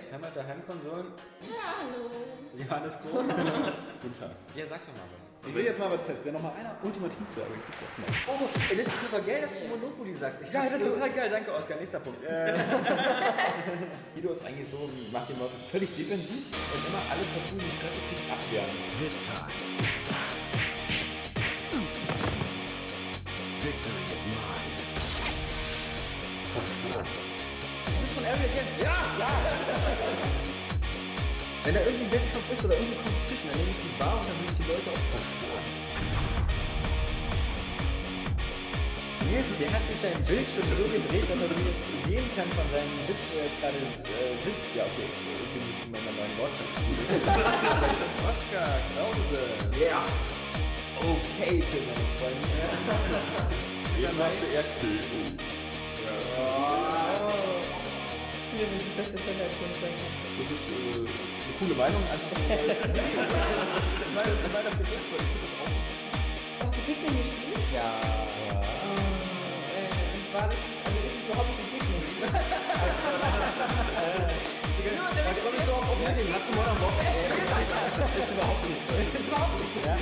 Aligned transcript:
Games, 0.00 0.12
Heimat 0.12 0.36
der 0.36 0.46
Heimkonsolen. 0.46 1.06
Ja, 1.42 1.74
hallo. 1.76 2.10
Johannes 2.56 2.94
Kroh. 3.00 3.22
Guten 4.02 4.18
Tag. 4.18 4.30
Ja, 4.54 4.64
sag 4.68 4.80
doch 4.86 4.94
mal 4.96 5.04
was. 5.12 5.48
Ich 5.48 5.54
will 5.54 5.64
jetzt 5.64 5.78
mal 5.78 5.90
was 5.90 6.00
fest. 6.02 6.20
Wer 6.24 6.32
noch 6.32 6.42
mal 6.42 6.52
einer 6.52 6.76
ultimativ 6.82 7.16
dann 7.34 7.48
kriegst 7.48 7.80
du 7.80 7.86
das 7.86 7.96
mal. 8.04 8.12
Oh, 8.28 8.48
ey, 8.70 8.76
das 8.76 8.86
ist 8.86 9.00
super 9.00 9.20
geil, 9.24 9.40
dass 9.40 9.52
du 9.56 9.68
Monopoly 9.68 10.14
sagst. 10.14 10.38
Ich 10.42 10.52
Ja, 10.52 10.64
das 10.64 10.80
ist 10.80 10.84
total 10.84 11.10
geil. 11.10 11.30
Danke, 11.30 11.52
Oskar. 11.54 11.76
Nächster 11.78 12.00
Punkt. 12.00 12.20
Guido 14.14 14.32
ist 14.32 14.44
eigentlich 14.44 14.68
so, 14.68 14.88
macht 15.12 15.28
den 15.28 15.38
Leuten 15.38 15.56
völlig 15.70 15.96
defensiv 15.96 16.52
und 16.52 16.86
immer 16.88 17.02
alles, 17.10 17.26
was 17.34 17.44
du 17.48 17.56
in 17.56 17.64
die 17.64 17.76
Fresse 17.76 18.00
kriegst, 18.08 18.24
abwehren. 18.28 18.70
This 19.00 19.16
time. 19.24 19.48
Victory 23.60 24.04
is 24.12 24.24
mine. 24.24 24.80
Du 27.84 27.90
bist 28.00 28.12
von 28.14 28.24
Area 28.24 28.48
Games. 28.54 28.74
Ja, 28.82 28.96
ja. 29.18 29.69
Wenn 31.62 31.74
da 31.74 31.80
irgendwie 31.84 32.04
ein 32.04 32.12
Wettkampf 32.12 32.48
ist 32.52 32.64
oder 32.64 32.74
irgendeine 32.74 33.04
Competition, 33.04 33.50
dann 33.52 33.58
nehme 33.60 33.70
ich 33.70 33.82
die 33.84 33.92
Bar 34.00 34.16
und 34.16 34.24
dann 34.24 34.36
will 34.40 34.48
ich 34.48 34.56
die 34.56 34.64
Leute 34.64 34.88
auch 34.88 35.04
zerstören. 35.12 35.64
Nils, 39.28 39.52
der 39.60 39.68
hat 39.68 39.84
sich 39.84 40.00
seinen 40.00 40.24
Bildschirm 40.24 40.64
so 40.72 40.88
gedreht, 40.88 41.28
dass 41.28 41.36
er 41.36 41.52
sich 41.52 41.66
jetzt 41.68 41.84
sehen 42.08 42.26
kann 42.32 42.48
von 42.56 42.64
seinem 42.72 42.96
Sitz, 43.04 43.20
wo 43.28 43.38
er 43.38 43.44
jetzt 43.44 43.60
gerade 43.60 43.76
äh, 43.76 44.40
sitzt. 44.40 44.72
Ja, 44.72 44.88
okay, 44.88 45.04
irgendwie 45.04 45.60
muss 45.68 45.76
ich 45.76 45.84
mal 45.92 46.00
meinen 46.00 46.16
neuen 46.16 46.34
Wortschatz 46.40 46.72
Oskar 48.30 48.80
Krause. 48.96 49.44
Ja. 49.76 50.00
Okay 50.96 51.60
für 51.60 51.80
seine 51.84 52.08
Freunde. 52.16 52.48
Dann 54.00 54.16
machst 54.16 54.40
du 54.40 54.48
Ich 58.60 58.68
ist 58.76 58.84
die 58.84 58.92
beste 58.92 59.16
Zelle 59.24 59.48
als. 59.48 59.56
Das 59.56 59.72
ist 59.72 60.68
äh, 60.68 61.00
eine 61.00 61.56
coole 61.56 61.72
Meinung. 61.80 62.04
Einfach 62.12 62.28
weil, 62.44 62.68
weil, 64.12 64.28
weil 64.52 64.64
das 64.68 64.76
jetzt 64.76 65.00
ist, 65.00 65.08
weil 65.08 65.24
ich 65.24 65.32
finde 65.32 65.48
das 65.48 65.56
auch. 65.64 65.72
Hast 66.60 66.76
du 66.76 66.84
Pikmin 66.84 67.24
gespielt? 67.24 67.56
Ja. 67.72 67.96
Äh, 69.72 69.88
und 69.88 70.28
zwar, 70.28 70.52
das 70.52 70.60
ist, 70.60 70.76
also 70.76 70.92
ist 71.08 71.16
es 71.16 71.24
überhaupt 71.24 71.56
nicht 71.56 71.72
ein. 71.72 71.88
Nur 74.92 75.08
damit 75.16 75.24
Da 75.24 75.40
komme 75.40 75.56
ich 75.56 75.64
so 75.64 75.72
auf 75.80 75.88
Oblivion. 75.96 76.28
Hast 76.28 76.44
du 76.44 76.52
Modern 76.52 76.76
Warfare 76.84 77.16
gespielt? 77.16 77.40
Das 77.96 78.12
ist 78.12 78.36
überhaupt 78.36 78.60
nicht 78.68 78.84
so. 78.84 78.92
Das 78.92 79.08
ist 79.08 79.24
überhaupt 79.24 79.56
nicht 79.56 79.72
so. 79.72 79.88
Ja, 79.88 79.96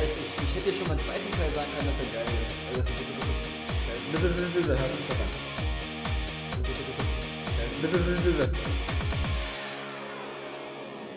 ich, 0.00 0.16
ich, 0.16 0.32
ich 0.32 0.48
hätte 0.48 0.64
dir 0.64 0.76
schon 0.80 0.88
mal 0.88 0.96
einen 0.96 1.04
zweiten 1.04 1.28
Teil 1.28 1.52
sagen 1.52 1.68
können, 1.76 1.92
dass 1.92 2.00
er 2.00 2.08
geil 2.08 2.32
ist. 2.40 2.56
Also, 2.72 2.80
das 2.80 2.88
ist 2.88 2.96
bitte, 2.96 3.12
bitte, 3.20 3.52
Bitte, 4.16 4.32
bitte, 4.32 4.48
bitte, 4.48 4.72
hört 4.80 4.88
sich 4.88 5.12
an. 5.12 5.53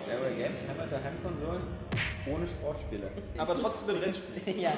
Area 0.08 0.30
Games, 0.38 0.62
Heimat 0.68 0.92
der 0.92 1.04
Heimkonsolen, 1.04 1.62
ohne 2.28 2.46
Sportspiele. 2.46 3.10
Aber 3.38 3.56
trotzdem 3.56 3.96
ein 3.96 4.02
Rennspiel. 4.04 4.60
ja. 4.62 4.74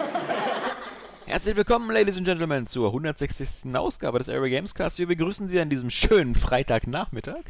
Herzlich 1.26 1.56
willkommen, 1.58 1.92
Ladies 1.92 2.16
and 2.18 2.26
Gentlemen, 2.26 2.66
zur 2.66 2.88
160. 2.88 3.76
Ausgabe 3.76 4.20
des 4.20 4.30
Area 4.30 4.48
Games 4.48 4.74
Cast. 4.74 5.00
Wir 5.00 5.08
begrüßen 5.08 5.50
Sie 5.50 5.60
an 5.60 5.70
diesem 5.70 5.90
schönen 5.90 6.34
Freitagnachmittag. 6.34 7.44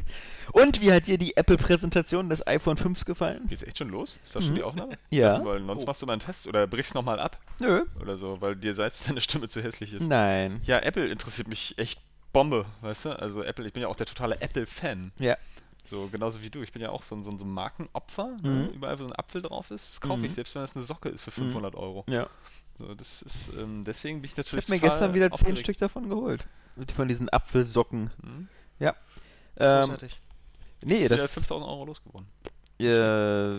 Und 0.52 0.80
wie 0.80 0.92
hat 0.92 1.06
dir 1.06 1.16
die 1.16 1.36
Apple-Präsentation 1.36 2.28
des 2.28 2.44
iPhone 2.46 2.76
5 2.76 3.04
gefallen? 3.04 3.46
Geht's 3.48 3.62
echt 3.62 3.78
schon 3.78 3.90
los? 3.90 4.18
Ist 4.24 4.34
das 4.34 4.44
schon 4.44 4.56
die 4.56 4.62
Aufnahme? 4.62 4.94
Ja. 5.10 5.34
Also, 5.34 5.44
weil 5.44 5.64
sonst 5.64 5.86
machst 5.86 6.02
du 6.02 6.06
mal 6.06 6.14
einen 6.14 6.20
Test 6.20 6.48
oder 6.48 6.66
brichst 6.66 6.94
nochmal 6.94 7.20
ab 7.20 7.38
Nö. 7.60 7.84
oder 8.00 8.16
so, 8.16 8.40
weil 8.40 8.56
dir 8.56 8.74
selbst 8.74 9.08
deine 9.08 9.20
Stimme 9.20 9.48
zu 9.48 9.62
hässlich 9.62 9.92
ist. 9.92 10.08
Nein. 10.08 10.60
Ja, 10.64 10.80
Apple 10.80 11.08
interessiert 11.08 11.46
mich 11.48 11.78
echt 11.78 12.00
Bombe, 12.32 12.64
weißt 12.82 13.06
du? 13.06 13.10
Also 13.18 13.42
Apple, 13.42 13.66
ich 13.66 13.72
bin 13.72 13.82
ja 13.82 13.88
auch 13.88 13.96
der 13.96 14.06
totale 14.06 14.40
Apple-Fan. 14.40 15.12
Ja. 15.20 15.36
So, 15.84 16.08
genauso 16.08 16.42
wie 16.42 16.50
du. 16.50 16.62
Ich 16.62 16.72
bin 16.72 16.82
ja 16.82 16.90
auch 16.90 17.02
so 17.02 17.16
ein, 17.16 17.24
so 17.24 17.30
ein, 17.30 17.38
so 17.38 17.44
ein 17.44 17.50
Markenopfer. 17.50 18.36
Mhm. 18.42 18.54
Ne? 18.54 18.66
Überall, 18.74 18.98
wo 18.98 19.04
so 19.04 19.08
ein 19.08 19.16
Apfel 19.16 19.42
drauf 19.42 19.70
ist, 19.70 19.90
das 19.90 20.00
kaufe 20.00 20.20
ich, 20.26 20.30
Mhm. 20.32 20.34
selbst 20.34 20.54
wenn 20.54 20.62
das 20.62 20.76
eine 20.76 20.84
Socke 20.84 21.08
ist 21.08 21.22
für 21.22 21.30
500 21.30 21.74
Euro. 21.74 22.04
Ja. 22.08 22.28
So, 22.78 22.94
das 22.94 23.22
ist, 23.22 23.50
ähm, 23.58 23.82
deswegen 23.84 24.18
bin 24.20 24.26
ich 24.26 24.32
Ich 24.32 24.36
natürlich 24.36 24.64
habe 24.66 24.74
mir 24.74 24.80
gestern 24.80 25.14
wieder 25.14 25.26
zehn 25.30 25.34
aufgeregt. 25.34 25.58
Stück 25.60 25.78
davon 25.78 26.08
geholt. 26.08 26.46
Von 26.94 27.08
diesen 27.08 27.28
Apfelsocken. 27.30 28.10
Mhm. 28.22 28.48
Ja. 28.78 28.94
Ähm, 29.56 29.82
Großartig. 29.84 30.20
nee, 30.84 30.98
Ist 31.04 31.10
ja 31.10 31.16
das, 31.16 31.32
5000 31.32 31.68
Euro 31.68 31.84
losgeworden. 31.86 32.26
äh, 32.78 32.84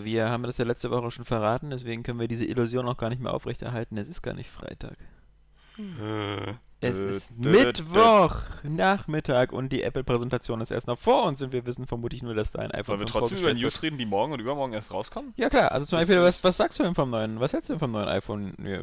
wir 0.04 0.28
haben 0.30 0.42
das 0.44 0.58
ja 0.58 0.64
letzte 0.64 0.90
Woche 0.90 1.10
schon 1.12 1.24
verraten, 1.24 1.70
deswegen 1.70 2.02
können 2.02 2.18
wir 2.18 2.26
diese 2.28 2.44
Illusion 2.46 2.88
auch 2.88 2.96
gar 2.96 3.10
nicht 3.10 3.20
mehr 3.22 3.32
aufrechterhalten. 3.34 3.96
Es 3.98 4.08
ist 4.08 4.22
gar 4.22 4.34
nicht 4.34 4.50
Freitag. 4.50 4.96
Es 6.82 6.98
ist 6.98 7.38
Mittwoch, 7.38 8.36
Nachmittag 8.64 9.52
und 9.52 9.70
die 9.72 9.82
Apple-Präsentation 9.82 10.60
ist 10.60 10.70
erst 10.70 10.86
noch 10.88 10.98
vor 10.98 11.24
uns 11.24 11.40
und 11.42 11.52
wir 11.52 11.64
wissen 11.64 11.86
vermutlich 11.86 12.22
nur, 12.22 12.34
dass 12.34 12.50
da 12.50 12.58
ein 12.60 12.70
iPhone 12.72 12.98
Wollen 12.98 13.00
wir 13.00 13.06
5 13.06 13.10
trotzdem 13.12 13.38
über 13.38 13.54
News 13.54 13.82
reden, 13.82 13.98
die 13.98 14.06
morgen 14.06 14.32
und 14.32 14.40
übermorgen 14.40 14.72
erst 14.72 14.92
rauskommen? 14.92 15.32
Ja 15.36 15.48
klar, 15.48 15.72
also 15.72 15.86
zum 15.86 15.98
Beispiel, 16.00 16.20
was, 16.20 16.42
was 16.42 16.56
sagst 16.56 16.78
du 16.78 16.82
denn 16.82 16.94
vom 16.94 17.10
neuen, 17.10 17.38
was 17.40 17.52
hältst 17.52 17.70
du 17.70 17.74
denn 17.74 17.80
vom 17.80 17.92
neuen 17.92 18.08
iPhone? 18.08 18.54
Ja. 18.64 18.80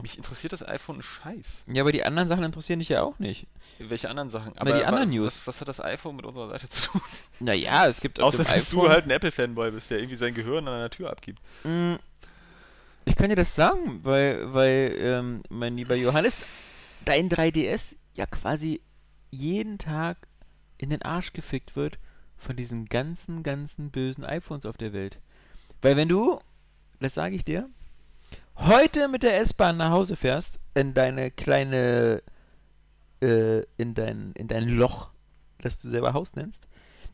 Mich 0.00 0.16
interessiert 0.16 0.52
das 0.52 0.64
iPhone 0.68 0.98
ein 0.98 1.02
Scheiß. 1.02 1.62
ja, 1.72 1.82
aber 1.82 1.90
die 1.90 2.04
anderen 2.04 2.28
Sachen 2.28 2.44
interessieren 2.44 2.78
dich 2.78 2.90
ja 2.90 3.02
auch 3.02 3.18
nicht. 3.18 3.48
Welche 3.80 4.08
anderen 4.08 4.28
Sachen? 4.30 4.52
Na, 4.62 4.70
die 4.70 4.84
anderen 4.84 5.10
News. 5.10 5.40
Was, 5.40 5.46
was 5.48 5.60
hat 5.62 5.68
das 5.68 5.80
iPhone 5.82 6.14
mit 6.14 6.24
unserer 6.24 6.50
Seite 6.50 6.68
zu 6.68 6.90
tun? 6.90 7.00
Naja, 7.40 7.88
es 7.88 8.00
gibt 8.00 8.20
auf 8.20 8.28
Außer, 8.34 8.44
dass 8.44 8.52
iPhone... 8.52 8.84
du 8.84 8.88
halt 8.90 9.04
ein 9.06 9.10
Apple-Fanboy 9.10 9.72
bist, 9.72 9.90
der 9.90 9.98
irgendwie 9.98 10.16
sein 10.16 10.34
Gehirn 10.34 10.68
an 10.68 10.74
einer 10.74 10.90
Tür 10.90 11.10
abgibt. 11.10 11.40
Mm, 11.64 11.94
Ich 13.06 13.16
kann 13.16 13.30
dir 13.30 13.34
das 13.34 13.56
sagen, 13.56 14.00
weil, 14.04 14.52
weil 14.54 14.94
ähm, 15.00 15.42
mein 15.48 15.76
lieber 15.76 15.96
Johannes, 15.96 16.36
dein 17.04 17.28
3DS 17.28 17.96
ja 18.14 18.26
quasi 18.26 18.80
jeden 19.30 19.78
Tag 19.78 20.28
in 20.78 20.90
den 20.90 21.02
Arsch 21.02 21.32
gefickt 21.32 21.76
wird 21.76 21.98
von 22.36 22.56
diesen 22.56 22.86
ganzen, 22.86 23.42
ganzen 23.42 23.90
bösen 23.90 24.24
iPhones 24.24 24.66
auf 24.66 24.76
der 24.76 24.92
Welt. 24.92 25.18
Weil 25.80 25.96
wenn 25.96 26.08
du, 26.08 26.40
das 27.00 27.14
sage 27.14 27.36
ich 27.36 27.44
dir, 27.44 27.68
heute 28.56 29.08
mit 29.08 29.22
der 29.22 29.38
S-Bahn 29.38 29.76
nach 29.76 29.90
Hause 29.90 30.16
fährst, 30.16 30.58
in 30.74 30.94
deine 30.94 31.30
kleine, 31.30 32.22
äh, 33.20 33.62
in 33.76 33.94
dein, 33.94 34.32
in 34.32 34.48
dein 34.48 34.68
Loch, 34.68 35.10
das 35.60 35.78
du 35.78 35.88
selber 35.88 36.12
Haus 36.12 36.34
nennst, 36.34 36.60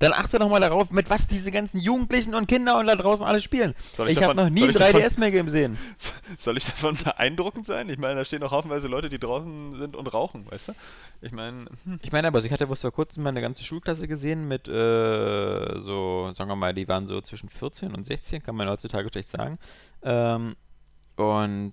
dann 0.01 0.13
achte 0.13 0.39
doch 0.39 0.49
mal 0.49 0.61
darauf, 0.61 0.91
mit 0.91 1.11
was 1.11 1.27
diese 1.27 1.51
ganzen 1.51 1.79
Jugendlichen 1.81 2.35
und 2.35 2.47
Kinder 2.47 2.79
und 2.79 2.87
da 2.87 2.95
draußen 2.95 3.25
alle 3.27 3.41
spielen. 3.41 3.75
Soll 3.95 4.09
ich 4.11 4.19
Ich, 4.19 4.23
habe 4.23 4.35
noch 4.35 4.49
nie 4.49 4.63
ein 4.65 4.71
ich 4.71 4.77
davon- 4.77 5.01
3DS 5.01 5.19
mehr 5.19 5.31
gesehen. 5.31 5.77
Soll 6.39 6.57
ich 6.57 6.65
davon 6.67 6.97
beeindruckend 6.97 7.67
sein? 7.67 7.89
Ich 7.89 7.99
meine, 7.99 8.15
da 8.15 8.25
stehen 8.25 8.43
auch 8.43 8.51
haufenweise 8.53 8.87
Leute, 8.89 9.09
die 9.09 9.19
draußen 9.19 9.77
sind 9.79 9.97
und 9.97 10.07
rauchen, 10.07 10.49
weißt 10.51 10.69
du? 10.69 10.73
Ich 11.21 11.33
meine, 11.33 11.65
hm, 11.85 11.99
Ich 12.03 12.13
meine 12.13 12.29
aber, 12.29 12.39
ich 12.45 12.53
hatte 12.53 12.67
bloß 12.67 12.83
vor 12.83 12.93
kurzem 12.93 13.25
mal 13.25 13.31
eine 13.31 13.41
ganze 13.41 13.65
Schulklasse 13.65 14.07
gesehen 14.07 14.47
mit 14.47 14.69
äh, 14.69 15.81
so, 15.81 16.31
sagen 16.33 16.49
wir 16.51 16.57
mal, 16.57 16.75
die 16.75 16.87
waren 16.89 17.07
so 17.09 17.21
zwischen 17.21 17.49
14 17.49 17.93
und 17.95 18.05
16, 18.07 18.43
kann 18.43 18.55
man 18.55 18.69
heutzutage 18.69 19.09
schlecht 19.09 19.29
sagen. 19.31 19.59
Ähm, 20.03 20.55
und 21.17 21.73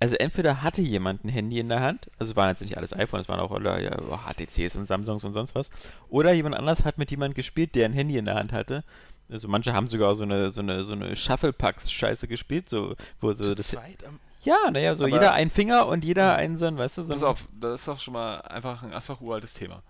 also 0.00 0.14
entweder 0.16 0.62
hatte 0.62 0.82
jemand 0.82 1.24
ein 1.24 1.28
Handy 1.28 1.58
in 1.58 1.68
der 1.68 1.80
Hand, 1.80 2.10
also 2.18 2.30
es 2.32 2.36
waren 2.36 2.48
jetzt 2.48 2.60
nicht 2.62 2.76
alles 2.76 2.92
iPhones, 2.92 3.24
es 3.24 3.28
waren 3.28 3.40
auch 3.40 3.58
ja, 3.60 3.90
HTCs 4.32 4.76
und 4.76 4.86
Samsungs 4.86 5.24
und 5.24 5.32
sonst 5.32 5.54
was, 5.54 5.70
oder 6.08 6.32
jemand 6.32 6.54
anders 6.54 6.84
hat 6.84 6.98
mit 6.98 7.10
jemandem 7.10 7.34
gespielt, 7.34 7.74
der 7.74 7.86
ein 7.86 7.92
Handy 7.92 8.16
in 8.16 8.24
der 8.24 8.36
Hand 8.36 8.52
hatte. 8.52 8.84
Also 9.30 9.48
manche 9.48 9.74
haben 9.74 9.88
sogar 9.88 10.14
so 10.14 10.22
eine 10.22 10.50
so 10.50 10.62
eine 10.62 10.84
so 10.84 10.94
eine 10.94 11.14
Shuffle-Packs-Scheiße 11.14 12.28
gespielt, 12.28 12.68
so 12.68 12.94
wo 13.20 13.32
so 13.32 13.54
das 13.54 13.68
zweit 13.68 14.04
am 14.06 14.18
ja, 14.42 14.70
naja, 14.70 14.94
so 14.94 15.04
Aber- 15.04 15.12
jeder 15.12 15.32
ein 15.34 15.50
Finger 15.50 15.86
und 15.88 16.04
jeder 16.04 16.36
ein 16.36 16.56
so 16.58 16.66
ein, 16.66 16.78
weißt 16.78 16.98
du, 16.98 17.02
so 17.02 17.12
Pass 17.12 17.22
auf, 17.22 17.48
das 17.60 17.80
ist 17.80 17.88
doch 17.88 17.98
schon 17.98 18.14
mal 18.14 18.40
einfach 18.42 18.82
ein 18.82 18.92
einfach 18.92 19.20
uraltes 19.20 19.52
Thema. 19.52 19.82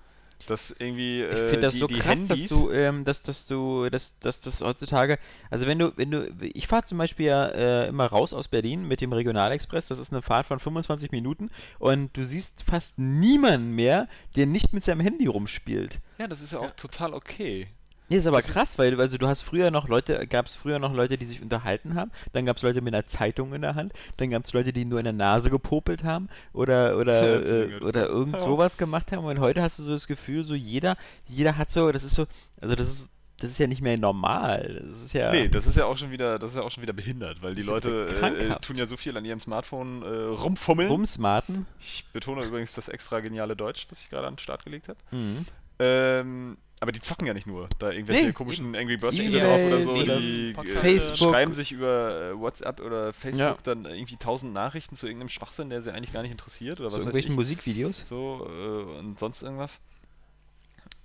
Dass 0.46 0.70
irgendwie 0.70 1.22
Ich 1.22 1.30
äh, 1.30 1.48
finde 1.50 1.60
das 1.62 1.74
die, 1.74 1.80
so 1.80 1.86
die 1.86 1.98
krass, 1.98 2.18
Handys, 2.18 2.28
dass 2.28 2.48
du, 2.48 2.70
ähm, 2.70 3.04
dass, 3.04 3.22
dass 3.22 3.46
du, 3.46 3.90
dass, 3.90 4.18
dass 4.20 4.40
das 4.40 4.60
heutzutage, 4.62 5.18
also 5.50 5.66
wenn 5.66 5.78
du, 5.78 5.92
wenn 5.96 6.10
du, 6.10 6.32
ich 6.40 6.66
fahre 6.66 6.84
zum 6.84 6.98
Beispiel 6.98 7.26
ja 7.26 7.46
äh, 7.46 7.88
immer 7.88 8.06
raus 8.06 8.32
aus 8.32 8.48
Berlin 8.48 8.86
mit 8.86 9.00
dem 9.00 9.12
Regionalexpress, 9.12 9.88
das 9.88 9.98
ist 9.98 10.12
eine 10.12 10.22
Fahrt 10.22 10.46
von 10.46 10.58
25 10.58 11.10
Minuten 11.10 11.50
und 11.78 12.16
du 12.16 12.24
siehst 12.24 12.64
fast 12.68 12.98
niemanden 12.98 13.74
mehr, 13.74 14.08
der 14.36 14.46
nicht 14.46 14.72
mit 14.72 14.84
seinem 14.84 15.00
Handy 15.00 15.26
rumspielt. 15.26 15.98
ja, 16.18 16.26
das 16.26 16.40
ist 16.40 16.52
ja 16.52 16.60
auch 16.60 16.70
total 16.70 17.14
okay. 17.14 17.68
Nee, 18.08 18.16
ist 18.16 18.26
aber 18.26 18.42
krass, 18.42 18.78
weil 18.78 18.98
also 19.00 19.18
du 19.18 19.26
hast 19.26 19.42
früher 19.42 19.70
noch 19.70 19.88
Leute, 19.88 20.26
gab 20.26 20.46
es 20.46 20.56
früher 20.56 20.78
noch 20.78 20.94
Leute, 20.94 21.18
die 21.18 21.26
sich 21.26 21.42
unterhalten 21.42 21.94
haben, 21.94 22.10
dann 22.32 22.46
gab 22.46 22.56
es 22.56 22.62
Leute 22.62 22.80
mit 22.80 22.94
einer 22.94 23.06
Zeitung 23.06 23.52
in 23.54 23.62
der 23.62 23.74
Hand, 23.74 23.92
dann 24.16 24.30
gab 24.30 24.44
es 24.44 24.52
Leute, 24.52 24.72
die 24.72 24.84
nur 24.84 24.98
in 24.98 25.04
der 25.04 25.12
Nase 25.12 25.50
gepopelt 25.50 26.04
haben 26.04 26.28
oder 26.52 26.96
oder 26.98 27.46
äh, 27.70 27.80
oder 27.80 28.08
irgend 28.08 28.34
ja. 28.34 28.40
sowas 28.40 28.76
gemacht 28.76 29.12
haben 29.12 29.24
und 29.24 29.40
heute 29.40 29.62
hast 29.62 29.78
du 29.78 29.82
so 29.82 29.92
das 29.92 30.06
Gefühl, 30.06 30.42
so 30.42 30.54
jeder, 30.54 30.96
jeder 31.26 31.58
hat 31.58 31.70
so, 31.70 31.92
das 31.92 32.04
ist 32.04 32.14
so, 32.14 32.26
also 32.60 32.74
das 32.74 32.88
ist 32.88 33.10
das 33.40 33.52
ist 33.52 33.58
ja 33.58 33.68
nicht 33.68 33.82
mehr 33.82 33.96
normal. 33.96 34.82
Das 34.90 35.00
ist 35.00 35.14
ja 35.14 35.30
Nee, 35.30 35.48
das 35.48 35.66
ist 35.66 35.76
ja 35.76 35.84
auch 35.84 35.96
schon 35.96 36.10
wieder, 36.10 36.38
das 36.40 36.52
ist 36.52 36.56
ja 36.56 36.62
auch 36.62 36.70
schon 36.70 36.82
wieder 36.82 36.92
behindert, 36.92 37.40
weil 37.40 37.54
die 37.54 37.62
Leute 37.62 38.08
äh, 38.08 38.60
tun 38.60 38.76
ja 38.76 38.86
so 38.86 38.96
viel 38.96 39.16
an 39.16 39.24
ihrem 39.24 39.38
Smartphone 39.38 40.02
äh, 40.02 40.06
rumfummeln. 40.06 40.88
rumsmarten. 40.88 41.66
Ich 41.80 42.04
betone 42.12 42.44
übrigens 42.44 42.72
das 42.72 42.88
extra 42.88 43.20
geniale 43.20 43.54
Deutsch, 43.54 43.86
was 43.90 44.00
ich 44.00 44.10
gerade 44.10 44.26
an 44.26 44.34
den 44.34 44.40
Start 44.40 44.64
gelegt 44.64 44.88
habe. 44.88 44.98
Mhm. 45.12 45.46
Ähm, 45.78 46.56
aber 46.80 46.92
die 46.92 47.00
zocken 47.00 47.26
ja 47.26 47.34
nicht 47.34 47.46
nur. 47.46 47.68
Da 47.78 47.90
irgendwelche 47.90 48.26
Nee, 48.26 48.32
komischen 48.32 48.74
Angry 48.76 48.96
Birds 48.96 49.16
Spiele 49.16 49.40
drauf 49.40 49.60
oder 49.66 49.82
so. 49.82 49.90
oder 49.92 50.20
Die 50.20 50.52
Podcast, 50.52 50.76
äh, 50.78 50.80
Facebook. 50.82 51.30
schreiben 51.30 51.54
sich 51.54 51.72
über 51.72 52.30
äh, 52.30 52.38
WhatsApp 52.38 52.80
oder 52.80 53.12
Facebook 53.12 53.38
Ja. 53.40 53.56
dann 53.64 53.84
irgendwie 53.84 54.16
tausend 54.16 54.52
Nachrichten 54.52 54.94
zu 54.96 55.06
irgendeinem 55.06 55.28
Schwachsinn, 55.28 55.70
der 55.70 55.82
sie 55.82 55.92
eigentlich 55.92 56.12
gar 56.12 56.22
nicht 56.22 56.30
interessiert 56.32 56.80
oder 56.80 56.88
Zu 56.90 56.96
was 56.96 57.00
weiß 57.00 57.00
irgendwelchen 57.14 57.30
ich. 57.32 57.36
Musikvideos. 57.36 58.06
So 58.08 58.46
äh, 58.48 58.98
und 58.98 59.18
sonst 59.18 59.42
irgendwas. 59.42 59.80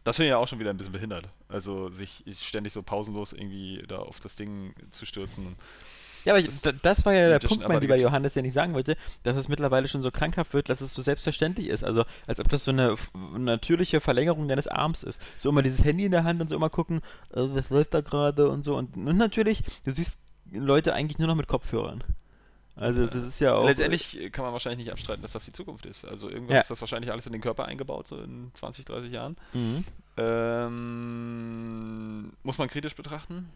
Das 0.03 0.17
finde 0.17 0.27
ich 0.27 0.31
ja 0.31 0.37
auch 0.37 0.47
schon 0.47 0.59
wieder 0.59 0.69
ein 0.69 0.77
bisschen 0.77 0.91
behindert. 0.91 1.29
Also 1.47 1.89
sich 1.89 2.23
ständig 2.33 2.73
so 2.73 2.83
pausenlos 2.83 3.31
irgendwie 3.31 3.81
da 3.87 3.99
auf 3.99 4.19
das 4.19 4.35
Ding 4.35 4.73
zu 4.91 5.05
stürzen. 5.05 5.55
Ja, 6.23 6.33
aber 6.33 6.41
Das 6.43 6.61
das, 6.81 7.05
war 7.05 7.13
ja 7.13 7.37
der 7.37 7.45
Punkt, 7.47 7.67
mein 7.67 7.81
lieber 7.81 7.97
Johannes, 7.97 8.33
den 8.33 8.45
ich 8.45 8.53
sagen 8.53 8.73
wollte, 8.73 8.95
dass 9.23 9.37
es 9.37 9.47
mittlerweile 9.49 9.87
schon 9.87 10.01
so 10.03 10.11
krankhaft 10.11 10.53
wird, 10.53 10.69
dass 10.69 10.81
es 10.81 10.93
so 10.93 11.01
selbstverständlich 11.01 11.67
ist. 11.67 11.83
Also, 11.83 12.05
als 12.27 12.39
ob 12.39 12.49
das 12.49 12.63
so 12.63 12.71
eine 12.71 12.95
natürliche 13.37 13.99
Verlängerung 14.01 14.47
deines 14.47 14.67
Arms 14.67 15.03
ist. 15.03 15.21
So 15.37 15.49
immer 15.49 15.61
dieses 15.61 15.83
Handy 15.83 16.05
in 16.05 16.11
der 16.11 16.23
Hand 16.23 16.41
und 16.41 16.47
so 16.49 16.55
immer 16.55 16.69
gucken, 16.69 16.99
äh, 17.31 17.41
was 17.41 17.69
läuft 17.69 17.93
da 17.93 18.01
gerade 18.01 18.49
und 18.49 18.63
so. 18.63 18.75
Und, 18.77 18.95
und 18.95 19.17
natürlich, 19.17 19.63
du 19.85 19.91
siehst 19.91 20.19
Leute 20.51 20.93
eigentlich 20.93 21.19
nur 21.19 21.27
noch 21.27 21.35
mit 21.35 21.47
Kopfhörern. 21.47 22.03
Also, 22.75 23.05
das 23.05 23.23
ist 23.23 23.39
ja 23.39 23.53
auch. 23.53 23.65
Letztendlich 23.65 24.31
kann 24.31 24.45
man 24.45 24.51
wahrscheinlich 24.53 24.79
nicht 24.85 24.91
abstreiten, 24.91 25.21
dass 25.21 25.33
das 25.33 25.45
die 25.45 25.51
Zukunft 25.51 25.85
ist. 25.85 26.05
Also 26.05 26.27
irgendwann 26.27 26.55
Ja. 26.55 26.61
ist 26.61 26.71
das 26.71 26.81
wahrscheinlich 26.81 27.11
alles 27.11 27.27
in 27.27 27.31
den 27.31 27.41
Körper 27.41 27.65
eingebaut, 27.65 28.07
so 28.07 28.17
in 28.17 28.49
20, 28.55 28.85
30 28.85 29.11
Jahren. 29.11 29.37
Mhm. 29.53 29.83
Ähm, 31.03 32.33
muss 32.43 32.57
man 32.57 32.67
kritisch 32.69 32.95
betrachten. 32.95 33.49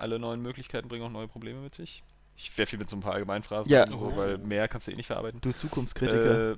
Alle 0.00 0.18
neuen 0.18 0.40
Möglichkeiten 0.40 0.88
bringen 0.88 1.04
auch 1.04 1.10
neue 1.10 1.28
Probleme 1.28 1.60
mit 1.60 1.74
sich. 1.74 2.02
Ich 2.36 2.56
werfe 2.56 2.70
hier 2.70 2.78
mit 2.78 2.88
so 2.88 2.96
ein 2.96 3.00
paar 3.00 3.12
Allgemeinphrasen, 3.14 3.70
Ja. 3.70 3.86
so, 3.86 4.16
weil 4.16 4.38
mehr 4.38 4.66
kannst 4.66 4.86
du 4.86 4.92
eh 4.92 4.94
nicht 4.96 5.06
verarbeiten. 5.06 5.40
Du 5.42 5.52
Zukunftskritiker. 5.52 6.52
Äh, 6.52 6.56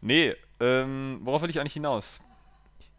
nee, 0.00 0.34
ähm, 0.60 1.18
worauf 1.22 1.42
will 1.42 1.50
ich 1.50 1.58
eigentlich 1.60 1.72
hinaus? 1.72 2.20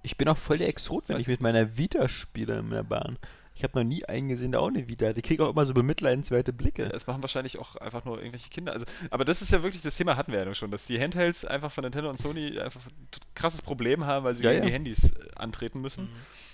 ich 0.02 0.18
bin 0.18 0.30
auch 0.30 0.38
voll 0.38 0.58
der 0.58 0.70
Exot, 0.70 1.04
wenn 1.08 1.20
ich 1.20 1.28
mit 1.28 1.42
meiner 1.42 1.78
Vita 1.78 2.08
spiele 2.08 2.60
in 2.60 2.70
der 2.70 2.84
Bahn. 2.84 3.18
Ich 3.60 3.64
habe 3.66 3.78
noch 3.78 3.84
nie 3.84 4.06
einen 4.06 4.30
gesehen, 4.30 4.54
der 4.54 4.62
auch 4.62 4.70
eine 4.70 4.88
Vita 4.88 5.08
hat. 5.08 5.18
Ich 5.18 5.24
kriege 5.24 5.44
auch 5.46 5.50
immer 5.52 5.66
so 5.66 5.74
bemitleidenswerte 5.74 6.54
Blicke. 6.54 6.84
Es 6.94 7.06
machen 7.08 7.22
wahrscheinlich 7.22 7.60
auch 7.60 7.76
einfach 7.76 8.06
nur 8.06 8.18
irgendwelche 8.18 8.50
Kinder. 8.50 8.72
Also, 8.72 8.86
aber 9.12 9.26
das 9.26 9.42
ist 9.42 9.52
ja 9.52 9.62
wirklich, 9.64 9.82
das 9.82 9.96
Thema 9.98 10.16
hatten 10.16 10.32
wir 10.32 10.40
ja 10.40 10.46
noch 10.46 10.56
schon, 10.56 10.72
dass 10.72 10.86
die 10.86 10.98
Handhelds 10.98 11.44
einfach 11.44 11.70
von 11.70 11.84
Nintendo 11.84 12.10
und 12.10 12.18
Sony 12.18 12.58
einfach 12.58 12.80
ein 12.86 13.10
krasses 13.36 13.62
Problem 13.62 14.06
haben, 14.06 14.24
weil 14.24 14.36
sie 14.36 14.46
Ja, 14.46 14.52
gegen 14.52 14.64
ja. 14.64 14.68
die 14.70 14.74
Handys 14.74 15.12
äh, 15.12 15.30
antreten 15.36 15.82
müssen. 15.82 16.08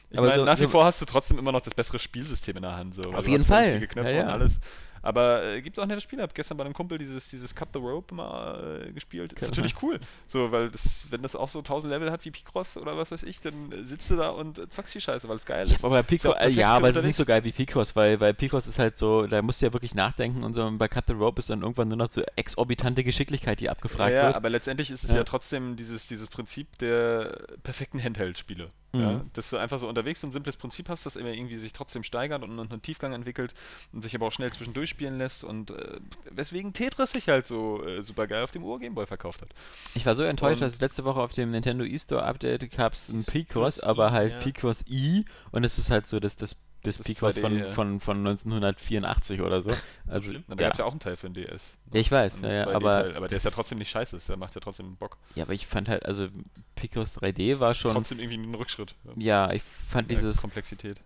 Ich 0.09 0.17
Aber 0.17 0.27
meine, 0.27 0.39
so- 0.39 0.45
nach 0.45 0.57
wie 0.57 0.63
so- 0.63 0.69
vor 0.69 0.83
hast 0.85 0.99
du 0.99 1.05
trotzdem 1.05 1.37
immer 1.37 1.51
noch 1.51 1.61
das 1.61 1.75
bessere 1.75 1.99
Spielsystem 1.99 2.55
in 2.57 2.63
der 2.63 2.75
Hand. 2.75 2.95
So, 2.95 3.13
Auf 3.13 3.27
jeden 3.27 3.45
Fall. 3.45 3.87
Ja, 3.95 4.09
ja. 4.09 4.23
und 4.23 4.29
alles. 4.29 4.59
Aber 5.05 5.43
äh, 5.43 5.61
gibt 5.61 5.79
auch 5.79 5.85
nette 5.85 6.01
Spiele. 6.01 6.23
Hab 6.23 6.33
gestern 6.33 6.57
bei 6.57 6.65
einem 6.65 6.73
Kumpel 6.73 6.97
dieses, 6.97 7.29
dieses 7.29 7.53
Cut 7.53 7.69
the 7.73 7.79
Rope 7.79 8.13
mal 8.13 8.81
äh, 8.87 8.91
gespielt. 8.91 9.33
Ist 9.33 9.39
Genau. 9.39 9.51
natürlich 9.51 9.81
cool. 9.83 9.99
So, 10.27 10.51
weil 10.51 10.71
das, 10.71 11.05
wenn 11.11 11.21
das 11.21 11.35
auch 11.35 11.49
so 11.49 11.59
1000 11.59 11.93
Level 11.93 12.11
hat 12.11 12.25
wie 12.25 12.31
Picross 12.31 12.75
oder 12.75 12.97
was 12.97 13.11
weiß 13.11 13.21
ich, 13.23 13.39
dann 13.39 13.71
äh, 13.71 13.83
sitzt 13.83 14.09
du 14.09 14.15
da 14.15 14.29
und 14.29 14.57
äh, 14.57 14.67
zockst 14.67 14.95
die 14.95 15.01
Scheiße, 15.01 15.29
weil 15.29 15.37
es 15.37 15.45
geil 15.45 15.65
ist. 15.67 15.83
Aber 15.83 15.89
bei 15.89 15.99
äh, 15.99 16.03
perfekt 16.03 16.55
ja, 16.55 16.75
aber 16.75 16.89
es 16.89 16.95
ist 16.95 17.03
nicht 17.03 17.15
so 17.15 17.25
geil 17.25 17.43
wie 17.43 17.51
Picross, 17.51 17.95
weil, 17.95 18.19
weil 18.19 18.33
Picross 18.33 18.65
ist 18.65 18.79
halt 18.79 18.97
so, 18.97 19.27
da 19.27 19.41
musst 19.43 19.61
du 19.61 19.67
ja 19.67 19.73
wirklich 19.73 19.93
nachdenken 19.93 20.43
und 20.43 20.55
so, 20.55 20.63
und 20.63 20.79
bei 20.79 20.87
Cut 20.87 21.05
the 21.07 21.13
Rope 21.13 21.37
ist 21.39 21.49
dann 21.51 21.61
irgendwann 21.61 21.87
nur 21.87 21.97
noch 21.97 22.11
so 22.11 22.23
exorbitante 22.35 23.03
Geschicklichkeit, 23.03 23.59
die 23.59 23.69
abgefragt 23.69 24.11
ja, 24.11 24.17
ja, 24.17 24.23
wird. 24.27 24.35
aber 24.35 24.49
letztendlich 24.49 24.89
ist 24.89 25.03
es 25.03 25.11
Ja. 25.11 25.17
ja, 25.17 25.23
trotzdem 25.23 25.75
dieses, 25.75 26.07
dieses 26.07 26.27
Prinzip 26.27 26.77
der 26.79 27.45
perfekten 27.63 28.01
Handheld-Spiele. 28.01 28.69
Ja? 28.99 29.11
Mhm. 29.13 29.29
Dass 29.33 29.49
du 29.49 29.57
einfach 29.57 29.79
so 29.79 29.87
unterwegs 29.87 30.21
so 30.21 30.27
ein 30.27 30.31
simples 30.31 30.57
Prinzip 30.57 30.89
hast, 30.89 31.05
das 31.05 31.15
immer 31.15 31.29
irgendwie 31.29 31.57
sich 31.57 31.73
trotzdem 31.73 32.03
steigert 32.03 32.43
und 32.43 32.59
einen 32.59 32.81
Tiefgang 32.81 33.13
entwickelt 33.13 33.53
und 33.93 34.01
sich 34.01 34.15
aber 34.15 34.27
auch 34.27 34.31
schnell 34.31 34.51
zwischendurch 34.51 34.89
spielen 34.89 35.17
lässt 35.17 35.43
und 35.43 35.71
äh, 35.71 35.99
weswegen 36.31 36.73
Tetris 36.73 37.11
sich 37.11 37.27
halt 37.29 37.47
so 37.47 37.83
äh, 37.83 38.03
super 38.03 38.27
geil 38.27 38.43
auf 38.43 38.51
dem 38.51 38.63
Ur-Gameboy 38.63 39.05
verkauft 39.05 39.41
hat. 39.41 39.49
Ich 39.93 40.05
war 40.05 40.15
so 40.15 40.23
enttäuscht, 40.23 40.61
Und- 40.61 40.67
dass 40.67 40.79
letzte 40.81 41.03
Woche 41.05 41.19
auf 41.21 41.33
dem 41.33 41.51
Nintendo 41.51 41.83
eStore 41.85 42.23
Update 42.23 42.71
gab 42.75 42.93
es 42.93 43.09
ein 43.09 43.23
Picross, 43.25 43.79
aber 43.79 44.07
I, 44.09 44.11
halt 44.11 44.31
ja. 44.33 44.39
Picross 44.39 44.83
I 44.89 45.25
und 45.51 45.63
es 45.63 45.77
ist 45.77 45.89
halt 45.89 46.07
so 46.07 46.19
das, 46.19 46.35
das, 46.35 46.55
das, 46.85 46.97
Das 46.97 47.05
Picross 47.07 47.37
2D, 47.37 47.41
von, 47.41 47.57
ja. 47.59 47.69
von, 47.69 47.99
von 47.99 48.17
1984 48.17 49.41
oder 49.41 49.61
so. 49.61 49.71
Also? 50.07 50.33
Na, 50.47 50.55
da 50.55 50.63
ja. 50.63 50.67
gab 50.69 50.73
es 50.73 50.77
ja 50.79 50.85
auch 50.85 50.91
einen 50.91 50.99
Teil 50.99 51.15
für 51.17 51.29
den 51.29 51.33
DS. 51.33 51.77
Ja, 51.93 51.99
ich 51.99 52.11
weiß, 52.11 52.39
ja, 52.41 52.47
ja, 52.49 52.53
2D-Teil, 52.63 52.75
aber 52.75 53.15
aber 53.15 53.27
der 53.27 53.37
ist 53.37 53.43
ja 53.43 53.49
ist- 53.49 53.55
trotzdem 53.55 53.77
nicht 53.79 53.89
scheiße, 53.89 54.17
der 54.27 54.37
macht 54.37 54.55
ja 54.55 54.61
trotzdem 54.61 54.95
Bock. 54.97 55.17
ja, 55.35 55.43
aber 55.43 55.53
ich 55.53 55.67
fand 55.67 55.89
halt, 55.89 56.05
also 56.05 56.27
Picross 56.75 57.17
3D 57.17 57.59
war 57.59 57.73
schon, 57.73 57.93
Trotzdem 57.93 58.19
irgendwie 58.19 58.37
ein 58.37 58.55
Rückschritt. 58.55 58.95
ja, 59.17 59.51
ich 59.51 59.63
fand 59.63 60.09
dieses, 60.11 60.37
Komplexität. 60.37 60.99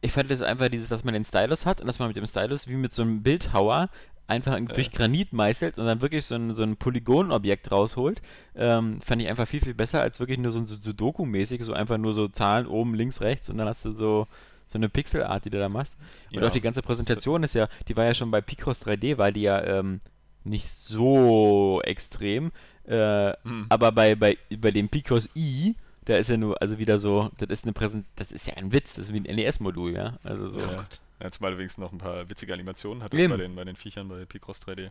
ich 0.00 0.12
fand 0.12 0.30
das 0.30 0.42
einfach 0.42 0.68
dieses, 0.68 0.88
dass 0.88 1.04
man 1.04 1.14
den 1.14 1.24
Stylus 1.24 1.66
hat 1.66 1.80
und 1.80 1.86
dass 1.86 1.98
man 1.98 2.08
mit 2.08 2.16
dem 2.16 2.26
Stylus 2.26 2.68
wie 2.68 2.74
mit 2.76 2.92
so 2.92 3.02
einem 3.02 3.22
Bildhauer 3.22 3.88
einfach 4.26 4.52
Ja. 4.58 4.60
durch 4.60 4.90
Granit 4.92 5.32
meißelt 5.32 5.78
und 5.78 5.86
dann 5.86 6.02
wirklich 6.02 6.26
so 6.26 6.34
ein, 6.34 6.52
so 6.52 6.62
ein 6.62 6.76
Polygonobjekt 6.76 7.72
rausholt, 7.72 8.20
ähm, 8.54 9.00
fand 9.00 9.22
ich 9.22 9.28
einfach 9.28 9.48
viel, 9.48 9.60
viel 9.62 9.72
besser 9.72 10.02
als 10.02 10.20
wirklich 10.20 10.36
nur 10.36 10.52
so 10.52 10.58
ein 10.60 10.66
Sudoku-mäßig, 10.66 11.64
so 11.64 11.72
einfach 11.72 11.96
nur 11.96 12.12
so 12.12 12.28
Zahlen 12.28 12.66
oben, 12.66 12.94
links, 12.94 13.22
rechts 13.22 13.48
und 13.48 13.56
dann 13.56 13.66
hast 13.68 13.86
du 13.86 13.92
so, 13.92 14.26
so 14.68 14.78
eine 14.78 14.88
Pixelart, 14.88 15.44
die 15.44 15.50
du 15.50 15.58
da 15.58 15.68
machst. 15.68 15.96
Und 16.32 16.40
Ja. 16.40 16.46
auch 16.48 16.52
die 16.52 16.60
ganze 16.60 16.82
Präsentation 16.82 17.42
ist 17.42 17.54
ja, 17.54 17.68
die 17.88 17.96
war 17.96 18.04
ja 18.04 18.14
schon 18.14 18.30
bei 18.30 18.40
Picross 18.40 18.84
3D, 18.84 19.18
war 19.18 19.32
die 19.32 19.42
ja 19.42 19.62
ähm, 19.64 20.00
nicht 20.44 20.68
so 20.68 21.80
extrem, 21.84 22.52
äh, 22.84 23.32
Hm. 23.42 23.66
aber 23.68 23.92
bei, 23.92 24.14
bei, 24.14 24.38
bei 24.58 24.70
dem 24.70 24.88
Picross 24.88 25.28
I, 25.34 25.74
da 26.04 26.16
ist 26.16 26.30
ja 26.30 26.36
nur, 26.36 26.60
also 26.62 26.78
wieder 26.78 26.98
so, 26.98 27.30
das 27.38 27.48
ist 27.50 27.64
eine 27.64 27.72
Präsent, 27.72 28.06
das 28.16 28.32
ist 28.32 28.46
ja 28.46 28.54
ein 28.54 28.72
Witz, 28.72 28.94
das 28.94 29.08
ist 29.08 29.12
wie 29.12 29.18
ein 29.28 29.36
NES-Modul, 29.36 29.92
ja. 29.92 30.18
Also 30.22 30.50
so. 30.50 30.60
Ja. 30.60 30.86
Ja, 31.20 31.32
zumal 31.32 31.56
noch 31.78 31.92
ein 31.92 31.98
paar 31.98 32.30
witzige 32.30 32.52
Animationen 32.54 33.02
hattest 33.02 33.20
Eben. 33.20 33.32
bei 33.32 33.36
den, 33.38 33.56
bei 33.56 33.64
den 33.64 33.74
Viechern 33.74 34.08
bei 34.08 34.24
Picross 34.24 34.60
3D. 34.62 34.90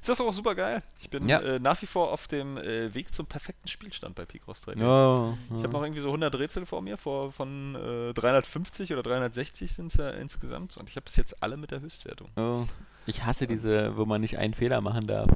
Ist 0.00 0.08
das 0.08 0.20
auch 0.20 0.32
super 0.32 0.54
geil. 0.54 0.82
Ich 1.00 1.10
bin 1.10 1.28
Ja. 1.28 1.40
äh, 1.40 1.58
nach 1.58 1.80
wie 1.82 1.86
vor 1.86 2.12
auf 2.12 2.28
dem 2.28 2.56
äh, 2.58 2.94
Weg 2.94 3.12
zum 3.14 3.26
perfekten 3.26 3.66
Spielstand 3.68 4.14
bei 4.14 4.24
Picross 4.24 4.62
3D. 4.62 4.82
Oh, 4.84 5.36
Ich 5.56 5.62
habe 5.64 5.72
noch 5.72 5.82
irgendwie 5.82 6.00
so 6.00 6.08
100 6.08 6.34
Rätsel 6.36 6.64
vor 6.66 6.80
mir, 6.82 6.96
vor, 6.96 7.32
von 7.32 7.74
äh, 7.74 8.12
350 8.14 8.92
oder 8.92 9.02
360 9.02 9.72
sind 9.74 9.86
es 9.88 9.94
ja 9.94 10.10
insgesamt. 10.10 10.76
Und 10.76 10.88
ich 10.88 10.96
habe 10.96 11.04
bis 11.04 11.16
jetzt 11.16 11.42
alle 11.42 11.56
mit 11.56 11.70
der 11.70 11.80
Höchstwertung. 11.80 12.28
oh. 12.36 12.64
Ich 13.08 13.24
hasse 13.24 13.46
diese, 13.46 13.96
wo 13.96 14.04
man 14.04 14.20
nicht 14.20 14.36
einen 14.38 14.52
Fehler 14.52 14.80
machen 14.80 15.06
darf. 15.06 15.30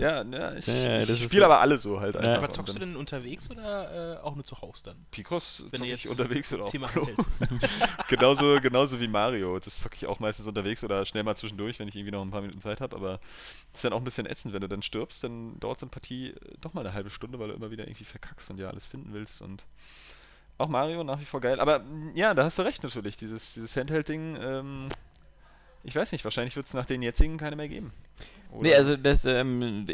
Ja, 0.00 0.22
ja 0.22 0.54
ich, 0.54 0.66
Ja, 0.66 0.74
ja, 0.74 0.98
das 1.06 1.18
ich 1.18 1.24
spiele 1.24 1.42
so- 1.42 1.44
aber 1.46 1.60
alle 1.60 1.78
so 1.78 2.00
halt 2.00 2.16
einfach. 2.16 2.38
Aber 2.38 2.50
zockst 2.50 2.74
du 2.74 2.78
denn 2.78 2.96
unterwegs 2.96 3.50
oder 3.50 4.16
äh, 4.18 4.22
auch 4.22 4.34
nur 4.34 4.44
zu 4.44 4.60
Hause 4.60 4.84
dann? 4.86 5.06
Picross 5.10 5.64
Wenn 5.70 5.80
zocke 5.80 5.88
du 5.90 5.94
ich 5.94 6.04
jetzt 6.04 6.10
unterwegs 6.18 6.52
oder 6.52 6.64
auf 6.64 6.70
Thema 6.72 6.88
genauso, 8.08 8.60
genauso 8.60 9.00
wie 9.00 9.08
Mario. 9.08 9.58
Das 9.58 9.78
zocke 9.78 9.96
ich 9.96 10.06
auch 10.06 10.18
meistens 10.20 10.46
unterwegs 10.46 10.82
oder 10.84 11.04
schnell 11.04 11.22
mal 11.22 11.36
zwischendurch, 11.36 11.78
wenn 11.78 11.88
ich 11.88 11.96
irgendwie 11.96 12.12
noch 12.12 12.22
ein 12.22 12.30
paar 12.30 12.40
Minuten 12.42 12.60
Zeit 12.60 12.80
habe. 12.80 12.96
Aber 12.96 13.20
es 13.72 13.78
ist 13.78 13.84
dann 13.84 13.92
auch 13.92 13.98
ein 13.98 14.04
bisschen 14.04 14.26
ätzend, 14.26 14.54
wenn 14.54 14.60
du 14.62 14.68
dann 14.68 14.82
stirbst, 14.82 15.22
dann 15.24 15.58
dauert 15.60 15.80
so 15.80 15.86
eine 15.86 15.90
Partie 15.90 16.28
äh, 16.30 16.34
doch 16.60 16.74
mal 16.74 16.80
eine 16.80 16.94
halbe 16.94 17.10
Stunde, 17.10 17.38
weil 17.38 17.48
du 17.48 17.54
immer 17.54 17.70
wieder 17.70 17.84
irgendwie 17.84 18.04
verkackst 18.04 18.50
und 18.50 18.58
ja 18.58 18.68
alles 18.70 18.86
finden 18.86 19.12
willst. 19.12 19.42
Und 19.42 19.64
auch 20.58 20.68
Mario 20.68 21.04
nach 21.04 21.20
wie 21.20 21.24
vor 21.24 21.40
geil. 21.40 21.58
Aber 21.60 21.78
mh, 21.80 22.12
ja, 22.14 22.34
da 22.34 22.44
hast 22.44 22.58
du 22.58 22.62
recht 22.62 22.82
natürlich. 22.82 23.16
Dieses, 23.16 23.54
dieses 23.54 23.74
Handheld-Ding, 23.76 24.36
ähm, 24.40 24.88
ich 25.84 25.96
weiß 25.96 26.12
nicht, 26.12 26.24
wahrscheinlich 26.24 26.56
wird 26.56 26.66
es 26.66 26.74
nach 26.74 26.84
den 26.86 27.02
jetzigen 27.02 27.38
keine 27.38 27.56
mehr 27.56 27.68
geben. 27.68 27.92
Oder- 28.52 28.62
Nee, 28.62 28.74
also 28.74 28.96
das, 28.96 29.24
ähm, 29.24 29.86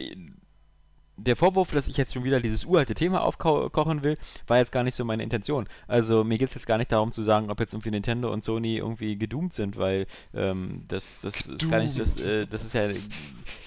der 1.18 1.36
Vorwurf, 1.36 1.70
dass 1.72 1.88
ich 1.88 1.96
jetzt 1.96 2.12
schon 2.14 2.24
wieder 2.24 2.40
dieses 2.40 2.64
uralte 2.64 2.94
Thema 2.94 3.22
aufkochen 3.22 4.02
will, 4.02 4.18
war 4.46 4.58
jetzt 4.58 4.72
gar 4.72 4.82
nicht 4.82 4.94
so 4.94 5.04
meine 5.04 5.22
Intention. 5.22 5.66
Also 5.88 6.24
mir 6.24 6.38
geht 6.38 6.48
es 6.48 6.54
jetzt 6.54 6.66
gar 6.66 6.78
nicht 6.78 6.92
darum 6.92 7.12
zu 7.12 7.22
sagen, 7.22 7.50
ob 7.50 7.58
jetzt 7.60 7.72
irgendwie 7.72 7.90
Nintendo 7.90 8.32
und 8.32 8.44
Sony 8.44 8.76
irgendwie 8.76 9.16
gedoomt 9.16 9.52
sind, 9.54 9.76
weil 9.76 10.06
ähm, 10.34 10.84
das, 10.88 11.20
das 11.22 11.34
ist 11.46 11.70
gar 11.70 11.78
nicht, 11.80 11.98
das, 11.98 12.16
äh, 12.22 12.46
das 12.46 12.64
ist 12.64 12.74
ja, 12.74 12.88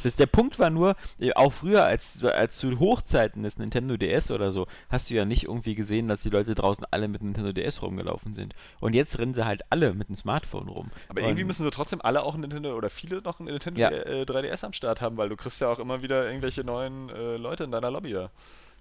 das, 0.03 0.13
der 0.13 0.27
Punkt 0.27 0.59
war 0.59 0.69
nur, 0.69 0.95
äh, 1.19 1.33
auch 1.33 1.51
früher 1.51 1.85
als, 1.85 2.23
als 2.23 2.57
zu 2.57 2.79
Hochzeiten 2.79 3.43
des 3.43 3.57
Nintendo 3.57 3.97
DS 3.97 4.31
oder 4.31 4.51
so, 4.51 4.67
hast 4.89 5.09
du 5.09 5.15
ja 5.15 5.25
nicht 5.25 5.45
irgendwie 5.45 5.75
gesehen, 5.75 6.07
dass 6.07 6.21
die 6.21 6.29
Leute 6.29 6.55
draußen 6.55 6.85
alle 6.91 7.07
mit 7.07 7.21
Nintendo 7.23 7.51
DS 7.51 7.81
rumgelaufen 7.81 8.35
sind. 8.35 8.53
Und 8.79 8.93
jetzt 8.93 9.17
rennen 9.19 9.33
sie 9.33 9.45
halt 9.45 9.63
alle 9.69 9.93
mit 9.93 10.07
dem 10.09 10.15
Smartphone 10.15 10.69
rum. 10.69 10.91
Aber 11.09 11.21
irgendwie 11.21 11.41
Und- 11.41 11.47
müssen 11.47 11.63
sie 11.63 11.71
trotzdem 11.71 12.01
alle 12.01 12.23
auch 12.23 12.35
ein 12.35 12.41
Nintendo 12.41 12.75
oder 12.75 12.89
viele 12.89 13.21
noch 13.21 13.39
ein 13.39 13.45
Nintendo 13.45 13.79
Ja. 13.81 13.89
äh, 13.89 14.23
3DS 14.25 14.63
am 14.65 14.73
Start 14.73 15.01
haben, 15.01 15.17
weil 15.17 15.29
du 15.29 15.35
kriegst 15.35 15.59
ja 15.61 15.69
auch 15.71 15.79
immer 15.79 16.01
wieder 16.01 16.27
irgendwelche 16.27 16.63
neuen 16.63 17.09
äh, 17.09 17.37
Leute 17.39 17.63
in 17.63 17.71
deiner 17.71 17.91
Lobby 17.91 18.11
da, 18.11 18.29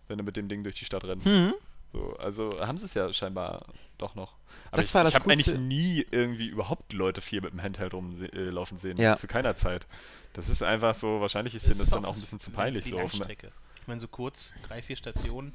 wenn 0.09 0.19
du 0.19 0.25
mit 0.25 0.37
dem 0.37 0.49
Ding 0.49 0.63
durch 0.63 0.75
die 0.77 0.85
Stadt 0.85 1.05
rennst. 1.05 1.27
Hm? 1.27 1.55
So, 1.93 2.15
also 2.19 2.61
haben 2.61 2.77
sie 2.77 2.85
es 2.85 2.95
ja 2.95 3.13
scheinbar 3.13 3.65
doch 3.97 4.15
noch. 4.15 4.35
Aber 4.71 4.77
Das 4.79 4.87
ich, 4.87 4.95
war 4.95 5.05
das 5.05 5.15
ich 5.15 5.21
habe 5.21 5.31
eigentlich 5.31 5.57
nie 5.59 6.07
irgendwie 6.11 6.49
überhaupt 6.49 6.93
Leute 6.93 7.21
viel 7.21 7.41
mit 7.41 7.53
dem 7.53 7.63
Handheld 7.63 7.95
rumlaufen 7.95 8.77
sehen. 8.79 8.99
Ja. 8.99 9.17
Zu 9.17 9.27
keiner 9.27 9.57
Zeit. 9.57 9.87
Das 10.35 10.49
ist 10.49 10.63
einfach 10.63 10.95
so, 10.95 11.21
wahrscheinlich 11.21 11.55
ist 11.55 11.67
denen 11.67 11.79
das 11.79 11.89
ist 11.89 11.95
dann 11.95 12.05
auch 12.05 12.15
ein 12.15 12.21
bisschen 12.21 12.41
zu 12.41 12.51
peinlich. 12.51 12.85
die 12.85 12.91
So 12.91 13.01
auf. 13.01 13.15
Ich 13.15 13.87
meine, 13.87 14.01
so 14.01 14.09
kurz, 14.09 14.53
drei, 14.67 14.83
vier 14.83 14.97
Stationen. 14.97 15.53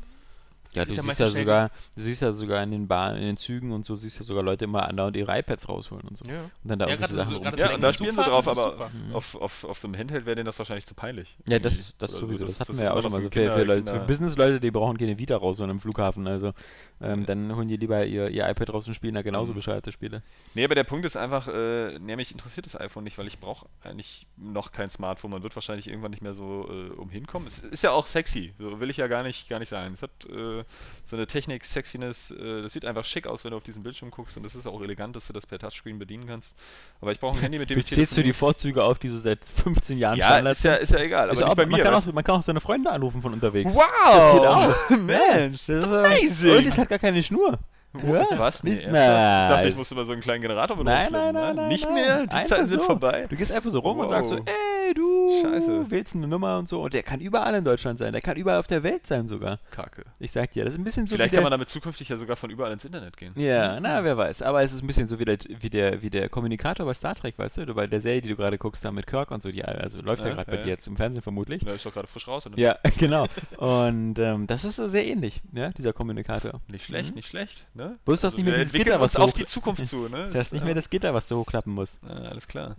Ja, 0.73 0.85
du 0.85 0.91
Ist 0.91 0.97
ja 0.97 1.03
siehst 1.03 1.19
ja 1.19 1.29
sogar, 1.29 1.69
du 1.95 2.01
siehst 2.01 2.21
ja 2.21 2.31
sogar 2.33 2.63
in 2.63 2.71
den 2.71 2.87
Bahnen, 2.87 3.17
in 3.17 3.23
den 3.25 3.37
Zügen 3.37 3.71
und 3.71 3.85
so, 3.85 3.95
siehst 3.95 4.17
ja 4.19 4.25
sogar 4.25 4.41
Leute 4.43 4.65
immer 4.65 4.87
andauernd 4.87 5.15
ihre 5.15 5.37
iPads 5.37 5.69
rausholen 5.69 6.07
und 6.07 6.17
so. 6.17 6.25
Ja. 6.25 6.41
Und 6.41 6.51
dann 6.63 6.79
da 6.79 6.85
Ja, 6.85 6.91
irgendwelche 6.91 7.13
Sachen 7.15 7.29
so- 7.29 7.63
ja, 7.63 7.73
und 7.75 7.81
da 7.81 7.93
spielen 7.93 8.15
sie 8.15 8.23
drauf, 8.23 8.47
aber 8.47 8.89
auf, 9.13 9.35
auf, 9.35 9.63
auf 9.65 9.77
so 9.79 9.87
einem 9.87 9.97
Handheld 9.99 10.25
wäre 10.25 10.35
denen 10.35 10.45
das 10.47 10.57
wahrscheinlich 10.57 10.85
zu 10.85 10.95
peinlich. 10.95 11.37
Ja, 11.45 11.59
das, 11.59 11.93
das 11.99 12.11
sowieso. 12.11 12.39
so. 12.39 12.45
Das, 12.51 12.59
hatten 12.59 12.71
das 12.71 12.77
wir 12.79 12.85
ja 12.85 12.91
auch 12.91 12.95
immer 12.97 13.03
schon 13.03 13.11
mal 13.11 13.21
so. 13.21 13.29
Für, 13.29 13.51
für, 13.51 13.63
Leute, 13.63 13.85
für 13.93 13.99
Business-Leute, 13.99 14.59
die 14.59 14.71
brauchen 14.71 14.97
keine 14.97 15.17
Vita 15.19 15.37
raus, 15.37 15.61
an 15.61 15.69
einem 15.69 15.79
Flughafen. 15.79 16.27
Also, 16.27 16.53
ähm, 17.01 17.25
dann 17.25 17.55
holen 17.55 17.67
die 17.67 17.77
lieber 17.77 18.05
ihr, 18.05 18.29
ihr 18.29 18.49
iPad 18.49 18.73
raus 18.73 18.87
und 18.87 18.93
spielen 18.95 19.13
da 19.13 19.21
genauso 19.21 19.53
Mhm. 19.53 19.57
bescheuerte 19.57 19.91
Spiele. 19.91 20.23
Nee, 20.55 20.63
aber 20.65 20.73
der 20.75 20.85
Punkt 20.85 21.05
ist 21.05 21.17
einfach, 21.17 21.47
äh, 21.47 21.99
nee, 21.99 22.15
mich 22.15 22.31
interessiert 22.31 22.65
das 22.65 22.79
iPhone 22.79 23.03
nicht, 23.03 23.17
weil 23.17 23.27
ich 23.27 23.39
brauche 23.39 23.67
eigentlich 23.83 24.25
noch 24.37 24.71
kein 24.71 24.89
Smartphone. 24.89 25.31
Man 25.31 25.43
wird 25.43 25.55
wahrscheinlich 25.55 25.87
irgendwann 25.87 26.11
nicht 26.11 26.23
mehr 26.23 26.33
so 26.33 26.67
äh, 26.69 26.89
umhinkommen. 26.93 27.47
Es 27.47 27.59
ist 27.59 27.83
ja 27.83 27.91
auch 27.91 28.07
sexy, 28.07 28.53
so 28.57 28.79
will 28.79 28.89
ich 28.89 28.97
ja 28.97 29.07
gar 29.07 29.21
nicht, 29.23 29.49
gar 29.49 29.59
nicht 29.59 29.69
sagen. 29.69 29.93
Es 29.93 30.01
hat, 30.01 30.11
äh, 30.29 30.62
eine, 30.63 31.05
so 31.05 31.15
eine 31.15 31.27
Technik, 31.27 31.65
Sexiness. 31.65 32.31
Äh, 32.31 32.61
das 32.61 32.73
sieht 32.73 32.85
einfach 32.85 33.05
schick 33.05 33.27
aus, 33.27 33.43
wenn 33.43 33.51
du 33.51 33.57
auf 33.57 33.63
diesen 33.63 33.83
Bildschirm 33.83 34.11
guckst 34.11 34.37
und 34.37 34.45
es 34.45 34.55
ist 34.55 34.65
auch 34.67 34.81
elegant, 34.81 35.15
dass 35.15 35.27
du 35.27 35.33
das 35.33 35.45
per 35.45 35.59
Touchscreen 35.59 35.99
bedienen 35.99 36.25
kannst. 36.27 36.53
Aber 37.01 37.11
ich 37.11 37.19
brauche 37.19 37.37
ein 37.37 37.41
Handy, 37.41 37.59
mit 37.59 37.69
dem 37.69 37.75
Du 37.75 37.79
ich 37.81 37.87
zählst 37.87 38.15
du 38.17 38.23
die 38.23 38.33
Vorzüge 38.33 38.83
auf, 38.83 38.99
die 38.99 39.09
so 39.09 39.19
seit 39.19 39.43
15 39.45 39.97
Jahren 39.97 40.17
Ja, 40.17 40.31
Standard 40.31 40.53
ist 40.57 40.63
ja, 40.63 40.75
ist 40.75 40.93
ja 40.93 40.99
egal, 40.99 41.23
aber 41.23 41.33
Ist 41.33 41.39
nicht 41.39 41.47
auch- 41.49 41.55
bei 41.55 41.65
man, 41.65 41.77
mir. 41.79 41.83
kann 41.83 41.93
auch, 41.93 42.05
man 42.05 42.23
kann 42.23 42.35
auch 42.35 42.43
seine 42.43 42.61
Freunde 42.61 42.89
anrufen 42.91 43.21
von 43.21 43.33
unterwegs. 43.33 43.75
Wow! 43.75 43.83
Das 44.05 44.33
geht 44.33 44.45
auch. 44.47 44.89
Mensch, 44.99 45.65
Das 45.67 45.85
ist 45.85 45.91
amazing! 45.93 46.49
äh, 46.51 46.57
Und 46.57 46.67
es 46.67 46.77
hat 46.77 46.89
gar 46.89 46.99
keine 46.99 47.21
Schnur. 47.23 47.59
Ja, 48.01 48.25
Was? 48.39 48.63
Nee, 48.63 48.71
nicht- 48.71 48.83
ernsthaft? 48.85 49.49
ich 49.49 49.55
dachte, 49.55 49.69
ich 49.69 49.75
musste 49.75 49.95
mal 49.95 50.05
so 50.05 50.11
einen 50.13 50.21
kleinen 50.21 50.41
Generator 50.41 50.75
mit 50.77 50.85
Nein, 50.85 51.09
nein, 51.11 51.33
nein, 51.33 51.55
ne? 51.55 51.61
nein. 51.61 51.67
Nicht 51.67 51.83
nein. 51.85 51.93
mehr? 51.93 52.23
Die 52.23 52.29
Einfach 52.31 52.55
Zeiten 52.57 52.67
sind 52.67 52.79
so. 52.81 52.85
vorbei. 52.87 53.27
Du 53.29 53.35
gehst 53.35 53.51
einfach 53.51 53.69
so 53.69 53.79
rum 53.79 53.99
und 53.99 54.09
sagst 54.09 54.31
so, 54.31 54.37
Wow. 54.37 54.45
ey, 54.47 54.93
du 54.95 55.41
Scheiße. 55.41 55.91
wählst 55.91 56.15
eine 56.15 56.27
Nummer 56.27 56.57
und 56.57 56.67
so. 56.67 56.81
Und 56.81 56.93
der 56.95 57.03
kann 57.03 57.19
überall 57.19 57.53
in 57.53 57.63
Deutschland 57.63 57.99
sein. 57.99 58.11
Der 58.11 58.21
kann 58.21 58.35
überall 58.35 58.57
auf 58.59 58.65
der 58.67 58.81
Welt 58.83 59.05
sein 59.05 59.27
sogar. 59.27 59.59
Kacke. 59.71 60.03
Ich 60.19 60.31
sag 60.31 60.51
dir, 60.51 60.65
das 60.65 60.73
ist 60.73 60.79
ein 60.79 60.83
bisschen 60.83 61.05
so 61.05 61.15
Vielleicht 61.15 61.31
wie 61.33 61.35
kann 61.35 61.43
der, 61.43 61.49
man 61.49 61.51
damit 61.51 61.69
zukünftig 61.69 62.09
ja 62.09 62.17
sogar 62.17 62.35
von 62.35 62.49
überall 62.49 62.71
ins 62.71 62.83
Internet 62.83 63.15
gehen. 63.15 63.33
Ja, 63.35 63.79
na, 63.79 64.03
wer 64.03 64.17
weiß. 64.17 64.41
Aber 64.41 64.63
es 64.63 64.73
ist 64.73 64.81
ein 64.83 64.87
bisschen 64.87 65.07
so 65.07 65.19
wie 65.19 65.25
der, 65.25 65.37
wie 65.59 65.69
der, 65.69 66.01
wie 66.01 66.09
der 66.09 66.29
Kommunikator 66.29 66.85
bei 66.87 66.93
Star 66.95 67.13
Trek, 67.13 67.37
weißt 67.37 67.57
du? 67.57 67.73
Bei 67.75 67.85
der 67.85 68.01
Serie, 68.01 68.21
die 68.23 68.29
du 68.29 68.35
gerade 68.35 68.57
guckst, 68.57 68.83
da 68.83 68.91
mit 68.91 69.05
Kirk 69.05 69.29
und 69.29 69.43
so. 69.43 69.51
Die, 69.51 69.63
also 69.63 70.01
läuft 70.01 70.23
ja, 70.23 70.29
Ja, 70.29 70.35
gerade 70.35 70.49
bei 70.51 70.57
ja. 70.57 70.63
dir 70.63 70.69
jetzt 70.71 70.87
im 70.87 70.97
Fernsehen 70.97 71.21
vermutlich. 71.21 71.63
Der 71.63 71.75
ist 71.75 71.85
doch 71.85 71.93
gerade 71.93 72.07
frisch 72.07 72.27
raus. 72.27 72.47
Oder? 72.47 72.57
Ja, 72.57 72.75
genau. 72.97 73.27
Und 73.57 74.17
ähm, 74.17 74.47
das 74.47 74.65
ist 74.65 74.77
so 74.77 74.87
sehr 74.89 75.05
ähnlich, 75.05 75.41
ja, 75.53 75.69
dieser 75.69 75.93
Kommunikator. 75.93 76.59
Nicht 76.67 76.85
schlecht, 76.85 77.11
Mhm. 77.11 77.15
nicht 77.15 77.27
schlecht. 77.27 77.67
Ne? 77.75 77.82
Bloß 78.05 78.21
du 78.21 78.27
hast 78.27 78.37
nicht 78.37 78.45
mehr 78.45 78.55
dieses 78.55 78.73
Gitter, 78.73 78.99
was 78.99 79.13
du 79.13 79.21
auf 79.21 79.33
die 79.33 79.45
Zukunft 79.45 79.85
zu. 79.87 80.09
Ne? 80.09 80.29
Du 80.33 80.39
hast 80.39 80.51
nicht 80.51 80.65
mehr 80.65 80.75
das 80.75 80.89
Gitter, 80.89 81.13
was 81.13 81.27
du 81.27 81.37
hochklappen 81.37 81.73
musst. 81.73 81.93
Ah, 82.03 82.29
alles 82.29 82.47
klar. 82.47 82.75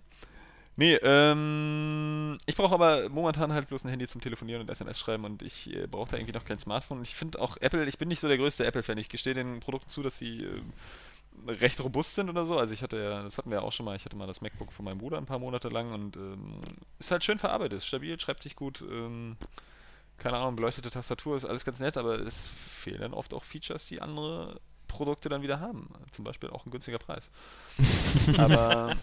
Nee, 0.76 0.98
ähm, 1.02 2.38
ich 2.46 2.56
brauche 2.56 2.74
aber 2.74 3.08
momentan 3.08 3.52
halt 3.52 3.68
bloß 3.68 3.84
ein 3.84 3.90
Handy 3.90 4.08
zum 4.08 4.20
Telefonieren 4.20 4.60
und 4.60 4.68
SMS 4.68 4.98
schreiben 4.98 5.24
und 5.24 5.42
ich 5.42 5.72
äh, 5.72 5.86
brauche 5.86 6.10
da 6.10 6.16
irgendwie 6.16 6.32
noch 6.32 6.44
kein 6.44 6.58
Smartphone. 6.58 7.02
Ich 7.02 7.14
finde 7.14 7.40
auch 7.40 7.56
Apple, 7.58 7.86
ich 7.86 7.98
bin 7.98 8.08
nicht 8.08 8.18
so 8.18 8.26
der 8.26 8.38
größte 8.38 8.66
Apple-Fan. 8.66 8.98
Ich 8.98 9.08
gestehe 9.08 9.34
den 9.34 9.60
Produkten 9.60 9.88
zu, 9.88 10.02
dass 10.02 10.18
sie 10.18 10.42
äh, 10.42 10.60
recht 11.46 11.80
robust 11.80 12.16
sind 12.16 12.28
oder 12.28 12.44
so. 12.44 12.58
Also 12.58 12.74
ich 12.74 12.82
hatte 12.82 12.96
ja, 12.96 13.22
das 13.22 13.38
hatten 13.38 13.50
wir 13.50 13.58
ja 13.58 13.62
auch 13.62 13.72
schon 13.72 13.86
mal, 13.86 13.94
ich 13.94 14.04
hatte 14.04 14.16
mal 14.16 14.26
das 14.26 14.40
MacBook 14.40 14.72
von 14.72 14.84
meinem 14.84 14.98
Bruder 14.98 15.18
ein 15.18 15.26
paar 15.26 15.38
Monate 15.38 15.68
lang 15.68 15.92
und 15.92 16.16
ähm, 16.16 16.60
ist 16.98 17.12
halt 17.12 17.22
schön 17.22 17.38
verarbeitet, 17.38 17.84
stabil, 17.84 18.18
schreibt 18.18 18.42
sich 18.42 18.56
gut, 18.56 18.82
ähm, 18.82 19.36
keine 20.18 20.38
Ahnung, 20.38 20.56
beleuchtete 20.56 20.90
Tastatur 20.90 21.36
ist 21.36 21.44
alles 21.44 21.64
ganz 21.64 21.78
nett, 21.78 21.96
aber 21.96 22.18
es 22.18 22.50
fehlen 22.50 23.00
dann 23.00 23.14
oft 23.14 23.34
auch 23.34 23.44
Features, 23.44 23.86
die 23.86 24.00
andere 24.00 24.60
Produkte 24.94 25.28
dann 25.28 25.42
wieder 25.42 25.60
haben. 25.60 25.88
Zum 26.10 26.24
Beispiel 26.24 26.50
auch 26.50 26.64
ein 26.64 26.70
günstiger 26.70 26.98
Preis. 26.98 27.30
aber 28.38 28.94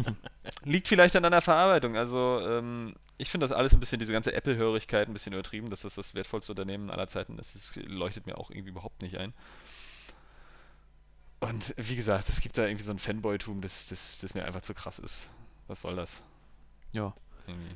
liegt 0.64 0.88
vielleicht 0.88 1.16
dann 1.16 1.26
an 1.26 1.32
der 1.32 1.42
Verarbeitung. 1.42 1.98
Also 1.98 2.40
ähm, 2.46 2.96
ich 3.18 3.30
finde 3.30 3.46
das 3.46 3.56
alles 3.56 3.74
ein 3.74 3.80
bisschen, 3.80 4.00
diese 4.00 4.14
ganze 4.14 4.34
Apple-Hörigkeit 4.34 5.08
ein 5.08 5.14
bisschen 5.14 5.34
übertrieben, 5.34 5.70
dass 5.70 5.82
das 5.82 5.96
das 5.96 6.16
wertvollste 6.16 6.54
Unternehmen 6.54 6.90
aller 6.90 7.08
Zeiten 7.08 7.38
ist. 7.38 7.56
Das 7.56 7.76
leuchtet 7.86 8.26
mir 8.26 8.38
auch 8.38 8.50
irgendwie 8.50 8.70
überhaupt 8.70 9.02
nicht 9.02 9.18
ein. 9.18 9.34
Und 11.42 11.74
wie 11.76 11.96
gesagt, 11.96 12.30
es 12.30 12.40
gibt 12.40 12.58
da 12.58 12.66
irgendwie 12.66 12.86
so 12.86 12.92
ein 12.92 13.00
Fanboy-Tum, 13.00 13.62
das, 13.62 13.88
das, 13.88 14.20
das 14.20 14.34
mir 14.34 14.46
einfach 14.46 14.62
zu 14.62 14.74
krass 14.74 15.00
ist. 15.00 15.30
Was 15.68 15.82
soll 15.82 15.96
das? 15.96 16.22
Ja. 16.94 17.14
Irgendwie. 17.48 17.76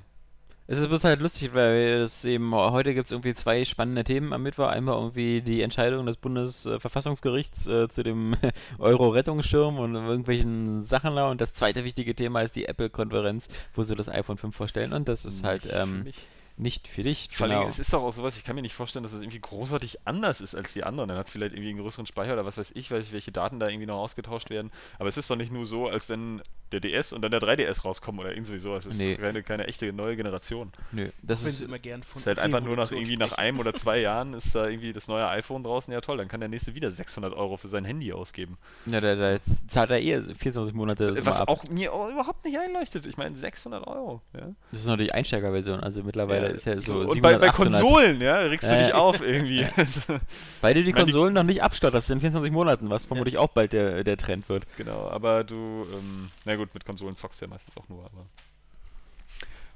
Es 0.67 0.79
ist 0.79 0.87
bloß 0.87 1.03
halt 1.03 1.19
lustig, 1.19 1.53
weil 1.53 2.01
es 2.01 2.25
eben 2.25 2.53
heute 2.55 2.95
gibt 2.95 3.05
es 3.05 3.11
irgendwie 3.11 3.35
zwei 3.35 3.63
spannende 3.65 4.03
Themen 4.03 4.33
am 4.33 4.41
Mittwoch. 4.41 4.67
Einmal 4.67 4.95
irgendwie 4.97 5.41
die 5.41 5.61
Entscheidung 5.61 6.07
des 6.07 6.17
Bundesverfassungsgerichts 6.17 7.67
äh, 7.67 7.87
zu 7.87 8.01
dem 8.01 8.35
Euro-Rettungsschirm 8.79 9.77
und 9.77 9.93
irgendwelchen 9.93 10.81
Sachen 10.81 11.15
da. 11.15 11.29
Und 11.29 11.39
das 11.39 11.53
zweite 11.53 11.83
wichtige 11.83 12.15
Thema 12.15 12.41
ist 12.41 12.55
die 12.55 12.65
Apple-Konferenz, 12.65 13.47
wo 13.75 13.83
sie 13.83 13.95
das 13.95 14.09
iPhone 14.09 14.37
5 14.37 14.55
vorstellen. 14.55 14.93
Und 14.93 15.07
das 15.07 15.25
ist 15.25 15.43
halt 15.43 15.65
Nicht 15.65 15.73
für 15.73 15.81
ähm. 15.81 16.03
Nicht 16.57 16.87
für 16.87 17.03
dich. 17.03 17.27
Vor 17.31 17.45
allem, 17.47 17.57
Genau. 17.57 17.67
es 17.67 17.79
ist 17.79 17.91
doch 17.93 18.01
auch 18.03 18.13
sowas, 18.13 18.37
ich 18.37 18.43
kann 18.45 18.55
mir 18.55 18.61
nicht 18.61 18.73
vorstellen, 18.75 19.03
dass 19.03 19.11
es 19.13 19.21
irgendwie 19.21 19.41
großartig 19.41 19.99
anders 20.05 20.39
ist 20.41 20.55
als 20.55 20.71
die 20.73 20.83
anderen. 20.83 21.09
Dann 21.09 21.17
hat 21.17 21.25
es 21.27 21.31
vielleicht 21.31 21.53
irgendwie 21.53 21.69
einen 21.69 21.79
größeren 21.79 22.05
Speicher 22.05 22.33
oder 22.33 22.45
was 22.45 22.57
weiß 22.57 22.71
ich, 22.75 22.91
welche, 22.91 23.11
welche 23.11 23.31
Daten 23.31 23.59
da 23.59 23.67
irgendwie 23.67 23.85
noch 23.87 23.97
ausgetauscht 23.97 24.49
werden. 24.49 24.71
Aber 24.97 25.09
es 25.09 25.17
ist 25.17 25.29
doch 25.29 25.35
nicht 25.35 25.51
nur 25.51 25.65
so, 25.65 25.87
als 25.87 26.07
wenn 26.07 26.41
der 26.71 26.79
DS 26.79 27.13
und 27.13 27.21
dann 27.21 27.31
der 27.31 27.41
3DS 27.41 27.83
rauskommen 27.83 28.19
oder 28.21 28.31
irgendwie 28.33 28.57
sowas. 28.57 28.85
Es 28.85 28.93
ist 28.93 28.97
Nee. 28.97 29.15
keine, 29.17 29.43
keine 29.43 29.67
echte 29.67 29.91
neue 29.93 30.15
Generation. 30.15 30.71
Nö, 30.91 31.09
das 31.21 31.43
Wenn 31.43 31.49
ist 31.49 31.57
sie 31.59 31.65
immer 31.65 31.77
gern 31.79 32.03
von 32.03 32.13
Es 32.19 32.21
ist 32.23 32.27
halt 32.27 32.39
einfach 32.39 32.61
nur 32.61 32.75
nach 32.75 32.91
irgendwie 32.91 33.17
nach 33.17 33.33
einem 33.33 33.59
oder 33.59 33.73
zwei 33.73 33.99
Jahren 34.01 34.33
ist 34.33 34.55
da 34.55 34.67
irgendwie 34.67 34.91
das 34.93 35.07
neue 35.07 35.27
iPhone 35.27 35.63
draußen. 35.63 35.93
Ja 35.93 36.01
toll, 36.01 36.17
dann 36.17 36.27
kann 36.27 36.39
der 36.39 36.49
nächste 36.49 36.73
wieder 36.73 36.89
600 36.89 37.33
Euro 37.33 37.57
für 37.57 37.67
sein 37.67 37.85
Handy 37.85 38.13
ausgeben. 38.13 38.57
Ja, 38.85 38.99
da, 39.01 39.15
da 39.15 39.31
jetzt 39.31 39.69
zahlt 39.69 39.91
er 39.91 39.99
eh 40.01 40.21
24 40.21 40.73
Monate 40.73 41.13
das 41.13 41.25
Was 41.25 41.41
auch 41.47 41.65
mir 41.65 41.93
auch 41.93 42.09
überhaupt 42.09 42.43
nicht 42.45 42.57
einleuchtet. 42.57 43.05
Ich 43.05 43.17
meine 43.17 43.35
600 43.35 43.85
Euro. 43.87 44.21
Ja? 44.33 44.51
Das 44.71 44.79
ist 44.79 44.85
noch 44.87 44.97
die 44.97 45.11
Einsteigerversion, 45.11 45.79
also 45.81 46.01
mittlerweile 46.03 46.44
ist 46.45 46.65
ja 46.65 46.79
so, 46.81 46.97
und 46.99 47.21
bei, 47.21 47.33
700, 47.33 47.41
bei 47.41 47.47
800. 47.49 47.81
Konsolen, 47.81 48.21
ja, 48.21 48.37
regst 48.39 48.71
du 48.71 48.75
dich 48.83 48.93
auf 48.93 49.21
irgendwie. 49.21 49.67
Weil 50.61 50.73
du 50.73 50.83
die- 50.83 50.91
Konsolen 50.93 51.33
noch 51.33 51.43
nicht 51.43 51.61
abstotterst 51.63 52.09
in 52.11 52.19
24 52.19 52.51
Monaten, 52.51 52.89
was 52.89 53.05
vermutlich 53.05 53.37
auch 53.37 53.49
bald 53.49 53.73
der, 53.73 54.03
der 54.03 54.17
Trend 54.17 54.47
wird. 54.49 54.65
Genau, 54.77 55.07
aber 55.09 55.43
du, 55.43 55.55
ähm, 55.55 56.29
na 56.45 56.55
gut, 56.55 56.73
mit 56.73 56.85
Konsolen 56.85 57.15
zockst 57.15 57.41
du 57.41 57.45
ja 57.45 57.49
meistens 57.49 57.75
auch 57.77 57.87
nur, 57.89 58.05
aber. 58.05 58.25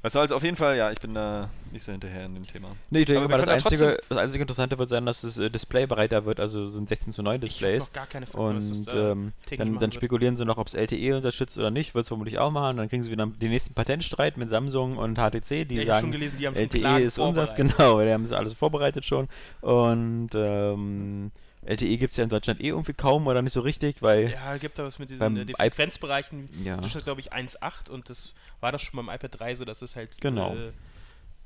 Was 0.01 0.13
soll's, 0.13 0.31
auf 0.31 0.43
jeden 0.43 0.55
Fall, 0.55 0.77
ja, 0.77 0.91
ich 0.91 0.99
bin 0.99 1.13
da 1.13 1.49
nicht 1.73 1.83
so 1.83 1.91
hinterher 1.91 2.25
in 2.25 2.33
dem 2.33 2.47
Thema. 2.47 2.69
Nee, 2.89 2.99
ich 2.99 3.05
denke 3.05 3.27
mal, 3.27 3.37
das 3.37 3.49
einzige, 3.49 3.97
das 4.07 4.17
einzige 4.17 4.43
Interessante 4.43 4.79
wird 4.79 4.87
sein, 4.87 5.05
dass 5.05 5.21
das 5.21 5.37
äh, 5.37 5.49
Display 5.49 5.87
breiter 5.87 6.23
wird, 6.23 6.39
also 6.39 6.67
sind 6.69 6.87
16 6.87 7.11
zu 7.11 7.21
9 7.21 7.35
Ich 7.35 7.41
hab 7.41 7.49
Displays. 7.49 7.83
noch 7.87 7.93
gar 7.93 8.07
keine 8.07 8.25
Frage, 8.25 8.55
was 8.57 8.69
das 8.69 8.77
Und 8.79 8.87
da 8.87 9.11
ähm, 9.11 9.33
technisch 9.45 9.57
dann, 9.57 9.73
dann 9.73 9.81
wird. 9.81 9.93
spekulieren 9.95 10.37
sie 10.37 10.45
noch, 10.45 10.57
ob 10.57 10.67
es 10.67 10.73
LTE 10.73 11.17
unterstützt 11.17 11.57
oder 11.57 11.69
nicht, 11.69 11.95
wird 11.95 12.03
es 12.03 12.07
vermutlich 12.07 12.39
auch 12.39 12.49
machen. 12.49 12.77
Dann 12.77 12.87
kriegen 12.87 13.03
sie 13.03 13.11
wieder 13.11 13.25
den 13.25 13.49
nächsten 13.51 13.73
Patentstreit 13.73 14.37
mit 14.37 14.49
Samsung 14.49 14.95
und 14.95 15.17
HTC, 15.17 15.67
die 15.67 15.75
Ja, 15.75 15.81
ich 15.81 15.89
hab 15.89 15.99
schon 15.99 16.11
sagen, 16.11 16.11
gelesen, 16.13 16.37
die 16.37 16.45
LTE 16.45 16.99
ist 17.01 17.19
unseres, 17.19 17.55
genau, 17.57 18.01
die 18.01 18.09
haben 18.11 18.23
es 18.23 18.31
alles 18.31 18.53
vorbereitet 18.53 19.03
schon. 19.03 19.27
Und 19.59 20.29
ähm, 20.33 21.31
LTE 21.69 21.97
gibt 21.97 22.13
es 22.13 22.17
ja 22.17 22.23
in 22.23 22.29
Deutschland 22.29 22.61
eh 22.61 22.69
irgendwie 22.69 22.93
kaum 22.93 23.27
oder 23.27 23.43
nicht 23.43 23.53
so 23.53 23.61
richtig, 23.61 24.01
weil 24.01 24.31
Ja, 24.31 24.57
gibt 24.57 24.79
da 24.79 24.83
was 24.83 24.97
mit 24.97 25.11
diesen 25.11 25.19
Beim 25.19 25.37
äh, 25.37 25.45
den 25.45 25.55
Frequenzbereichen. 25.55 26.49
Ja. 26.63 26.77
Das 26.77 26.95
ist, 26.95 27.03
glaube 27.03 27.21
ich, 27.21 27.31
1.8 27.31 27.91
und 27.91 28.09
das 28.09 28.33
war 28.59 28.71
das 28.71 28.81
schon 28.81 28.97
beim 28.97 29.13
iPad 29.13 29.39
3 29.39 29.55
so, 29.55 29.65
dass 29.65 29.83
es 29.83 29.95
halt. 29.95 30.19
Genau. 30.19 30.55
Äh, 30.55 30.71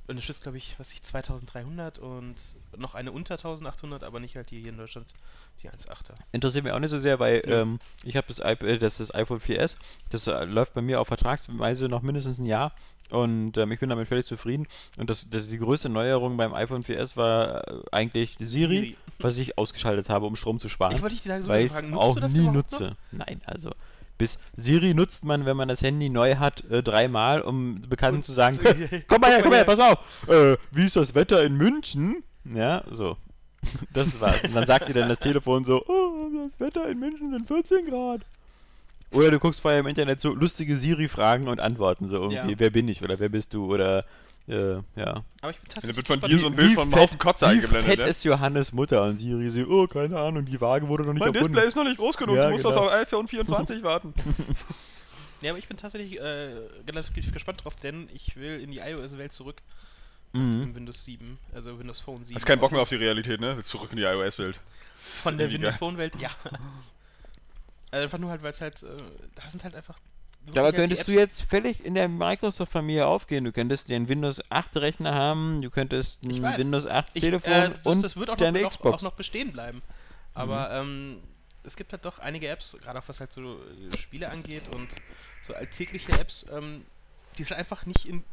und 0.08 0.18
das 0.18 0.28
ist, 0.30 0.44
glaube 0.44 0.58
ich, 0.58 0.76
was 0.80 0.92
ich, 0.92 1.02
2300 1.04 2.00
und 2.00 2.36
noch 2.78 2.94
eine 2.96 3.12
unter 3.12 3.36
1800, 3.36 4.04
aber 4.04 4.20
nicht 4.20 4.36
halt 4.36 4.52
die 4.52 4.60
hier 4.60 4.70
in 4.70 4.78
Deutschland, 4.78 5.08
die 5.62 5.70
1.8er. 5.70 6.14
interessiert 6.32 6.64
mich 6.66 6.74
auch 6.74 6.80
nicht 6.80 6.90
so 6.90 6.98
sehr, 7.00 7.20
weil 7.20 7.42
ähm, 7.46 7.80
ich 8.04 8.18
habe 8.18 8.28
das, 8.28 8.42
iP- 8.42 8.66
äh, 8.66 8.78
das, 8.78 8.98
das 8.98 9.14
iPhone 9.14 9.40
4S, 9.40 9.76
das 10.10 10.28
äh, 10.28 10.44
läuft 10.46 10.74
bei 10.74 10.82
mir 10.82 11.00
auf 11.00 11.08
Vertragsweise 11.08 11.88
noch 11.88 12.02
mindestens 12.02 12.40
ein 12.40 12.46
Jahr 12.46 12.74
und 13.10 13.58
ähm, 13.58 13.72
ich 13.72 13.80
bin 13.80 13.90
damit 13.90 14.08
völlig 14.08 14.26
zufrieden. 14.26 14.66
Und 14.98 15.10
das, 15.10 15.30
das, 15.30 15.48
die 15.48 15.58
größte 15.58 15.88
Neuerung 15.90 16.36
beim 16.38 16.54
iPhone 16.54 16.84
4S 16.84 17.16
war 17.16 17.68
äh, 17.68 17.82
eigentlich 17.92 18.36
Siri, 18.40 18.78
Siri. 18.78 18.98
was 19.20 19.38
ich 19.38 19.58
ausgeschaltet 19.58 20.10
habe, 20.10 20.26
um 20.26 20.36
Strom 20.36 20.60
zu 20.60 20.68
sparen. 20.68 20.96
Ich 20.96 21.02
wollte 21.02 21.16
dich 21.16 21.24
da 21.26 21.40
so 21.42 21.48
weil 21.50 21.60
ich 21.66 21.68
es 21.68 21.74
fragen, 21.74 21.92
nutzt 21.92 22.02
auch 22.04 22.14
du 22.16 22.20
das 22.22 22.32
nie 22.34 22.48
nutze. 22.50 22.84
Noch? 23.12 23.26
Nein, 23.28 23.42
also 23.46 23.72
bis 24.18 24.38
Siri 24.56 24.94
nutzt 24.94 25.24
man, 25.26 25.46
wenn 25.46 25.58
man 25.58 25.68
das 25.68 25.82
Handy 25.82 26.10
neu 26.10 26.36
hat, 26.36 26.64
äh, 26.70 26.84
dreimal, 26.84 27.42
um 27.42 27.76
Bekannten 27.90 28.18
Und- 28.18 28.26
zu 28.26 28.32
sagen, 28.34 28.58
komm 29.08 29.22
mal 29.22 29.32
her, 29.32 29.42
komm 29.42 29.50
mal 29.52 29.58
her, 29.58 29.64
pass 29.66 29.80
auf, 29.80 29.98
äh, 30.30 30.58
wie 30.72 30.86
ist 30.86 30.96
das 30.96 31.16
Wetter 31.16 31.44
in 31.44 31.56
München? 31.58 32.24
Ja, 32.54 32.84
so. 32.92 33.18
Das 33.94 34.20
war's. 34.20 34.44
Und 34.44 34.56
dann 34.56 34.68
sagt 34.68 34.90
dir 34.90 34.94
dann 34.94 35.08
das 35.10 35.20
Telefon 35.20 35.64
so, 35.64 35.84
oh, 35.88 36.28
das 36.50 36.60
Wetter 36.60 36.90
in 36.90 37.00
München 37.00 37.32
sind 37.32 37.48
14 37.48 37.86
Grad. 37.86 38.22
Oder 39.12 39.32
du 39.32 39.40
guckst 39.40 39.62
vorher 39.62 39.80
im 39.80 39.88
Internet 39.88 40.20
so 40.22 40.34
lustige 40.34 40.76
Siri-Fragen 40.76 41.48
und 41.48 41.60
Antworten, 41.60 42.10
so 42.10 42.16
irgendwie, 42.18 42.52
Ja. 42.54 42.60
wer 42.60 42.70
bin 42.72 42.88
ich 42.88 43.02
oder 43.04 43.20
wer 43.20 43.30
bist 43.30 43.54
du 43.54 43.72
oder, 43.74 44.06
äh, 44.48 44.74
ja. 44.96 45.24
Aber 45.42 45.52
ich 45.52 45.60
bin 45.60 45.70
Dann 45.70 45.70
tatsächlich 45.70 45.96
wird 45.98 46.08
von 46.08 46.20
gespannt, 46.20 46.34
dir 46.34 46.40
so 46.40 46.48
ein 46.48 46.56
Bild 46.56 46.74
von 46.74 46.84
einem 46.84 46.96
Haufen 46.96 47.18
Kotze 47.18 47.46
Wie 47.46 47.50
eingeblendet. 47.52 47.90
fett 47.90 48.00
ne? 48.00 48.06
ist 48.06 48.24
Johannes 48.24 48.74
Mutter? 48.74 49.04
Und 49.04 49.18
Siri 49.18 49.50
so, 49.52 49.62
oh, 49.70 49.88
keine 49.88 50.20
Ahnung, 50.20 50.46
die 50.46 50.60
Waage 50.60 50.88
wurde 50.88 51.04
noch 51.04 51.14
nicht 51.14 51.22
Mein 51.22 51.34
erfunden. 51.34 51.54
Display 51.54 51.68
ist 51.68 51.76
noch 51.76 51.84
nicht 51.84 51.98
groß 51.98 52.18
genug, 52.18 52.36
Ja, 52.36 52.46
du 52.48 52.52
musst 52.52 52.64
genau. 52.64 52.86
auf 52.86 52.92
iPhone 52.92 53.28
24 53.28 53.84
warten. 53.84 54.14
Ja, 55.42 55.50
aber 55.52 55.60
ich 55.60 55.68
bin 55.68 55.76
tatsächlich 55.76 56.22
äh, 56.22 56.56
relativ 56.88 57.34
gespannt 57.34 57.66
drauf, 57.66 57.76
denn 57.76 58.08
ich 58.14 58.38
will 58.38 58.62
in 58.62 58.72
die 58.72 58.78
iOS-Welt 58.80 59.34
zurück. 59.34 59.62
Mhm. 60.32 60.62
In 60.62 60.76
Windows 60.76 61.04
7, 61.04 61.38
also 61.54 61.78
Windows 61.78 62.00
Phone 62.00 62.24
7. 62.24 62.36
Hast 62.36 62.46
keinen 62.46 62.62
Bock 62.62 62.72
mehr 62.72 62.80
auf 62.82 62.88
die 62.88 62.96
Realität, 62.96 63.42
ne? 63.42 63.58
Willst 63.58 63.70
zurück 63.70 63.90
in 63.92 63.98
die 63.98 64.04
iOS-Welt. 64.04 64.62
Von 64.96 65.38
der 65.38 65.52
Windows 65.52 65.74
geil. 65.74 65.80
Phone 65.80 65.98
Welt, 65.98 66.16
ja. 66.20 66.30
Also 67.92 68.06
einfach 68.06 68.18
nur 68.18 68.32
halt, 68.32 68.42
weil 68.42 68.50
es 68.52 68.60
halt, 68.62 68.82
äh, 68.84 68.88
da 69.36 69.48
sind 69.50 69.64
halt 69.66 69.76
einfach. 69.76 70.00
Ja, 70.48 70.62
aber 70.62 70.74
wirklich 70.74 70.74
die 70.74 70.78
könntest 70.78 71.08
du 71.08 71.12
jetzt 71.14 71.42
völlig 71.44 71.86
in 71.86 71.96
der 71.96 72.10
Microsoft-Familie 72.10 73.08
aufgehen? 73.08 73.44
Du 73.46 73.52
könntest 73.52 73.90
den 73.90 74.10
Windows 74.10 74.42
8 74.50 74.78
Rechner 74.78 75.14
haben, 75.14 75.62
du 75.62 75.70
könntest 75.70 76.24
ein. 76.24 76.58
Windows 76.58 76.86
8 76.86 77.12
Ich, 77.14 77.22
Telefon 77.22 77.52
äh, 77.52 77.70
das, 77.70 77.86
und 77.86 78.02
das 78.02 78.18
wird 78.18 78.30
auch 78.30 78.38
deine 78.38 78.62
noch, 78.62 78.70
Xbox. 78.70 78.84
Mhm. 78.84 79.08
Auch, 79.08 79.10
auch 79.10 79.12
noch 79.12 79.18
bestehen 79.18 79.52
bleiben. 79.54 79.82
Aber 80.34 80.72
ähm, 80.72 81.20
es 81.64 81.76
gibt 81.76 81.92
halt 81.94 82.06
doch 82.06 82.20
einige 82.20 82.50
Apps, 82.50 82.76
gerade 82.82 83.00
auch 83.00 83.08
was 83.08 83.20
halt 83.20 83.32
so 83.32 83.56
äh, 83.56 83.98
Spiele 83.98 84.30
angeht 84.30 84.64
und 84.74 84.90
so 85.44 85.54
alltägliche 85.54 86.12
Apps, 86.14 86.46
ähm, 86.52 86.86
die 87.38 87.44
es 87.44 87.52
halt 87.52 87.60
einfach 87.60 87.86
nicht 87.86 88.06
in 88.06 88.24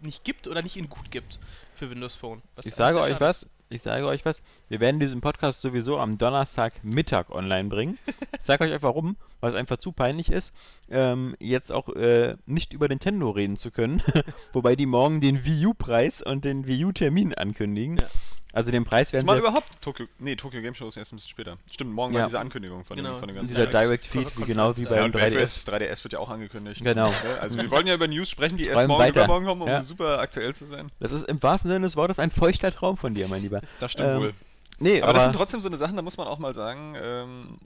nicht 0.00 0.24
gibt 0.24 0.46
oder 0.46 0.62
nicht 0.62 0.76
in 0.76 0.88
gut 0.88 1.10
gibt 1.10 1.38
für 1.74 1.90
Windows 1.90 2.14
Phone. 2.14 2.42
Was 2.56 2.66
ich 2.66 2.74
sage 2.74 3.00
euch 3.00 3.20
was, 3.20 3.46
ich 3.68 3.82
sage 3.82 4.06
euch 4.06 4.24
was, 4.24 4.42
wir 4.68 4.80
werden 4.80 5.00
diesen 5.00 5.20
Podcast 5.20 5.60
sowieso 5.60 5.98
am 5.98 6.18
Donnerstag 6.18 6.84
Mittag 6.84 7.30
online 7.30 7.68
bringen. 7.68 7.98
Ich 8.38 8.44
sage 8.44 8.64
euch 8.64 8.72
einfach 8.72 8.88
warum, 8.88 9.16
weil 9.40 9.50
es 9.50 9.56
einfach 9.56 9.76
zu 9.78 9.92
peinlich 9.92 10.30
ist, 10.30 10.52
ähm, 10.90 11.34
jetzt 11.40 11.72
auch 11.72 11.88
äh, 11.90 12.36
nicht 12.46 12.72
über 12.72 12.88
Nintendo 12.88 13.30
reden 13.30 13.56
zu 13.56 13.70
können. 13.70 14.02
Wobei 14.52 14.76
die 14.76 14.86
morgen 14.86 15.20
den 15.20 15.44
Wii 15.44 15.66
U-Preis 15.66 16.22
und 16.22 16.44
den 16.44 16.66
Wii 16.66 16.84
U-Termin 16.86 17.34
ankündigen. 17.34 17.98
Ja. 17.98 18.06
Also 18.54 18.70
den 18.70 18.84
Preis 18.86 19.12
werden 19.12 19.26
meine 19.26 19.40
sie 19.42 19.46
überhaupt 19.46 19.68
Tokyo. 19.82 20.06
Nee, 20.18 20.34
Tokyo 20.34 20.62
Game 20.62 20.74
Show 20.74 20.88
ist 20.88 20.96
erst 20.96 21.12
ein 21.12 21.16
bisschen 21.16 21.28
später. 21.28 21.58
Stimmt, 21.70 21.92
morgen 21.92 22.14
Ja. 22.14 22.20
war 22.20 22.26
diese 22.28 22.40
Ankündigung 22.40 22.82
von, 22.84 22.96
Genau. 22.96 23.10
den, 23.10 23.18
von 23.20 23.28
den 23.28 23.36
in 23.36 23.42
ganzen 23.42 23.54
dieser 23.54 23.66
Direct- 23.66 23.84
Direct 23.84 24.06
Feed, 24.06 24.38
wie 24.38 24.44
genau 24.50 24.74
wie 24.76 24.82
ja. 24.84 24.88
beim 24.88 24.98
ja, 24.98 25.04
und 25.04 25.14
3DS. 25.14 25.66
3DS, 25.66 25.68
3DS 25.68 26.04
wird 26.04 26.12
ja 26.14 26.18
auch 26.18 26.30
angekündigt. 26.30 26.82
Genau. 26.82 27.08
Ja, 27.10 27.36
Also 27.40 27.58
wir 27.58 27.70
wollen 27.70 27.86
ja 27.86 27.94
über 27.94 28.08
News 28.08 28.30
sprechen, 28.30 28.56
die 28.56 28.64
erst 28.64 28.88
morgen 28.88 29.02
weiter. 29.02 29.20
übermorgen 29.24 29.44
kommen, 29.46 29.62
um 29.62 29.68
Ja. 29.68 29.82
super 29.82 30.18
aktuell 30.18 30.54
zu 30.54 30.66
sein. 30.66 30.86
Das 30.98 31.12
ist 31.12 31.28
im 31.28 31.40
wahrsten 31.42 31.70
Sinne 31.70 31.84
des 31.86 31.94
Wortes 31.96 32.18
ein 32.18 32.30
feuchter 32.30 32.72
Traum 32.72 32.96
von 32.96 33.12
dir, 33.12 33.28
mein 33.28 33.42
Lieber. 33.42 33.60
Das 33.80 33.92
stimmt 33.92 34.08
Ähm, 34.08 34.20
wohl. 34.20 34.34
Nee, 34.80 35.02
Aber, 35.02 35.12
das 35.12 35.22
sind 35.24 35.28
aber 35.30 35.38
trotzdem 35.38 35.60
so 35.60 35.68
eine 35.68 35.76
Sachen, 35.76 35.96
da 35.96 36.02
muss 36.02 36.16
man 36.16 36.26
auch 36.26 36.38
mal 36.38 36.54
sagen, 36.54 36.94
ähm, 37.00 37.58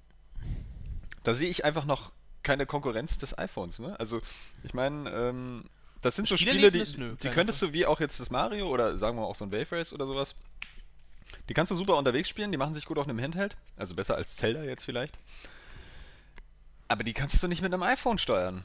da 1.22 1.34
sehe 1.34 1.48
ich 1.48 1.64
einfach 1.64 1.84
noch 1.84 2.12
keine 2.42 2.66
Konkurrenz 2.66 3.18
des 3.18 3.36
iPhones. 3.38 3.78
Ne? 3.78 3.98
Also 3.98 4.20
ich 4.64 4.74
meine, 4.74 5.10
ähm, 5.10 5.64
das 6.00 6.16
sind 6.16 6.28
so 6.28 6.36
Spiele, 6.36 6.72
die? 6.72 6.84
Nö, 6.96 7.14
die 7.22 7.28
könntest 7.28 7.62
du 7.62 7.72
wie 7.72 7.86
auch 7.86 8.00
jetzt 8.00 8.18
das 8.18 8.30
Mario 8.30 8.68
oder 8.68 8.98
sagen 8.98 9.16
wir 9.16 9.24
auch 9.24 9.36
so 9.36 9.44
ein 9.44 9.52
Wave 9.52 9.70
Race 9.76 9.92
oder 9.92 10.06
sowas, 10.06 10.34
die 11.48 11.54
kannst 11.54 11.70
du 11.70 11.76
super 11.76 11.96
unterwegs 11.96 12.28
spielen, 12.28 12.50
die 12.50 12.58
machen 12.58 12.74
sich 12.74 12.84
gut 12.84 12.98
auf 12.98 13.08
einem 13.08 13.20
Handheld, 13.20 13.56
also 13.76 13.94
besser 13.94 14.16
als 14.16 14.36
Zelda 14.36 14.64
jetzt 14.64 14.84
vielleicht. 14.84 15.16
Aber 16.88 17.04
die 17.04 17.14
kannst 17.14 17.42
du 17.42 17.48
nicht 17.48 17.62
mit 17.62 17.72
einem 17.72 17.82
iPhone 17.82 18.18
steuern. 18.18 18.64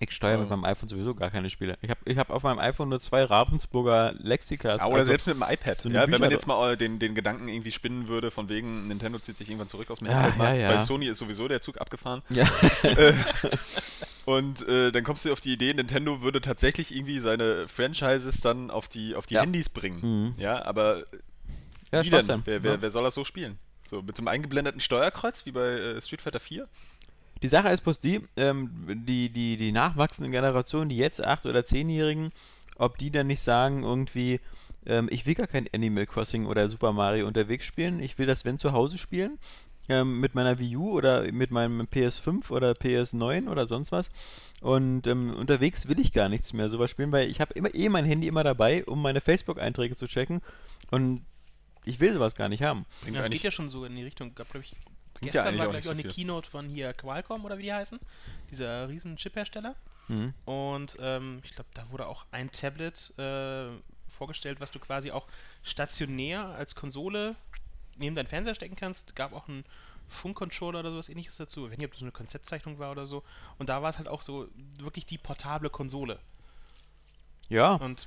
Ich 0.00 0.12
steuere 0.12 0.38
mit 0.38 0.48
meinem 0.50 0.64
iPhone 0.64 0.88
sowieso 0.88 1.14
gar 1.14 1.30
keine 1.30 1.50
Spiele. 1.50 1.76
Ich 1.82 1.90
habe 1.90 2.00
ich 2.04 2.18
hab 2.18 2.30
auf 2.30 2.42
meinem 2.42 2.58
iPhone 2.58 2.88
nur 2.88 3.00
zwei 3.00 3.24
Ravensburger 3.24 4.14
Lexikas. 4.18 4.78
Ja, 4.78 4.86
oder 4.86 4.98
also- 4.98 5.10
selbst 5.10 5.26
mit 5.26 5.36
dem 5.36 5.42
iPad. 5.42 5.78
so 5.78 5.88
ja, 5.88 6.10
wenn 6.10 6.20
man 6.20 6.30
jetzt 6.30 6.46
mal 6.46 6.72
äh, 6.72 6.76
den, 6.76 6.98
den 6.98 7.14
Gedanken 7.14 7.48
irgendwie 7.48 7.72
spinnen 7.72 8.08
würde, 8.08 8.30
von 8.30 8.48
wegen 8.48 8.86
Nintendo 8.88 9.18
zieht 9.18 9.36
sich 9.36 9.48
irgendwann 9.48 9.68
zurück 9.68 9.90
aus 9.90 9.98
dem 9.98 10.08
Ja, 10.08 10.14
Handheldmarkt, 10.14 10.56
ja, 10.60 10.70
ja. 10.70 10.76
bei 10.76 10.84
Sony 10.84 11.06
ist 11.08 11.18
sowieso 11.18 11.48
der 11.48 11.60
Zug 11.60 11.80
abgefahren. 11.80 12.22
Ja. 12.30 12.46
Äh, 12.82 13.12
Und 14.24 14.66
äh, 14.68 14.92
dann 14.92 15.04
kommst 15.04 15.24
du 15.24 15.32
auf 15.32 15.40
die 15.40 15.54
Idee, 15.54 15.72
Nintendo 15.72 16.20
würde 16.20 16.42
tatsächlich 16.42 16.94
irgendwie 16.94 17.18
seine 17.18 17.66
Franchises 17.66 18.42
dann 18.42 18.70
auf 18.70 18.86
die, 18.86 19.14
auf 19.14 19.24
die 19.24 19.34
Ja. 19.34 19.40
Handys 19.40 19.70
bringen. 19.70 20.00
Mhm. 20.02 20.34
Ja, 20.36 20.62
aber 20.66 21.04
Ja, 21.92 22.04
wie 22.04 22.10
denn? 22.10 22.42
Wer, 22.44 22.62
wer, 22.62 22.82
wer 22.82 22.90
soll 22.90 23.04
das 23.04 23.14
so 23.14 23.24
spielen? 23.24 23.58
So, 23.86 24.02
mit 24.02 24.16
so 24.18 24.20
einem 24.20 24.28
eingeblendeten 24.28 24.82
Steuerkreuz, 24.82 25.46
wie 25.46 25.52
bei 25.52 25.66
äh, 25.66 26.00
Street 26.02 26.20
Fighter 26.20 26.40
4? 26.40 26.68
Die 27.42 27.48
Sache 27.48 27.68
ist 27.68 27.82
bloß 27.82 28.00
die, 28.00 28.20
ähm, 28.36 29.04
die, 29.06 29.30
die, 29.30 29.56
die 29.56 29.72
nachwachsenden 29.72 30.32
Generationen, 30.32 30.88
die 30.88 30.96
jetzt 30.96 31.26
8- 31.26 31.48
oder 31.48 31.60
10-Jährigen, 31.60 32.30
ob 32.76 32.98
die 32.98 33.10
dann 33.10 33.26
nicht 33.26 33.40
sagen, 33.40 33.82
irgendwie, 33.82 34.40
ähm, 34.86 35.08
ich 35.10 35.26
will 35.26 35.34
gar 35.34 35.46
kein 35.46 35.68
Animal 35.72 36.06
Crossing 36.06 36.46
oder 36.46 36.68
Super 36.70 36.92
Mario 36.92 37.26
unterwegs 37.26 37.64
spielen, 37.64 38.00
ich 38.00 38.18
will 38.18 38.26
das, 38.26 38.44
wenn, 38.44 38.58
zu 38.58 38.72
Hause 38.72 38.98
spielen, 38.98 39.38
ähm, 39.88 40.20
mit 40.20 40.34
meiner 40.34 40.58
Wii 40.58 40.76
U 40.76 40.90
oder 40.92 41.30
mit 41.32 41.50
meinem 41.50 41.82
PS5 41.82 42.50
oder 42.50 42.72
PS9 42.72 43.48
oder 43.48 43.66
sonst 43.66 43.92
was. 43.92 44.10
Und 44.60 45.06
ähm, 45.06 45.34
unterwegs 45.34 45.88
will 45.88 46.00
ich 46.00 46.12
gar 46.12 46.28
nichts 46.28 46.52
mehr 46.52 46.68
sowas 46.68 46.90
spielen, 46.90 47.12
weil 47.12 47.30
ich 47.30 47.40
habe 47.40 47.54
immer 47.54 47.74
eh 47.74 47.88
mein 47.88 48.04
Handy 48.04 48.26
immer 48.26 48.44
dabei, 48.44 48.84
um 48.84 49.00
meine 49.00 49.20
Facebook-Einträge 49.20 49.96
zu 49.96 50.06
checken. 50.06 50.40
Und 50.90 51.24
ich 51.84 52.00
will 52.00 52.12
sowas 52.12 52.34
gar 52.34 52.48
nicht 52.48 52.62
haben. 52.62 52.84
Ja, 53.06 53.22
das 53.22 53.30
geht 53.30 53.42
ja 53.42 53.50
schon 53.50 53.68
so 53.68 53.84
in 53.84 53.96
die 53.96 54.02
Richtung. 54.02 54.34
Gab, 54.34 54.50
glaub 54.50 54.62
ich, 54.62 54.76
Ja 55.20 55.26
gestern 55.26 55.46
eigentlich 55.46 55.58
war, 55.58 55.66
glaube 55.66 55.78
ich, 55.78 55.84
so 55.84 55.90
auch 55.90 55.94
eine 55.94 56.02
viel. 56.02 56.10
Keynote 56.12 56.50
von 56.50 56.68
hier 56.68 56.92
Qualcomm 56.92 57.44
oder 57.44 57.58
wie 57.58 57.64
die 57.64 57.72
heißen. 57.72 57.98
Dieser 58.50 58.88
riesen 58.88 59.16
Chip-Hersteller. 59.16 59.74
Mhm. 60.08 60.32
Und 60.44 60.96
ähm, 61.00 61.40
ich 61.44 61.52
glaube, 61.52 61.68
da 61.74 61.84
wurde 61.90 62.06
auch 62.06 62.24
ein 62.30 62.50
Tablet 62.50 63.12
äh, 63.18 63.68
vorgestellt, 64.16 64.60
was 64.60 64.70
du 64.70 64.78
quasi 64.78 65.10
auch 65.10 65.26
stationär 65.62 66.44
als 66.44 66.74
Konsole 66.74 67.36
neben 67.96 68.14
deinen 68.14 68.26
Fernseher 68.26 68.54
stecken 68.54 68.76
kannst. 68.76 69.16
Gab 69.16 69.32
auch 69.32 69.48
einen 69.48 69.64
Funkcontroller 70.08 70.80
oder 70.80 70.90
sowas 70.92 71.08
ähnliches 71.08 71.36
dazu. 71.36 71.66
Ich 71.66 71.72
weiß 71.72 71.78
nicht, 71.78 71.86
ob 71.86 71.92
das 71.92 72.00
so 72.00 72.04
eine 72.04 72.12
Konzeptzeichnung 72.12 72.78
war 72.78 72.90
oder 72.90 73.06
so. 73.06 73.22
Und 73.58 73.68
da 73.68 73.82
war 73.82 73.90
es 73.90 73.98
halt 73.98 74.08
auch 74.08 74.22
so 74.22 74.48
wirklich 74.78 75.04
die 75.04 75.18
portable 75.18 75.70
Konsole. 75.70 76.18
Ja. 77.48 77.74
Und. 77.74 78.06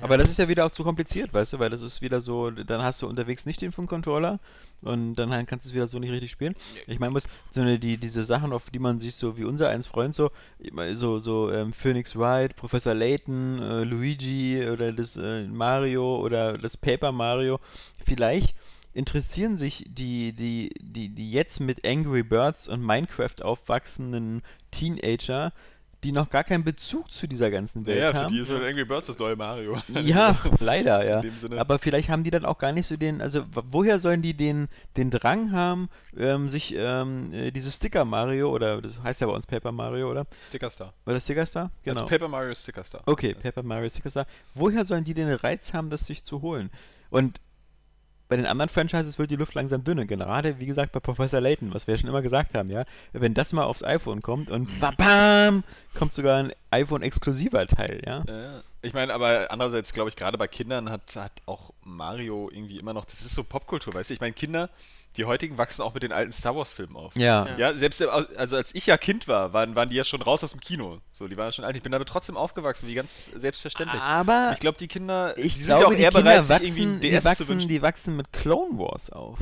Aber 0.00 0.18
das 0.18 0.30
ist 0.30 0.38
ja 0.38 0.48
wieder 0.48 0.66
auch 0.66 0.70
zu 0.70 0.84
kompliziert, 0.84 1.32
weißt 1.32 1.54
du, 1.54 1.58
weil 1.58 1.70
das 1.70 1.82
ist 1.82 2.02
wieder 2.02 2.20
so, 2.20 2.50
dann 2.50 2.82
hast 2.82 3.02
du 3.02 3.08
unterwegs 3.08 3.46
nicht 3.46 3.60
den 3.60 3.72
Funk-Controller 3.72 4.38
und 4.82 5.14
dann 5.14 5.30
halt 5.30 5.46
kannst 5.46 5.64
du 5.64 5.70
es 5.70 5.74
wieder 5.74 5.86
so 5.86 5.98
nicht 5.98 6.10
richtig 6.10 6.30
spielen. 6.30 6.54
Ich 6.86 6.98
meine, 6.98 7.12
muss 7.12 7.24
so 7.52 7.60
eine, 7.60 7.78
die, 7.78 7.96
diese 7.96 8.24
Sachen, 8.24 8.52
auf 8.52 8.70
die 8.70 8.78
man 8.78 8.98
sich 8.98 9.14
so 9.14 9.36
wie 9.36 9.44
unser 9.44 9.68
eins 9.68 9.86
Freund 9.86 10.14
so, 10.14 10.30
so, 10.94 11.18
so 11.18 11.50
ähm, 11.50 11.72
Phoenix 11.72 12.16
Wright, 12.16 12.56
Professor 12.56 12.94
Layton, 12.94 13.62
äh, 13.62 13.84
Luigi 13.84 14.66
oder 14.68 14.92
das 14.92 15.16
äh, 15.16 15.44
Mario 15.44 16.20
oder 16.20 16.58
das 16.58 16.76
Paper 16.76 17.12
Mario, 17.12 17.60
vielleicht 18.04 18.54
interessieren 18.94 19.56
sich 19.56 19.84
die, 19.88 20.32
die, 20.32 20.70
die, 20.80 21.08
die 21.08 21.30
jetzt 21.32 21.60
mit 21.60 21.86
Angry 21.86 22.22
Birds 22.22 22.68
und 22.68 22.80
Minecraft 22.80 23.42
aufwachsenden 23.42 24.42
Teenager, 24.70 25.52
die 26.04 26.12
noch 26.12 26.28
gar 26.30 26.44
keinen 26.44 26.62
Bezug 26.62 27.10
zu 27.10 27.26
dieser 27.26 27.50
ganzen 27.50 27.86
Welt 27.86 27.98
Ja, 27.98 28.08
für 28.12 28.14
haben. 28.18 28.32
die 28.32 28.40
ist 28.40 28.50
halt 28.50 28.62
Angry 28.62 28.84
Birds 28.84 29.08
das 29.08 29.18
neue 29.18 29.34
Mario. 29.36 29.78
Ja, 30.02 30.36
leider, 30.60 31.04
ja. 31.06 31.22
Aber 31.58 31.78
vielleicht 31.78 32.10
haben 32.10 32.22
die 32.24 32.30
dann 32.30 32.44
auch 32.44 32.58
gar 32.58 32.72
nicht 32.72 32.86
so 32.86 32.96
den, 32.96 33.20
also 33.20 33.44
woher 33.70 33.98
sollen 33.98 34.20
die 34.22 34.34
den, 34.34 34.68
den 34.96 35.10
Drang 35.10 35.50
haben, 35.52 35.88
ähm, 36.16 36.48
sich 36.48 36.74
ähm, 36.76 37.32
äh, 37.32 37.50
dieses 37.50 37.76
Sticker 37.76 38.04
Mario, 38.04 38.50
oder 38.50 38.82
das 38.82 39.02
heißt 39.02 39.20
ja 39.22 39.26
bei 39.26 39.32
uns 39.32 39.46
Paper 39.46 39.72
Mario, 39.72 40.10
oder? 40.10 40.26
Sticker 40.46 40.70
Star. 40.70 40.92
Oder 41.06 41.20
Sticker 41.20 41.46
Star? 41.46 41.70
Genau. 41.82 42.02
Also 42.02 42.10
Paper 42.10 42.28
Mario 42.28 42.54
Sticker 42.54 42.84
Star. 42.84 43.00
Okay, 43.06 43.34
Paper 43.34 43.62
Mario 43.62 43.88
Sticker 43.88 44.10
Star. 44.10 44.26
Woher 44.54 44.84
sollen 44.84 45.04
die 45.04 45.14
den 45.14 45.32
Reiz 45.32 45.72
haben, 45.72 45.88
das 45.90 46.06
sich 46.06 46.22
zu 46.22 46.42
holen? 46.42 46.70
Und 47.10 47.40
bei 48.28 48.36
den 48.36 48.46
anderen 48.46 48.68
Franchises 48.68 49.18
wird 49.18 49.30
die 49.30 49.36
Luft 49.36 49.54
langsam 49.54 49.84
dünne. 49.84 50.06
Gerade, 50.06 50.58
wie 50.58 50.66
gesagt, 50.66 50.92
bei 50.92 51.00
Professor 51.00 51.40
Layton, 51.40 51.74
was 51.74 51.86
wir 51.86 51.94
ja 51.94 52.00
schon 52.00 52.08
immer 52.08 52.22
gesagt 52.22 52.54
haben, 52.54 52.70
ja. 52.70 52.84
Wenn 53.12 53.34
das 53.34 53.52
mal 53.52 53.64
aufs 53.64 53.84
iPhone 53.84 54.22
kommt 54.22 54.50
und 54.50 54.68
babam, 54.80 55.62
kommt 55.94 56.14
sogar 56.14 56.42
ein 56.42 56.52
iPhone-exklusiver 56.70 57.66
Teil, 57.66 58.02
ja. 58.06 58.24
Ja, 58.26 58.62
ich 58.84 58.94
meine, 58.94 59.12
aber 59.12 59.46
andererseits 59.50 59.92
glaube 59.92 60.10
ich, 60.10 60.16
gerade 60.16 60.38
bei 60.38 60.48
Kindern 60.48 60.90
hat, 60.90 61.16
hat 61.16 61.32
auch 61.46 61.72
Mario 61.82 62.50
irgendwie 62.52 62.78
immer 62.78 62.92
noch, 62.92 63.04
das 63.04 63.22
ist 63.22 63.34
so 63.34 63.44
Popkultur, 63.44 63.94
weißt 63.94 64.10
du? 64.10 64.14
Ich 64.14 64.20
meine, 64.20 64.32
Kinder, 64.32 64.70
die 65.16 65.24
heutigen 65.24 65.58
wachsen 65.58 65.82
auch 65.82 65.94
mit 65.94 66.02
den 66.02 66.12
alten 66.12 66.32
Star 66.32 66.56
Wars 66.56 66.72
Filmen 66.72 66.96
auf. 66.96 67.14
Ja. 67.16 67.46
Ja. 67.46 67.56
Ja, 67.56 67.74
selbst 67.74 68.02
also 68.02 68.56
als 68.56 68.74
ich 68.74 68.86
ja 68.86 68.96
Kind 68.96 69.28
war, 69.28 69.52
waren, 69.52 69.74
waren 69.76 69.88
die 69.88 69.94
ja 69.96 70.04
schon 70.04 70.22
raus 70.22 70.42
aus 70.42 70.50
dem 70.50 70.60
Kino. 70.60 70.98
So, 71.12 71.28
die 71.28 71.36
waren 71.36 71.52
schon 71.52 71.64
alt. 71.64 71.76
Ich 71.76 71.82
bin 71.82 71.92
damit 71.92 72.08
trotzdem 72.08 72.36
aufgewachsen, 72.36 72.88
wie 72.88 72.94
ganz 72.94 73.30
selbstverständlich. 73.34 74.00
Aber 74.00 74.50
ich 74.54 74.60
glaube, 74.60 74.78
die 74.78 74.88
Kinder, 74.88 75.36
ich 75.38 75.54
die 75.54 75.62
sind 75.62 75.76
glaube, 75.76 75.82
ja 75.82 75.88
auch 75.88 75.94
die 75.94 76.02
eher 76.02 76.10
Kinder 76.10 76.22
bereit, 76.24 76.44
sich 76.44 76.54
wachsen, 76.54 76.66
irgendwie 76.66 76.82
einen 76.82 77.00
die, 77.00 77.10
DS 77.10 77.22
zu 77.22 77.28
wachsen, 77.28 77.48
wünschen. 77.48 77.68
die 77.68 77.82
wachsen 77.82 78.16
mit 78.16 78.32
Clone 78.32 78.78
Wars 78.78 79.10
auf. 79.10 79.38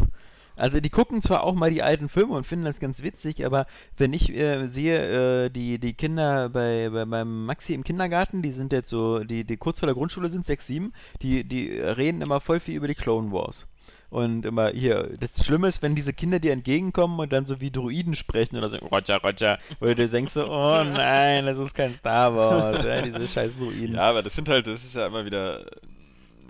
Also 0.56 0.80
die 0.80 0.90
gucken 0.90 1.22
zwar 1.22 1.44
auch 1.44 1.54
mal 1.54 1.70
die 1.70 1.82
alten 1.82 2.08
Filme 2.08 2.34
und 2.34 2.46
finden 2.46 2.64
das 2.64 2.80
ganz 2.80 3.02
witzig, 3.02 3.44
aber 3.46 3.66
wenn 3.96 4.12
ich 4.12 4.30
äh, 4.30 4.66
sehe, 4.66 5.46
äh, 5.46 5.50
die, 5.50 5.78
die 5.78 5.94
Kinder 5.94 6.48
bei, 6.48 6.90
bei 6.90 7.04
meinem 7.04 7.46
Maxi 7.46 7.74
im 7.74 7.84
Kindergarten, 7.84 8.42
die 8.42 8.52
sind 8.52 8.72
jetzt 8.72 8.90
so, 8.90 9.20
die, 9.20 9.44
die 9.44 9.56
kurz 9.56 9.80
vor 9.80 9.86
der 9.86 9.94
Grundschule 9.94 10.30
sind, 10.30 10.46
6, 10.46 10.66
7, 10.66 10.92
die, 11.22 11.44
die 11.44 11.70
reden 11.78 12.22
immer 12.22 12.40
voll 12.40 12.60
viel 12.60 12.76
über 12.76 12.88
die 12.88 12.94
Clone 12.94 13.32
Wars. 13.32 13.66
Und 14.12 14.44
immer 14.44 14.68
hier, 14.68 15.08
das 15.18 15.42
Schlimme 15.42 15.68
ist, 15.68 15.80
wenn 15.80 15.94
diese 15.94 16.12
Kinder 16.12 16.38
dir 16.38 16.52
entgegenkommen 16.52 17.18
und 17.18 17.32
dann 17.32 17.46
so 17.46 17.62
wie 17.62 17.70
Druiden 17.70 18.14
sprechen 18.14 18.58
oder 18.58 18.68
so, 18.68 18.76
Roger, 18.76 19.18
Roger, 19.22 19.56
wo 19.80 19.86
du 19.86 20.06
denkst 20.06 20.34
so, 20.34 20.46
oh 20.50 20.84
nein, 20.84 21.46
das 21.46 21.58
ist 21.58 21.74
kein 21.74 21.94
Star 21.94 22.34
Wars, 22.36 22.84
ja, 22.84 23.00
diese 23.00 23.26
scheiß 23.26 23.52
Druiden. 23.58 23.94
Ja, 23.94 24.10
aber 24.10 24.22
das 24.22 24.34
sind 24.34 24.50
halt, 24.50 24.66
das 24.66 24.84
ist 24.84 24.96
ja 24.96 25.06
immer 25.06 25.24
wieder, 25.24 25.64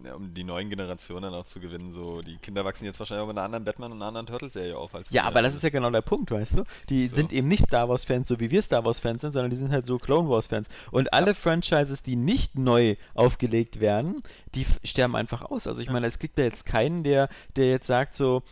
ja, 0.04 0.14
um 0.14 0.34
die 0.34 0.44
neuen 0.44 0.70
Generationen 0.70 1.32
auch 1.34 1.44
zu 1.44 1.60
gewinnen. 1.60 1.92
So, 1.92 2.20
die 2.20 2.36
Kinder 2.36 2.64
wachsen 2.64 2.84
jetzt 2.84 2.98
wahrscheinlich 2.98 3.22
auch 3.22 3.28
mit 3.28 3.36
einer 3.36 3.44
anderen 3.44 3.64
Batman 3.64 3.92
und 3.92 3.98
einer 3.98 4.06
anderen 4.06 4.26
Turtles-Serie 4.26 4.76
auf 4.76 4.94
als 4.94 5.10
Ja, 5.10 5.24
aber 5.24 5.42
das 5.42 5.54
ist 5.54 5.62
ja 5.62 5.70
genau 5.70 5.90
der 5.90 6.02
Punkt, 6.02 6.30
weißt 6.30 6.58
du? 6.58 6.64
Die 6.88 7.08
So. 7.08 7.16
sind 7.16 7.32
eben 7.32 7.48
nicht 7.48 7.64
Star 7.64 7.88
Wars-Fans, 7.88 8.28
so 8.28 8.40
wie 8.40 8.50
wir 8.50 8.62
Star 8.62 8.84
Wars-Fans 8.84 9.22
sind, 9.22 9.32
sondern 9.32 9.50
die 9.50 9.56
sind 9.56 9.70
halt 9.70 9.86
so 9.86 9.98
Clone 9.98 10.28
Wars-Fans. 10.28 10.68
Und 10.90 11.12
alle 11.12 11.34
Franchises, 11.34 12.02
die 12.02 12.16
nicht 12.16 12.56
neu 12.56 12.96
aufgelegt 13.14 13.80
werden, 13.80 14.22
die 14.54 14.66
sterben 14.84 15.16
einfach 15.16 15.42
aus. 15.42 15.66
Also 15.66 15.80
ich 15.80 15.90
meine, 15.90 16.06
es 16.06 16.18
gibt 16.18 16.38
ja 16.38 16.44
jetzt 16.44 16.66
keinen, 16.66 17.02
der, 17.04 17.28
der 17.56 17.70
jetzt 17.70 17.86
sagt 17.86 18.14
so, 18.14 18.42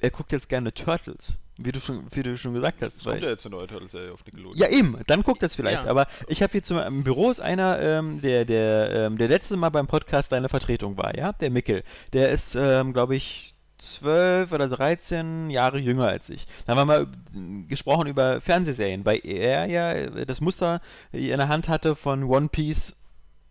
er 0.00 0.10
guckt 0.10 0.32
jetzt 0.32 0.48
gerne 0.48 0.72
Turtles. 0.74 1.34
Wie 1.56 1.70
du 1.70 1.80
schon, 1.80 2.04
wie 2.10 2.22
du 2.24 2.36
schon 2.36 2.52
gesagt 2.52 2.82
hast. 2.82 2.96
Es 2.96 3.04
weil- 3.06 3.12
kommt 3.14 3.22
ja 3.22 3.30
jetzt 3.30 3.46
eine 3.46 3.54
neue 3.54 3.66
Turtles-Serie 3.68 4.12
auf 4.12 4.24
Nickelodeon. 4.24 4.56
ja, 4.56 4.68
eben, 4.68 4.98
dann 5.06 5.22
guckt 5.22 5.42
das 5.42 5.54
vielleicht. 5.54 5.84
Ja. 5.84 5.90
Aber 5.90 6.08
ich 6.26 6.42
habe 6.42 6.50
hier 6.50 6.62
zum 6.64 6.78
im 6.78 7.04
Büro 7.04 7.30
ist 7.30 7.40
einer, 7.40 7.80
ähm, 7.80 8.20
der, 8.20 8.44
der, 8.44 8.90
ähm, 8.92 9.18
der 9.18 9.28
letzte 9.28 9.56
Mal 9.56 9.68
beim 9.68 9.86
Podcast 9.86 10.32
deine 10.32 10.48
Vertretung 10.48 10.96
war, 10.96 11.16
ja, 11.16 11.32
der 11.32 11.50
Mickel. 11.50 11.84
Der 12.12 12.30
ist, 12.30 12.56
ähm, 12.56 12.92
glaube 12.92 13.14
ich, 13.14 13.54
12 13.78 14.52
oder 14.52 14.68
13 14.68 15.50
Jahre 15.50 15.78
jünger 15.78 16.06
als 16.06 16.28
ich. 16.28 16.46
Da 16.66 16.72
haben 16.72 16.78
wir 16.78 16.84
mal 16.84 17.02
äh, 17.02 17.68
gesprochen 17.68 18.06
über 18.08 18.40
Fernsehserien, 18.40 19.04
weil 19.04 19.20
er 19.24 19.66
ja 19.66 19.92
äh, 19.92 20.26
das 20.26 20.40
Muster 20.40 20.80
in 21.12 21.36
der 21.36 21.48
Hand 21.48 21.68
hatte 21.68 21.94
von 21.96 22.24
One 22.24 22.48
Piece 22.48 22.96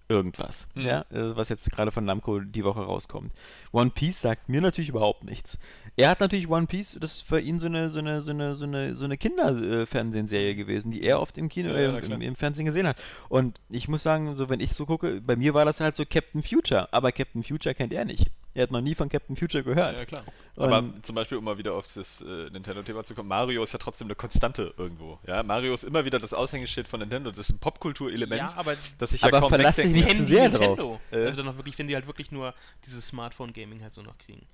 irgendwas, 0.10 0.68
Mhm. 0.76 0.86
ja, 0.86 1.02
äh, 1.12 1.36
was 1.36 1.50
jetzt 1.50 1.72
gerade 1.72 1.92
von 1.92 2.04
Namco 2.06 2.40
die 2.40 2.64
Woche 2.64 2.82
rauskommt. 2.82 3.32
One 3.72 3.90
Piece 3.90 4.22
sagt 4.22 4.50
mir 4.50 4.62
natürlich 4.62 4.90
überhaupt 4.90 5.24
nichts. 5.24 5.58
Er 5.96 6.10
hat 6.10 6.20
natürlich 6.20 6.50
One 6.50 6.68
Piece, 6.68 6.98
das 7.00 7.14
ist 7.16 7.22
für 7.22 7.40
ihn 7.40 7.60
so 7.60 7.68
eine 7.68 7.90
so 7.90 8.00
eine 8.00 8.22
so 8.22 8.32
eine 8.32 8.56
so 8.56 8.66
eine 8.66 8.96
so 8.96 9.06
eine 9.06 9.18
Kinderfernsehserie 9.18 10.56
gewesen, 10.56 10.92
die 10.92 11.04
er 11.04 11.20
oft 11.20 11.38
im 11.38 11.50
Kino 11.50 11.70
Ja, 11.70 11.80
ja, 11.82 11.98
äh, 11.98 12.06
im, 12.06 12.22
im 12.22 12.36
Fernsehen 12.36 12.66
gesehen 12.66 12.88
hat. 12.88 12.98
Und 13.30 13.60
ich 13.70 13.88
muss 13.88 14.04
sagen, 14.04 14.36
so 14.36 14.50
wenn 14.50 14.60
ich 14.60 14.74
so 14.74 14.86
gucke, 14.86 15.22
bei 15.22 15.36
mir 15.36 15.54
war 15.54 15.66
das 15.66 15.80
halt 15.80 15.96
so 15.96 16.04
Captain 16.06 16.44
Future, 16.44 16.92
aber 16.92 17.12
Captain 17.12 17.44
Future 17.44 17.76
kennt 17.76 17.94
er 17.94 18.06
nicht. 18.06 18.28
Er 18.56 18.64
hat 18.64 18.72
noch 18.72 18.82
nie 18.82 18.94
von 18.94 19.10
Captain 19.10 19.36
Future 19.36 19.64
gehört. 19.64 19.98
Ja, 20.00 20.06
klar. 20.06 20.24
Und- 20.56 20.72
Aber 20.72 20.84
zum 21.02 21.16
Beispiel, 21.16 21.38
um 21.40 21.44
mal 21.44 21.58
wieder 21.58 21.74
auf 21.74 21.92
das 21.94 22.22
äh, 22.22 22.50
Nintendo-Thema 22.52 23.04
zu 23.04 23.16
kommen, 23.16 23.28
Mario 23.28 23.64
ist 23.64 23.74
ja 23.74 23.80
trotzdem 23.80 24.08
eine 24.08 24.16
Konstante 24.16 24.74
irgendwo. 24.78 25.18
Ja, 25.26 25.42
Mario 25.42 25.74
ist 25.74 25.84
immer 25.84 26.06
wieder 26.06 26.20
das 26.20 26.34
Aushängeschild 26.34 26.88
von 26.88 27.00
Nintendo. 27.00 27.32
Das 27.32 27.50
ist 27.50 27.56
ein 27.56 27.60
Popkulturelement, 27.60 28.40
Ja, 28.40 28.54
aber 28.56 28.76
das 29.00 29.12
sich 29.12 29.22
ja 29.22 29.30
Aber 29.30 29.40
kaum 29.40 29.50
verlass 29.50 29.78
dich 29.78 29.88
nicht 29.88 30.16
zu 30.18 30.26
sehr 30.26 30.50
Nintendo. 30.50 31.00
Äh? 31.12 31.26
Also 31.26 31.38
dann 31.38 31.48
noch 31.48 31.58
wirklich, 31.58 31.78
wenn 31.80 31.88
die 31.88 31.96
halt 31.96 32.06
wirklich 32.06 32.32
nur 32.32 32.54
dieses 32.86 33.08
Smartphone-Gaming 33.08 33.82
halt 33.82 33.94
so 33.94 34.04
noch 34.04 34.18
kriegen. 34.20 34.46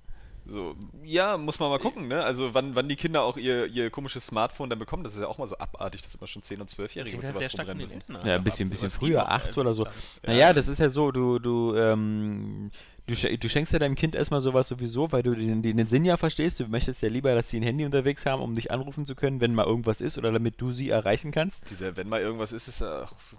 So, 0.46 0.74
ja, 1.04 1.36
muss 1.36 1.58
man 1.58 1.68
mal 1.68 1.78
gucken, 1.78 2.08
ne? 2.08 2.24
Also 2.24 2.54
wann, 2.54 2.74
wann 2.74 2.88
die 2.88 2.96
Kinder 2.96 3.22
auch 3.22 3.36
ihr, 3.36 3.66
ihr 3.66 3.90
komisches 3.90 4.26
Smartphone 4.26 4.70
dann 4.70 4.78
bekommen, 4.78 5.04
das 5.04 5.14
ist 5.14 5.20
ja 5.20 5.26
auch 5.28 5.36
mal 5.38 5.46
so 5.46 5.58
abartig, 5.58 6.02
dass 6.02 6.14
immer 6.14 6.26
schon 6.26 6.42
10- 6.42 6.60
und 6.60 6.70
12-Jährige 6.70 7.16
mit 7.18 7.26
halt 7.26 7.36
sowas 7.36 7.58
rumrennen 7.58 7.82
müssen. 7.82 8.02
Ja, 8.24 8.36
ein 8.36 8.44
bisschen, 8.44 8.70
bisschen 8.70 8.90
früher, 8.90 9.20
noch, 9.20 9.28
acht 9.28 9.48
also, 9.48 9.60
oder 9.60 9.74
so. 9.74 9.86
Naja, 10.22 10.52
das 10.52 10.68
ist 10.68 10.78
ja 10.78 10.88
so, 10.88 11.12
du, 11.12 11.38
du, 11.38 11.76
ähm, 11.76 12.70
du, 13.14 13.38
du 13.38 13.48
schenkst 13.48 13.72
ja 13.72 13.78
deinem 13.78 13.94
Kind 13.94 14.14
erstmal 14.14 14.40
sowas 14.40 14.68
sowieso, 14.68 15.12
weil 15.12 15.22
du 15.22 15.34
den, 15.34 15.62
den 15.62 15.86
Sinn 15.86 16.04
ja 16.04 16.16
verstehst. 16.16 16.60
Du 16.60 16.66
möchtest 16.66 17.02
ja 17.02 17.08
lieber, 17.08 17.34
dass 17.34 17.50
sie 17.50 17.58
ein 17.58 17.62
Handy 17.62 17.84
unterwegs 17.84 18.26
haben, 18.26 18.42
um 18.42 18.54
dich 18.54 18.70
anrufen 18.70 19.06
zu 19.06 19.14
können, 19.14 19.40
wenn 19.40 19.54
mal 19.54 19.66
irgendwas 19.66 20.00
ist 20.00 20.18
oder 20.18 20.32
damit 20.32 20.60
du 20.60 20.72
sie 20.72 20.90
erreichen 20.90 21.32
kannst. 21.32 21.68
Dieser, 21.70 21.96
wenn 21.96 22.08
mal 22.08 22.20
irgendwas 22.20 22.52
ist, 22.52 22.68
ist 22.68 22.80
ja 22.80 23.02
auch 23.02 23.18
so. 23.18 23.36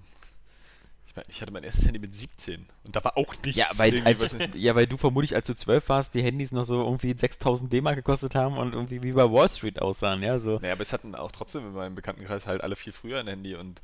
Ich 1.07 1.15
meine, 1.17 1.27
ich 1.27 1.41
hatte 1.41 1.51
mein 1.51 1.65
erstes 1.65 1.85
Handy 1.85 1.99
mit 1.99 2.15
17 2.15 2.65
und 2.85 2.95
da 2.95 3.03
war 3.03 3.17
auch 3.17 3.35
nichts. 3.43 3.59
Ja, 3.59 3.67
weil, 3.75 4.01
als, 4.05 4.33
ja, 4.55 4.75
weil 4.75 4.87
du 4.87 4.95
vermutlich, 4.95 5.35
als 5.35 5.45
du 5.45 5.53
zwölf 5.53 5.89
warst, 5.89 6.13
die 6.13 6.23
Handys 6.23 6.53
noch 6.53 6.63
so 6.63 6.81
irgendwie 6.81 7.13
6000 7.13 7.71
D-Mark 7.71 7.97
gekostet 7.97 8.33
haben 8.33 8.57
und 8.57 8.73
irgendwie 8.73 9.03
wie 9.03 9.11
bei 9.11 9.29
Wall 9.29 9.49
Street 9.49 9.81
aussahen, 9.81 10.23
ja, 10.23 10.39
so. 10.39 10.59
Naja, 10.59 10.71
aber 10.71 10.83
es 10.83 10.93
hatten 10.93 11.13
auch 11.15 11.33
trotzdem 11.33 11.67
in 11.67 11.73
meinem 11.73 11.95
Bekanntenkreis 11.95 12.47
halt 12.47 12.63
alle 12.63 12.77
viel 12.77 12.93
früher 12.93 13.19
ein 13.19 13.27
Handy 13.27 13.55
und 13.55 13.81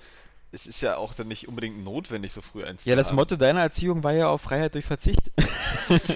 es 0.52 0.66
ist 0.66 0.82
ja 0.82 0.98
auch 0.98 1.14
dann 1.14 1.28
nicht 1.28 1.48
unbedingt 1.48 1.84
notwendig, 1.84 2.32
so 2.32 2.42
früh 2.42 2.64
eins 2.64 2.86
Ja, 2.86 2.96
das. 2.96 3.12
Motto 3.12 3.36
deiner 3.36 3.62
Erziehung 3.62 4.04
war 4.04 4.14
ja 4.14 4.30
auf 4.30 4.42
Freiheit 4.42 4.74
durch 4.74 4.86
Verzicht. 4.86 5.32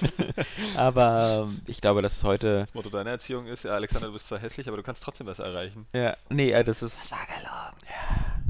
aber 0.76 1.48
ähm, 1.48 1.60
ich 1.66 1.80
glaube, 1.80 2.02
das 2.02 2.14
ist 2.14 2.24
heute. 2.24 2.60
Das 2.60 2.74
Motto 2.74 2.88
deiner 2.90 3.10
Erziehung 3.10 3.46
ist, 3.46 3.64
ja, 3.64 3.72
Alexander, 3.72 4.06
du 4.06 4.14
bist 4.14 4.26
zwar 4.26 4.38
hässlich, 4.38 4.68
aber 4.68 4.78
du 4.78 4.82
kannst 4.82 5.02
trotzdem 5.02 5.26
was 5.26 5.38
erreichen. 5.38 5.86
Ja, 5.92 6.16
nee, 6.30 6.50
äh, 6.50 6.64
das 6.64 6.82
ist. 6.82 6.98
Das 7.02 7.12
war 7.12 7.26
gelogen. 7.26 7.76
Ja. 7.88 8.42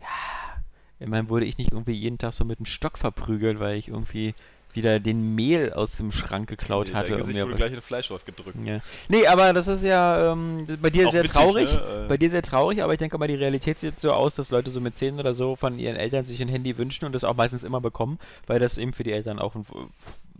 Ja. 0.00 0.62
Immerhin 0.98 1.28
wurde 1.28 1.46
ich 1.46 1.56
nicht 1.56 1.72
irgendwie 1.72 1.92
jeden 1.92 2.18
Tag 2.18 2.32
so 2.32 2.44
mit 2.44 2.58
einem 2.58 2.66
Stock 2.66 2.98
verprügelt, 2.98 3.60
weil 3.60 3.76
ich 3.76 3.88
irgendwie 3.88 4.34
wieder 4.74 5.00
den 5.00 5.34
Mehl 5.34 5.72
aus 5.72 5.96
dem 5.96 6.12
Schrank 6.12 6.48
geklaut 6.48 6.88
Nee, 6.88 6.94
hatte. 6.94 7.08
Dein 7.10 7.18
Gesicht 7.18 7.38
mir 7.38 7.44
wurde 7.46 7.56
gleich 7.56 7.72
in 7.72 7.80
Fleischwolf 7.82 8.24
gedrückt. 8.24 8.58
Ja. 8.64 8.80
Nee, 9.08 9.26
aber 9.26 9.52
das 9.52 9.68
ist 9.68 9.82
ja 9.82 10.32
ähm, 10.32 10.66
bei 10.80 10.90
dir 10.90 11.08
Auch 11.08 11.12
sehr 11.12 11.22
witzig, 11.24 11.36
traurig. 11.36 11.72
ne? 11.72 12.04
Äh. 12.04 12.08
Bei 12.08 12.16
dir 12.16 12.30
sehr 12.30 12.42
traurig, 12.42 12.82
aber 12.82 12.92
ich 12.92 12.98
denke 12.98 13.16
mal, 13.18 13.28
die 13.28 13.34
Realität 13.34 13.78
sieht 13.78 14.00
so 14.00 14.12
aus, 14.12 14.34
dass 14.34 14.50
Leute 14.50 14.70
so 14.70 14.80
mit 14.80 14.96
10 14.96 15.18
oder 15.20 15.34
so 15.34 15.56
von 15.56 15.78
ihren 15.78 15.96
Eltern 15.96 16.24
sich 16.24 16.40
ein 16.42 16.48
Handy 16.48 16.76
wünschen 16.78 17.04
und 17.04 17.12
das 17.12 17.24
auch 17.24 17.36
meistens 17.36 17.64
immer 17.64 17.80
bekommen, 17.80 18.18
weil 18.46 18.58
das 18.58 18.78
eben 18.78 18.92
für 18.92 19.04
die 19.04 19.12
Eltern 19.12 19.38
auch 19.38 19.54
ein, 19.54 19.64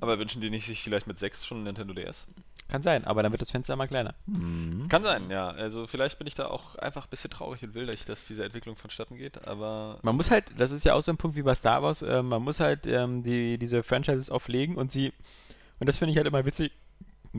Aber 0.00 0.18
wünschen 0.18 0.40
die 0.40 0.50
nicht 0.50 0.66
sich 0.66 0.83
vielleicht 0.83 1.07
mit 1.07 1.18
6 1.18 1.46
schon 1.46 1.61
ein 1.61 1.64
Nintendo 1.64 1.94
DS? 1.94 2.26
kann 2.68 2.83
sein, 2.83 3.04
aber 3.04 3.22
dann 3.22 3.30
wird 3.30 3.42
das 3.42 3.50
Fenster 3.50 3.74
immer 3.74 3.87
kleiner. 3.87 4.14
Kann 4.88 5.02
sein, 5.02 5.30
ja. 5.30 5.50
Also 5.50 5.87
vielleicht 5.87 6.18
bin 6.18 6.26
ich 6.26 6.35
da 6.35 6.46
auch 6.46 6.76
einfach 6.76 7.04
ein 7.04 7.11
bisschen 7.11 7.30
traurig 7.30 7.62
und 7.62 7.74
will, 7.74 7.87
dass 7.87 8.24
diese 8.24 8.44
Entwicklung 8.44 8.76
vonstatten 8.76 9.16
geht, 9.16 9.46
aber 9.46 9.98
Man 10.02 10.16
muss 10.16 10.30
halt, 10.30 10.54
das 10.59 10.72
ist 10.72 10.85
ja 10.85 10.94
auch 10.94 11.02
so 11.02 11.12
ein 11.12 11.16
Punkt 11.16 11.37
wie 11.37 11.42
bei 11.42 11.54
Star 11.54 11.83
Wars, 11.83 12.02
äh, 12.02 12.22
man 12.22 12.42
muss 12.42 12.61
halt 12.61 12.87
ähm, 12.87 13.22
die, 13.22 13.59
diese 13.59 13.83
Franchises 13.83 14.30
auflegen 14.30 14.76
und 14.76 14.92
sie, 14.92 15.12
und 15.78 15.88
das 15.88 15.98
finde 15.98 16.12
ich 16.12 16.16
halt 16.16 16.26
immer 16.26 16.44
witzig 16.44 16.72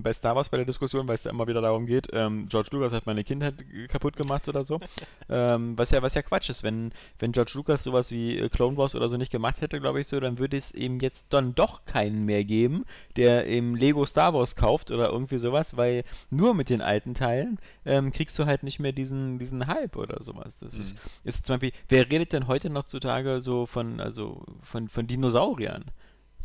bei 0.02 0.14
Star 0.14 0.36
Wars 0.36 0.50
bei 0.50 0.58
der 0.58 0.66
Diskussion, 0.66 1.08
weil 1.08 1.16
es 1.16 1.22
da 1.24 1.30
immer 1.30 1.48
wieder 1.48 1.62
darum 1.62 1.86
geht, 1.86 2.08
ähm, 2.14 2.48
George 2.50 2.70
Lucas 2.72 2.92
hat 2.94 3.06
meine 3.06 3.24
Kindheit 3.24 3.56
kaputt 3.90 4.16
gemacht 4.16 4.48
oder 4.48 4.64
so, 4.64 4.80
ähm, 5.30 5.78
was 5.78 5.92
ja 5.92 6.02
was 6.02 6.14
ja 6.14 6.22
Quatsch 6.22 6.50
ist, 6.50 6.64
wenn, 6.64 6.92
wenn 7.20 7.32
George 7.32 7.52
Lucas 7.56 7.84
sowas 7.84 8.12
wie 8.12 8.38
äh, 8.38 8.50
Clone 8.50 8.78
Wars 8.78 8.96
oder 8.96 9.10
so 9.10 9.18
nicht 9.18 9.32
gemacht 9.32 9.62
hätte, 9.62 9.80
glaube 9.80 10.02
ich 10.02 10.08
so, 10.08 10.20
dann 10.20 10.40
würde 10.40 10.58
es 10.58 10.72
eben 10.72 11.00
jetzt 11.00 11.28
dann 11.30 11.56
doch 11.56 11.86
keinen 11.86 12.26
mehr 12.26 12.44
geben, 12.44 12.86
der 13.16 13.48
eben 13.48 13.76
Lego 13.76 14.06
Star 14.06 14.34
Wars 14.34 14.56
kauft 14.56 14.92
oder 14.92 15.10
irgendwie 15.10 15.38
sowas, 15.38 15.78
weil 15.78 16.04
nur 16.30 16.54
mit 16.54 16.70
den 16.70 16.82
alten 16.82 17.14
Teilen 17.14 17.58
ähm, 17.86 18.12
kriegst 18.12 18.38
du 18.38 18.46
halt 18.46 18.64
nicht 18.64 18.80
mehr 18.80 18.92
diesen, 18.92 19.40
diesen 19.40 19.68
Hype 19.68 19.96
oder 19.96 20.24
sowas. 20.24 20.58
Das 20.58 20.74
ist, 20.76 20.94
Mhm. 20.94 21.00
ist 21.24 21.46
zum 21.46 21.54
Beispiel, 21.56 21.72
wer 21.90 22.10
redet 22.10 22.34
denn 22.34 22.48
heute 22.48 22.70
noch 22.70 22.84
zutage 22.86 23.42
so 23.42 23.66
von, 23.66 24.00
also 24.00 24.44
von, 24.62 24.88
von 24.88 25.08
Dinosauriern? 25.08 25.86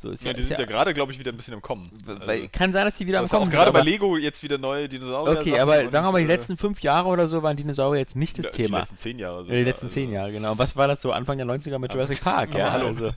So 0.01 0.09
ist 0.11 0.25
ja, 0.25 0.33
die 0.33 0.41
sind 0.41 0.59
ja 0.59 0.65
gerade, 0.65 0.95
glaube 0.95 1.13
ich, 1.13 1.19
wieder 1.19 1.31
ein 1.31 1.37
bisschen 1.37 1.53
im 1.53 1.61
Kommen. 1.61 1.91
weil, 2.07 2.49
kann 2.49 2.73
sein, 2.73 2.87
dass 2.87 2.97
die 2.97 3.07
wieder 3.07 3.19
am 3.19 3.27
auch 3.27 3.29
Kommen 3.29 3.51
gerade 3.51 3.67
sind. 3.67 3.75
bei 3.75 3.81
aber- 3.81 3.91
Lego 3.91 4.17
jetzt 4.17 4.43
wieder 4.43 4.57
neue 4.57 4.89
Dinosaurier. 4.89 5.39
Okay, 5.39 5.61
aber 5.61 5.91
sagen 5.91 6.07
wir 6.07 6.13
mal, 6.13 6.23
die 6.23 6.27
letzten 6.27 6.57
fünf 6.57 6.81
Jahre 6.81 7.07
oder 7.11 7.29
so 7.29 7.43
waren 7.43 7.55
Dinosaurier 7.55 8.01
jetzt 8.01 8.17
nicht 8.17 8.39
das 8.39 8.47
ja, 8.47 8.51
Thema. 8.51 8.79
Die 8.79 8.81
letzten 8.81 8.97
zehn 8.97 9.19
Jahre. 9.19 9.43
Sogar, 9.43 9.57
Die 9.57 9.63
letzten 9.63 9.87
also. 9.87 9.95
zehn 9.95 10.11
Jahre, 10.11 10.33
genau. 10.33 10.57
Was 10.57 10.75
war 10.75 10.89
das 10.89 11.03
so 11.03 11.13
Anfang 11.13 11.37
der 11.37 11.47
90er 11.47 11.79
mit 11.79 11.93
Jurassic 11.93 12.23
Park? 12.23 12.55
ja, 12.55 12.73
hallo. 12.73 12.87
also 12.87 13.09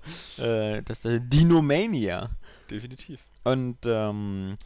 äh, 0.43 0.81
das 0.83 1.05
äh, 1.05 1.21
Dinomania. 1.21 2.31
Definitiv. 2.69 3.21
Und 3.45 3.77
ähm, 3.85 4.57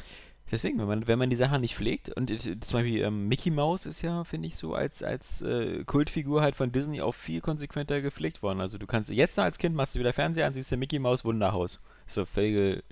deswegen, 0.52 0.80
wenn 0.80 0.88
man, 0.88 1.08
wenn 1.08 1.20
man 1.20 1.30
die 1.30 1.36
Sachen 1.36 1.62
nicht 1.62 1.76
pflegt, 1.76 2.10
und 2.10 2.32
äh, 2.32 2.38
zum 2.40 2.80
Beispiel 2.80 3.04
ähm, 3.04 3.28
Mickey 3.28 3.52
Mouse 3.52 3.86
ist 3.86 4.02
ja, 4.02 4.24
finde 4.24 4.48
ich, 4.48 4.56
so 4.56 4.74
als, 4.74 5.04
als 5.04 5.44
äh, 5.44 5.84
Kultfigur 5.84 6.42
halt 6.42 6.56
von 6.56 6.72
Disney 6.72 7.00
auch 7.00 7.14
viel 7.14 7.42
konsequenter 7.42 8.02
gepflegt 8.02 8.42
worden. 8.42 8.60
Also 8.60 8.80
du 8.80 8.88
kannst 8.88 9.12
jetzt 9.12 9.38
noch 9.38 9.44
als 9.44 9.60
Kind 9.60 9.76
machst 9.76 9.94
du 9.94 10.00
wieder 10.00 10.14
Fernseher 10.14 10.48
an, 10.48 10.56
siehst 10.56 10.72
du 10.72 10.78
Mickey 10.78 10.98
Mouse 10.98 11.24
Wunderhaus. 11.24 11.80
So 12.08 12.26
völlige 12.26 12.84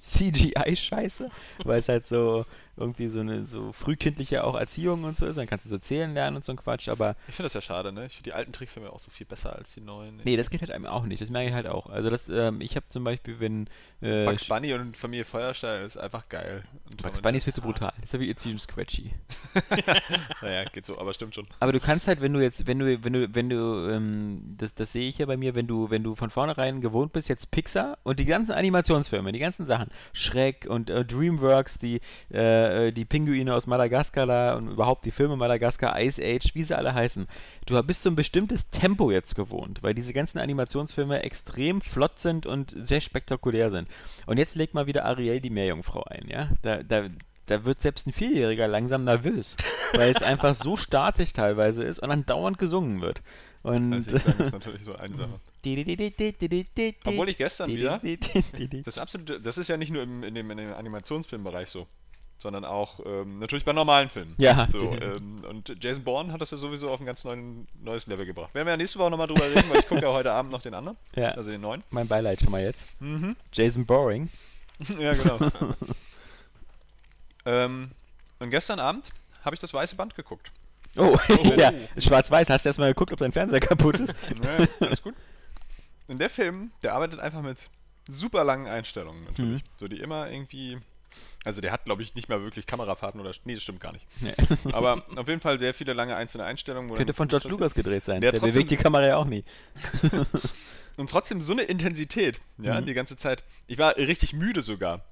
CGI-Scheiße, 0.00 1.30
weil 1.64 1.78
es 1.78 1.88
halt 1.88 2.06
so 2.06 2.44
irgendwie 2.78 3.08
so 3.08 3.20
eine 3.20 3.46
so 3.46 3.72
frühkindliche 3.72 4.44
auch 4.44 4.54
Erziehung 4.54 5.04
und 5.04 5.16
so 5.16 5.26
ist. 5.26 5.36
Dann 5.36 5.46
kannst 5.46 5.64
du 5.66 5.68
so 5.70 5.78
zählen 5.78 6.12
lernen 6.14 6.36
und 6.36 6.44
so 6.44 6.52
ein 6.52 6.56
Quatsch, 6.56 6.88
aber 6.88 7.16
Ich 7.28 7.34
finde 7.34 7.46
das 7.46 7.54
ja 7.54 7.60
schade, 7.60 7.92
ne? 7.92 8.06
Ich 8.06 8.14
finde 8.14 8.30
die 8.30 8.32
alten 8.32 8.52
Trickfilme 8.52 8.90
auch 8.92 9.00
so 9.00 9.10
viel 9.10 9.26
besser 9.26 9.54
als 9.54 9.74
die 9.74 9.80
neuen. 9.80 10.20
nee, 10.24 10.36
das 10.36 10.50
geht 10.50 10.60
halt 10.60 10.70
einem 10.70 10.86
auch 10.86 11.04
nicht. 11.04 11.20
Das 11.20 11.30
merke 11.30 11.48
ich 11.48 11.54
halt 11.54 11.66
auch. 11.66 11.86
Also 11.86 12.10
das, 12.10 12.28
ähm, 12.28 12.60
ich 12.60 12.76
habe 12.76 12.86
zum 12.88 13.04
Beispiel, 13.04 13.40
wenn 13.40 13.68
äh, 14.00 14.24
Bugs 14.24 14.46
Bunny 14.46 14.72
und 14.74 14.96
Familie 14.96 15.24
Feuerstein 15.24 15.84
ist 15.84 15.96
einfach 15.96 16.28
geil. 16.28 16.64
Und 16.90 17.02
Bugs 17.02 17.20
Bunny 17.20 17.36
ist 17.38 17.44
viel 17.44 17.52
zu 17.52 17.62
brutal. 17.62 17.92
Das 18.00 18.12
ist 18.12 18.12
ja 18.14 18.20
wie 18.20 18.50
und 18.50 18.60
Scratchy. 18.60 19.12
Naja, 20.42 20.64
geht 20.64 20.86
so, 20.86 20.98
aber 20.98 21.12
stimmt 21.14 21.34
schon. 21.34 21.46
Aber 21.60 21.72
du 21.72 21.80
kannst 21.80 22.06
halt, 22.08 22.20
wenn 22.20 22.32
du 22.32 22.40
jetzt, 22.40 22.66
wenn 22.66 22.78
du, 22.78 23.04
wenn 23.04 23.12
du, 23.12 23.34
wenn 23.34 23.48
du, 23.50 23.88
ähm, 23.90 24.54
das, 24.56 24.74
das 24.74 24.92
sehe 24.92 25.08
ich 25.08 25.18
ja 25.18 25.26
bei 25.26 25.36
mir, 25.36 25.54
wenn 25.54 25.66
du, 25.66 25.90
wenn 25.90 26.02
du 26.02 26.14
von 26.14 26.30
vornherein 26.30 26.80
gewohnt 26.80 27.12
bist, 27.12 27.28
jetzt 27.28 27.50
Pixar 27.50 27.98
und 28.02 28.18
die 28.18 28.24
ganzen 28.24 28.52
Animationsfilme, 28.52 29.32
die 29.32 29.38
ganzen 29.38 29.66
Sachen, 29.66 29.88
Shrek 30.12 30.66
und 30.68 30.90
äh, 30.90 31.04
DreamWorks, 31.04 31.78
die, 31.78 32.00
äh, 32.30 32.38
äh, 32.72 32.92
die 32.92 33.04
Pinguine 33.04 33.54
aus 33.54 33.66
Madagaskar 33.66 34.26
da 34.26 34.54
und 34.56 34.68
überhaupt 34.68 35.04
die 35.04 35.10
Filme 35.10 35.36
Madagaskar, 35.36 36.00
Ice 36.00 36.22
Age, 36.22 36.54
wie 36.54 36.62
sie 36.62 36.76
alle 36.76 36.94
heißen. 36.94 37.26
Du 37.66 37.82
bist 37.82 38.02
so 38.02 38.10
ein 38.10 38.16
bestimmtes 38.16 38.68
Tempo 38.70 39.10
jetzt 39.10 39.34
gewohnt, 39.34 39.82
weil 39.82 39.94
diese 39.94 40.12
ganzen 40.12 40.38
Animationsfilme 40.38 41.22
extrem 41.22 41.80
flott 41.80 42.18
sind 42.18 42.46
und 42.46 42.74
sehr 42.76 43.00
spektakulär 43.00 43.70
sind. 43.70 43.88
Und 44.26 44.38
jetzt 44.38 44.56
legt 44.56 44.74
mal 44.74 44.86
wieder 44.86 45.04
Ariel 45.04 45.40
die 45.40 45.50
Meerjungfrau 45.50 46.04
ein, 46.04 46.28
ja? 46.28 46.48
Da, 46.62 46.82
da, 46.82 47.04
da 47.46 47.64
wird 47.64 47.80
selbst 47.80 48.06
ein 48.06 48.12
Vierjähriger 48.12 48.68
langsam 48.68 49.04
nervös, 49.04 49.56
weil 49.94 50.10
es 50.10 50.22
einfach 50.22 50.54
so 50.54 50.76
statisch 50.76 51.32
teilweise 51.32 51.82
ist 51.82 51.98
und 51.98 52.10
dann 52.10 52.26
dauernd 52.26 52.58
gesungen 52.58 53.00
wird. 53.00 53.22
Und 53.62 53.92
sagen, 54.02 54.42
ist 54.44 54.52
natürlich 54.52 54.84
so 54.84 54.94
eine 54.94 55.14
Sache. 55.16 55.40
Obwohl 57.04 57.28
ich 57.28 57.36
gestern 57.38 57.68
wieder- 57.76 57.98
Das 58.84 58.96
ist 58.96 58.98
absolut, 58.98 59.44
das 59.44 59.58
ist 59.58 59.68
ja 59.68 59.76
nicht 59.76 59.90
nur 59.92 60.02
im, 60.02 60.22
in, 60.22 60.34
dem, 60.34 60.50
in 60.50 60.58
dem 60.58 60.72
Animationsfilmbereich 60.74 61.68
so, 61.68 61.86
sondern 62.38 62.64
auch 62.64 63.00
ähm, 63.04 63.40
natürlich 63.40 63.64
bei 63.64 63.72
normalen 63.72 64.08
Filmen. 64.08 64.34
Ja. 64.38 64.66
So, 64.68 64.92
ähm, 64.92 65.44
und 65.48 65.74
Jason 65.82 66.04
Bourne 66.04 66.32
hat 66.32 66.40
das 66.40 66.52
ja 66.52 66.56
sowieso 66.56 66.88
auf 66.90 67.00
ein 67.00 67.06
ganz 67.06 67.24
neuen, 67.24 67.66
neues 67.82 68.06
Level 68.06 68.24
gebracht. 68.24 68.54
Werden 68.54 68.66
wir 68.66 68.72
ja 68.72 68.76
nächste 68.76 68.98
Woche 69.00 69.10
nochmal 69.10 69.26
drüber 69.26 69.44
reden, 69.44 69.68
weil 69.68 69.80
ich 69.80 69.88
gucke 69.88 70.02
ja 70.02 70.12
heute 70.12 70.32
Abend 70.32 70.52
noch 70.52 70.62
den 70.62 70.74
anderen, 70.74 70.96
Ja. 71.16 71.32
also 71.32 71.50
den 71.50 71.60
neuen. 71.60 71.82
mein 71.90 72.06
Beileid 72.08 72.40
schon 72.40 72.52
mal 72.52 72.62
jetzt. 72.62 72.86
Mhm. 73.00 73.36
Jason 73.52 73.84
Boring. 73.84 74.28
ja, 74.98 75.12
genau. 75.12 75.38
ähm, 77.44 77.90
und 78.38 78.50
gestern 78.50 78.78
Abend 78.78 79.10
habe 79.44 79.54
ich 79.54 79.60
das 79.60 79.74
weiße 79.74 79.96
Band 79.96 80.14
geguckt. 80.14 80.52
Oh, 80.96 81.16
ja, 81.56 81.72
schwarz-weiß. 81.96 82.50
Hast 82.50 82.64
du 82.64 82.68
erstmal 82.68 82.90
geguckt, 82.90 83.12
ob 83.12 83.18
dein 83.18 83.32
Fernseher 83.32 83.60
kaputt 83.60 84.00
ist? 84.00 84.14
Ja, 84.42 84.66
alles 84.86 85.02
gut. 85.02 85.14
Und 86.06 86.18
der 86.18 86.30
Film, 86.30 86.70
der 86.82 86.94
arbeitet 86.94 87.20
einfach 87.20 87.42
mit 87.42 87.68
super 88.08 88.42
langen 88.44 88.66
Einstellungen 88.66 89.24
natürlich. 89.24 89.62
Mhm. 89.62 89.68
So 89.76 89.86
die 89.88 90.00
immer 90.00 90.30
irgendwie. 90.30 90.78
Also 91.44 91.60
der 91.60 91.72
hat, 91.72 91.84
glaube 91.84 92.02
ich, 92.02 92.14
nicht 92.14 92.28
mehr 92.28 92.42
wirklich 92.42 92.66
Kamerafahrten 92.66 93.20
oder. 93.20 93.32
Nee, 93.44 93.54
das 93.54 93.62
stimmt 93.62 93.80
gar 93.80 93.92
nicht. 93.92 94.06
Nee. 94.20 94.34
Aber 94.72 95.04
auf 95.16 95.28
jeden 95.28 95.40
Fall 95.40 95.58
sehr 95.58 95.72
viele 95.74 95.92
lange 95.92 96.16
einzelne 96.16 96.44
Einstellungen. 96.44 96.94
Könnte 96.94 97.14
von 97.14 97.28
George 97.28 97.48
Lucas 97.48 97.74
gedreht 97.74 98.04
sein. 98.04 98.20
Der 98.20 98.32
Der, 98.32 98.40
trotzdem- 98.40 98.54
bewegt 98.54 98.70
die 98.70 98.76
Kamera 98.76 99.06
ja 99.06 99.16
auch 99.16 99.24
nie. 99.24 99.44
Und 100.96 101.10
trotzdem 101.10 101.40
so 101.42 101.52
eine 101.52 101.62
Intensität, 101.62 102.40
ja, 102.58 102.80
Mhm. 102.80 102.86
die 102.86 102.94
ganze 102.94 103.16
Zeit. 103.16 103.44
Ich 103.68 103.78
war 103.78 103.96
richtig 103.96 104.32
müde 104.32 104.62
sogar. 104.62 105.04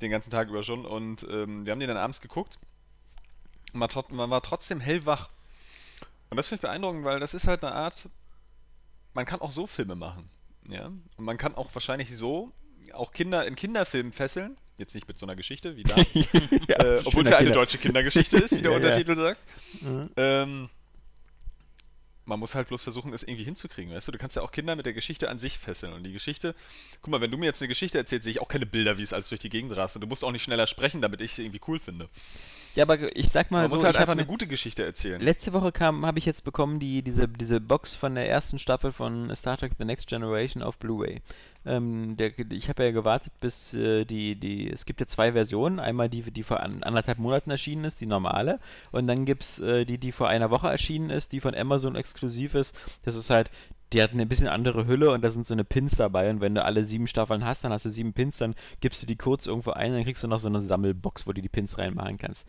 Den 0.00 0.10
ganzen 0.10 0.30
Tag 0.30 0.48
über 0.48 0.62
schon. 0.64 0.84
Und 0.84 1.22
ähm, 1.30 1.64
wir 1.64 1.72
haben 1.72 1.80
den 1.80 1.88
dann 1.88 1.96
abends 1.96 2.20
geguckt. 2.20 2.58
Und 3.72 3.78
man, 3.80 3.88
man 4.10 4.30
war 4.30 4.42
trotzdem 4.42 4.80
hellwach. 4.80 5.30
Und 6.28 6.36
das 6.36 6.48
finde 6.48 6.56
ich 6.56 6.62
beeindruckend, 6.62 7.04
weil 7.04 7.20
das 7.20 7.34
ist 7.34 7.46
halt 7.46 7.62
eine 7.64 7.72
Art. 7.74 8.08
Man 9.14 9.24
kann 9.26 9.40
auch 9.40 9.52
so 9.52 9.66
Filme 9.68 9.94
machen. 9.94 10.28
Ja. 10.68 10.86
Und 10.86 11.24
man 11.24 11.38
kann 11.38 11.54
auch 11.54 11.72
wahrscheinlich 11.72 12.14
so 12.16 12.50
auch 12.92 13.12
Kinder 13.12 13.46
in 13.46 13.54
Kinderfilmen 13.54 14.12
fesseln. 14.12 14.56
Jetzt 14.78 14.94
nicht 14.94 15.08
mit 15.08 15.18
so 15.18 15.26
einer 15.26 15.36
Geschichte 15.36 15.76
wie 15.76 15.82
da. 15.84 15.96
Ja, 15.96 16.76
äh, 16.84 17.00
obwohl 17.04 17.24
es 17.24 17.30
ja 17.30 17.36
eine 17.38 17.46
Kinder- 17.46 17.52
deutsche 17.60 17.78
Kindergeschichte 17.78 18.36
ist, 18.36 18.56
wie 18.56 18.62
der 18.62 18.70
Ja. 18.72 18.76
Untertitel 18.76 19.16
sagt. 19.16 19.40
Mhm. 19.80 20.10
Ähm, 20.16 20.68
man 22.28 22.40
muss 22.40 22.56
halt 22.56 22.66
bloß 22.68 22.82
versuchen, 22.82 23.12
es 23.14 23.22
irgendwie 23.22 23.44
hinzukriegen, 23.44 23.94
weißt 23.94 24.08
du? 24.08 24.12
Du 24.12 24.18
kannst 24.18 24.34
ja 24.34 24.42
auch 24.42 24.50
Kinder 24.50 24.74
mit 24.74 24.84
der 24.84 24.92
Geschichte 24.92 25.30
an 25.30 25.38
sich 25.38 25.58
fesseln. 25.58 25.92
Und 25.92 26.02
die 26.02 26.12
Geschichte, 26.12 26.56
guck 27.00 27.12
mal, 27.12 27.20
wenn 27.20 27.30
du 27.30 27.36
mir 27.38 27.46
jetzt 27.46 27.62
eine 27.62 27.68
Geschichte 27.68 27.98
erzählst, 27.98 28.24
sehe 28.24 28.32
ich 28.32 28.40
auch 28.40 28.48
keine 28.48 28.66
Bilder, 28.66 28.98
wie 28.98 29.02
es 29.02 29.12
alles 29.12 29.28
durch 29.28 29.40
die 29.40 29.48
Gegend 29.48 29.76
rast. 29.76 29.94
Und 29.96 30.00
du 30.00 30.08
musst 30.08 30.24
auch 30.24 30.32
nicht 30.32 30.42
schneller 30.42 30.66
sprechen, 30.66 31.00
damit 31.00 31.20
ich 31.20 31.34
sie 31.34 31.42
irgendwie 31.44 31.60
cool 31.68 31.78
finde. 31.78 32.08
Ja, 32.74 32.82
aber 32.82 33.14
ich 33.16 33.28
sag 33.28 33.52
mal 33.52 33.62
Man 33.62 33.70
so, 33.70 33.76
muss 33.76 33.84
halt 33.86 33.96
einfach 33.96 34.12
eine 34.12 34.26
gute 34.26 34.48
Geschichte 34.48 34.84
erzählen. 34.84 35.20
Letzte 35.22 35.52
Woche 35.52 35.70
kam, 35.70 36.04
habe 36.04 36.18
ich 36.18 36.26
jetzt 36.26 36.42
bekommen 36.44 36.80
die 36.80 37.00
diese 37.02 37.28
diese 37.28 37.60
Box 37.60 37.94
von 37.94 38.14
der 38.16 38.28
ersten 38.28 38.58
Staffel 38.58 38.92
von 38.92 39.34
Star 39.34 39.56
Trek: 39.56 39.72
The 39.78 39.84
Next 39.86 40.08
Generation 40.08 40.62
auf 40.62 40.76
Blu-ray. 40.78 41.22
Ähm, 41.66 42.16
der, 42.16 42.32
ich 42.38 42.68
habe 42.68 42.84
ja 42.84 42.90
gewartet, 42.92 43.32
bis 43.40 43.74
äh, 43.74 44.04
die 44.04 44.36
die 44.36 44.70
es 44.70 44.86
gibt 44.86 45.00
ja 45.00 45.06
zwei 45.06 45.32
Versionen, 45.32 45.80
einmal 45.80 46.08
die 46.08 46.22
die 46.22 46.42
vor 46.42 46.60
an, 46.60 46.82
anderthalb 46.82 47.18
Monaten 47.18 47.50
erschienen 47.50 47.84
ist, 47.84 48.00
die 48.00 48.06
normale, 48.06 48.60
und 48.92 49.06
dann 49.08 49.24
gibt's 49.24 49.58
äh, 49.58 49.84
die 49.84 49.98
die 49.98 50.12
vor 50.12 50.28
einer 50.28 50.50
Woche 50.50 50.68
erschienen 50.68 51.10
ist, 51.10 51.32
die 51.32 51.40
von 51.40 51.54
Amazon 51.54 51.96
exklusiv 51.96 52.54
ist. 52.54 52.74
Das 53.04 53.16
ist 53.16 53.30
halt 53.30 53.50
die 53.92 54.02
hat 54.02 54.12
eine 54.12 54.26
bisschen 54.26 54.48
andere 54.48 54.86
Hülle 54.86 55.12
und 55.12 55.22
da 55.22 55.30
sind 55.30 55.46
so 55.46 55.54
eine 55.54 55.64
Pins 55.64 55.92
dabei. 55.92 56.28
Und 56.30 56.40
wenn 56.40 56.54
du 56.56 56.64
alle 56.64 56.82
sieben 56.82 57.06
Staffeln 57.06 57.44
hast, 57.44 57.62
dann 57.62 57.72
hast 57.72 57.84
du 57.84 57.90
sieben 57.90 58.12
Pins, 58.12 58.36
dann 58.36 58.56
gibst 58.80 59.00
du 59.02 59.06
die 59.06 59.16
kurz 59.16 59.46
irgendwo 59.46 59.70
ein, 59.70 59.92
dann 59.92 60.02
kriegst 60.02 60.24
du 60.24 60.28
noch 60.28 60.40
so 60.40 60.48
eine 60.48 60.60
Sammelbox, 60.60 61.26
wo 61.26 61.32
du 61.32 61.40
die 61.40 61.48
Pins 61.48 61.78
reinmachen 61.78 62.18
kannst 62.18 62.46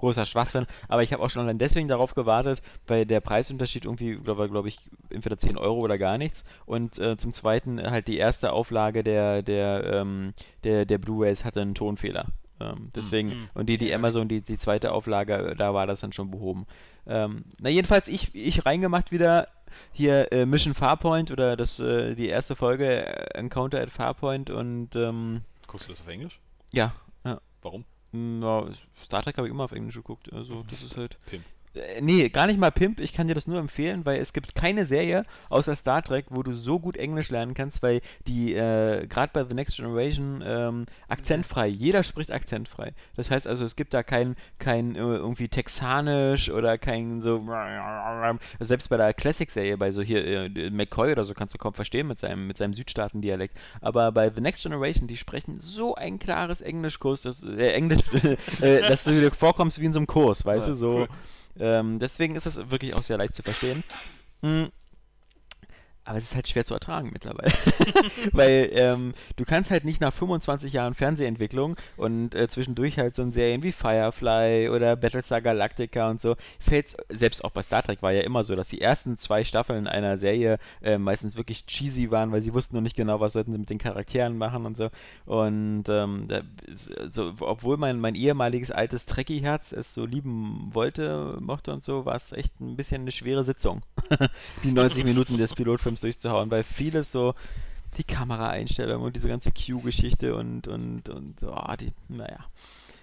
großer 0.00 0.26
Schwachsinn. 0.26 0.66
Aber 0.88 1.02
ich 1.02 1.12
habe 1.12 1.22
auch 1.22 1.30
schon 1.30 1.42
allein 1.42 1.58
deswegen 1.58 1.88
darauf 1.88 2.14
gewartet, 2.14 2.60
weil 2.86 3.06
der 3.06 3.20
Preisunterschied 3.20 3.84
irgendwie, 3.84 4.16
glaube 4.16 4.48
glaub 4.50 4.66
ich, 4.66 4.78
entweder 5.10 5.38
10 5.38 5.56
Euro 5.56 5.78
oder 5.80 5.96
gar 5.98 6.18
nichts. 6.18 6.44
Und 6.66 6.98
äh, 6.98 7.16
zum 7.16 7.32
Zweiten 7.32 7.80
halt 7.80 8.08
die 8.08 8.18
erste 8.18 8.52
Auflage 8.52 9.02
der, 9.04 9.42
der, 9.42 9.84
ähm, 10.00 10.34
der, 10.64 10.84
der 10.84 10.98
Blu-rays 10.98 11.44
hatte 11.44 11.60
einen 11.60 11.74
Tonfehler. 11.74 12.26
Ähm, 12.60 12.90
deswegen, 12.94 13.28
Mhm. 13.28 13.48
und 13.54 13.66
die, 13.70 13.78
die 13.78 13.94
Amazon, 13.94 14.28
die, 14.28 14.42
die 14.42 14.58
zweite 14.58 14.92
Auflage, 14.92 15.34
äh, 15.52 15.54
da 15.56 15.72
war 15.72 15.86
das 15.86 16.00
dann 16.00 16.12
schon 16.12 16.30
behoben. 16.30 16.66
Ähm, 17.06 17.44
na, 17.58 17.70
jedenfalls, 17.70 18.08
ich, 18.08 18.34
ich 18.34 18.66
reingemacht 18.66 19.10
wieder 19.12 19.48
hier 19.92 20.30
äh, 20.32 20.44
Mission 20.44 20.74
Farpoint 20.74 21.30
oder 21.30 21.56
das, 21.56 21.78
äh, 21.80 22.14
die 22.14 22.28
erste 22.28 22.56
Folge 22.56 23.06
äh, 23.06 23.38
Encounter 23.38 23.80
at 23.80 23.88
Farpoint 23.90 24.50
und 24.50 24.94
ähm, 24.94 25.40
Guckst 25.68 25.86
du 25.88 25.92
das 25.92 26.00
auf 26.02 26.08
Englisch? 26.08 26.38
ja, 26.72 26.92
ja. 27.24 27.40
Warum? 27.62 27.84
Na, 28.12 28.68
Star 29.00 29.22
Trek 29.22 29.36
habe 29.36 29.46
ich 29.46 29.52
immer 29.52 29.64
auf 29.64 29.72
Englisch 29.72 29.94
geguckt. 29.94 30.32
Also 30.32 30.64
das 30.70 30.82
ist 30.82 30.96
halt. 30.96 31.18
Pimp. 31.26 31.44
Äh, 31.74 32.00
nee, 32.00 32.28
gar 32.28 32.46
nicht 32.46 32.58
mal 32.58 32.70
Pimp. 32.72 32.98
Ich 33.00 33.12
kann 33.12 33.28
dir 33.28 33.34
das 33.34 33.46
nur 33.46 33.58
empfehlen, 33.58 34.04
weil 34.04 34.20
es 34.20 34.32
gibt 34.32 34.54
keine 34.54 34.84
Serie 34.84 35.24
außer 35.50 35.76
Star 35.76 36.02
Trek, 36.02 36.26
wo 36.30 36.42
du 36.42 36.52
so 36.52 36.80
gut 36.80 36.96
Englisch 36.96 37.30
lernen 37.30 37.54
kannst, 37.54 37.82
weil 37.82 38.00
die, 38.26 38.54
äh, 38.54 39.06
gerade 39.06 39.30
bei 39.32 39.44
The 39.44 39.54
Next 39.54 39.76
Generation, 39.76 40.42
ähm, 40.44 40.86
akzentfrei. 41.08 41.68
Jeder 41.68 42.02
spricht 42.02 42.32
akzentfrei. 42.32 42.92
Das 43.16 43.30
heißt 43.30 43.46
also, 43.46 43.64
es 43.64 43.76
gibt 43.76 43.94
da 43.94 44.02
kein, 44.02 44.34
kein 44.58 44.96
äh, 44.96 44.98
irgendwie 44.98 45.48
texanisch 45.48 46.50
oder 46.50 46.76
kein 46.78 47.22
so. 47.22 47.46
Also 47.48 48.68
selbst 48.68 48.88
bei 48.88 48.96
der 48.96 49.14
Classic-Serie, 49.14 49.76
bei 49.78 49.92
so 49.92 50.02
hier 50.02 50.24
äh, 50.24 50.70
McCoy 50.70 51.12
oder 51.12 51.24
so, 51.24 51.34
kannst 51.34 51.54
du 51.54 51.58
kaum 51.58 51.74
verstehen 51.74 52.08
mit 52.08 52.18
seinem, 52.18 52.46
mit 52.46 52.56
seinem 52.56 52.74
Südstaaten-Dialekt. 52.74 53.56
Aber 53.80 54.10
bei 54.12 54.30
The 54.34 54.40
Next 54.40 54.62
Generation, 54.62 55.06
die 55.06 55.16
sprechen 55.16 55.58
so 55.60 55.94
ein 55.94 56.18
klares 56.18 56.60
Englischkurs, 56.60 57.22
dass, 57.22 57.42
äh, 57.44 57.72
Englisch, 57.72 58.02
äh, 58.60 58.80
dass 58.80 59.04
du 59.04 59.12
dir 59.12 59.30
vorkommst 59.30 59.80
wie 59.80 59.84
in 59.84 59.92
so 59.92 60.00
einem 60.00 60.06
Kurs, 60.08 60.44
weißt 60.44 60.66
Ja, 60.66 60.72
du, 60.72 60.78
so. 60.78 60.92
cool. 61.00 61.08
Ähm, 61.60 61.98
deswegen 61.98 62.34
ist 62.34 62.46
es 62.46 62.56
wirklich 62.70 62.94
auch 62.94 63.02
sehr 63.02 63.18
leicht 63.18 63.34
zu 63.34 63.42
verstehen. 63.42 63.84
Hm. 64.42 64.70
Aber 66.10 66.18
es 66.18 66.24
ist 66.24 66.34
halt 66.34 66.48
schwer 66.48 66.64
zu 66.64 66.74
ertragen 66.74 67.10
mittlerweile. 67.12 67.52
Weil 68.32 68.68
ähm, 68.72 69.14
du 69.36 69.44
kannst 69.44 69.70
halt 69.70 69.84
nicht 69.84 70.00
nach 70.00 70.12
25 70.12 70.72
Jahren 70.72 70.94
Fernsehentwicklung 70.94 71.76
und 71.96 72.34
äh, 72.34 72.48
zwischendurch 72.48 72.98
halt 72.98 73.14
so 73.14 73.22
in 73.22 73.30
Serien 73.30 73.62
wie 73.62 73.70
Firefly 73.70 74.70
oder 74.70 74.96
Battlestar 74.96 75.40
Galactica 75.40 76.10
und 76.10 76.20
so, 76.20 76.34
fällt 76.58 76.96
selbst 77.10 77.44
auch 77.44 77.52
bei 77.52 77.62
Star 77.62 77.84
Trek 77.84 78.02
war 78.02 78.10
ja 78.10 78.22
immer 78.22 78.42
so, 78.42 78.56
dass 78.56 78.66
die 78.66 78.80
ersten 78.80 79.18
zwei 79.18 79.44
Staffeln 79.44 79.86
einer 79.86 80.16
Serie 80.16 80.58
äh, 80.82 80.98
meistens 80.98 81.36
wirklich 81.36 81.66
cheesy 81.66 82.10
waren, 82.10 82.32
weil 82.32 82.42
sie 82.42 82.54
wussten 82.54 82.74
noch 82.74 82.82
nicht 82.82 82.96
genau, 82.96 83.20
was 83.20 83.34
sollten 83.34 83.52
sie 83.52 83.58
mit 83.58 83.70
den 83.70 83.78
Charakteren 83.78 84.36
machen 84.36 84.66
und 84.66 84.76
so. 84.76 84.90
Und 85.26 85.84
ähm, 85.88 86.24
da, 86.26 86.40
so, 87.08 87.34
obwohl 87.38 87.76
mein, 87.76 88.00
mein 88.00 88.16
ehemaliges 88.16 88.72
altes 88.72 89.06
Trekkie-Herz 89.06 89.70
es 89.70 89.94
so 89.94 90.06
lieben 90.06 90.70
wollte, 90.72 91.38
mochte 91.38 91.72
und 91.72 91.84
so, 91.84 92.04
war 92.04 92.16
es 92.16 92.32
echt 92.32 92.60
ein 92.60 92.74
bisschen 92.74 93.02
eine 93.02 93.12
schwere 93.12 93.44
Sitzung, 93.44 93.82
die 94.64 94.72
90 94.72 95.04
Minuten 95.04 95.38
des 95.38 95.54
Pilotfilms 95.54 95.99
durchzuhauen, 96.00 96.50
weil 96.50 96.64
vieles 96.64 97.12
so 97.12 97.34
die 97.96 98.04
Kameraeinstellung 98.04 99.02
und 99.02 99.16
diese 99.16 99.28
ganze 99.28 99.50
Q-Geschichte 99.50 100.34
und, 100.34 100.68
und, 100.68 101.08
und, 101.08 101.42
oh, 101.42 101.74
die, 101.78 101.92
naja. 102.08 102.46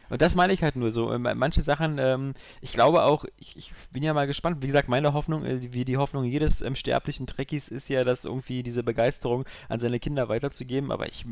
Und 0.10 0.22
das 0.22 0.36
meine 0.36 0.54
ich 0.54 0.64
halt 0.64 0.76
nur 0.76 0.92
so. 0.92 1.14
Ähm, 1.14 1.28
Manche 1.36 1.62
Sachen, 1.62 1.98
ähm, 2.00 2.34
ich 2.62 2.72
glaube 2.72 3.04
auch, 3.04 3.26
ich, 3.38 3.58
ich 3.58 3.74
bin 3.92 4.04
ja 4.04 4.14
mal 4.14 4.28
gespannt. 4.28 4.62
Wie 4.62 4.68
gesagt, 4.68 4.88
meine 4.88 5.14
Hoffnung, 5.14 5.46
äh, 5.46 5.74
wie 5.74 5.86
die 5.86 5.98
Hoffnung 5.98 6.24
jedes 6.24 6.62
ähm, 6.62 6.76
sterblichen 6.76 7.28
Trekkies 7.28 7.68
ist 7.68 7.90
ja, 7.90 8.04
dass 8.04 8.26
irgendwie 8.26 8.64
diese 8.64 8.84
Begeisterung 8.84 9.46
an 9.68 9.80
seine 9.80 10.00
Kinder 10.00 10.30
weiterzugeben. 10.30 10.92
Aber 10.92 11.08
ich, 11.08 11.26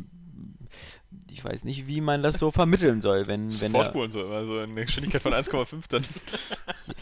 ich 1.32 1.43
weiß 1.43 1.63
nicht, 1.63 1.88
wie 1.88 2.01
man 2.01 2.23
das 2.23 2.36
so 2.36 2.51
vermitteln 2.51 3.01
soll, 3.01 3.28
wenn, 3.28 3.60
wenn 3.62 3.71
Vorspulen 3.71 4.12
so 4.12 4.21
immer, 4.21 4.45
so 4.45 4.60
in 4.62 4.75
der 4.75 4.86
Geschwindigkeit 4.86 5.21
von 5.21 5.34
1,5 5.34 5.84
dann. 5.89 6.06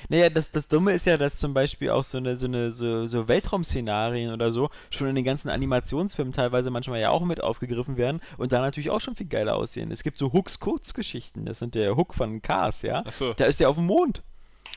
Naja, 0.10 0.30
das, 0.30 0.52
das 0.52 0.67
Dumme 0.67 0.91
ist 0.93 1.06
ja, 1.06 1.17
dass 1.17 1.36
zum 1.36 1.54
Beispiel 1.54 1.89
auch 1.89 2.04
so 2.04 2.17
eine, 2.17 2.36
so 2.36 2.45
eine, 2.45 2.71
so, 2.71 3.08
so 3.08 3.28
Weltraum-Szenarien 3.28 4.32
oder 4.32 4.52
so 4.52 4.69
schon 4.89 5.08
in 5.08 5.15
den 5.15 5.23
ganzen 5.23 5.49
Animationsfilmen 5.49 6.34
teilweise 6.34 6.69
manchmal 6.69 6.99
ja 6.99 7.10
auch 7.10 7.23
mit 7.23 7.41
aufgegriffen 7.41 7.97
werden 7.97 8.21
und 8.38 8.52
da 8.52 8.60
natürlich 8.60 8.89
auch 8.89 9.02
schon 9.02 9.15
viel 9.15 9.28
geiler 9.28 9.56
aussehen. 9.56 9.91
Es 9.91 10.04
gibt 10.04 10.17
so 10.17 10.32
Hooks 10.34 10.60
Kurzgeschichten, 10.60 11.45
das 11.45 11.60
sind 11.60 11.76
der 11.76 11.95
Hook 11.95 12.13
von 12.13 12.41
Cars, 12.41 12.82
ja. 12.82 13.06
Achso. 13.06 13.34
Da 13.34 13.45
ist 13.45 13.60
der 13.60 13.69
auf 13.69 13.76
dem 13.76 13.86
Mond. 13.86 14.23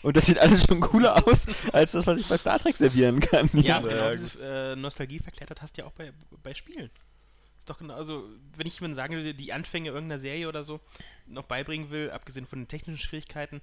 Und 0.02 0.16
das 0.16 0.26
sieht 0.26 0.38
alles 0.38 0.64
schon 0.64 0.80
cooler 0.80 1.26
aus, 1.26 1.46
als 1.72 1.92
das, 1.92 2.06
was 2.06 2.18
ich 2.18 2.26
bei 2.26 2.36
Star 2.36 2.58
Trek 2.58 2.76
servieren 2.76 3.20
kann. 3.20 3.48
Ja, 3.54 3.60
Ja, 3.60 3.80
genau 3.80 4.10
diese 4.10 4.38
äh, 4.40 4.76
Nostalgie 4.76 5.18
verklettert 5.18 5.62
hast 5.62 5.76
du 5.76 5.82
ja 5.82 5.88
auch 5.88 5.92
bei, 5.92 6.12
bei 6.42 6.54
Spielen. 6.54 6.90
Doch 7.66 7.78
genau, 7.78 7.94
also 7.94 8.24
wenn 8.56 8.66
ich 8.66 8.76
jemandem 8.76 8.94
sagen 8.94 9.14
würde, 9.14 9.34
die 9.34 9.52
Anfänge 9.52 9.90
irgendeiner 9.90 10.20
Serie 10.20 10.48
oder 10.48 10.62
so 10.62 10.80
noch 11.26 11.44
beibringen 11.44 11.90
will, 11.90 12.10
abgesehen 12.10 12.46
von 12.46 12.60
den 12.60 12.68
technischen 12.68 13.02
Schwierigkeiten, 13.02 13.60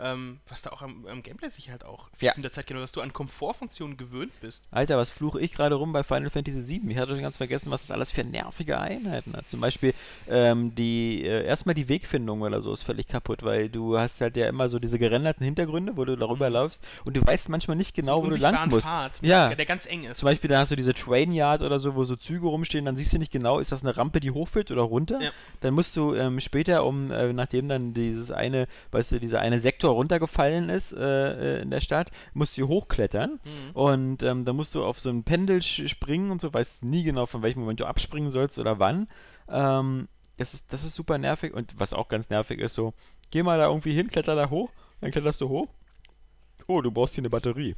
ähm, 0.00 0.38
was 0.48 0.62
da 0.62 0.70
auch 0.70 0.82
am, 0.82 1.06
am 1.06 1.22
Gameplay 1.22 1.48
sich 1.48 1.70
halt 1.70 1.84
auch 1.84 2.08
Ja. 2.20 2.32
in 2.36 2.42
der 2.42 2.52
Zeit 2.52 2.66
genau, 2.66 2.80
dass 2.80 2.92
du 2.92 3.00
an 3.00 3.12
Komfortfunktionen 3.12 3.96
gewöhnt 3.96 4.32
bist. 4.40 4.68
Alter, 4.70 4.96
was 4.98 5.10
fluche 5.10 5.40
ich 5.40 5.52
gerade 5.52 5.74
rum 5.76 5.92
bei 5.92 6.02
Final 6.02 6.30
Fantasy 6.30 6.66
VII? 6.82 6.90
Ich 6.90 6.98
hatte 6.98 7.12
schon 7.12 7.22
ganz 7.22 7.36
vergessen, 7.36 7.70
was 7.70 7.82
das 7.82 7.90
alles 7.90 8.12
für 8.12 8.24
nervige 8.24 8.78
Einheiten 8.80 9.34
hat. 9.36 9.48
Zum 9.48 9.60
Beispiel 9.60 9.94
ähm, 10.28 10.74
die 10.74 11.24
äh, 11.24 11.44
erstmal 11.44 11.74
die 11.74 11.88
Wegfindung 11.88 12.42
oder 12.42 12.60
so 12.60 12.72
ist 12.72 12.82
völlig 12.82 13.08
kaputt, 13.08 13.42
weil 13.42 13.68
du 13.68 13.98
hast 13.98 14.20
halt 14.20 14.36
ja 14.36 14.48
immer 14.48 14.68
so 14.68 14.78
diese 14.78 14.98
gerenderten 14.98 15.44
Hintergründe, 15.44 15.96
wo 15.96 16.04
du 16.04 16.16
darüber 16.16 16.48
Mhm. 16.48 16.54
läufst 16.54 16.84
und 17.04 17.16
du 17.16 17.26
weißt 17.26 17.48
manchmal 17.48 17.76
nicht 17.76 17.94
genau, 17.94 18.22
wo 18.24 18.28
du 18.30 18.36
lang 18.36 18.68
musst. 18.68 18.86
Pfad, 18.86 19.12
Ja. 19.22 19.54
der 19.54 19.66
ganz 19.66 19.86
eng 19.86 20.04
ist. 20.04 20.18
Zum 20.18 20.26
Beispiel, 20.26 20.48
da 20.48 20.58
hast 20.58 20.70
du 20.70 20.76
diese 20.76 20.94
Train 20.94 21.32
Yard 21.32 21.62
oder 21.62 21.78
so, 21.78 21.94
wo 21.94 22.04
so 22.04 22.16
Züge 22.16 22.46
rumstehen, 22.46 22.84
dann 22.84 22.96
siehst 22.96 23.12
du 23.12 23.18
nicht 23.18 23.32
genau, 23.32 23.58
ist 23.58 23.72
das 23.72 23.82
eine 23.82 23.96
Rampe, 23.96 24.20
die 24.20 24.30
hochfällt 24.30 24.70
oder 24.70 24.82
runter. 24.82 25.20
Ja. 25.20 25.30
Dann 25.60 25.74
musst 25.74 25.96
du 25.96 26.14
ähm, 26.14 26.40
später, 26.40 26.84
um, 26.84 27.10
äh, 27.10 27.32
nachdem 27.32 27.68
dann 27.68 27.94
dieses 27.94 28.30
eine, 28.30 28.66
weißt 28.92 29.12
du, 29.12 29.20
dieser 29.20 29.40
eine 29.40 29.60
Sektor 29.60 29.85
runtergefallen 29.92 30.68
ist 30.68 30.92
äh, 30.92 31.58
äh, 31.58 31.62
in 31.62 31.70
der 31.70 31.80
Stadt, 31.80 32.10
musst 32.34 32.56
du 32.58 32.68
hochklettern. 32.68 33.40
Mhm. 33.44 33.70
Und 33.72 34.22
ähm, 34.22 34.44
da 34.44 34.52
musst 34.52 34.74
du 34.74 34.84
auf 34.84 35.00
so 35.00 35.10
ein 35.10 35.24
Pendel 35.24 35.62
springen 35.62 36.30
und 36.30 36.40
so, 36.40 36.52
weißt 36.52 36.84
nie 36.84 37.02
genau, 37.02 37.26
von 37.26 37.42
welchem 37.42 37.60
Moment 37.60 37.80
du 37.80 37.86
abspringen 37.86 38.30
sollst 38.30 38.58
oder 38.58 38.78
wann. 38.78 39.08
Ähm, 39.48 40.08
das, 40.36 40.54
ist, 40.54 40.72
das 40.72 40.84
ist 40.84 40.94
super 40.94 41.18
nervig. 41.18 41.54
Und 41.54 41.74
was 41.78 41.92
auch 41.92 42.08
ganz 42.08 42.30
nervig 42.30 42.60
ist, 42.60 42.74
so, 42.74 42.94
geh 43.30 43.42
mal 43.42 43.58
da 43.58 43.66
irgendwie 43.66 43.92
hin, 43.92 44.08
kletter 44.08 44.34
da 44.34 44.50
hoch, 44.50 44.70
dann 45.00 45.10
kletterst 45.10 45.40
du 45.40 45.48
hoch. 45.48 45.68
Oh, 46.66 46.80
du 46.80 46.90
brauchst 46.90 47.14
hier 47.14 47.22
eine 47.22 47.30
Batterie. 47.30 47.76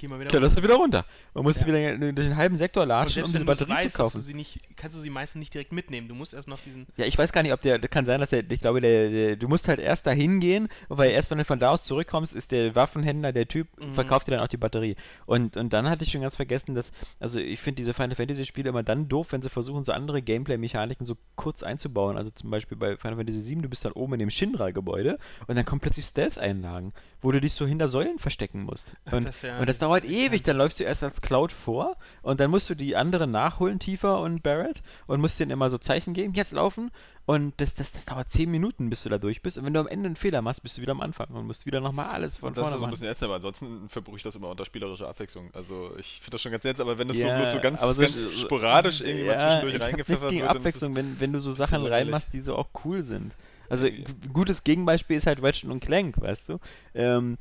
Geh 0.00 0.08
mal 0.08 0.18
wieder 0.18 0.30
Kletterst 0.30 0.56
du 0.56 0.62
wieder 0.62 0.76
runter. 0.76 1.04
Und 1.34 1.42
musst 1.42 1.60
Ja. 1.60 1.66
wieder 1.66 1.98
durch 2.12 2.26
den 2.28 2.36
halben 2.36 2.56
Sektor 2.56 2.86
latschen, 2.86 3.22
um 3.24 3.32
diese 3.32 3.44
Batterie 3.44 3.70
weißt, 3.72 3.80
zu 3.82 3.86
dass 3.88 3.92
du 3.92 4.02
kaufen. 4.02 4.20
sie 4.22 4.32
nicht, 4.32 4.58
kannst 4.76 4.96
du 4.96 5.00
sie 5.02 5.10
meistens 5.10 5.40
nicht 5.40 5.52
direkt 5.52 5.72
mitnehmen. 5.72 6.08
Du 6.08 6.14
musst 6.14 6.32
erst 6.32 6.48
noch 6.48 6.58
diesen. 6.60 6.86
Ja, 6.96 7.04
ich 7.04 7.18
weiß 7.18 7.32
gar 7.32 7.42
nicht, 7.42 7.52
ob 7.52 7.60
der, 7.60 7.78
kann 7.80 8.06
sein, 8.06 8.18
dass 8.18 8.30
der, 8.30 8.50
ich 8.50 8.60
glaube, 8.60 8.80
der, 8.80 9.10
der 9.10 9.36
du 9.36 9.46
musst 9.46 9.68
halt 9.68 9.78
erst 9.78 10.06
dahin 10.06 10.40
gehen, 10.40 10.68
weil 10.88 11.10
erst 11.10 11.30
wenn 11.30 11.36
du 11.36 11.44
von 11.44 11.58
da 11.58 11.70
aus 11.72 11.84
zurückkommst, 11.84 12.34
ist 12.34 12.50
der 12.50 12.74
Waffenhändler, 12.74 13.32
der 13.32 13.46
Typ, 13.46 13.68
Mhm. 13.78 13.92
verkauft 13.92 14.26
dir 14.26 14.30
dann 14.32 14.40
auch 14.40 14.48
die 14.48 14.56
Batterie. 14.56 14.96
Und, 15.26 15.58
und 15.58 15.72
dann 15.74 15.88
hatte 15.90 16.04
ich 16.04 16.10
schon 16.10 16.22
ganz 16.22 16.36
vergessen, 16.36 16.74
dass, 16.74 16.92
also 17.18 17.38
ich 17.38 17.60
finde 17.60 17.76
diese 17.76 17.92
Final 17.92 18.16
Fantasy 18.16 18.46
Spiele 18.46 18.70
immer 18.70 18.82
dann 18.82 19.06
doof, 19.08 19.32
wenn 19.32 19.42
sie 19.42 19.50
versuchen, 19.50 19.84
so 19.84 19.92
andere 19.92 20.22
Gameplay-Mechaniken 20.22 21.04
so 21.04 21.16
kurz 21.36 21.62
einzubauen. 21.62 22.16
Also 22.16 22.30
zum 22.30 22.50
Beispiel 22.50 22.78
bei 22.78 22.96
Final 22.96 23.16
Fantasy 23.18 23.54
VII, 23.54 23.62
du 23.62 23.68
bist 23.68 23.84
dann 23.84 23.92
oben 23.92 24.14
in 24.14 24.20
dem 24.20 24.30
Shinra-Gebäude 24.30 25.18
und 25.46 25.56
dann 25.56 25.64
kommen 25.66 25.80
plötzlich 25.80 26.06
Stealth-Einlagen, 26.06 26.92
wo 27.20 27.32
du 27.32 27.40
dich 27.40 27.52
so 27.52 27.66
hinter 27.66 27.88
Säulen 27.88 28.18
verstecken 28.18 28.62
musst. 28.62 28.94
Ach, 29.04 29.12
Und 29.14 29.28
das 29.28 29.42
ja- 29.42 29.58
und 29.58 29.68
das 29.68 29.78
das 29.78 29.88
dauert 29.90 30.04
ewig, 30.04 30.42
dann 30.42 30.56
läufst 30.56 30.78
du 30.80 30.84
erst 30.84 31.02
als 31.02 31.20
Cloud 31.20 31.50
vor 31.52 31.96
und 32.22 32.38
dann 32.40 32.50
musst 32.50 32.70
du 32.70 32.74
die 32.74 32.94
anderen 32.96 33.30
nachholen, 33.30 33.78
Tifa 33.78 34.16
und 34.16 34.42
Barrett, 34.42 34.82
und 35.06 35.20
musst 35.20 35.38
denen 35.40 35.50
immer 35.50 35.68
so 35.70 35.78
Zeichen 35.78 36.14
geben, 36.14 36.34
jetzt 36.34 36.52
laufen. 36.52 36.90
Und 37.26 37.54
das, 37.60 37.74
das, 37.74 37.92
das 37.92 38.04
dauert 38.06 38.30
10 38.32 38.50
Minuten, 38.50 38.90
bis 38.90 39.02
du 39.04 39.08
da 39.08 39.18
durch 39.18 39.40
bist. 39.42 39.56
Und 39.56 39.64
wenn 39.64 39.72
du 39.72 39.78
am 39.80 39.86
Ende 39.86 40.06
einen 40.06 40.16
Fehler 40.16 40.42
machst, 40.42 40.62
bist 40.62 40.78
du 40.78 40.82
wieder 40.82 40.92
am 40.92 41.00
Anfang 41.00 41.28
und 41.28 41.46
musst 41.46 41.64
wieder 41.66 41.80
nochmal 41.80 42.06
alles 42.06 42.38
von 42.38 42.48
Und 42.48 42.56
das 42.58 42.62
ist 42.62 42.68
vorne 42.70 42.78
so 42.78 42.84
ein 42.84 42.90
machen. 42.90 42.90
bisschen 42.92 43.08
ätzend, 43.08 43.24
aber 43.26 43.34
ansonsten 43.36 43.88
verbuche 43.88 44.16
ich 44.16 44.22
das 44.22 44.34
immer 44.34 44.48
unter 44.48 44.64
spielerischer 44.64 45.08
Abwechslung. 45.08 45.50
Also 45.52 45.92
ich 45.98 46.14
finde 46.20 46.32
das 46.32 46.42
schon 46.42 46.50
ganz 46.52 46.64
nett, 46.64 46.80
aber 46.80 46.98
wenn 46.98 47.06
das 47.08 47.18
so 47.18 47.26
Ja, 47.26 47.36
bloß 47.36 47.52
so 47.52 47.60
ganz, 47.60 47.80
so- 47.80 48.00
ganz 48.00 48.22
so- 48.22 48.30
sporadisch 48.30 49.00
irgendwie 49.00 49.26
mal 49.26 49.38
zwischendurch 49.38 49.74
ich 49.74 49.80
reingepfeffert 49.80 50.30
gegen 50.30 50.40
wird, 50.42 50.50
ist 50.52 50.56
Abwechslung, 50.58 50.96
wenn, 50.96 51.20
wenn 51.20 51.32
du 51.32 51.40
so 51.40 51.52
Sachen 51.52 51.86
reinmachst, 51.86 52.32
die 52.32 52.40
so 52.40 52.56
auch 52.56 52.68
cool 52.84 53.02
sind. 53.04 53.36
Also 53.68 53.86
Ja. 53.86 54.04
gutes 54.32 54.64
Gegenbeispiel 54.64 55.16
ist 55.16 55.26
halt 55.28 55.40
Ratchet 55.42 55.70
und 55.70 55.78
Clank, 55.80 56.20
weißt 56.20 56.48
du? 56.48 56.58
Ähm, 56.94 57.38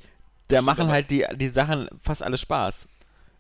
da 0.50 0.62
machen 0.62 0.82
aber- 0.84 0.92
halt 0.92 1.10
die, 1.12 1.26
die 1.36 1.48
Sachen 1.50 1.88
fast 2.02 2.22
alle 2.24 2.38
Spaß. 2.38 2.88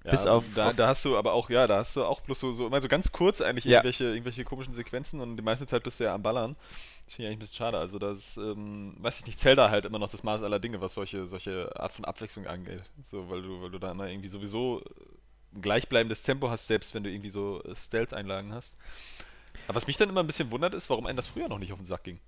Ja, 0.05 0.11
Bis 0.11 0.25
auf, 0.25 0.45
da, 0.55 0.69
auf 0.69 0.75
da 0.77 0.87
hast 0.87 1.03
du 1.03 1.17
aber 1.17 1.33
auch, 1.33 1.49
ja, 1.49 1.67
da 1.67 1.79
hast 1.79 1.93
du 1.97 2.05
auch 2.05 2.21
bloß 2.21 2.39
so, 2.39 2.53
so 2.53 2.65
immer 2.67 2.81
so 2.81 2.87
ganz 2.87 3.11
kurz 3.11 3.41
eigentlich 3.41 3.65
Ja. 3.65 3.79
irgendwelche, 3.79 4.05
irgendwelche 4.05 4.45
komischen 4.45 4.73
Sequenzen 4.73 5.19
und 5.19 5.35
die 5.35 5.43
meiste 5.43 5.67
Zeit 5.67 5.83
bist 5.83 5.99
du 5.99 6.05
ja 6.05 6.15
am 6.15 6.23
Ballern. 6.23 6.55
Das 7.05 7.15
finde 7.15 7.27
ich 7.27 7.27
eigentlich 7.27 7.35
ein 7.35 7.39
bisschen 7.39 7.57
schade. 7.57 7.77
Also 7.77 7.99
das, 7.99 8.37
ähm, 8.37 8.95
weiß 8.99 9.19
ich 9.19 9.25
nicht, 9.25 9.39
Zelda 9.41 9.69
halt 9.69 9.85
immer 9.85 9.99
noch 9.99 10.07
das 10.07 10.23
Maß 10.23 10.41
aller 10.41 10.59
Dinge, 10.59 10.79
was 10.79 10.93
solche, 10.93 11.27
solche 11.27 11.69
Art 11.77 11.91
von 11.93 12.05
Abwechslung 12.05 12.47
angeht. 12.47 12.81
So, 13.05 13.29
weil 13.29 13.41
du, 13.41 13.61
weil 13.61 13.71
du 13.71 13.77
da 13.79 13.91
immer 13.91 14.07
irgendwie 14.07 14.29
sowieso 14.29 14.81
ein 15.53 15.61
gleichbleibendes 15.61 16.23
Tempo 16.23 16.49
hast, 16.49 16.67
selbst 16.67 16.93
wenn 16.93 17.03
du 17.03 17.09
irgendwie 17.11 17.31
so 17.31 17.61
äh, 17.65 17.75
Stealth-Einlagen 17.75 18.53
hast. 18.53 18.77
Aber 19.67 19.75
was 19.75 19.85
mich 19.87 19.97
dann 19.97 20.07
immer 20.07 20.21
ein 20.21 20.27
bisschen 20.27 20.49
wundert, 20.49 20.73
ist, 20.75 20.89
warum 20.89 21.07
einem 21.07 21.17
das 21.17 21.27
früher 21.27 21.49
noch 21.49 21.59
nicht 21.59 21.73
auf 21.73 21.79
den 21.79 21.85
Sack 21.85 22.05
ging. 22.05 22.19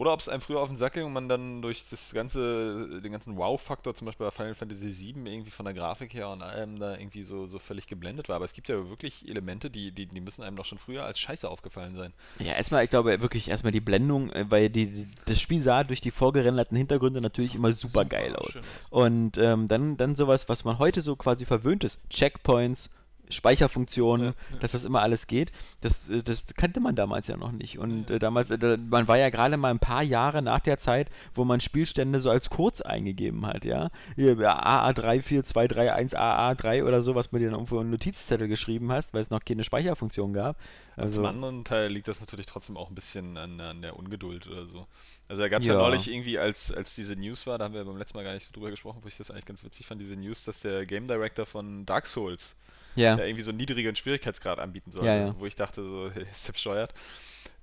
Oder 0.00 0.14
ob 0.14 0.20
es 0.20 0.30
einem 0.30 0.40
früher 0.40 0.60
auf 0.60 0.68
den 0.68 0.78
Sack 0.78 0.94
ging 0.94 1.04
und 1.04 1.12
man 1.12 1.28
dann 1.28 1.60
durch 1.60 1.90
das 1.90 2.14
ganze, 2.14 3.02
den 3.02 3.12
ganzen 3.12 3.36
Wow-Faktor, 3.36 3.94
zum 3.94 4.06
Beispiel 4.06 4.24
bei 4.24 4.30
Final 4.30 4.54
Fantasy 4.54 4.88
VII, 4.88 5.30
irgendwie 5.30 5.50
von 5.50 5.66
der 5.66 5.74
Grafik 5.74 6.14
her 6.14 6.30
und 6.30 6.40
allem 6.40 6.78
da 6.78 6.96
irgendwie 6.96 7.22
so, 7.22 7.46
so 7.46 7.58
völlig 7.58 7.86
geblendet 7.86 8.30
war. 8.30 8.36
Aber 8.36 8.46
es 8.46 8.54
gibt 8.54 8.70
ja 8.70 8.88
wirklich 8.88 9.28
Elemente, 9.28 9.68
die, 9.68 9.92
die, 9.92 10.06
die 10.06 10.20
müssen 10.22 10.42
einem 10.42 10.56
doch 10.56 10.64
schon 10.64 10.78
früher 10.78 11.04
als 11.04 11.20
Scheiße 11.20 11.46
aufgefallen 11.46 11.96
sein. 11.96 12.14
Ja, 12.38 12.54
erstmal, 12.54 12.82
ich 12.82 12.88
glaube 12.88 13.20
wirklich 13.20 13.50
erstmal 13.50 13.72
die 13.72 13.82
Blendung, 13.82 14.30
äh, 14.30 14.46
weil 14.48 14.70
die, 14.70 14.90
die, 14.90 15.06
das 15.26 15.38
Spiel 15.38 15.60
sah 15.60 15.84
durch 15.84 16.00
die 16.00 16.10
vorgerenderten 16.10 16.78
Hintergründe 16.78 17.20
natürlich 17.20 17.54
immer 17.54 17.70
super 17.74 18.06
geil 18.06 18.34
aus. 18.36 18.56
aus. 18.56 18.62
Und 18.88 19.36
ähm, 19.36 19.68
dann, 19.68 19.98
dann 19.98 20.16
sowas, 20.16 20.48
was 20.48 20.64
man 20.64 20.78
heute 20.78 21.02
so 21.02 21.14
quasi 21.14 21.44
verwöhnt 21.44 21.84
ist, 21.84 22.00
Checkpoints, 22.08 22.88
Speicherfunktionen, 23.30 24.34
Ja, 24.50 24.56
dass 24.60 24.72
das 24.72 24.84
immer 24.84 25.02
alles 25.02 25.26
geht, 25.26 25.52
das, 25.80 26.08
äh, 26.08 26.22
das 26.22 26.44
kannte 26.56 26.80
man 26.80 26.96
damals 26.96 27.28
ja 27.28 27.36
noch 27.36 27.52
nicht. 27.52 27.78
Und 27.78 28.10
äh, 28.10 28.18
damals, 28.18 28.50
äh, 28.50 28.76
man 28.78 29.08
war 29.08 29.18
ja 29.18 29.30
gerade 29.30 29.56
mal 29.56 29.70
ein 29.70 29.78
paar 29.78 30.02
Jahre 30.02 30.42
nach 30.42 30.60
der 30.60 30.78
Zeit, 30.78 31.08
wo 31.34 31.44
man 31.44 31.60
Spielstände 31.60 32.20
so 32.20 32.30
als 32.30 32.50
kurz 32.50 32.80
eingegeben 32.80 33.46
hat, 33.46 33.64
ja. 33.64 33.90
Hier, 34.16 34.36
AA34231 34.36 36.14
AA3 36.14 36.84
oder 36.84 37.02
so, 37.02 37.14
was 37.14 37.32
man 37.32 37.40
dir 37.40 37.46
dann 37.46 37.54
irgendwo 37.54 37.78
einen 37.78 37.90
Notizzettel 37.90 38.48
geschrieben 38.48 38.92
hast, 38.92 39.14
weil 39.14 39.22
es 39.22 39.30
noch 39.30 39.44
keine 39.44 39.64
Speicherfunktion 39.64 40.32
gab. 40.32 40.56
Also, 40.96 41.16
zum 41.16 41.26
anderen 41.26 41.64
Teil 41.64 41.90
liegt 41.90 42.08
das 42.08 42.20
natürlich 42.20 42.46
trotzdem 42.46 42.76
auch 42.76 42.90
ein 42.90 42.94
bisschen 42.94 43.36
an, 43.36 43.60
an 43.60 43.80
der 43.80 43.96
Ungeduld 43.96 44.46
oder 44.46 44.66
so. 44.66 44.86
Also 45.30 45.42
da 45.42 45.48
gab 45.48 45.62
es 45.62 45.68
ja. 45.68 45.74
Ja. 45.74 45.80
neulich 45.80 46.10
irgendwie, 46.10 46.38
als, 46.38 46.72
als 46.72 46.94
diese 46.94 47.14
News 47.14 47.46
war, 47.46 47.56
da 47.56 47.64
haben 47.64 47.74
wir 47.74 47.84
beim 47.84 47.96
letzten 47.96 48.18
Mal 48.18 48.24
gar 48.24 48.34
nicht 48.34 48.44
so 48.44 48.52
drüber 48.52 48.70
gesprochen, 48.70 48.98
wo 49.02 49.06
ich 49.06 49.16
das 49.16 49.30
eigentlich 49.30 49.46
ganz 49.46 49.62
witzig 49.62 49.86
fand, 49.86 50.00
diese 50.00 50.16
News, 50.16 50.42
dass 50.42 50.58
der 50.58 50.84
Game 50.86 51.06
Director 51.06 51.46
von 51.46 51.86
Dark 51.86 52.08
Souls 52.08 52.56
ja. 53.00 53.16
ja 53.16 53.24
irgendwie 53.24 53.42
so 53.42 53.50
einen 53.50 53.58
niedrigeren 53.58 53.96
Schwierigkeitsgrad 53.96 54.58
anbieten 54.58 54.92
soll, 54.92 55.04
Ja, 55.04 55.16
ja. 55.16 55.34
wo 55.38 55.46
ich 55.46 55.56
dachte 55.56 55.86
so, 55.86 56.06
ist 56.32 56.46
der 56.46 56.52
bescheuert. 56.52 56.94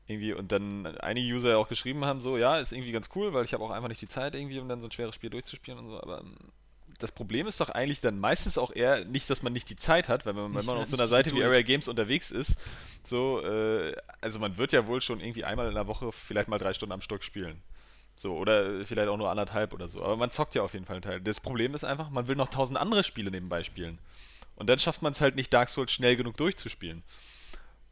Irgendwie 0.08 0.34
und 0.34 0.52
dann 0.52 0.86
einige 1.00 1.34
User 1.36 1.50
ja 1.50 1.58
auch 1.58 1.67
geschrieben 1.67 2.06
haben, 2.06 2.21
so, 2.21 2.38
ja, 2.38 2.60
ist 2.60 2.71
irgendwie 2.71 2.93
ganz 2.93 3.10
cool, 3.15 3.34
weil 3.34 3.43
ich 3.43 3.54
habe 3.54 3.63
auch 3.63 3.71
einfach 3.71 3.89
nicht 3.89 4.02
die 4.02 4.08
Zeit 4.08 4.36
irgendwie, 4.36 4.60
um 4.60 4.69
dann 4.69 4.80
so 4.80 4.88
ein 4.88 4.91
schweres 4.91 5.15
Spiel 5.15 5.30
durchzuspielen 5.30 5.80
und 5.80 5.89
so, 5.89 6.02
aber 6.02 6.21
ähm, 6.21 6.36
das 7.00 7.12
Problem 7.12 7.47
ist 7.47 7.60
doch 7.62 7.69
eigentlich 7.69 8.02
dann 8.02 8.19
meistens 8.19 8.58
auch 8.58 8.71
eher 8.73 9.06
nicht, 9.06 9.30
dass 9.30 9.43
man 9.43 9.54
nicht 9.54 9.69
die 9.69 9.76
Zeit 9.76 10.10
hat, 10.10 10.26
weil 10.26 10.36
wenn 10.36 10.43
man, 10.43 10.56
wenn 10.56 10.65
man 10.65 10.78
auf 10.78 10.88
so 10.88 10.97
einer 10.97 11.08
Seite 11.08 11.32
wie. 11.36 11.43
Area 11.43 11.62
Games 11.62 11.88
unterwegs 11.88 12.32
ist, 12.32 12.56
so, 13.04 13.41
äh, 13.43 13.95
also 14.21 14.39
man 14.39 14.58
wird 14.58 14.71
ja 14.71 14.88
wohl 14.88 15.02
schon 15.02 15.19
irgendwie 15.19 15.43
einmal 15.43 15.67
in 15.67 15.76
der 15.76 15.88
Woche 15.88 16.12
vielleicht 16.12 16.47
mal 16.47 16.58
drei 16.58 16.73
Stunden 16.73 16.93
am 16.93 17.02
Stück 17.02 17.23
spielen. 17.23 17.62
So, 18.15 18.36
oder 18.36 18.84
vielleicht 18.84 19.10
auch 19.10 19.17
nur 19.17 19.30
anderthalb 19.30 19.73
oder 19.73 19.88
so. 19.88 20.02
Aber 20.04 20.17
man 20.17 20.32
zockt 20.32 20.56
ja 20.56 20.63
auf 20.63 20.73
jeden 20.73 20.86
Fall 20.86 20.95
einen 20.95 21.04
Teil. 21.04 21.21
Das 21.21 21.39
Problem 21.39 21.76
ist 21.76 21.84
einfach, 21.84 22.10
man 22.10 22.28
will 22.28 22.36
noch 22.36 22.50
tausend 22.50 22.80
andere 22.80 23.04
Spiele 23.04 23.30
nebenbei 23.30 23.63
spielen. 23.63 24.00
Und 24.58 24.67
dann 24.67 24.80
schafft 24.80 25.02
man 25.02 25.13
es 25.13 25.22
halt 25.22 25.36
nicht, 25.36 25.54
Dark 25.54 25.70
Souls 25.70 25.91
schnell 25.91 26.17
genug 26.17 26.36
durchzuspielen. 26.38 27.04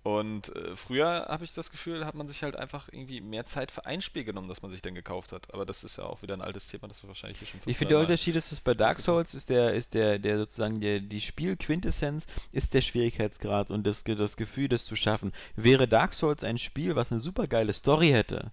Und 0.06 0.56
äh, 0.56 0.75
früher 0.75 1.25
habe 1.30 1.45
ich 1.45 1.54
das 1.56 1.71
Gefühl, 1.71 2.06
hat 2.06 2.13
man 2.13 2.28
sich 2.28 2.43
halt 2.43 2.56
einfach 2.56 2.89
irgendwie 2.91 3.21
mehr 3.21 3.47
Zeit 3.47 3.71
für 3.71 3.88
ein 3.88 4.04
Spiel 4.04 4.23
genommen, 4.23 4.47
das 4.47 4.62
man 4.62 4.69
sich 4.69 4.84
dann 4.84 4.93
gekauft 4.93 5.32
hat. 5.32 5.51
Aber 5.51 5.65
das 5.65 5.84
ist 5.84 5.97
ja 5.97 6.04
auch 6.04 6.21
wieder 6.21 6.36
ein 6.36 6.41
altes 6.41 6.67
Thema, 6.67 6.88
das 6.88 7.01
wir 7.01 7.08
wahrscheinlich 7.08 7.39
hier 7.39 7.47
schon 7.47 7.60
Ich 7.65 7.75
500 7.75 7.78
finde, 7.80 7.93
der 7.95 8.01
Unterschied 8.01 8.36
ist, 8.36 8.51
dass 8.51 8.62
bei 8.62 8.75
Dark. 8.75 8.99
Souls 8.99 9.34
ist 9.34 9.49
der, 9.49 9.73
ist 9.73 9.95
der, 9.95 10.19
der 10.19 10.38
sozusagen 10.38 10.80
der, 10.80 10.99
die 10.99 11.21
Spielquintessenz 11.21 12.28
ist 12.51 12.75
der 12.75 12.82
Schwierigkeitsgrad 12.82 13.71
und 13.71 13.88
das, 13.88 14.04
das 14.04 14.38
Gefühl, 14.38 14.67
das 14.67 14.86
zu 14.86 14.95
schaffen. 14.95 15.32
Wäre 15.56 15.88
Dark 15.88 16.13
Souls 16.13 16.43
ein 16.43 16.60
Spiel, 16.60 16.95
was 16.95 17.12
eine 17.12 17.19
super 17.19 17.47
geile 17.47 17.73
Story 17.73 18.10
hätte, 18.10 18.51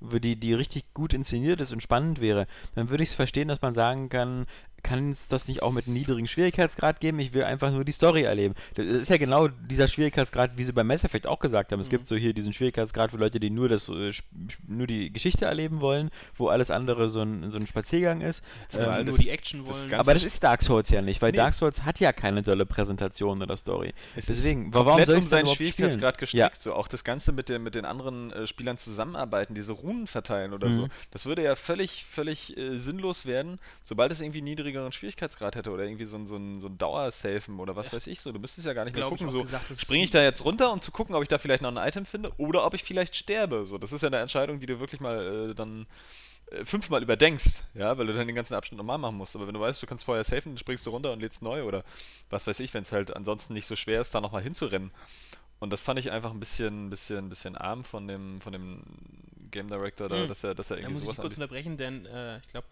die, 0.00 0.34
die 0.34 0.54
richtig 0.54 0.94
gut 0.94 1.14
inszeniert 1.14 1.60
ist 1.60 1.72
und 1.72 1.80
spannend 1.80 2.20
wäre, 2.20 2.48
dann 2.74 2.90
würde 2.90 3.04
ich 3.04 3.10
es 3.10 3.14
verstehen, 3.14 3.46
dass 3.46 3.62
man 3.62 3.74
sagen 3.74 4.08
kann, 4.08 4.46
kann 4.82 5.10
es 5.12 5.28
das 5.28 5.48
nicht 5.48 5.62
auch 5.62 5.72
mit 5.72 5.86
einem 5.86 5.94
niedrigen 5.94 6.26
Schwierigkeitsgrad 6.28 7.00
geben? 7.00 7.18
Ich 7.18 7.32
will 7.34 7.44
einfach 7.44 7.70
nur 7.72 7.84
die 7.84 7.92
Story 7.92 8.22
erleben. 8.22 8.54
Das 8.74 8.86
ist 8.86 9.08
ja 9.10 9.16
genau 9.16 9.48
dieser 9.48 9.88
Schwierigkeitsgrad, 9.88 10.56
wie 10.56 10.64
sie 10.64 10.72
bei 10.72 10.84
Mass 10.84 11.04
Effect 11.04 11.26
auch 11.26 11.38
gesagt 11.40 11.72
haben. 11.72 11.80
Es 11.80 11.88
gibt 11.88 12.06
so 12.06 12.16
hier 12.16 12.32
diesen 12.32 12.52
Schwierigkeitsgrad 12.52 13.10
für 13.10 13.16
Leute, 13.16 13.40
die 13.40 13.50
nur 13.50 13.68
das, 13.68 13.88
äh, 13.88 14.12
nur 14.66 14.86
die 14.86 15.12
Geschichte 15.12 15.44
erleben 15.46 15.80
wollen, 15.80 16.10
wo 16.34 16.48
alles 16.48 16.70
andere 16.70 17.08
so 17.08 17.22
ein, 17.22 17.50
so 17.50 17.58
ein 17.58 17.66
Spaziergang 17.66 18.20
ist. 18.20 18.42
Ja, 18.72 18.80
Ähm, 18.84 18.88
all 18.90 19.04
nur 19.04 19.14
das- 19.14 19.22
die 19.24 19.30
Action 19.30 19.60
das 19.64 19.68
wollen. 19.68 19.90
Ganze- 19.90 19.98
aber 20.00 20.14
das 20.14 20.24
ist 20.24 20.42
Dark 20.42 20.62
Souls 20.62 20.90
ja 20.90 21.02
nicht, 21.02 21.20
weil 21.22 21.32
Nee. 21.32 21.38
Dark 21.38 21.54
Souls 21.54 21.82
hat 21.84 22.00
ja 22.00 22.12
keine 22.12 22.42
tolle 22.42 22.66
Präsentation 22.66 23.42
oder 23.42 23.56
Story. 23.56 23.92
Es 24.16 24.26
Deswegen, 24.26 24.66
ist 24.68 24.74
warum 24.74 25.04
soll 25.04 25.16
um 25.16 25.20
ich 25.20 25.28
seinen 25.28 25.40
überhaupt 25.42 25.56
Schwierigkeitsgrad 25.58 26.14
spielen? 26.16 26.44
gestrickt. 26.44 26.62
So 26.62 26.74
auch 26.74 26.88
das 26.88 27.04
Ganze 27.04 27.32
mit, 27.32 27.48
den 27.48 27.62
mit 27.62 27.74
den 27.74 27.84
anderen 27.84 28.32
äh, 28.32 28.46
Spielern 28.46 28.76
zusammenarbeiten, 28.78 29.54
diese 29.54 29.72
Runen 29.72 30.06
verteilen 30.06 30.52
oder 30.52 30.72
so. 30.72 30.82
Mhm. 30.82 30.90
Das 31.10 31.26
würde 31.26 31.42
ja 31.42 31.56
völlig, 31.56 32.04
völlig 32.04 32.56
äh, 32.56 32.78
sinnlos 32.78 33.26
werden, 33.26 33.58
sobald 33.84 34.12
es 34.12 34.20
irgendwie 34.20 34.38
einen 34.38 34.48
niedrigeren 34.68 34.92
Schwierigkeitsgrad 34.92 35.56
hätte 35.56 35.70
oder 35.70 35.84
irgendwie 35.84 36.04
so 36.04 36.16
ein, 36.16 36.26
so 36.26 36.36
ein, 36.36 36.60
so 36.60 36.68
ein 36.68 36.78
Dauersafen 36.78 37.58
oder 37.60 37.76
was 37.76 37.92
weiß 37.92 38.06
ich 38.06 38.20
so. 38.20 38.32
Du 38.32 38.38
müsstest 38.38 38.66
ja 38.66 38.72
gar 38.74 38.84
nicht 38.84 38.94
mehr 38.94 39.02
Glaub 39.08 39.14
ich 39.14 39.26
gucken, 39.26 39.32
so 39.32 39.46
springe 39.76 40.04
ich 40.04 40.10
da 40.10 40.22
jetzt 40.22 40.44
runter, 40.44 40.72
um 40.72 40.80
zu 40.80 40.90
gucken, 40.92 41.14
ob 41.14 41.22
ich 41.22 41.28
da 41.28 41.38
vielleicht 41.38 41.62
noch 41.62 41.74
ein 41.74 41.88
Item 41.88 42.06
finde 42.06 42.30
oder 42.36 42.64
ob 42.64 42.74
ich 42.74 42.84
vielleicht 42.84 43.16
sterbe. 43.16 43.64
So, 43.66 43.78
das 43.78 43.92
ist 43.92 44.02
ja 44.02 44.08
eine 44.08 44.18
Entscheidung, 44.18 44.60
die 44.60 44.66
du 44.66 44.80
wirklich 44.80 45.00
mal 45.00 45.50
äh, 45.50 45.54
dann 45.54 45.86
äh, 46.50 46.64
fünfmal 46.64 47.02
überdenkst, 47.02 47.62
ja, 47.74 47.96
weil 47.98 48.06
du 48.06 48.12
dann 48.12 48.26
den 48.26 48.36
ganzen 48.36 48.54
Abschnitt 48.54 48.78
nochmal 48.78 48.98
machen 48.98 49.16
musst. 49.16 49.34
Aber 49.36 49.46
wenn 49.46 49.54
du 49.54 49.60
weißt, 49.60 49.82
du 49.82 49.86
kannst 49.86 50.04
vorher 50.04 50.24
safen, 50.24 50.52
dann 50.52 50.58
springst 50.58 50.86
du 50.86 50.90
runter 50.90 51.12
und 51.12 51.20
lädst 51.20 51.42
neu 51.42 51.64
oder 51.64 51.84
was 52.30 52.46
weiß 52.46 52.60
ich, 52.60 52.72
wenn 52.74 52.82
es 52.82 52.92
halt 52.92 53.14
ansonsten 53.16 53.54
nicht 53.54 53.66
so 53.66 53.76
schwer 53.76 54.00
ist, 54.00 54.14
da 54.14 54.20
nochmal 54.20 54.42
hinzurennen. 54.42 54.90
Und 55.60 55.70
das 55.72 55.80
fand 55.80 55.98
ich 55.98 56.12
einfach 56.12 56.30
ein 56.30 56.38
bisschen, 56.38 56.88
bisschen, 56.88 57.28
bisschen 57.28 57.56
arm 57.56 57.82
von 57.82 58.06
dem, 58.06 58.40
von 58.40 58.52
dem 58.52 58.82
Game 59.50 59.66
Director 59.68 60.08
da, 60.08 60.16
Hm. 60.20 60.28
dass 60.28 60.44
er, 60.44 60.54
dass 60.54 60.70
er 60.70 60.76
Da 60.76 60.82
irgendwie 60.82 60.92
muss 60.94 61.02
ich 61.02 61.08
dich 61.08 61.16
sowas 61.16 61.30
kurz 61.30 61.38
anbietet. 61.38 61.66
unterbrechen, 61.66 61.76
denn 61.76 62.06
äh, 62.06 62.38
ich 62.38 62.48
glaube, 62.48 62.66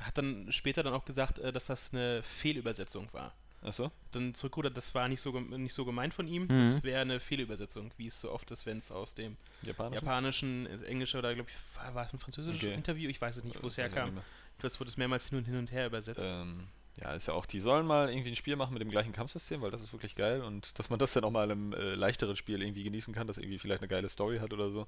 hat 0.00 0.18
dann 0.18 0.50
später 0.50 0.82
dann 0.82 0.94
auch 0.94 1.04
gesagt, 1.04 1.38
äh, 1.38 1.52
dass 1.52 1.66
das 1.66 1.92
eine 1.92 2.22
Fehlübersetzung 2.22 3.08
war. 3.12 3.34
Achso? 3.62 3.90
Dann 4.12 4.34
zurückrudert, 4.34 4.74
das 4.76 4.94
war 4.94 5.06
nicht 5.08 5.20
so, 5.20 5.38
nicht 5.38 5.74
so 5.74 5.84
gemeint 5.84 6.14
von 6.14 6.26
ihm. 6.26 6.44
Mhm. 6.44 6.48
Das 6.48 6.82
wäre 6.82 7.02
eine 7.02 7.20
Fehlübersetzung, 7.20 7.90
wie 7.98 8.06
es 8.06 8.18
so 8.18 8.32
oft 8.32 8.50
ist, 8.50 8.64
wenn 8.64 8.78
es 8.78 8.90
aus 8.90 9.14
dem 9.14 9.36
Japanisch? 9.62 9.96
japanischen, 9.96 10.66
äh, 10.66 10.86
englische 10.86 11.18
oder 11.18 11.34
glaube 11.34 11.50
ich, 11.50 11.78
war, 11.78 11.94
war 11.94 12.06
es 12.06 12.12
ein 12.14 12.18
französisches 12.18 12.62
Okay. 12.62 12.74
Interview? 12.74 13.10
Ich 13.10 13.20
weiß 13.20 13.36
es 13.36 13.44
nicht, 13.44 13.62
wo 13.62 13.66
es 13.66 13.76
herkam. 13.76 14.22
Jetzt 14.62 14.80
wurde 14.80 14.88
es 14.88 14.96
mehrmals 14.96 15.28
hin 15.28 15.38
und 15.38 15.44
hin 15.44 15.56
und 15.56 15.70
her 15.72 15.86
übersetzt. 15.86 16.26
Ähm, 16.26 16.68
ja, 17.02 17.14
ist 17.14 17.26
ja 17.26 17.34
auch, 17.34 17.46
die 17.46 17.60
sollen 17.60 17.86
mal 17.86 18.10
irgendwie 18.10 18.30
ein 18.30 18.36
Spiel 18.36 18.56
machen 18.56 18.74
mit 18.74 18.82
dem 18.82 18.90
gleichen 18.90 19.12
Kampfsystem, 19.12 19.62
weil 19.62 19.70
das 19.70 19.82
ist 19.82 19.92
wirklich 19.92 20.14
geil 20.14 20.42
und 20.42 20.78
dass 20.78 20.90
man 20.90 20.98
das 20.98 21.12
dann 21.12 21.24
auch 21.24 21.30
mal 21.30 21.44
in 21.44 21.50
einem 21.50 21.72
äh, 21.72 21.94
leichteren 21.94 22.36
Spiel 22.36 22.62
irgendwie 22.62 22.84
genießen 22.84 23.14
kann, 23.14 23.26
das 23.26 23.38
irgendwie 23.38 23.58
vielleicht 23.58 23.80
eine 23.80 23.88
geile 23.88 24.08
Story 24.08 24.38
hat 24.38 24.52
oder 24.52 24.70
so. 24.70 24.86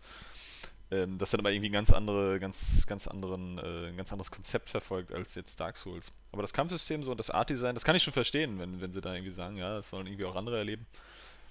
Ähm, 0.90 1.16
das 1.16 1.30
dann 1.30 1.40
aber 1.40 1.52
irgendwie 1.52 1.70
ein 1.70 1.72
ganz 1.72 1.90
andere, 1.90 2.38
ganz, 2.38 2.86
ganz 2.86 3.06
anderen, 3.06 3.58
äh, 3.58 3.88
ein 3.88 3.96
ganz 3.96 4.12
anderes 4.12 4.30
Konzept 4.30 4.68
verfolgt 4.68 5.10
als 5.10 5.34
jetzt 5.34 5.58
Dark 5.58 5.78
Souls. 5.78 6.12
Aber 6.32 6.42
das 6.42 6.52
Kampfsystem 6.52 7.02
so 7.02 7.12
und 7.12 7.16
das 7.18 7.30
Art-Design, 7.30 7.74
das 7.74 7.84
kann 7.84 7.96
ich 7.96 8.02
schon 8.02 8.12
verstehen, 8.12 8.58
wenn, 8.58 8.82
wenn 8.82 8.92
sie 8.92 9.00
da 9.00 9.14
irgendwie 9.14 9.32
sagen, 9.32 9.56
ja, 9.56 9.76
das 9.76 9.88
sollen 9.88 10.06
irgendwie 10.06 10.26
auch 10.26 10.36
andere 10.36 10.58
erleben. 10.58 10.86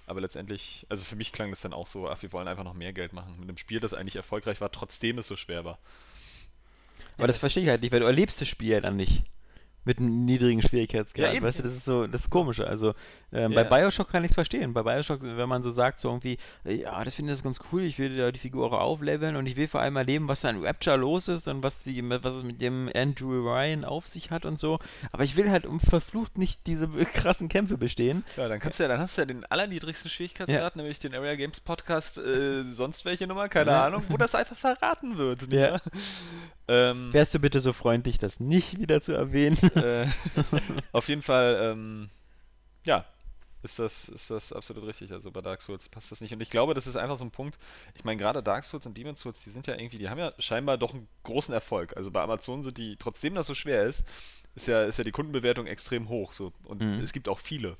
Aber 0.06 0.20
letztendlich, 0.20 0.86
also 0.88 1.04
für 1.04 1.16
mich 1.16 1.32
klang 1.32 1.50
das 1.50 1.60
dann 1.60 1.72
auch 1.72 1.88
so, 1.88 2.08
ach, 2.08 2.22
wir 2.22 2.32
wollen 2.32 2.46
einfach 2.46 2.64
noch 2.64 2.74
mehr 2.74 2.92
Geld 2.92 3.12
machen 3.12 3.34
mit 3.38 3.48
einem 3.48 3.56
Spiel, 3.56 3.80
das 3.80 3.94
eigentlich 3.94 4.16
erfolgreich 4.16 4.60
war, 4.60 4.70
trotzdem 4.70 5.18
es 5.18 5.26
so 5.26 5.36
schwer 5.36 5.64
war. 5.64 5.78
Aber 7.18 7.26
das 7.26 7.36
das 7.36 7.40
verstehe 7.40 7.64
ich 7.64 7.68
halt 7.68 7.82
nicht, 7.82 7.92
weil 7.92 8.00
du 8.00 8.06
erlebst 8.06 8.40
das 8.40 8.48
Spiel 8.48 8.70
ja 8.70 8.80
dann 8.80 8.96
nicht. 8.96 9.24
Mit 9.84 9.98
einem 9.98 10.24
niedrigen 10.24 10.62
Schwierigkeitsgrad. 10.62 11.34
Ja, 11.34 11.42
weißt 11.42 11.58
du, 11.58 11.62
das 11.64 11.72
ist 11.74 11.84
so 11.84 12.06
das 12.06 12.30
Komische. 12.30 12.66
Also 12.66 12.94
ähm, 13.32 13.50
Ja. 13.50 13.64
bei 13.64 13.78
Bioshock 13.80 14.08
kann 14.08 14.22
ich 14.22 14.30
es 14.30 14.34
verstehen. 14.34 14.72
Bei 14.72 14.82
Bioshock, 14.84 15.20
wenn 15.22 15.48
man 15.48 15.62
so 15.64 15.72
sagt, 15.72 15.98
so 15.98 16.08
irgendwie, 16.08 16.38
ja, 16.64 17.02
das 17.02 17.16
finde 17.16 17.32
ich 17.32 17.42
ganz 17.42 17.58
cool, 17.72 17.82
ich 17.82 17.98
will 17.98 18.16
da 18.16 18.30
die 18.30 18.38
Figur 18.38 18.66
auch 18.72 18.78
aufleveln 18.78 19.34
und 19.34 19.46
ich 19.46 19.56
will 19.56 19.66
vor 19.66 19.80
allem 19.80 19.96
erleben, 19.96 20.28
was 20.28 20.42
da 20.42 20.50
in 20.50 20.64
Rapture 20.64 20.96
los 20.96 21.26
ist 21.26 21.48
und 21.48 21.64
was, 21.64 21.82
die, 21.82 22.00
was 22.08 22.34
es 22.34 22.44
mit 22.44 22.60
dem 22.60 22.88
Andrew 22.94 23.40
Ryan 23.48 23.84
auf 23.84 24.06
sich 24.06 24.30
hat 24.30 24.46
und 24.46 24.58
so. 24.58 24.78
Aber 25.10 25.24
ich 25.24 25.34
will 25.36 25.50
halt 25.50 25.66
um 25.66 25.80
verflucht 25.80 26.38
nicht 26.38 26.66
diese 26.68 26.86
krassen 27.14 27.48
Kämpfe 27.48 27.76
bestehen. 27.76 28.24
Ja, 28.36 28.48
dann 28.48 28.60
kannst 28.60 28.78
du 28.78 28.84
ja, 28.84 28.88
dann 28.88 29.00
hast 29.00 29.16
du 29.16 29.22
ja 29.22 29.26
den 29.26 29.44
allerniedrigsten 29.46 30.10
Schwierigkeitsgrad, 30.10 30.76
nämlich 30.76 31.00
den 31.00 31.12
Area 31.14 31.34
Games 31.34 31.58
Podcast, 31.60 32.18
äh, 32.18 32.62
sonst 32.64 33.04
welche 33.04 33.26
Nummer, 33.26 33.48
keine 33.48 33.72
Ja. 33.72 33.86
Ahnung, 33.86 34.04
wo 34.08 34.16
das 34.16 34.36
einfach 34.36 34.56
verraten 34.56 35.18
wird. 35.18 35.52
Ja. 35.52 35.80
Ähm, 36.72 37.12
Wärst 37.12 37.34
du 37.34 37.38
bitte 37.38 37.60
so 37.60 37.72
freundlich, 37.72 38.18
das 38.18 38.40
nicht 38.40 38.78
wieder 38.78 39.00
zu 39.02 39.12
erwähnen? 39.12 39.56
äh, 39.76 40.06
auf 40.92 41.08
jeden 41.08 41.22
Fall, 41.22 41.58
ähm, 41.72 42.08
ja, 42.84 43.04
ist 43.62 43.78
das, 43.78 44.08
ist 44.08 44.30
das 44.30 44.52
absolut 44.52 44.84
richtig. 44.86 45.12
Also 45.12 45.30
bei 45.30 45.40
Dark 45.40 45.62
Souls 45.62 45.88
passt 45.88 46.10
das 46.10 46.20
nicht. 46.20 46.32
Und 46.32 46.40
ich 46.40 46.50
glaube, 46.50 46.74
das 46.74 46.86
ist 46.86 46.96
einfach 46.96 47.16
so 47.16 47.24
ein 47.24 47.30
Punkt. 47.30 47.58
Ich 47.94 48.04
meine, 48.04 48.16
gerade 48.16 48.42
Dark 48.42 48.64
Souls 48.64 48.86
und 48.86 48.96
Demon 48.96 49.16
Souls, 49.16 49.40
die 49.40 49.50
sind 49.50 49.66
ja 49.68 49.74
irgendwie, 49.74 49.98
die 49.98 50.08
haben 50.08 50.18
ja 50.18 50.32
scheinbar 50.38 50.78
doch 50.78 50.92
einen 50.92 51.06
großen 51.22 51.54
Erfolg. 51.54 51.96
Also 51.96 52.10
bei 52.10 52.22
Amazon 52.22 52.64
sind 52.64 52.76
die, 52.78 52.96
trotzdem 52.96 53.34
das 53.34 53.46
so 53.46 53.54
schwer 53.54 53.84
ist, 53.84 54.04
ist 54.56 54.66
ja, 54.66 54.82
ist 54.82 54.98
ja 54.98 55.04
die 55.04 55.12
Kundenbewertung 55.12 55.66
extrem 55.66 56.08
hoch. 56.08 56.32
So. 56.32 56.52
Und 56.64 56.80
Mhm. 56.80 57.00
es 57.04 57.12
gibt 57.12 57.28
auch 57.28 57.38
viele. 57.38 57.76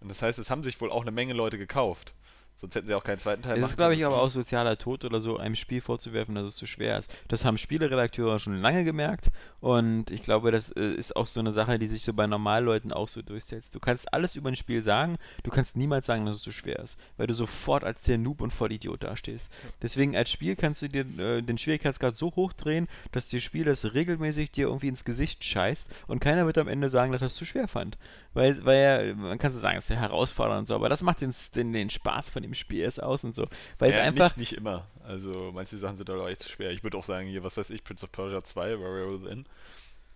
Und 0.00 0.08
das 0.08 0.22
heißt, 0.22 0.40
es 0.40 0.50
haben 0.50 0.64
sich 0.64 0.80
wohl 0.80 0.90
auch 0.90 1.02
eine 1.02 1.12
Menge 1.12 1.34
Leute 1.34 1.58
gekauft. 1.58 2.14
Sonst 2.54 2.74
hätten 2.74 2.86
sie 2.86 2.94
auch 2.94 3.02
keinen 3.02 3.18
zweiten 3.18 3.42
Teil 3.42 3.58
Es 3.58 3.70
ist, 3.70 3.76
glaube 3.76 3.94
ich, 3.94 4.06
aber 4.06 4.20
auch 4.22 4.30
sozialer 4.30 4.78
Tod 4.78 5.04
oder 5.04 5.20
so, 5.20 5.36
einem 5.36 5.56
Spiel 5.56 5.80
vorzuwerfen, 5.80 6.34
dass 6.34 6.46
es 6.46 6.56
zu 6.56 6.66
schwer 6.66 6.98
ist. 6.98 7.12
Das 7.28 7.44
haben 7.44 7.58
Spieleredakteure 7.58 8.38
schon 8.38 8.56
lange 8.56 8.84
gemerkt 8.84 9.30
und 9.60 10.10
ich 10.10 10.22
glaube, 10.22 10.52
das 10.52 10.70
äh, 10.70 10.94
ist 10.94 11.16
auch 11.16 11.26
so 11.26 11.40
eine 11.40 11.52
Sache, 11.52 11.78
die 11.78 11.86
sich 11.86 12.04
so 12.04 12.12
bei 12.12 12.26
Normalleuten 12.26 12.92
auch 12.92 13.08
so 13.08 13.22
durchsetzt. 13.22 13.74
Du 13.74 13.80
kannst 13.80 14.12
alles 14.12 14.36
über 14.36 14.48
ein 14.48 14.56
Spiel 14.56 14.82
sagen, 14.82 15.16
du 15.42 15.50
kannst 15.50 15.76
niemals 15.76 16.06
sagen, 16.06 16.26
dass 16.26 16.36
es 16.36 16.42
zu 16.42 16.52
schwer 16.52 16.78
ist, 16.78 16.98
weil 17.16 17.26
du 17.26 17.34
sofort 17.34 17.84
als 17.84 18.02
der 18.02 18.18
Noob 18.18 18.40
und 18.40 18.52
Vollidiot 18.52 19.02
dastehst. 19.02 19.48
Deswegen 19.80 20.16
als 20.16 20.30
Spiel 20.30 20.54
kannst 20.54 20.82
du 20.82 20.88
dir 20.88 21.06
äh, 21.18 21.42
den 21.42 21.58
Schwierigkeitsgrad 21.58 22.16
so 22.16 22.34
hoch 22.36 22.52
drehen, 22.52 22.86
dass 23.10 23.28
das 23.28 23.42
Spiel 23.42 23.64
das 23.64 23.94
regelmäßig 23.94 24.52
dir 24.52 24.68
irgendwie 24.68 24.88
ins 24.88 25.04
Gesicht 25.04 25.42
scheißt 25.42 25.88
und 26.06 26.20
keiner 26.20 26.46
wird 26.46 26.58
am 26.58 26.68
Ende 26.68 26.88
sagen, 26.88 27.12
dass 27.12 27.22
er 27.22 27.26
es 27.26 27.34
zu 27.34 27.44
schwer 27.44 27.66
fand. 27.66 27.98
Weil, 28.34 28.64
weil 28.64 29.08
ja, 29.08 29.14
man 29.14 29.38
kann 29.38 29.52
so 29.52 29.58
sagen, 29.58 29.76
es 29.76 29.84
ist 29.84 29.90
ja 29.90 29.96
herausfordernd 29.96 30.60
und 30.60 30.66
so, 30.66 30.74
aber 30.74 30.88
das 30.88 31.02
macht 31.02 31.20
den, 31.20 31.34
den, 31.54 31.72
den 31.72 31.90
Spaß 31.90 32.30
von 32.30 32.42
dem 32.42 32.54
Spiel 32.54 32.80
erst 32.80 33.02
aus 33.02 33.24
und 33.24 33.34
so. 33.34 33.46
Weil 33.78 33.90
es 33.90 33.96
ja, 33.96 34.02
einfach. 34.02 34.36
Nicht, 34.36 34.52
nicht 34.52 34.58
immer. 34.58 34.86
Also 35.04 35.50
manche 35.52 35.76
Sachen 35.76 35.98
sind 35.98 36.08
doch 36.08 36.26
echt 36.28 36.42
zu 36.42 36.48
schwer. 36.48 36.70
Ich 36.70 36.82
würde 36.82 36.96
auch 36.96 37.04
sagen, 37.04 37.28
hier, 37.28 37.44
was 37.44 37.56
weiß 37.56 37.70
ich, 37.70 37.84
Prince 37.84 38.04
of 38.04 38.12
Persia 38.12 38.42
2, 38.42 38.80
Warrior 38.80 39.22
Within. 39.22 39.46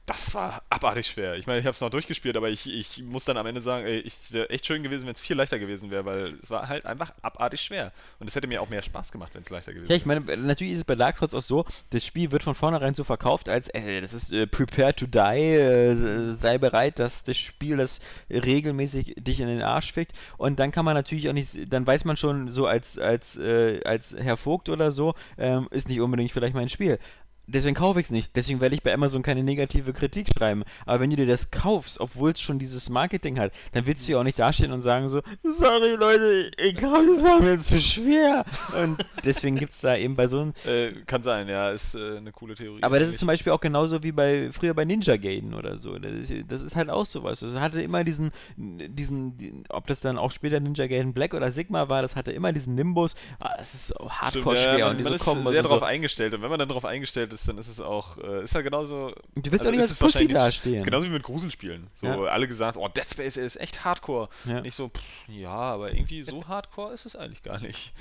Das 0.06 0.32
war 0.36 0.62
abartig 0.70 1.08
schwer. 1.08 1.34
Ich 1.34 1.48
meine, 1.48 1.58
ich 1.58 1.66
habe 1.66 1.74
es 1.74 1.80
noch 1.80 1.90
durchgespielt, 1.90 2.36
aber 2.36 2.48
ich, 2.48 2.72
ich 2.72 3.02
muss 3.02 3.24
dann 3.24 3.36
am 3.36 3.46
Ende 3.46 3.60
sagen, 3.60 3.84
ey, 3.86 4.04
es 4.06 4.32
wäre 4.32 4.48
echt 4.50 4.64
schön 4.64 4.84
gewesen, 4.84 5.04
wenn 5.06 5.14
es 5.14 5.20
viel 5.20 5.34
leichter 5.36 5.58
gewesen 5.58 5.90
wäre, 5.90 6.04
weil 6.04 6.34
es 6.40 6.48
war 6.48 6.68
halt 6.68 6.86
einfach 6.86 7.12
abartig 7.22 7.60
schwer. 7.60 7.92
Und 8.20 8.28
es 8.28 8.36
hätte 8.36 8.46
mir 8.46 8.62
auch 8.62 8.68
mehr 8.68 8.82
Spaß 8.82 9.10
gemacht, 9.10 9.34
wenn 9.34 9.42
es 9.42 9.50
leichter 9.50 9.72
gewesen 9.72 9.90
Ja, 9.90 9.96
ich 9.96 10.06
wäre. 10.06 10.20
meine, 10.20 10.42
natürlich 10.42 10.74
ist 10.74 10.78
es 10.78 10.84
bei 10.84 10.94
Dark 10.94 11.16
Souls 11.16 11.34
auch 11.34 11.42
so, 11.42 11.64
das 11.90 12.06
Spiel 12.06 12.30
wird 12.30 12.44
von 12.44 12.54
vornherein 12.54 12.94
so 12.94 13.02
verkauft, 13.02 13.48
als 13.48 13.68
äh, 13.70 14.00
das 14.00 14.14
ist 14.14 14.32
äh, 14.32 14.46
prepare 14.46 14.94
to 14.94 15.06
die, 15.06 15.18
äh, 15.18 16.34
sei 16.34 16.58
bereit, 16.58 17.00
dass 17.00 17.24
das 17.24 17.36
Spiel 17.36 17.76
das 17.76 17.98
regelmäßig 18.30 19.16
dich 19.18 19.40
in 19.40 19.48
den 19.48 19.62
Arsch 19.62 19.92
fickt. 19.92 20.12
Und 20.38 20.60
dann 20.60 20.70
kann 20.70 20.84
man 20.84 20.94
natürlich 20.94 21.28
auch 21.28 21.32
nicht, 21.32 21.72
dann 21.72 21.84
weiß 21.84 22.04
man 22.04 22.16
schon 22.16 22.48
so 22.48 22.66
als, 22.66 22.96
als, 22.96 23.36
äh, 23.38 23.80
als 23.84 24.14
Herr 24.16 24.36
Vogt 24.36 24.68
oder 24.68 24.92
so, 24.92 25.14
ähm, 25.36 25.66
ist 25.72 25.88
nicht 25.88 26.00
unbedingt 26.00 26.30
vielleicht 26.30 26.54
mein 26.54 26.68
Spiel. 26.68 27.00
Deswegen 27.48 27.74
kaufe 27.76 28.00
ich 28.00 28.06
es 28.06 28.10
nicht. 28.10 28.34
Deswegen 28.34 28.60
werde 28.60 28.74
ich 28.74 28.82
bei 28.82 28.92
Amazon 28.92 29.22
keine 29.22 29.42
negative 29.44 29.92
Kritik 29.92 30.26
schreiben. 30.36 30.64
Aber 30.84 31.00
wenn 31.00 31.10
du 31.10 31.16
dir 31.16 31.26
das 31.26 31.50
kaufst, 31.50 32.00
obwohl 32.00 32.32
es 32.32 32.40
schon 32.40 32.58
dieses 32.58 32.90
Marketing 32.90 33.38
hat, 33.38 33.52
dann 33.72 33.86
willst 33.86 34.06
du 34.06 34.12
ja 34.12 34.18
auch 34.18 34.24
nicht 34.24 34.38
dastehen 34.38 34.72
und 34.72 34.82
sagen 34.82 35.08
so, 35.08 35.22
sorry 35.44 35.94
Leute, 35.94 36.50
ich 36.58 36.74
glaube, 36.76 37.06
das 37.06 37.22
war 37.24 37.40
mir 37.40 37.58
zu 37.58 37.80
schwer. 37.80 38.44
Und 38.82 38.98
deswegen 39.24 39.56
gibt 39.56 39.72
es 39.72 39.80
da 39.80 39.96
eben 39.96 40.16
bei 40.16 40.26
so 40.26 40.40
einem 40.40 40.52
Äh, 40.66 40.92
kann 41.06 41.22
sein, 41.22 41.48
ja, 41.48 41.70
ist 41.70 41.94
äh, 41.94 42.16
eine 42.16 42.32
coole 42.32 42.54
Theorie. 42.56 42.82
aber 42.82 42.98
das 42.98 43.10
ist 43.10 43.18
zum 43.18 43.26
Beispiel 43.28 43.52
auch 43.52 43.60
genauso 43.60 44.02
wie 44.02 44.12
bei 44.12 44.50
früher 44.52 44.74
bei 44.74 44.84
Ninja 44.84 45.16
Gaiden 45.16 45.54
oder 45.54 45.78
so. 45.78 45.98
Das 45.98 46.12
ist, 46.12 46.32
das 46.50 46.62
ist 46.62 46.74
halt 46.76 46.90
auch 46.90 47.06
sowas. 47.06 47.42
Es 47.42 47.54
hatte 47.54 47.80
immer 47.80 48.02
diesen, 48.04 48.32
diesen, 48.56 49.36
die- 49.38 49.62
ob 49.68 49.86
das 49.86 50.00
dann 50.00 50.18
auch 50.18 50.30
später 50.32 50.60
Ninja 50.60 50.86
Gaiden 50.86 51.12
Black 51.12 51.34
oder 51.34 51.52
Sigma 51.52 51.88
war, 51.88 52.02
das 52.02 52.16
hatte 52.16 52.32
immer 52.32 52.52
diesen 52.52 52.74
Nimbus. 52.74 53.14
Ah, 53.40 53.54
das 53.58 53.74
ist 53.74 53.86
so 53.88 53.94
Stimmt, 53.94 54.10
hardcore 54.20 54.56
ja, 54.56 54.62
schwer 54.74 54.84
man, 54.86 54.90
und 54.90 54.98
diese 54.98 55.10
man 55.10 55.16
ist 55.16 55.24
Kombos 55.24 55.52
sehr 55.52 55.60
und 55.62 55.66
darauf 55.70 55.80
so. 55.80 55.84
eingestellt. 55.86 56.34
Und 56.34 56.42
wenn 56.42 56.50
man 56.50 56.58
dann 56.58 56.68
darauf 56.68 56.84
eingestellt 56.84 57.32
ist, 57.36 57.48
dann 57.48 57.58
ist 57.58 57.68
es 57.68 57.80
auch, 57.80 58.18
äh, 58.18 58.42
ist 58.44 58.54
ja 58.54 58.60
genauso. 58.62 59.12
Du 59.36 59.50
willst 59.52 59.64
also 59.64 59.68
auch 59.68 59.72
nicht 59.72 59.80
als 59.82 59.98
Pussy 59.98 60.26
dastehen. 60.28 60.76
Ist 60.76 60.84
genauso 60.84 61.06
wie 61.06 61.12
mit 61.12 61.22
Gruselspielen. 61.22 61.86
So, 61.94 62.06
Ja. 62.06 62.16
alle 62.24 62.48
gesagt, 62.48 62.76
oh, 62.76 62.88
Dead 62.88 63.06
Space 63.08 63.36
ist 63.36 63.56
echt 63.60 63.84
hardcore. 63.84 64.28
Ja. 64.44 64.60
Nicht 64.60 64.74
so, 64.74 64.88
pff, 64.88 65.00
ja, 65.28 65.50
aber 65.50 65.92
irgendwie 65.92 66.22
so 66.22 66.46
hardcore 66.48 66.92
ist 66.92 67.06
es 67.06 67.14
eigentlich 67.16 67.42
gar 67.42 67.60
nicht. 67.60 67.92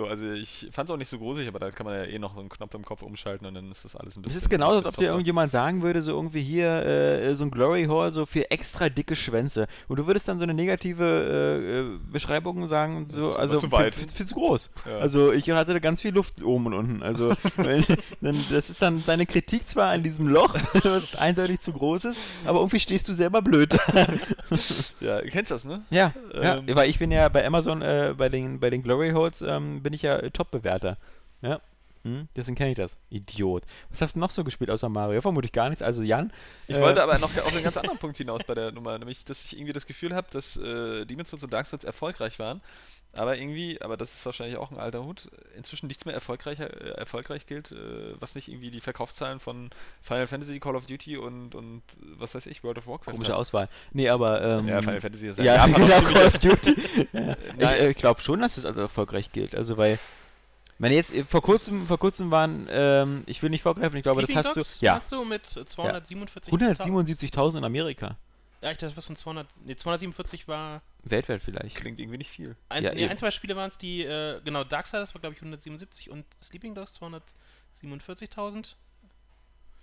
So, 0.00 0.06
also 0.06 0.30
ich 0.32 0.66
fand 0.72 0.88
es 0.88 0.94
auch 0.94 0.96
nicht 0.96 1.08
so 1.10 1.18
gruselig, 1.18 1.46
aber 1.46 1.58
da 1.58 1.70
kann 1.70 1.84
man 1.84 1.94
ja 1.94 2.04
eh 2.04 2.18
noch 2.18 2.32
so 2.32 2.40
einen 2.40 2.48
Knopf 2.48 2.72
im 2.72 2.86
Kopf 2.86 3.02
umschalten 3.02 3.46
und 3.46 3.52
dann 3.52 3.70
ist 3.70 3.84
das 3.84 3.94
alles 3.96 4.16
ein 4.16 4.20
Es 4.20 4.28
bisschen. 4.28 4.38
ist 4.38 4.48
genauso, 4.48 4.78
als 4.78 4.86
ob 4.86 4.96
dir 4.96 5.08
irgendjemand 5.08 5.52
sagen 5.52 5.82
würde, 5.82 6.00
so 6.00 6.12
irgendwie 6.12 6.40
hier 6.40 6.68
äh, 6.86 7.34
so 7.34 7.44
ein 7.44 7.50
Glory 7.50 7.84
Hole 7.84 8.10
so 8.10 8.24
für 8.24 8.50
extra 8.50 8.88
dicke 8.88 9.14
Schwänze. 9.14 9.66
Und 9.88 9.98
du 9.98 10.06
würdest 10.06 10.26
dann 10.26 10.38
so 10.38 10.44
eine 10.44 10.54
negative 10.54 11.04
äh, 11.04 11.78
äh, 11.80 11.98
Beschreibung 12.10 12.66
sagen, 12.70 13.06
so, 13.08 13.34
also 13.36 13.58
zu 13.58 13.68
viel, 13.68 13.72
weit. 13.72 13.94
viel, 13.94 14.08
viel 14.08 14.24
zu 14.24 14.34
groß. 14.36 14.70
Ja. 14.86 14.98
Also 15.00 15.32
ich 15.32 15.50
hatte 15.50 15.74
da 15.74 15.78
ganz 15.80 16.00
viel 16.00 16.14
Luft 16.14 16.42
oben 16.42 16.64
und 16.68 16.72
unten. 16.72 17.02
Also 17.02 17.34
wenn, 17.56 17.84
dann, 18.22 18.42
das 18.50 18.70
ist 18.70 18.80
dann 18.80 19.04
deine 19.04 19.26
Kritik 19.26 19.68
zwar 19.68 19.90
an 19.90 20.02
diesem 20.02 20.28
Loch, 20.28 20.54
was 20.82 21.14
eindeutig 21.16 21.60
zu 21.60 21.74
groß 21.74 22.06
ist, 22.06 22.20
aber 22.46 22.60
irgendwie 22.60 22.80
stehst 22.80 23.06
du 23.06 23.12
selber 23.12 23.42
blöd. 23.42 23.76
Ja, 25.00 25.20
du 25.20 25.28
kennst 25.28 25.50
das, 25.50 25.64
ne? 25.66 25.82
ja, 25.90 26.14
ja, 26.34 26.56
Ähm. 26.56 26.74
weil 26.74 26.88
ich 26.88 26.98
bin 26.98 27.10
ja 27.10 27.28
bei 27.28 27.46
Amazon, 27.46 27.82
äh, 27.82 28.14
bei 28.16 28.30
den, 28.30 28.60
bei 28.60 28.70
den 28.70 28.82
Glory 28.82 29.10
Holes, 29.10 29.42
ähm, 29.42 29.82
bin 29.90 29.96
ich 29.96 30.02
ja 30.02 30.18
äh, 30.18 30.30
Top-Bewerter. 30.30 30.96
Ja. 31.42 31.60
Hm, 32.02 32.28
deswegen 32.34 32.56
kenne 32.56 32.70
ich 32.70 32.76
das. 32.76 32.96
Idiot. 33.10 33.64
Was 33.90 34.00
hast 34.00 34.16
du 34.16 34.20
noch 34.20 34.30
so 34.30 34.42
gespielt 34.42 34.70
außer 34.70 34.88
Mario? 34.88 35.20
Vermutlich 35.20 35.52
gar 35.52 35.68
nichts. 35.68 35.82
Also 35.82 36.02
Jan. 36.02 36.32
Ich 36.66 36.76
äh, 36.76 36.80
wollte 36.80 37.02
aber 37.02 37.18
noch 37.18 37.28
auf 37.36 37.52
einen 37.52 37.62
ganz 37.62 37.76
anderen 37.76 37.98
Punkt 37.98 38.16
hinaus 38.16 38.42
bei 38.46 38.54
der 38.54 38.72
Nummer, 38.72 38.98
nämlich, 38.98 39.24
dass 39.24 39.44
ich 39.44 39.56
irgendwie 39.56 39.72
das 39.74 39.86
Gefühl 39.86 40.14
habe, 40.14 40.28
dass 40.30 40.56
äh, 40.56 41.04
Demon's 41.04 41.30
Souls 41.30 41.44
und 41.44 41.52
Dark 41.52 41.66
Souls 41.66 41.84
erfolgreich 41.84 42.38
waren, 42.38 42.62
aber 43.12 43.36
irgendwie, 43.36 43.80
aber 43.82 43.96
das 43.96 44.14
ist 44.14 44.24
wahrscheinlich 44.24 44.56
auch 44.56 44.70
ein 44.70 44.78
alter 44.78 45.04
Hut, 45.04 45.28
inzwischen 45.56 45.88
nichts 45.88 46.04
mehr 46.04 46.14
erfolgreicher, 46.14 46.70
äh, 46.70 46.90
erfolgreich 46.98 47.46
gilt, 47.46 47.72
äh, 47.72 48.14
was 48.20 48.34
nicht 48.34 48.48
irgendwie 48.48 48.70
die 48.70 48.80
Verkaufszahlen 48.80 49.40
von 49.40 49.70
Final 50.00 50.26
Fantasy, 50.28 50.60
Call 50.60 50.76
of 50.76 50.86
Duty 50.86 51.16
und, 51.16 51.54
und 51.54 51.82
was 52.16 52.34
weiß 52.34 52.46
ich, 52.46 52.62
World 52.62 52.78
of 52.78 52.86
Warcraft 52.86 53.12
Komische 53.12 53.32
haben. 53.32 53.40
Auswahl. 53.40 53.68
Nee, 53.92 54.08
aber. 54.08 54.40
Ähm, 54.42 54.68
Ja, 54.68 54.80
Final 54.80 55.00
Fantasy 55.00 55.28
ist 55.28 55.38
Ja, 55.38 55.66
Japan 55.66 55.74
auch 55.74 55.78
genau, 55.86 56.00
Call 56.02 56.26
of 56.26 56.38
Duty. 56.38 56.76
ja. 57.12 57.32
Ich, 57.32 57.56
Nein. 57.58 57.80
äh, 57.80 57.90
ich 57.90 57.96
glaube 57.96 58.20
schon, 58.20 58.40
dass 58.40 58.56
es 58.56 58.64
als 58.64 58.76
erfolgreich 58.76 59.32
gilt. 59.32 59.54
Also, 59.54 59.76
weil. 59.76 59.98
Wenn 60.80 60.92
jetzt 60.92 61.14
äh, 61.14 61.24
vor 61.24 61.42
kurzem, 61.42 61.86
vor 61.86 61.98
kurzem 61.98 62.30
waren, 62.30 62.66
ähm, 62.70 63.22
ich 63.26 63.42
will 63.42 63.50
nicht 63.50 63.62
vorgreifen, 63.62 63.98
ich 63.98 64.02
glaube, 64.02 64.22
das 64.22 64.28
Sleeping 64.28 64.44
hast 64.46 64.56
Dogs 64.56 64.78
du. 64.80 64.86
Ja, 64.86 64.94
Hast 64.94 65.12
du 65.12 65.24
mit 65.24 65.44
247 65.44 66.52
177.000 66.54 67.58
in 67.58 67.64
Amerika. 67.64 68.16
Ja, 68.62 68.70
ich 68.70 68.78
dachte, 68.78 68.96
was 68.96 69.04
von 69.06 69.14
200. 69.16 69.46
Nee, 69.64 69.76
247 69.76 70.48
war. 70.48 70.80
Weltweit 71.02 71.42
vielleicht. 71.42 71.76
Klingt 71.76 71.98
irgendwie 72.00 72.18
nicht 72.18 72.30
viel. 72.30 72.56
Ein, 72.70 72.84
Ja, 72.84 72.94
nee, 72.94 73.06
ein 73.08 73.16
zwei 73.18 73.30
Spiele 73.30 73.56
waren 73.56 73.68
es, 73.68 73.76
die. 73.78 74.02
Äh, 74.04 74.40
genau, 74.42 74.64
Darksiders 74.64 75.14
war, 75.14 75.20
glaube 75.20 75.34
ich, 75.34 75.40
177 75.40 76.10
und 76.10 76.24
Sleeping 76.42 76.74
Dogs 76.74 76.98
247.000. 77.82 78.74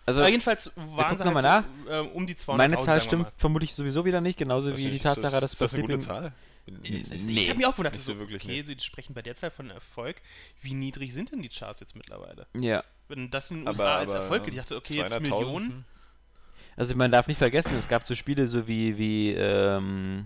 Also, 0.06 0.22
Aber 0.22 0.30
jedenfalls 0.30 0.72
waren 0.76 1.18
sie 1.18 1.24
halt 1.26 1.66
so, 1.86 1.92
äh, 1.92 2.00
um 2.00 2.26
die 2.26 2.36
200.000. 2.36 2.56
meine 2.58 2.78
Zahl 2.80 3.02
stimmt 3.02 3.28
vermutlich 3.38 3.76
sowieso 3.76 4.06
wieder 4.06 4.22
nicht, 4.22 4.38
genauso 4.40 4.76
wie 4.78 4.90
die 4.90 5.00
Tatsache, 5.00 5.34
das, 5.42 5.52
dass 5.52 5.54
ist 5.54 5.62
das 5.62 5.74
eine 5.74 5.82
gute 5.84 6.02
Sleeping- 6.02 6.08
Zahl? 6.08 6.34
Bin- 6.68 6.82
Nee. 6.82 7.42
Ich 7.42 7.50
habe 7.50 7.58
mir 7.60 7.68
auch 7.70 7.72
gewundert, 7.74 7.94
Nicht 7.94 8.04
so, 8.04 8.14
so 8.14 8.20
wirklich, 8.20 8.44
okay, 8.44 8.62
ne. 8.62 8.66
sie 8.66 8.78
sprechen 8.80 9.14
bei 9.14 9.22
der 9.22 9.36
Zahl 9.36 9.52
von 9.52 9.70
Erfolg. 9.70 10.22
Wie 10.62 10.74
niedrig 10.74 11.14
sind 11.14 11.32
denn 11.32 11.42
die 11.42 11.50
Charts 11.50 11.80
jetzt 11.80 11.96
mittlerweile? 11.96 12.46
Ja. 12.60 12.84
Wenn 13.08 13.30
das 13.30 13.50
in 13.52 13.58
den 13.60 13.68
Aber- 13.68 13.78
USA 13.80 13.96
als 13.98 14.12
aber, 14.14 14.24
Erfolg 14.24 14.44
gilt, 14.44 14.56
ich 14.56 14.62
dachte, 14.62 14.76
okay, 14.76 14.96
jetzt 14.98 15.14
200.000, 15.14 15.22
Millionen. 15.22 15.70
hm. 15.70 15.86
Also 16.76 16.96
man 16.96 17.10
darf 17.12 17.28
nicht 17.28 17.38
vergessen, 17.38 17.74
es 17.76 17.88
gab 17.88 18.04
so 18.06 18.14
Spiele 18.16 18.48
so 18.48 18.68
wie, 18.68 18.98
wie 18.98 19.32
ähm, 19.34 20.26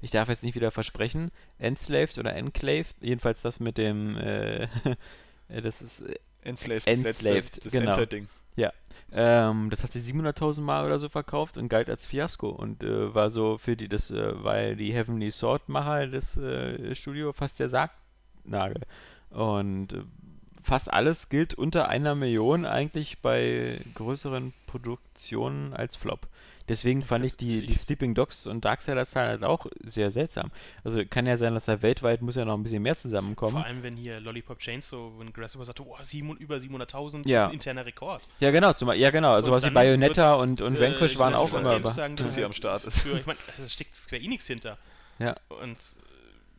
ich 0.00 0.10
darf 0.10 0.28
jetzt 0.28 0.42
nicht 0.42 0.54
wieder 0.54 0.70
versprechen, 0.70 1.30
Enslaved 1.58 2.16
oder 2.18 2.34
Enclaved, 2.34 2.96
jedenfalls 3.00 3.42
das 3.42 3.60
mit 3.60 3.76
dem, 3.76 4.16
äh, 4.16 4.68
das 5.48 5.82
ist, 5.82 6.00
äh, 6.00 6.14
Enslaved, 6.42 6.86
das 6.86 6.86
letzte- 6.86 7.28
Enslaved, 7.28 7.64
das 7.66 7.72
genau. 7.72 7.90
Endzeit-Ding. 7.90 8.28
Ähm, 9.14 9.68
das 9.68 9.82
hat 9.82 9.92
sich 9.92 10.02
700.000 10.02 10.62
Mal 10.62 10.86
oder 10.86 10.98
so 10.98 11.08
verkauft 11.10 11.58
und 11.58 11.68
galt 11.68 11.90
als 11.90 12.06
Fiasko 12.06 12.48
und 12.48 12.82
äh, 12.82 13.14
war 13.14 13.28
so 13.28 13.58
für 13.58 13.76
die, 13.76 13.88
das, 13.88 14.10
äh, 14.10 14.42
weil 14.42 14.74
die 14.76 14.94
Heavenly 14.94 15.30
Sword 15.30 15.68
Macher 15.68 16.06
des 16.06 16.36
äh, 16.38 16.94
Studio 16.94 17.32
fast 17.34 17.60
der 17.60 17.68
Sargnagel 17.68 18.82
und 19.28 19.92
äh, 19.92 20.02
fast 20.62 20.90
alles 20.90 21.28
gilt 21.28 21.52
unter 21.54 21.88
einer 21.88 22.14
Million 22.14 22.64
eigentlich 22.64 23.20
bei 23.20 23.80
größeren 23.94 24.54
Produktionen 24.66 25.74
als 25.74 25.96
Flop. 25.96 26.28
Deswegen 26.68 27.02
fand 27.02 27.24
ich 27.24 27.36
die, 27.36 27.64
die 27.66 27.74
Sleeping 27.74 28.14
Dogs 28.14 28.46
und 28.46 28.64
Darksiders 28.64 29.16
halt 29.16 29.44
auch 29.44 29.66
sehr 29.82 30.10
seltsam. 30.10 30.50
Also 30.84 31.02
kann 31.08 31.26
ja 31.26 31.36
sein, 31.36 31.54
dass 31.54 31.64
da 31.66 31.82
weltweit 31.82 32.22
muss 32.22 32.36
ja 32.36 32.44
noch 32.44 32.54
ein 32.54 32.62
bisschen 32.62 32.82
mehr 32.82 32.96
zusammenkommen. 32.96 33.52
Vor 33.56 33.64
allem, 33.64 33.82
wenn 33.82 33.96
hier 33.96 34.20
Lollipop 34.20 34.58
Chainsaw, 34.58 35.12
wenn 35.18 35.32
Grasshopper 35.32 35.64
sagte, 35.64 35.84
oh, 35.86 35.96
sieben, 36.02 36.36
über 36.36 36.56
700.000, 36.56 37.28
Ja. 37.28 37.38
das 37.38 37.44
ist 37.44 37.48
ein 37.48 37.52
interner 37.54 37.86
Rekord. 37.86 38.22
Ja 38.40 38.50
genau, 38.50 38.72
zum, 38.72 38.92
ja 38.92 39.10
genau, 39.10 39.36
Und 39.36 39.42
sowas 39.42 39.64
wie 39.64 39.70
Bayonetta 39.70 40.34
und, 40.34 40.60
und 40.60 40.76
Äh, 40.76 40.80
Vanquish 40.80 41.18
waren 41.18 41.34
auch 41.34 41.52
immer 41.52 41.78
Games 41.78 41.94
sagen, 41.94 42.16
Dass 42.16 42.34
sie 42.34 42.40
halt 42.40 42.46
am 42.46 42.52
Start 42.52 42.84
ist. 42.84 43.00
Für, 43.00 43.18
ich 43.18 43.26
meine, 43.26 43.38
da 43.58 43.68
steckt 43.68 43.94
Square 43.96 44.22
Enix 44.22 44.46
hinter. 44.46 44.78
Ja. 45.18 45.36
Und 45.62 45.76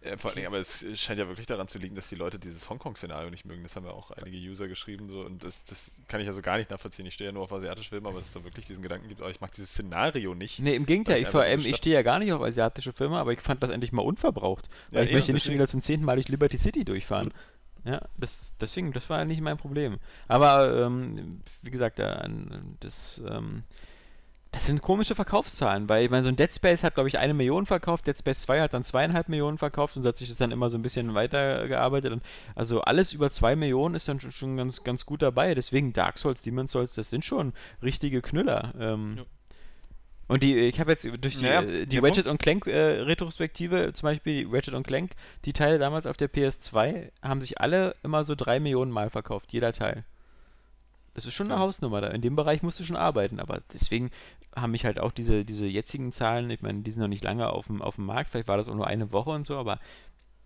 Ja, 0.05 0.17
vor 0.17 0.31
allen 0.31 0.35
Dingen, 0.35 0.47
aber 0.47 0.59
es 0.59 0.85
scheint 0.95 1.19
ja 1.19 1.27
wirklich 1.29 1.45
daran 1.45 1.67
zu 1.69 1.79
liegen, 1.79 1.95
dass 1.95 2.09
die 2.09 2.15
Leute 2.15 2.37
dieses 2.37 2.69
Hongkong-Szenario 2.69 3.29
nicht 3.29 3.45
mögen. 3.45 3.63
Das 3.63 3.75
haben 3.75 3.85
ja 3.85 3.91
auch 3.91 4.11
einige 4.11 4.37
User 4.37 4.67
geschrieben 4.67 5.07
so 5.07 5.21
und 5.21 5.43
das, 5.43 5.63
das 5.65 5.91
kann 6.09 6.19
ich 6.19 6.27
also 6.27 6.41
gar 6.41 6.57
nicht 6.57 6.69
nachvollziehen. 6.69 7.05
Ich 7.05 7.13
stehe 7.13 7.29
ja 7.29 7.31
nur 7.31 7.43
auf 7.43 7.53
asiatisch 7.53 7.89
Filme, 7.89 8.09
aber 8.09 8.19
dass 8.19 8.27
es 8.27 8.33
da 8.33 8.43
wirklich 8.43 8.65
diesen 8.65 8.83
Gedanken 8.83 9.07
gibt, 9.07 9.21
aber 9.21 9.31
ich 9.31 9.39
mag 9.39 9.51
dieses 9.53 9.71
Szenario 9.71 10.35
nicht. 10.35 10.59
Nee, 10.59 10.75
im 10.75 10.85
Gegenteil, 10.85 11.21
ich, 11.21 11.27
vor 11.29 11.41
allem, 11.41 11.65
ich 11.65 11.77
stehe 11.77 11.95
ja 11.95 12.01
gar 12.01 12.19
nicht 12.19 12.33
auf 12.33 12.41
asiatische 12.41 12.91
Filme, 12.91 13.17
aber 13.17 13.31
ich 13.31 13.39
fand 13.39 13.63
das 13.63 13.69
endlich 13.69 13.93
mal 13.93 14.01
unverbraucht. 14.01 14.67
Weil 14.91 14.99
Ja, 14.99 15.01
ich 15.03 15.07
eben, 15.09 15.17
möchte 15.17 15.33
nicht 15.33 15.45
schon 15.45 15.53
wieder 15.53 15.67
zum 15.67 15.81
zehnten 15.81 16.05
Mal 16.05 16.15
durch 16.15 16.27
Liberty 16.27 16.57
City 16.57 16.83
durchfahren. 16.83 17.33
Ja, 17.85 18.01
das, 18.17 18.51
deswegen, 18.59 18.93
das 18.93 19.09
war 19.09 19.23
nicht 19.25 19.41
mein 19.41 19.57
Problem. 19.57 19.99
Aber, 20.27 20.85
ähm, 20.85 21.41
wie 21.61 21.71
gesagt, 21.71 21.99
da, 21.99 22.27
das, 22.79 23.21
ähm, 23.29 23.63
das 24.53 24.67
sind 24.67 24.83
komische 24.83 25.15
Verkaufszahlen, 25.15 25.89
weil 25.89 26.05
ich 26.05 26.11
meine, 26.11 26.21
so 26.21 26.29
ein 26.29 26.35
Dead 26.35 26.53
Space 26.53 26.83
hat, 26.83 26.93
glaube 26.93 27.09
ich, 27.09 27.17
eine 27.17 27.33
Million 27.33 27.65
verkauft, 27.65 28.05
Dead 28.05 28.15
Space 28.15 28.41
2 28.41 28.61
hat 28.61 28.73
dann 28.75 28.83
zweieinhalb 28.83 29.27
Millionen 29.27 29.57
verkauft 29.57 29.97
und 29.97 30.03
so 30.03 30.09
hat 30.09 30.17
sich 30.17 30.29
das 30.29 30.37
dann 30.37 30.51
immer 30.51 30.69
so 30.69 30.77
ein 30.77 30.83
bisschen 30.83 31.15
weitergearbeitet. 31.15 32.13
Und 32.13 32.23
also 32.53 32.81
alles 32.81 33.13
über 33.13 33.31
zwei 33.31 33.55
Millionen 33.55 33.95
ist 33.95 34.07
dann 34.07 34.19
schon, 34.19 34.31
schon 34.31 34.55
ganz, 34.55 34.83
ganz 34.83 35.07
gut 35.07 35.23
dabei. 35.23 35.55
Deswegen 35.55 35.91
Dark 35.91 36.19
Souls, 36.19 36.43
Demon's 36.43 36.71
Souls, 36.71 36.93
das 36.93 37.09
sind 37.09 37.25
schon 37.25 37.53
richtige 37.81 38.21
Knüller. 38.21 38.73
Ähm, 38.79 39.15
Ja. 39.17 39.23
Und 40.27 40.41
die, 40.41 40.57
ich 40.57 40.79
habe 40.79 40.91
jetzt 40.91 41.03
durch 41.03 41.37
die, 41.37 41.45
Ja, 41.45 41.63
äh, 41.63 41.85
die 41.85 41.97
Ratchet 41.97 42.27
und 42.27 42.39
Clank 42.39 42.65
äh, 42.67 43.01
Retrospektive, 43.01 43.91
zum 43.93 44.07
Beispiel 44.07 44.45
die 44.45 44.55
Ratchet 44.55 44.73
und 44.73 44.87
Clank, 44.87 45.11
die 45.45 45.53
Teile 45.53 45.79
damals 45.79 46.05
auf 46.05 46.15
der 46.15 46.31
PS2 46.31 47.11
haben 47.21 47.41
sich 47.41 47.59
alle 47.59 47.95
immer 48.03 48.23
so 48.23 48.33
drei 48.35 48.59
Millionen 48.59 48.91
Mal 48.91 49.09
verkauft, 49.09 49.51
jeder 49.51 49.73
Teil. 49.73 50.05
Das 51.13 51.25
ist 51.25 51.33
schon 51.33 51.51
eine. 51.51 51.59
Hausnummer 51.59 52.01
da. 52.01 52.07
In 52.09 52.21
dem 52.21 52.35
Bereich 52.35 52.63
musst 52.63 52.79
du 52.79 52.83
schon 52.83 52.95
arbeiten, 52.95 53.39
aber 53.39 53.61
deswegen 53.71 54.09
haben 54.55 54.71
mich 54.71 54.85
halt 54.85 54.99
auch 54.99 55.11
diese, 55.11 55.45
diese 55.45 55.65
jetzigen 55.65 56.11
Zahlen, 56.11 56.49
ich 56.49 56.61
meine, 56.61 56.81
die 56.81 56.91
sind 56.91 57.01
noch 57.01 57.07
nicht 57.07 57.23
lange 57.23 57.49
auf 57.49 57.67
dem, 57.67 57.81
auf 57.81 57.95
dem 57.95 58.05
Markt, 58.05 58.29
vielleicht 58.31 58.47
war 58.47 58.57
das 58.57 58.67
auch 58.67 58.75
nur 58.75 58.87
eine 58.87 59.11
Woche 59.11 59.29
und 59.31 59.45
so, 59.45 59.57
aber 59.57 59.79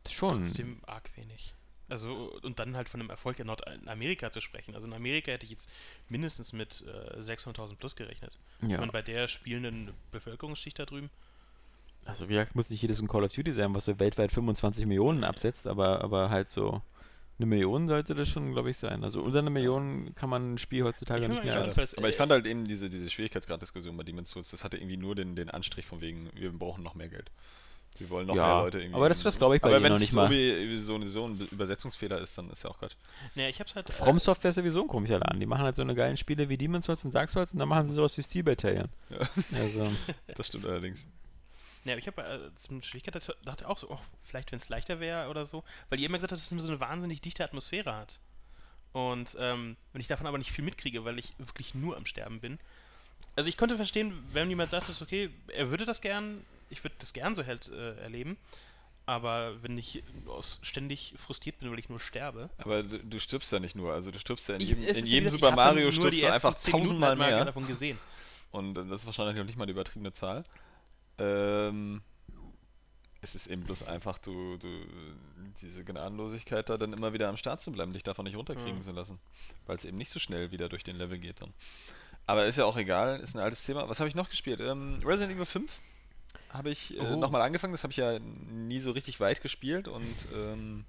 schon. 0.10 0.44
Trotzdem 0.44 0.80
arg 0.86 1.10
wenig. 1.16 1.54
Also, 1.90 2.34
und 2.44 2.60
dann 2.60 2.76
halt 2.76 2.90
von 2.90 3.00
einem 3.00 3.10
Erfolg 3.10 3.40
in 3.40 3.48
Nordamerika 3.48 4.30
zu 4.30 4.42
sprechen. 4.42 4.76
Also 4.76 4.88
in 4.88 4.94
Amerika 4.94 5.32
hätte 5.32 5.46
ich 5.46 5.52
jetzt 5.54 5.70
mindestens 6.10 6.52
mit 6.52 6.84
äh, 6.86 7.20
600.000 7.22 7.76
plus 7.78 7.96
gerechnet. 7.96 8.38
Ich 8.62 8.68
Ja. 8.68 8.80
meine, 8.80 8.92
bei 8.92 9.02
der 9.02 9.30
spielenden 9.30 9.94
Bevölkerungsschicht 10.12 10.78
da 10.80 10.86
drüben. 10.86 11.10
Also 12.04 12.28
wie 12.28 12.34
gesagt, 12.34 12.56
muss 12.56 12.70
nicht 12.70 12.82
jedes 12.82 13.02
ein 13.02 13.08
Call 13.08 13.24
of 13.24 13.32
Duty 13.32 13.54
sein, 13.54 13.74
was 13.74 13.86
so 13.86 14.00
weltweit 14.00 14.34
25 14.34 14.86
Millionen 14.86 15.24
absetzt, 15.24 15.66
aber, 15.66 16.02
aber 16.02 16.30
halt 16.30 16.50
so 16.50 16.82
eine 17.40 17.46
Million 17.46 17.88
sollte 17.88 18.16
das 18.16 18.28
schon, 18.30 18.52
glaube 18.54 18.70
ich, 18.70 18.78
sein. 18.78 19.04
Also 19.04 19.22
unter 19.22 19.40
eine 19.40 19.50
Million 19.50 20.14
kann 20.16 20.30
man 20.30 20.54
ein 20.54 20.58
Spiel 20.58 20.84
heutzutage 20.84 21.24
Ich 21.24 21.30
nicht 21.30 21.44
mehr 21.44 21.62
als... 21.62 21.78
es, 21.78 21.96
Aber 21.98 22.10
ich 22.10 22.16
äh, 22.16 22.18
fand 22.18 22.32
halt 22.32 22.46
eben 22.48 22.66
diese, 22.66 22.90
diese 22.90 23.10
Schwierigkeitsgraddiskussion 23.10 23.96
bei 23.96 24.04
Demon's 24.04 24.32
Souls, 24.32 24.50
das 24.50 24.64
hatte 24.64 24.78
irgendwie 24.78 24.98
nur 24.98 25.14
den, 25.16 25.36
den 25.36 25.50
Anstrich 25.50 25.86
von 25.86 26.02
wegen, 26.02 26.30
wir 26.34 26.52
brauchen 26.52 26.84
noch 26.84 26.96
mehr 26.96 27.10
Geld. 27.10 27.30
Wir 28.00 28.10
wollen 28.12 28.28
noch 28.28 28.36
Ja, 28.36 28.48
mehr 28.56 28.64
Leute 28.64 28.80
irgendwie. 28.80 28.96
aber 28.96 29.10
das- 29.10 29.24
das 29.24 29.38
glaub 29.38 29.54
ich 29.56 29.62
bei 29.62 29.70
aber 29.70 29.82
wenn 29.82 29.90
noch 29.90 29.96
es 29.98 30.02
nicht 30.02 30.12
so, 30.12 30.18
mal. 30.18 30.30
wie, 30.30 30.78
so, 30.78 30.96
ein- 30.96 31.08
so 31.08 31.26
ein 31.28 31.40
Übersetzungsfehler 31.52 32.20
ist, 32.22 32.38
dann 32.38 32.50
ist 32.52 32.64
ja 32.64 32.70
auch 32.70 32.80
Gott. 32.80 32.96
Nee, 33.36 33.50
ich 33.50 33.60
hab's 33.60 33.76
halt. 33.76 33.90
äh, 33.90 33.94
From 33.94 34.20
Software 34.20 34.50
ist 34.50 34.56
sowieso 34.56 34.82
ein 34.84 34.88
komischer 34.88 35.18
Laden. 35.20 35.40
Die 35.40 35.46
machen 35.48 35.64
halt 35.64 35.76
so 35.76 35.82
eine 35.82 35.96
geilen 35.96 36.18
Spiele 36.18 36.48
wie 36.50 36.58
Demon's 36.58 36.86
Souls 36.86 37.04
und 37.06 37.16
Dark 37.16 37.30
Souls 37.32 37.54
und 37.54 37.60
dann 37.60 37.68
machen 37.70 37.88
sie 37.88 37.96
sowas 37.96 38.16
wie 38.18 38.22
Steel 38.24 38.44
Battalion. 38.44 38.90
Ja. 39.10 39.18
Also, 39.60 39.88
Das 40.36 40.46
stimmt 40.48 40.66
allerdings. 40.68 41.08
Ja, 41.88 41.98
ich 41.98 42.08
habe 42.08 42.22
äh, 42.22 42.56
zum 42.56 42.82
Schwierigkeit 42.82 43.36
dachte 43.44 43.68
auch 43.68 43.78
so, 43.78 43.90
oh, 43.90 44.00
vielleicht 44.26 44.52
wenn 44.52 44.58
es 44.58 44.70
leichter 44.70 45.00
wäre 45.00 45.30
oder 45.30 45.46
so, 45.46 45.64
weil 45.90 46.00
ihr 46.00 46.08
immer 46.08 46.18
gesagt 46.18 46.32
habt, 46.32 46.42
dass 46.42 46.52
es 46.52 46.62
so 46.62 46.68
eine 46.68 46.80
wahnsinnig 46.80 47.22
dichte 47.22 47.44
Atmosphäre 47.44 47.96
hat. 47.96 48.20
Und 48.94 49.36
ähm, 49.40 49.78
wenn 49.94 50.02
ich 50.02 50.08
davon 50.08 50.28
aber 50.28 50.38
nicht 50.38 50.52
viel 50.52 50.66
mitkriege, 50.66 51.06
weil 51.06 51.20
ich 51.20 51.34
wirklich 51.38 51.76
nur 51.76 51.98
am 51.98 52.06
Sterben 52.06 52.40
bin. 52.40 52.60
Also 53.36 53.50
ich 53.50 53.58
konnte 53.58 53.76
verstehen, 53.76 54.14
wenn 54.34 54.50
jemand 54.50 54.72
sagt, 54.72 54.90
dass 54.90 55.02
okay, 55.02 55.30
er 55.48 55.70
würde 55.70 55.86
das 55.86 56.02
gern, 56.02 56.44
ich 56.70 56.84
würde 56.84 56.96
das 57.00 57.14
gern 57.14 57.36
so 57.36 57.46
halt 57.46 57.70
äh, 57.70 57.98
erleben. 58.00 58.38
Aber 59.06 59.64
wenn 59.64 59.78
ich 59.78 60.04
ständig 60.64 61.14
frustriert 61.16 61.60
bin, 61.60 61.72
weil 61.72 61.80
ich 61.80 61.88
nur 61.88 62.00
sterbe. 62.00 62.50
Aber 62.58 62.84
du, 62.84 63.00
du 63.00 63.20
stirbst 63.20 63.54
ja 63.54 63.60
nicht 63.60 63.74
nur, 63.74 63.94
also 63.94 64.12
du 64.12 64.20
stirbst 64.20 64.50
ja 64.50 64.56
in 64.56 64.62
jedem, 64.62 64.84
in 64.84 65.06
jedem 65.06 65.30
Super 65.30 65.52
Mario 65.52 65.92
stirbst 65.92 66.24
du 66.24 66.28
einfach 66.28 66.56
10 66.56 66.72
Minuten 66.74 66.88
tausendmal 66.90 67.10
halt 67.10 67.20
mal 67.20 67.32
mehr. 67.32 67.46
davon 67.46 67.66
gesehen. 67.68 67.98
Und 68.52 68.78
äh, 68.78 68.86
das 68.86 69.02
ist 69.02 69.06
wahrscheinlich 69.06 69.38
noch 69.38 69.46
nicht 69.46 69.58
mal 69.58 69.64
eine 69.64 69.72
übertriebene 69.72 70.12
Zahl. 70.12 70.44
Ähm, 71.20 72.02
es 73.22 73.34
ist 73.36 73.48
eben 73.48 73.64
bloß 73.64 73.84
einfach, 73.84 74.20
du, 74.20 74.58
du, 74.58 74.70
diese 75.62 75.84
Gnadenlosigkeit 75.84 76.70
da 76.70 76.78
dann 76.78 76.94
immer 76.94 77.14
wieder 77.14 77.30
am 77.30 77.38
Start 77.38 77.62
zu 77.62 77.72
bleiben, 77.72 77.92
dich 77.92 78.04
davon 78.04 78.26
nicht 78.26 78.36
runterkriegen 78.38 78.78
Ja. 78.78 78.84
zu 78.84 78.92
lassen. 78.92 79.20
Weil 79.66 79.76
es 79.78 79.86
eben 79.86 79.98
nicht 79.98 80.12
so 80.12 80.20
schnell 80.20 80.52
wieder 80.52 80.70
durch 80.70 80.84
den 80.84 80.96
Level 80.98 81.18
geht 81.18 81.42
dann. 81.42 81.54
Aber 82.26 82.46
ist 82.46 82.58
ja 82.58 82.66
auch 82.66 82.78
egal, 82.78 83.20
ist 83.20 83.36
ein 83.36 83.40
altes 83.42 83.66
Thema. 83.66 83.90
Was 83.90 84.00
habe 84.00 84.08
ich 84.10 84.16
noch 84.16 84.30
gespielt? 84.30 84.60
Ähm, 84.60 85.02
Resident 85.04 85.36
Evil 85.36 85.46
5 85.46 85.80
habe 86.50 86.70
ich 86.70 86.96
äh, 86.96 87.00
Oh. 87.02 87.16
nochmal 87.20 87.42
angefangen, 87.42 87.74
das 87.74 87.84
habe 87.84 87.92
ich 87.92 87.98
ja 87.98 88.20
nie 88.20 88.80
so 88.80 88.92
richtig 88.92 89.20
weit 89.20 89.42
gespielt 89.42 89.88
und 89.88 90.16
ähm, 90.34 90.86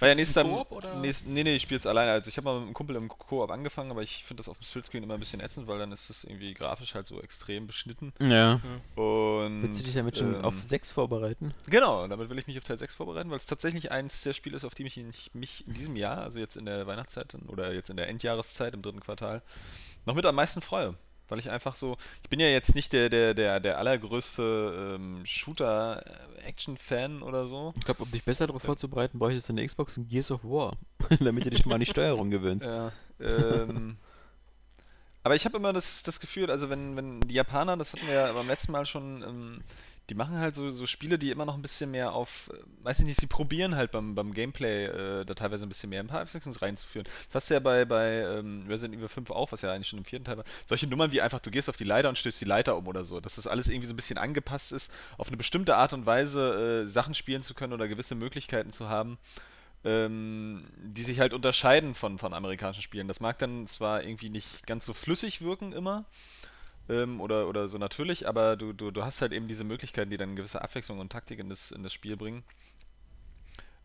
war 0.00 0.08
ja 0.08 0.14
nächster, 0.14 0.42
im 0.42 0.52
Koop, 0.52 0.72
oder? 0.72 0.94
nächst, 0.96 1.26
nee, 1.26 1.42
nee, 1.42 1.56
ich 1.56 1.62
spiele 1.62 1.78
es 1.78 1.86
alleine. 1.86 2.12
Also 2.12 2.28
ich 2.28 2.36
habe 2.36 2.46
mal 2.46 2.54
mit 2.54 2.64
einem 2.64 2.74
Kumpel 2.74 2.96
im 2.96 3.08
Koop 3.08 3.50
angefangen, 3.50 3.90
aber 3.90 4.02
ich 4.02 4.24
finde 4.24 4.40
das 4.40 4.48
auf 4.48 4.58
dem 4.58 4.64
Splitscreen 4.64 5.02
immer 5.02 5.14
ein 5.14 5.20
bisschen 5.20 5.40
ätzend, 5.40 5.66
weil 5.66 5.78
dann 5.78 5.92
ist 5.92 6.10
es 6.10 6.24
irgendwie 6.24 6.54
grafisch 6.54 6.94
halt 6.94 7.06
so 7.06 7.20
extrem 7.20 7.66
beschnitten. 7.66 8.12
ja. 8.18 8.60
Und 8.94 9.62
Willst 9.62 9.80
du 9.80 9.84
dich 9.84 9.94
damit 9.94 10.18
schon 10.18 10.34
ähm, 10.34 10.44
auf 10.44 10.54
6 10.64 10.90
vorbereiten? 10.90 11.54
Genau, 11.66 12.06
damit 12.08 12.28
will 12.30 12.38
ich 12.38 12.46
mich 12.46 12.58
auf 12.58 12.64
Teil 12.64 12.78
6 12.78 12.94
vorbereiten, 12.94 13.30
weil 13.30 13.38
es 13.38 13.46
tatsächlich 13.46 13.90
eins 13.90 14.22
der 14.22 14.32
Spiele 14.32 14.56
ist, 14.56 14.64
auf 14.64 14.74
die 14.74 14.84
mich, 14.84 14.98
ich 14.98 15.30
mich 15.34 15.66
in 15.66 15.74
diesem 15.74 15.96
Jahr, 15.96 16.18
also 16.18 16.38
jetzt 16.38 16.56
in 16.56 16.66
der 16.66 16.86
Weihnachtszeit 16.86 17.34
oder 17.48 17.72
jetzt 17.72 17.90
in 17.90 17.96
der 17.96 18.08
Endjahreszeit 18.08 18.74
im 18.74 18.82
dritten 18.82 19.00
Quartal, 19.00 19.42
noch 20.06 20.14
mit 20.14 20.26
am 20.26 20.34
meisten 20.34 20.60
freue. 20.60 20.94
Weil 21.28 21.38
ich 21.38 21.50
einfach 21.50 21.74
so, 21.74 21.96
ich 22.22 22.28
bin 22.28 22.38
ja 22.38 22.48
jetzt 22.48 22.74
nicht 22.74 22.92
der, 22.92 23.08
der, 23.08 23.34
der, 23.34 23.60
der 23.60 23.78
allergrößte 23.78 24.96
ähm, 24.96 25.24
Shooter-Action-Fan 25.24 27.22
oder 27.22 27.46
so. 27.46 27.72
Ich 27.78 27.84
glaube, 27.84 28.02
um 28.02 28.10
dich 28.10 28.24
besser 28.24 28.46
darauf 28.46 28.62
vorzubereiten, 28.62 29.18
bräuchtest 29.18 29.48
du 29.48 29.54
eine 29.54 29.66
Xbox 29.66 29.96
und 29.96 30.08
Gears 30.08 30.30
of 30.30 30.44
War, 30.44 30.76
damit 31.20 31.46
du 31.46 31.50
dich 31.50 31.64
mal 31.64 31.76
an 31.76 31.80
die 31.80 31.86
Steuerung 31.86 32.30
gewöhnst. 32.30 32.66
Ja, 32.66 32.92
ähm, 33.20 33.96
aber 35.24 35.34
ich 35.34 35.46
habe 35.46 35.56
immer 35.56 35.72
das, 35.72 36.02
das 36.02 36.20
Gefühl, 36.20 36.50
also 36.50 36.68
wenn, 36.68 36.96
wenn 36.96 37.20
die 37.22 37.34
Japaner, 37.34 37.78
das 37.78 37.94
hatten 37.94 38.06
wir 38.06 38.14
ja 38.14 38.32
beim 38.32 38.46
letzten 38.46 38.72
Mal 38.72 38.84
schon, 38.84 39.22
ähm, 39.22 39.64
die 40.10 40.14
machen 40.14 40.38
halt 40.38 40.54
so, 40.54 40.70
so 40.70 40.86
Spiele, 40.86 41.18
die 41.18 41.30
immer 41.30 41.46
noch 41.46 41.54
ein 41.54 41.62
bisschen 41.62 41.90
mehr 41.90 42.12
auf, 42.12 42.50
weiß 42.82 43.00
ich 43.00 43.06
nicht, 43.06 43.20
sie 43.20 43.26
probieren 43.26 43.74
halt 43.74 43.90
beim, 43.90 44.14
beim 44.14 44.34
Gameplay 44.34 44.84
äh, 44.84 45.24
da 45.24 45.34
teilweise 45.34 45.64
ein 45.64 45.68
bisschen 45.68 45.90
mehr 45.90 46.00
ein 46.00 46.08
paar 46.08 46.20
Abwechslung 46.20 46.54
reinzuführen. 46.54 47.06
Das 47.26 47.36
hast 47.36 47.50
du 47.50 47.54
ja 47.54 47.60
bei, 47.60 47.84
bei 47.86 48.20
ähm, 48.20 48.66
Resident 48.68 48.98
Evil 48.98 49.08
5 49.08 49.30
auch, 49.30 49.50
was 49.52 49.62
ja 49.62 49.72
eigentlich 49.72 49.88
schon 49.88 49.98
im 49.98 50.04
vierten 50.04 50.24
Teil 50.26 50.36
war. 50.36 50.44
Solche 50.66 50.86
Nummern 50.86 51.12
wie 51.12 51.22
einfach, 51.22 51.40
du 51.40 51.50
gehst 51.50 51.70
auf 51.70 51.76
die 51.78 51.84
Leiter 51.84 52.10
und 52.10 52.18
stößt 52.18 52.40
die 52.40 52.44
Leiter 52.44 52.76
um 52.76 52.86
oder 52.86 53.06
so. 53.06 53.20
Dass 53.20 53.36
das 53.36 53.46
alles 53.46 53.68
irgendwie 53.68 53.86
so 53.86 53.94
ein 53.94 53.96
bisschen 53.96 54.18
angepasst 54.18 54.72
ist, 54.72 54.92
auf 55.16 55.28
eine 55.28 55.38
bestimmte 55.38 55.76
Art 55.76 55.94
und 55.94 56.04
Weise 56.04 56.84
äh, 56.84 56.88
Sachen 56.88 57.14
spielen 57.14 57.42
zu 57.42 57.54
können 57.54 57.72
oder 57.72 57.88
gewisse 57.88 58.14
Möglichkeiten 58.14 58.72
zu 58.72 58.88
haben 58.88 59.18
ähm, 59.84 60.64
die 60.78 61.02
sich 61.02 61.20
halt 61.20 61.34
unterscheiden 61.34 61.94
von, 61.94 62.18
von 62.18 62.32
amerikanischen 62.32 62.82
Spielen. 62.82 63.06
Das 63.06 63.20
mag 63.20 63.38
dann 63.38 63.66
zwar 63.66 64.02
irgendwie 64.02 64.30
nicht 64.30 64.66
ganz 64.66 64.86
so 64.86 64.94
flüssig 64.94 65.42
wirken 65.42 65.72
immer 65.72 66.06
ähm, 66.88 67.20
oder, 67.20 67.48
oder 67.48 67.68
so 67.68 67.78
natürlich, 67.78 68.28
aber 68.28 68.56
du, 68.56 68.72
du, 68.72 68.90
du 68.90 69.04
hast 69.04 69.20
halt 69.20 69.32
eben 69.32 69.48
diese 69.48 69.64
Möglichkeiten, 69.64 70.10
die 70.10 70.16
dann 70.16 70.30
eine 70.30 70.36
gewisse 70.36 70.62
Abwechslung 70.62 70.98
und 70.98 71.10
Taktik 71.10 71.38
in 71.38 71.48
das, 71.48 71.70
in 71.70 71.82
das 71.82 71.92
Spiel 71.92 72.16
bringen. 72.16 72.44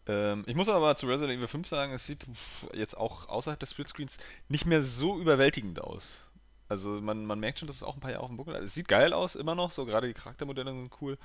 Ähm, 0.07 0.43
ich 0.47 0.55
muss 0.55 0.69
aber 0.69 0.95
zu 0.95 1.07
Resident 1.07 1.37
Evil 1.37 1.47
5 1.47 1.67
sagen, 1.67 1.93
es 1.93 2.05
sieht 2.05 2.25
jetzt 2.73 2.97
auch 2.97 3.29
außerhalb 3.29 3.59
des 3.59 3.71
Splitscreens 3.71 4.17
nicht 4.47 4.65
mehr 4.65 4.83
so 4.83 5.19
überwältigend 5.19 5.81
aus. 5.81 6.23
Also 6.67 7.01
man, 7.01 7.25
man 7.25 7.39
merkt 7.39 7.59
schon, 7.59 7.67
dass 7.67 7.77
es 7.77 7.83
auch 7.83 7.95
ein 7.95 7.99
paar 7.99 8.11
Jahre 8.11 8.23
auf 8.23 8.29
dem 8.29 8.37
Buckel 8.37 8.55
hat. 8.55 8.63
Es 8.63 8.73
sieht 8.73 8.87
geil 8.87 9.13
aus, 9.13 9.35
immer 9.35 9.55
noch, 9.55 9.71
so 9.71 9.85
gerade 9.85 10.07
die 10.07 10.13
Charaktermodelle 10.13 10.71
sind 10.71 10.91
cool. 11.01 11.17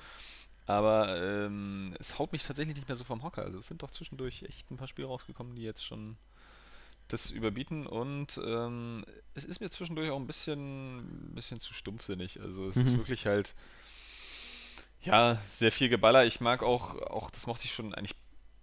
Aber 0.67 1.15
ähm, 1.21 1.95
es 1.99 2.17
haut 2.17 2.31
mich 2.31 2.43
tatsächlich 2.43 2.75
nicht 2.75 2.87
mehr 2.87 2.95
so 2.95 3.03
vom 3.03 3.23
Hocker. 3.23 3.43
Also 3.43 3.59
es 3.59 3.67
sind 3.67 3.83
doch 3.83 3.91
zwischendurch 3.91 4.43
echt 4.43 4.71
ein 4.71 4.77
paar 4.77 4.87
Spiele 4.87 5.07
rausgekommen, 5.07 5.55
die 5.55 5.61
jetzt 5.61 5.85
schon 5.85 6.17
das 7.07 7.31
überbieten 7.31 7.85
und 7.87 8.39
ähm, 8.43 9.05
es 9.35 9.45
ist 9.45 9.59
mir 9.61 9.69
zwischendurch 9.69 10.09
auch 10.09 10.19
ein 10.19 10.27
bisschen, 10.27 11.31
bisschen 11.35 11.59
zu 11.59 11.73
stumpfsinnig. 11.73 12.41
Also 12.41 12.67
es 12.67 12.77
ist 12.77 12.93
Mhm. 12.93 12.97
wirklich 12.97 13.25
halt 13.27 13.53
ja 15.01 15.39
sehr 15.47 15.71
viel 15.71 15.89
Geballer. 15.89 16.25
Ich 16.25 16.41
mag 16.41 16.63
auch, 16.63 16.95
auch 17.01 17.29
das 17.29 17.47
mochte 17.47 17.65
ich 17.65 17.73
schon 17.73 17.93
eigentlich 17.93 18.15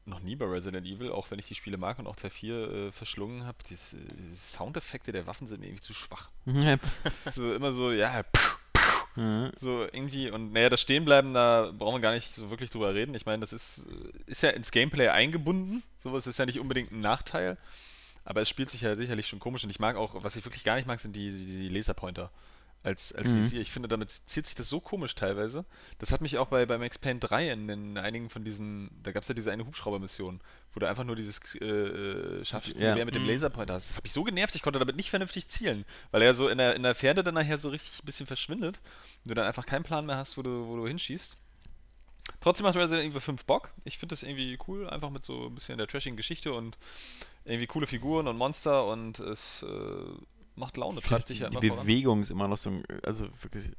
noch 0.04 0.18
nie 0.20 0.34
bei 0.34 0.46
Resident 0.46 0.86
Evil, 0.86 1.12
auch 1.12 1.30
wenn 1.30 1.38
ich 1.38 1.46
die 1.46 1.54
Spiele 1.54 1.76
mag 1.76 1.98
und 2.00 2.08
auch 2.08 2.16
Teil 2.16 2.30
4 2.30 2.54
äh, 2.70 2.92
verschlungen 2.92 3.46
habe. 3.46 3.58
Die 3.68 3.74
S- 3.74 3.94
äh, 3.94 4.34
Soundeffekte 4.34 5.12
der 5.12 5.26
Waffen 5.26 5.46
sind 5.46 5.60
mir 5.60 5.66
irgendwie 5.66 5.82
zu 5.82 5.94
schwach. 5.94 6.28
so 7.30 7.54
immer 7.54 7.72
so, 7.72 7.92
ja, 7.92 8.24
Mhm. 9.14 9.52
so 9.58 9.82
irgendwie, 9.82 10.30
und 10.30 10.52
naja, 10.52 10.70
das 10.70 10.80
Stehenbleiben, 10.80 11.34
da 11.34 11.70
brauchen 11.76 11.96
wir 11.96 12.00
gar 12.00 12.14
nicht 12.14 12.34
so 12.34 12.48
wirklich 12.48 12.70
drüber 12.70 12.94
reden. 12.94 13.14
Ich 13.14 13.26
meine, 13.26 13.40
das 13.42 13.52
ist, 13.52 13.82
ist 14.26 14.42
ja 14.42 14.48
ins 14.50 14.70
Gameplay 14.70 15.08
eingebunden. 15.08 15.82
Sowas 15.98 16.26
ist 16.26 16.38
ja 16.38 16.46
nicht 16.46 16.58
unbedingt 16.58 16.90
ein 16.92 17.00
Nachteil. 17.02 17.58
Aber 18.24 18.40
es 18.40 18.48
spielt 18.48 18.70
sich 18.70 18.82
ja 18.82 18.96
sicherlich 18.96 19.26
schon 19.26 19.40
komisch. 19.40 19.64
Und 19.64 19.70
ich 19.70 19.80
mag 19.80 19.96
auch, 19.96 20.22
was 20.22 20.36
ich 20.36 20.44
wirklich 20.44 20.64
gar 20.64 20.76
nicht 20.76 20.86
mag, 20.86 21.00
sind 21.00 21.14
die, 21.16 21.30
die, 21.30 21.46
die 21.46 21.68
Laserpointer 21.68 22.30
als, 22.84 23.12
als 23.12 23.30
Mhm. 23.30 23.36
Visier. 23.36 23.60
Ich 23.60 23.70
finde, 23.70 23.88
damit 23.88 24.10
zieht 24.10 24.44
sich 24.46 24.56
das 24.56 24.68
so 24.68 24.80
komisch 24.80 25.14
teilweise. 25.14 25.64
Das 26.00 26.10
hat 26.10 26.20
mich 26.20 26.38
auch 26.38 26.48
bei, 26.48 26.66
bei 26.66 26.78
Max 26.78 26.98
Payne 26.98 27.20
3 27.20 27.50
in, 27.52 27.68
in 27.68 27.96
einigen 27.98 28.28
von 28.28 28.44
diesen, 28.44 28.90
da 29.04 29.12
gab 29.12 29.22
es 29.22 29.28
ja 29.28 29.34
diese 29.36 29.52
eine 29.52 29.64
Hubschraubermission, 29.66 30.40
wo 30.74 30.80
du 30.80 30.88
einfach 30.88 31.04
nur 31.04 31.14
dieses 31.14 31.38
äh, 31.60 31.64
äh, 31.64 32.44
Scharfschützengewehr 32.44 32.96
Ja. 32.98 33.04
mit 33.04 33.14
dem 33.14 33.22
Mhm. 33.22 33.28
Laserpointer 33.28 33.74
hast. 33.74 33.88
Das 33.88 33.96
hat 33.96 34.02
mich 34.04 34.12
so 34.12 34.24
genervt, 34.24 34.54
ich 34.56 34.62
konnte 34.62 34.80
damit 34.80 34.96
nicht 34.96 35.10
vernünftig 35.10 35.46
zielen, 35.46 35.84
weil 36.10 36.22
er 36.22 36.34
so 36.34 36.48
in 36.48 36.58
der, 36.58 36.74
in 36.74 36.82
der 36.82 36.96
Pferde 36.96 37.22
dann 37.22 37.34
nachher 37.34 37.58
so 37.58 37.68
richtig 37.68 38.02
ein 38.02 38.06
bisschen 38.06 38.26
verschwindet 38.26 38.80
und 39.24 39.30
du 39.30 39.34
dann 39.34 39.46
einfach 39.46 39.66
keinen 39.66 39.84
Plan 39.84 40.04
mehr 40.06 40.16
hast, 40.16 40.36
wo 40.36 40.42
du, 40.42 40.66
wo 40.66 40.76
du 40.76 40.86
hinschießt. 40.88 41.36
Trotzdem 42.40 42.64
macht 42.64 42.76
Resident 42.76 43.10
Evil 43.10 43.20
5 43.20 43.44
Bock. 43.44 43.72
Ich 43.84 43.98
finde 43.98 44.12
das 44.14 44.22
irgendwie 44.22 44.58
cool, 44.68 44.88
einfach 44.88 45.10
mit 45.10 45.24
so 45.24 45.46
ein 45.46 45.54
bisschen 45.54 45.78
der 45.78 45.86
trashigen 45.86 46.16
Geschichte 46.16 46.52
und 46.52 46.76
irgendwie 47.44 47.66
coole 47.66 47.86
Figuren 47.86 48.28
und 48.28 48.36
Monster 48.36 48.86
und 48.86 49.18
es 49.20 49.62
äh, 49.64 49.66
macht 50.56 50.76
Laune, 50.76 51.00
treibt 51.00 51.28
sich 51.28 51.38
die, 51.38 51.42
ja 51.44 51.50
die 51.50 51.68
voran. 51.68 51.84
Bewegung 51.86 52.22
ist 52.22 52.30
immer 52.30 52.46
noch 52.48 52.58
so, 52.58 52.70
ein- 52.70 52.84
also 53.02 53.26
wirklich, 53.42 53.70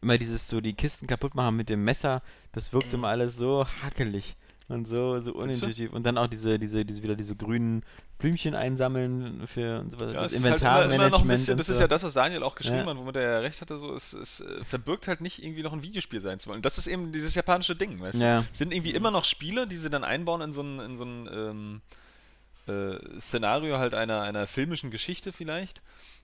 immer 0.00 0.18
dieses 0.18 0.48
so 0.48 0.60
die 0.60 0.74
Kisten 0.74 1.06
kaputt 1.06 1.34
machen 1.34 1.56
mit 1.56 1.68
dem 1.68 1.82
Messer, 1.84 2.22
das 2.52 2.72
wirkt 2.72 2.88
Mhm. 2.88 2.94
immer 3.00 3.08
alles 3.08 3.36
so 3.36 3.66
hackelig 3.82 4.36
und 4.68 4.86
so, 4.88 5.20
so 5.20 5.32
unintuitiv. 5.32 5.92
Und 5.92 6.04
dann 6.04 6.16
auch 6.18 6.26
diese, 6.26 6.58
diese, 6.58 6.84
diese 6.84 7.02
wieder 7.02 7.14
diese 7.16 7.36
grünen 7.36 7.82
Blümchen 8.18 8.54
einsammeln 8.54 9.46
für 9.46 9.80
und 9.80 9.90
so 9.92 10.00
weiter. 10.00 10.12
Ja, 10.14 10.22
das 10.22 10.32
halt 10.32 10.44
Inventarmanagement. 10.44 11.28
bisschen, 11.28 11.52
und 11.52 11.58
das 11.58 11.66
so. 11.66 11.72
ist 11.72 11.80
ja 11.80 11.88
das, 11.88 12.02
was 12.04 12.12
Daniel 12.14 12.42
auch 12.42 12.54
geschrieben 12.54 12.78
Ja. 12.78 12.86
hat, 12.86 12.96
womit 12.96 13.16
er 13.16 13.22
ja 13.22 13.38
recht 13.40 13.60
hatte, 13.60 13.78
so, 13.78 13.94
es, 13.94 14.12
es 14.12 14.40
äh, 14.40 14.64
verbirgt 14.64 15.08
halt 15.08 15.20
nicht 15.20 15.42
irgendwie 15.42 15.62
noch 15.62 15.72
ein 15.72 15.82
Videospiel 15.82 16.20
sein 16.20 16.38
zu 16.38 16.48
wollen. 16.48 16.62
Das 16.62 16.78
ist 16.78 16.86
eben 16.86 17.12
dieses 17.12 17.34
japanische 17.34 17.74
Ding, 17.76 18.00
weißt 18.00 18.20
Ja. 18.20 18.40
du? 18.42 18.46
Es 18.52 18.58
sind 18.58 18.72
irgendwie 18.72 18.92
immer 18.92 19.10
noch 19.10 19.24
Spiele, 19.24 19.66
die 19.66 19.76
sie 19.76 19.90
dann 19.90 20.04
einbauen 20.04 20.40
in 20.40 20.52
so 20.52 20.62
ein, 20.62 20.78
in 20.78 20.96
so 20.98 21.04
ein 21.04 21.28
ähm, 21.32 21.80
äh, 22.68 23.20
Szenario 23.20 23.78
halt 23.78 23.94
einer, 23.94 24.22
einer 24.22 24.46
filmischen 24.46 24.90
Geschichte 24.90 25.32
vielleicht, 25.32 25.82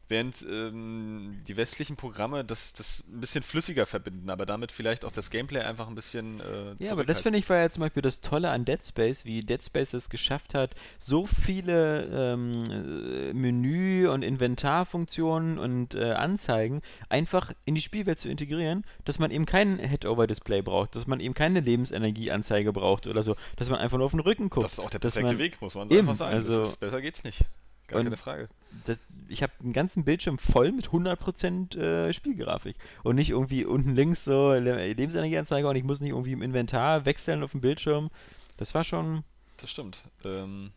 während 0.08 0.44
ähm, 0.48 1.40
die 1.46 1.56
westlichen 1.56 1.96
Programme 1.96 2.44
das, 2.44 2.72
das 2.72 3.04
ein 3.12 3.20
bisschen 3.20 3.42
flüssiger 3.42 3.86
verbinden, 3.86 4.30
aber 4.30 4.46
damit 4.46 4.72
vielleicht 4.72 5.04
auch 5.04 5.12
das 5.12 5.30
Gameplay 5.30 5.60
einfach 5.60 5.88
ein 5.88 5.94
bisschen. 5.94 6.40
Äh, 6.40 6.84
Ja, 6.84 6.92
aber 6.92 7.04
das 7.04 7.20
finde 7.20 7.38
ich 7.38 7.48
war 7.48 7.58
ja 7.58 7.70
zum 7.70 7.82
Beispiel 7.82 8.02
das 8.02 8.20
Tolle 8.20 8.50
an 8.50 8.64
Dead 8.64 8.84
Space, 8.84 9.24
wie 9.24 9.42
Dead 9.42 9.62
Space 9.62 9.92
es 9.94 10.08
geschafft 10.08 10.54
hat, 10.54 10.74
so 10.98 11.26
viele 11.26 12.04
ähm, 12.12 12.64
äh, 12.70 13.32
Menü- 13.34 14.08
und 14.08 14.22
Inventarfunktionen 14.22 15.58
und 15.58 15.94
äh, 15.94 16.12
Anzeigen 16.12 16.82
einfach 17.08 17.52
in 17.64 17.74
die 17.74 17.80
Spielwelt 17.80 18.18
zu 18.18 18.28
integrieren, 18.28 18.84
dass 19.04 19.18
man 19.18 19.30
eben 19.30 19.46
kein 19.46 19.78
Head-Over-Display 19.78 20.62
braucht, 20.62 20.94
dass 20.96 21.06
man 21.06 21.20
eben 21.20 21.34
keine 21.34 21.60
Lebensenergieanzeige 21.60 22.72
braucht 22.72 23.06
oder 23.06 23.22
so, 23.22 23.36
dass 23.56 23.68
man 23.70 23.78
einfach 23.80 23.98
nur 23.98 24.06
auf 24.06 24.12
den 24.12 24.20
Rücken 24.20 24.48
guckt. 24.50 24.64
Das 24.64 24.72
ist 24.74 24.78
auch 24.80 24.90
der 24.90 24.98
perfekte 24.98 25.26
man- 25.28 25.38
Weg, 25.38 25.60
muss 25.60 25.74
man 25.74 25.88
Eben, 25.90 26.00
einfach 26.00 26.14
sagen. 26.16 26.34
also- 26.36 26.62
ist, 26.62 26.80
besser 26.80 27.00
geht's 27.00 27.24
nicht. 27.24 27.44
Gar 27.88 27.98
Und- 28.00 28.04
keine 28.06 28.16
Frage. 28.16 28.48
das, 28.84 28.98
ich 29.28 29.42
habe 29.42 29.52
einen 29.60 29.72
ganzen 29.72 30.04
Bildschirm 30.04 30.38
voll 30.38 30.72
mit 30.72 30.88
100% 30.90 31.76
äh, 31.76 32.12
Spielgrafik 32.12 32.76
und 33.02 33.16
nicht 33.16 33.30
irgendwie 33.30 33.64
unten 33.64 33.94
links 33.94 34.24
so 34.24 34.52
Le 34.52 34.86
Lebensenergieanzeige 34.92 35.66
und 35.68 35.76
ich 35.76 35.84
muss 35.84 36.00
nicht 36.00 36.10
irgendwie 36.10 36.32
im 36.32 36.42
Inventar 36.42 37.04
wechseln 37.06 37.42
auf 37.42 37.52
dem 37.52 37.60
Bildschirm. 37.60 38.10
Das 38.58 38.74
war 38.74 38.84
schon 38.84 39.24
Das 39.56 39.70
stimmt. 39.70 40.04
Ähm, 40.24 40.70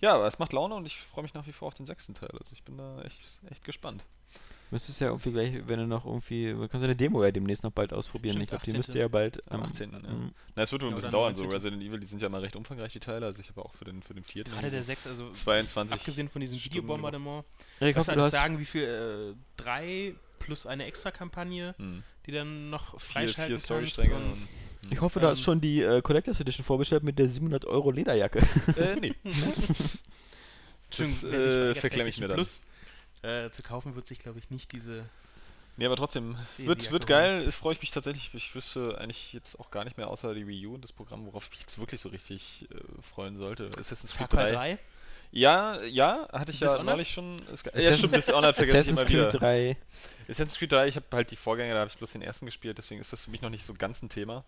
ja, 0.00 0.14
aber 0.14 0.26
es 0.26 0.38
macht 0.38 0.52
Laune 0.52 0.74
und 0.74 0.86
ich 0.86 0.96
freue 0.98 1.22
mich 1.22 1.34
nach 1.34 1.46
wie 1.46 1.52
vor 1.52 1.68
auf 1.68 1.74
den 1.74 1.86
sechsten 1.86 2.14
Teil. 2.14 2.30
Also 2.32 2.52
ich 2.52 2.62
bin 2.62 2.76
da 2.78 3.02
echt, 3.02 3.20
echt 3.50 3.64
gespannt. 3.64 4.04
Müsstest 4.70 5.00
ja 5.00 5.06
irgendwie 5.08 5.32
gleich, 5.32 5.52
wenn 5.66 5.78
du 5.78 5.86
noch 5.86 6.04
irgendwie, 6.04 6.50
du 6.52 6.58
kannst 6.68 6.74
ja 6.74 6.82
eine 6.82 6.96
Demo 6.96 7.24
ja 7.24 7.30
demnächst 7.30 7.64
noch 7.64 7.70
bald 7.72 7.92
ausprobieren. 7.94 8.34
Stimmt, 8.34 8.42
ich 8.44 8.48
glaube, 8.50 8.64
die 8.64 8.70
18.. 8.70 8.76
müsste 8.76 8.98
ja 8.98 9.08
bald 9.08 9.42
Am 9.50 9.60
ähm, 9.60 9.66
18. 9.70 9.92
Ja. 9.92 9.98
ähm, 10.10 10.32
Na, 10.54 10.62
es 10.62 10.72
wird 10.72 10.82
wohl 10.82 10.88
ein 10.88 10.92
Ja, 10.92 10.96
bisschen 10.96 11.10
dauern. 11.10 11.36
So 11.36 11.44
19.. 11.44 11.56
Resident 11.56 11.82
Evil, 11.82 12.00
die 12.00 12.06
sind 12.06 12.20
ja 12.20 12.26
immer 12.28 12.42
recht 12.42 12.54
umfangreich, 12.54 12.92
die 12.92 13.00
Teile. 13.00 13.24
Also 13.26 13.40
ich 13.40 13.48
habe 13.48 13.64
auch 13.64 13.74
für 13.74 13.86
den, 13.86 14.02
für 14.02 14.12
den 14.12 14.24
vierten 14.24 14.50
Gerade 14.50 14.70
der 14.70 14.82
so 14.82 14.86
6, 14.86 15.06
also 15.06 15.30
22 15.30 15.94
abgesehen 15.94 16.28
von 16.28 16.40
diesem 16.42 16.62
Videobombardement, 16.62 17.46
Ja, 17.80 17.86
ich 17.88 17.94
kannst 17.94 18.10
du 18.10 18.20
hast, 18.20 18.30
sagen, 18.30 18.58
wie 18.58 18.66
viel, 18.66 18.82
äh, 18.82 19.34
drei 19.56 20.14
plus 20.38 20.66
eine 20.66 20.84
Extra-Kampagne, 20.84 21.74
Hm. 21.78 22.02
die 22.26 22.32
dann 22.32 22.68
noch 22.68 23.00
Vier, 23.00 23.12
freischalten 23.12 23.44
vier 23.44 23.48
kannst 23.54 23.64
Storystränge. 23.64 24.16
und 24.16 24.32
Und, 24.32 24.92
ich 24.92 25.00
hoffe, 25.00 25.18
du 25.20 25.26
hast 25.26 25.38
ähm, 25.38 25.44
schon 25.44 25.60
die 25.62 25.82
äh, 25.82 26.02
Collectors 26.02 26.40
Edition 26.40 26.64
vorbestellt 26.64 27.02
mit 27.04 27.18
der 27.18 27.28
700 27.28 27.64
Euro 27.64 27.90
Lederjacke. 27.90 28.40
äh, 28.76 28.96
nee. 28.96 29.14
Das 30.96 31.22
äh, 31.22 31.74
verklemme 31.74 32.08
ich 32.08 32.18
mir 32.18 32.28
dann. 32.28 32.36
Plus 32.36 32.62
äh, 33.22 33.50
zu 33.50 33.62
kaufen, 33.62 33.96
wird 33.96 34.06
sich, 34.06 34.18
glaube 34.18 34.38
ich, 34.38 34.50
nicht 34.50 34.72
diese. 34.72 35.04
Nee, 35.76 35.86
aber 35.86 35.96
trotzdem, 35.96 36.36
wird, 36.56 36.90
wird 36.90 37.06
geil. 37.06 37.52
Freue 37.52 37.72
ich 37.72 37.80
mich 37.80 37.92
tatsächlich. 37.92 38.34
Ich 38.34 38.54
wüsste 38.54 38.98
eigentlich 38.98 39.32
jetzt 39.32 39.60
auch 39.60 39.70
gar 39.70 39.84
nicht 39.84 39.96
mehr 39.96 40.08
außer 40.08 40.34
die 40.34 40.46
Wii 40.46 40.66
U 40.66 40.74
und 40.74 40.82
das 40.82 40.90
Programm, 40.92 41.24
worauf 41.26 41.44
ich 41.44 41.50
mich 41.50 41.60
jetzt 41.60 41.78
wirklich 41.78 42.00
so 42.00 42.08
richtig 42.08 42.66
äh, 42.70 43.02
freuen 43.02 43.36
sollte. 43.36 43.70
Assassin's 43.78 44.14
Creed 44.14 44.30
Cry 44.30 44.46
3. 44.46 44.52
3? 44.52 44.78
Ja, 45.30 45.80
ja, 45.82 46.26
hatte 46.32 46.50
ich 46.50 46.60
ja 46.60 46.68
Dishonored? 46.68 46.86
neulich 46.86 47.12
schon. 47.12 47.36
Es, 47.52 47.62
ja, 47.62 47.92
stimmt, 47.92 48.16
Dishonored 48.16 48.56
vergesse 48.56 48.76
ich 48.76 48.80
Assassin's 48.80 49.02
immer 49.02 49.10
wieder. 49.10 49.28
Creed 49.28 49.40
3. 49.40 49.76
Assassin's 50.24 50.58
Creed 50.58 50.72
3, 50.72 50.88
ich 50.88 50.96
habe 50.96 51.06
halt 51.12 51.30
die 51.30 51.36
Vorgänger, 51.36 51.74
da 51.74 51.80
habe 51.80 51.90
ich 51.90 51.96
bloß 51.96 52.12
den 52.12 52.22
ersten 52.22 52.46
gespielt, 52.46 52.78
deswegen 52.78 53.00
ist 53.00 53.12
das 53.12 53.20
für 53.20 53.30
mich 53.30 53.42
noch 53.42 53.50
nicht 53.50 53.64
so 53.64 53.74
ganz 53.74 54.02
ein 54.02 54.08
Thema. 54.08 54.44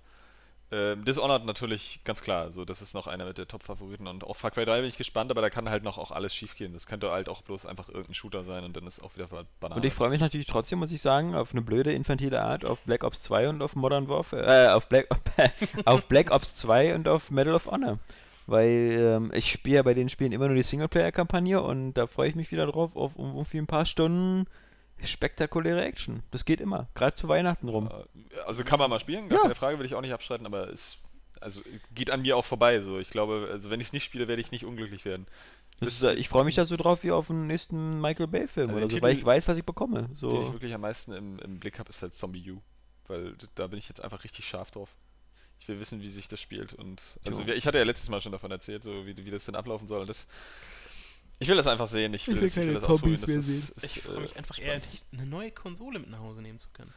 Ähm, 0.73 1.05
Dishonored 1.05 1.45
natürlich 1.45 2.01
ganz 2.05 2.23
klar, 2.23 2.53
so 2.53 2.65
das 2.65 2.81
ist 2.81 2.95
noch 2.95 3.09
einer 3.09 3.25
mit 3.25 3.39
der 3.39 3.49
Top-Favoriten 3.49 4.07
und 4.07 4.23
auf 4.23 4.37
Far 4.37 4.53
Cry 4.53 4.65
3 4.65 4.81
bin 4.81 4.89
ich 4.89 4.97
gespannt, 4.97 5.33
aber 5.33 5.41
da 5.41 5.51
kann 5.51 5.69
halt 5.69 5.83
noch 5.83 5.99
auch 5.99 6.13
alles 6.13 6.33
schief 6.33 6.55
gehen. 6.55 6.73
Das 6.73 6.87
könnte 6.87 7.11
halt 7.11 7.29
auch 7.29 7.43
bloß 7.43 7.67
einfach 7.67 7.89
irgendein 7.89 8.15
Shooter 8.15 8.45
sein 8.45 8.63
und 8.63 8.77
dann 8.77 8.87
ist 8.87 9.03
auch 9.03 9.15
wieder 9.17 9.27
Banane. 9.59 9.81
Und 9.81 9.85
ich 9.85 9.93
freue 9.93 10.11
mich 10.11 10.21
natürlich 10.21 10.47
trotzdem, 10.47 10.79
muss 10.79 10.93
ich 10.93 11.03
sagen, 11.03 11.35
auf 11.35 11.53
eine 11.53 11.63
blöde, 11.63 11.93
infantile 11.93 12.41
Art, 12.41 12.65
auf 12.65 12.83
Black 12.83 13.03
Ops 13.03 13.21
2 13.23 13.49
und 13.49 13.63
auf 13.63 13.75
Modern 13.75 14.09
Warfare, 14.09 14.67
äh, 14.67 14.69
auf 14.69 14.89
Black, 14.89 15.09
auf 15.87 16.07
Black 16.07 16.31
Ops 16.31 16.55
2 16.57 16.95
und 16.95 17.09
auf 17.09 17.33
Medal 17.33 17.55
of 17.55 17.67
Honor. 17.67 17.99
Weil 18.47 18.97
ähm, 18.97 19.33
ich 19.35 19.51
spiele 19.51 19.77
ja 19.77 19.83
bei 19.83 19.95
den 19.95 20.09
Spielen 20.09 20.33
immer 20.33 20.47
nur 20.47 20.57
die 20.57 20.63
Singleplayer-Kampagne 20.63 21.61
und 21.61 21.95
da 21.95 22.07
freue 22.07 22.29
ich 22.29 22.37
mich 22.37 22.53
wieder 22.53 22.67
drauf, 22.67 22.95
auf 22.95 23.17
um, 23.17 23.35
irgendwie 23.35 23.59
ein 23.59 23.67
paar 23.67 23.87
Stunden 23.87 24.47
spektakuläre 25.05 25.85
Action. 25.85 26.23
Das 26.31 26.45
geht 26.45 26.61
immer, 26.61 26.89
gerade 26.95 27.15
zu 27.17 27.29
Weihnachten 27.29 27.69
rum. 27.69 27.89
Äh, 27.89 28.41
Also 28.47 28.65
kann 28.65 28.79
man 28.79 28.91
mal 28.91 29.01
spielen, 29.01 29.29
gar 29.29 29.37
Ja. 29.39 29.43
keine 29.43 29.55
Frage, 29.55 29.79
will 29.79 29.87
ich 29.87 29.95
auch 29.95 30.01
nicht 30.01 30.13
abstreiten, 30.13 30.47
aber 30.47 30.69
es 30.71 30.99
also 31.41 31.63
geht 31.95 32.11
an 32.11 32.21
mir 32.23 32.37
auch 32.37 32.45
vorbei. 32.45 32.81
So, 32.83 32.99
ich 32.99 33.11
glaube, 33.11 33.49
also 33.51 33.71
wenn 33.71 33.81
ich 33.81 33.89
es 33.89 33.93
nicht 33.93 34.05
spiele, 34.05 34.29
werde 34.29 34.43
ich 34.43 34.51
nicht 34.51 34.65
unglücklich 34.67 35.05
werden. 35.07 35.27
Ist, 35.81 36.03
äh, 36.03 36.13
ich 36.15 36.29
freue 36.29 36.45
mich 36.45 36.57
da 36.57 36.67
so 36.67 36.77
drauf 36.77 37.03
wie 37.03 37.11
auf 37.13 37.29
den 37.29 37.47
nächsten 37.47 38.01
Michael 38.03 38.27
Bay-Film 38.27 38.69
Also 38.71 38.79
oder 38.83 38.91
so, 38.91 39.01
weil 39.01 39.13
Titel- 39.13 39.21
ich 39.21 39.27
weiß, 39.27 39.49
was 39.49 39.57
ich 39.57 39.65
bekomme. 39.65 40.03
Den 40.03 40.13
ich 40.13 40.19
So. 40.19 40.53
wirklich 40.53 40.75
am 40.75 40.83
meisten 40.83 41.13
im, 41.13 41.39
im 41.39 41.59
Blick 41.59 41.79
habe, 41.79 41.89
ist 41.89 42.03
halt 42.03 42.15
Zombie 42.15 42.51
U. 42.51 42.61
Weil 43.09 43.35
da 43.55 43.67
bin 43.69 43.79
ich 43.79 43.89
jetzt 43.89 44.03
einfach 44.05 44.23
richtig 44.25 44.47
scharf 44.47 44.71
drauf. 44.71 44.91
Ich 45.59 45.69
will 45.69 45.81
wissen, 45.81 46.01
wie 46.03 46.09
sich 46.11 46.29
das 46.29 46.41
spielt. 46.41 46.75
Und 46.75 47.19
also 47.27 47.43
Jo. 47.43 47.55
ich 47.55 47.67
hatte 47.67 47.79
ja 47.79 47.85
letztes 47.85 48.09
Mal 48.11 48.21
schon 48.21 48.33
davon 48.33 48.51
erzählt, 48.51 48.85
so 48.85 49.07
wie, 49.07 49.17
wie 49.17 49.31
das 49.31 49.47
denn 49.47 49.55
ablaufen 49.57 49.89
soll. 49.89 50.01
Und 50.03 50.09
das, 50.09 50.27
ich 51.41 51.49
will 51.49 51.57
das 51.57 51.67
einfach 51.67 51.89
sehen. 51.89 52.15
Ich 52.15 52.29
will, 52.29 52.37
will 52.37 52.43
das, 52.43 52.57
ich 52.57 52.67
will 52.67 52.75
das 52.75 52.85
ausprobieren. 52.85 53.21
Das 53.21 53.31
ist, 53.31 53.71
ist, 53.71 53.85
Ich 53.97 54.03
freue 54.03 54.17
äh, 54.17 54.21
mich 54.21 54.37
einfach 54.37 54.55
spannend. 54.55 54.85
eher, 54.85 55.19
eine 55.19 55.29
neue 55.29 55.51
Konsole 55.51 55.99
mit 55.99 56.11
nach 56.11 56.21
Hause 56.21 56.43
nehmen 56.43 56.59
zu 56.59 56.69
können. 56.73 56.93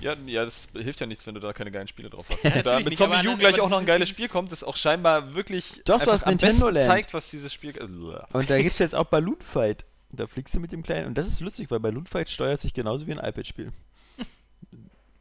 Ja, 0.00 0.14
ja, 0.26 0.44
das 0.44 0.68
hilft 0.72 1.00
ja 1.00 1.06
nichts, 1.06 1.26
wenn 1.26 1.34
du 1.34 1.40
da 1.40 1.52
keine 1.52 1.72
geilen 1.72 1.88
Spiele 1.88 2.08
drauf 2.08 2.24
hast. 2.30 2.44
Ja, 2.44 2.54
Wenn 2.54 2.62
da 2.62 2.76
mit 2.78 2.90
nicht, 2.90 2.98
Zombie 2.98 3.26
U 3.28 3.36
gleich 3.36 3.60
auch 3.60 3.68
noch 3.68 3.80
ein 3.80 3.86
geiles 3.86 4.08
Spiel 4.08 4.28
kommt, 4.28 4.52
das 4.52 4.62
auch 4.62 4.76
scheinbar 4.76 5.34
wirklich 5.34 5.82
Doch, 5.84 6.00
du 6.00 6.10
hast 6.10 6.22
am 6.22 6.30
Nintendo 6.30 6.66
besten 6.66 6.74
Land. 6.76 6.86
zeigt, 6.86 7.14
was 7.14 7.28
dieses 7.30 7.52
Spiel. 7.52 7.76
Äh, 7.76 7.82
Und 7.82 8.48
da 8.48 8.58
gibt 8.58 8.74
es 8.74 8.78
jetzt 8.78 8.94
auch 8.94 9.06
Balloon 9.06 9.40
Fight. 9.40 9.84
Da 10.10 10.26
fliegst 10.26 10.54
du 10.54 10.60
mit 10.60 10.70
dem 10.72 10.82
kleinen. 10.84 11.08
Und 11.08 11.18
das 11.18 11.26
ist 11.26 11.40
lustig, 11.40 11.70
weil 11.70 11.80
Balloon 11.80 12.06
Fight 12.06 12.30
steuert 12.30 12.60
sich 12.60 12.72
genauso 12.72 13.06
wie 13.06 13.12
ein 13.12 13.18
iPad-Spiel. 13.18 13.72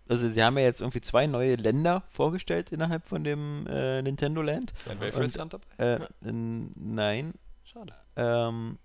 Also 0.09 0.29
sie 0.29 0.41
haben 0.41 0.57
ja 0.57 0.63
jetzt 0.63 0.79
irgendwie 0.79 1.01
zwei 1.01 1.27
neue 1.27 1.55
Länder 1.55 2.03
vorgestellt 2.09 2.71
innerhalb 2.71 3.05
von 3.05 3.25
dem 3.25 3.67
äh, 3.67 4.01
Nintendo 4.01 4.41
Land. 4.41 4.71
Ist 4.71 4.87
ein 4.87 5.01
Wayfrest 5.01 5.37
dabei? 5.37 5.59
Äh, 5.77 5.99
nein. 6.21 7.33
Schade. 7.65 7.93
Ähm, 8.17 8.77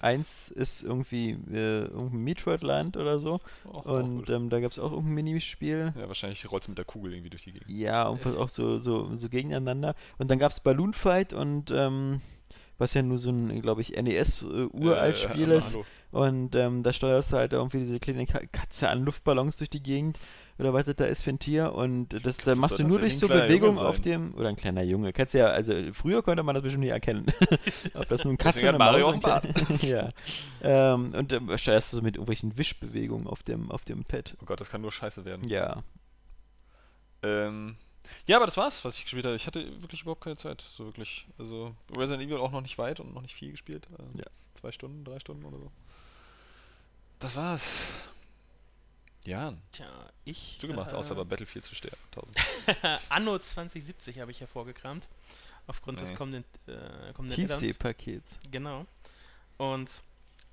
eins 0.00 0.48
ist 0.48 0.82
irgendwie 0.82 1.30
äh, 1.52 1.86
irgendein 1.86 2.22
Metroid-Land 2.22 2.96
oder 2.96 3.18
so. 3.18 3.40
Oh, 3.64 3.78
Und 3.80 4.30
ähm, 4.30 4.48
da 4.50 4.60
gab 4.60 4.70
es 4.70 4.78
auch 4.78 4.92
irgendein 4.92 5.14
Minispiel. 5.14 5.92
ja, 5.98 6.06
wahrscheinlich 6.06 6.48
rollst 6.52 6.68
du 6.68 6.70
mit 6.72 6.78
der 6.78 6.84
Kugel 6.84 7.12
irgendwie 7.14 7.30
durch 7.30 7.42
die 7.44 7.52
Gegend. 7.52 7.68
Ja, 7.70 8.04
irgendwas 8.06 8.36
auch 8.36 8.48
so, 8.48 8.78
so, 8.78 9.12
so 9.16 9.28
gegeneinander. 9.28 9.94
Und 10.18 10.30
dann 10.30 10.38
gab 10.38 10.52
es 10.52 10.60
Balloon 10.60 10.92
Fight 10.92 11.32
und 11.32 11.70
ähm, 11.72 12.20
was 12.78 12.94
ja 12.94 13.02
nur 13.02 13.18
so 13.18 13.30
ein, 13.30 13.60
glaube 13.62 13.80
ich, 13.80 13.96
NES-Uralt-Spiel 13.96 15.50
Äh, 15.50 15.56
ist. 15.56 15.66
hallo. 15.74 15.84
Und 16.12 16.54
ähm, 16.54 16.82
da 16.82 16.92
steuerst 16.92 17.32
du 17.32 17.36
halt 17.36 17.52
irgendwie 17.52 17.78
diese 17.78 17.98
kleine 17.98 18.26
Ka- 18.26 18.46
Katze 18.52 18.88
an 18.88 19.04
Luftballons 19.04 19.56
durch 19.58 19.70
die 19.70 19.82
Gegend 19.82 20.18
oder 20.58 20.72
was 20.72 20.84
das 20.84 20.96
da 20.96 21.04
ist 21.04 21.22
für 21.22 21.30
ein 21.30 21.38
Tier. 21.38 21.74
Und 21.74 22.24
das, 22.24 22.38
da 22.38 22.54
machst 22.54 22.78
du 22.78 22.84
nur 22.84 22.98
durch 22.98 23.18
so 23.18 23.26
ein 23.26 23.30
kleiner 23.30 23.46
Bewegung 23.46 23.76
Junge 23.76 23.88
auf 23.88 24.00
dem. 24.00 24.34
Oder 24.34 24.48
ein 24.48 24.56
kleiner 24.56 24.82
Junge. 24.82 25.12
Kannst 25.12 25.34
ja, 25.34 25.46
also 25.46 25.72
früher 25.92 26.22
konnte 26.22 26.42
man 26.42 26.54
das 26.54 26.62
bestimmt 26.62 26.84
nicht 26.84 26.92
erkennen. 26.92 27.26
Ob 27.94 28.08
das 28.08 28.24
nun 28.24 28.34
ein 28.34 28.38
Katze 28.38 28.68
oder 28.68 28.78
Mario 28.78 29.12
Maus 29.12 29.24
auch 29.24 29.42
Ja. 29.82 30.10
Ähm, 30.62 31.12
und 31.14 31.32
ähm, 31.32 31.56
steuerst 31.58 31.92
du 31.92 31.96
so 31.96 32.02
mit 32.02 32.16
irgendwelchen 32.16 32.56
Wischbewegungen 32.56 33.26
auf 33.26 33.42
dem, 33.42 33.70
auf 33.70 33.84
dem 33.84 34.04
Pad. 34.04 34.34
Oh 34.42 34.46
Gott, 34.46 34.60
das 34.60 34.70
kann 34.70 34.80
nur 34.80 34.92
scheiße 34.92 35.24
werden. 35.24 35.46
Ja. 35.48 35.82
Ähm, 37.22 37.76
ja, 38.26 38.36
aber 38.36 38.46
das 38.46 38.56
war's, 38.56 38.84
was 38.84 38.96
ich 38.96 39.04
gespielt 39.04 39.26
habe. 39.26 39.36
Ich 39.36 39.46
hatte 39.46 39.64
wirklich 39.82 40.02
überhaupt 40.02 40.22
keine 40.22 40.36
Zeit. 40.36 40.62
So 40.76 40.86
wirklich. 40.86 41.26
Also 41.38 41.74
Resident 41.96 42.22
Evil 42.26 42.38
auch 42.38 42.52
noch 42.52 42.60
nicht 42.60 42.78
weit 42.78 43.00
und 43.00 43.14
noch 43.14 43.22
nicht 43.22 43.34
viel 43.34 43.50
gespielt. 43.50 43.86
Äh, 43.98 44.18
Ja. 44.18 44.24
Zwei 44.54 44.72
Stunden, 44.72 45.04
drei 45.04 45.20
Stunden 45.20 45.44
oder 45.44 45.58
so. 45.58 45.70
Das 47.18 47.36
war's. 47.36 47.62
Ja, 49.26 49.52
Tja, 49.72 49.86
ich. 50.24 50.58
du 50.60 50.68
gemacht, 50.68 50.92
äh, 50.92 50.94
außer 50.94 51.14
bei 51.14 51.24
Battlefield 51.24 51.64
zu 51.64 51.74
sterben. 51.74 51.96
Anno 53.08 53.38
2070 53.38 54.20
habe 54.20 54.30
ich 54.30 54.40
hervorgekramt. 54.40 55.08
Aufgrund 55.66 56.00
des 56.00 56.10
Nee. 56.10 56.16
kommenden, 56.16 56.44
äh, 56.68 57.12
kommenden 57.12 57.44
Add-ons. 57.44 57.60
Tiefseepaket. 57.60 58.22
Genau. 58.52 58.86
Und 59.58 59.90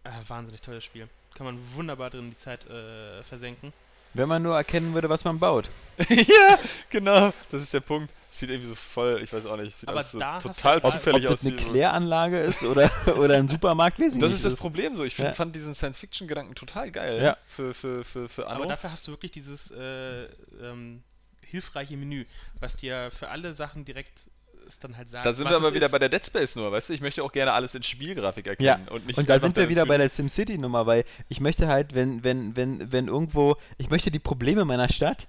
äh, 0.03 0.09
wahnsinnig 0.27 0.61
tolles 0.61 0.83
Spiel. 0.83 1.07
Kann 1.35 1.45
man 1.45 1.59
wunderbar 1.75 2.09
drin 2.09 2.31
die 2.31 2.37
Zeit 2.37 2.65
äh, 2.65 3.23
versenken. 3.23 3.73
Wenn 4.13 4.29
man 4.29 4.41
nur 4.43 4.55
erkennen 4.55 4.93
würde, 4.93 5.09
was 5.09 5.23
man 5.23 5.39
baut. 5.39 5.69
ja, 6.09 6.59
genau. 6.89 7.33
Das 7.51 7.61
ist 7.61 7.73
der 7.73 7.79
Punkt. 7.79 8.11
Sieht 8.31 8.49
irgendwie 8.49 8.69
so 8.69 8.75
voll, 8.75 9.21
ich 9.23 9.31
weiß 9.31 9.45
auch 9.45 9.57
nicht, 9.57 9.75
sieht 9.75 9.87
so 9.87 9.93
da 9.93 9.99
hast 10.33 10.43
du 10.43 10.49
total 10.49 10.71
halt- 10.73 10.83
Ob, 10.85 10.91
zufällig 10.93 11.25
ob 11.27 11.33
aus. 11.33 11.41
das 11.41 11.51
eine 11.51 11.55
Kläranlage 11.61 12.39
ist 12.39 12.63
oder, 12.63 12.89
oder 13.17 13.35
ein 13.37 13.47
Supermarkt, 13.47 13.99
weiß 13.99 14.15
ich 14.15 14.19
das 14.19 14.31
nicht. 14.31 14.37
ist 14.43 14.45
das 14.45 14.55
Problem 14.55 14.95
so. 14.95 15.03
Ich 15.03 15.13
find, 15.15 15.27
Ja. 15.27 15.33
fand 15.35 15.55
diesen 15.55 15.75
Science-Fiction-Gedanken 15.75 16.55
total 16.55 16.89
geil 16.91 17.21
Ja. 17.23 17.37
für, 17.45 17.75
für, 17.75 18.03
für, 18.03 18.27
für 18.27 18.47
Anno. 18.47 18.55
Aber 18.61 18.65
dafür 18.65 18.91
hast 18.91 19.07
du 19.07 19.11
wirklich 19.11 19.31
dieses 19.31 19.69
äh, 19.69 20.23
ähm, 20.61 21.03
hilfreiche 21.41 21.95
Menü, 21.95 22.25
was 22.59 22.75
dir 22.75 23.11
für 23.11 23.29
alle 23.29 23.53
Sachen 23.53 23.85
direkt 23.85 24.31
es 24.67 24.79
dann 24.79 24.97
halt 24.97 25.09
sagt. 25.09 25.25
Da 25.25 25.33
sind 25.33 25.45
was 25.45 25.53
wir 25.53 25.57
aber 25.57 25.73
wieder 25.73 25.85
ist. 25.87 25.91
bei 25.91 25.99
der 25.99 26.09
Dead 26.09 26.25
Space 26.25 26.55
nur, 26.55 26.71
weißt 26.71 26.89
du? 26.89 26.93
Ich 26.93 27.01
möchte 27.01 27.23
auch 27.23 27.31
gerne 27.31 27.53
alles 27.53 27.75
in 27.75 27.83
Spielgrafik 27.83 28.45
Ja, 28.59 28.73
erkennen. 28.73 28.87
und, 28.89 29.07
nicht 29.07 29.17
Und 29.17 29.29
da 29.29 29.39
sind 29.39 29.55
wir 29.55 29.69
wieder 29.69 29.85
bei 29.85 29.97
der 29.97 30.09
SimCity-Nummer, 30.09 30.85
weil 30.85 31.03
ich 31.29 31.39
möchte 31.39 31.67
halt, 31.67 31.95
wenn, 31.95 32.23
wenn, 32.23 32.55
wenn, 32.55 32.91
wenn 32.91 33.07
irgendwo, 33.07 33.55
ich 33.77 33.89
möchte 33.89 34.11
die 34.11 34.19
Probleme 34.19 34.65
meiner 34.65 34.89
Stadt 34.89 35.27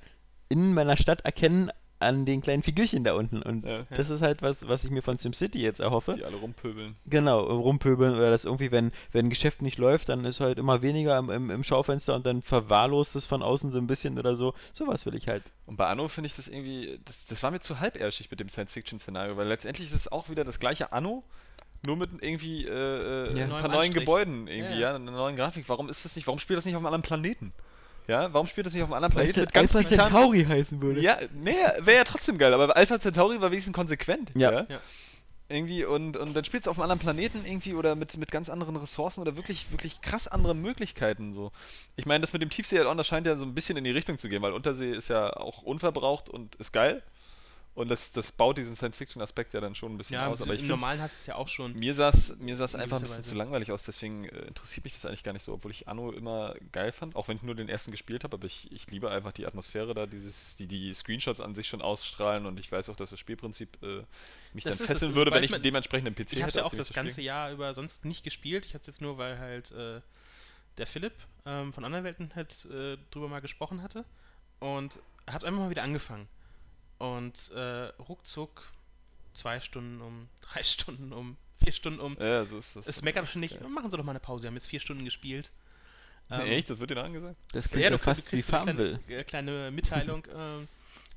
in 0.49 0.75
meiner 0.75 0.97
Stadt 0.97 1.23
erkennen 1.23 1.71
an 2.05 2.25
den 2.25 2.41
kleinen 2.43 2.63
Figürchen 2.63 3.03
da 3.05 3.15
unten. 3.15 3.43
Und 3.43 3.65
Ja. 3.67 3.83
das 3.91 4.11
ist 4.11 4.21
halt 4.23 4.43
was, 4.43 4.69
was 4.69 4.85
ich 4.85 4.91
mir 4.91 5.03
von 5.03 5.19
SimCity 5.19 5.61
jetzt 5.61 5.81
erhoffe. 5.81 6.15
die 6.15 6.25
alle 6.25 6.37
rumpöbeln. 6.37 6.95
Genau, 7.07 7.41
rumpöbeln 7.41 8.15
oder 8.15 8.31
dass 8.31 8.45
irgendwie, 8.45 8.71
wenn, 8.71 8.93
wenn 9.13 9.27
ein 9.27 9.31
Geschäft 9.31 9.63
nicht 9.63 9.79
läuft, 9.79 10.09
dann 10.09 10.25
ist 10.25 10.41
halt 10.41 10.59
immer 10.59 10.83
weniger 10.83 11.19
im, 11.19 11.31
im, 11.31 11.51
im 11.51 11.65
Schaufenster 11.65 12.15
und 12.15 12.25
dann 12.27 12.43
verwahrlost 12.43 13.17
es 13.17 13.27
von 13.27 13.43
außen 13.43 13.73
so 13.73 13.79
ein 13.79 13.87
bisschen 13.87 14.19
oder 14.19 14.37
so. 14.37 14.55
Sowas 14.73 15.05
will 15.07 15.15
ich 15.15 15.27
halt. 15.29 15.43
Und 15.67 15.77
bei 15.77 15.87
Anno 15.87 16.07
finde 16.09 16.27
ich 16.27 16.37
das 16.37 16.49
irgendwie, 16.49 17.01
das, 17.05 17.25
das 17.27 17.43
war 17.43 17.51
mir 17.51 17.61
zu 17.61 17.81
halbärschig 17.81 18.31
mit 18.31 18.39
dem 18.41 18.49
Science-Fiction-Szenario, 18.49 19.37
weil 19.37 19.49
letztendlich 19.49 19.89
ist 19.89 19.95
es 19.95 20.13
auch 20.13 20.29
wieder 20.29 20.45
das 20.45 20.61
gleiche 20.61 20.93
Anno, 20.93 21.25
Nur 21.87 21.97
mit 21.97 22.09
irgendwie 22.23 22.65
äh, 22.67 22.71
äh, 22.71 23.37
Ja. 23.39 23.45
ein 23.45 23.51
paar 23.51 23.63
neuen 23.69 23.75
Anstrich. 23.81 23.95
Gebäuden 23.95 24.47
irgendwie, 24.49 24.75
Ja, 24.75 24.81
ja, 24.81 24.91
ja. 24.91 24.95
einer 24.97 25.11
neuen 25.11 25.37
Grafik. 25.37 25.65
Warum 25.69 25.91
ist 25.91 26.05
das 26.07 26.17
nicht, 26.17 26.27
warum 26.27 26.39
spielt 26.39 26.57
das 26.57 26.65
nicht 26.65 26.75
auf 26.75 26.79
einem 26.81 26.87
anderen 26.87 27.03
Planeten? 27.03 27.53
Ja, 28.07 28.33
warum 28.33 28.47
spielt 28.47 28.67
das 28.67 28.75
nicht 28.75 28.83
auf 28.83 28.89
einem 28.89 29.05
anderen 29.05 29.15
Weil 29.15 29.27
es 29.27 29.33
Planeten 29.33 29.47
mit 29.47 29.55
ganz 29.55 29.75
Alpha 29.75 30.05
Centauri 30.05 30.45
heißen 30.45 30.81
würde. 30.81 31.01
Ja, 31.01 31.19
nee, 31.33 31.55
wäre 31.79 31.99
ja 31.99 32.05
trotzdem 32.05 32.39
geil, 32.39 32.53
aber 32.53 32.77
Alpha 32.77 33.01
Centauri 33.01 33.41
war 33.41 33.51
wenigstens 33.51 33.75
konsequent. 33.75 34.31
Ja. 34.35 34.53
Ja. 34.53 34.67
Ja. 34.69 34.81
Irgendwie 35.49 35.85
und, 35.85 36.17
und 36.17 36.35
dann 36.35 36.45
spielst 36.45 36.67
du 36.67 36.71
auf 36.71 36.79
einem 36.79 36.85
anderen 36.85 37.01
Planeten 37.01 37.43
irgendwie 37.45 37.75
oder 37.75 37.95
mit, 37.95 38.17
mit 38.17 38.31
ganz 38.31 38.49
anderen 38.49 38.77
Ressourcen 38.77 39.21
oder 39.21 39.37
wirklich, 39.37 39.71
wirklich 39.71 40.01
krass 40.01 40.27
andere 40.27 40.55
Möglichkeiten 40.55 41.35
so. 41.35 41.53
Ich 41.97 42.07
meine, 42.07 42.23
das 42.23 42.33
mit 42.33 42.41
dem 42.41 42.49
Tiefsee-Add-on, 42.49 42.97
das 42.97 43.07
scheint 43.07 43.27
ja 43.27 43.37
so 43.37 43.45
ein 43.45 43.55
bisschen 43.55 43.77
in 43.77 43.85
die 43.85 43.91
Richtung 43.91 44.17
zu 44.19 44.31
gehen, 44.31 44.41
weil 44.41 44.53
Untersee 44.53 44.91
ist 44.93 45.09
ja 45.09 45.37
auch 45.37 45.63
unverbraucht 45.63 46.31
und 46.31 46.55
ist 46.57 46.73
geil. 46.73 47.03
Und 47.75 47.89
das, 47.89 48.13
das 48.13 48.31
baut 48.31 48.57
diesen 48.57 48.77
Science-Fiction-Aspekt 48.77 49.53
ja 49.53 49.61
dann 49.61 49.75
schon 49.75 49.93
ein 49.95 49.99
bisschen 49.99 50.15
Ja, 50.15 50.29
aus. 50.29 50.41
Aber 50.41 50.55
ich 50.55 50.61
im 50.63 50.69
Normalen 50.69 51.01
hast 51.01 51.17
du 51.17 51.21
es 51.23 51.27
ja 51.27 51.35
auch 51.35 51.49
schon. 51.49 51.77
mir 51.77 51.93
sah 51.95 52.11
es 52.11 52.37
mir 52.39 52.53
einfach 52.53 52.99
ein 52.99 53.03
bisschen 53.03 53.19
Weise. 53.19 53.23
zu 53.31 53.35
langweilig 53.35 53.73
aus, 53.73 53.83
deswegen 53.83 54.25
äh, 54.29 54.43
interessiert 54.47 54.85
mich 54.85 54.93
das 54.93 55.05
eigentlich 55.07 55.25
gar 55.25 55.33
nicht 55.33 55.43
so, 55.43 55.53
obwohl 55.53 55.73
ich 55.73 55.89
Anno 55.89 56.13
immer 56.13 56.55
geil 56.71 56.93
fand, 56.93 57.17
auch 57.17 57.27
wenn 57.27 57.37
ich 57.37 57.43
nur 57.43 57.57
den 57.57 57.69
ersten 57.69 57.91
gespielt 57.91 58.23
habe, 58.23 58.37
aber 58.37 58.47
ich, 58.47 58.71
ich 58.71 58.89
liebe 58.93 59.11
einfach 59.11 59.33
die 59.33 59.45
Atmosphäre 59.45 59.93
da, 59.93 60.07
dieses, 60.07 60.55
die 60.55 60.69
die 60.69 60.95
Screenshots 60.95 61.41
an 61.41 61.57
sich 61.57 61.67
schon 61.67 61.83
ausstrahlen 61.83 62.47
und 62.47 62.61
ich 62.61 62.71
weiß 62.71 62.89
auch, 62.91 62.97
dass 62.97 63.11
das 63.11 63.19
Spielprinzip 63.19 63.83
äh, 63.83 64.03
mich 64.53 64.63
Das 64.65 64.79
dann 64.79 64.87
fesseln 64.87 65.15
würde, 65.17 65.33
wenn 65.33 65.43
ich 65.43 65.53
einen 65.53 66.15
PC 66.15 66.33
Ich 66.33 66.43
habe 66.43 66.49
hätte. 66.49 66.59
ja 66.61 66.65
auch 66.65 66.75
das 66.75 66.89
spielen. 66.89 67.07
ganze 67.07 67.23
Jahr 67.23 67.51
über 67.51 67.75
sonst 67.75 68.05
nicht 68.05 68.23
gespielt. 68.23 68.67
Ich 68.67 68.75
hatte 68.75 68.83
es 68.83 68.87
jetzt 68.87 69.01
nur, 69.01 69.19
weil 69.19 69.39
halt 69.39 69.73
äh, 69.73 70.01
der 70.79 70.87
Philipp 70.87 71.15
ähm, 71.47 71.73
von 71.73 71.85
anderen 71.85 72.05
Welten 72.05 72.33
halt 72.35 72.67
äh, 72.67 72.97
drüber 73.11 73.29
mal 73.29 73.41
gesprochen 73.41 73.83
hatte. 73.83 74.05
Und 74.61 74.99
habe 75.29 75.47
einfach 75.47 75.61
mal 75.61 75.71
wieder 75.71 75.83
angefangen. 75.83 76.29
Und 76.99 77.51
äh, 77.51 77.93
ruckzuck 78.09 78.73
zwei 79.33 79.61
Stunden 79.61 80.01
um, 80.01 80.29
drei 80.41 80.63
Stunden 80.63 81.13
um, 81.13 81.37
vier 81.63 81.73
Stunden 81.73 82.01
um. 82.01 82.17
Ja, 82.21 82.45
so 82.45 82.59
ist 82.59 82.77
das. 82.77 82.87
Es 82.87 83.03
meckert 83.03 83.29
schon 83.29 83.41
nicht, 83.41 83.61
machen 83.69 83.91
Sie 83.91 83.97
doch 83.97 84.05
mal 84.05 84.13
eine 84.13 84.21
Pause. 84.21 84.45
Wir 84.45 84.49
haben 84.49 84.55
jetzt 84.55 84.69
vier 84.69 84.81
Stunden 84.81 85.05
gespielt. 85.05 85.51
Ähm, 86.31 86.41
Echt? 86.41 86.71
Das 86.71 86.81
wird 86.81 86.91
dir 86.91 87.03
angesagt? 87.03 87.37
Das 87.53 87.67
ja, 87.67 87.71
klingt 87.71 87.85
ja, 87.85 87.91
du, 87.91 87.99
fast 87.99 88.33
du 88.33 88.37
wie 88.37 88.43
Farmville. 88.43 88.99
kleine, 88.99 89.21
äh, 89.21 89.25
kleine 89.25 89.71
Mitteilung. 89.71 90.27
ähm, 90.35 90.69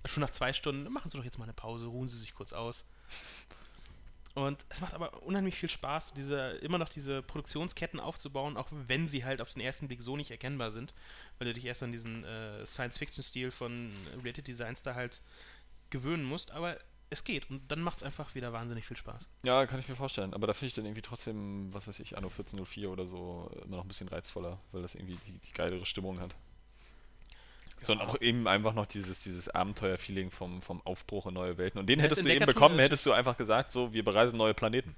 schon 0.05 0.21
nach 0.21 0.31
zwei 0.31 0.53
Stunden, 0.53 0.91
machen 0.91 1.09
Sie 1.11 1.17
doch 1.17 1.25
jetzt 1.25 1.37
mal 1.37 1.45
eine 1.45 1.53
Pause, 1.53 1.85
ruhen 1.85 2.09
Sie 2.09 2.17
sich 2.17 2.33
kurz 2.33 2.53
aus. 2.53 2.85
Und 4.35 4.63
es 4.69 4.81
macht 4.81 4.93
aber 4.93 5.23
unheimlich 5.23 5.55
viel 5.55 5.69
Spaß, 5.69 6.13
diese, 6.13 6.51
immer 6.61 6.77
noch 6.77 6.89
diese 6.89 7.23
Produktionsketten 7.23 7.99
aufzubauen, 7.99 8.55
auch 8.55 8.67
wenn 8.69 9.09
sie 9.09 9.25
halt 9.25 9.41
auf 9.41 9.51
den 9.51 9.61
ersten 9.61 9.87
Blick 9.87 10.03
so 10.03 10.15
nicht 10.15 10.29
erkennbar 10.29 10.71
sind, 10.71 10.93
weil 11.39 11.47
du 11.47 11.55
dich 11.55 11.65
erst 11.65 11.81
an 11.81 11.91
diesen 11.91 12.23
äh, 12.23 12.63
Science-Fiction-Stil 12.63 13.49
von 13.49 13.91
Related 14.21 14.47
Designs 14.47 14.83
da 14.83 14.93
halt 14.93 15.21
gewöhnen 15.89 16.23
musst, 16.25 16.51
aber 16.51 16.77
es 17.09 17.23
geht 17.23 17.49
und 17.49 17.71
dann 17.71 17.81
macht 17.81 17.97
es 17.97 18.03
einfach 18.03 18.35
wieder 18.35 18.53
wahnsinnig 18.53 18.85
viel 18.85 18.97
Spaß. 18.97 19.27
Ja, 19.43 19.65
kann 19.65 19.79
ich 19.79 19.87
mir 19.87 19.95
vorstellen. 19.95 20.33
Aber 20.35 20.45
da 20.47 20.53
finde 20.53 20.67
ich 20.67 20.73
dann 20.73 20.85
irgendwie 20.85 21.01
trotzdem, 21.01 21.73
was 21.73 21.87
weiß 21.87 21.99
ich, 21.99 22.17
Anno 22.17 22.29
1404 22.29 22.89
oder 22.91 23.07
so 23.07 23.49
immer 23.65 23.77
noch 23.77 23.85
ein 23.85 23.87
bisschen 23.87 24.07
reizvoller, 24.09 24.59
weil 24.71 24.81
das 24.83 24.93
irgendwie 24.95 25.17
die, 25.25 25.39
die 25.39 25.51
geilere 25.53 25.85
Stimmung 25.85 26.19
hat. 26.19 26.35
So, 27.81 27.93
und 27.93 28.01
auch 28.01 28.19
eben 28.21 28.47
einfach 28.47 28.73
noch 28.73 28.87
dieses, 28.87 29.19
dieses 29.21 29.49
Abenteuer-Feeling 29.49 30.31
vom, 30.31 30.61
vom 30.61 30.81
Aufbruch 30.85 31.27
in 31.27 31.35
neue 31.35 31.57
Welten. 31.57 31.79
Und 31.79 31.87
den 31.87 31.99
Ja, 31.99 32.05
hättest 32.05 32.21
das 32.21 32.25
du 32.25 32.29
eben 32.33 32.45
bekommen, 32.45 32.79
hättest 32.79 33.05
du 33.05 33.11
einfach 33.11 33.37
gesagt, 33.37 33.71
so, 33.71 33.93
wir 33.93 34.03
bereisen 34.03 34.37
neue 34.37 34.53
Planeten. 34.55 34.95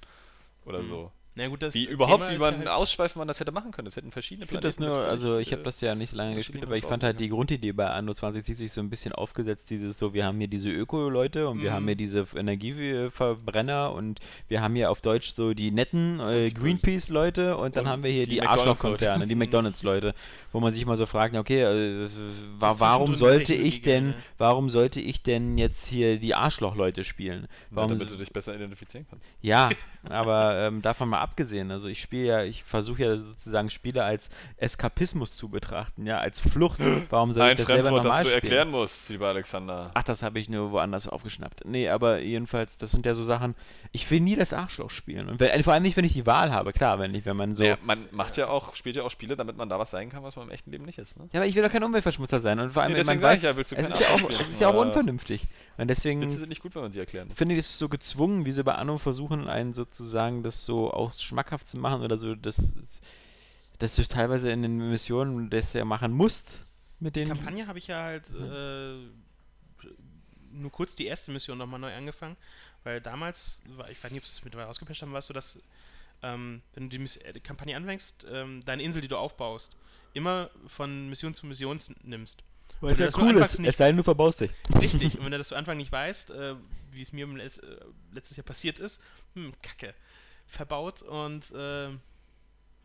Oder 0.65 0.83
Mhm. 0.83 0.87
so. 0.87 1.11
Na 1.39 1.47
gut, 1.47 1.61
das 1.63 1.73
Wie 1.73 1.85
Thema 1.85 1.93
überhaupt, 1.93 2.29
wie 2.29 2.33
ist 2.35 2.39
man 2.41 2.53
ja 2.53 2.59
halt- 2.59 2.67
ausschweifen 2.69 3.17
man 3.19 3.27
das 3.27 3.39
hätte 3.39 3.51
machen 3.51 3.71
können. 3.71 3.85
Das 3.85 3.95
hätten 3.95 4.11
verschiedene 4.11 4.43
Ich 4.43 4.49
finde 4.49 4.67
das 4.67 4.75
Planeten 4.75 4.99
nur, 4.99 5.07
also 5.07 5.37
ich 5.37 5.51
habe 5.51 5.61
äh, 5.61 5.65
das 5.65 5.79
ja 5.81 5.95
nicht 5.95 6.13
lange 6.13 6.35
gespielt, 6.35 6.63
aber 6.63 6.75
ich 6.77 6.83
fand 6.85 7.03
halt 7.03 7.19
die 7.19 7.29
Grundidee 7.29 7.71
bei 7.71 7.87
Anno 7.89 8.13
2070 8.13 8.71
so 8.71 8.81
ein 8.81 8.89
bisschen 8.89 9.13
aufgesetzt, 9.13 9.69
dieses 9.69 9.97
so, 9.97 10.13
wir 10.13 10.25
haben 10.25 10.37
hier 10.37 10.47
diese 10.49 10.69
Öko-Leute 10.69 11.47
und 11.49 11.61
wir 11.61 11.71
Mhm. 11.71 11.75
haben 11.75 11.85
hier 11.85 11.95
diese 11.95 12.25
Energieverbrenner 12.35 13.93
und 13.93 14.19
wir 14.47 14.61
haben 14.61 14.75
hier 14.75 14.91
auf 14.91 15.01
Deutsch 15.01 15.33
so 15.35 15.53
die 15.53 15.71
netten 15.71 16.19
äh, 16.19 16.49
Greenpeace-Leute 16.51 17.57
und 17.57 17.75
dann 17.75 17.85
Und 17.85 17.89
haben 17.91 18.03
wir 18.03 18.11
hier 18.11 18.25
die 18.25 18.31
die. 18.31 18.41
Arschlochkonzerne, 18.41 19.27
die 19.27 19.35
Mhm. 19.35 19.39
McDonalds-Leute, 19.49 20.13
wo 20.51 20.59
man 20.59 20.73
sich 20.73 20.85
mal 20.85 20.97
so 20.97 21.05
fragt, 21.05 21.35
okay, 21.35 21.61
äh, 21.61 22.07
wa 22.59 22.67
Dazwischen 22.69 22.79
warum 22.81 23.15
sollte 23.15 23.53
ich 23.53 23.81
denn, 23.81 24.13
warum 24.37 24.69
sollte 24.69 24.99
ich 24.99 25.23
denn 25.23 25.57
jetzt 25.57 25.87
hier 25.87 26.17
die 26.19 26.35
Arschlochleute 26.35 27.03
spielen? 27.03 27.47
Warum, 27.69 27.89
Warum 27.91 27.99
damit 27.99 28.11
du 28.13 28.17
dich 28.17 28.31
besser 28.33 28.55
identifizieren 28.55 29.05
kannst. 29.09 29.25
ja, 29.41 29.69
aber 30.09 30.67
ähm, 30.67 30.81
davon 30.81 31.09
mal 31.09 31.19
abgesehen, 31.29 31.71
also 31.71 31.87
ich 31.87 32.01
spiele 32.01 32.25
ja, 32.25 32.43
ich 32.43 32.63
versuche 32.63 33.03
ja 33.03 33.17
sozusagen 33.17 33.69
Spiele 33.69 34.03
als 34.03 34.29
Eskapismus 34.57 35.33
zu 35.33 35.49
betrachten, 35.49 36.05
ja, 36.05 36.17
als 36.19 36.39
Flucht. 36.39 36.79
Warum 37.09 37.31
soll 37.31 37.45
ich 37.45 37.51
Ein 37.51 37.57
das 37.57 37.65
selber 37.67 37.83
Fremdwort, 37.89 38.05
das 38.05 38.05
normal 38.05 38.23
du 38.23 38.29
spielen? 38.29 38.43
erklären 38.43 38.71
musst, 38.71 39.09
lieber 39.09 39.27
Alexander. 39.27 39.91
Ach, 39.93 40.03
das 40.03 40.23
habe 40.23 40.39
ich 40.39 40.49
nur 40.49 40.71
woanders 40.71 41.07
aufgeschnappt. 41.07 41.65
Nee, 41.65 41.89
aber 41.89 42.19
jedenfalls, 42.19 42.77
das 42.77 42.91
sind 42.91 43.05
ja 43.05 43.13
so 43.13 43.23
Sachen, 43.23 43.55
ich 43.91 44.09
will 44.11 44.19
nie 44.19 44.35
das 44.35 44.53
Arschloch 44.53 44.89
spielen. 44.89 45.29
Und 45.29 45.39
wenn, 45.39 45.63
vor 45.63 45.73
allem 45.73 45.83
nicht, 45.83 45.97
wenn 45.97 46.05
ich 46.05 46.13
die 46.13 46.25
Wahl 46.25 46.51
habe, 46.51 46.73
klar, 46.73 46.99
wenn 46.99 47.13
ich, 47.13 47.25
wenn 47.25 47.37
man 47.37 47.55
so. 47.55 47.63
Naja, 47.63 47.77
man 47.83 48.07
macht 48.11 48.37
ja 48.37 48.47
auch, 48.47 48.75
spielt 48.75 48.95
ja 48.95 49.03
auch 49.03 49.11
Spiele, 49.11 49.35
damit 49.35 49.57
man 49.57 49.69
da 49.69 49.79
was 49.79 49.91
sein 49.91 50.09
kann, 50.09 50.23
was 50.23 50.35
man 50.35 50.47
im 50.47 50.51
echten 50.51 50.71
Leben 50.71 50.85
nicht 50.85 50.97
ist. 50.97 51.17
Ne? 51.17 51.29
Ja, 51.31 51.39
aber 51.39 51.47
ich 51.47 51.55
will 51.55 51.63
doch 51.63 51.71
kein 51.71 51.83
Umweltverschmutzer 51.83 52.39
sein. 52.39 52.59
Und 52.59 52.73
vor 52.73 52.81
allem, 52.83 52.93
Nee, 52.93 52.99
wenn 52.99 53.05
man 53.05 53.21
weiß, 53.21 53.39
ich 53.39 53.43
ja, 53.43 53.55
willst 53.55 53.71
du 53.71 53.75
es 53.75 53.87
ist, 53.89 53.99
ja 53.99 54.07
auch, 54.09 54.29
es 54.29 54.49
ist 54.49 54.61
ja 54.61 54.69
auch 54.69 54.75
unvernünftig. 54.81 55.45
Und 55.77 55.87
deswegen 55.89 56.21
Witze 56.21 56.39
sind 56.39 56.49
nicht 56.49 56.61
gut, 56.61 56.75
wenn 56.75 56.81
man 56.81 56.91
sie 56.91 56.99
erklären. 56.99 57.29
finde 57.33 57.53
ich 57.53 57.59
es 57.59 57.79
so 57.79 57.87
gezwungen, 57.87 58.45
wie 58.45 58.51
sie 58.51 58.63
bei 58.63 58.75
Anno 58.75 58.97
versuchen, 58.97 59.47
einen 59.47 59.73
sozusagen 59.73 60.43
das 60.43 60.65
so 60.65 60.91
auch 60.91 61.13
schmackhaft 61.23 61.67
zu 61.67 61.77
machen 61.77 62.01
oder 62.01 62.17
so, 62.17 62.35
dass, 62.35 62.55
dass 63.79 63.95
du 63.95 64.03
teilweise 64.07 64.51
in 64.51 64.61
den 64.61 64.77
Missionen 64.89 65.49
das 65.49 65.73
ja 65.73 65.85
machen 65.85 66.11
musst 66.11 66.61
mit 66.99 67.15
Die 67.15 67.21
den. 67.21 67.29
Kampagne 67.29 67.67
habe 67.67 67.77
ich 67.79 67.87
ja 67.87 68.03
halt 68.03 68.29
äh, 68.33 68.97
nur 70.51 70.71
kurz 70.71 70.95
die 70.95 71.05
erste 71.05 71.31
Mission 71.31 71.57
nochmal 71.57 71.79
neu 71.79 71.93
angefangen, 71.93 72.35
weil 72.83 73.01
damals, 73.01 73.61
war, 73.77 73.89
ich 73.89 74.03
weiß 74.03 74.11
nicht, 74.11 74.21
ob 74.21 74.27
sie 74.27 74.37
es 74.37 74.43
mittlerweile 74.43 74.69
ausgepatcht 74.69 75.01
haben, 75.01 75.11
war 75.11 75.19
es 75.19 75.27
so, 75.27 75.33
dass 75.33 75.61
ähm, 76.21 76.61
wenn 76.73 76.83
du 76.85 76.89
die, 76.89 76.99
Miss 76.99 77.15
äh, 77.17 77.31
die 77.33 77.39
Kampagne 77.39 77.75
anfängst, 77.75 78.27
ähm, 78.29 78.61
deine 78.65 78.83
Insel, 78.83 79.01
die 79.01 79.07
du 79.07 79.17
aufbaust, 79.17 79.77
immer 80.13 80.49
von 80.67 81.07
Mission 81.09 81.33
zu 81.33 81.45
Mission 81.45 81.79
nimmst. 82.03 82.43
Weil 82.81 82.91
es 82.93 82.99
ja 82.99 83.09
cool 83.17 83.35
ist, 83.37 83.59
nicht- 83.59 83.69
es 83.69 83.77
sei 83.77 83.87
denn, 83.87 83.97
du 83.97 84.03
verbaust 84.03 84.41
dich. 84.41 84.51
Richtig, 84.79 85.15
und 85.17 85.23
wenn 85.25 85.31
du 85.31 85.37
das 85.37 85.49
zu 85.49 85.55
Anfang 85.55 85.77
nicht 85.77 85.91
weißt, 85.91 86.31
äh, 86.31 86.55
wie 86.91 87.01
es 87.01 87.13
mir 87.13 87.25
äh, 87.27 87.49
letztes 88.11 88.37
Jahr 88.37 88.43
passiert 88.45 88.79
ist, 88.79 89.01
hm, 89.35 89.53
kacke, 89.61 89.93
verbaut 90.49 91.01
und 91.01 91.51
äh, 91.51 91.89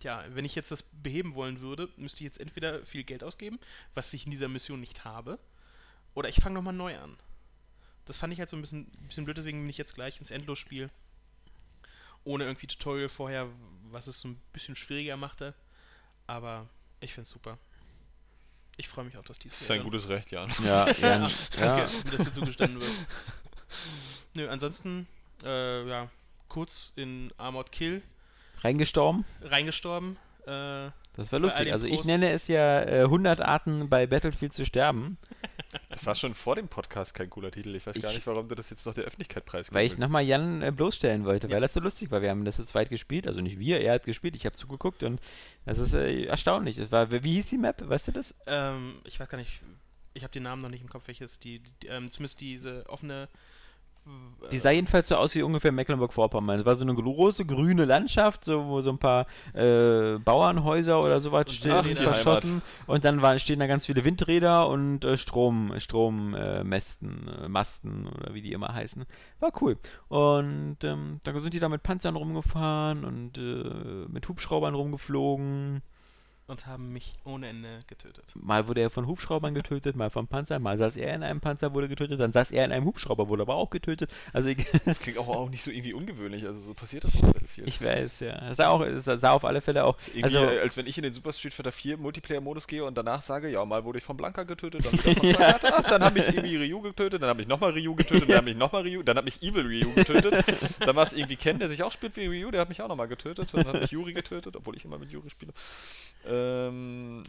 ja, 0.01 0.25
wenn 0.29 0.45
ich 0.45 0.55
jetzt 0.55 0.71
das 0.71 0.83
beheben 0.83 1.35
wollen 1.35 1.61
würde, 1.61 1.89
müsste 1.97 2.19
ich 2.19 2.25
jetzt 2.25 2.41
entweder 2.41 2.85
viel 2.85 3.05
Geld 3.05 3.25
ausgeben, 3.25 3.59
was 3.95 4.13
ich 4.13 4.25
in 4.25 4.31
dieser 4.31 4.49
Mission 4.49 4.81
nicht 4.81 5.05
habe, 5.05 5.39
oder 6.15 6.29
ich 6.29 6.37
fange 6.37 6.55
nochmal 6.55 6.75
neu 6.75 6.97
an. 6.99 7.17
Das 8.05 8.17
fand 8.17 8.33
ich 8.33 8.39
halt 8.39 8.49
so 8.49 8.57
ein 8.57 8.61
bisschen, 8.61 8.87
bisschen 9.07 9.25
blöd, 9.25 9.37
deswegen 9.37 9.61
bin 9.61 9.71
ich 9.71 9.79
jetzt 9.79 9.95
gleich 9.95 10.19
ins 10.19 10.31
Endlosspiel. 10.31 10.91
Ohne 12.25 12.45
irgendwie 12.45 12.67
Tutorial 12.67 13.09
vorher, 13.09 13.49
was 13.91 14.07
es 14.07 14.21
so 14.21 14.29
ein 14.29 14.41
bisschen 14.53 14.77
schwieriger 14.77 15.17
machte. 15.17 15.55
Aber 16.27 16.69
ich 17.01 17.13
finde 17.13 17.27
es 17.27 17.31
super. 17.31 17.59
Ich 18.77 18.89
freue 18.89 19.05
mich 19.05 19.17
auf 19.17 19.25
das 19.25 19.37
Das 19.37 19.43
dieses 19.43 19.63
ist 19.63 19.71
ein 19.71 19.83
gutes 19.83 20.09
Recht, 20.09 20.31
Jan. 20.31 20.51
Ja, 20.65 20.91
ja, 20.99 21.27
ja, 21.27 21.31
danke, 21.57 21.93
ja. 21.93 22.05
mir 22.05 22.11
das 22.11 22.23
hier 22.23 22.33
zugestanden 22.33 22.81
wird. 22.81 22.91
Nö, 24.35 24.49
ansonsten, 24.49 25.07
äh, 25.45 25.89
ja, 25.89 26.11
kurz 26.49 26.93
in 26.97 27.33
Armored 27.37 27.73
Kill 27.73 28.03
Reingestorben. 28.63 29.25
reingestorben. 29.43 30.17
Äh, 30.47 30.91
Das 31.17 31.31
war 31.33 31.39
lustig. 31.39 31.73
Also 31.73 31.87
ich 31.87 32.05
nenne 32.05 32.31
es 32.31 32.49
ja 32.49 32.83
äh, 32.83 33.03
100 33.05 33.41
Arten 33.41 33.89
bei 33.89 34.07
Battlefield 34.07 34.53
zu 34.55 34.65
sterben, 34.67 35.17
Das 35.89 36.07
war 36.07 36.15
schon 36.15 36.35
vor 36.35 36.55
dem 36.57 36.69
Podcast 36.69 37.15
kein 37.15 37.29
cooler 37.31 37.51
Titel. 37.51 37.75
Ich 37.75 37.87
weiß 37.87 38.01
gar 38.01 38.11
Ich- 38.11 38.19
nicht, 38.19 38.27
warum 38.27 38.49
du 38.49 38.55
das 38.55 38.71
jetzt 38.71 38.85
noch 38.87 38.95
der 38.95 39.05
Öffentlichkeit 39.05 39.45
preisgibst. 39.45 39.75
weil 39.75 39.87
ich 39.87 39.99
nochmal 39.99 40.23
Jan 40.25 40.63
äh, 40.63 40.71
bloßstellen 40.71 41.25
wollte, 41.25 41.49
Ja. 41.49 41.55
weil 41.55 41.61
das 41.63 41.73
so 41.75 41.81
lustig 41.81 42.11
war. 42.11 42.23
Wir 42.23 42.31
haben 42.31 42.45
das 42.45 42.57
zu 42.57 42.65
zweit 42.65 42.91
gespielt, 42.91 43.27
also 43.27 43.41
nicht 43.41 43.59
wir, 43.59 43.81
er 43.81 43.95
hat 43.95 44.05
gespielt, 44.05 44.37
ich 44.37 44.45
habe 44.47 44.55
zugeguckt 44.57 45.03
und 45.03 45.21
das 45.67 45.79
ist 45.79 45.93
äh, 45.95 46.25
erstaunlich. 46.25 46.79
Es 46.79 46.93
war, 46.93 47.11
wie 47.11 47.33
hieß 47.35 47.47
die 47.47 47.59
Map, 47.59 47.89
weißt 47.89 48.09
du 48.09 48.13
das? 48.13 48.35
ähm, 48.47 48.97
ich 49.05 49.19
weiß 49.19 49.29
gar 49.29 49.39
nicht, 49.39 49.63
ich 50.15 50.23
habe 50.23 50.33
den 50.33 50.45
Namen 50.45 50.63
noch 50.63 50.69
nicht 50.69 50.83
im 50.83 50.89
Kopf, 50.89 51.05
welches 51.09 51.39
die, 51.41 51.59
die 51.61 51.87
ähm, 51.89 52.11
zumindest 52.11 52.41
diese 52.41 52.85
offene. 52.89 53.29
Die 54.53 54.59
sah 54.59 54.71
jedenfalls 54.71 55.09
so 55.09 55.17
aus 55.17 55.35
wie 55.35 55.43
ungefähr 55.43 55.73
Mecklenburg-Vorpommern. 55.73 56.61
Es 56.61 56.67
war 56.67 56.77
so 56.77 56.85
eine 56.85 56.95
große 56.95 57.47
grüne 57.47 57.87
Landschaft, 57.87 58.45
so, 58.45 58.67
wo 58.67 58.83
so 58.83 58.91
ein 58.91 58.99
paar 58.99 59.27
äh, 59.55 60.19
Bauernhäuser 60.19 61.03
oder 61.03 61.21
sowas 61.21 61.53
stehen, 61.53 61.97
verschossen. 61.97 62.63
Und 62.87 63.05
dann 63.05 63.23
waren, 63.23 63.39
stehen 63.39 63.59
da 63.59 63.67
ganz 63.67 63.87
viele 63.87 64.05
Windräder 64.05 64.69
und 64.69 65.05
äh, 65.05 65.17
Strom, 65.17 65.73
Strommästen, 65.79 67.29
äh, 67.29 67.49
Masten 67.49 68.07
oder 68.07 68.35
wie 68.35 68.43
die 68.43 68.53
immer 68.53 68.75
heißen. 68.75 69.05
War 69.41 69.53
cool. 69.63 69.79
Und 70.09 70.79
ähm, 70.83 71.21
da 71.25 71.39
sind 71.41 71.55
die 71.55 71.61
da 71.61 71.71
mit 71.71 71.83
Panzern 71.83 72.17
rumgefahren 72.17 73.05
und 73.05 73.39
äh, 73.39 74.07
mit 74.13 74.29
Hubschraubern 74.29 74.75
rumgeflogen. 74.75 75.83
Und 76.47 76.67
haben 76.67 76.93
mich 76.93 77.15
ohne 77.25 77.49
Ende 77.49 77.81
getötet. 77.87 78.25
Mal 78.35 78.69
wurde 78.69 78.83
er 78.83 78.91
von 78.91 79.07
Hubschraubern 79.07 79.55
getötet, 79.55 79.97
mal 79.97 80.11
vom 80.11 80.27
Panzer, 80.27 80.59
mal 80.59 80.77
saß 80.77 80.97
er 80.97 81.15
in 81.15 81.23
einem 81.23 81.41
Panzer, 81.41 81.73
wurde 81.73 81.89
getötet, 81.89 82.21
dann 82.21 82.33
saß 82.33 82.51
er 82.51 82.65
in 82.67 82.73
einem 82.73 82.85
Hubschrauber, 82.85 83.29
wurde 83.29 83.43
aber 83.43 83.55
auch 83.55 83.71
getötet. 83.71 84.11
Also 84.33 84.51
Das 84.85 85.01
klingt 85.01 85.19
auch, 85.19 85.29
auch 85.29 85.49
nicht 85.49 85.63
so 85.63 85.71
irgendwie 85.71 85.95
ungewöhnlich. 85.95 86.47
Also 86.47 86.61
so 86.61 86.75
passiert 86.75 87.05
das 87.05 87.15
in 87.15 87.23
Battlefield. 87.23 87.67
ich 87.69 87.81
weiß, 87.81 88.21
ja. 88.21 88.51
Es 88.51 88.59
sah, 88.59 88.69
auch, 88.69 88.85
sah 88.95 89.33
auf 89.33 89.45
alle 89.45 89.61
Fälle 89.61 89.85
auch. 89.85 89.97
Irgendwie, 90.09 90.23
Also, 90.25 90.39
äh, 90.39 90.61
als 90.61 90.77
wenn 90.77 90.87
ich 90.87 90.99
in 90.99 91.05
den 91.05 91.13
Super 91.13 91.33
Street 91.33 91.55
Fighter 91.55 91.73
4 91.73 91.97
Multiplayer-Modus 91.97 92.67
gehe 92.67 92.85
und 92.85 92.97
danach 92.97 93.23
sage, 93.23 93.49
ja, 93.49 93.65
mal 93.65 93.85
wurde 93.85 93.99
ich 93.99 94.05
von 94.05 94.17
Blanka 94.17 94.43
getötet, 94.43 94.85
dann 94.85 94.93
wieder 94.93 95.15
von 95.15 95.31
Sagata, 95.33 95.75
ach, 95.79 95.85
dann 95.85 96.05
habe 96.05 96.19
ich 96.19 96.29
irgendwie 96.29 96.57
Ryu 96.57 96.81
getötet, 96.83 97.23
dann 97.23 97.29
habe 97.31 97.41
ich 97.41 97.49
nochmal 97.49 97.73
Ryu 97.73 97.95
getötet, 97.95 98.29
dann 98.29 98.37
habe 98.37 98.51
ich 98.51 98.57
nochmal 98.57 98.83
Ryu, 98.83 99.03
dann 99.03 99.17
habe 99.17 99.29
ich 99.29 99.43
Evil 99.43 99.67
Ryu 99.67 99.95
getötet, 99.95 100.45
dann 100.81 100.97
war 100.97 101.05
es 101.05 101.13
irgendwie 101.15 101.37
Ken, 101.37 101.59
der 101.59 101.69
sich 101.69 101.83
auch 101.83 101.93
spielt 101.93 102.17
wie 102.17 102.27
Ryu, 102.27 102.51
der 102.51 102.61
hat 102.61 102.69
mich 102.69 102.83
auch 102.83 102.89
nochmal 102.89 103.09
getötet, 103.09 103.49
dann 103.53 103.67
habe 103.67 103.79
ich 103.79 103.91
Yuri 103.91 104.13
getötet, 104.13 104.57
obwohl 104.57 104.77
ich 104.77 104.85
immer 104.85 104.99
mit 104.99 105.11
Yuri 105.11 105.31
spiele. 105.31 105.53
Ähm, 106.35 107.23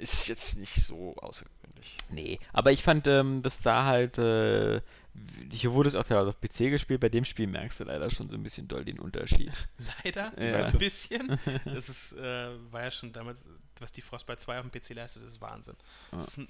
ist 0.00 0.26
jetzt 0.28 0.56
nicht 0.58 0.74
so 0.74 1.14
außergewöhnlich. 1.16 1.94
nee, 2.10 2.38
aber 2.52 2.72
ich 2.72 2.82
fand, 2.82 3.06
ähm, 3.06 3.42
das 3.42 3.62
sah 3.62 3.84
halt. 3.84 4.18
Äh, 4.18 4.80
hier 5.50 5.72
wurde 5.72 5.88
es 5.88 5.94
auch 5.94 6.04
teilweise 6.04 6.28
auf 6.28 6.40
PC 6.40 6.70
gespielt, 6.70 7.00
bei 7.00 7.08
dem 7.08 7.24
Spiel 7.24 7.46
merkst 7.46 7.80
du 7.80 7.84
leider 7.84 8.10
schon 8.10 8.28
so 8.28 8.34
ein 8.36 8.42
bisschen 8.42 8.68
doll 8.68 8.84
den 8.84 8.98
Unterschied. 8.98 9.50
Leider, 10.04 10.30
Ja. 10.42 10.64
ein 10.66 10.72
bisschen. 10.78 11.38
Das 11.64 11.88
ist, 11.88 12.12
äh, 12.12 12.48
war 12.70 12.82
ja 12.82 12.90
schon 12.90 13.12
damals, 13.14 13.42
was 13.80 13.92
die 13.92 14.02
Frostbite 14.02 14.38
2 14.40 14.58
auf 14.60 14.68
dem 14.68 14.70
PC 14.78 14.90
leistet, 14.94 15.22
ist 15.22 15.40
Wahnsinn. 15.40 15.76
Ja. 16.12 16.18
Das 16.18 16.28
ist 16.28 16.36
ein 16.38 16.48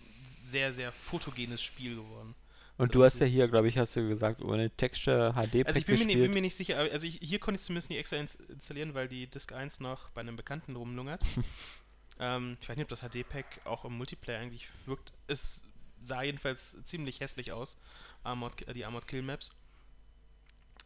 sehr, 0.48 0.72
sehr 0.72 0.90
fotogenes 0.90 1.62
Spiel 1.62 1.94
geworden. 1.96 2.34
Und 2.78 2.92
So 2.92 2.98
du 2.98 3.04
hast 3.04 3.20
ja 3.20 3.26
hier, 3.26 3.46
glaube 3.46 3.68
ich, 3.68 3.78
hast 3.78 3.94
du 3.94 4.08
gesagt, 4.08 4.42
ohne 4.42 4.68
Texture 4.70 5.32
HD 5.34 5.64
Also 5.66 5.78
ich 5.78 5.86
bin 5.86 5.94
mir, 6.00 6.06
ni- 6.06 6.12
gespielt. 6.14 6.22
bin 6.24 6.30
mir 6.34 6.40
nicht 6.42 6.56
sicher, 6.56 6.76
also 6.78 7.06
ich, 7.06 7.20
hier 7.22 7.38
konnte 7.38 7.56
ich 7.56 7.60
es 7.62 7.66
zumindest 7.66 7.88
nicht 7.90 7.98
extra 8.00 8.16
ins 8.16 8.34
installieren, 8.34 8.94
weil 8.94 9.06
die 9.06 9.28
Disk 9.28 9.52
1 9.52 9.78
noch 9.78 10.08
bei 10.10 10.22
einem 10.22 10.34
Bekannten 10.36 10.74
rumlungert. 10.74 11.22
ähm, 12.18 12.56
ich 12.60 12.68
weiß 12.68 12.76
nicht, 12.76 12.84
ob 12.84 12.88
das 12.88 13.00
HD-Pack 13.00 13.60
auch 13.64 13.84
im 13.84 13.96
Multiplayer 13.96 14.40
eigentlich 14.40 14.68
wirkt. 14.86 15.12
Es 15.26 15.64
sah 16.00 16.22
jedenfalls 16.22 16.76
ziemlich 16.84 17.20
hässlich 17.20 17.52
aus, 17.52 17.76
Armored, 18.24 18.54
die 18.74 18.84
Armored 18.84 19.08
Kill 19.08 19.22
Maps 19.22 19.52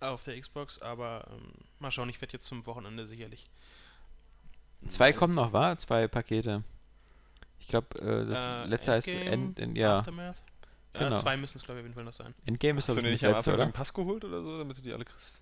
auf 0.00 0.22
der 0.22 0.40
Xbox, 0.40 0.80
aber 0.80 1.26
ähm, 1.30 1.52
mal 1.78 1.90
schauen, 1.90 2.08
ich 2.08 2.20
werde 2.20 2.32
jetzt 2.34 2.46
zum 2.46 2.64
Wochenende 2.66 3.06
sicherlich. 3.06 3.46
Zwei 4.88 5.12
kommen 5.12 5.34
noch, 5.34 5.52
war? 5.52 5.76
Zwei 5.76 6.08
Pakete. 6.08 6.62
Ich 7.58 7.68
glaube, 7.68 7.98
äh, 7.98 8.26
das 8.26 8.40
Äh, 8.40 8.64
letzte 8.66 8.92
heißt 8.92 9.08
Endgame, 9.08 9.30
End, 9.30 9.58
End, 9.58 9.76
ja. 9.78 9.98
Aftermath. 9.98 10.36
Genau. 10.94 11.16
Äh, 11.16 11.20
zwei 11.20 11.36
müssen 11.36 11.58
es, 11.58 11.64
glaube 11.64 11.78
ich, 11.78 11.82
auf 11.82 11.86
jeden 11.86 11.94
Fall 11.94 12.04
noch 12.04 12.12
sein. 12.12 12.34
Endgame 12.46 12.78
ist 12.78 12.86
glaube 12.86 13.00
ich 13.02 13.06
nicht 13.06 13.22
letzte, 13.22 13.52
oder? 13.52 13.62
einen 13.64 13.72
Pass 13.72 13.92
geholt 13.92 14.24
oder 14.24 14.42
so, 14.42 14.58
damit 14.58 14.78
du 14.78 14.82
die 14.82 14.92
alle 14.92 15.04
kriegst? 15.04 15.40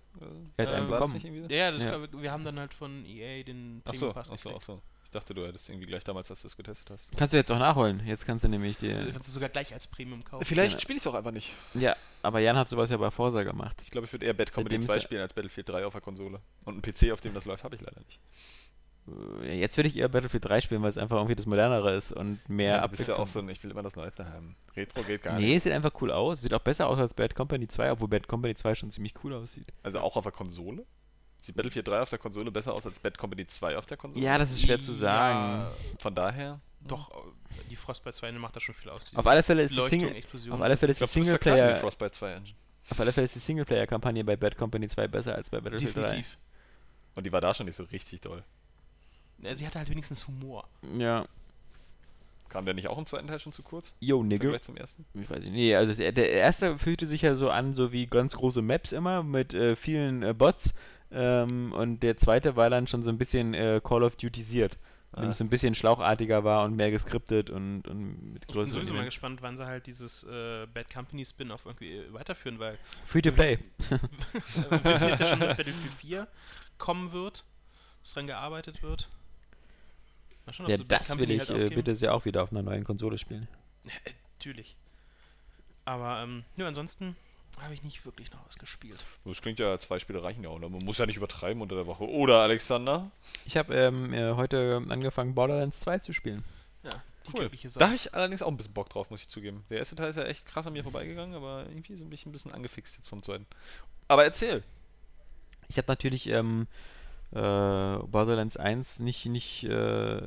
Er 0.57 0.67
hat 0.67 0.75
einen 0.75 0.91
das 0.91 0.99
bekommen. 1.01 1.49
Ja, 1.49 1.57
ja, 1.57 1.71
das 1.71 1.85
Ja. 1.85 1.91
Glaub, 1.97 2.13
ich- 2.13 2.21
wir 2.21 2.33
haben 2.33 2.45
dann 2.45 2.59
halt 2.59 2.75
von 2.75 3.05
EA 3.07 3.45
den 3.45 3.81
Ach 3.85 3.95
so, 3.95 4.13
Premium 4.13 4.15
Pass 4.15 4.31
ach 4.31 4.39
so, 4.39 4.49
ach 4.51 4.53
gekriegt. 4.55 4.65
so. 4.67 4.83
Ich 5.09 5.13
dachte, 5.13 5.33
du 5.33 5.47
hättest 5.47 5.71
irgendwie 5.71 5.87
gleich 5.87 6.05
damals, 6.05 6.31
als 6.31 6.43
du 6.43 6.49
es 6.49 6.55
getestet 6.57 6.91
hast. 6.91 7.09
Kannst 7.17 7.33
du 7.33 7.39
jetzt 7.39 7.51
auch 7.51 7.59
nachholen. 7.59 8.03
Jetzt 8.05 8.27
kannst 8.27 8.45
du 8.45 8.49
nämlich 8.49 8.77
die. 8.77 8.93
Kannst 8.93 9.27
du 9.29 9.33
sogar 9.33 9.49
gleich 9.49 9.73
als 9.73 9.87
Premium 9.87 10.23
kaufen. 10.23 10.45
Vielleicht 10.45 10.73
Genau. 10.73 10.81
spiele 10.83 10.97
ich 10.99 11.03
es 11.03 11.07
auch 11.07 11.15
einfach 11.15 11.31
nicht. 11.31 11.55
Ja, 11.73 11.97
aber 12.21 12.41
Jan 12.41 12.59
hat 12.59 12.69
sowas 12.69 12.91
ja 12.91 12.99
bei 12.99 13.11
Forsa 13.11 13.43
gemacht. 13.43 13.81
Ich 13.83 13.91
glaube, 13.91 14.05
ich 14.05 14.13
würde 14.13 14.27
eher 14.27 14.35
Bad 14.35 14.53
Company 14.53 14.75
Seitdem 14.75 14.81
ist 14.83 14.87
2 14.89 14.95
ja- 14.97 15.01
spielen 15.01 15.23
als 15.23 15.33
Battlefield 15.33 15.67
3 15.71 15.87
auf 15.87 15.95
der 15.95 16.03
Konsole. 16.03 16.41
Und 16.67 16.75
einen 16.75 16.83
PC, 16.83 17.11
auf 17.13 17.23
dem 17.23 17.33
das 17.33 17.47
läuft, 17.47 17.65
habe 17.65 17.75
ich 17.75 17.81
leider 17.81 18.01
nicht. 18.01 18.21
Jetzt 19.51 19.79
würde 19.79 19.89
ich 19.89 19.97
eher 19.97 20.11
Battlefield 20.11 20.45
3 20.45 20.61
spielen, 20.61 20.83
weil 20.83 20.91
es 20.91 20.99
einfach 20.99 21.17
irgendwie 21.17 21.35
das 21.37 21.47
modernere 21.47 21.97
ist 21.97 22.13
und 22.13 22.47
mehr 22.47 22.83
du 22.83 22.89
bist 22.95 23.09
ja 23.09 23.17
auch 23.19 23.27
so 23.27 23.39
ein, 23.39 23.49
ich 23.49 23.63
will 23.65 23.71
immer 23.71 23.83
das 23.83 23.97
Neueste 23.97 24.31
haben. 24.31 24.55
Retro 24.77 25.03
geht 25.05 25.23
gar 25.23 25.39
nee, 25.39 25.47
nicht. 25.55 25.63
sieht 25.63 25.73
einfach 25.73 25.93
cool 26.03 26.11
aus. 26.13 26.43
Sieht 26.43 26.53
auch 26.53 26.61
besser 26.61 26.87
aus 26.87 26.99
als 26.99 27.15
Bad 27.15 27.35
Company 27.35 27.67
2, 27.67 27.93
obwohl 27.93 28.09
Bad 28.09 28.29
Company 28.29 28.55
2 28.55 28.75
schon 28.75 28.91
ziemlich 28.91 29.15
cool 29.25 29.33
aussieht. 29.33 29.73
Also 29.83 30.01
auch 30.01 30.17
auf 30.17 30.25
der 30.25 30.33
Konsole? 30.33 30.85
Sieht 31.41 31.55
Battlefield 31.57 31.87
3 31.87 32.01
auf 32.01 32.11
der 32.11 32.19
Konsole 32.19 32.51
besser 32.51 32.73
aus 32.73 32.85
als 32.87 32.99
Bad 32.99 33.17
Company 33.17 33.47
2 33.47 33.79
auf 33.79 33.87
der 33.87 33.97
Konsole? 33.97 34.25
Ja, 34.25 34.39
das 34.39 34.51
ist 34.51 34.61
schwer 34.63 34.81
zu 34.81 34.93
Ja, 34.93 34.99
sagen. 34.99 35.67
Von 35.99 36.15
daher. 36.15 36.61
Doch, 36.81 37.11
äh, 37.11 37.31
die 37.71 37.77
Frostbite 37.77 38.15
2 38.17 38.33
macht 38.33 38.57
da 38.57 38.61
schon 38.61 38.75
viel 38.75 38.91
aus. 38.91 39.03
Auf 39.15 39.27
alle 39.27 39.43
Fälle 39.43 39.63
ist 39.63 39.75
die 39.77 39.81
Explosion. 39.81 40.53
auf 40.55 40.61
alle 40.61 40.77
Fälle 40.77 40.93
ist 40.93 41.01
Ich 41.03 41.11
die 41.13 41.19
in 41.19 41.25
die 41.25 41.31
Singleplayer, 41.31 41.77
Frostbite 41.77 42.11
2 42.13 42.33
Engine. 42.33 42.57
auf 42.91 43.01
alle 43.01 43.13
Fälle 43.13 43.25
ist 43.27 43.35
die 43.35 43.39
Singleplayer-Kampagne 43.41 44.25
bei 44.25 44.37
Bad 44.37 44.57
Company 44.57 44.89
2 44.89 45.09
besser 45.09 45.35
als 45.35 45.51
bei 45.51 45.61
Battlefield 45.61 45.97
Definitiv. 45.97 46.39
Und 47.15 47.25
die 47.25 47.33
war 47.33 47.41
da 47.41 47.53
schon 47.55 47.67
nicht 47.67 47.77
so 47.77 47.85
richtig 47.85 48.21
doll. 48.21 48.43
Ja, 49.41 49.57
sie 49.57 49.67
hatte 49.67 49.79
halt 49.79 49.91
wenigstens 49.91 50.27
Humor. 50.27 50.69
3. 50.95 51.03
Ja. 51.03 51.25
Kam 52.49 52.65
der 52.65 52.75
nicht 52.75 52.89
auch 52.89 52.97
im 52.97 53.05
zweiten 53.05 53.27
Teil 53.27 53.39
schon 53.41 53.53
zu 53.53 53.63
kurz? 53.63 53.93
Yo, 54.01 54.21
Im 54.23 54.29
nigga. 54.29 54.43
Vergleich 54.45 54.63
zum 54.63 54.77
ersten? 54.77 55.05
Ich 55.15 55.29
weiß 55.29 55.41
nicht. 55.41 55.53
Nee, 55.53 55.75
also 55.77 55.93
der, 55.93 56.13
der 56.13 56.31
erste 56.33 56.79
fühlte 56.79 57.07
sich 57.07 57.23
ja 57.23 57.35
so 57.35 57.51
an, 57.51 57.75
so 57.75 57.93
wie 57.93 58.07
ganz 58.07 58.35
große 58.37 58.63
Maps 58.63 58.93
immer, 58.93 59.23
mit 59.23 59.53
äh, 59.53 59.77
vielen 59.77 60.23
äh, 60.23 60.33
Bots. 60.33 60.73
Ähm, 61.11 61.73
und 61.73 62.03
der 62.03 62.17
zweite 62.17 62.57
war 62.57 62.71
dann 62.71 62.87
schon 62.87 63.03
so 63.03 63.11
ein 63.11 63.19
bisschen 63.19 63.55
äh, 63.55 63.81
Call 63.83 64.03
of 64.03 64.17
dem 64.17 64.77
Ah. 65.17 65.31
es 65.31 65.39
so 65.39 65.45
ein 65.45 65.49
bisschen 65.49 65.75
schlauchartiger 65.75 66.45
war 66.45 66.65
und 66.65 66.77
mehr 66.77 66.91
geskriptet 66.91 67.49
und, 67.49 67.89
und 67.89 68.35
mit 68.35 68.43
Ich 68.43 68.49
bin 68.49 68.55
größeren 68.57 68.85
sowieso 68.85 68.93
mal 68.95 69.07
gespannt, 69.07 69.41
wann 69.41 69.57
sie 69.57 69.65
halt 69.65 69.87
dieses 69.87 70.25
äh, 70.25 70.67
Bad 70.67 70.93
Company 70.93 71.25
Spin-off 71.25 71.65
irgendwie 71.65 71.97
äh, 71.97 72.13
weiterführen, 72.13 72.59
weil 72.59 72.79
Free 73.07 73.23
to 73.23 73.33
play. 73.33 73.59
wir 73.89 74.85
wissen 74.85 75.09
jetzt 75.09 75.21
ja 75.21 75.29
schon, 75.29 75.41
dass 75.41 75.49
Battlefield 75.57 75.95
4 75.95 76.29
kommen 76.77 77.13
wird, 77.13 77.45
dass 78.03 78.13
dran 78.13 78.27
gearbeitet 78.27 78.83
wird. 78.83 79.09
Mal 80.45 80.53
schauen, 80.53 80.69
Ja, 80.69 80.77
Bad 80.77 80.93
das 80.93 81.09
Company 81.09 81.29
will 81.29 81.37
ich 81.37 81.49
halt 81.49 81.73
äh, 81.73 81.75
bitte 81.75 81.97
sehr 81.97 82.15
auch 82.15 82.27
wieder 82.27 82.43
auf 82.43 82.51
einer 82.53 82.63
neuen 82.63 82.85
Konsole 82.85 83.17
spielen. 83.17 83.49
Ja, 83.85 83.93
äh, 84.05 84.13
natürlich. 84.35 84.77
Aber, 85.87 86.23
ähm, 86.23 86.45
nö, 86.57 86.67
ansonsten 86.67 87.17
habe 87.61 87.75
ich 87.75 87.83
nicht 87.83 88.05
wirklich 88.05 88.31
noch 88.33 88.47
was 88.47 88.57
gespielt. 88.59 89.05
Das 89.25 89.41
klingt 89.43 89.59
ja, 89.59 89.79
zwei 89.79 89.99
Spiele 89.99 90.23
reichen 90.23 90.43
ja 90.45 90.49
auch. 90.51 90.59
Ne? 90.59 90.69
Man 90.69 90.85
muss 90.85 90.99
ja 90.99 91.07
nicht 91.07 91.17
übertreiben 91.17 91.61
unter 91.63 91.75
der 91.75 91.87
Woche. 91.87 92.09
Oder, 92.09 92.41
Alexander? 92.41 93.11
Ich 93.47 93.57
habe 93.57 93.75
ähm, 93.75 94.13
äh, 94.15 94.35
heute 94.35 94.81
angefangen, 94.89 95.35
Borderlands 95.35 95.81
2 95.81 95.99
zu 95.99 96.13
spielen. 96.13 96.45
Ja, 96.85 97.03
die 97.27 97.33
Cool. 97.33 97.41
glückliche 97.41 97.67
Da 97.69 97.73
Sache. 97.73 97.85
habe 97.87 97.97
ich 97.97 98.15
allerdings 98.15 98.43
auch 98.43 98.49
ein 98.49 98.57
bisschen 98.57 98.75
Bock 98.75 98.89
drauf, 98.91 99.11
muss 99.11 99.23
ich 99.23 99.29
zugeben. 99.29 99.65
Der 99.71 99.79
erste 99.79 99.97
Teil 99.97 100.11
ist 100.11 100.17
ja 100.17 100.25
echt 100.25 100.47
krass 100.47 100.67
an 100.67 100.73
mir 100.73 100.83
vorbeigegangen, 100.85 101.35
aber 101.35 101.67
irgendwie 101.69 101.95
bin 101.97 102.13
ich 102.13 102.25
ein 102.27 102.33
bisschen 102.33 102.53
angefixt 102.53 102.97
jetzt 102.97 103.09
vom 103.09 103.23
zweiten. 103.23 103.47
Aber 104.07 104.25
erzähl. 104.25 104.63
Ich 105.69 105.77
habe 105.77 105.89
natürlich 105.89 106.29
ähm, 106.29 106.63
äh, 106.63 106.75
Borderlands 107.31 108.57
1 108.57 109.01
nicht, 109.01 109.27
nicht 109.27 109.65
äh, 109.65 110.21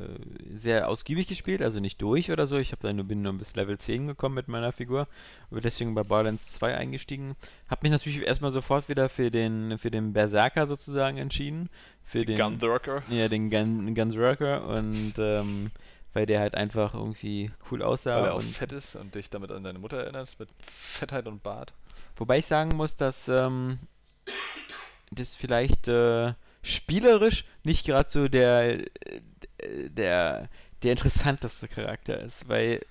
sehr 0.56 0.88
ausgiebig 0.88 1.28
gespielt, 1.28 1.64
also 1.64 1.80
nicht 1.80 2.00
durch 2.02 2.32
oder 2.32 2.46
so. 2.46 2.58
Ich 2.58 2.72
habe 2.72 2.82
da 2.84 2.94
nur, 2.94 3.06
bin 3.06 3.24
nur 3.24 3.34
bis 3.34 3.56
Level 3.56 3.78
10 3.78 4.08
gekommen 4.08 4.36
mit 4.36 4.48
meiner 4.48 4.72
Figur. 4.72 5.08
Und 5.50 5.66
deswegen 5.66 5.96
bei 5.96 6.04
Borderlands 6.04 6.52
2 6.54 6.78
eingestiegen. 6.78 7.36
Habe 7.70 7.80
mich 7.84 7.92
natürlich 7.92 8.22
erstmal 8.22 8.52
sofort 8.52 8.88
wieder 8.88 9.10
für 9.10 9.32
den, 9.32 9.80
für 9.80 9.90
den 9.90 10.14
Berserker 10.14 10.68
sozusagen 10.68 11.18
entschieden. 11.18 11.70
Für 12.04 12.24
den, 12.24 12.38
Gunworker. 12.38 13.02
Ja, 13.10 13.28
den 13.28 13.50
Gun, 13.50 13.96
Gunsworker 13.96 14.68
und 14.68 15.14
ähm, 15.18 15.72
weil 16.14 16.26
der 16.26 16.40
halt 16.40 16.56
einfach 16.56 16.94
irgendwie 16.94 17.52
cool 17.72 17.82
aussah. 17.82 18.18
Weil 18.18 18.26
er 18.26 18.34
auch 18.34 18.40
und 18.40 18.56
fett 18.56 18.74
ist 18.74 18.96
und 18.96 19.16
dich 19.16 19.30
damit 19.30 19.52
an 19.52 19.64
deine 19.64 19.80
Mutter 19.80 19.98
erinnert, 19.98 20.38
mit 20.38 20.50
Fettheit 20.68 21.26
und 21.26 21.42
Bart. 21.42 21.74
Wobei 22.16 22.40
ich 22.40 22.46
sagen 22.46 22.76
muss, 22.76 22.96
dass 22.96 23.28
ähm, 23.28 23.80
das 25.12 25.36
vielleicht 25.36 25.88
äh, 25.88 26.34
spielerisch 26.62 27.46
nicht 27.64 27.86
gerade 27.86 28.10
so 28.10 28.28
der, 28.28 28.80
äh, 28.80 29.90
der, 29.90 30.50
der 30.84 30.92
interessanteste 30.92 31.68
Charakter 31.68 32.20
ist, 32.20 32.48
weil 32.50 32.82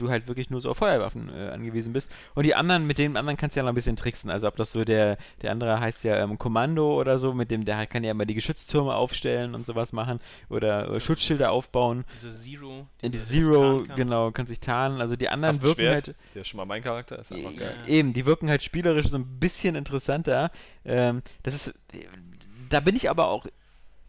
du 0.00 0.10
halt 0.10 0.28
wirklich 0.28 0.50
nur 0.50 0.60
so 0.60 0.70
auf 0.70 0.78
Feuerwaffen 0.78 1.28
äh, 1.28 1.50
angewiesen 1.50 1.92
bist. 1.92 2.10
Und 2.34 2.44
die 2.44 2.54
anderen, 2.54 2.86
mit 2.86 2.98
dem 2.98 3.16
anderen 3.16 3.36
kannst 3.36 3.56
du 3.56 3.60
ja 3.60 3.64
noch 3.64 3.72
ein 3.72 3.74
bisschen 3.74 3.96
tricksen. 3.96 4.30
Also 4.30 4.48
ob 4.48 4.56
das 4.56 4.72
so 4.72 4.84
der, 4.84 5.18
der 5.42 5.52
andere 5.52 5.80
heißt 5.80 6.04
ja 6.04 6.22
ähm, 6.22 6.38
Kommando 6.38 6.98
oder 6.98 7.18
so, 7.18 7.32
mit 7.32 7.50
dem, 7.50 7.64
der 7.64 7.86
kann 7.86 8.04
ja 8.04 8.10
immer 8.10 8.26
die 8.26 8.34
Geschütztürme 8.34 8.94
aufstellen 8.94 9.54
und 9.54 9.66
sowas 9.66 9.92
machen 9.92 10.20
oder 10.48 10.90
äh, 10.90 11.00
Schutzschilder 11.00 11.52
aufbauen. 11.52 12.04
Diese 12.16 12.38
Zero. 12.38 12.86
In 13.02 13.12
die 13.12 13.18
der 13.18 13.26
Zero, 13.26 13.52
tarnen 13.52 13.88
kann. 13.88 13.96
genau, 13.96 14.30
kann 14.30 14.46
sich 14.46 14.60
tarnen. 14.60 15.00
Also 15.00 15.16
die 15.16 15.28
anderen 15.28 15.56
Hast 15.56 15.62
wirken 15.62 15.88
halt. 15.88 16.14
Der 16.34 16.42
ist 16.42 16.48
schon 16.48 16.58
mal 16.58 16.66
mein 16.66 16.82
Charakter, 16.82 17.18
ist 17.18 17.32
einfach 17.32 17.56
geil. 17.56 17.74
Ja. 17.86 17.92
Eben, 17.92 18.12
die 18.12 18.26
wirken 18.26 18.48
halt 18.48 18.62
spielerisch 18.62 19.08
so 19.08 19.18
ein 19.18 19.38
bisschen 19.38 19.74
interessanter. 19.74 20.50
Ähm, 20.84 21.22
das 21.42 21.54
ist, 21.54 21.74
da 22.70 22.80
bin 22.80 22.96
ich 22.96 23.10
aber 23.10 23.28
auch, 23.28 23.46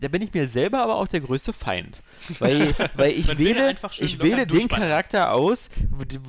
da 0.01 0.07
bin 0.07 0.21
ich 0.21 0.33
mir 0.33 0.47
selber 0.47 0.79
aber 0.81 0.95
auch 0.95 1.07
der 1.07 1.21
größte 1.21 1.53
Feind. 1.53 2.01
Weil, 2.39 2.73
weil 2.95 3.11
ich 3.11 3.37
wähle, 3.37 3.75
ich 3.99 4.21
wähle 4.21 4.47
den. 4.47 4.67
Charakter 4.67 5.33
aus, 5.33 5.69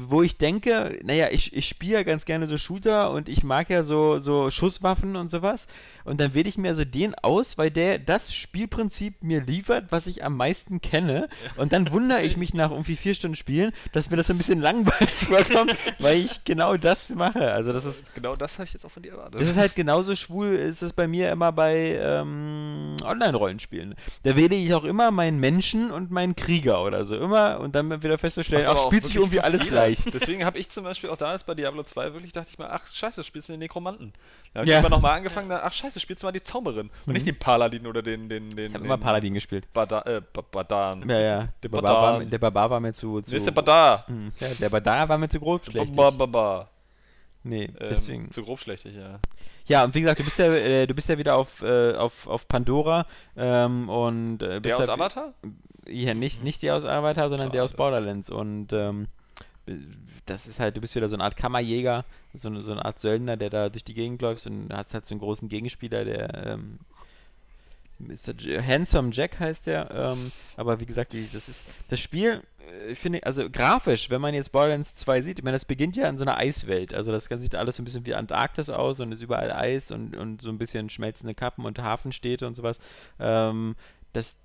wo, 0.09 0.23
ich 0.23 0.37
denke, 0.37 0.99
naja, 1.05 1.29
ich, 1.31 1.55
ich 1.55 1.69
spiele 1.69 1.95
ja 1.95 2.03
ganz 2.03 2.25
gerne 2.25 2.47
so 2.47 2.57
Shooter 2.57 3.11
und 3.11 3.29
ich 3.29 3.45
mag 3.45 3.71
ja 3.71 3.83
so, 3.83 4.19
so 4.19 4.51
Schusswaffen 4.51 5.17
und 5.17 5.31
sowas. 5.31 5.67
Und 6.05 6.21
dann 6.21 6.35
wähle 6.35 6.49
ich 6.49 6.59
mir 6.59 6.75
so 6.75 6.85
den 6.85 7.15
aus, 7.15 7.59
weil 7.59 7.71
der 7.71 7.99
das 7.99 8.35
Spielprinzip 8.35 9.23
mir 9.23 9.43
liefert, 9.43 9.87
was 9.91 10.07
ich 10.07 10.25
am 10.25 10.37
meisten 10.37 10.81
kenne. 10.81 11.29
Und 11.57 11.73
dann 11.73 11.93
wundere 11.93 12.23
ich 12.23 12.37
mich 12.37 12.55
nach 12.55 12.71
irgendwie 12.71 12.97
vier 12.97 13.15
Stunden 13.15 13.37
Spielen, 13.37 13.73
dass 13.93 14.11
mir 14.11 14.17
das 14.17 14.27
so 14.27 14.35
ein 14.35 14.39
bisschen 14.39 14.61
langweilig 14.61 15.15
vorkommt, 15.15 15.77
weil 15.99 16.19
ich 16.19 16.45
genau 16.45 16.77
das 16.77 17.11
mache. 17.11 17.53
Also 17.53 17.73
das 17.73 17.85
ist, 17.85 18.05
Genau 18.15 18.37
das 18.37 18.55
habe 18.55 18.65
ich 18.65 18.73
jetzt 18.73 18.85
auch 18.85 18.91
von 18.91 19.03
dir 19.03 19.13
erwartet. 19.13 19.41
das 19.41 19.49
ist 19.49 19.57
halt 19.57 19.75
genauso 19.77 20.17
schwul, 20.17 20.49
ist 20.49 20.83
es 20.83 20.93
bei 20.93 21.07
mir 21.07 21.31
immer 21.31 21.53
bei 21.53 21.99
ähm, 22.01 22.97
Online-Rollenspielen. 23.03 23.62
Spielen. 23.63 23.95
Da 24.25 24.37
wähle 24.37 24.55
ich 24.55 24.75
auch 24.75 24.85
immer 24.85 25.11
meinen 25.11 25.41
Menschen 25.41 25.91
und 25.91 26.11
meinen 26.11 26.37
Krieger 26.37 26.83
oder 26.85 27.07
so. 27.07 27.17
Immer 27.17 27.61
und 27.61 27.75
dann 27.75 28.03
wieder 28.03 28.19
festzustellen, 28.19 28.67
ach, 28.69 28.75
auch 28.75 28.87
spielt 28.89 29.07
sich 29.07 29.17
irgendwie 29.17 29.41
alles 29.41 29.63
jeder. 29.63 29.73
gleich. 29.77 30.05
Deswegen 30.13 30.45
habe 30.45 30.59
ich 30.59 30.69
zum 30.69 30.85
Beispiel 30.85 31.09
auch 31.09 31.17
da 31.17 31.33
jetzt 31.33 31.47
bei 31.47 31.55
Diablo 31.55 31.83
2 31.83 32.13
wirklich 32.13 32.33
dachte 32.33 32.51
ich 32.53 32.59
mal, 32.59 32.69
ach 32.71 32.83
scheiße, 32.93 33.25
spielst 33.25 33.49
du 33.49 33.55
den 33.55 33.61
Nekromanten. 33.61 34.13
Da 34.53 34.59
habe 34.61 34.67
ich 34.67 34.73
Ja. 34.73 34.81
immer 34.81 34.91
nochmal 34.91 35.17
angefangen, 35.17 35.49
dann, 35.49 35.61
ach 35.63 35.73
scheiße, 35.73 35.99
spielst 36.01 36.23
du 36.23 36.27
mal 36.27 36.33
die 36.33 36.43
Zauberin. 36.43 36.91
Und 37.07 37.15
nicht 37.15 37.27
den 37.27 37.39
Paladin 37.39 37.87
oder 37.87 38.03
den, 38.03 38.29
den, 38.29 38.51
den. 38.51 38.67
Ich 38.69 38.75
habe 38.75 38.85
immer 38.85 38.99
Paladin 38.99 39.33
gespielt. 39.33 39.67
Bada, 39.73 40.03
äh, 40.03 40.21
Ba- 40.33 40.43
Badan. 40.51 41.09
Ja, 41.09 41.19
ja. 41.21 41.49
Der 41.63 41.69
Badan. 41.71 41.85
Barbar, 41.95 42.03
war, 42.13 42.19
mir- 42.19 42.27
der 42.27 42.39
Barbar 42.39 42.71
war 42.71 42.81
mir 42.81 42.93
zu. 42.93 43.21
zu 43.23 43.31
Nee, 43.31 43.39
ist 43.39 43.47
der 43.47 43.53
Badar. 43.53 44.07
Hm, 44.09 44.33
ja, 44.41 44.49
der 44.61 44.69
Barbar 44.69 45.09
war 45.09 45.17
mir 45.19 45.29
zu 45.29 45.41
grob 45.41 45.65
schlecht. 45.65 45.95
Ba, 45.97 46.11
ba, 46.11 46.27
ba. 46.27 46.69
Nee, 47.45 47.65
Ähm, 47.65 47.73
deswegen. 47.91 48.31
Zu 48.31 48.43
grobschlächtig, 48.45 48.95
ja. 48.95 49.19
Ja, 49.67 49.85
und 49.85 49.95
wie 49.95 50.01
gesagt, 50.01 50.21
du 50.21 50.25
bist 50.25 50.39
ja, 50.39 50.47
äh, 50.53 50.87
du 50.87 50.95
bist 50.95 51.09
ja 51.09 51.19
wieder 51.19 51.37
auf, 51.37 51.61
äh, 51.63 51.93
auf, 51.95 52.27
auf 52.27 52.47
Pandora 52.49 53.07
ähm, 53.37 53.89
und 53.89 54.43
äh, 54.43 54.61
bist 54.61 54.67
Der 54.67 54.79
aus 54.79 54.87
da- 54.87 54.95
Avatar? 54.95 55.35
Ja, 55.89 56.15
nicht, 56.15 56.45
nicht 56.45 56.63
der 56.63 56.77
aus 56.77 56.85
Avatar, 56.85 57.29
sondern 57.29 57.51
der 57.51 57.65
aus 57.65 57.71
Schade. 57.71 57.79
Borderlands. 57.79 58.31
Und 58.31 58.73
ähm, 58.73 59.09
das 60.27 60.47
ist 60.47 60.61
halt, 60.61 60.77
du 60.77 60.81
bist 60.81 60.95
wieder 60.95 61.09
so 61.09 61.17
eine 61.17 61.25
Art 61.25 61.37
Kammerjäger, 61.37 62.05
so 62.35 62.49
eine, 62.49 62.63
so 62.63 62.73
eine 62.73 62.85
Art 62.85 62.99
Söldner, 63.01 63.37
der 63.37 63.51
da 63.51 63.69
durch 63.69 63.85
die 63.85 63.95
Gegend 63.95 64.23
läuft 64.23 64.47
und 64.47 64.73
hast 64.73 64.95
halt 64.95 65.07
so 65.07 65.15
einen 65.15 65.21
großen 65.21 65.49
Gegenspieler, 65.49 66.05
der 66.05 66.47
ähm, 66.47 66.79
Mr. 68.07 68.35
J 68.37 68.65
Handsome 68.65 69.11
Jack 69.13 69.39
heißt 69.41 69.67
der. 69.67 69.91
Ähm, 69.91 70.33
aber 70.57 70.81
wie 70.81 70.87
gesagt, 70.87 71.15
das 71.33 71.49
ist 71.49 71.65
das 71.89 72.01
Spiel, 72.01 72.43
äh, 72.89 72.95
finde 72.95 73.19
ich, 73.19 73.27
also 73.27 73.49
grafisch, 73.51 74.11
wenn 74.11 74.21
man 74.21 74.35
jetzt 74.35 74.53
Borderlands 74.53 74.95
2 74.95 75.23
sieht, 75.23 75.39
ich 75.39 75.45
meine, 75.45 75.57
das 75.57 75.65
beginnt 75.65 75.97
ja 75.97 76.09
in 76.09 76.19
so 76.19 76.25
einer 76.25 76.39
Eiswelt. 76.39 76.95
Also 76.95 77.13
das 77.13 77.29
Ganze 77.29 77.43
sieht 77.43 77.55
alles 77.55 77.77
so 77.77 77.83
ein 77.83 77.85
bisschen 77.85 78.07
wie 78.07 78.15
Antarktis 78.15 78.71
aus 78.71 79.01
und 79.01 79.13
ist 79.13 79.23
überall 79.23 79.53
Eis 79.53 79.91
und, 79.91 80.17
und 80.17 80.43
so 80.43 80.49
ein 80.49 80.59
bisschen 80.59 80.89
schmelzende 80.89 81.35
Kappen 81.35 81.65
und 81.65 81.79
Hafenstädte 81.79 82.47
und 82.47 82.57
sowas. 82.57 82.79
Ähm, 83.19 83.77
das 84.13 84.37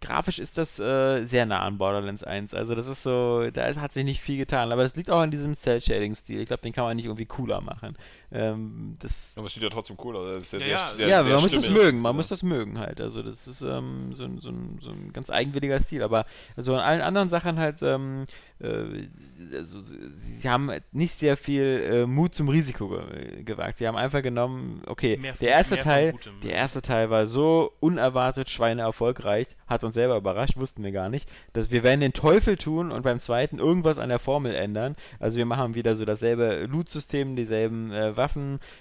grafisch 0.00 0.38
ist 0.38 0.58
das 0.58 0.78
äh, 0.78 1.24
sehr 1.26 1.46
nah 1.46 1.60
an 1.60 1.78
Borderlands 1.78 2.22
1. 2.22 2.54
Also 2.54 2.74
das 2.74 2.86
ist 2.86 3.02
so, 3.02 3.50
da 3.50 3.66
ist, 3.66 3.80
hat 3.80 3.94
sich 3.94 4.04
nicht 4.04 4.20
viel 4.20 4.36
getan. 4.36 4.72
Aber 4.72 4.82
das 4.82 4.96
liegt 4.96 5.10
auch 5.10 5.20
an 5.20 5.30
diesem 5.30 5.54
Cell-Shading-Stil. 5.54 6.40
Ich 6.40 6.46
glaube, 6.46 6.62
den 6.62 6.72
kann 6.72 6.84
man 6.84 6.96
nicht 6.96 7.06
irgendwie 7.06 7.26
cooler 7.26 7.60
machen. 7.60 7.96
Ähm, 8.32 8.96
das, 9.00 9.28
Aber 9.36 9.46
es 9.46 9.54
sieht 9.54 9.62
ja 9.62 9.68
trotzdem 9.70 9.96
cool 10.02 10.16
aus. 10.16 10.34
Das 10.34 10.44
ist 10.44 10.52
ja, 10.52 10.58
Ja, 10.58 10.66
sehr, 10.66 10.76
ja. 10.76 10.88
sehr, 10.96 11.08
ja, 11.08 11.22
sehr 11.22 11.32
man 11.34 11.42
muss 11.42 11.52
das 11.52 11.70
mögen. 11.70 12.00
Man 12.00 12.16
muss 12.16 12.28
das 12.28 12.42
mögen 12.42 12.78
halt. 12.78 13.00
Also 13.00 13.22
das 13.22 13.46
ist 13.46 13.62
ähm, 13.62 14.10
so, 14.14 14.24
ein- 14.24 14.38
so, 14.38 14.50
ein, 14.50 14.78
so 14.80 14.90
ein 14.90 15.12
ganz 15.12 15.30
eigenwilliger 15.30 15.80
Stil. 15.80 16.02
Aber 16.02 16.26
so 16.56 16.74
an 16.74 16.80
allen 16.80 17.00
anderen 17.02 17.28
Sachen 17.30 17.58
halt, 17.58 17.76
ähm, 17.82 18.24
äh, 18.58 18.84
also, 19.56 19.80
sie, 19.80 19.98
sie 20.12 20.48
haben 20.48 20.70
nicht 20.92 21.12
sehr 21.18 21.36
viel 21.36 21.62
äh, 21.88 22.06
Mut 22.06 22.34
zum 22.34 22.48
Risiko 22.48 22.88
ge 22.88 23.42
gewagt. 23.44 23.78
Sie 23.78 23.86
haben 23.86 23.96
einfach 23.96 24.22
genommen, 24.22 24.82
okay, 24.86 25.16
Mehr 25.18 25.34
der 25.40 25.50
erste 25.50 25.76
Teil, 25.78 26.12
Gutem. 26.12 26.40
der 26.42 26.52
erste 26.52 26.82
Teil 26.82 27.10
war 27.10 27.26
so 27.26 27.72
unerwartet 27.80 28.50
Schweine 28.50 28.82
erfolgreich, 28.82 29.46
hat 29.66 29.84
uns 29.84 29.94
selber 29.94 30.16
überrascht, 30.16 30.56
wussten 30.56 30.82
wir 30.82 30.90
gar 30.92 31.08
nicht, 31.08 31.28
dass 31.52 31.70
wir 31.70 31.82
werden 31.82 32.00
den 32.00 32.12
Teufel 32.12 32.56
tun 32.56 32.90
und 32.90 33.02
beim 33.02 33.20
zweiten 33.20 33.58
irgendwas 33.58 33.98
an 33.98 34.08
der 34.08 34.18
Formel 34.18 34.54
ändern. 34.54 34.96
Also 35.20 35.38
wir 35.38 35.46
machen 35.46 35.74
wieder 35.74 35.94
so 35.94 36.04
dasselbe 36.04 36.66
Loot-System, 36.66 37.36
dieselben 37.36 37.92
äh, 37.92 38.16
Waffen, 38.16 38.25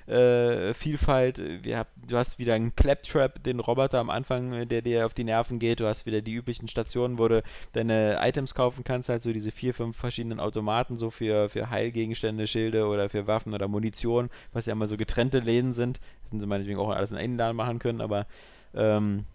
äh, 0.08 0.74
Vielfalt. 0.74 1.42
Wir 1.64 1.78
hab, 1.80 1.88
du 2.08 2.18
hast 2.18 2.40
wieder 2.40 2.54
einen 2.54 2.76
Claptrap, 2.76 3.44
den 3.44 3.60
Roboter 3.60 4.00
am 4.00 4.10
Anfang, 4.10 4.54
äh, 4.54 4.66
der 4.66 4.82
dir 4.82 5.06
auf 5.06 5.14
die 5.14 5.24
Nerven 5.24 5.60
geht. 5.60 5.80
Du 5.80 5.86
hast 5.86 6.06
wieder 6.06 6.22
die 6.22 6.34
üblichen 6.34 6.68
Stationen, 6.68 7.20
wo 7.20 7.28
du 7.28 7.44
deine 7.74 8.20
Items 8.22 8.56
kaufen 8.56 8.84
kannst, 8.84 9.10
halt 9.10 9.24
so 9.24 9.34
diese 9.34 9.52
vier, 9.52 9.74
fünf 9.74 9.98
verschiedenen 9.98 10.40
Automaten, 10.40 10.98
so 10.98 11.10
für, 11.10 11.50
für 11.50 11.70
Heilgegenstände, 11.70 12.48
Schilde 12.48 12.88
oder 12.88 13.10
für 13.10 13.28
Waffen 13.28 13.54
oder 13.54 13.68
Munition, 13.68 14.30
was 14.54 14.66
ja 14.66 14.74
immer 14.74 14.88
so 14.88 14.98
getrennte 14.98 15.40
Läden 15.40 15.74
sind. 15.74 15.98
Das 15.98 16.32
hätten 16.32 16.40
sie 16.40 16.48
meinetwegen 16.48 16.80
auch 16.80 16.90
alles 16.90 17.12
in 17.12 17.18
einen 17.18 17.38
Laden 17.38 17.56
machen 17.56 17.80
können, 17.80 18.02
aber 18.02 18.26
ähm, 18.74 19.26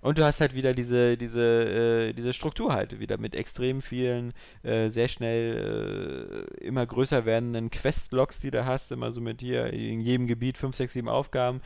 und 0.00 0.18
du 0.18 0.24
hast 0.24 0.40
halt 0.40 0.54
wieder 0.54 0.74
diese, 0.74 1.16
diese, 1.16 2.08
äh, 2.08 2.12
diese 2.12 2.32
Struktur 2.32 2.72
halt, 2.72 3.00
wieder 3.00 3.18
mit 3.18 3.34
extrem 3.34 3.82
vielen, 3.82 4.32
äh, 4.62 4.88
sehr 4.88 5.08
schnell 5.08 6.46
äh, 6.60 6.64
immer 6.64 6.86
größer 6.86 7.24
werdenden 7.24 7.70
Questblocks, 7.70 8.40
die 8.40 8.50
du 8.50 8.64
hast, 8.64 8.92
immer 8.92 9.12
so 9.12 9.20
mit 9.20 9.40
hier 9.40 9.72
in 9.72 10.00
jedem 10.00 10.26
Gebiet 10.26 10.56
5, 10.56 10.76
6, 10.76 10.92
7 10.92 11.08
Aufgaben, 11.08 11.60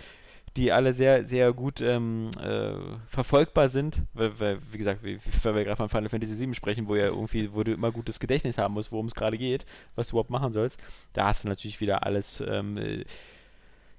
die 0.56 0.72
alle 0.72 0.92
sehr, 0.92 1.26
sehr 1.26 1.52
gut 1.52 1.80
ähm, 1.80 2.30
äh, 2.42 2.72
verfolgbar 3.06 3.70
sind, 3.70 4.02
weil, 4.12 4.38
weil 4.38 4.58
wie 4.70 4.78
gesagt, 4.78 5.02
wie, 5.02 5.18
weil 5.42 5.54
wir 5.54 5.64
gerade 5.64 5.76
von 5.76 5.88
Final 5.88 6.10
Fantasy 6.10 6.34
7 6.34 6.54
sprechen, 6.54 6.88
wo 6.88 6.96
ja 6.96 7.06
irgendwie, 7.06 7.52
wo 7.54 7.62
du 7.62 7.72
immer 7.72 7.90
gutes 7.90 8.20
Gedächtnis 8.20 8.58
haben 8.58 8.74
musst, 8.74 8.92
worum 8.92 9.06
es 9.06 9.14
gerade 9.14 9.38
geht, 9.38 9.64
was 9.94 10.08
du 10.08 10.12
überhaupt 10.12 10.30
machen 10.30 10.52
sollst, 10.52 10.78
da 11.12 11.26
hast 11.26 11.44
du 11.44 11.48
natürlich 11.48 11.80
wieder 11.80 12.04
alles 12.04 12.42
ähm, 12.46 12.76
äh, 12.76 13.04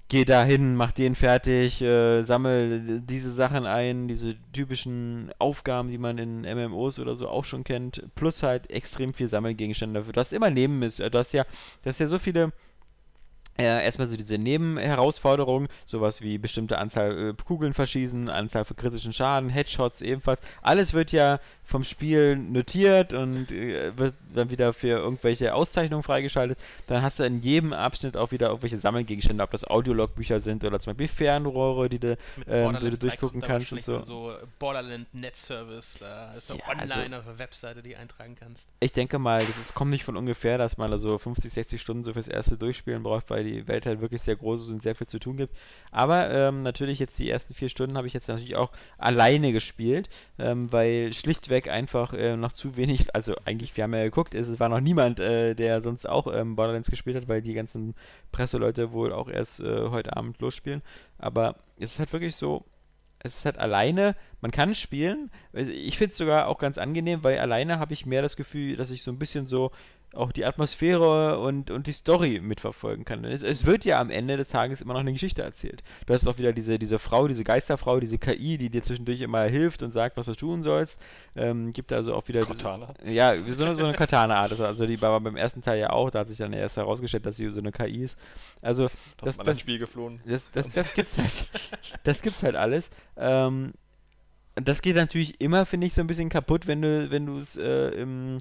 geh 0.08 0.24
da 0.24 0.44
hin, 0.44 0.76
mach 0.76 0.92
den 0.92 1.14
fertig, 1.14 1.80
äh, 1.82 2.22
sammel 2.22 3.00
diese 3.00 3.32
Sachen 3.32 3.66
ein, 3.66 4.08
diese 4.08 4.36
typischen 4.52 5.32
Aufgaben, 5.38 5.90
die 5.90 5.98
man 5.98 6.18
in 6.18 6.42
MMOs 6.42 6.98
oder 6.98 7.16
so 7.16 7.28
auch 7.28 7.44
schon 7.44 7.64
kennt, 7.64 8.02
plus 8.14 8.42
halt 8.42 8.70
extrem 8.70 9.14
viel 9.14 9.28
Sammelgegenstände 9.28 10.00
dafür. 10.00 10.12
Du 10.12 10.20
hast 10.20 10.32
immer 10.32 10.50
Leben, 10.50 10.80
du 10.80 11.18
hast 11.18 11.32
ja, 11.32 11.44
du 11.44 11.88
hast 11.88 12.00
ja 12.00 12.06
so 12.06 12.18
viele 12.18 12.52
äh, 13.58 13.84
erstmal 13.84 14.06
so 14.06 14.16
diese 14.16 14.38
Nebenherausforderungen, 14.38 15.68
sowas 15.84 16.22
wie 16.22 16.38
bestimmte 16.38 16.78
Anzahl 16.78 17.30
äh, 17.30 17.34
Kugeln 17.44 17.74
verschießen, 17.74 18.28
Anzahl 18.28 18.64
für 18.64 18.74
kritischen 18.74 19.12
Schaden, 19.12 19.48
Headshots 19.48 20.02
ebenfalls. 20.02 20.40
Alles 20.62 20.94
wird 20.94 21.12
ja 21.12 21.38
vom 21.62 21.84
Spiel 21.84 22.36
notiert 22.36 23.12
und 23.12 23.50
äh, 23.52 23.96
wird 23.96 24.14
dann 24.34 24.50
wieder 24.50 24.72
für 24.72 24.88
irgendwelche 24.88 25.54
Auszeichnungen 25.54 26.02
freigeschaltet. 26.02 26.58
Dann 26.86 27.02
hast 27.02 27.18
du 27.18 27.24
in 27.24 27.40
jedem 27.40 27.72
Abschnitt 27.72 28.16
auch 28.16 28.32
wieder 28.32 28.48
irgendwelche 28.48 28.76
Sammelgegenstände, 28.76 29.42
ob 29.42 29.50
das 29.50 29.64
Audiologbücher 29.64 30.40
sind 30.40 30.64
oder 30.64 30.78
zum 30.80 30.92
Beispiel 30.92 31.08
Fernrohre, 31.08 31.88
die 31.88 31.98
du, 31.98 32.12
ähm, 32.12 32.16
die 32.36 32.44
du 32.44 32.62
Borderlands 32.62 32.98
3 32.98 33.08
durchgucken 33.08 33.40
kannst 33.40 33.72
und 33.72 33.84
so. 33.84 34.02
so 34.02 34.34
Borderland 34.58 35.12
Net 35.14 35.36
Service, 35.36 35.98
da 36.00 36.34
ist 36.34 36.48
so 36.48 36.54
Ja, 36.54 36.68
online 36.68 37.16
also- 37.16 37.30
auf 37.30 37.38
Webseite, 37.38 37.82
die 37.82 37.96
eintragen 37.96 38.36
kannst. 38.38 38.66
Ich 38.80 38.92
denke 38.92 39.18
mal, 39.18 39.44
das 39.46 39.56
ist, 39.58 39.74
kommt 39.74 39.90
nicht 39.90 40.04
von 40.04 40.16
ungefähr, 40.16 40.58
dass 40.58 40.76
man 40.76 40.90
da 40.90 40.98
so 40.98 41.16
50, 41.16 41.52
60 41.52 41.80
Stunden 41.80 42.04
so 42.04 42.12
fürs 42.12 42.28
erste 42.28 42.58
Durchspielen 42.58 43.02
braucht, 43.02 43.26
weil 43.44 43.50
die 43.50 43.68
Welt 43.68 43.86
halt 43.86 44.00
wirklich 44.00 44.22
sehr 44.22 44.36
groß 44.36 44.62
ist 44.62 44.70
und 44.70 44.82
sehr 44.82 44.94
viel 44.94 45.06
zu 45.06 45.18
tun 45.18 45.36
gibt. 45.36 45.56
Aber 45.90 46.30
ähm, 46.30 46.62
natürlich 46.62 46.98
jetzt 46.98 47.18
die 47.18 47.30
ersten 47.30 47.54
vier 47.54 47.68
Stunden 47.68 47.96
habe 47.96 48.06
ich 48.06 48.12
jetzt 48.12 48.28
natürlich 48.28 48.56
auch 48.56 48.72
alleine 48.98 49.52
gespielt, 49.52 50.08
ähm, 50.38 50.72
weil 50.72 51.12
schlichtweg 51.12 51.68
einfach 51.68 52.12
äh, 52.12 52.36
noch 52.36 52.52
zu 52.52 52.76
wenig, 52.76 53.14
also 53.14 53.34
eigentlich, 53.44 53.76
wir 53.76 53.84
haben 53.84 53.94
ja 53.94 54.04
geguckt, 54.04 54.34
es 54.34 54.58
war 54.60 54.68
noch 54.68 54.80
niemand, 54.80 55.20
äh, 55.20 55.54
der 55.54 55.82
sonst 55.82 56.08
auch 56.08 56.32
ähm, 56.32 56.56
Borderlands 56.56 56.90
gespielt 56.90 57.16
hat, 57.16 57.28
weil 57.28 57.42
die 57.42 57.54
ganzen 57.54 57.94
Presseleute 58.32 58.92
wohl 58.92 59.12
auch 59.12 59.28
erst 59.28 59.60
äh, 59.60 59.88
heute 59.90 60.16
Abend 60.16 60.40
losspielen. 60.40 60.82
Aber 61.18 61.56
es 61.78 61.92
ist 61.92 61.98
halt 61.98 62.12
wirklich 62.12 62.36
so, 62.36 62.64
es 63.20 63.38
ist 63.38 63.44
halt 63.44 63.58
alleine, 63.58 64.16
man 64.40 64.50
kann 64.50 64.74
spielen. 64.74 65.30
Also 65.52 65.70
Ich 65.72 65.96
finde 65.96 66.12
es 66.12 66.18
sogar 66.18 66.48
auch 66.48 66.58
ganz 66.58 66.76
angenehm, 66.76 67.24
weil 67.24 67.38
alleine 67.38 67.78
habe 67.78 67.94
ich 67.94 68.04
mehr 68.04 68.20
das 68.20 68.36
Gefühl, 68.36 68.76
dass 68.76 68.90
ich 68.90 69.02
so 69.02 69.10
ein 69.10 69.18
bisschen 69.18 69.46
so 69.46 69.70
auch 70.16 70.32
die 70.32 70.44
Atmosphäre 70.44 71.38
und, 71.40 71.70
und 71.70 71.86
die 71.86 71.92
Story 71.92 72.40
mitverfolgen 72.40 73.04
kann. 73.04 73.24
Es, 73.24 73.42
es 73.42 73.66
wird 73.66 73.84
ja 73.84 74.00
am 74.00 74.10
Ende 74.10 74.36
des 74.36 74.48
Tages 74.48 74.80
immer 74.80 74.94
noch 74.94 75.00
eine 75.00 75.12
Geschichte 75.12 75.42
erzählt. 75.42 75.82
Du 76.06 76.14
hast 76.14 76.26
auch 76.28 76.38
wieder 76.38 76.52
diese, 76.52 76.78
diese 76.78 76.98
Frau, 76.98 77.26
diese 77.28 77.44
Geisterfrau, 77.44 78.00
diese 78.00 78.18
KI, 78.18 78.56
die 78.58 78.70
dir 78.70 78.82
zwischendurch 78.82 79.20
immer 79.20 79.42
hilft 79.44 79.82
und 79.82 79.92
sagt, 79.92 80.16
was 80.16 80.26
du 80.26 80.34
tun 80.34 80.62
sollst. 80.62 80.98
Ähm, 81.36 81.72
gibt 81.72 81.92
also 81.92 82.14
auch 82.14 82.26
wieder. 82.28 82.40
diese- 82.40 82.52
Cortana. 82.52 82.94
ja, 83.04 83.34
so 83.48 83.64
eine, 83.64 83.76
so 83.76 83.84
eine 83.84 83.94
Katana-Art. 83.94 84.60
Also, 84.60 84.86
die 84.86 85.00
war 85.02 85.20
beim 85.20 85.36
ersten 85.36 85.62
Teil 85.62 85.80
ja 85.80 85.90
auch, 85.90 86.10
da 86.10 86.20
hat 86.20 86.28
sich 86.28 86.38
dann 86.38 86.52
erst 86.52 86.76
herausgestellt, 86.76 87.26
dass 87.26 87.36
sie 87.36 87.50
so 87.50 87.58
eine 87.60 87.72
KI 87.72 88.02
ist. 88.04 88.18
Also, 88.62 88.84
Das, 88.84 88.92
das, 89.18 89.36
das, 89.38 89.46
das, 89.46 89.60
Spiel 89.60 89.78
geflohen. 89.78 90.20
das, 90.26 90.50
das, 90.52 90.66
das 90.72 90.94
gibt's 90.94 91.18
halt. 91.18 91.46
Das 92.04 92.22
gibt's 92.22 92.42
halt 92.42 92.56
alles. 92.56 92.90
Ähm, 93.16 93.72
das 94.56 94.82
geht 94.82 94.94
natürlich 94.96 95.40
immer, 95.40 95.66
finde 95.66 95.86
ich, 95.86 95.94
so 95.94 96.00
ein 96.00 96.06
bisschen 96.06 96.28
kaputt, 96.28 96.66
wenn 96.66 96.82
du, 96.82 97.10
wenn 97.10 97.26
du 97.26 97.38
es 97.38 97.56
äh, 97.56 97.88
im, 98.00 98.38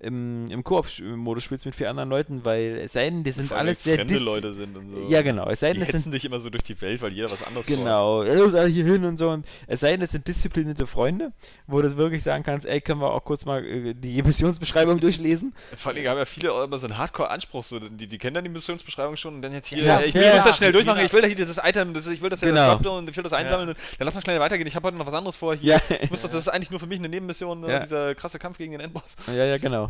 im, 0.00 0.48
im 0.50 0.62
Koop-Modus 0.62 1.42
spielst 1.42 1.66
mit 1.66 1.74
vier 1.74 1.90
anderen 1.90 2.08
Leuten, 2.08 2.44
weil 2.44 2.78
es 2.84 2.92
sei 2.92 3.10
denn, 3.10 3.24
die 3.24 3.32
sind 3.32 3.48
Vor 3.48 3.56
alles 3.56 3.82
sehr 3.82 3.96
fremde 3.96 4.18
Leute 4.18 4.54
sind 4.54 4.76
und 4.76 4.90
so. 4.94 5.08
Ja, 5.08 5.22
genau. 5.22 5.48
Es 5.48 5.60
sei 5.60 5.72
Die 5.72 5.80
denn, 5.80 5.88
es 5.88 6.02
sind 6.04 6.12
dich 6.12 6.24
immer 6.24 6.38
so 6.38 6.50
durch 6.50 6.62
die 6.62 6.80
Welt, 6.80 7.02
weil 7.02 7.12
jeder 7.12 7.30
was 7.30 7.44
anderes. 7.44 7.66
Genau, 7.66 8.22
ja, 8.22 8.32
los 8.34 8.54
alle 8.54 8.68
hier 8.68 8.84
hin 8.84 9.04
und 9.04 9.16
so. 9.16 9.30
Und 9.30 9.44
es 9.66 9.80
sei 9.80 9.90
denn, 9.92 10.02
es 10.02 10.12
sind 10.12 10.28
disziplinierte 10.28 10.86
Freunde, 10.86 11.32
wo 11.66 11.82
du 11.82 11.96
wirklich 11.96 12.22
sagen 12.22 12.44
kannst, 12.44 12.66
ey, 12.66 12.80
können 12.80 13.00
wir 13.00 13.12
auch 13.12 13.24
kurz 13.24 13.44
mal 13.44 13.64
äh, 13.64 13.94
die 13.94 14.22
Missionsbeschreibung 14.22 15.00
durchlesen? 15.00 15.52
Vor 15.76 15.92
allem 15.92 16.06
haben 16.06 16.18
ja 16.18 16.24
viele 16.26 16.52
auch 16.52 16.62
immer 16.62 16.78
so 16.78 16.86
einen 16.86 16.96
Hardcore-Anspruch, 16.96 17.64
so, 17.64 17.80
die, 17.80 18.06
die 18.06 18.18
kennen 18.18 18.34
dann 18.34 18.44
die 18.44 18.50
Missionsbeschreibung 18.50 19.16
schon 19.16 19.34
und 19.34 19.42
dann 19.42 19.52
jetzt 19.52 19.66
hier, 19.66 19.82
Ja, 19.82 19.98
ey, 19.98 20.10
ich 20.10 20.14
will 20.14 20.22
ja, 20.22 20.28
muss 20.34 20.38
ja. 20.44 20.44
das 20.50 20.56
schnell 20.58 20.70
durchmachen, 20.72 21.04
ich 21.04 21.12
will 21.12 21.22
da 21.22 21.26
hier 21.26 21.36
dieses 21.36 21.58
Item, 21.62 21.92
das, 21.92 22.06
ich 22.06 22.22
will 22.22 22.30
das 22.30 22.40
ja 22.40 22.48
Genau. 22.48 22.60
das 22.60 22.70
Dropdown, 22.74 23.08
ich 23.08 23.16
will 23.16 23.24
das 23.24 23.32
einsammeln, 23.32 23.70
und 23.70 23.76
dann 23.98 24.06
lass 24.06 24.14
mal 24.14 24.20
schnell 24.20 24.38
weitergehen, 24.38 24.66
ich 24.68 24.76
habe 24.76 24.86
heute 24.86 24.96
noch 24.96 25.06
was 25.06 25.14
anderes 25.14 25.36
vor 25.36 25.56
hier. 25.56 25.74
Ja. 25.74 25.80
Ich 26.00 26.10
muss 26.10 26.22
das, 26.22 26.30
das 26.30 26.42
ist 26.42 26.48
eigentlich 26.48 26.70
nur 26.70 26.78
für 26.78 26.86
mich 26.86 26.98
eine 26.98 27.08
Nebenmission, 27.08 27.60
ne, 27.60 27.68
Ja. 27.72 27.80
dieser 27.80 28.14
krasse 28.14 28.38
Kampf 28.38 28.58
gegen 28.58 28.72
den 28.72 28.80
Endboss. 28.80 29.16
Ja, 29.26 29.44
ja, 29.44 29.58
genau. 29.58 29.87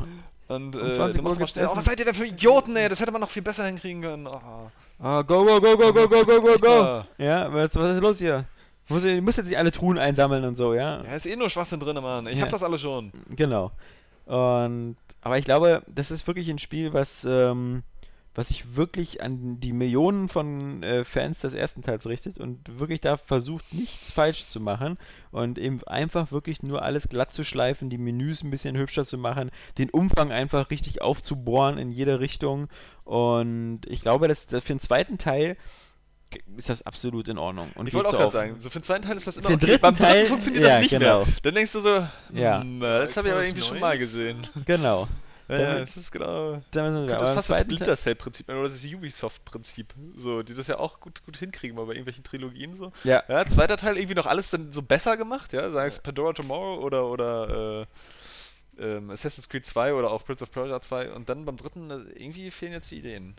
Und 0.49 0.75
Um 0.75 0.81
äh, 0.81 0.93
20 0.93 0.97
dann 0.97 1.01
Uhr 1.19 1.23
muss 1.23 1.23
man 1.23 1.39
gibt's 1.39 1.59
oh, 1.59 1.61
Essen. 1.61 1.77
was 1.77 1.85
seid 1.85 1.99
ihr 1.99 2.05
denn 2.07 2.15
für 2.15 2.27
Idioten, 2.27 2.75
ey, 2.77 2.89
das 2.89 3.01
hätte 3.01 3.13
man 3.13 3.21
noch 3.21 3.31
viel 3.31 3.43
besser 3.43 3.67
hinkriegen 3.67 4.01
können. 4.03 4.27
Oh. 4.27 4.71
Ah, 5.01 5.23
go, 5.23 5.45
go, 5.45 5.61
go, 5.61 5.77
go, 5.77 5.93
go, 5.93 6.09
go, 6.09 6.25
go, 6.25 6.41
go, 6.41 6.57
go. 6.59 7.05
Ja. 7.19 7.53
Was, 7.53 7.77
was 7.77 7.95
ist 7.95 8.01
los 8.01 8.19
hier? 8.19 8.45
Du 8.89 8.95
musst, 8.95 9.05
du 9.07 9.21
musst 9.23 9.37
jetzt 9.39 9.49
nicht 9.49 9.59
alle 9.59 9.71
Truhen 9.71 9.99
einsammeln 9.99 10.45
und 10.45 10.57
so, 10.57 10.73
ja? 10.75 11.05
Ja, 11.05 11.15
ist 11.15 11.27
eh 11.27 11.37
nur 11.37 11.51
Schwachsinn 11.51 11.79
drin, 11.81 11.97
Mann. 12.03 12.27
Ich 12.27 12.37
Ja. 12.39 12.45
hab 12.45 12.51
das 12.51 12.63
alles 12.63 12.81
schon. 12.81 13.13
Genau. 13.37 13.71
Und, 14.25 14.97
aber 15.21 15.39
ich 15.39 15.45
glaube, 15.45 15.83
das 15.87 16.11
ist 16.11 16.27
wirklich 16.27 16.49
ein 16.49 16.59
Spiel, 16.59 16.93
was, 16.95 17.25
ähm, 17.25 17.83
was 18.39 18.49
sich 18.49 18.77
wirklich 18.77 19.21
an 19.21 19.59
die 19.59 19.73
Millionen 19.73 20.29
von 20.29 20.85
äh, 20.85 21.05
Fans 21.05 21.41
des 21.41 21.55
ersten 21.55 21.83
Teils 21.83 22.07
richtet 22.07 22.39
und 22.39 22.79
wirklich 22.79 23.01
da 23.01 23.17
versucht, 23.17 23.75
nichts 23.75 24.13
falsch 24.13 24.47
zu 24.47 24.61
machen 24.61 24.97
und 25.33 25.59
eben 25.59 25.83
einfach 25.89 26.31
wirklich 26.31 26.63
nur 26.63 26.83
alles 26.83 27.09
glatt 27.09 27.35
zu 27.35 27.43
schleifen, 27.43 27.91
die 27.91 27.99
Menüs 27.99 28.45
ein 28.45 28.51
bisschen 28.51 28.77
hübscher 28.77 29.05
zu 29.05 29.19
machen, 29.19 29.51
den 29.77 29.91
Umfang 29.91 30.31
einfach 30.31 30.71
richtig 30.71 31.03
aufzubohren 31.03 31.79
in 31.79 31.91
jede 31.91 32.21
Richtung. 32.21 32.69
Und 33.03 33.81
ich 33.89 34.03
glaube, 34.03 34.29
dass 34.29 34.47
dass 34.47 34.63
für 34.63 34.73
den 34.75 34.81
zweiten 34.81 35.19
Teil 35.19 35.57
ist 36.57 36.69
das 36.69 36.83
absolut 36.83 37.27
in 37.27 37.39
Ordnung. 37.39 37.73
Und 37.75 37.89
Ich 37.89 37.95
wollte 37.95 38.11
auch 38.11 38.13
gerade 38.13 38.31
sagen, 38.31 38.57
so 38.61 38.71
für 38.71 38.79
den 38.79 38.85
zweiten 38.85 39.03
Teil 39.05 39.17
ist 39.17 39.27
das 39.27 39.39
immer 39.39 39.49
Für 39.49 39.57
den 39.57 39.65
okay. 39.65 39.67
dritten 39.73 39.83
Beim 39.83 39.95
dritten 39.95 40.05
Teil- 40.13 40.27
funktioniert 40.27 40.63
ja, 40.63 40.69
das 40.69 40.79
nicht 40.81 40.91
genau. 40.91 41.25
mehr. 41.25 41.35
Dann 41.43 41.55
denkst 41.57 41.73
du 41.73 41.81
so, 41.81 42.07
Ja. 42.35 42.61
hm, 42.61 42.79
das 42.79 43.17
habe 43.17 43.27
ich 43.29 43.35
aber 43.35 43.43
irgendwie 43.45 43.63
schon 43.63 43.81
mal 43.81 43.99
gesehen. 43.99 44.47
Genau. 44.65 45.09
Ja, 45.49 45.59
ja, 45.59 45.81
das 45.81 45.97
ist 45.97 46.13
genau. 46.13 46.61
Das 46.73 47.31
im 47.31 47.35
fast 47.35 47.51
das 47.51 47.61
Splinter 47.61 47.97
Cell-Prinzip 47.97 48.49
oder 48.51 48.69
das 48.69 48.85
Ubisoft-Prinzip. 48.85 49.95
So, 50.17 50.43
die 50.43 50.55
das 50.55 50.67
ja 50.67 50.79
auch 50.79 51.01
gut, 51.01 51.25
gut 51.25 51.39
hinkriegen, 51.39 51.75
mal 51.77 51.87
bei 51.87 51.93
irgendwelchen 51.93 52.23
Trilogien 52.23 52.77
so. 52.77 52.93
Ja. 53.03 53.23
Ja, 53.29 53.47
zweiter 53.47 53.79
Teil 53.79 53.97
irgendwie 53.97 54.15
noch 54.15 54.27
alles 54.27 54.51
dann 54.51 54.73
so 54.73 54.83
besser 54.83 55.17
gemacht, 55.17 55.55
ja, 55.55 55.71
sei 55.71 55.87
es 55.87 56.01
Pandora 56.01 56.35
Tomorrow 56.35 56.85
oder 56.85 57.07
oder 57.07 57.87
äh, 58.79 58.87
ähm, 58.97 59.11
Assassin's 59.11 59.49
Creed 59.49 59.65
2 59.65 59.95
oder 59.95 60.11
auch 60.11 60.25
Prince 60.25 60.45
of 60.45 60.51
Persia 60.51 60.81
2 60.81 61.13
und 61.13 61.29
dann 61.29 61.45
beim 61.45 61.57
dritten 61.57 61.91
äh, 61.91 61.95
irgendwie 62.15 62.51
fehlen 62.51 62.73
jetzt 62.73 62.91
die 62.91 62.99
Ideen. 62.99 63.35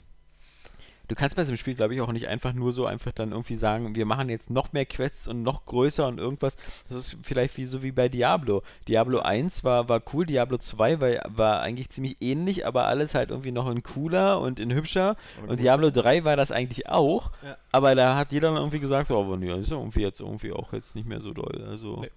Du 1.09 1.15
kannst 1.15 1.35
bei 1.35 1.41
diesem 1.41 1.57
Spiel, 1.57 1.73
glaube 1.75 1.93
ich, 1.95 2.01
auch 2.01 2.11
nicht 2.11 2.27
einfach 2.29 2.53
nur 2.53 2.71
so 2.71 2.85
einfach 2.85 3.11
dann 3.11 3.31
irgendwie 3.31 3.55
sagen, 3.55 3.95
wir 3.95 4.05
machen 4.05 4.29
jetzt 4.29 4.49
noch 4.49 4.71
mehr 4.73 4.85
Quests 4.85 5.27
und 5.27 5.43
noch 5.43 5.65
größer 5.65 6.07
und 6.07 6.19
irgendwas. 6.19 6.55
Das 6.87 6.95
ist 6.97 7.17
vielleicht 7.23 7.57
wie 7.57 7.65
so 7.65 7.83
wie 7.83 7.91
bei 7.91 8.07
Diablo. 8.09 8.61
Diablo 8.87 9.19
1 9.19 9.63
war, 9.63 9.89
war 9.89 10.01
cool, 10.13 10.25
Diablo 10.27 10.57
2 10.59 11.01
war, 11.01 11.09
war 11.27 11.61
eigentlich 11.61 11.89
ziemlich 11.89 12.17
ähnlich, 12.21 12.65
aber 12.65 12.85
alles 12.85 13.15
halt 13.15 13.31
irgendwie 13.31 13.51
noch 13.51 13.69
in 13.69 13.83
cooler 13.83 14.39
und 14.39 14.59
in 14.59 14.71
hübscher. 14.73 15.17
Und 15.41 15.49
Und 15.49 15.59
Diablo 15.59 15.89
3 15.89 16.23
war 16.23 16.35
das 16.37 16.51
eigentlich 16.51 16.87
auch, 16.87 17.31
Ja. 17.43 17.57
aber 17.71 17.95
da 17.95 18.15
hat 18.15 18.31
jeder 18.31 18.49
dann 18.49 18.57
irgendwie 18.57 18.79
gesagt, 18.79 19.07
so, 19.07 19.19
aber 19.19 19.35
nee, 19.35 19.47
das 19.49 19.59
ist 19.61 19.71
irgendwie 19.71 20.01
jetzt 20.01 20.21
irgendwie 20.21 20.53
auch 20.53 20.71
jetzt 20.73 20.95
nicht 20.95 21.07
mehr 21.07 21.19
so 21.21 21.33
doll. 21.33 21.65
Also 21.67 22.01
Nee. 22.01 22.11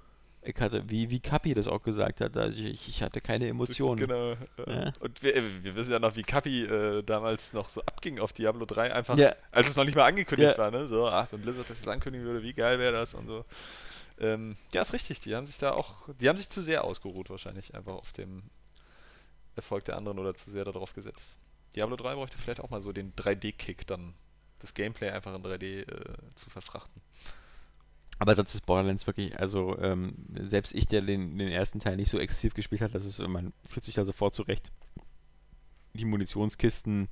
Ich 0.45 0.61
hatte, 0.61 0.88
wie, 0.90 1.11
wie 1.11 1.20
Kapi 1.20 1.55
das 1.55 1.68
auch 1.68 1.82
gesagt 1.82 2.20
hat, 2.20 2.36
also 2.36 2.62
ich, 2.62 2.88
ich 2.88 3.03
hatte 3.03 3.20
keine 3.20 3.47
Emotionen. 3.49 3.97
Genau. 4.01 4.34
Ja. 4.66 4.93
Und 5.01 5.22
wir, 5.22 5.36
äh, 5.36 5.62
wir 5.64 5.74
wissen 5.76 5.93
ja 5.93 5.99
noch, 6.01 6.16
wie 6.16 6.22
Kapi 6.22 6.64
äh, 6.64 7.03
damals 7.03 7.53
noch 7.53 7.68
so 7.68 7.80
abging 7.82 8.18
auf 8.18 8.32
Diablo 8.32 8.66
3, 8.66 8.93
einfach 8.93 9.16
Ja. 9.16 9.34
als 9.53 9.68
es 9.68 9.76
noch 9.76 9.84
nicht 9.84 9.95
mal 9.95 10.07
angekündigt 10.07 10.53
Ja. 10.53 10.59
war, 10.59 10.70
ne? 10.70 10.88
So, 10.88 11.07
ach, 11.09 11.30
wenn 11.30 11.43
Blizzard 11.43 11.70
das 11.70 11.78
jetzt 11.78 11.88
ankündigen 11.88 12.26
würde, 12.26 12.43
wie 12.43 12.53
geil 12.55 12.78
wäre 12.80 12.93
das 12.93 13.14
und 13.14 13.26
so. 13.28 13.45
Ähm, 14.18 14.57
ja, 14.74 14.82
ist 14.82 14.93
richtig, 14.93 15.20
die 15.20 15.34
haben 15.34 15.47
sich 15.47 15.59
da 15.59 15.72
auch, 15.72 16.09
die 16.20 16.28
haben 16.28 16.36
sich 16.36 16.49
zu 16.49 16.61
sehr 16.61 16.84
ausgeruht 16.84 17.30
wahrscheinlich, 17.30 17.74
einfach 17.74 17.95
auf 17.95 18.12
dem 18.12 18.43
Erfolg 19.57 19.84
der 19.84 19.97
anderen 19.97 20.18
oder 20.18 20.34
zu 20.34 20.51
sehr 20.51 20.64
darauf 20.64 20.93
gesetzt. 20.93 21.38
Diablo 21.76 21.97
3 21.97 22.14
bräuchte 22.14 22.36
vielleicht 22.38 22.61
auch 22.61 22.70
mal 22.70 22.82
so 22.82 22.93
den 22.93 23.14
3D-Kick 23.14 23.86
dann, 23.86 24.14
das 24.59 24.74
Gameplay 24.74 25.11
einfach 25.11 25.34
in 25.34 25.43
3D 25.43 25.82
äh, 25.82 25.86
zu 26.34 26.51
verfrachten. 26.51 27.01
Aber 28.19 28.35
sonst 28.37 28.55
ist 28.55 28.67
Borderlands 28.67 29.07
wirklich, 29.07 29.39
also 29.39 29.77
ähm, 29.79 30.15
selbst 30.43 30.75
ich, 30.75 30.87
der 30.87 31.01
den, 31.03 31.39
den 31.39 31.49
ersten 31.49 31.81
Teil 31.81 31.97
nicht 31.97 32.11
so 32.11 32.19
exzessiv 32.19 32.55
gespielt 32.55 32.81
hat, 32.81 32.95
das 32.95 33.05
ist, 33.05 33.19
man 33.21 33.53
fühlt 33.69 33.85
sich 33.85 33.95
da 33.95 34.05
sofort 34.05 34.35
zurecht. 34.35 34.71
Die 35.95 36.05
Munitionskisten. 36.05 37.09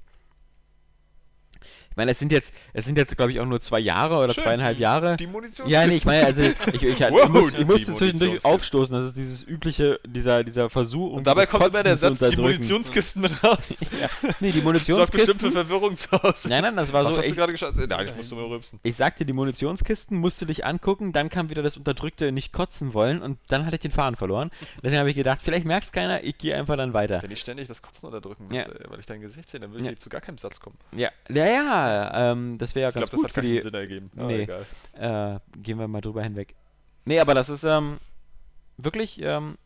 Ich 2.01 2.03
meine, 2.03 2.13
es 2.13 2.19
sind 2.19 2.33
jetzt, 2.33 2.55
es 2.73 2.87
sind 2.87 2.97
jetzt, 2.97 3.15
glaube 3.17 3.31
ich, 3.33 3.41
auch 3.41 3.45
nur 3.47 3.61
zwei 3.61 3.79
Jahre 3.79 4.17
oder 4.25 4.33
Schön. 4.33 4.45
zweieinhalb 4.45 4.79
Jahre. 4.79 5.17
Die 5.19 5.27
Munition. 5.27 5.69
Ja, 5.69 5.87
nee, 5.87 5.97
ich 5.97 6.07
meine, 6.07 6.25
also 6.25 6.41
ich, 6.41 6.55
ich, 6.73 6.83
ich, 6.83 7.01
Wow, 7.01 7.25
ich, 7.25 7.29
muss, 7.29 7.53
ich 7.53 7.67
musste 7.67 7.93
zwischendurch 7.95 8.43
Munitionskisten. 8.43 8.51
aufstoßen, 8.51 8.97
das 8.97 9.07
ist 9.09 9.17
dieses 9.17 9.47
übliche, 9.47 10.01
dieser, 10.07 10.43
dieser 10.45 10.71
Versuch, 10.71 11.11
um 11.11 11.19
Und 11.19 11.27
dabei 11.27 11.43
das 11.43 11.51
kommt 11.51 11.67
immer 11.67 11.83
der 11.83 11.93
Kotzen 11.97 12.17
Satz, 12.17 12.31
die. 12.35 12.41
Munitionskisten 12.41 13.23
mit 13.23 13.45
raus. 13.45 13.75
Ja. 14.01 14.09
Nee, 14.41 14.53
die 14.53 14.63
Das 14.63 14.87
sorgt 14.87 15.13
bestimmt 15.13 15.41
für 15.41 15.49
Munitionskisten. 15.49 15.53
Verwirrung 15.53 15.97
zu 15.97 16.11
Hause. 16.13 16.49
Nein, 16.49 16.63
nein, 16.63 16.77
das 16.77 16.91
war 16.93 17.05
Was 17.05 17.13
so 17.15 17.19
hast 17.19 17.25
du 17.27 17.29
echt, 17.31 17.37
gerade 17.37 17.53
geschaut? 17.53 17.75
Nein, 17.77 18.09
ich 18.09 18.17
musste 18.17 18.35
mal 18.35 18.45
rülpsen. 18.47 18.79
Ich 18.83 18.97
sagte, 18.97 19.27
die 19.27 19.33
Munitionskisten 19.35 20.17
musst 20.17 20.41
du 20.41 20.47
dich 20.47 20.65
angucken, 20.65 21.13
dann 21.13 21.29
kam 21.29 21.51
wieder 21.51 21.63
das 21.63 21.77
unterdrückte 21.77 22.33
nicht 22.33 22.53
kotzen 22.53 22.95
wollen 22.95 23.21
und 23.21 23.39
dann 23.49 23.67
hatte 23.67 23.77
ich 23.77 23.81
den 23.83 23.91
Faden 23.91 24.17
verloren. 24.17 24.51
Deswegen 24.83 25.01
habe 25.01 25.11
ich 25.11 25.17
gedacht, 25.17 25.41
vielleicht 25.43 25.67
merkt 25.67 25.87
es 25.87 25.93
keiner, 25.93 26.25
ich 26.25 26.39
gehe 26.39 26.57
einfach 26.57 26.77
dann 26.77 26.95
weiter. 26.95 27.21
Wenn 27.23 27.31
ich 27.31 27.41
ständig 27.41 27.69
das 27.69 27.83
Kotzen 27.83 28.07
unterdrücken 28.07 28.45
muss, 28.47 28.57
Ja. 28.57 28.65
weil 28.89 29.01
ich 29.01 29.07
dein 29.07 29.21
Gesicht 29.21 29.51
sehe, 29.51 29.61
dann 29.61 29.73
Ja. 29.85 29.91
ich 29.91 29.99
zu 29.99 30.09
gar 30.09 30.21
keinem 30.23 30.39
Satz 30.39 30.61
kommen. 30.61 30.77
Ja, 30.97 31.11
ja, 31.29 31.47
ja, 31.47 31.90
ähm, 32.33 32.59
das 32.59 32.75
wäre 32.75 32.85
ja 32.85 32.89
Ich 32.91 32.95
ganz 32.95 33.11
glaube, 33.11 33.23
das 33.25 33.33
gut 33.33 33.37
hat 33.37 33.45
für 33.45 33.49
die. 33.49 33.61
Sinn 33.63 33.75
ergeben. 33.75 34.11
Aber 34.17 34.27
Nee. 34.27 34.43
egal. 34.43 34.67
Äh, 34.95 35.59
gehen 35.61 35.79
wir 35.79 35.89
mal 35.89 36.01
drüber 36.01 36.23
hinweg. 36.23 36.55
Nee, 37.05 37.21
aber 37.21 37.35
das 37.35 37.49
ist 37.49 37.65
ähm, 37.65 37.99
wirklich. 38.77 39.21
Ähm, 39.23 39.57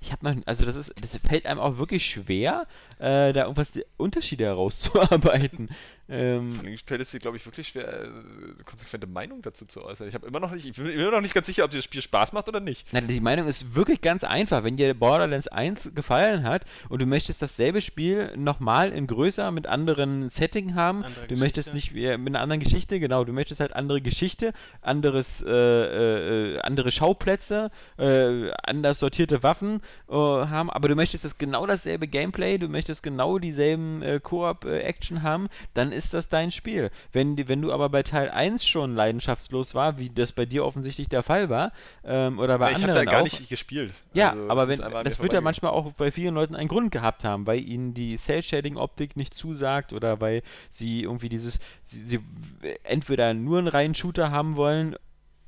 ich 0.00 0.12
habe 0.12 0.24
noch, 0.34 0.42
also 0.46 0.64
das 0.66 0.76
ist, 0.76 0.92
das 1.02 1.16
fällt 1.16 1.46
einem 1.46 1.60
auch 1.60 1.78
wirklich 1.78 2.04
schwer, 2.04 2.66
äh, 2.98 3.32
da 3.32 3.42
irgendwas 3.42 3.72
die 3.72 3.84
Unterschiede 3.96 4.44
herauszuarbeiten. 4.44 5.68
ähm, 6.08 6.54
Vor 6.54 6.64
allem 6.64 6.78
fällt 6.78 7.00
es 7.00 7.10
dir, 7.10 7.20
glaube 7.20 7.36
ich, 7.36 7.46
wirklich 7.46 7.68
schwer, 7.68 7.86
äh, 7.86 8.06
eine 8.06 8.64
konsequente 8.64 9.06
Meinung 9.06 9.42
dazu 9.42 9.66
zu 9.66 9.84
äußern. 9.84 10.08
Ich 10.08 10.14
habe 10.14 10.26
immer 10.26 10.40
noch 10.40 10.52
nicht, 10.52 10.66
ich 10.66 10.76
bin 10.76 10.86
immer 10.86 11.10
noch 11.10 11.20
nicht 11.20 11.34
ganz 11.34 11.46
sicher, 11.46 11.64
ob 11.64 11.70
dir 11.70 11.78
das 11.78 11.84
Spiel 11.84 12.02
Spaß 12.02 12.32
macht 12.32 12.48
oder 12.48 12.60
nicht. 12.60 12.92
Nein, 12.92 13.06
die 13.06 13.20
Meinung 13.20 13.48
ist 13.48 13.74
wirklich 13.74 14.00
ganz 14.00 14.24
einfach. 14.24 14.64
Wenn 14.64 14.76
dir 14.76 14.94
Borderlands 14.94 15.48
1 15.48 15.94
gefallen 15.94 16.44
hat 16.44 16.64
und 16.88 17.02
du 17.02 17.06
möchtest 17.06 17.42
dasselbe 17.42 17.80
Spiel 17.80 18.32
nochmal 18.36 18.92
in 18.92 19.06
größer 19.06 19.50
mit 19.50 19.66
anderen 19.66 20.30
Setting 20.30 20.74
haben, 20.74 21.04
Andere 21.04 21.26
du 21.26 21.36
möchtest 21.36 21.72
Geschichte. 21.72 21.96
nicht 21.96 22.06
äh, 22.06 22.18
mit 22.18 22.34
einer 22.34 22.42
anderen 22.42 22.60
Geschichte, 22.60 23.00
genau, 23.00 23.24
du 23.24 23.32
möchtest 23.32 23.60
halt 23.60 23.74
andere 23.74 24.00
Geschichte, 24.00 24.52
anderes, 24.82 25.42
äh, 25.42 25.50
äh, 25.50 26.54
äh, 26.54 26.58
andere 26.60 26.92
Schauplätze, 26.92 27.70
äh, 27.98 28.50
anders 28.62 28.98
sortierte 28.98 29.42
Waffen 29.42 29.80
äh, 30.08 30.14
haben, 30.14 30.70
aber 30.70 30.88
du 30.88 30.94
möchtest 30.94 31.24
das 31.24 31.38
genau 31.38 31.66
dasselbe 31.66 32.06
Gameplay, 32.08 32.58
du 32.58 32.68
möchtest 32.68 32.83
genau 33.02 33.38
dieselben 33.38 34.02
äh, 34.02 34.20
Koop-Action 34.22 35.22
haben, 35.22 35.48
dann 35.74 35.92
ist 35.92 36.14
das 36.14 36.28
dein 36.28 36.50
Spiel. 36.50 36.90
Wenn, 37.12 37.36
wenn 37.48 37.62
du 37.62 37.72
aber 37.72 37.88
bei 37.88 38.02
Teil 38.02 38.30
1 38.30 38.66
schon 38.66 38.94
leidenschaftslos 38.94 39.74
war, 39.74 39.98
wie 39.98 40.10
das 40.10 40.32
bei 40.32 40.46
dir 40.46 40.64
offensichtlich 40.64 41.08
der 41.08 41.22
Fall 41.22 41.48
war, 41.48 41.72
ähm, 42.04 42.38
oder 42.38 42.58
bei 42.58 42.70
ich 42.70 42.76
habe 42.76 42.84
anderen 42.84 43.04
ja 43.06 43.10
gar 43.10 43.20
auch, 43.20 43.24
nicht 43.24 43.48
gespielt. 43.48 43.92
ja, 44.12 44.30
Also, 44.30 44.48
aber 44.48 44.66
das 44.66 44.78
wenn, 44.78 45.04
das 45.04 45.20
wird 45.20 45.32
ja 45.32 45.40
manchmal 45.40 45.72
auch 45.72 45.92
bei 45.92 46.10
vielen 46.10 46.34
Leuten 46.34 46.54
einen 46.54 46.68
Grund 46.68 46.90
gehabt 46.92 47.24
haben, 47.24 47.46
weil 47.46 47.60
ihnen 47.60 47.94
die 47.94 48.16
Cell-Shading-Optik 48.16 49.16
nicht 49.16 49.34
zusagt 49.34 49.92
oder 49.92 50.20
weil 50.20 50.42
sie 50.70 51.02
irgendwie 51.02 51.28
dieses, 51.28 51.60
sie, 51.82 52.04
sie 52.04 52.20
entweder 52.82 53.34
nur 53.34 53.58
einen 53.58 53.68
reinen 53.68 53.94
Shooter 53.94 54.30
haben 54.30 54.56
wollen, 54.56 54.96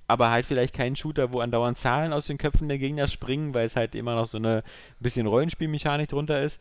aber 0.09 0.31
halt 0.31 0.47
vielleicht 0.47 0.75
keinen 0.75 0.97
Shooter, 0.97 1.33
wo 1.33 1.41
andauernd 1.41 1.79
Zahlen 1.79 2.13
aus 2.13 2.27
den 2.27 2.39
Köpfen 2.39 2.69
der 2.69 2.79
Gegner 2.79 3.09
springen, 3.09 3.55
weil 3.55 3.67
es 3.67 3.77
halt 3.77 3.95
immer 3.95 4.15
noch 4.15 4.27
so 4.27 4.39
eine 4.39 4.63
bisschen 5.01 5.27
Rollenspielmechanik 5.27 6.09
drunter 6.09 6.43
ist. 6.43 6.61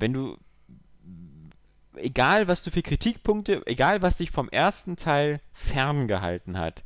Wenn 0.00 0.12
du, 0.12 0.36
egal 1.96 2.48
was 2.48 2.62
du 2.62 2.70
für 2.70 2.82
Kritikpunkte, 2.82 3.62
egal 3.66 4.02
was 4.02 4.16
dich 4.16 4.30
vom 4.30 4.48
ersten 4.48 4.96
Teil 4.96 5.40
ferngehalten 5.52 6.58
hat, 6.58 6.82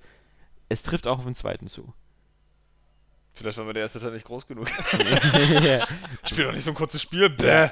es 0.68 0.82
trifft 0.82 1.06
auch 1.06 1.18
auf 1.18 1.24
den 1.24 1.34
zweiten 1.34 1.68
zu. 1.68 1.94
Vielleicht 3.36 3.58
war 3.58 3.64
mir 3.64 3.72
der 3.72 3.82
erste 3.82 3.98
Teil 3.98 4.12
nicht 4.12 4.26
groß 4.26 4.46
genug. 4.46 4.68
Ja. 5.62 5.86
Ich 6.22 6.30
spiele 6.30 6.46
doch 6.46 6.54
nicht 6.54 6.64
so 6.64 6.70
ein 6.70 6.76
kurzes 6.76 7.02
Spiel. 7.02 7.28
Bäh. 7.28 7.68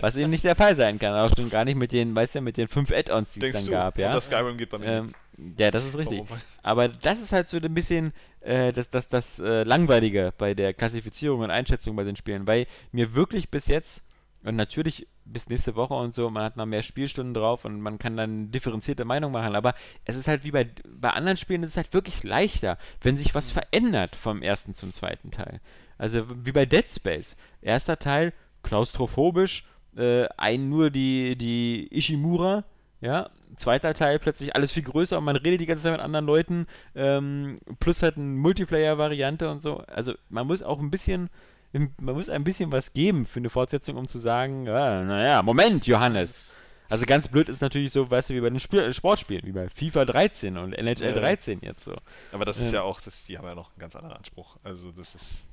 Was 0.00 0.16
eben 0.16 0.30
nicht 0.30 0.42
der 0.44 0.56
Fall 0.56 0.74
sein 0.74 0.98
kann, 0.98 1.14
auch 1.14 1.34
schon 1.36 1.50
gar 1.50 1.64
nicht 1.64 1.76
mit 1.76 1.92
den, 1.92 2.14
weißt 2.14 2.36
du, 2.36 2.40
mit 2.40 2.56
den 2.56 2.66
fünf 2.66 2.90
Add-ons, 2.90 3.30
die 3.30 3.46
es 3.46 3.52
dann 3.52 3.64
du? 3.64 3.70
gab, 3.70 3.94
Und 3.96 4.02
ja. 4.02 4.12
das 4.12 4.26
Skyrim 4.26 4.58
geht 4.58 4.70
bei 4.70 4.78
mir 4.78 4.86
Ähm, 4.86 5.12
ja, 5.56 5.70
das 5.70 5.86
ist 5.86 5.96
richtig. 5.96 6.22
Warum? 6.26 6.40
Aber 6.62 6.88
das 6.88 7.20
ist 7.20 7.32
halt 7.32 7.48
so 7.48 7.58
ein 7.58 7.74
bisschen 7.74 8.12
äh, 8.40 8.72
das, 8.72 8.90
das, 8.90 9.08
das 9.08 9.38
äh, 9.38 9.62
Langweilige 9.62 10.32
bei 10.36 10.54
der 10.54 10.74
Klassifizierung 10.74 11.40
und 11.40 11.50
Einschätzung 11.50 11.94
bei 11.94 12.04
den 12.04 12.16
Spielen, 12.16 12.46
weil 12.46 12.66
mir 12.90 13.14
wirklich 13.14 13.48
bis 13.50 13.68
jetzt, 13.68 14.02
und 14.44 14.56
natürlich 14.56 15.06
bis 15.24 15.48
nächste 15.48 15.76
Woche 15.76 15.94
und 15.94 16.14
so, 16.14 16.30
man 16.30 16.44
hat 16.44 16.56
noch 16.56 16.66
mehr 16.66 16.82
Spielstunden 16.82 17.34
drauf 17.34 17.64
und 17.64 17.80
man 17.80 17.98
kann 17.98 18.16
dann 18.16 18.50
differenzierte 18.50 19.04
Meinung 19.04 19.32
machen, 19.32 19.54
aber 19.54 19.74
es 20.04 20.16
ist 20.16 20.28
halt 20.28 20.44
wie 20.44 20.52
bei, 20.52 20.68
bei 20.88 21.10
anderen 21.10 21.36
Spielen, 21.36 21.62
es 21.62 21.70
ist 21.70 21.76
halt 21.76 21.92
wirklich 21.92 22.24
leichter, 22.24 22.78
wenn 23.02 23.18
sich 23.18 23.34
was 23.34 23.50
verändert 23.50 24.16
vom 24.16 24.42
ersten 24.42 24.74
zum 24.74 24.92
zweiten 24.92 25.30
Teil. 25.30 25.60
Also 25.98 26.24
wie 26.44 26.52
bei 26.52 26.64
Dead 26.64 26.88
Space. 26.90 27.36
Erster 27.60 27.98
Teil, 27.98 28.32
klaustrophobisch, 28.62 29.64
äh, 29.96 30.26
ein 30.36 30.68
nur 30.68 30.90
die, 30.90 31.36
die 31.36 31.88
Ishimura, 31.90 32.64
ja, 33.00 33.30
zweiter 33.56 33.94
Teil 33.94 34.18
plötzlich 34.18 34.54
alles 34.54 34.72
viel 34.72 34.82
größer 34.82 35.18
und 35.18 35.24
man 35.24 35.36
redet 35.36 35.60
die 35.60 35.66
ganze 35.66 35.84
Zeit 35.84 35.92
mit 35.92 36.00
anderen 36.00 36.26
Leuten, 36.26 36.66
ähm, 36.94 37.58
plus 37.80 38.02
halt 38.02 38.16
eine 38.16 38.26
Multiplayer-Variante 38.26 39.50
und 39.50 39.62
so. 39.62 39.78
Also 39.86 40.14
man 40.28 40.46
muss 40.46 40.62
auch 40.62 40.78
ein 40.78 40.90
bisschen, 40.90 41.28
man 41.72 42.14
muss 42.14 42.28
ein 42.28 42.44
bisschen 42.44 42.72
was 42.72 42.92
geben 42.92 43.26
für 43.26 43.40
eine 43.40 43.50
Fortsetzung, 43.50 43.96
um 43.96 44.08
zu 44.08 44.18
sagen, 44.18 44.66
ja, 44.66 45.02
naja, 45.02 45.42
Moment, 45.42 45.86
Johannes. 45.86 46.56
Also 46.88 47.04
ganz 47.04 47.28
blöd 47.28 47.48
ist 47.50 47.60
natürlich 47.60 47.92
so, 47.92 48.10
weißt 48.10 48.30
du, 48.30 48.34
wie 48.34 48.40
bei 48.40 48.48
den 48.48 48.60
Spiel 48.60 48.92
Sportspielen, 48.94 49.44
wie 49.44 49.52
bei 49.52 49.68
FIFA 49.68 50.06
13 50.06 50.56
und 50.56 50.72
NHL 50.72 51.08
Ja. 51.08 51.12
13 51.12 51.60
jetzt 51.60 51.84
so. 51.84 51.94
Aber 52.32 52.46
das 52.46 52.58
ist 52.58 52.68
ähm, 52.68 52.74
ja 52.74 52.82
auch, 52.82 53.00
das, 53.00 53.24
die 53.24 53.36
haben 53.36 53.46
ja 53.46 53.54
noch 53.54 53.70
einen 53.70 53.80
ganz 53.80 53.94
anderen 53.94 54.16
Anspruch. 54.16 54.56
Also 54.64 54.90
das 54.92 55.14
ist. 55.14 55.44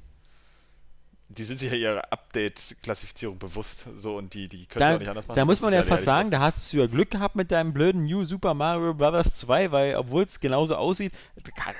Die 1.27 1.43
sind 1.43 1.57
sich 1.59 1.71
ja 1.71 1.77
ihrer 1.77 2.11
Update-Klassifizierung 2.11 3.39
bewusst. 3.39 3.87
So 3.97 4.17
und 4.17 4.33
die, 4.33 4.47
die 4.47 4.65
können 4.67 4.79
Da, 4.79 4.95
auch 4.95 4.99
nicht 4.99 5.07
anders 5.09 5.27
machen. 5.27 5.35
da 5.35 5.45
muss 5.45 5.57
Das 5.57 5.63
man 5.63 5.73
ja 5.73 5.83
fast 5.83 6.03
sagen, 6.05 6.29
da 6.29 6.39
hast 6.39 6.71
du 6.71 6.77
ja 6.77 6.85
Glück 6.87 7.09
gehabt 7.11 7.35
mit 7.35 7.51
deinem 7.51 7.73
blöden 7.73 8.05
New 8.05 8.23
Super 8.25 8.53
Mario 8.53 8.93
Bros. 8.93 9.33
2, 9.33 9.71
weil 9.71 9.95
obwohl 9.95 10.23
es 10.23 10.39
genauso 10.39 10.75
aussieht, 10.75 11.13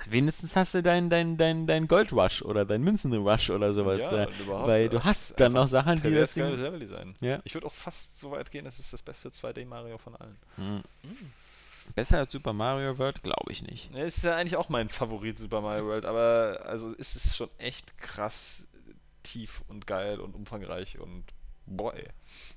wenigstens 0.07 0.55
hast 0.55 0.73
du 0.73 0.81
dein, 0.81 1.09
dein, 1.09 1.37
dein, 1.37 1.67
dein 1.67 1.87
Gold 1.87 2.11
Rush 2.11 2.41
oder 2.41 2.65
dein 2.65 2.81
Münzen 2.81 3.13
Rush 3.13 3.51
oder 3.51 3.73
sowas. 3.73 4.01
Ja, 4.01 4.23
äh, 4.23 4.27
überhaupt, 4.41 4.67
weil 4.67 4.85
äh, 4.85 4.89
du 4.89 4.97
es 4.97 5.03
hast 5.03 5.39
dann 5.39 5.53
noch 5.53 5.67
Sachen, 5.67 6.01
die 6.01 6.13
das 6.13 6.33
Ding, 6.33 6.51
Leveldesign. 6.51 7.15
Ja. 7.21 7.39
Ich 7.43 7.53
würde 7.53 7.67
auch 7.67 7.73
fast 7.73 8.17
so 8.17 8.31
weit 8.31 8.49
gehen, 8.51 8.65
es 8.65 8.79
ist 8.79 8.91
das 8.93 9.01
beste 9.03 9.29
2D-Mario 9.29 9.97
von 9.99 10.15
allen. 10.15 10.37
Hm. 10.55 10.81
Besser 11.93 12.17
als 12.17 12.31
Super 12.31 12.51
Mario 12.53 12.97
World, 12.97 13.21
glaube 13.21 13.51
ich 13.51 13.61
nicht. 13.61 13.93
Ja, 13.93 14.03
ist 14.03 14.23
ja 14.23 14.35
eigentlich 14.35 14.55
auch 14.55 14.69
mein 14.69 14.89
Favorit 14.89 15.37
Super 15.37 15.61
Mario 15.61 15.85
World, 15.85 16.05
aber 16.05 16.61
also 16.65 16.91
ist 16.93 17.15
es 17.15 17.35
schon 17.35 17.49
echt 17.59 17.97
krass 17.99 18.63
tief 19.25 19.61
und 19.67 19.85
geil 19.87 20.19
und 20.19 20.35
umfangreich 20.35 20.99
und 20.99 21.23
boah 21.67 21.95
ey. 21.95 22.07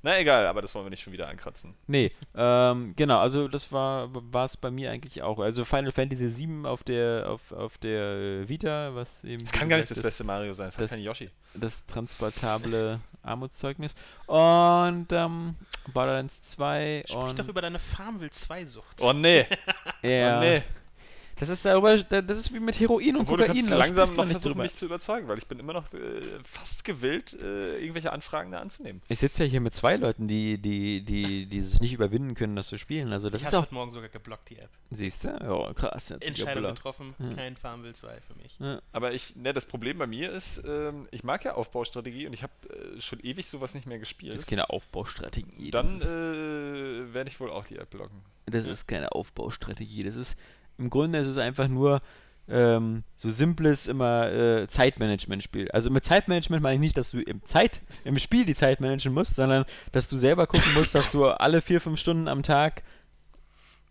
Na 0.02 0.18
egal, 0.18 0.46
aber 0.46 0.60
das 0.60 0.74
wollen 0.74 0.84
wir 0.84 0.90
nicht 0.90 1.02
schon 1.02 1.14
wieder 1.14 1.28
ankratzen. 1.28 1.74
Nee, 1.86 2.12
ähm, 2.36 2.92
genau, 2.94 3.18
also 3.20 3.48
das 3.48 3.72
war 3.72 4.10
es 4.44 4.56
bei 4.58 4.70
mir 4.70 4.90
eigentlich 4.90 5.22
auch. 5.22 5.38
Also 5.38 5.64
Final 5.64 5.92
Fantasy 5.92 6.28
7 6.28 6.66
auf 6.66 6.84
der 6.84 7.24
auf, 7.26 7.50
auf 7.52 7.78
der 7.78 8.46
Vita, 8.48 8.94
was 8.94 9.24
eben 9.24 9.42
Es 9.44 9.52
wie 9.52 9.58
kann 9.58 9.68
gar 9.70 9.78
nicht 9.78 9.90
das 9.90 9.96
gesagt, 9.96 10.10
beste 10.12 10.24
Mario 10.24 10.52
sein, 10.52 10.68
es 10.68 10.76
hat 10.76 10.84
das- 10.84 10.90
kein 10.90 11.00
Yoshi. 11.00 11.30
das 11.54 11.84
transportable 11.86 13.00
Armutszeugnis. 13.22 13.94
Und 14.26 15.06
ähm, 15.10 15.56
Borderlands 15.94 16.42
2 16.42 17.04
Sprich 17.06 17.16
und 17.18 17.38
doch 17.38 17.48
über 17.48 17.62
deine 17.62 17.78
Farmville 17.78 18.30
2-Sucht. 18.30 19.00
Oh 19.00 19.12
nee, 19.14 19.46
ja, 20.02 20.36
oh 20.38 20.40
nee. 20.40 20.62
Das 21.40 21.48
ist 21.48 21.64
darüber, 21.64 21.96
das 21.96 22.38
ist 22.38 22.52
wie 22.54 22.60
mit 22.60 22.78
Heroin 22.80 23.16
und 23.16 23.22
Obwohl 23.22 23.38
du 23.38 23.42
Kokain. 23.44 23.56
kannst 23.58 23.70
da 23.70 23.76
langsam 23.76 24.14
noch 24.16 24.24
nicht 24.24 24.32
versuchen, 24.32 24.52
drüber. 24.52 24.62
mich 24.64 24.74
zu 24.74 24.86
überzeugen, 24.86 25.28
weil 25.28 25.38
ich 25.38 25.46
bin 25.46 25.58
immer 25.58 25.72
noch 25.72 25.92
äh, 25.92 25.98
fast 26.44 26.84
gewillt, 26.84 27.34
äh, 27.42 27.78
irgendwelche 27.78 28.12
Anfragen 28.12 28.50
da 28.50 28.60
anzunehmen. 28.60 29.00
Ich 29.08 29.18
sitze 29.20 29.44
ja 29.44 29.50
hier 29.50 29.60
mit 29.60 29.74
zwei 29.74 29.96
Leuten, 29.96 30.26
die, 30.28 30.58
die, 30.58 31.02
die, 31.02 31.46
die 31.46 31.60
sich 31.60 31.80
nicht 31.80 31.92
überwinden 31.92 32.34
können, 32.34 32.56
das 32.56 32.68
zu 32.68 32.78
spielen. 32.78 33.12
Also 33.12 33.30
das 33.30 33.40
ich 33.40 33.46
ist 33.46 33.52
habe 33.52 33.58
auch. 33.58 33.66
heute 33.66 33.74
Morgen 33.74 33.90
sogar 33.90 34.08
geblockt, 34.08 34.50
die 34.50 34.56
App. 34.58 34.70
Siehst 34.90 35.24
du? 35.24 35.28
Ja, 35.28 35.72
krass. 35.74 36.10
hat 36.10 36.24
sich 36.24 36.28
Entscheidung 36.28 36.74
getroffen, 36.74 37.14
Ja. 37.18 37.34
kein 37.34 37.56
Farmville 37.56 37.94
2 37.94 38.20
für 38.20 38.34
mich. 38.42 38.58
Ja. 38.58 38.80
Aber 38.92 39.12
ich, 39.12 39.36
ne, 39.36 39.52
das 39.52 39.66
Problem 39.66 39.98
bei 39.98 40.06
mir 40.06 40.32
ist, 40.32 40.62
ähm, 40.66 41.08
ich 41.10 41.24
mag 41.24 41.44
ja 41.44 41.54
Aufbaustrategie 41.54 42.26
und 42.26 42.32
ich 42.32 42.42
habe 42.42 42.52
äh, 42.96 43.00
schon 43.00 43.20
ewig 43.20 43.46
sowas 43.46 43.74
nicht 43.74 43.86
mehr 43.86 43.98
gespielt. 43.98 44.32
Das 44.34 44.40
ist 44.40 44.46
keine 44.46 44.70
Aufbaustrategie. 44.70 45.70
Dann 45.70 46.00
äh, 46.00 47.14
werde 47.14 47.28
ich 47.30 47.38
wohl 47.40 47.50
auch 47.50 47.66
die 47.66 47.76
App 47.76 47.90
blocken. 47.90 48.22
das 48.46 48.66
ist 48.66 48.86
keine 48.88 49.12
Aufbaustrategie. 49.12 50.02
Das 50.02 50.16
ist 50.16 50.36
im 50.78 50.90
Grunde 50.90 51.18
ist 51.18 51.26
es 51.26 51.36
einfach 51.36 51.68
nur 51.68 52.00
ähm, 52.48 53.02
so 53.16 53.30
simples 53.30 53.86
immer 53.86 54.32
äh, 54.32 54.68
Zeitmanagement-Spiel. 54.68 55.70
Also 55.70 55.90
mit 55.90 56.04
Zeitmanagement 56.04 56.62
meine 56.62 56.76
ich 56.76 56.80
nicht, 56.80 56.96
dass 56.96 57.10
du 57.10 57.20
im 57.20 57.44
Zeit 57.44 57.80
im 58.04 58.18
Spiel 58.18 58.44
die 58.46 58.54
Zeit 58.54 58.80
managen 58.80 59.12
musst, 59.12 59.34
sondern 59.34 59.64
dass 59.92 60.08
du 60.08 60.16
selber 60.16 60.46
gucken 60.46 60.72
musst, 60.74 60.94
dass 60.94 61.12
du 61.12 61.26
alle 61.26 61.60
vier 61.60 61.80
fünf 61.80 62.00
Stunden 62.00 62.28
am 62.28 62.42
Tag, 62.42 62.82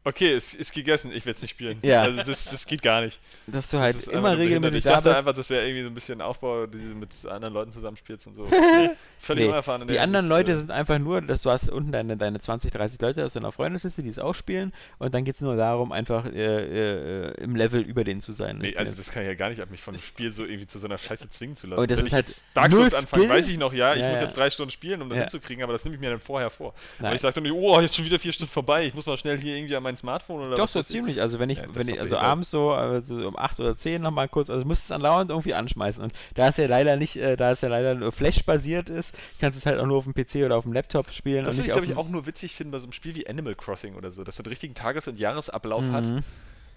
Okay, 0.08 0.34
es 0.34 0.54
ist 0.54 0.74
gegessen, 0.74 1.12
ich 1.12 1.26
werde 1.26 1.36
es 1.36 1.42
nicht 1.42 1.52
spielen. 1.52 1.80
Ja. 1.82 2.04
Also 2.04 2.24
das, 2.24 2.46
das 2.46 2.66
geht 2.66 2.82
gar 2.82 3.02
nicht. 3.02 3.20
dass 3.46 3.70
du 3.70 3.80
halt 3.80 4.08
immer 4.08 4.38
regelmäßig 4.38 4.78
Ich 4.78 4.84
da 4.86 4.92
dachte 4.92 5.10
bist. 5.10 5.18
einfach, 5.20 5.34
das 5.34 5.50
wäre 5.50 5.66
irgendwie 5.66 5.84
so 5.84 5.90
ein 5.90 5.94
bisschen 5.94 6.22
Aufbau, 6.22 6.66
die 6.66 6.78
du 6.78 6.96
mit 6.96 7.10
anderen 7.28 7.54
Leuten 7.54 7.72
zusammenspielst 7.74 8.26
und 8.28 8.36
so. 8.36 8.46
Nee, 8.46 8.92
völlig 9.20 9.44
Nee, 9.44 9.50
unerfahren. 9.50 9.86
die 9.86 9.94
der 9.94 10.04
anderen 10.04 10.28
Leute 10.30 10.56
sind 10.58 10.72
einfach 10.72 10.98
nur, 10.98 11.22
dass 11.22 11.42
du 11.42 11.50
hast 11.52 11.70
unten 11.70 11.92
deine, 11.92 12.16
deine 12.16 12.40
20, 12.40 12.72
30 12.72 13.02
Leute 13.02 13.26
aus 13.26 13.34
deiner 13.34 13.52
Freundesliste, 13.52 14.02
die 14.02 14.08
es 14.10 14.18
auch 14.18 14.34
spielen 14.34 14.72
und 14.98 15.14
dann 15.14 15.26
geht 15.26 15.36
es 15.36 15.42
nur 15.42 15.58
darum, 15.58 15.92
einfach 15.92 16.26
äh, 16.26 17.28
äh, 17.32 17.34
im 17.42 17.56
Level 17.58 17.82
über 17.82 18.04
denen 18.06 18.22
zu 18.22 18.32
sein. 18.32 18.60
Nee, 18.60 18.70
Ich 18.70 18.80
also 18.80 18.96
das 18.96 19.12
kann 19.12 19.24
ich 19.24 19.28
ja 19.28 19.36
gar 19.36 19.50
nicht 19.50 19.62
ab, 19.62 19.70
mich 19.72 19.82
von 19.82 19.94
dem 19.94 20.02
Spiel 20.02 20.32
so 20.32 20.46
irgendwie 20.46 20.68
zu 20.68 20.80
so 20.80 20.88
einer 20.88 20.98
Scheiße 20.98 21.30
zwingen 21.30 21.58
zu 21.58 21.68
lassen. 21.68 21.78
Aber 21.80 21.88
das 21.88 21.98
Wenn 21.98 22.06
ist 22.06 22.12
ich 22.12 22.14
halt 22.16 22.36
Dark 22.54 22.72
Souls 22.72 22.94
anfange, 22.94 23.24
Skill. 23.26 23.36
weiß 23.36 23.48
ich 23.50 23.58
noch, 23.58 23.74
ja, 23.74 23.94
ich 23.94 24.02
Ja, 24.02 24.10
muss 24.12 24.20
ja. 24.20 24.26
jetzt 24.26 24.38
drei 24.38 24.50
Stunden 24.50 24.72
spielen, 24.72 25.02
um 25.02 25.10
das 25.10 25.20
hinzukriegen, 25.20 25.64
aber 25.64 25.74
das 25.74 25.84
nehme 25.84 25.96
ich 25.96 26.02
mir 26.02 26.12
dann 26.12 26.22
vorher 26.22 26.50
vor. 26.50 26.74
Nein. 27.00 27.08
Aber 27.08 27.16
ich 27.16 27.22
sage 27.22 27.34
dann 27.36 27.44
nicht, 27.44 27.52
oh, 27.54 27.82
jetzt 27.82 27.96
schon 27.96 28.06
wieder 28.06 28.20
vier 28.20 28.32
Stunden 28.32 28.52
vorbei, 28.52 28.86
ich 28.86 28.94
muss 28.94 29.06
mal 29.06 29.18
schnell 29.18 29.38
hier 29.38 29.56
irgendwie 29.58 29.76
an 29.76 29.84
mein 30.04 30.20
Smartphone 30.20 30.42
oder 30.48 30.56
Doch, 30.56 30.68
so 30.68 30.80
ich. 30.82 30.88
ziemlich. 30.88 31.22
Also 31.22 31.40
wenn 31.40 31.50
ich, 31.50 31.58
Ja, 31.60 31.64
wenn 31.74 31.88
ich 31.88 32.00
also 32.00 32.16
behindert. 32.16 32.24
abends 32.32 32.52
so, 32.52 32.72
also 32.72 33.28
um 33.28 33.38
8 33.38 33.60
oder 33.60 33.76
10 33.76 34.02
nochmal 34.02 34.28
kurz, 34.30 34.50
also 34.50 34.66
musst 34.66 34.86
es 34.86 34.92
andauernd 34.92 35.30
irgendwie 35.32 35.54
anschmeißen. 35.54 36.02
Und 36.04 36.14
da 36.36 36.48
es 36.50 36.58
ja 36.58 36.68
leider 36.68 36.96
nicht, 36.96 37.16
äh, 37.18 37.36
da 37.36 37.52
es 37.52 37.62
ja 37.62 37.70
leider 37.70 37.96
nur 37.96 38.12
Flash-basiert 38.12 38.90
ist, 38.90 39.16
kannst 39.40 39.58
du 39.58 39.60
es 39.60 39.66
halt 39.66 39.80
auch 39.80 39.86
nur 39.88 39.98
auf 39.98 40.06
dem 40.06 40.14
PC 40.14 40.46
oder 40.46 40.58
auf 40.58 40.64
dem 40.64 40.74
Laptop 40.74 41.12
spielen 41.12 41.46
Das 41.46 41.56
würde 41.56 41.68
ich, 41.68 41.74
glaube 41.74 41.86
ich, 41.86 41.96
auch 41.98 42.10
nur 42.10 42.26
witzig 42.26 42.56
finden 42.56 42.72
bei 42.72 42.80
so 42.80 42.86
einem 42.86 42.94
Spiel 42.94 43.16
wie 43.16 43.28
Animal 43.28 43.56
Crossing 43.56 43.96
oder 43.96 44.12
so, 44.12 44.24
dass 44.24 44.36
es 44.36 44.40
einen 44.40 44.48
richtigen 44.50 44.76
Tages- 44.76 45.08
und 45.08 45.18
Jahresablauf 45.20 45.84
hat, 45.92 46.06
Mhm. 46.06 46.24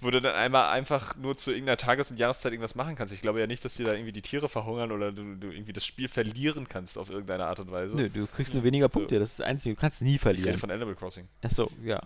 Wo 0.03 0.11
du 0.11 0.21
dann 0.21 0.35
einmal 0.35 0.71
einfach 0.71 1.15
nur 1.17 1.37
zu 1.37 1.51
irgendeiner 1.51 1.77
Tages- 1.77 2.11
und 2.11 2.17
Jahreszeit 2.19 2.53
irgendwas 2.53 2.75
machen 2.75 2.97
kannst. 2.97 3.13
Ich 3.13 3.21
glaube 3.21 3.39
ja 3.41 3.47
nicht, 3.47 3.65
dass 3.65 3.75
dir 3.75 3.85
da 3.85 3.93
irgendwie 3.93 4.13
die 4.13 4.23
Tiere 4.23 4.49
verhungern 4.49 4.93
oder 4.93 5.13
du, 5.13 5.37
du 5.37 5.51
irgendwie 5.51 5.75
das 5.75 5.85
Spiel 5.85 6.09
verlieren 6.09 6.67
kannst 6.69 6.97
auf 6.97 7.11
irgendeine 7.11 7.45
Art 7.45 7.61
und 7.61 7.71
Weise. 7.71 7.97
Nö, 7.97 8.09
du 8.09 8.27
kriegst 8.27 8.55
nur 8.55 8.65
weniger 8.65 8.89
Punkte, 8.89 9.19
das 9.19 9.33
ist 9.33 9.41
das 9.41 9.47
Einzige, 9.47 9.75
du 9.75 9.81
kannst 9.81 10.01
nie 10.01 10.15
Ich 10.15 10.25
rede 10.25 10.37
verlieren. 10.37 10.59
von 10.59 10.71
Animal 10.71 10.95
Crossing. 10.95 11.29
Achso, 11.43 11.71
ja. 11.85 12.01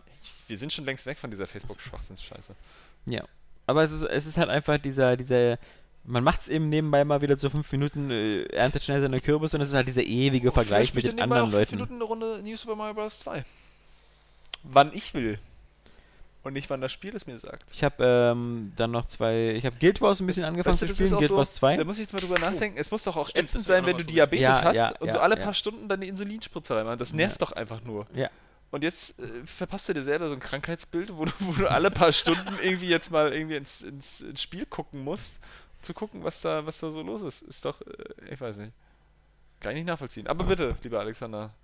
Wir 0.49 0.59
sind 0.59 0.73
schon 0.73 0.85
längst 0.85 1.07
weg 1.07 1.19
von 1.19 1.31
dieser 1.31 1.47
Facebook-Schwachsinns-Scheiße. 1.47 2.55
Ja. 3.07 3.23
Aber 3.67 3.83
es 3.85 3.93
ist, 3.93 4.03
es 4.03 4.27
ist 4.27 4.37
halt 4.37 4.51
einfach 4.51 4.77
dieser, 4.79 5.17
dieser, 5.17 5.59
man 6.05 6.25
macht 6.25 6.43
es 6.43 6.49
eben 6.49 6.69
nebenbei 6.69 7.05
mal 7.05 7.23
wieder 7.23 7.37
so 7.37 7.49
fünf 7.49 7.71
Minuten, 7.73 8.11
äh, 8.11 8.43
erntet 8.47 8.83
schnell 8.83 9.01
seine 9.01 9.21
Kürbis 9.21 9.55
und 9.55 9.61
es 9.61 9.69
ist 9.69 9.75
halt 9.75 9.87
dieser 9.89 10.03
ewige 10.03 10.51
Vergleich 10.53 10.93
mit 10.95 11.05
den 11.05 11.21
anderen 11.21 11.51
Leuten. 11.53 11.77
Minuten 11.77 11.95
eine 11.95 12.05
Runde 12.05 12.41
New 12.43 12.57
Super 12.57 12.75
Mario 12.77 12.95
Bros. 12.95 13.21
2. 13.21 13.45
Wann 14.65 14.93
ich 14.93 15.15
will. 15.15 15.39
Und 16.45 16.53
nicht, 16.53 16.69
wann 16.69 16.83
das 16.83 16.93
Spiel 16.93 17.17
es 17.17 17.27
mir 17.27 17.39
sagt. 17.39 17.65
Ich 17.73 17.83
habe 17.83 18.05
ähm, 18.05 18.73
dann 18.77 18.91
noch 18.91 19.07
zwei, 19.07 19.53
ich 19.57 19.65
habe 19.65 19.77
Guild 19.81 20.03
Wars 20.03 20.21
ein 20.21 20.27
bisschen 20.27 20.45
angefangen 20.45 20.75
Weißt 20.75 20.83
du, 20.83 20.87
zu 20.89 20.95
spielen, 20.95 21.17
Guild 21.17 21.29
so, 21.29 21.37
Wars 21.39 21.55
2. 21.55 21.79
Da 21.79 21.85
muss 21.85 21.97
ich 21.97 22.03
jetzt 22.03 22.13
mal 22.13 22.21
drüber 22.21 22.39
nachdenken. 22.39 22.79
Es 22.79 22.91
muss 22.91 23.03
doch 23.03 23.17
auch 23.17 23.31
Stimmt, 23.31 23.49
ätzend 23.49 23.65
sein, 23.65 23.87
wenn 23.87 23.97
du 23.97 24.05
Diabetes 24.05 24.43
Ja, 24.43 24.63
hast 24.63 24.77
ja, 24.77 24.93
und 25.01 25.07
ja, 25.07 25.15
so 25.15 25.21
alle 25.21 25.39
ja. 25.39 25.43
paar 25.43 25.55
Stunden 25.55 25.89
deine 25.89 26.05
Insulinspritze 26.05 26.77
reinmachen. 26.77 26.99
Das 26.99 27.15
nervt 27.15 27.41
doch 27.41 27.53
einfach 27.53 27.83
nur. 27.83 28.07
Ja. 28.15 28.29
Und 28.71 28.83
jetzt 28.83 29.19
äh, 29.21 29.47
verpasst 29.47 29.89
du 29.89 29.95
dir 29.95 30.03
selber 30.03 30.29
so 30.29 30.35
ein 30.35 30.41
Krankheitsbild, 30.41 31.17
wo 31.17 31.25
du, 31.25 31.33
wo 31.41 31.53
du 31.53 31.71
alle 31.71 31.91
paar 31.91 32.13
Stunden 32.13 32.59
irgendwie 32.63 32.89
jetzt 32.89 33.11
mal 33.11 33.33
irgendwie 33.33 33.57
ins, 33.57 33.81
ins, 33.81 34.21
ins 34.21 34.43
Spiel 34.43 34.67
gucken 34.67 35.03
musst, 35.03 35.41
zu 35.81 35.95
gucken, 35.95 36.25
was 36.25 36.43
da, 36.43 36.67
was 36.67 36.79
da 36.79 36.91
so 36.91 37.01
los 37.01 37.23
ist. 37.23 37.41
Ist 37.41 37.65
doch, 37.65 37.81
äh, 37.81 38.33
ich 38.33 38.41
weiß 38.41 38.59
nicht. 38.59 38.73
Kann 39.61 39.73
ich 39.73 39.77
nicht 39.77 39.87
nachvollziehen. 39.87 40.27
Aber 40.27 40.45
bitte, 40.45 40.77
lieber 40.83 41.01
Alexander. 41.01 41.55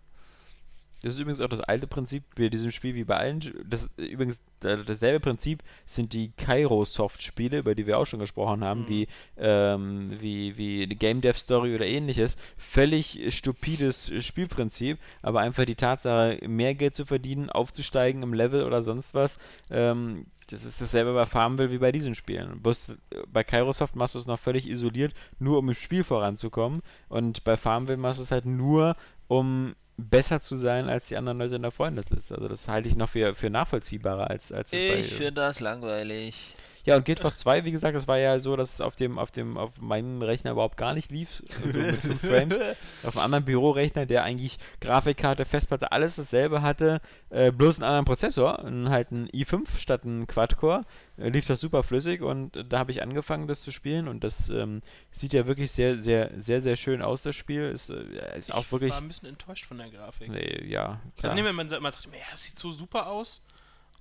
Das 1.03 1.15
ist 1.15 1.21
übrigens 1.21 1.41
auch 1.41 1.49
das 1.49 1.61
alte 1.61 1.87
Prinzip 1.87 2.23
bei 2.37 2.49
diesem 2.49 2.71
Spiel 2.71 2.95
wie 2.95 3.05
bei 3.05 3.17
allen. 3.17 3.41
Das 3.69 3.89
übrigens 3.97 4.43
dasselbe 4.61 5.21
Prinzip 5.21 5.63
sind 5.87 6.13
die 6.13 6.33
Kairosoft-Spiele, 6.37 7.59
über 7.59 7.75
die 7.75 7.87
wir 7.87 7.99
auch 7.99 8.07
schon 8.07 8.21
gesprochen 8.21 8.63
haben, 8.63 8.83
Mhm. 8.83 8.89
wie, 8.89 9.09
ähm, 9.39 10.11
wie, 10.21 10.57
wie 10.59 10.87
Game 10.87 11.21
Dev 11.21 11.39
Story 11.39 11.75
oder 11.75 11.87
ähnliches. 11.87 12.37
Völlig 12.59 13.35
stupides 13.35 14.13
Spielprinzip, 14.25 14.99
aber 15.23 15.41
einfach 15.41 15.65
die 15.65 15.75
Tatsache, 15.75 16.39
mehr 16.47 16.75
Geld 16.75 16.95
zu 16.95 17.07
verdienen, 17.07 17.49
aufzusteigen 17.51 18.23
im 18.23 18.35
Level 18.35 18.65
oder 18.65 18.83
sonst 18.83 19.15
was. 19.15 19.39
Ähm, 19.71 20.27
das 20.49 20.65
ist 20.65 20.81
dasselbe 20.81 21.15
bei 21.15 21.27
Farmville 21.27 21.71
wie 21.71 21.79
bei 21.79 21.93
diesen 21.93 22.15
Spielen. 22.15 22.61
Bloß 22.61 22.91
äh, 22.91 22.95
bei 23.33 23.45
Kairosoft 23.45 23.95
machst 23.97 24.17
du 24.17 24.19
es 24.19 24.27
noch 24.27 24.39
völlig 24.39 24.69
isoliert, 24.69 25.15
nur 25.39 25.59
um 25.59 25.69
im 25.69 25.75
Spiel 25.75 26.05
voranzukommen. 26.05 26.83
Und 27.09 27.45
bei 27.45 27.57
Farmville 27.57 27.97
machst 27.99 28.19
du 28.19 28.25
es 28.25 28.33
halt 28.33 28.47
nur, 28.47 28.97
um 29.29 29.75
besser 30.01 30.41
zu 30.41 30.57
sein 30.57 30.89
als 30.89 31.09
die 31.09 31.17
anderen 31.17 31.39
Leute 31.39 31.57
in 31.57 31.63
der 31.63 31.71
Freundesliste. 31.71 32.35
Also 32.35 32.49
das 32.49 32.69
halte 32.69 32.89
ich 32.89 32.97
noch 32.97 33.09
für, 33.09 33.35
für 33.35 33.51
nachvollziehbarer 33.51 34.31
als, 34.31 34.53
als 34.53 34.73
es 34.73 35.19
bei... 35.19 35.31
das 35.31 35.61
langweilig. 35.61 36.55
Ja, 36.91 36.97
und 36.97 37.05
Guild 37.05 37.23
Wars 37.23 37.37
2, 37.37 37.65
wie 37.65 37.71
gesagt, 37.71 37.95
das 37.95 38.09
war 38.09 38.19
ja 38.19 38.41
so, 38.41 38.57
dass 38.57 38.75
es 38.75 38.81
auf 38.81 38.97
dem, 38.97 39.17
auf 39.17 39.31
dem, 39.31 39.57
auf 39.57 39.81
meinem 39.81 40.23
Rechner 40.23 40.51
überhauaupt 40.51 40.77
gar 40.77 40.93
nicht 40.93 41.12
lief. 41.12 41.41
So 41.73 41.79
mit 41.79 42.01
5 42.01 42.21
Frames. 42.29 42.59
Auf 43.05 43.17
einem 43.17 43.27
anderen 43.27 43.45
Bürorechner, 43.45 44.07
der 44.07 44.25
eigentlich 44.25 44.59
Grafikkarte, 44.81 45.45
Festplatte, 45.45 45.93
alles 45.93 46.17
dasselbe 46.17 46.62
hatte, 46.62 47.01
äh, 47.29 47.53
bloß 47.53 47.77
einen 47.77 47.85
anderen 47.85 48.07
Prozessor, 48.07 48.65
halt 48.89 49.12
ein 49.12 49.29
i5 49.29 49.79
statt 49.79 50.05
ein 50.05 50.27
Quad-Core, 50.27 50.85
äh, 51.17 51.29
lief 51.29 51.47
das 51.47 51.61
super 51.61 51.85
flüssig 51.85 52.23
und 52.23 52.57
äh, 52.57 52.65
da 52.65 52.81
habe 52.81 52.91
ich 52.91 53.03
angefangen, 53.03 53.47
das 53.47 53.62
zu 53.62 53.71
spielen 53.71 54.09
und 54.09 54.25
das 54.25 54.49
ähm, 54.49 54.83
sieht 55.12 55.33
ja 55.33 55.47
wirklich 55.47 55.71
sehr, 55.71 56.03
sehr, 56.03 56.33
sehr, 56.39 56.61
sehr 56.61 56.75
schön 56.75 57.03
aus, 57.03 57.23
das 57.23 57.37
Spiel. 57.37 57.62
Ist, 57.67 57.91
äh, 57.91 58.37
ist 58.37 58.53
auch 58.53 58.62
ich 58.62 58.73
wirklich. 58.73 58.91
war 58.91 58.99
ein 58.99 59.07
bisschen 59.07 59.29
enttäuscht 59.29 59.67
von 59.67 59.79
der 59.79 59.91
Grafik. 59.91 60.29
Nee, 60.29 60.65
ja, 60.67 61.01
klar. 61.17 61.23
Also 61.23 61.37
nehmen 61.37 61.47
wir 61.47 61.53
mal, 61.53 61.81
man 61.81 61.93
sagt, 61.93 62.07
ja, 62.07 62.21
das 62.33 62.43
sieht 62.43 62.57
so 62.57 62.73
super 62.73 63.07
aus. 63.07 63.43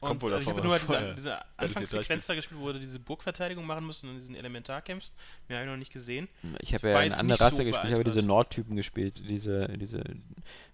Und 0.02 0.08
Kommt 0.08 0.22
wohl 0.22 0.34
also 0.34 0.44
ich 0.44 0.50
habe 0.50 0.62
nur 0.62 0.72
was 0.72 0.82
diese, 0.82 1.14
diese 1.16 1.40
Anfangssequenz 1.58 2.26
da 2.26 2.34
gespielt, 2.34 2.62
wo 2.62 2.72
du 2.72 2.80
diese 2.80 3.00
Burgverteidigung 3.00 3.66
machen 3.66 3.86
musst 3.86 4.04
und 4.04 4.12
in 4.12 4.16
diesen 4.18 4.36
Elementar 4.36 4.82
kämpfst. 4.82 5.14
Mehr 5.50 5.58
habe 5.58 5.68
ich 5.68 5.72
noch 5.72 5.78
nicht 5.78 5.92
gesehen. 5.92 6.30
Ich 6.62 6.74
habe 6.74 6.90
ja 6.90 7.00
eine 7.00 7.18
andere 7.18 7.40
Rasse 7.40 7.58
so 7.58 7.64
gespielt, 7.66 7.86
ich 7.88 8.00
habe 8.00 8.04
diese. 8.06 8.24
Nordtypen 8.24 8.76
gespielt, 8.78 9.22
diese, 9.30 9.68
diese, 9.78 10.02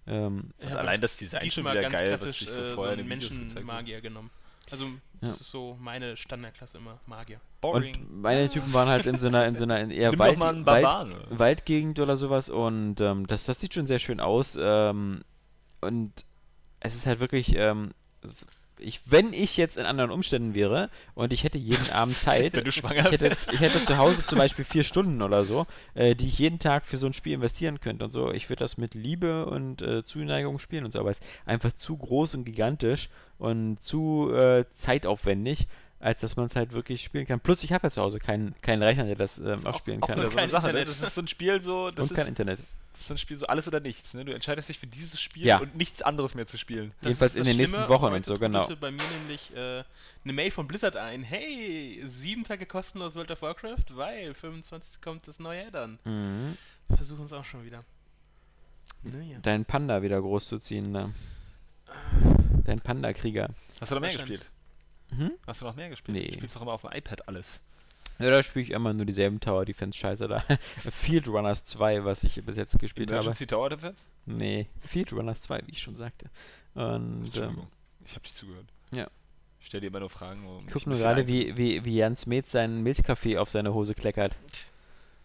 ähm, 0.06 0.52
Ich 0.60 0.70
allein 0.70 1.02
das 1.02 1.16
Design 1.16 1.50
schon 1.50 1.64
wieder 1.64 1.82
ganz 1.82 1.94
geil, 1.96 2.12
was 2.12 2.22
klassisch 2.22 2.40
sich 2.40 2.50
so 2.50 2.62
äh, 2.62 2.70
so 2.70 2.76
vorher 2.76 2.94
in 2.94 3.00
einen. 3.00 3.10
Menschenmagier 3.10 4.02
genommen. 4.02 4.30
Also 4.72 4.86
Ja. 4.86 4.92
das 5.22 5.42
ist 5.42 5.52
so 5.52 5.78
meine 5.80 6.18
Standardklasse 6.18 6.78
immer, 6.78 7.00
Magier. 7.06 7.40
Und 7.62 8.22
meine 8.22 8.50
Typen 8.50 8.74
waren 8.74 8.88
halt 8.88 9.06
in 9.06 9.18
so 9.18 9.28
einer, 9.28 9.46
in 9.48 9.56
so 9.56 9.64
einer 9.64 9.80
in 9.80 9.92
eher 9.92 10.18
Wald, 10.20 10.40
Wald. 10.40 11.16
Waldgegend 11.30 12.00
oder 12.00 12.18
sowas 12.18 12.50
und 12.50 13.00
ähm, 13.02 13.26
das, 13.28 13.46
das 13.46 13.60
sieht 13.60 13.74
schon 13.74 13.88
sehr 13.88 14.00
schön 14.00 14.20
aus. 14.20 14.58
Ähm, 14.60 15.24
und 15.82 16.12
es 16.80 16.96
ist 16.96 17.06
halt 17.06 17.20
wirklich, 17.20 17.56
ähm, 17.56 17.92
ich, 18.80 19.02
wenn 19.06 19.34
ich 19.34 19.58
jetzt 19.58 19.78
in 19.78 19.86
anderen 19.86 20.12
Umständen 20.12 20.54
wäre 20.54 20.90
und 21.14 21.34
ich 21.34 21.44
hätte 21.44 21.58
jeden 21.58 21.90
Abend 21.92 22.18
Zeit, 22.20 22.58
ich 22.58 22.84
hätte, 22.84 23.36
ich 23.52 23.60
hätte 23.60 23.84
zu 23.84 23.98
Hause 23.98 24.26
zum 24.26 24.38
Beispiel 24.38 24.66
vier 24.66 24.84
Stunden 24.84 25.22
oder 25.22 25.46
so, 25.46 25.66
äh, 25.94 26.16
die 26.16 26.28
ich 26.28 26.40
jeden 26.40 26.60
Tag 26.60 26.86
für 26.86 26.98
so 26.98 27.08
ein 27.08 27.14
Spiel 27.14 27.34
investieren 27.34 27.80
könnte 27.80 28.06
und 28.06 28.12
so. 28.12 28.32
Ich 28.32 28.50
würde 28.50 28.60
das 28.60 28.78
mit 28.78 28.94
Liebe 28.94 29.46
und 29.46 29.82
äh, 29.82 30.04
Zuneigung 30.04 30.60
spielen 30.60 30.86
und 30.86 30.92
so, 30.92 31.00
aber 31.00 31.12
es 31.12 31.20
ist 31.20 31.26
einfach 31.46 31.74
zu 31.74 31.98
groß 31.98 32.36
und 32.36 32.46
gigantisch 32.46 33.10
und 33.38 33.82
zu 33.82 34.32
äh, 34.34 34.66
zeitaufwendig, 34.76 35.68
als 36.00 36.22
dass 36.22 36.36
man 36.36 36.48
es 36.48 36.56
halt 36.56 36.74
wirklich 36.74 37.04
spielen 37.04 37.26
kann. 37.26 37.40
Plus, 37.40 37.64
ich 37.64 37.72
habe 37.74 37.88
ja 37.88 37.92
zu 37.92 38.02
Hause 38.02 38.20
keinen, 38.20 38.54
keinen 38.62 38.84
Rechner, 38.84 39.06
der 39.06 39.16
das 39.16 39.40
ähm, 39.40 39.66
auch 39.66 39.78
spielen 39.78 40.04
Auch 40.04 40.08
kann. 40.08 40.18
wieder 40.18 40.32
so 40.32 40.38
eine 40.38 40.42
kein 40.42 40.50
Sache, 40.50 40.74
ne? 40.74 40.80
Internet. 40.80 40.90
Das 40.90 41.08
ist 41.08 41.16
so 41.16 41.22
ein 41.22 41.28
Spiel 41.28 41.62
so, 41.62 41.92
das 41.92 42.10
und 42.10 42.16
kein 42.16 42.24
ist, 42.24 42.30
Internet. 42.30 42.60
Das 42.96 43.02
ist 43.02 43.08
so 43.08 43.14
ein 43.14 43.18
Spiel 43.18 43.36
so 43.36 43.46
alles 43.48 43.68
oder 43.68 43.82
nichts. 43.82 44.14
Ne? 44.14 44.24
Du 44.24 44.34
entscheidest 44.34 44.70
dich 44.70 44.80
für 44.80 44.88
dieses 44.88 45.20
Spiel 45.20 45.46
Ja. 45.46 45.60
und 45.60 45.76
nichts 45.76 46.02
anderes 46.02 46.34
mehr 46.34 46.48
zu 46.48 46.58
spielen. 46.58 46.94
Das 47.02 47.08
Jedenfalls 47.10 47.36
ist 47.36 47.40
in 47.40 47.44
den 47.44 47.58
nächsten 47.58 47.76
Schlimme. 47.76 47.90
Wochen 47.90 48.14
und 48.14 48.26
so, 48.26 48.36
genau. 48.36 48.62
trudelte 48.62 48.80
bei 48.80 48.92
mir 48.92 49.04
nämlich 49.20 49.54
äh, 49.54 49.84
eine 50.24 50.34
Mail 50.34 50.50
von 50.50 50.66
Blizzard 50.66 50.96
ein. 50.96 51.22
Hey, 51.24 52.02
sieben 52.06 52.46
Tage 52.46 52.66
kostenlos 52.66 53.16
World 53.16 53.32
of 53.32 53.42
Warcraft, 53.42 53.84
weil 53.96 54.34
25 54.34 55.02
kommt 55.02 55.28
das 55.28 55.40
neue 55.40 55.68
Add-on. 55.68 56.00
Mhm. 56.06 56.58
Versuchen 56.96 57.26
es 57.26 57.34
auch 57.34 57.44
schon 57.44 57.66
wieder. 57.66 57.84
Naja. 59.04 59.40
Deinen 59.40 59.66
Panda 59.66 60.02
wieder 60.02 60.22
groß 60.22 60.48
zu 60.48 60.60
ziehen, 60.60 60.92
ne? 60.92 61.14
Dein 62.64 62.80
Panda-Krieger. 62.80 63.50
Hast 63.82 63.92
du 63.92 63.96
noch 63.96 64.02
mehr 64.02 64.14
gespielt? 64.14 64.50
Mhm. 65.12 65.32
Hast 65.46 65.62
du 65.62 65.66
noch 65.66 65.76
mehr 65.76 65.90
gespielt? 65.90 66.18
Nee. 66.18 66.28
Du 66.30 66.34
spielst 66.36 66.56
doch 66.56 66.62
immer 66.62 66.72
auf 66.74 66.82
dem 66.82 66.92
iPad 66.94 67.28
alles. 67.28 67.60
Ja, 68.20 68.30
da 68.30 68.44
spiele 68.44 68.64
ich 68.64 68.72
immer 68.72 68.94
nur 68.94 69.06
dieselben 69.06 69.40
Tower 69.40 69.66
Defense 69.66 69.98
Scheiße 69.98 70.28
da. 70.28 70.44
Field 70.78 71.28
Runners 71.28 71.66
2, 71.66 72.06
was 72.06 72.24
ich 72.24 72.44
bis 72.46 72.56
jetzt 72.56 72.80
gespielt 72.80 73.10
habe. 73.10 73.20
Emergency 73.20 73.46
Tower 73.46 73.70
Defense? 73.70 74.08
Nee, 74.26 74.68
Field 74.80 75.12
Runners 75.14 75.42
2, 75.42 75.64
wie 75.66 75.72
ich 75.72 75.82
schon 75.82 75.96
sagte. 75.96 76.30
Und 76.74 76.84
ähm, 76.84 77.22
Entschuldigung. 77.26 77.68
ich 78.06 78.12
habe 78.12 78.24
dich 78.24 78.34
zugehört. 78.34 78.66
ja. 78.92 79.08
Ich 79.60 79.70
stell 79.70 79.82
dir 79.82 79.88
immer 79.88 80.00
nur 80.00 80.12
Fragen. 80.12 80.46
Um 80.46 80.60
ich 80.60 80.66
mich 80.66 80.74
guck 80.74 80.86
ein 80.86 80.90
nur 80.92 81.00
gerade, 81.00 81.28
wie, 81.28 81.58
wie, 81.58 81.84
wie 81.84 81.96
Jans 81.96 82.28
Metz 82.28 82.52
seinen 82.52 82.84
Milchkaffee 82.84 83.40
auf 83.40 83.50
seine 83.50 83.74
Hose 83.74 83.96
kleckert. 83.96 84.36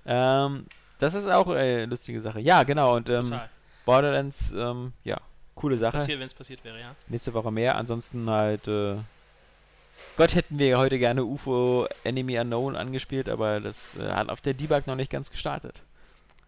Ähm, 0.07 0.65
das 0.99 1.13
ist 1.13 1.27
auch 1.27 1.49
äh, 1.49 1.59
eine 1.59 1.87
lustige 1.87 2.23
Sache. 2.23 2.41
Ja, 2.41 2.63
genau. 2.63 2.97
Und 2.97 3.11
ähm, 3.11 3.21
Total. 3.21 3.51
Borderlands, 3.85 4.53
ähm, 4.53 4.95
ja, 5.05 5.21
coole 5.55 5.77
Sache. 5.77 5.99
Passiert, 5.99 6.21
wenn 6.21 6.27
es 6.27 6.33
passiert 6.33 6.65
wäre, 6.65 6.81
ja. 6.81 6.97
Nächste 7.09 7.35
Woche 7.35 7.51
mehr. 7.51 7.77
Ansonsten 7.77 8.31
halt, 8.31 8.67
äh, 8.67 8.97
Gott 10.17 10.35
hätten 10.35 10.59
wir 10.59 10.79
heute 10.79 10.99
gerne 10.99 11.25
UFO 11.25 11.87
Enemy 12.05 12.39
Unknown 12.39 12.77
angespielt, 12.77 13.29
aber 13.29 13.61
das 13.61 13.97
äh, 13.97 14.11
hat 14.11 14.29
auf 14.29 14.41
der 14.41 14.55
Debug 14.55 14.87
noch 14.87 14.97
nicht 14.97 15.11
ganz 15.11 15.31
gestartet. 15.31 15.83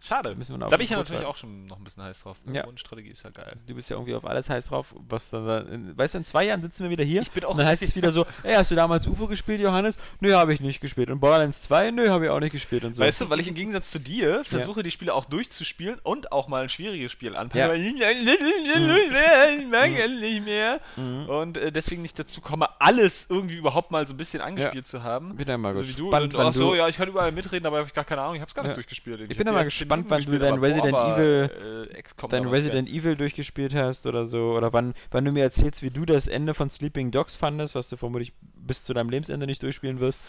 Schade. 0.05 0.35
Müssen 0.35 0.53
wir 0.55 0.57
noch 0.57 0.69
Da 0.69 0.75
bin 0.75 0.83
ich 0.83 0.89
ja 0.89 0.97
natürlich 0.97 1.23
auch 1.25 1.37
schon 1.37 1.65
noch 1.65 1.77
ein 1.77 1.83
bisschen 1.85 2.03
heiß 2.03 2.23
drauf. 2.23 2.35
Ja. 2.51 2.63
Grundstrategie 2.63 3.11
ist 3.11 3.23
ja 3.23 3.29
geil. 3.29 3.55
Du 3.65 3.73
bist 3.73 3.89
ja 3.89 3.95
irgendwie 3.95 4.13
auf 4.15 4.25
alles 4.25 4.49
heiß 4.49 4.65
drauf. 4.65 4.93
Was 5.07 5.29
dann, 5.29 5.45
da- 5.47 5.59
in, 5.59 5.97
weißt 5.97 6.15
du, 6.15 6.17
in 6.17 6.25
zwei 6.25 6.43
Jahren 6.45 6.61
sitzen 6.61 6.83
wir 6.83 6.89
wieder 6.89 7.05
hier 7.05 7.21
Ich 7.21 7.31
bin 7.31 7.45
auch 7.45 7.51
und 7.51 7.57
dann 7.57 7.67
heißt 7.67 7.81
es 7.83 7.95
wieder 7.95 8.11
so, 8.11 8.25
ey, 8.43 8.53
hast 8.55 8.69
du 8.71 8.75
damals 8.75 9.07
UFO 9.07 9.27
gespielt, 9.27 9.61
Johannes? 9.61 9.97
Nö, 10.19 10.33
habe 10.33 10.53
ich 10.53 10.59
nicht 10.59 10.81
gespielt. 10.81 11.09
Und 11.09 11.21
Borderlands 11.21 11.61
2? 11.61 11.91
Nö, 11.91 12.09
habe 12.09 12.25
ich 12.25 12.31
auch 12.31 12.41
nicht 12.41 12.51
gespielt 12.51 12.83
und 12.83 12.95
so. 12.95 13.01
Weißt 13.03 13.21
du, 13.21 13.29
weil 13.29 13.39
ich 13.39 13.47
im 13.47 13.53
Gegensatz 13.55 13.91
zu 13.91 13.99
dir 13.99 14.43
versuche, 14.43 14.83
die 14.83 14.91
Spiele 14.91 15.13
auch 15.13 15.23
durchzuspielen 15.23 15.99
und 16.03 16.33
auch 16.33 16.49
mal 16.49 16.63
ein 16.63 16.69
schwieriges 16.69 17.11
Spiel 17.13 17.33
Ja. 17.33 17.39
anpacken. 17.39 17.73
Ich 17.85 19.67
mag 19.69 19.89
nicht 20.19 20.45
mehr. 20.45 20.79
Mhm. 20.97 21.29
Und 21.29 21.57
äh, 21.57 21.71
deswegen 21.71 22.01
nicht 22.01 22.17
dazu 22.19 22.41
komme, 22.41 22.67
alles 22.79 23.27
irgendwie 23.29 23.55
überhaupt 23.55 23.91
mal 23.91 24.05
so 24.07 24.13
ein 24.13 24.17
bisschen 24.17 24.41
angespielt 24.41 24.85
zu 24.87 25.03
haben. 25.03 25.35
bin 25.35 25.47
ja 25.47 25.57
mal 25.57 25.73
Also 25.77 25.87
wie 25.87 25.93
du, 25.93 26.09
gespannt, 26.09 26.33
und, 26.33 26.39
ach 26.39 26.53
so, 26.53 26.75
ja, 26.75 26.87
ich 26.87 26.97
kann 26.97 27.07
überall 27.07 27.31
mitreden, 27.31 27.65
aber 27.65 27.77
habe 27.77 27.87
ich 27.87 27.93
gar 27.93 28.03
keine 28.05 28.21
Ahnung, 28.21 28.35
ich 28.35 28.41
habe 28.41 28.49
es 28.49 28.55
gar 28.55 28.63
nicht 28.63 28.71
Ja. 28.71 28.75
durchgespielt. 28.75 29.31
Ich 29.31 29.37
bin 29.37 29.47
ja 29.47 29.53
mal 29.53 29.63
gespannt, 29.63 29.92
wann 30.07 30.25
du 30.25 30.39
dein 30.39 30.55
Resident 30.55 30.95
Evil, 30.95 31.87
äh, 31.91 32.27
dein 32.29 32.47
Resident 32.47 32.89
Evil 32.89 33.15
durchgespielt 33.15 33.73
hast 33.73 34.05
oder 34.05 34.25
so. 34.25 34.53
Oder 34.53 34.73
wann, 34.73 34.93
wann 35.11 35.25
du 35.25 35.31
mir 35.31 35.43
erzählst, 35.43 35.83
wie 35.83 35.89
du 35.89 36.05
das 36.05 36.27
Ende 36.27 36.53
von 36.53 36.69
Sleeping 36.69 37.11
Dogs 37.11 37.35
fandest, 37.35 37.75
was 37.75 37.89
du 37.89 37.97
vermutlich 37.97 38.33
bis 38.55 38.83
zu 38.83 38.93
deinem 38.93 39.09
Lebensende 39.09 39.45
nicht 39.45 39.61
durchspielen 39.61 39.99
wirst. 39.99 40.21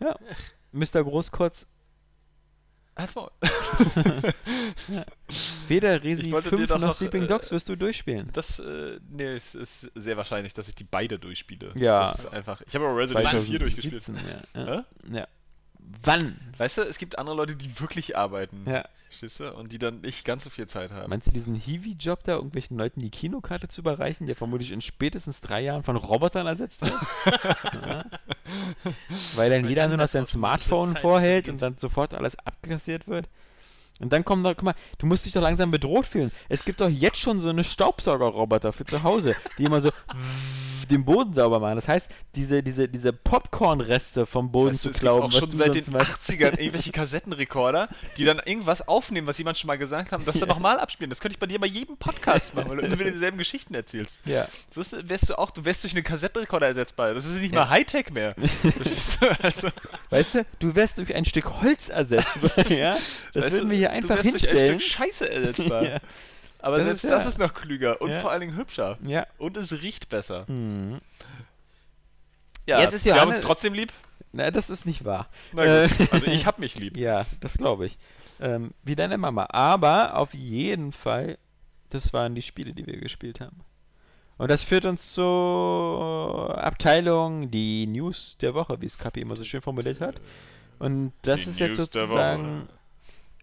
Ja. 0.00 0.16
Mr. 0.72 1.04
Großkotz, 1.04 1.66
Halt's 2.96 3.14
Maul. 3.16 3.30
weder 5.68 6.02
Resi 6.04 6.26
Ich 6.26 6.32
wollte 6.32 6.50
dir 6.50 6.58
5 6.58 6.68
doch 6.68 6.78
noch 6.78 6.88
noch, 6.88 6.96
Sleeping 6.96 7.24
äh, 7.24 7.26
Dogs 7.26 7.50
wirst 7.50 7.68
du 7.68 7.76
durchspielen. 7.76 8.30
Das, 8.32 8.60
äh, 8.60 9.00
nee, 9.10 9.34
es 9.34 9.56
ist 9.56 9.90
sehr 9.96 10.16
wahrscheinlich, 10.16 10.54
dass 10.54 10.68
ich 10.68 10.76
die 10.76 10.84
beide 10.84 11.18
durchspiele. 11.18 11.72
Ja. 11.74 12.02
Das 12.02 12.20
ist 12.20 12.26
einfach. 12.32 12.62
Ich 12.66 12.74
habe 12.74 12.86
aber 12.86 12.96
Resident 12.96 13.26
Evil 13.26 13.40
4 13.40 13.58
durchgespielt. 13.58 14.02
2017, 14.02 14.64
Ja. 14.66 14.74
Ja. 14.74 14.84
Ja. 15.18 15.28
Wann? 16.02 16.38
Weißt 16.56 16.78
du, 16.78 16.82
es 16.82 16.98
gibt 16.98 17.18
andere 17.18 17.36
Leute, 17.36 17.56
die 17.56 17.80
wirklich 17.80 18.16
arbeiten. 18.16 18.64
Ja. 18.66 18.84
Verstehst 19.14 19.38
du? 19.38 19.54
Und 19.54 19.70
die 19.72 19.78
dann 19.78 20.00
nicht 20.00 20.24
ganz 20.24 20.42
so 20.42 20.50
viel 20.50 20.66
Zeit 20.66 20.90
haben. 20.90 21.08
Meinst 21.08 21.28
du 21.28 21.30
diesen 21.30 21.54
Hiwi-Job 21.54 22.24
da, 22.24 22.32
irgendwelchen 22.32 22.76
Leuten 22.76 23.00
die 23.00 23.10
Kinokarte 23.10 23.68
zu 23.68 23.82
überreichen, 23.82 24.26
der 24.26 24.34
vermutlich 24.34 24.72
in 24.72 24.80
spätestens 24.80 25.40
drei 25.40 25.60
Jahren 25.60 25.84
von 25.84 25.94
Robotern 25.94 26.48
ersetzt 26.48 26.80
wird? 26.80 26.92
ja. 27.86 28.04
Weil 29.36 29.50
dann 29.50 29.62
Weil 29.62 29.68
jeder 29.68 29.82
dann 29.82 29.90
nur 29.90 29.98
noch 29.98 30.08
sein 30.08 30.26
Smartphone 30.26 30.96
vorhält 30.96 31.48
und 31.48 31.62
dann 31.62 31.78
sofort 31.78 32.12
alles 32.12 32.36
abkassiert 32.40 33.06
wird. 33.06 33.28
Und 34.00 34.12
dann 34.12 34.24
kommt 34.24 34.44
doch, 34.44 34.54
guck 34.56 34.64
mal, 34.64 34.74
du 34.98 35.06
musst 35.06 35.24
dich 35.24 35.32
doch 35.32 35.42
langsam 35.42 35.70
bedroht 35.70 36.06
fühlen. 36.06 36.32
Es 36.48 36.64
gibt 36.64 36.80
doch 36.80 36.88
jetzt 36.88 37.18
schon 37.18 37.40
so 37.40 37.48
eine 37.48 37.62
Staubsaugerroboter 37.64 38.72
für 38.72 38.84
zu 38.84 39.02
Hause, 39.04 39.36
die 39.58 39.64
immer 39.64 39.80
so 39.80 39.90
den 40.90 41.04
Boden 41.04 41.32
sauber 41.32 41.60
machen. 41.60 41.76
Das 41.76 41.88
heißt, 41.88 42.10
diese, 42.34 42.62
diese, 42.62 42.88
diese 42.88 43.12
Popcorn-Reste 43.12 44.26
vom 44.26 44.50
Boden 44.52 44.72
Weißt 44.72 44.84
du, 44.84 44.90
zu 44.90 44.98
klauen, 44.98 45.22
auch 45.22 45.28
was 45.28 45.38
schon 45.38 45.50
du 45.50 45.56
seit 45.56 45.74
den 45.74 45.84
sonst 45.84 45.94
machst. 45.96 46.22
80ern 46.30 46.58
irgendwelche 46.58 46.92
Kassettenrekorder, 46.92 47.88
die 48.18 48.24
dann 48.24 48.38
irgendwas 48.44 48.86
aufnehmen, 48.86 49.26
was 49.26 49.38
jemand 49.38 49.56
schon 49.56 49.68
mal 49.68 49.78
gesagt 49.78 50.12
hat, 50.12 50.18
und 50.18 50.28
das 50.28 50.38
dann 50.38 50.48
nochmal 50.48 50.78
abspielen. 50.78 51.08
Das 51.10 51.20
könnte 51.20 51.34
ich 51.34 51.38
bei 51.38 51.46
dir 51.46 51.58
bei 51.58 51.66
jedem 51.66 51.96
Podcast 51.96 52.54
machen, 52.54 52.68
weil 52.68 52.76
du 52.78 52.82
immer 52.82 52.98
wieder 52.98 53.12
dieselben 53.12 53.38
Geschichten 53.38 53.74
erzählst. 53.74 54.18
Ja. 54.26 54.46
So 54.70 54.80
ist, 54.80 55.08
wärst 55.08 55.30
du 55.30 55.38
auch, 55.38 55.50
du 55.52 55.64
wärst 55.64 55.84
durch 55.84 55.94
einen 55.94 56.04
Kassettenrekorder 56.04 56.66
ersetzbar. 56.66 57.14
Das 57.14 57.24
ist 57.24 57.36
nicht 57.40 57.54
Ja. 57.54 57.60
mal 57.60 57.70
Hightech 57.70 58.10
mehr. 58.10 58.34
Verstehst 58.76 59.18
du? 59.22 59.42
Also, 59.42 59.68
Weißt 60.10 60.34
du, 60.34 60.46
du 60.58 60.74
wärst 60.74 60.98
durch 60.98 61.14
ein 61.14 61.24
Stück 61.24 61.62
Holz 61.62 61.88
ersetzbar, 61.88 62.70
ja? 62.70 62.96
Das 63.32 63.44
weißt 63.44 63.52
würden 63.54 63.70
wir 63.70 63.76
hier 63.78 63.83
du 63.88 63.94
einfach 63.94 64.08
wärst 64.16 64.24
durch 64.24 64.42
hinstellen. 64.42 64.74
ein 64.74 64.80
Stück 64.80 64.92
Scheiße 64.92 65.30
ersetzbar. 65.30 65.82
ja. 65.88 65.98
Aber 66.60 66.76
Das 66.78 66.86
selbst 66.86 67.04
ist 67.04 67.10
das 67.10 67.22
ja- 67.24 67.28
ist 67.30 67.38
noch 67.38 67.52
klüger 67.54 68.00
und 68.00 68.10
Ja. 68.10 68.20
vor 68.20 68.30
allen 68.30 68.40
Dingen 68.40 68.56
hübscher. 68.56 68.98
ja. 69.06 69.26
Und 69.38 69.56
es 69.56 69.72
riecht 69.72 70.08
besser. 70.08 70.44
Mhm. 70.48 71.00
Ja, 72.66 72.80
Jetzt 72.80 72.94
ist 72.94 73.04
wir 73.04 73.20
haben 73.20 73.30
uns 73.30 73.40
trotzdem 73.40 73.74
lieb. 73.74 73.92
Na, 74.32 74.50
das 74.50 74.70
ist 74.70 74.86
nicht 74.86 75.04
wahr. 75.04 75.28
Na 75.52 75.86
gut, 75.86 76.00
Äh, 76.00 76.06
also 76.10 76.26
ich 76.26 76.46
hab 76.46 76.58
mich 76.58 76.76
lieb. 76.76 76.96
Ja, 76.98 77.26
das 77.40 77.58
glaube 77.58 77.86
ich. 77.86 77.98
Ähm, 78.40 78.72
wie 78.82 78.96
deine 78.96 79.18
Mama. 79.18 79.46
Aber 79.50 80.16
auf 80.16 80.32
jeden 80.34 80.90
Fall, 80.92 81.38
das 81.90 82.12
waren 82.12 82.34
die 82.34 82.42
Spiele, 82.42 82.72
die 82.72 82.86
wir 82.86 82.96
gespielt 82.98 83.40
haben. 83.40 83.60
Und 84.38 84.50
das 84.50 84.64
führt 84.64 84.84
uns 84.86 85.12
zur 85.12 86.58
Abteilung, 86.62 87.50
die 87.50 87.86
News 87.86 88.36
der 88.40 88.54
Woche, 88.54 88.80
wie 88.80 88.86
es 88.86 88.98
Kapi 88.98 89.20
immer 89.20 89.36
so 89.36 89.44
schön 89.44 89.60
formuliert 89.62 90.00
hat. 90.00 90.16
Und 90.80 91.12
das 91.22 91.42
Die 91.44 91.50
ist 91.50 91.60
jetzt 91.60 91.78
News 91.78 91.88
der 91.90 92.02
sozusagen 92.06 92.68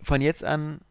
von 0.04 0.22
jetzt 0.22 0.44
an 0.44 0.82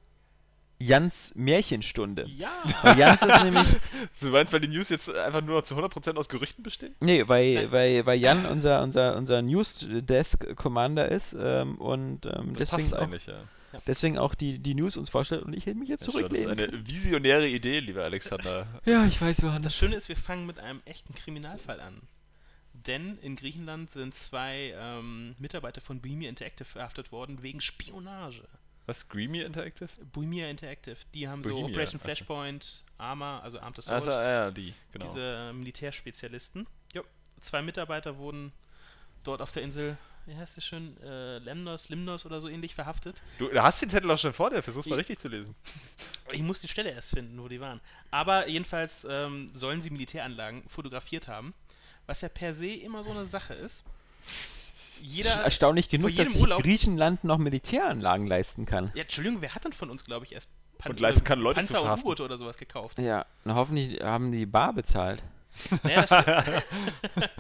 Jans 0.82 1.35
Märchenstunde. 1.35 2.27
Ja! 2.27 2.49
Weil 2.82 2.99
Jans 2.99 3.20
ist 3.23 3.43
nämlich, 3.43 3.66
Du 4.20 4.28
meinst, 4.31 4.51
weil 4.53 4.61
die 4.61 4.69
News 4.69 4.89
jetzt 4.89 5.11
einfach 5.15 5.43
nur 5.43 5.57
noch 5.57 5.62
zu 5.62 5.74
100% 5.77 6.16
aus 6.16 6.28
Gerüchten 6.28 6.62
bestehen? 6.62 6.95
nee, 7.01 7.27
weil, 7.28 7.70
weil, 7.70 8.07
weil 8.07 8.19
Jan 8.19 8.47
unser, 8.47 8.82
unser, 8.82 9.15
unser 9.16 9.43
News-Desk-Commander 9.43 11.09
ist 11.11 11.37
ähm, 11.39 11.77
und 11.77 12.27
ähm, 12.27 12.55
Das 12.55 12.70
deswegen, 12.70 12.82
passt 12.82 12.95
auch, 12.97 13.03
eigentlich, 13.03 13.27
ja. 13.27 13.43
deswegen 13.87 14.19
auch 14.19 14.35
die, 14.35 14.59
die 14.59 14.74
News 14.74 14.97
uns 14.97 15.11
vorstellt 15.11 15.43
und 15.43 15.53
ich 15.55 15.66
hätte 15.66 15.78
mich 15.78 15.89
jetzt 15.91 16.07
Ja, 16.07 16.12
schon, 16.12 16.23
Das 16.23 16.32
ist 16.32 16.45
zurücklehnen. 16.45 16.74
eine 16.74 16.87
visionäre 16.89 17.47
Idee, 17.49 17.81
lieber 17.81 18.05
Alexander. 18.05 18.66
Ja, 18.87 19.05
ich 19.05 19.20
weiß, 19.20 19.37
Das 19.37 19.45
Johannes. 19.45 19.77
Schöne 19.77 19.97
ist, 19.97 20.09
wir 20.09 20.16
fangen 20.16 20.47
mit 20.47 20.59
einem 20.59 20.81
echten 20.87 21.15
Kriminalfall 21.15 21.81
an. 21.81 22.01
Denn 22.73 23.19
in 23.20 23.37
Griechenland 23.37 23.91
sind 23.91 24.15
zwei 24.15 24.74
ähm, 24.74 25.35
Mitarbeiter 25.39 25.82
von 25.82 26.01
Bohemia 26.01 26.31
Interactive 26.31 26.65
verhaftet 26.66 27.12
worden 27.12 27.43
wegen 27.43 27.61
Spionage. 27.61 28.45
Was? 28.91 29.09
Greamy 29.09 29.41
Interactive? 29.43 29.89
Bohemia 30.12 30.49
Interactive, 30.51 30.97
die 31.15 31.29
haben 31.29 31.43
so 31.45 31.51
Bohemia, 31.51 31.71
Operation 31.71 32.01
so. 32.01 32.05
Flashpoint, 32.05 32.83
Arma, 32.99 33.39
also 33.41 33.61
Armed 33.61 33.79
Assault, 33.79 34.07
Also, 34.09 34.19
ja, 34.19 34.51
die, 34.51 34.75
genau. 34.91 35.07
diese 35.07 35.53
Militärspezialisten. 35.55 36.67
Jo. 36.93 37.05
Zwei 37.41 37.62
Mitarbeiter 37.62 38.19
wurden 38.19 38.53
dort 39.23 39.41
auf 39.43 39.53
der 39.53 39.62
Insel, 39.62 39.97
wie 40.27 40.35
heißt 40.37 40.59
es 40.59 40.65
schön, 40.65 40.97
äh, 41.03 41.39
Lemnos, 41.39 41.89
Limnos 41.89 42.27
oder 42.27 42.41
so 42.41 42.49
ähnlich 42.49 42.75
verhaftet. 42.75 43.23
Du 43.39 43.49
hast 43.62 43.81
den 43.81 43.91
Zettel 43.91 44.11
auch 44.11 44.19
schon 44.19 44.33
vor 44.33 44.51
dir, 44.51 44.61
versuch's 44.62 44.87
mal 44.89 44.97
Ich- 44.97 45.01
richtig 45.09 45.21
zu 45.21 45.29
lesen. 45.29 45.55
Ich 46.33 46.43
muss 46.43 46.61
die 46.61 46.69
Stelle 46.69 46.91
erst 46.91 47.11
finden, 47.11 47.41
wo 47.43 47.49
die 47.49 47.61
waren. 47.61 47.81
Aber 48.12 48.47
jedenfalls 48.49 49.05
ähm, 49.09 49.49
sollen 49.55 49.83
sie 49.83 49.91
Militäranlagen 49.91 50.62
fotografiert 50.69 51.27
haben, 51.29 51.55
was 52.07 52.21
ja 52.21 52.29
per 52.29 52.55
se 52.55 52.69
immer 52.69 53.03
so 53.05 53.11
eine 53.11 53.25
Sache 53.27 53.55
ist. 53.55 53.83
Jeder. 55.02 55.31
Erstaunlich 55.43 55.89
genug, 55.89 56.14
dass 56.16 56.32
sich 56.32 56.40
Urlaub- 56.40 56.62
Griechenland 56.62 57.24
noch 57.24 57.39
Militäranlagen 57.39 58.27
leisten 58.27 58.66
kann. 58.66 58.90
Ja, 58.94 59.02
Entschuldigung, 59.02 59.40
wer 59.40 59.55
hat 59.55 59.64
denn 59.64 59.72
von 59.72 59.90
uns, 59.90 60.05
glaube 60.05 60.24
ich, 60.27 60.32
erst 60.32 60.48
Pan 60.78 60.93
Und 60.93 61.01
leisten 61.01 61.24
kann, 61.24 61.39
Leute 61.40 61.60
zu 61.60 61.66
Panzer 61.66 61.81
und 61.81 61.85
verhaften. 61.85 62.06
U-Boote 62.06 62.24
oder 62.24 62.39
sowas 62.39 62.56
gekauft? 62.56 62.98
Ja, 62.98 63.27
na, 63.44 63.55
hoffentlich 63.55 64.01
haben 64.02 64.32
die 64.32 64.47
bar 64.47 64.72
bezahlt. 64.72 65.22
Naja, 65.82 66.02
das 66.02 66.20
stimmt. 66.22 66.64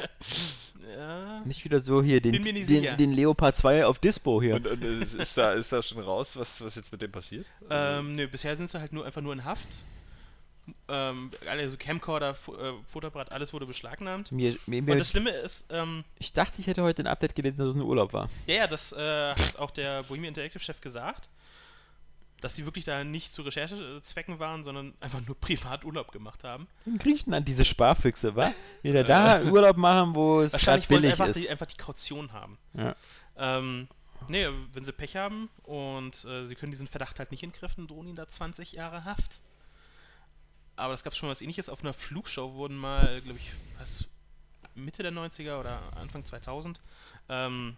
ja. 0.96 1.40
Nicht 1.44 1.64
wieder 1.64 1.80
so 1.80 2.02
hier 2.02 2.20
den, 2.20 2.42
den, 2.42 2.96
den 2.96 3.12
Leopard 3.12 3.56
2 3.56 3.86
auf 3.86 3.98
Dispo 3.98 4.42
hier. 4.42 4.56
Und, 4.56 4.66
und 4.66 4.82
äh, 4.82 5.22
ist, 5.22 5.36
da, 5.36 5.52
ist 5.52 5.72
da 5.72 5.80
schon 5.82 6.00
raus, 6.00 6.36
was, 6.36 6.60
was 6.60 6.74
jetzt 6.74 6.90
mit 6.92 7.02
dem 7.02 7.12
passiert? 7.12 7.46
Ähm, 7.70 8.12
nö, 8.12 8.26
bisher 8.26 8.56
sind 8.56 8.68
sie 8.68 8.80
halt 8.80 8.92
nur 8.92 9.06
einfach 9.06 9.20
nur 9.20 9.32
in 9.32 9.44
Haft. 9.44 9.68
Ähm, 10.88 11.30
also 11.48 11.76
Camcorder, 11.76 12.34
Fo 12.34 12.54
äh, 12.56 12.72
Fotoapparat, 12.86 13.32
alles 13.32 13.52
wurde 13.52 13.66
beschlagnahmt. 13.66 14.32
Mir, 14.32 14.56
mir, 14.66 14.78
Und 14.78 14.84
mir, 14.86 14.96
das 14.96 15.10
Schlimme 15.10 15.30
ist, 15.30 15.66
ähm, 15.70 16.04
ich 16.18 16.32
dachte, 16.32 16.60
ich 16.60 16.66
hätte 16.66 16.82
heute 16.82 17.02
ein 17.02 17.06
Update 17.06 17.34
gelesen, 17.34 17.58
dass 17.58 17.68
es 17.68 17.74
nur 17.74 17.86
Urlaub 17.86 18.12
war. 18.12 18.28
ja, 18.46 18.54
ja, 18.54 18.66
das 18.66 18.92
äh, 18.92 19.30
hat 19.30 19.56
auch 19.58 19.70
der 19.70 20.02
Bohemian 20.04 20.30
Interactive-Chef 20.30 20.80
gesagt, 20.80 21.28
dass 22.40 22.54
sie 22.54 22.64
wirklich 22.64 22.84
da 22.84 23.04
nicht 23.04 23.32
zu 23.32 23.42
Recherchezwecken 23.42 24.38
waren, 24.38 24.64
sondern 24.64 24.94
einfach 25.00 25.20
nur 25.26 25.38
privat 25.38 25.84
Urlaub 25.84 26.12
gemacht 26.12 26.44
haben. 26.44 26.66
In 26.86 26.98
Griechenland 26.98 27.46
diese 27.46 27.64
Sparfüchse, 27.64 28.34
wa? 28.34 28.52
Wieder 28.82 29.04
da 29.04 29.42
Urlaub 29.42 29.76
machen, 29.76 30.14
wo 30.14 30.40
es 30.40 30.52
Wahrscheinlich 30.52 30.88
billig 30.88 31.12
einfach 31.12 31.28
ist. 31.28 31.36
die, 31.36 31.50
einfach 31.50 31.66
die 31.66 31.76
Kaution 31.76 32.32
haben. 32.32 32.58
Ja. 32.74 32.94
Ähm, 33.36 33.88
nee, 34.28 34.46
wenn 34.72 34.84
sie 34.84 34.92
Pech 34.92 35.16
haben 35.16 35.48
und 35.64 36.24
äh, 36.24 36.46
sie 36.46 36.54
können 36.54 36.72
diesen 36.72 36.88
Verdacht 36.88 37.18
halt 37.18 37.30
nicht 37.30 37.42
entkräften, 37.42 37.86
drohen 37.86 38.06
ihnen 38.06 38.16
da 38.16 38.28
20 38.28 38.72
Jahre 38.72 39.04
Haft. 39.04 39.40
Aber 40.80 40.92
das 40.94 41.02
gab 41.04 41.14
schon 41.14 41.28
was 41.28 41.40
ähnliches. 41.42 41.68
Auf 41.68 41.82
einer 41.82 41.92
Flugshow 41.92 42.54
wurden 42.54 42.76
mal, 42.76 43.20
glaube 43.20 43.38
ich, 43.38 43.52
was, 43.78 44.06
Mitte 44.74 45.02
der 45.02 45.12
90er 45.12 45.58
oder 45.60 45.80
Anfang 45.96 46.24
2000, 46.24 46.80
ähm, 47.28 47.76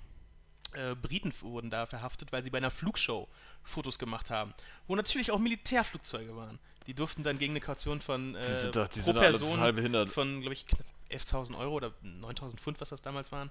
äh, 0.74 0.94
Briten 0.94 1.32
wurden 1.40 1.68
da 1.70 1.86
verhaftet, 1.86 2.32
weil 2.32 2.42
sie 2.44 2.50
bei 2.50 2.58
einer 2.58 2.70
Flugshow 2.70 3.28
Fotos 3.64 3.98
gemacht 3.98 4.30
haben, 4.30 4.54
wo 4.86 4.94
natürlich 4.96 5.30
auch 5.30 5.38
Militärflugzeuge 5.38 6.36
waren. 6.36 6.58
Die 6.86 6.94
durften 6.94 7.22
dann 7.22 7.38
gegen 7.38 7.52
eine 7.52 7.60
Kaution 7.60 8.00
von 8.00 8.34
äh, 8.34 8.66
Die 8.66 8.70
doch, 8.70 8.88
die 8.88 9.00
pro 9.00 9.12
Person 9.12 10.06
von, 10.08 10.40
glaube 10.40 10.54
ich, 10.54 10.66
knapp 10.66 10.86
11.000 11.10 11.58
Euro 11.58 11.74
oder 11.74 11.92
9.000 12.04 12.56
Pfund, 12.56 12.80
was 12.80 12.88
das 12.88 13.02
damals 13.02 13.30
waren, 13.32 13.50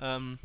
ähm, 0.00 0.38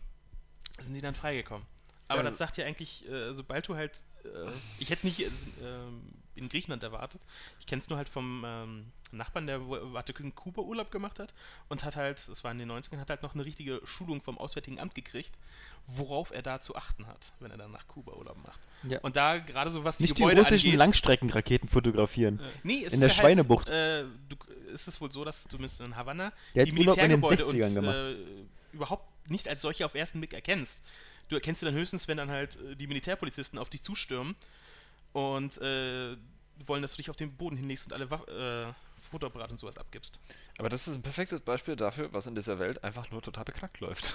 sind 0.80 0.94
die 0.94 1.02
dann 1.02 1.16
freigekommen. 1.16 1.66
Aber 2.08 2.24
Ja. 2.24 2.30
das 2.30 2.38
sagt 2.40 2.58
ja 2.58 2.66
eigentlich, 2.66 3.08
äh, 3.10 3.34
sobald 3.34 3.68
du 3.68 3.76
halt, 3.76 4.04
äh, 4.24 4.52
ich 4.78 4.90
hätte 4.90 5.06
nicht 5.06 5.20
äh, 5.22 5.32
ähm, 5.62 6.02
in 6.36 6.50
Griechenland 6.50 6.84
erwartet, 6.84 7.22
ich 7.60 7.66
kenne 7.66 7.80
es 7.82 7.90
nur 7.90 7.98
halt 7.98 8.10
vom 8.10 8.44
ähm, 8.46 8.86
Nachbarn, 9.12 9.48
der 9.48 9.66
wo- 9.68 9.94
warte 9.94 10.14
in 10.22 10.36
Kuba 10.36 10.62
Urlaub 10.62 10.92
gemacht 10.92 11.20
hat 11.20 11.34
und 11.70 11.84
hat 11.84 11.96
halt, 11.96 12.28
das 12.28 12.44
war 12.44 12.52
in 12.52 12.60
den 12.60 12.72
90ern, 12.72 13.00
hat 13.00 13.10
halt 13.10 13.24
noch 13.24 13.34
eine 13.34 13.46
richtige 13.46 13.82
Schulung 13.86 14.22
vom 14.22 14.38
Auswärtigen 14.38 14.80
Amt 14.80 14.96
gekriegt, 14.96 15.32
worauf 15.88 16.32
er 16.32 16.42
da 16.42 16.60
zu 16.62 16.76
achten 16.76 17.08
hat, 17.08 17.34
wenn 17.40 17.52
er 17.52 17.58
dann 17.58 17.72
nach 17.72 17.88
Kuba 17.88 18.14
Urlaub 18.14 18.38
macht. 18.46 18.60
Ja. 18.84 19.00
Und 19.00 19.16
da 19.16 19.38
gerade 19.38 19.72
so 19.72 19.84
was 19.84 19.98
die 19.98 20.04
Nicht 20.04 20.18
die 20.18 20.22
Gebäude 20.22 20.42
russischen 20.42 20.68
angeht, 20.68 20.80
Langstreckenraketen 20.80 21.70
fotografieren. 21.70 22.40
Nee, 22.64 22.84
es 22.86 22.94
In 22.94 23.02
ist 23.02 23.02
der 23.02 23.08
ja 23.10 23.14
Schweinebucht. 23.16 23.70
Halt, 23.70 24.06
äh, 24.06 24.10
du, 24.30 24.36
ist 24.74 24.88
es 24.88 25.00
wohl 25.00 25.12
so, 25.12 25.24
dass 25.24 25.44
zumindest 25.48 25.80
in 25.82 25.96
Havanna 25.96 26.34
Der 26.54 26.66
die 26.66 26.72
Militärgebäude 26.74 27.46
60ern 27.46 27.78
und, 27.78 27.86
äh, 27.86 28.16
überhaupt 28.74 29.06
nicht 29.30 29.48
als 29.48 29.62
solche 29.62 29.86
auf 29.86 29.96
ersten 29.96 30.20
Blick 30.20 30.34
erkennst. 30.34 30.84
Du 31.30 31.36
erkennst 31.36 31.62
sie 31.62 31.66
dann 31.66 31.74
höchstens, 31.76 32.08
wenn 32.08 32.18
dann 32.18 32.30
halt 32.30 32.58
äh, 32.62 32.76
die 32.76 32.86
Militärpolizisten 32.88 33.58
auf 33.58 33.70
dich 33.70 33.82
zustürmen 33.82 34.36
und 35.16 35.58
äh, 35.62 36.18
wollen, 36.68 36.82
dass 36.82 36.92
du 36.92 36.98
dich 36.98 37.10
auf 37.10 37.16
den 37.16 37.38
Boden 37.38 37.56
hinlegst 37.56 37.88
und 37.88 37.94
alle 37.94 38.12
Waff 38.12 38.28
äh, 38.28 38.66
Fotoapparate 39.10 39.52
und 39.52 39.60
sowas 39.60 39.78
abgibst. 39.78 40.20
Aber 40.58 40.68
das 40.68 40.90
ist 40.90 40.96
ein 40.96 41.04
perfektes 41.04 41.40
Beispiel 41.40 41.78
dafür, 41.78 42.12
was 42.12 42.28
in 42.28 42.36
dieser 42.36 42.60
Welt 42.60 42.84
einfach 42.84 43.10
nur 43.12 43.22
total 43.22 43.46
beknackt 43.46 43.80
läuft. 43.80 44.14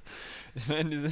ich 0.54 0.66
meine, 0.68 1.10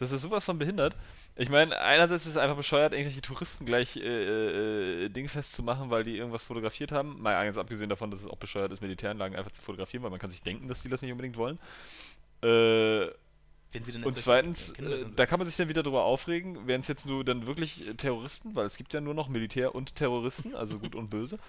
das 0.00 0.10
ist 0.10 0.22
sowas 0.22 0.44
von 0.44 0.58
behindert. 0.58 0.96
Ich 1.36 1.50
meine, 1.50 1.78
einerseits 1.78 2.24
ist 2.24 2.32
es 2.32 2.36
einfach 2.36 2.56
bescheuert, 2.56 2.94
irgendwelche 2.94 3.20
Touristen 3.20 3.64
gleich 3.64 3.94
äh, 3.96 5.04
äh, 5.04 5.08
dingfest 5.08 5.54
zu 5.54 5.62
machen, 5.62 5.90
weil 5.90 6.02
die 6.02 6.16
irgendwas 6.16 6.42
fotografiert 6.42 6.90
haben. 6.90 7.22
Mal 7.22 7.44
ganz 7.44 7.58
abgesehen 7.58 7.90
davon, 7.90 8.10
dass 8.10 8.22
es 8.22 8.26
auch 8.26 8.38
bescheuert 8.38 8.72
ist, 8.72 8.80
Militäranlagen 8.80 9.36
einfach 9.38 9.52
zu 9.52 9.62
fotografieren, 9.62 10.02
weil 10.02 10.10
man 10.10 10.18
kann 10.18 10.30
sich 10.30 10.42
denken, 10.42 10.66
dass 10.66 10.82
die 10.82 10.88
das 10.88 11.00
nicht 11.00 11.12
unbedingt 11.12 11.36
wollen. 11.36 11.60
Äh, 12.42 13.06
und 14.04 14.18
zweitens, 14.18 14.70
äh, 14.70 15.04
da 15.16 15.26
kann 15.26 15.38
man 15.38 15.46
sich 15.46 15.56
dann 15.56 15.68
wieder 15.68 15.82
drüber 15.82 16.04
aufregen, 16.04 16.66
wären 16.66 16.80
es 16.80 16.88
jetzt 16.88 17.06
nur 17.06 17.24
dann 17.24 17.46
wirklich 17.46 17.88
äh, 17.88 17.94
Terroristen, 17.94 18.54
weil 18.54 18.66
es 18.66 18.76
gibt 18.76 18.94
ja 18.94 19.00
nur 19.00 19.14
noch 19.14 19.28
Militär 19.28 19.74
und 19.74 19.96
Terroristen, 19.96 20.54
also 20.54 20.78
gut 20.78 20.94
und 20.94 21.10
böse. 21.10 21.38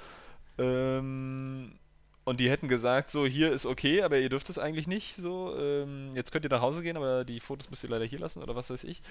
Ähm, 0.57 1.73
und 2.23 2.39
die 2.39 2.49
hätten 2.49 2.69
gesagt, 2.69 3.11
so 3.11 3.25
hier 3.25 3.51
ist 3.51 3.65
okay, 3.65 4.03
aber 4.03 4.17
ihr 4.19 4.29
dürft 4.29 4.49
es 4.49 4.57
eigentlich 4.57 4.87
nicht, 4.87 5.17
so 5.17 5.53
ähm, 5.59 6.15
jetzt 6.15 6.31
könnt 6.31 6.45
ihr 6.45 6.49
nach 6.49 6.61
Hause 6.61 6.81
gehen, 6.81 6.95
aber 6.95 7.25
die 7.25 7.41
Fotos 7.41 7.69
müsst 7.69 7.83
ihr 7.83 7.89
leider 7.89 8.05
hier 8.05 8.19
lassen 8.19 8.41
oder 8.41 8.55
was 8.55 8.69
weiß 8.69 8.85
ich. 8.85 9.01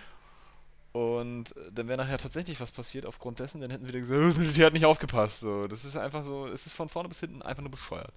Und 0.93 1.57
äh, 1.57 1.73
dann 1.73 1.89
wäre 1.89 1.99
nachher 1.99 2.19
tatsächlich 2.19 2.61
was 2.61 2.73
passiert 2.73 3.05
aufgrund 3.05 3.41
dessen, 3.41 3.61
dann 3.61 3.71
hätten 3.71 3.85
wir 3.85 3.93
gesagt, 4.01 4.19
"Oh, 4.19 4.27
das 4.27 4.37
Militär 4.37 4.67
hat 4.67 4.73
nicht 4.73 4.85
aufgepasst. 4.87 5.41
So, 5.41 5.67
das 5.69 5.85
ist 5.85 5.97
einfach 5.97 6.23
so, 6.23 6.47
es 6.47 6.67
ist 6.67 6.75
von 6.75 6.89
vorne 6.89 7.09
bis 7.09 7.21
hinten 7.21 7.43
einfach 7.43 7.63
nur 7.63 7.71
bescheuert. 7.71 8.13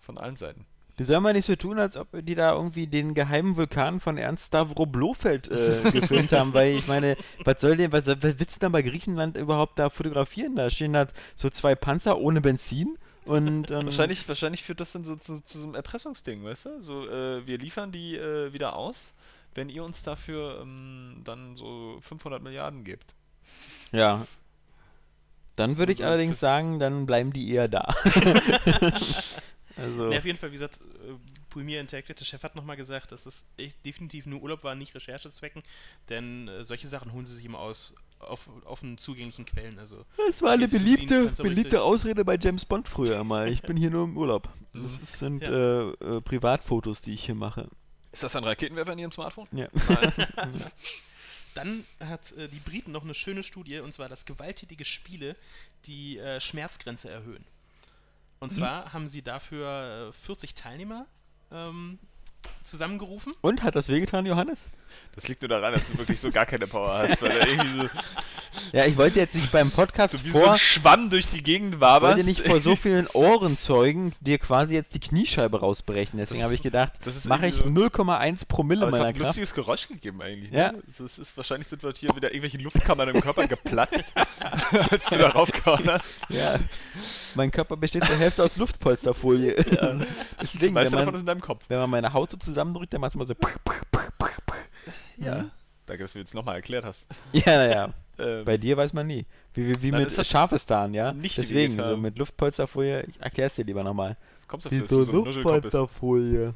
Von 0.00 0.16
allen 0.16 0.36
Seiten. 0.36 0.64
Die 1.00 1.04
sollen 1.04 1.22
mal 1.22 1.32
nicht 1.32 1.46
so 1.46 1.56
tun, 1.56 1.78
als 1.78 1.96
ob 1.96 2.08
die 2.12 2.34
da 2.34 2.52
irgendwie 2.52 2.86
den 2.86 3.14
geheimen 3.14 3.56
Vulkan 3.56 4.00
von 4.00 4.18
Ernst 4.18 4.48
Stavro 4.48 4.84
Blofeld 4.84 5.50
äh, 5.50 5.80
gefilmt 5.92 6.30
haben, 6.30 6.52
weil 6.52 6.76
ich 6.76 6.88
meine, 6.88 7.16
was 7.42 7.62
soll 7.62 7.78
denn, 7.78 7.90
was, 7.90 8.06
was 8.06 8.20
willst 8.22 8.56
du 8.56 8.60
denn 8.60 8.72
bei 8.72 8.82
Griechenland 8.82 9.38
überhaupt 9.38 9.78
da 9.78 9.88
fotografieren? 9.88 10.56
Da 10.56 10.68
stehen 10.68 10.92
da 10.92 11.06
so 11.34 11.48
zwei 11.48 11.74
Panzer 11.74 12.18
ohne 12.18 12.42
Benzin 12.42 12.98
und 13.24 13.70
ähm, 13.70 13.86
Wahrscheinlich, 13.86 14.28
wahrscheinlich 14.28 14.62
führt 14.62 14.80
das 14.80 14.92
dann 14.92 15.04
so 15.04 15.16
zu, 15.16 15.40
zu 15.40 15.60
so 15.60 15.64
einem 15.64 15.74
Erpressungsding, 15.74 16.44
weißt 16.44 16.66
du? 16.66 16.82
So, 16.82 17.08
äh, 17.08 17.46
wir 17.46 17.56
liefern 17.56 17.92
die 17.92 18.16
äh, 18.16 18.52
wieder 18.52 18.76
aus, 18.76 19.14
wenn 19.54 19.70
ihr 19.70 19.82
uns 19.82 20.02
dafür 20.02 20.60
ähm, 20.60 21.22
dann 21.24 21.56
so 21.56 21.96
500 22.02 22.42
Milliarden 22.42 22.84
gebt. 22.84 23.14
Ja. 23.90 24.26
Dann 25.56 25.78
würde 25.78 25.92
ich 25.92 26.00
Also 26.00 26.10
allerdings 26.10 26.40
sagen, 26.40 26.78
dann 26.78 27.06
bleiben 27.06 27.32
die 27.32 27.50
eher 27.50 27.68
da. 27.68 27.88
also, 29.80 30.08
Nee, 30.08 30.18
auf 30.18 30.24
jeden 30.24 30.38
Fall, 30.38 30.50
wie 30.50 30.54
gesagt, 30.54 30.80
äh, 30.80 31.14
Premier 31.48 31.80
Interactive, 31.80 32.14
der 32.14 32.24
Chef 32.24 32.42
hat 32.42 32.54
nochmal 32.56 32.76
gesagt, 32.76 33.12
dass 33.12 33.26
es 33.26 33.46
echt 33.56 33.84
definitiv 33.84 34.26
nur 34.26 34.40
Urlaub 34.42 34.62
war, 34.64 34.74
nicht 34.74 34.94
Recherchezwecken, 34.94 35.62
denn 36.08 36.48
äh, 36.48 36.64
solche 36.64 36.86
Sachen 36.88 37.12
holen 37.12 37.26
sie 37.26 37.34
sich 37.34 37.44
immer 37.44 37.58
aus 37.58 37.94
auf 38.20 38.48
offen 38.66 38.98
zugänglichen 38.98 39.46
Quellen. 39.46 39.78
Also 39.78 40.04
das 40.28 40.42
war 40.42 40.50
eine 40.52 40.68
beliebte, 40.68 41.30
beliebte. 41.42 41.80
Ausrede 41.82 42.22
bei 42.24 42.36
James 42.38 42.66
Bond 42.66 42.86
früher 42.86 43.24
mal. 43.24 43.50
Ich 43.50 43.62
bin 43.62 43.78
hier 43.78 43.88
nur 43.90 44.04
im 44.04 44.16
Urlaub. 44.18 44.50
Das 44.74 44.98
ist- 44.98 45.18
sind 45.18 45.42
Ja. 45.42 45.48
äh, 45.50 45.90
äh, 46.18 46.20
Privatfotos, 46.20 47.00
die 47.00 47.14
ich 47.14 47.24
hier 47.24 47.34
mache. 47.34 47.68
Ist 48.12 48.22
das 48.22 48.36
ein 48.36 48.44
Raketenwerfer 48.44 48.92
in 48.92 48.98
Ihrem 48.98 49.12
Smartphone? 49.12 49.48
Ja. 49.52 49.68
Dann 51.54 51.84
hat 51.98 52.32
äh, 52.32 52.48
die 52.48 52.60
Briten 52.60 52.92
noch 52.92 53.02
eine 53.04 53.14
schöne 53.14 53.42
Studie, 53.42 53.80
und 53.80 53.92
zwar, 53.94 54.08
dass 54.08 54.24
gewalttätige 54.24 54.84
Spiele 54.84 55.34
die 55.86 56.18
äh, 56.18 56.40
Schmerzgrenze 56.40 57.10
erhöhen. 57.10 57.44
Und 58.42 58.54
zwar 58.54 58.94
haben 58.94 59.06
sie 59.06 59.20
dafür 59.20 60.08
äh, 60.08 60.12
40 60.12 60.54
Teilnehmer 60.54 61.04
ähm, 61.52 61.98
zusammengerufen. 62.64 63.34
Und 63.42 63.62
hat 63.62 63.76
das 63.76 63.90
wehgetan, 63.90 64.24
Johannes? 64.24 64.64
Das 65.14 65.28
liegt 65.28 65.42
nur 65.42 65.50
daran, 65.50 65.74
dass 65.74 65.90
du 65.90 65.98
wirklich 65.98 66.18
so 66.18 66.30
gar 66.30 66.46
keine 66.46 66.66
Power 66.66 67.06
hast, 67.06 67.20
weil 67.20 67.32
er 67.32 67.46
irgendwie 67.46 67.82
so, 67.82 67.82
Ja, 68.72 68.84
ich 68.86 68.96
wollte 68.96 69.18
jetzt 69.18 69.34
nicht 69.34 69.50
beim 69.52 69.70
Podcast 69.70 70.12
so 70.16 70.24
wie 70.24 70.30
so 70.30 70.38
vor, 70.40 70.52
ein 70.52 70.58
Schwamm 70.58 71.10
durch 71.10 71.26
die 71.26 71.42
Gegend 71.42 71.74
ich 71.74 71.80
waberst. 71.80 72.16
wollte 72.16 72.28
nicht 72.28 72.46
vor 72.46 72.60
so 72.60 72.76
vielen 72.76 73.06
Ohrenzeugen 73.08 74.12
dir 74.20 74.38
quasi 74.38 74.74
jetzt 74.74 74.94
die 74.94 75.00
Kniescheibe 75.00 75.60
rausbrechen. 75.60 76.18
Deswegen 76.18 76.40
Das- 76.40 76.44
habe 76.44 76.54
ich 76.54 76.62
gedacht, 76.62 76.92
das 77.04 77.24
mache 77.24 77.46
ich 77.46 77.58
irgendwie 77.60 77.82
0,1 77.84 78.46
Promille 78.48 78.82
Aber 78.82 78.88
es 78.88 78.94
hat 78.94 79.00
meiner 79.00 79.08
ein 79.08 79.14
Kraft. 79.14 79.26
lustiges 79.28 79.54
Geräusch 79.54 79.88
gegeben 79.88 80.20
eigentlich. 80.22 80.52
Ja. 80.52 80.72
Ne? 80.72 80.82
Das 80.98 81.18
ist, 81.18 81.36
wahrscheinlich 81.36 81.68
sind 81.68 81.82
wir 81.82 81.92
hier 81.96 82.10
wieder 82.14 82.30
irgendwelche 82.30 82.58
Luftkammern 82.58 83.08
im 83.08 83.20
Körper 83.20 83.46
geplatzt, 83.48 84.12
als 84.90 85.06
du 85.06 85.18
da 85.18 85.30
raufgehauen 85.30 85.88
hast. 85.90 86.04
Ja, 86.28 86.58
mein 87.34 87.50
Körper 87.50 87.76
besteht 87.76 88.04
zur 88.06 88.16
Hälfte 88.16 88.42
aus 88.44 88.56
Luftpolsterfolie. 88.56 89.54
Deswegen, 90.42 90.74
weißt 90.74 90.92
wenn 90.92 90.98
du 90.98 91.04
davon 91.04 91.04
man, 91.06 91.14
ist 91.14 91.20
in 91.20 91.26
deinem 91.26 91.40
Kopf. 91.40 91.64
wenn 91.68 91.78
man 91.78 91.90
meine 91.90 92.12
Haut 92.12 92.30
so 92.30 92.36
zusammendrückt, 92.36 92.92
dann 92.92 93.00
macht 93.00 93.10
es 93.10 93.14
immer 93.14 93.24
so. 93.24 93.34
Ja. 95.18 95.44
Danke, 95.90 96.04
dass 96.04 96.12
du 96.12 96.18
mir 96.18 96.22
jetzt 96.22 96.34
nochmal 96.34 96.54
erklärt 96.54 96.84
hast. 96.84 97.04
Ja, 97.32 97.56
naja. 97.56 97.94
Ähm, 98.18 98.44
Bei 98.44 98.58
dir 98.58 98.76
weiß 98.76 98.92
man 98.92 99.06
nie. 99.06 99.24
Wie, 99.54 99.66
wie, 99.66 99.82
wie 99.82 99.90
Nein, 99.92 100.02
mit 100.02 100.26
Schafestan, 100.26 100.92
ja? 100.92 101.14
nicht 101.14 101.38
Deswegen, 101.38 101.78
so 101.78 101.96
mit 101.96 102.18
Luftpolsterfolie, 102.18 103.06
ich 103.08 103.18
erklär's 103.18 103.54
dir 103.54 103.64
lieber 103.64 103.82
nochmal. 103.82 104.18
kommst 104.46 104.66
du 104.66 104.78
dafür, 104.78 105.04
so? 105.04 105.12
Luftpolsterfolie? 105.12 106.52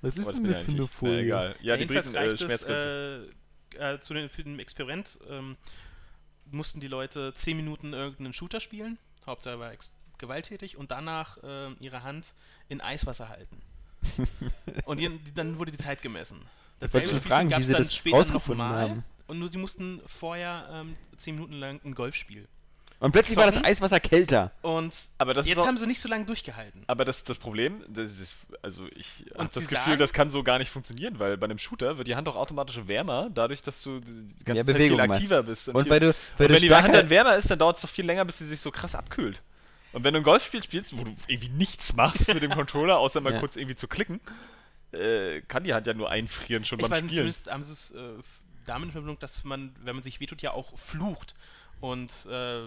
Was 0.00 0.16
ist 0.16 0.26
das 0.26 0.34
denn 0.34 0.44
das 0.44 0.52
ja 0.54 0.60
für 0.60 0.72
eine. 0.72 0.88
Folie? 0.88 1.14
Na, 1.14 1.20
egal. 1.20 1.56
Ja, 1.60 1.76
die 1.76 1.82
jedenfalls 1.82 2.10
Briten, 2.10 2.24
äh, 2.24 2.36
Schmerzgrenze. 2.36 3.28
äh, 3.78 3.94
äh, 3.94 4.00
zu 4.00 4.14
den, 4.14 4.28
für 4.28 4.42
den 4.42 4.58
Experiment. 4.58 5.20
Ähm, 5.30 5.56
mussten 6.50 6.80
die 6.80 6.88
Leute 6.88 7.32
10 7.32 7.56
Minuten 7.56 7.92
irgendeinen 7.92 8.32
Shooter 8.32 8.58
spielen, 8.58 8.98
Hauptsache 9.24 9.60
war 9.60 9.72
gewalttätig, 10.18 10.76
und 10.78 10.90
danach 10.90 11.38
ähm, 11.44 11.76
ihre 11.78 12.02
Hand 12.02 12.34
in 12.68 12.80
Eiswasser 12.80 13.28
halten. 13.28 13.62
und 14.84 14.98
die, 14.98 15.08
die, 15.08 15.32
dann 15.32 15.58
wurde 15.58 15.70
die 15.70 15.78
Zeit 15.78 16.02
gemessen. 16.02 16.40
Ich 16.86 16.94
wollte 16.94 17.08
schon 17.08 17.20
fragen, 17.20 17.50
wie 17.50 17.62
sie 17.64 17.72
das 17.72 17.88
rausgefunden 18.12 18.64
haben. 18.66 19.04
Und 19.26 19.38
nur 19.38 19.48
sie 19.48 19.58
mussten 19.58 20.00
vorher 20.06 20.68
ähm, 20.72 20.96
10 21.16 21.34
Minuten 21.36 21.54
lang 21.54 21.80
ein 21.84 21.94
Golfspiel. 21.94 22.46
Und 23.00 23.12
plötzlich 23.12 23.36
war 23.36 23.46
das 23.46 23.54
Zocken. 23.54 23.66
Eiswasser 23.68 24.00
kälter. 24.00 24.52
Und 24.62 24.92
Aber 25.18 25.34
das 25.34 25.46
jetzt 25.46 25.58
auch- 25.58 25.66
haben 25.66 25.76
sie 25.76 25.86
nicht 25.86 26.00
so 26.00 26.08
lange 26.08 26.24
durchgehalten. 26.26 26.82
Aber 26.86 27.04
das, 27.04 27.24
das 27.24 27.38
Problem, 27.38 27.82
das 27.88 28.12
ist, 28.18 28.36
also 28.62 28.86
ich 28.94 29.24
habe 29.32 29.42
Und 29.44 29.56
das 29.56 29.68
Gefühl, 29.68 29.84
sagen- 29.84 29.98
das 29.98 30.12
kann 30.12 30.30
so 30.30 30.42
gar 30.42 30.58
nicht 30.58 30.70
funktionieren, 30.70 31.18
weil 31.18 31.36
bei 31.36 31.44
einem 31.46 31.58
Shooter 31.58 31.98
wird 31.98 32.06
die 32.08 32.16
Hand 32.16 32.28
auch 32.28 32.36
automatisch 32.36 32.78
wärmer, 32.86 33.28
dadurch, 33.34 33.62
dass 33.62 33.82
du 33.82 34.00
die 34.00 34.44
ganze 34.44 34.52
Mehr 34.54 34.56
Zeit 34.56 34.66
Bewegung 34.66 34.98
viel 34.98 35.08
machst. 35.08 35.20
aktiver 35.20 35.42
bist. 35.42 35.68
Und 35.70 35.82
viel, 35.82 35.90
weil 35.90 36.00
du, 36.00 36.06
weil 36.06 36.14
und 36.14 36.48
du 36.48 36.54
wenn 36.54 36.62
die 36.62 36.74
Hand 36.74 36.94
dann 36.94 37.10
wärmer 37.10 37.36
ist, 37.36 37.50
dann 37.50 37.58
dauert 37.58 37.76
es 37.76 37.82
doch 37.82 37.90
viel 37.90 38.06
länger, 38.06 38.24
bis 38.24 38.38
sie 38.38 38.46
sich 38.46 38.60
so 38.60 38.70
krass 38.70 38.94
abkühlt. 38.94 39.42
Und 39.92 40.04
wenn 40.04 40.14
du 40.14 40.20
ein 40.20 40.24
Golfspiel 40.24 40.62
spielst, 40.62 40.96
wo 40.96 41.04
du 41.04 41.14
irgendwie 41.26 41.50
nichts 41.50 41.94
machst 41.94 42.32
mit 42.32 42.42
dem 42.42 42.50
Controller, 42.54 42.98
außer 42.98 43.20
mal 43.20 43.32
Ja. 43.34 43.40
kurz 43.40 43.56
irgendwie 43.56 43.76
zu 43.76 43.86
klicken, 43.88 44.20
äh, 44.94 45.40
kann 45.42 45.64
die 45.64 45.74
Hand 45.74 45.86
ja 45.86 45.94
nur 45.94 46.10
einfrieren 46.10 46.64
schon 46.64 46.78
Ich 46.78 46.82
beim 46.82 46.90
weiß 46.92 46.98
Spielen. 46.98 47.14
zumindest 47.14 47.50
haben 47.50 47.62
sie 47.62 47.72
es 47.72 47.90
äh, 47.92 48.00
damit 48.66 48.86
in 48.86 48.92
Verbindung, 48.92 49.18
dass 49.18 49.44
man, 49.44 49.72
wenn 49.82 49.94
man 49.96 50.02
sich 50.02 50.20
wehtut, 50.20 50.40
ja 50.42 50.52
auch 50.52 50.78
flucht. 50.78 51.34
Und 51.80 52.10
äh, 52.30 52.64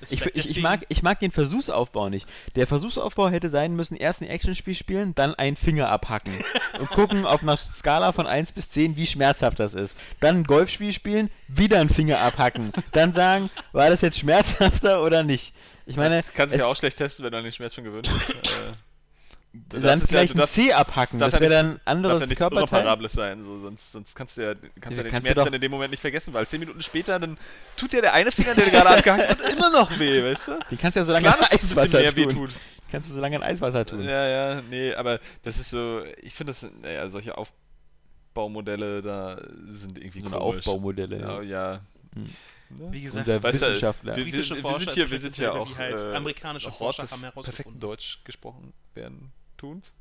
Ist 0.00 0.12
Ich, 0.12 0.24
ich, 0.34 0.50
ich, 0.50 0.62
mag, 0.62 0.86
ich 0.88 1.02
mag 1.02 1.20
den 1.20 1.30
Versuchsaufbau 1.30 2.08
nicht. 2.08 2.26
Der 2.56 2.66
Versuchsaufbau 2.66 3.28
hätte 3.28 3.50
sein 3.50 3.76
müssen, 3.76 3.96
erst 3.96 4.22
ein 4.22 4.28
Actionspiel 4.28 4.74
spielen, 4.74 5.14
dann 5.14 5.34
einen 5.34 5.56
Finger 5.56 5.90
abhacken. 5.90 6.32
und 6.78 6.88
gucken 6.90 7.26
auf 7.26 7.42
einer 7.42 7.56
Skala 7.58 8.12
von 8.12 8.26
1 8.26 8.52
bis 8.52 8.70
10, 8.70 8.96
wie 8.96 9.06
schmerzhaft 9.06 9.60
das 9.60 9.74
ist. 9.74 9.94
Dann 10.20 10.36
ein 10.36 10.44
Golfspiel 10.44 10.92
spielen, 10.94 11.30
wieder 11.48 11.80
einen 11.80 11.90
Finger 11.90 12.20
abhacken. 12.20 12.72
Dann 12.92 13.12
sagen, 13.12 13.50
war 13.72 13.90
das 13.90 14.00
jetzt 14.00 14.18
schmerzhafter 14.18 15.02
oder 15.02 15.22
nicht? 15.22 15.52
Ich 15.84 15.96
meine, 15.96 16.16
das 16.16 16.32
kannst 16.32 16.52
du 16.54 16.56
es- 16.56 16.60
ja 16.60 16.66
auch 16.66 16.76
schlecht 16.76 16.96
testen, 16.96 17.24
wenn 17.24 17.32
du 17.32 17.38
an 17.38 17.44
den 17.44 17.52
Schmerz 17.52 17.74
schon 17.74 17.84
gewöhnt 17.84 18.08
bist. 18.08 18.32
dann 19.52 19.98
ja- 20.00 20.06
vielleicht 20.06 20.36
du 20.36 20.42
ein 20.42 20.46
C 20.48 20.72
abhacken. 20.72 21.18
Das 21.18 21.32
ja 21.34 21.40
wäre 21.40 21.50
nicht- 21.50 21.58
dann 21.58 21.66
ein 21.96 22.02
Darf 22.02 22.12
anderes 22.12 22.30
ja 22.30 22.36
Körperteil. 22.36 23.08
Sein, 23.10 23.42
so, 23.42 23.60
sonst, 23.60 23.90
sonst 23.92 24.14
kannst 24.14 24.36
du 24.36 24.42
ja, 24.42 24.54
kannst 24.54 24.64
Ja, 24.64 24.90
du 24.90 24.96
ja 24.96 25.02
den 25.02 25.10
kannst 25.10 25.28
du 25.28 25.32
Schmerz 25.32 25.44
dann 25.44 25.54
in 25.54 25.60
dem 25.60 25.70
Moment 25.72 25.90
nicht 25.90 26.00
vergessen, 26.00 26.32
weil 26.34 26.46
zehn 26.46 26.60
Minuten 26.60 26.82
später, 26.82 27.18
dann 27.18 27.36
tut 27.76 27.92
dir 27.92 28.00
der 28.00 28.12
eine 28.14 28.30
Finger, 28.30 28.54
der 28.54 28.66
dir 28.66 28.70
gerade 28.70 28.90
abgehackt 28.90 29.28
hat, 29.28 29.40
immer 29.52 29.70
noch 29.70 29.98
weh, 29.98 30.22
weißt 30.22 30.48
du? 30.48 30.58
Die 30.70 30.76
kannst 30.76 30.94
du 30.96 31.00
ja 31.00 31.04
so 31.06 31.12
lange 31.12 31.24
Klar, 31.26 31.38
bisschen 31.50 31.78
Eiswasser 31.78 32.06
tun. 32.14 32.28
tut. 32.28 32.50
Kannst 32.92 33.10
du 33.10 33.14
so 33.14 33.20
lange 33.20 33.36
in 33.36 33.42
Eiswasser 33.42 33.84
tun. 33.86 34.02
Ja, 34.02 34.26
ja, 34.28 34.62
nee, 34.70 34.94
aber 34.94 35.18
das 35.42 35.58
ist 35.58 35.70
so, 35.70 36.02
ich 36.22 36.34
finde 36.34 36.52
das, 36.52 36.66
naja, 36.82 37.08
solche 37.08 37.36
Aufbaumodelle 38.34 39.02
da 39.02 39.40
sind 39.66 39.98
irgendwie 39.98 40.20
So 40.20 40.28
komisch. 40.30 40.58
Aufbaumodelle. 40.58 41.18
Ja, 41.20 41.42
Ja. 41.42 41.72
ja. 41.72 41.80
Hm. 42.14 42.24
Ne? 42.70 42.88
Wie 42.92 43.02
gesagt, 43.02 43.26
Unser 43.28 43.42
Weißt 43.42 43.62
du, 43.62 43.66
Wissenschaftler. 43.66 44.16
wir, 44.16 44.24
Britische 44.24 44.50
wir, 44.50 44.56
wir, 44.56 44.62
Forscher 44.62 44.78
sind 44.78 44.92
hier, 44.94 45.10
wir 45.10 45.18
sind 45.20 45.36
hier 45.36 45.54
auch 45.54 45.70
wie 45.70 45.76
halt 45.76 46.00
äh, 46.00 46.14
amerikanische 46.16 46.70
Forscher 46.72 47.02
haben 47.04 47.20
herausgefunden. 47.20 47.42
perfekten 47.44 47.80
Deutsch 47.80 48.20
gesprochen 48.24 48.72
werden 48.94 49.32
tuns. 49.60 49.92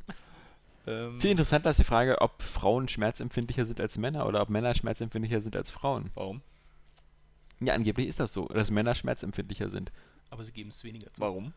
Ähm, 0.88 1.20
Viel 1.20 1.32
interessanter 1.32 1.70
ist 1.70 1.80
die 1.80 1.84
Frage, 1.84 2.22
ob 2.22 2.42
Frauen 2.42 2.88
schmerzempfindlicher 2.88 3.66
sind 3.66 3.82
als 3.82 3.98
Männer 3.98 4.26
oder 4.26 4.42
ob 4.42 4.50
Männer 4.50 4.74
schmerzempfindlicher 4.74 5.42
sind 5.42 5.56
als 5.56 5.72
Frauen. 5.72 6.10
warum? 6.16 6.42
Ja, 7.60 7.74
angeblich 7.74 8.08
ist 8.08 8.22
das 8.22 8.32
so, 8.32 8.48
dass 8.48 8.72
Männer 8.72 8.96
schmerzempfindlicher 8.96 9.70
sind. 9.70 9.92
Aber 10.30 10.44
sie 10.46 10.54
geben 10.54 10.70
es 10.70 10.84
weniger 10.86 11.12
zu. 11.14 11.22
Warum? 11.22 11.54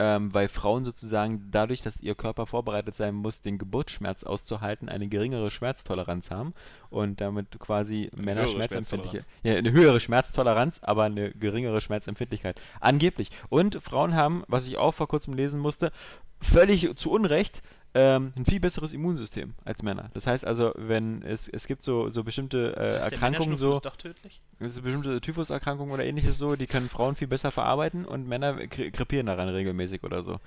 Ähm, 0.00 0.32
weil 0.32 0.48
Frauen 0.48 0.84
sozusagen 0.84 1.48
dadurch, 1.50 1.82
dass 1.82 2.00
ihr 2.00 2.14
Körper 2.14 2.46
vorbereitet 2.46 2.94
sein 2.94 3.16
muss, 3.16 3.40
den 3.40 3.58
Geburtsschmerz 3.58 4.22
auszuhalten, 4.22 4.88
eine 4.88 5.08
geringere 5.08 5.50
Schmerztoleranz 5.50 6.30
haben 6.30 6.54
und 6.88 7.20
damit 7.20 7.58
quasi 7.58 8.08
Männer 8.14 8.42
höhere 8.42 8.52
schmerzempfindlicher. 8.52 9.24
Ja, 9.42 9.56
eine 9.56 9.72
höhere 9.72 9.98
Schmerztoleranz, 9.98 10.80
aber 10.84 11.04
eine 11.04 11.32
geringere 11.32 11.80
Schmerzempfindlichkeit. 11.80 12.60
Angeblich. 12.78 13.30
Und 13.48 13.82
Frauen 13.82 14.14
haben, 14.14 14.44
was 14.46 14.68
ich 14.68 14.76
auch 14.76 14.92
vor 14.92 15.08
kurzem 15.08 15.34
lesen 15.34 15.58
musste, 15.58 15.90
völlig 16.40 16.96
zu 16.96 17.10
Unrecht 17.10 17.62
ähm, 17.94 18.32
ein 18.36 18.44
viel 18.44 18.60
besseres 18.60 18.92
Immunsystem 18.92 19.54
als 19.64 19.82
Männer. 19.82 20.10
Das 20.12 20.26
heißt 20.26 20.46
also, 20.46 20.72
wenn 20.76 21.22
es, 21.22 21.48
es 21.48 21.66
gibt 21.66 21.82
so, 21.82 22.10
so 22.10 22.22
bestimmte 22.22 22.72
äh, 22.72 22.74
Das 22.74 23.02
heißt, 23.04 23.12
Erkrankungen, 23.12 23.56
so, 23.56 23.74
ist 23.74 23.86
doch 23.86 23.96
tödlich? 23.96 24.42
es 24.58 24.74
ist 24.74 24.82
bestimmte 24.82 25.20
Typhuserkrankungen 25.20 25.92
oder 25.94 26.04
ähnliches 26.04 26.36
so, 26.38 26.54
die 26.54 26.66
können 26.66 26.88
Frauen 26.90 27.14
viel 27.14 27.28
besser 27.28 27.50
verarbeiten 27.50 28.04
und 28.04 28.28
Männer 28.28 28.52
kre- 28.58 28.90
krepieren 28.90 29.26
daran 29.26 29.48
regelmäßig 29.48 30.04
oder 30.04 30.22
so. 30.22 30.38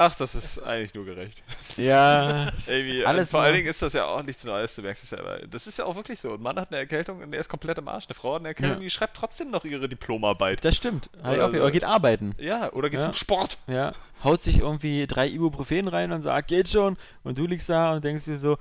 Ach, 0.00 0.14
das 0.14 0.36
ist 0.36 0.62
eigentlich 0.62 0.94
nur 0.94 1.04
gerecht. 1.04 1.42
Ja, 1.76 2.52
Irgendwie, 2.68 3.04
Alles 3.04 3.30
vor 3.30 3.40
allen 3.40 3.54
Dingen 3.56 3.66
ist 3.66 3.82
das 3.82 3.94
ja 3.94 4.04
auch 4.06 4.22
nichts 4.22 4.44
Neues, 4.44 4.76
du 4.76 4.82
merkst 4.82 5.02
es 5.02 5.10
ja, 5.10 5.18
aber 5.18 5.40
das 5.40 5.66
ist 5.66 5.78
ja 5.78 5.86
auch 5.86 5.96
wirklich 5.96 6.20
so. 6.20 6.34
Ein 6.34 6.40
Mann 6.40 6.56
hat 6.56 6.70
eine 6.70 6.78
Erkältung 6.78 7.20
und 7.20 7.32
der 7.32 7.40
ist 7.40 7.48
komplett 7.48 7.78
im 7.78 7.88
Arsch. 7.88 8.06
Eine 8.06 8.14
Frau 8.14 8.34
hat 8.34 8.42
eine 8.42 8.48
Erkältung, 8.48 8.76
Ja. 8.76 8.82
die 8.82 8.90
schreibt 8.90 9.16
trotzdem 9.16 9.50
noch 9.50 9.64
ihre 9.64 9.88
Diplomarbeit. 9.88 10.64
das 10.64 10.76
stimmt. 10.76 11.10
Oder 11.20 11.46
auf, 11.46 11.50
so. 11.52 11.58
oder 11.58 11.70
geht 11.72 11.82
arbeiten. 11.82 12.34
Ja, 12.38 12.72
oder 12.72 12.90
geht 12.90 13.00
Ja. 13.00 13.06
zum 13.06 13.14
Sport. 13.14 13.58
Ja, 13.66 13.92
haut 14.22 14.42
sich 14.44 14.58
irgendwie 14.60 15.06
drei 15.08 15.26
Ibuprofen 15.28 15.88
rein 15.88 16.12
und 16.12 16.22
sagt, 16.22 16.46
geht 16.46 16.68
schon. 16.68 16.96
Und 17.24 17.36
du 17.36 17.46
liegst 17.46 17.68
da 17.68 17.94
und 17.94 18.04
denkst 18.04 18.24
dir 18.24 18.38
so, 18.38 18.56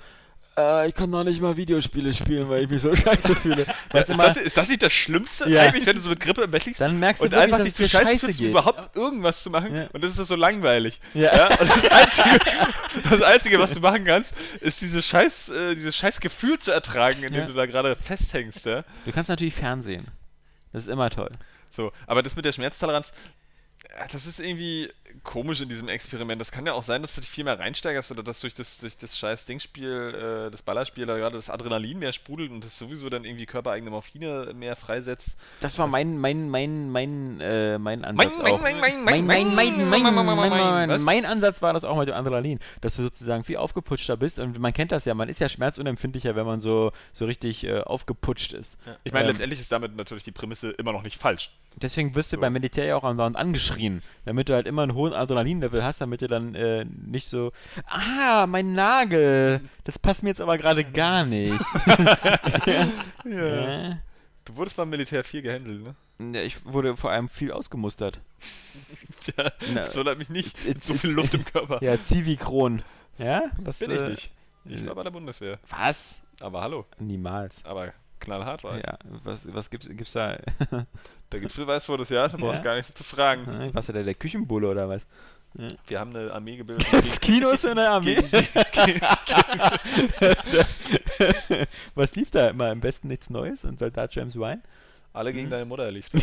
ich 0.88 0.96
kann 0.96 1.10
noch 1.12 1.24
nicht 1.24 1.40
mal 1.40 1.56
Videospiele 1.56 2.14
spielen, 2.14 2.50
weil 2.50 2.64
ich 2.64 2.70
mich 2.70 2.82
so 2.82 2.96
scheiße 2.96 3.36
fühle. 3.36 3.66
Weißt 3.92 4.10
du 4.10 4.14
Ist 4.14 4.20
das, 4.22 4.38
ist 4.38 4.58
das 4.58 4.70
nicht 4.70 4.82
das 4.82 4.92
Schlimmste 4.92 5.48
Ja. 5.50 5.62
eigentlich, 5.62 5.86
wenn 5.86 5.96
du 5.96 6.02
so 6.02 6.10
mit 6.10 6.20
Grippe 6.20 6.42
im 6.44 6.50
Bett 6.52 6.66
liegst? 6.66 6.82
dann 6.82 6.98
merkst 7.00 7.22
du 7.22 7.26
und 7.26 7.32
wirklich, 7.32 7.44
einfach 7.54 7.58
dass 7.60 7.66
dich 7.66 7.72
es 7.74 7.78
zu 7.78 7.84
dir 7.84 7.90
scheiße 7.90 8.12
scheiße 8.12 8.26
um 8.28 8.38
geht. 8.38 8.50
überhaupt 8.50 8.96
irgendwas 8.98 9.44
zu 9.44 9.50
machen. 9.52 9.76
Ja. 9.76 9.88
Und 9.94 10.04
das 10.04 10.18
ist 10.18 10.28
so 10.28 10.36
langweilig. 10.36 11.00
Ja. 11.14 11.36
Ja, 11.36 11.48
und 11.48 11.60
das 11.70 11.92
Einzige, 11.92 12.40
das 13.10 13.22
Einzige, 13.22 13.60
was 13.60 13.74
du 13.76 13.80
machen 13.82 14.04
kannst, 14.06 14.34
ist 14.62 14.82
dieses 14.82 15.06
scheiß, 15.06 15.50
äh, 15.50 15.76
dieses 15.76 15.96
scheiß 15.96 16.20
Gefühl 16.20 16.58
zu 16.58 16.72
ertragen, 16.72 17.22
in 17.24 17.34
dem 17.34 17.42
Ja. 17.42 17.48
du 17.48 17.54
da 17.54 17.66
gerade 17.68 17.96
festhängst. 17.96 18.66
Ja? 18.66 18.84
Du 19.06 19.12
kannst 19.12 19.30
natürlich 19.30 19.54
Fernsehen. 19.54 20.08
Das 20.74 20.84
ist 20.84 20.90
immer 20.90 21.10
toll. 21.10 21.30
So, 21.70 21.92
aber 22.08 22.24
das 22.24 22.36
mit 22.36 22.46
der 22.46 22.52
Schmerztoleranz, 22.54 23.12
ja, 23.12 23.18
das 24.12 24.26
ist 24.26 24.40
irgendwie 24.40 24.90
komisch 25.24 25.62
in 25.62 25.70
diesem 25.70 25.88
Experiment. 25.88 26.40
Das 26.40 26.52
kann 26.52 26.66
ja 26.66 26.74
auch 26.74 26.84
sein, 26.84 27.02
dass 27.02 27.16
du 27.16 27.22
dich 27.22 27.30
viel 27.30 27.44
mehr 27.44 27.58
reinsteigerst 27.58 28.12
oder 28.12 28.22
dass 28.22 28.42
durch 28.42 28.54
das, 28.54 28.78
durch 28.78 28.98
das 28.98 29.18
scheiß 29.18 29.46
Dingspiel, 29.46 30.48
äh, 30.48 30.52
das 30.52 30.62
Ballerspiel, 30.62 31.06
da 31.06 31.18
gerade 31.18 31.38
das 31.38 31.50
Adrenalin 31.50 32.00
mehr 32.00 32.12
sprudelt 32.12 32.52
und 32.52 32.64
das 32.64 32.78
sowieso 32.78 33.10
dann 33.10 33.24
irgendwie 33.24 33.46
körpereigene 33.46 33.90
Morphine 33.90 34.54
mehr 34.54 34.76
freisetzt. 34.76 35.38
Das 35.62 35.80
war 35.80 35.88
mein, 35.88 36.18
mein, 36.18 36.50
mein, 36.50 36.90
mein, 36.90 37.40
äh, 37.42 37.78
mein 37.80 38.04
Ansatz 38.06 38.38
Mein, 38.40 38.52
auch. 38.54 38.62
mein, 38.62 38.80
mein, 38.80 39.04
Mein, 39.04 39.26
mein, 39.26 39.56
mein, 39.56 39.90
mein, 39.90 40.04
mein, 40.14 40.36
mein, 40.50 40.90
Was? 40.90 41.02
mein 41.02 41.26
Ansatz 41.26 41.62
war 41.62 41.74
das 41.74 41.84
auch 41.86 41.98
mit 41.98 42.10
dem 42.10 42.16
Adrenalin, 42.16 42.60
dass 42.82 42.96
du 42.96 43.02
sozusagen 43.04 43.44
viel 43.44 43.58
aufgeputschter 43.58 44.18
bist 44.18 44.40
und 44.40 44.60
man 44.60 44.74
kennt 44.74 44.92
das 44.92 45.06
ja, 45.06 45.14
man 45.14 45.30
ist 45.30 45.40
ja 45.40 45.50
schmerzunempfindlicher, 45.50 46.36
wenn 46.36 46.46
man 46.46 46.60
so, 46.60 46.92
so 47.14 47.26
richtig 47.26 47.64
äh, 47.64 47.80
aufgeputscht 47.82 48.54
ist. 48.54 48.78
Ich 49.04 49.14
meine, 49.14 49.26
Ähm, 49.26 49.32
letztendlich 49.32 49.60
ist 49.60 49.72
damit 49.72 49.96
natürlich 49.96 50.24
die 50.24 50.32
Prämisse 50.32 50.72
immer 50.72 50.92
noch 50.92 51.04
nicht 51.04 51.18
falsch. 51.18 51.52
Deswegen 51.80 52.16
wirst 52.16 52.32
du 52.34 52.38
So. 52.38 52.42
beim 52.42 52.54
Militär 52.54 52.86
ja 52.86 52.96
auch 52.96 53.04
andauernd 53.04 53.36
angeschrien, 53.36 54.02
damit 54.26 54.50
du 54.50 54.54
halt 54.56 54.66
immer 54.68 54.82
einen 54.82 54.96
hohen 54.96 55.14
Adrenalinlevel 55.14 55.84
hast, 55.84 56.02
damit 56.02 56.22
du 56.22 56.28
dann 56.28 56.56
äh, 56.56 56.86
nicht 56.86 57.30
so, 57.30 57.52
ah, 57.88 58.48
mein 58.48 58.74
Nagel, 58.74 59.62
das 59.84 60.00
passt 60.00 60.24
mir 60.24 60.30
jetzt 60.30 60.42
aber 60.42 60.58
gerade 60.58 60.84
gar 60.84 61.24
nicht. 61.26 61.54
ja. 63.26 64.00
Du 64.46 64.56
wurdest 64.56 64.78
beim 64.78 64.90
Militär 64.90 65.24
viel 65.24 65.42
gehandelt, 65.42 65.84
ne? 65.84 65.96
Ja, 66.36 66.42
ich 66.42 66.66
wurde 66.66 66.96
vor 66.98 67.12
allem 67.12 67.30
viel 67.30 67.52
ausgemustert. 67.52 68.22
Tja, 69.24 69.52
Na, 69.74 69.82
das 69.82 69.96
wundert 69.96 70.18
mich 70.18 70.30
nicht. 70.30 70.66
it's- 70.66 70.88
so 70.88 70.94
viel 70.94 71.12
Luft 71.12 71.34
im 71.34 71.44
Körper. 71.46 71.84
Ja, 71.84 72.02
Zivikron. 72.02 72.82
Ja? 73.18 73.44
Was, 73.58 73.80
Bin 73.80 73.92
äh, 73.92 74.04
ich 74.04 74.10
nicht. 74.10 74.32
Ich 74.82 74.86
war 74.86 74.96
bei 74.96 75.04
der 75.04 75.12
Bundeswehr. 75.12 75.60
Was? 75.70 76.20
Aber 76.40 76.62
hallo. 76.62 76.86
Niemals. 77.00 77.64
Aber 77.66 77.94
knallhart 78.20 78.64
war. 78.64 78.78
Ja, 78.78 78.98
was, 79.24 79.52
was 79.54 79.70
gibt's, 79.70 79.88
gibt's 79.90 80.14
da? 80.14 80.38
Der 81.32 81.40
Gipfel 81.42 81.68
weiß 81.68 81.86
vor 81.86 81.98
das 81.98 82.10
Jahr, 82.10 82.30
da 82.30 82.38
brauchst 82.38 82.54
Ja. 82.54 82.60
du 82.60 82.64
gar 82.64 82.76
nicht 82.76 82.86
so 82.88 82.94
zu 82.94 83.04
fragen. 83.04 83.70
was 83.74 83.90
ist 83.90 83.96
der, 83.96 84.04
der 84.04 84.16
Küchenbulle 84.16 84.70
oder 84.70 84.88
was? 84.88 85.02
Wir 85.88 86.00
haben 86.00 86.16
eine 86.16 86.32
Armee 86.32 86.56
gebildet. 86.58 86.88
Gibt's 86.92 87.20
Kinos 87.20 87.64
in 87.64 87.76
der 87.78 87.90
Armee? 87.92 88.18
Was 91.96 92.16
lief 92.16 92.30
da 92.32 92.50
immer? 92.50 92.66
Am 92.70 92.80
besten 92.80 93.08
nichts 93.08 93.30
Neues 93.30 93.64
und 93.64 93.80
Soldat 93.80 94.14
James 94.14 94.36
Wine? 94.36 94.62
Alle 95.14 95.34
gegen 95.34 95.50
deine 95.50 95.66
Mutter 95.66 95.90
lief. 95.92 96.08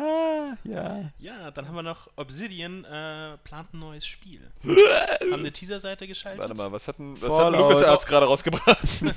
Ah, 0.00 0.56
ja. 0.64 1.08
Ja, 1.18 1.50
dann 1.50 1.68
haben 1.68 1.74
wir 1.74 1.82
noch 1.82 2.08
Obsidian 2.16 2.84
äh, 2.84 3.36
plant 3.44 3.74
ein 3.74 3.78
neues 3.80 4.06
Spiel. 4.06 4.40
haben 4.64 5.34
eine 5.34 5.52
Teaserseite 5.52 6.06
geschaltet. 6.06 6.42
Warte 6.42 6.56
mal, 6.56 6.72
was 6.72 6.88
hat 6.88 6.98
denn 6.98 7.20
was 7.20 7.30
hat. 7.30 7.52
LucasArts 7.52 8.06
gerade 8.06 8.26
rausgebracht? 8.26 9.02
Ne, 9.02 9.14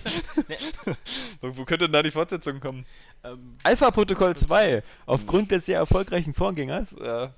wo, 1.42 1.56
wo 1.58 1.66
könnte 1.66 1.86
denn 1.86 1.94
da 1.94 2.04
die 2.04 2.12
Fortsetzung 2.12 2.60
kommen? 2.60 2.86
ähm, 3.24 3.58
Alpha-Protokoll 3.64 4.36
2. 4.36 4.84
Aufgrund 5.06 5.52
des 5.52 5.66
sehr 5.66 5.78
erfolgreichen 5.78 6.34
Vorgängers. 6.34 6.90
Ja, 7.00 7.32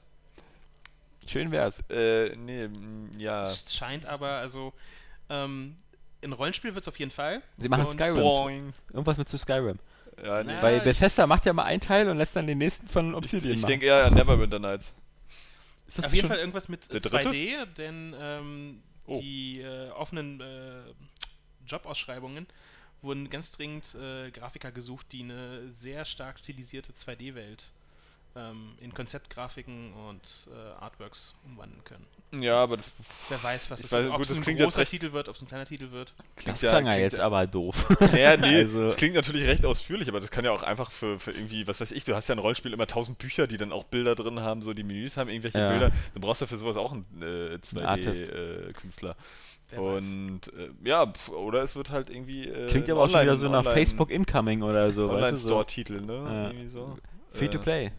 Schön 1.27 1.51
wär's. 1.51 1.83
äh, 1.89 2.35
nee, 2.35 2.69
ja. 3.17 3.43
es 3.43 3.73
scheint 3.73 4.05
aber, 4.05 4.29
also, 4.29 4.73
ähm, 5.29 5.75
ein 6.23 6.33
Rollenspiel 6.33 6.73
wird 6.73 6.83
es 6.83 6.87
auf 6.87 6.97
jeden 6.99 7.11
Fall. 7.11 7.41
Sie 7.57 7.69
machen 7.69 7.85
Und- 7.85 7.91
Skyrim. 7.91 8.15
Boing. 8.15 8.73
Irgendwas 8.91 9.17
mit 9.17 9.29
zu 9.29 9.37
Skyrim. 9.37 9.79
Ja, 10.23 10.43
nee. 10.43 10.61
Weil 10.61 10.77
ich- 10.77 10.83
Bethesda 10.83 11.27
macht 11.27 11.45
ja 11.45 11.53
mal 11.53 11.63
einen 11.63 11.81
Teil 11.81 12.09
und 12.09 12.17
lässt 12.17 12.35
dann 12.35 12.47
den 12.47 12.57
nächsten 12.57 12.87
von 12.87 13.09
Ich, 13.09 13.15
Obsidian 13.15 13.53
ich 13.53 13.61
machen. 13.61 13.69
denke 13.69 13.85
eher 13.87 14.05
an 14.05 14.13
Neverwinter 14.13 14.59
Nights. 14.59 14.93
Ist 15.87 15.99
das 15.99 16.05
Auf 16.05 16.13
jeden 16.13 16.27
Fall 16.27 16.37
irgendwas 16.39 16.67
mit 16.67 16.89
Der 16.91 16.97
äh, 16.97 17.01
dritte? 17.01 17.29
2D, 17.29 17.65
denn 17.77 18.15
ähm, 18.19 18.81
Oh. 19.07 19.19
die 19.21 19.61
äh, 19.61 19.89
offenen 19.91 20.41
äh, 20.41 20.81
Jobausschreibungen 21.67 22.47
wurden 23.01 23.29
ganz 23.29 23.51
dringend 23.51 23.93
äh, 23.95 24.31
Grafiker 24.31 24.71
gesucht, 24.71 25.11
die 25.11 25.21
eine 25.23 25.69
sehr 25.71 26.05
stark 26.05 26.39
stilisierte 26.39 26.91
2D-Welt 26.93 27.71
ähm, 28.37 28.73
in 28.81 28.93
Konzeptgrafiken 28.93 29.93
und 29.93 30.21
äh, 30.53 30.83
Artworks 30.83 31.35
umwandeln 31.45 31.83
können. 31.85 32.05
Ja, 32.43 32.61
aber 32.63 32.75
das 32.77 32.91
Wer 33.29 33.41
weiß, 33.41 33.71
was 33.71 33.79
Ich 33.79 33.85
es 33.85 33.91
weiß, 33.93 34.07
ob 34.07 34.13
gut, 34.13 34.21
es 34.23 34.27
das 34.29 34.37
ein 34.39 34.43
klingt 34.43 34.59
großer 34.59 34.81
recht- 34.81 34.91
Titel 34.91 35.13
wird, 35.13 35.29
ob 35.29 35.35
es 35.35 35.41
ein 35.41 35.47
kleiner 35.47 35.65
Titel 35.65 35.91
wird. 35.91 36.13
Das 36.45 36.61
ja- 36.61 36.69
klang 36.71 36.85
ja 36.85 36.91
klingt 36.93 37.03
jetzt 37.11 37.17
ja- 37.19 37.25
aber 37.25 37.47
doof. 37.47 37.87
Ja, 38.17 38.35
nee, 38.35 38.59
Also- 38.63 38.85
das 38.85 38.97
klingt 38.97 39.15
natürlich 39.15 39.43
recht 39.47 39.65
ausführlich, 39.65 40.09
aber 40.09 40.19
das 40.19 40.31
kann 40.31 40.43
ja 40.43 40.51
auch 40.51 40.63
einfach 40.63 40.91
für, 40.91 41.17
für 41.19 41.31
irgendwie, 41.31 41.65
was 41.67 41.79
weiß 41.79 41.91
ich, 41.91 42.03
du 42.03 42.13
hast 42.15 42.27
ja 42.27 42.35
ein 42.35 42.39
Rollenspiel 42.39 42.73
immer 42.73 42.87
tausend 42.87 43.17
Bücher, 43.19 43.47
die 43.47 43.57
dann 43.57 43.71
auch 43.71 43.85
Bilder 43.85 44.15
drin 44.15 44.41
haben, 44.41 44.61
so 44.63 44.73
die 44.73 44.83
Menüs 44.83 45.15
haben 45.15 45.29
irgendwelche 45.29 45.59
Ja. 45.59 45.69
Bilder. 45.69 45.91
Du 46.13 46.19
brauchst 46.19 46.41
ja 46.41 46.47
für 46.47 46.57
sowas 46.57 46.75
auch 46.75 46.91
einen 46.91 47.05
äh, 47.21 47.57
Artist. 47.85 48.23
2D-Künstler. 48.23 49.15
Wer 49.69 49.79
weiß. 49.81 50.05
Und 50.05 50.41
äh, 50.57 50.69
ja, 50.83 51.07
pf, 51.07 51.29
oder 51.29 51.63
es 51.63 51.75
wird 51.75 51.89
halt 51.89 52.09
irgendwie. 52.09 52.47
Äh, 52.49 52.67
Klingt 52.67 52.89
aber 52.89 53.03
auch 53.03 53.09
schon 53.09 53.21
wieder 53.21 53.37
so 53.37 53.49
nach 53.49 53.63
Facebook 53.63 54.11
Incoming 54.11 54.61
oder 54.61 54.91
so. 54.91 55.09
Online-Store-Titel, 55.09 56.01
ne? 56.01 56.13
Ja. 56.13 56.47
Irgendwie 56.49 56.67
so. 56.67 56.97
Free 57.31 57.47
to 57.47 57.57
Äh, 57.57 57.61
play. 57.61 57.91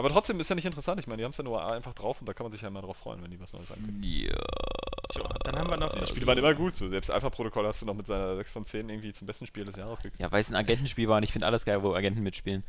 Aber 0.00 0.08
trotzdem 0.08 0.40
ist 0.40 0.48
ja 0.48 0.54
nicht 0.56 0.64
interessant. 0.64 0.98
Ich 0.98 1.06
meine, 1.06 1.18
die 1.18 1.24
haben 1.24 1.32
es 1.32 1.36
ja 1.36 1.44
nur 1.44 1.62
einfach 1.62 1.92
drauf 1.92 2.20
und 2.20 2.26
da 2.26 2.32
kann 2.32 2.44
man 2.44 2.52
sich 2.52 2.62
ja 2.62 2.68
immer 2.68 2.80
drauf 2.80 2.96
freuen, 2.96 3.22
wenn 3.22 3.30
die 3.30 3.38
was 3.38 3.52
Neues 3.52 3.70
ankündigen. 3.70 4.30
Ja. 4.30 4.34
Tja, 5.10 5.28
dann 5.44 5.56
haben 5.56 5.68
wir 5.68 5.76
noch 5.76 5.92
Die 5.92 5.98
das 5.98 6.08
Spiele 6.08 6.26
waren 6.26 6.38
immer 6.38 6.54
gut 6.54 6.74
so. 6.74 6.88
Selbst 6.88 7.10
Alpha-Protokoll 7.10 7.66
hast 7.66 7.82
du 7.82 7.86
noch 7.86 7.92
mit 7.92 8.06
seiner 8.06 8.34
6 8.36 8.50
von 8.50 8.64
10 8.64 8.88
irgendwie 8.88 9.12
zum 9.12 9.26
besten 9.26 9.46
Spiel 9.46 9.66
des 9.66 9.76
Jahres 9.76 9.98
gekriegt. 9.98 10.18
Ja, 10.18 10.32
weil 10.32 10.40
es 10.40 10.48
ein 10.48 10.56
Agentenspiel 10.56 11.06
war 11.06 11.18
und 11.18 11.22
ich 11.22 11.32
finde 11.32 11.46
alles 11.46 11.66
geil, 11.66 11.82
wo 11.82 11.92
Agenten 11.94 12.22
mitspielen. 12.22 12.64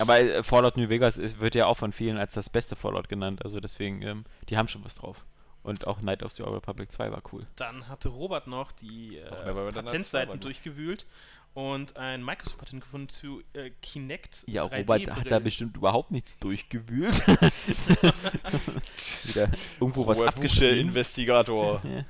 Aber 0.00 0.18
äh, 0.18 0.42
Fallout 0.42 0.76
New 0.76 0.88
Vegas 0.88 1.18
ist, 1.18 1.38
wird 1.38 1.54
ja 1.54 1.66
auch 1.66 1.76
von 1.76 1.92
vielen 1.92 2.18
als 2.18 2.34
das 2.34 2.50
beste 2.50 2.74
Fallout 2.74 3.08
genannt. 3.08 3.44
Also 3.44 3.60
deswegen, 3.60 4.02
ähm, 4.02 4.24
die 4.48 4.56
haben 4.56 4.66
schon 4.66 4.84
was 4.84 4.96
drauf. 4.96 5.24
Und 5.62 5.86
auch 5.86 6.00
Night 6.00 6.24
of 6.24 6.32
the 6.32 6.42
Old 6.42 6.54
Republic 6.54 6.90
2 6.90 7.12
war 7.12 7.22
cool. 7.32 7.46
Dann 7.54 7.86
hatte 7.88 8.08
Robert 8.08 8.48
noch 8.48 8.72
die 8.72 9.18
äh, 9.18 9.72
Patentseiten 9.72 10.40
durchgewühlt 10.40 11.06
und 11.54 11.96
ein 11.96 12.24
Microsoft-Patent 12.24 12.82
gefunden 12.82 13.08
zu 13.08 13.42
äh, 13.52 13.70
Kinect 13.82 14.44
Ja, 14.46 14.62
3D 14.64 14.78
Robert 14.78 15.16
hat 15.16 15.30
da 15.30 15.38
bestimmt 15.38 15.76
überhaupt 15.76 16.10
nichts 16.10 16.38
durchgewühlt. 16.38 17.26
Wieder 19.24 19.50
irgendwo 19.80 20.06
was 20.06 20.18
Robert 20.18 20.34
abgeschrieben. 20.34 20.88
Investigator. 20.88 21.82
Ja. 21.88 22.04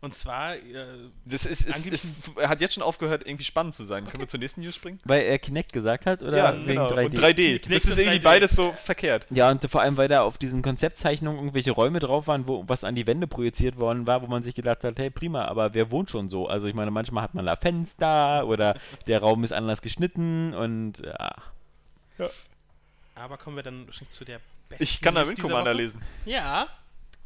Und 0.00 0.14
zwar, 0.14 0.54
äh, 0.54 0.60
Das 1.24 1.44
ist, 1.44 1.62
ist, 1.62 2.04
hat 2.36 2.60
jetzt 2.60 2.74
schon 2.74 2.84
aufgehört, 2.84 3.26
irgendwie 3.26 3.44
spannend 3.44 3.74
zu 3.74 3.84
sein. 3.84 4.06
Können 4.06 4.20
wir 4.20 4.28
zur 4.28 4.38
nächsten 4.38 4.60
News 4.60 4.76
springen? 4.76 5.00
Weil 5.04 5.22
er 5.22 5.40
Kinect 5.40 5.72
gesagt 5.72 6.06
hat 6.06 6.22
oder 6.22 6.54
wegen 6.66 6.78
3D? 6.80 6.88
genau. 6.88 7.04
Und 7.04 7.18
3D. 7.18 7.58
Kinect 7.58 7.66
Das 7.66 7.84
ist 7.84 7.98
irgendwie 7.98 8.18
3D. 8.18 8.22
beides 8.22 8.52
so 8.52 8.72
verkehrt. 8.72 9.26
Ja, 9.30 9.50
und 9.50 9.64
vor 9.68 9.80
allem, 9.80 9.96
weil 9.96 10.06
da 10.06 10.22
auf 10.22 10.38
diesen 10.38 10.62
Konzeptzeichnungen 10.62 11.40
irgendwelche 11.40 11.72
Räume 11.72 11.98
drauf 11.98 12.28
waren, 12.28 12.46
wo 12.46 12.62
was 12.68 12.84
an 12.84 12.94
die 12.94 13.08
Wände 13.08 13.26
projiziert 13.26 13.76
worden 13.76 14.06
war, 14.06 14.22
wo 14.22 14.28
man 14.28 14.44
sich 14.44 14.54
gedacht 14.54 14.84
hat, 14.84 15.00
hey 15.00 15.10
prima, 15.10 15.46
aber 15.46 15.74
wer 15.74 15.90
wohnt 15.90 16.10
schon 16.10 16.28
so? 16.30 16.46
Also 16.46 16.68
ich 16.68 16.74
meine, 16.74 16.92
manchmal 16.92 17.24
hat 17.24 17.34
man 17.34 17.44
da 17.46 17.56
Fenster 17.56 18.46
oder 18.46 18.76
der 19.08 19.18
Raum 19.18 19.42
ist 19.42 19.52
anders 19.52 19.82
geschnitten 19.82 20.54
und 20.54 20.98
ja. 20.98 21.34
aber 23.16 23.36
kommen 23.36 23.56
wir 23.56 23.64
dann 23.64 23.84
wahrscheinlich 23.86 24.10
zu 24.10 24.24
der 24.24 24.38
besten 24.68 24.84
Ich 24.84 25.00
kann 25.00 25.16
da 25.16 25.22
News 25.22 25.30
Wing 25.30 25.38
Commander 25.38 25.74
lesen. 25.74 26.00
Ja, 26.24 26.68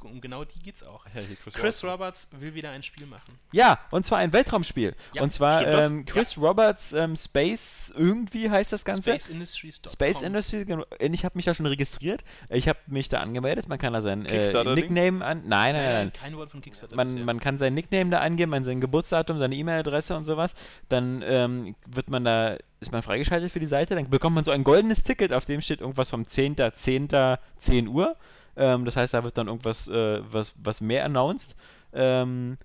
um 0.04 0.20
genau 0.20 0.44
die 0.44 0.58
geht's 0.58 0.82
auch. 0.82 1.04
Ja, 1.14 1.22
Chris, 1.42 1.54
Chris 1.54 1.84
Roberts. 1.84 2.28
Will 2.32 2.54
wieder 2.54 2.70
ein 2.70 2.82
Spiel 2.82 3.06
machen. 3.06 3.38
Ja, 3.52 3.78
und 3.90 4.06
zwar 4.06 4.18
ein 4.18 4.32
Weltraumspiel. 4.32 4.94
Ja, 5.14 5.22
und 5.22 5.32
zwar 5.32 5.66
ähm, 5.66 6.04
Chris 6.06 6.38
Roberts 6.38 6.92
ähm, 6.92 7.16
Space, 7.16 7.92
irgendwie 7.96 8.50
heißt 8.50 8.72
das 8.72 8.84
Ganze. 8.84 9.12
SpaceIndustries.com. 9.12 9.92
Space 9.92 10.22
Industries, 10.22 10.66
genau. 10.66 10.84
Und 11.00 11.14
ich 11.14 11.24
habe 11.24 11.36
mich 11.36 11.44
da 11.44 11.54
schon 11.54 11.66
registriert. 11.66 12.24
Ich 12.48 12.68
habe 12.68 12.78
mich 12.86 13.08
da 13.08 13.20
angemeldet. 13.20 13.68
Man 13.68 13.78
kann 13.78 13.92
da 13.92 14.00
sein 14.00 14.24
äh? 14.26 14.64
Nickname 14.74 15.24
an. 15.24 15.42
Nein, 15.46 15.74
nein, 15.74 15.92
nein. 15.92 16.12
Kein 16.12 16.36
Wort 16.36 16.50
von 16.50 16.60
Kickstarter. 16.60 16.96
Man, 16.96 17.08
bisher. 17.08 17.24
man 17.24 17.40
kann 17.40 17.58
sein 17.58 17.74
Nickname 17.74 18.10
da 18.10 18.20
angeben, 18.20 18.50
man 18.50 18.64
sein 18.64 18.80
Geburtsdatum, 18.80 19.38
seine 19.38 19.54
E-Mail-Adresse 19.54 20.16
und 20.16 20.24
sowas. 20.24 20.54
Dann 20.88 21.22
ähm, 21.26 21.74
wird 21.86 22.10
man 22.10 22.24
da, 22.24 22.56
ist 22.80 22.92
man 22.92 23.02
freigeschaltet 23.02 23.52
für 23.52 23.60
die 23.60 23.66
Seite. 23.66 23.94
Dann 23.94 24.08
bekommt 24.10 24.34
man 24.34 24.44
so 24.44 24.50
ein 24.50 24.64
goldenes 24.64 25.02
Ticket, 25.02 25.32
auf 25.32 25.44
dem 25.44 25.60
steht 25.60 25.80
irgendwas 25.80 26.10
vom 26.10 26.22
10.10. 26.22 27.38
10 27.58 27.88
Uhr. 27.88 28.16
Ähm, 28.56 28.84
das 28.84 28.96
heißt, 28.96 29.14
da 29.14 29.24
wird 29.24 29.38
dann 29.38 29.48
irgendwas 29.48 29.88
äh, 29.88 30.20
was, 30.30 30.54
was 30.62 30.80
mehr 30.80 31.04
announced. 31.04 31.56
Ähm, 31.92 32.58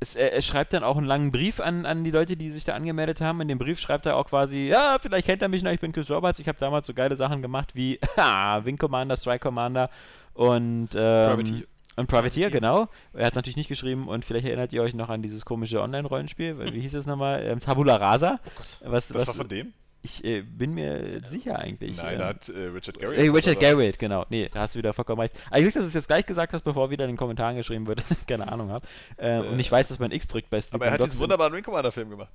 es, 0.00 0.14
er, 0.14 0.32
er 0.32 0.42
schreibt 0.42 0.72
dann 0.72 0.84
auch 0.84 0.96
einen 0.96 1.06
langen 1.06 1.32
Brief 1.32 1.60
an, 1.60 1.86
an 1.86 2.04
die 2.04 2.10
Leute, 2.10 2.36
die 2.36 2.50
sich 2.50 2.64
da 2.64 2.74
angemeldet 2.74 3.20
haben. 3.20 3.40
In 3.40 3.48
dem 3.48 3.58
Brief 3.58 3.78
schreibt 3.78 4.06
er 4.06 4.16
auch 4.16 4.26
quasi, 4.26 4.68
ja, 4.68 4.96
vielleicht 5.00 5.26
kennt 5.26 5.42
er 5.42 5.48
mich 5.48 5.62
noch, 5.62 5.70
ich 5.72 5.80
bin 5.80 5.92
Chris 5.92 6.10
Roberts, 6.10 6.38
ich 6.38 6.48
habe 6.48 6.58
damals 6.58 6.86
so 6.86 6.94
geile 6.94 7.16
Sachen 7.16 7.42
gemacht 7.42 7.74
wie 7.74 7.98
Wing 8.62 8.78
Commander, 8.78 9.16
Strike 9.16 9.40
Commander 9.40 9.90
und 10.34 10.90
ähm, 10.94 11.36
Privateer. 11.36 11.62
Und 11.98 12.08
Privateer, 12.08 12.50
Privateer. 12.50 12.50
genau. 12.50 12.88
Er 13.14 13.26
hat 13.26 13.36
natürlich 13.36 13.56
nicht 13.56 13.68
geschrieben 13.68 14.06
und 14.06 14.24
vielleicht 14.24 14.46
erinnert 14.46 14.70
ihr 14.74 14.82
euch 14.82 14.92
noch 14.92 15.08
an 15.08 15.22
dieses 15.22 15.46
komische 15.46 15.80
Online-Rollenspiel, 15.80 16.58
wie 16.74 16.80
hieß 16.80 16.92
es 16.92 17.06
nochmal? 17.06 17.42
Ähm, 17.42 17.60
Tabula 17.60 17.96
Rasa. 17.96 18.38
oh 18.44 18.50
Gott. 18.56 18.80
Was, 18.84 19.08
Das 19.08 19.16
was, 19.16 19.26
war 19.28 19.34
von 19.34 19.48
dem? 19.48 19.72
Ich 20.06 20.24
äh, 20.24 20.42
bin 20.42 20.72
mir 20.74 21.20
sicher 21.26 21.58
eigentlich. 21.58 21.96
Nein, 21.96 22.12
ähm, 22.12 22.18
da 22.20 22.26
hat 22.28 22.48
äh, 22.48 22.58
Richard 22.66 23.00
Garriott. 23.00 23.20
Ey, 23.20 23.28
was, 23.28 23.38
Richard 23.38 23.58
Garrett, 23.60 23.98
genau. 23.98 24.24
Nee, 24.28 24.48
da 24.52 24.60
hast 24.60 24.76
du 24.76 24.78
wieder 24.78 24.92
vollkommen 24.92 25.20
recht. 25.20 25.34
Eigentlich, 25.50 25.74
dass 25.74 25.82
du 25.82 25.88
es 25.88 25.94
jetzt 25.94 26.06
gleich 26.06 26.24
gesagt 26.24 26.52
hast, 26.52 26.62
bevor 26.62 26.90
wieder 26.90 27.04
in 27.04 27.10
den 27.10 27.16
Kommentaren 27.16 27.56
geschrieben 27.56 27.88
wird. 27.88 28.04
Keine 28.28 28.46
Ahnung 28.50 28.70
habe. 28.70 28.86
Äh, 29.16 29.40
und 29.40 29.58
ich 29.58 29.70
weiß, 29.70 29.88
dass 29.88 29.98
man 29.98 30.12
X 30.12 30.28
drückt 30.28 30.48
bei 30.48 30.60
Aber 30.70 30.86
er 30.86 30.92
hat 30.92 31.00
diesen 31.00 31.12
und- 31.14 31.20
wunderbaren 31.22 31.52
Wing 31.52 31.64
Commander 31.64 31.90
Film 31.90 32.10
gemacht. 32.10 32.30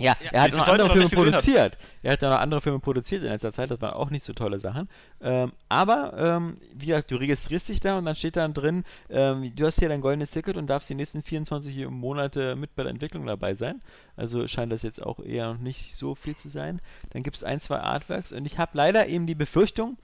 Ja, 0.00 0.16
Ja, 0.20 0.30
er 0.32 0.42
hat 0.42 0.52
noch 0.52 0.66
andere 0.66 0.88
noch 0.88 0.94
Filme 0.94 1.10
produziert. 1.10 1.78
Er 2.02 2.12
hat 2.12 2.22
ja 2.22 2.30
noch 2.30 2.38
andere 2.38 2.60
Filme 2.60 2.78
produziert 2.80 3.22
in 3.22 3.28
letzter 3.28 3.52
Zeit, 3.52 3.70
das 3.70 3.80
waren 3.80 3.94
auch 3.94 4.10
nicht 4.10 4.24
so 4.24 4.32
tolle 4.32 4.58
Sachen. 4.58 4.88
Ähm, 5.20 5.52
aber, 5.68 6.14
ähm, 6.16 6.56
wie 6.74 6.86
gesagt, 6.86 7.10
du 7.10 7.16
registrierst 7.16 7.68
dich 7.68 7.80
da 7.80 7.98
und 7.98 8.04
dann 8.06 8.14
steht 8.14 8.36
dann 8.36 8.54
drin, 8.54 8.84
ähm, 9.10 9.52
du 9.54 9.66
hast 9.66 9.78
hier 9.78 9.88
dein 9.88 10.00
goldenes 10.00 10.30
Ticket 10.30 10.56
und 10.56 10.66
darfst 10.68 10.88
die 10.90 10.94
nächsten 10.94 11.22
24 11.22 11.88
Monate 11.88 12.56
mit 12.56 12.74
bei 12.74 12.82
der 12.82 12.90
Entwicklung 12.90 13.26
dabei 13.26 13.54
sein. 13.54 13.82
Also 14.16 14.46
scheint 14.46 14.72
das 14.72 14.82
jetzt 14.82 15.02
auch 15.02 15.20
eher 15.20 15.52
noch 15.52 15.60
nicht 15.60 15.94
so 15.96 16.14
viel 16.14 16.36
zu 16.36 16.48
sein. 16.48 16.80
Dann 17.10 17.22
gibt 17.22 17.36
es 17.36 17.44
ein, 17.44 17.60
zwei 17.60 17.80
Artworks 17.80 18.32
und 18.32 18.46
ich 18.46 18.58
habe 18.58 18.72
leider 18.74 19.06
eben 19.06 19.26
die 19.26 19.34
Befürchtung, 19.34 19.98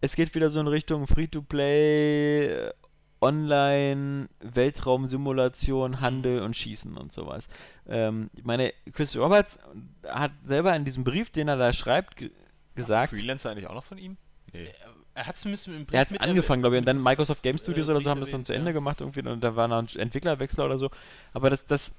es 0.00 0.16
geht 0.16 0.34
wieder 0.34 0.50
so 0.50 0.60
in 0.60 0.66
Richtung 0.66 1.06
Free-to-Play, 1.06 2.46
äh, 2.46 2.72
Online, 3.24 4.28
Weltraumsimulation, 4.40 6.00
Handel 6.02 6.42
und 6.42 6.54
Schießen 6.54 6.96
und 6.96 7.10
sowas. 7.10 7.48
Ähm, 7.88 8.28
ich 8.36 8.44
meine, 8.44 8.72
Chris 8.92 9.16
Roberts 9.16 9.58
hat 10.06 10.32
selber 10.44 10.76
in 10.76 10.84
diesem 10.84 11.04
Brief, 11.04 11.30
den 11.30 11.48
er 11.48 11.56
da 11.56 11.72
schreibt, 11.72 12.16
ge 12.16 12.30
gesagt, 12.74 13.16
Freelancer 13.16 13.50
eigentlich 13.50 13.68
auch 13.68 13.74
noch 13.74 13.84
von 13.84 13.98
ihm? 13.98 14.16
Nee. 14.52 14.68
Er 15.14 15.26
hat 15.26 15.38
zumindest 15.38 15.68
im 15.68 15.86
Brief 15.86 15.94
er 15.94 16.00
hat 16.00 16.10
mit 16.10 16.20
angefangen, 16.20 16.60
glaube 16.60 16.76
ich, 16.76 16.80
und 16.80 16.86
dann 16.86 17.02
Microsoft 17.02 17.42
Game 17.42 17.56
Studios 17.56 17.88
äh, 17.88 17.92
oder 17.92 18.00
so 18.00 18.10
haben 18.10 18.20
das 18.20 18.30
dann 18.30 18.44
zu 18.44 18.52
Ende 18.52 18.70
ja. 18.70 18.72
gemacht 18.72 19.00
irgendwie 19.00 19.26
und 19.26 19.42
da 19.42 19.56
war 19.56 19.68
noch 19.68 19.78
ein 19.78 19.88
Entwicklerwechsel 19.96 20.64
oder 20.64 20.76
so. 20.78 20.90
Aber 21.32 21.48
das, 21.48 21.64
das, 21.66 21.92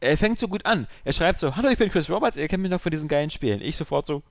er 0.00 0.16
fängt 0.16 0.38
so 0.38 0.48
gut 0.48 0.64
an. 0.64 0.86
Er 1.04 1.12
schreibt 1.12 1.40
so, 1.40 1.56
hallo, 1.56 1.68
ich 1.68 1.78
bin 1.78 1.90
Chris 1.90 2.08
Roberts, 2.08 2.36
ihr 2.36 2.48
kennt 2.48 2.62
mich 2.62 2.70
noch 2.70 2.80
von 2.80 2.90
diesen 2.90 3.08
geilen 3.08 3.30
Spielen. 3.30 3.60
Ich 3.60 3.76
sofort 3.76 4.06
so, 4.06 4.22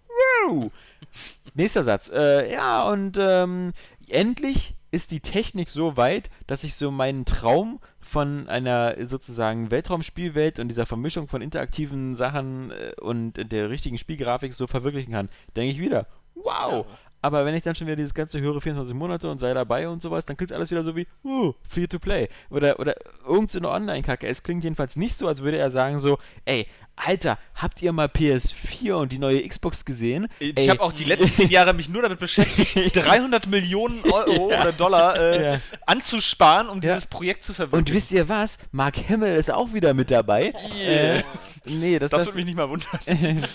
wow. 0.48 0.72
Nächster 1.54 1.84
Satz. 1.84 2.10
Äh, 2.10 2.52
ja, 2.52 2.90
und 2.90 3.18
ähm, 3.20 3.74
endlich 4.08 4.74
ist 4.92 5.12
die 5.12 5.22
Technik 5.22 5.70
so 5.70 5.98
weit, 5.98 6.30
dass 6.48 6.64
ich 6.64 6.76
so 6.76 6.92
meinen 6.92 7.26
Traum 7.26 7.80
von 8.00 8.50
einer 8.50 8.96
sozusagen 9.08 9.72
Weltraumspielwelt 9.72 10.60
und 10.60 10.68
dieser 10.68 10.86
Vermischung 10.86 11.28
von 11.28 11.42
interaktiven 11.42 12.16
Sachen 12.16 12.72
äh, 12.72 13.00
und 13.00 13.52
der 13.52 13.70
richtigen 13.70 13.98
Spielgrafik 13.98 14.54
so 14.54 14.68
verwirklichen 14.68 15.14
kann. 15.14 15.30
Denke 15.56 15.72
ich 15.72 15.80
wieder, 15.80 16.08
wow. 16.36 16.86
Ja. 17.22 17.28
Aber 17.28 17.46
wenn 17.46 17.54
ich 17.56 17.64
dann 17.64 17.76
schon 17.76 17.88
wieder 17.88 17.96
dieses 17.96 18.14
ganze 18.14 18.42
höre 18.42 18.60
24 18.62 18.96
Monate 18.96 19.30
und 19.30 19.40
sei 19.40 19.54
dabei 19.54 19.88
und 19.88 20.02
sowas, 20.02 20.26
dann 20.26 20.38
klingt 20.38 20.52
alles 20.52 20.72
wieder 20.72 20.84
so 20.84 20.96
wie, 20.96 21.06
uh, 21.24 21.54
free 21.68 21.88
to 21.88 22.00
play. 22.00 22.28
Oder, 22.50 22.80
oder 22.80 22.96
irgend 23.28 23.52
so 23.52 23.60
Online-Kacke. 23.62 24.28
Es 24.28 24.42
klingt 24.44 24.64
jedenfalls 24.64 24.96
nicht 24.96 25.16
so, 25.16 25.28
als 25.28 25.42
würde 25.42 25.58
er 25.58 25.70
sagen 25.72 26.00
so, 26.00 26.18
ey, 26.46 26.66
Alter, 26.96 27.38
habt 27.56 27.82
ihr 27.82 27.94
mal 27.94 28.08
PS4 28.08 28.94
und 28.94 29.12
die 29.12 29.18
neue 29.18 29.48
Xbox 29.48 29.86
gesehen? 29.86 30.28
Ich 30.40 30.56
Ey, 30.58 30.68
habe 30.68 30.82
auch 30.82 30.92
die 30.92 31.06
letzten 31.06 31.32
zehn 31.32 31.50
Jahre 31.50 31.74
mich 31.74 31.90
nur 31.90 32.02
damit 32.02 32.20
beschäftigt, 32.20 32.96
300 32.96 33.48
Millionen 33.48 34.04
Euro 34.12 34.48
oder 34.48 34.72
Dollar 34.72 35.18
äh, 35.18 35.54
Ja. 35.54 35.60
anzusparen, 35.86 36.68
um 36.70 36.82
Ja. 36.82 36.94
dieses 36.96 37.06
Projekt 37.08 37.44
zu 37.44 37.54
Und 37.54 37.56
verwirklichen. 37.56 37.96
wisst 37.96 38.12
ihr 38.12 38.28
was? 38.30 38.58
Mark 38.72 38.98
Hamill 39.10 39.36
ist 39.36 39.52
auch 39.52 39.74
wieder 39.74 39.94
mit 39.94 40.12
dabei. 40.12 40.54
Yeah. 40.76 41.16
Äh, 41.20 41.24
nee, 41.66 41.98
das, 41.98 42.10
das 42.12 42.20
das 42.20 42.28
würde 42.28 42.38
mich 42.40 42.46
nicht 42.48 42.56
mal 42.58 42.70
wundern. 42.70 42.90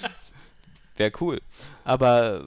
wäre 0.97 1.13
cool. 1.21 1.41
Aber 1.85 2.45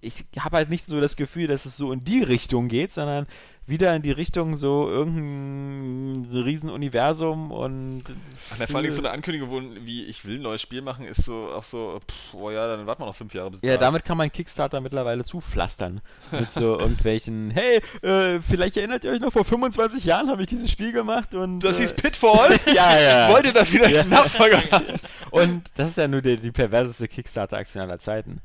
ich 0.00 0.24
habe 0.38 0.56
halt 0.56 0.70
nicht 0.70 0.84
so 0.86 1.00
das 1.00 1.16
Gefühl, 1.16 1.46
dass 1.48 1.64
es 1.64 1.76
so 1.76 1.92
in 1.92 2.04
die 2.04 2.22
Richtung 2.22 2.68
geht, 2.68 2.92
sondern 2.92 3.26
wieder 3.66 3.94
in 3.94 4.00
die 4.00 4.12
Richtung 4.12 4.56
so 4.56 4.88
irgendein 4.88 6.42
Riesenuniversum 6.42 7.50
und 7.50 8.04
Ach, 8.50 8.66
vor 8.66 8.80
allem 8.80 8.90
so 8.90 9.00
eine 9.02 9.10
Ankündigung, 9.10 9.50
wo, 9.50 9.60
wie 9.84 10.04
ich 10.06 10.24
will 10.24 10.36
ein 10.36 10.42
neues 10.42 10.62
Spiel 10.62 10.80
machen, 10.80 11.04
ist 11.04 11.22
so 11.24 11.50
auch 11.54 11.64
so, 11.64 12.00
pff, 12.10 12.34
oh 12.34 12.50
ja, 12.50 12.66
dann 12.66 12.86
warten 12.86 13.02
wir 13.02 13.06
noch 13.06 13.14
fünf 13.14 13.34
Jahre 13.34 13.50
bis 13.50 13.60
Ja, 13.60 13.74
da. 13.74 13.80
damit 13.80 14.06
kann 14.06 14.16
man 14.16 14.32
Kickstarter 14.32 14.80
mittlerweile 14.80 15.22
zupflastern. 15.22 16.00
Mit 16.30 16.50
so 16.50 16.78
irgendwelchen, 16.80 17.50
hey, 17.50 17.82
äh, 18.00 18.40
vielleicht 18.40 18.78
erinnert 18.78 19.04
ihr 19.04 19.10
euch 19.10 19.20
noch, 19.20 19.32
vor 19.34 19.44
25 19.44 20.02
Jahren 20.02 20.30
habe 20.30 20.40
ich 20.40 20.48
dieses 20.48 20.70
Spiel 20.70 20.92
gemacht 20.92 21.34
und. 21.34 21.60
Das 21.60 21.78
äh, 21.78 21.82
hieß 21.82 21.92
Pitfall. 21.92 22.58
ja, 22.74 22.98
ja. 22.98 23.28
Wollte 23.28 23.52
da 23.52 23.70
wieder 23.70 23.90
Ja. 23.90 24.04
Nachfolger 24.04 24.62
haben. 24.70 24.86
Und 25.30 25.64
das 25.76 25.90
ist 25.90 25.98
ja 25.98 26.08
nur 26.08 26.22
die, 26.22 26.38
die 26.38 26.52
perverseste 26.52 27.06
Kickstarter-Aktion 27.06 27.82
aller 27.82 27.98
Zeiten. 27.98 28.40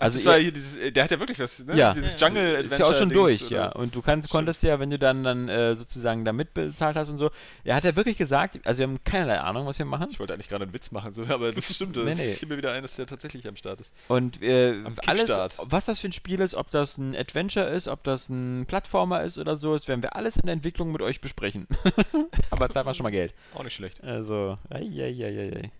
Also 0.00 0.16
Also 0.16 0.18
das 0.18 0.24
war 0.26 0.36
ihr- 0.38 0.42
hier 0.44 0.52
dieses, 0.52 0.76
äh, 0.76 0.90
der 0.92 1.04
hat 1.04 1.10
ja 1.10 1.18
wirklich 1.20 1.38
was, 1.38 1.58
ne? 1.60 1.76
Ja. 1.76 1.92
Dieses. 1.94 2.18
Jungle 2.18 2.42
Adventure. 2.56 2.64
ist 2.74 2.78
ja 2.78 2.86
auch 2.86 2.94
schon 2.94 3.08
Dings, 3.10 3.20
durch, 3.20 3.46
oder? 3.46 3.56
ja. 3.56 3.68
Und 3.72 3.94
du 3.94 4.00
kannst, 4.02 4.28
konntest 4.30 4.62
ja, 4.62 4.80
wenn 4.80 4.90
du 4.90 4.98
dann, 4.98 5.22
dann 5.22 5.48
äh, 5.48 5.76
sozusagen 5.76 6.24
da 6.24 6.32
mitbezahlt 6.32 6.96
hast 6.96 7.10
und 7.10 7.18
so, 7.18 7.30
er 7.64 7.76
hat 7.76 7.84
ja 7.84 7.94
wirklich 7.94 8.16
gesagt, 8.16 8.58
also 8.64 8.78
wir 8.78 8.86
haben 8.88 9.04
keinerlei 9.04 9.38
Ahnung, 9.40 9.66
was 9.66 9.78
wir 9.78 9.84
machen. 9.86 10.08
Ich 10.10 10.18
wollte 10.18 10.32
eigentlich 10.32 10.48
gerade 10.48 10.64
einen 10.64 10.72
Witz 10.74 10.90
machen, 10.90 11.12
so, 11.12 11.24
aber 11.28 11.52
das 11.52 11.74
stimmt. 11.74 11.96
Das 11.96 12.04
Nee, 12.04 12.14
nee. 12.14 12.34
fiel 12.34 12.48
mir 12.48 12.56
wieder 12.56 12.72
ein, 12.72 12.82
dass 12.82 12.96
der 12.96 13.06
tatsächlich 13.06 13.46
am 13.46 13.56
Start 13.56 13.80
ist. 13.82 13.92
Und 14.08 14.42
äh, 14.42 14.82
alles, 15.06 15.28
was 15.58 15.84
das 15.86 15.98
für 16.00 16.08
ein 16.08 16.12
Spiel 16.12 16.40
ist, 16.40 16.54
ob 16.54 16.70
das 16.70 16.96
ein 16.98 17.14
Adventure 17.14 17.66
ist, 17.68 17.86
ob 17.86 18.02
das 18.04 18.28
ein 18.30 18.64
Plattformer 18.66 19.22
ist 19.22 19.38
oder 19.38 19.56
so, 19.56 19.76
das 19.76 19.86
werden 19.86 20.02
wir 20.02 20.16
alles 20.16 20.36
in 20.36 20.42
der 20.46 20.54
Entwicklung 20.54 20.90
mit 20.92 21.02
euch 21.02 21.20
besprechen. 21.20 21.66
Aber 22.50 22.70
zahlt 22.70 22.86
mal 22.86 22.94
schon 22.94 23.04
mal 23.04 23.10
Geld. 23.10 23.34
Auch 23.54 23.62
nicht 23.64 23.74
schlecht. 23.74 24.02
Also, 24.02 24.56
eieieiei. 24.70 25.70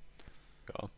Ja. 0.68 0.88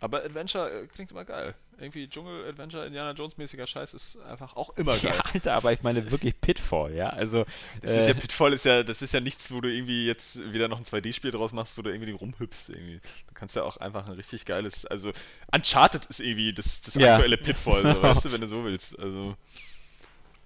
Aber 0.00 0.22
Adventure 0.24 0.70
äh, 0.82 0.86
klingt 0.86 1.10
immer 1.10 1.24
geil. 1.24 1.54
Irgendwie 1.80 2.08
Dschungel-Adventure, 2.08 2.86
Indiana 2.86 3.12
Jones-mäßiger 3.12 3.66
Scheiß 3.66 3.94
ist 3.94 4.18
einfach 4.22 4.54
auch 4.56 4.76
immer 4.76 4.96
geil. 4.96 5.14
Ja, 5.16 5.32
Alter, 5.32 5.54
aber 5.54 5.72
ich 5.72 5.82
meine 5.82 6.08
wirklich 6.10 6.40
Pitfall, 6.40 6.94
ja. 6.94 7.10
Also, 7.10 7.44
Das 7.82 7.92
ist 7.92 8.06
ja 8.06 8.12
äh, 8.12 8.16
Pitfall 8.16 8.52
ist 8.52 8.64
ja, 8.64 8.82
das 8.84 9.02
ist 9.02 9.12
ja 9.12 9.20
nichts, 9.20 9.50
wo 9.52 9.60
du 9.60 9.68
irgendwie 9.72 10.06
jetzt 10.06 10.52
wieder 10.52 10.68
noch 10.68 10.78
ein 10.78 10.84
2D-Spiel 10.84 11.30
draus 11.32 11.52
machst, 11.52 11.76
wo 11.78 11.82
du 11.82 11.90
irgendwie 11.90 12.12
rumhüpfst 12.12 12.68
irgendwie. 12.70 13.00
Du 13.28 13.34
kannst 13.34 13.56
ja 13.56 13.62
auch 13.64 13.76
einfach 13.78 14.06
ein 14.06 14.14
richtig 14.14 14.44
geiles, 14.44 14.86
also 14.86 15.12
Uncharted 15.54 16.04
ist 16.06 16.20
irgendwie 16.20 16.52
das, 16.52 16.80
das 16.80 16.94
Ja. 16.94 17.14
aktuelle 17.14 17.36
Pitfall, 17.36 17.82
so, 17.94 18.02
weißt 18.02 18.24
du, 18.24 18.32
wenn 18.32 18.40
du 18.40 18.48
so 18.48 18.64
willst. 18.64 18.98
Also 18.98 19.36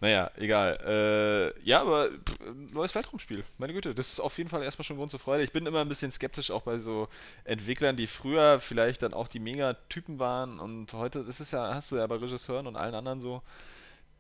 Naja, 0.03 0.33
egal. 0.37 1.53
Äh, 1.55 1.61
ja, 1.65 1.81
aber 1.81 2.09
pff, 2.11 2.37
neues 2.73 2.93
Weltraumspiel. 2.93 3.45
Meine 3.57 3.73
Güte, 3.73 3.95
das 3.95 4.11
ist 4.11 4.19
auf 4.19 4.37
jeden 4.37 4.51
Fall 4.51 4.65
erstmal 4.65 4.85
schon 4.85 4.97
Grund 4.97 5.12
zur 5.12 5.20
Freude. 5.20 5.45
Ich 5.45 5.53
bin 5.53 5.65
immer 5.65 5.81
ein 5.81 5.89
bisschen 5.89 6.11
skeptisch 6.11 6.51
auch 6.51 6.62
bei 6.62 6.81
so 6.81 7.07
Entwicklern, 7.45 7.95
die 7.95 8.09
früher 8.09 8.59
vielleicht 8.59 9.03
dann 9.05 9.15
auch 9.15 9.29
die 9.29 9.39
Megatypen 9.39 10.19
waren 10.19 10.59
und 10.59 10.93
heute, 10.93 11.23
das 11.24 11.41
ist 11.41 11.53
ja, 11.53 11.73
hast 11.73 11.93
du 11.93 11.97
ja 11.97 12.07
bei 12.09 12.16
Regisseuren 12.16 12.66
und 12.66 12.74
allen 12.74 12.97
anderen 12.97 13.20
so, 13.20 13.43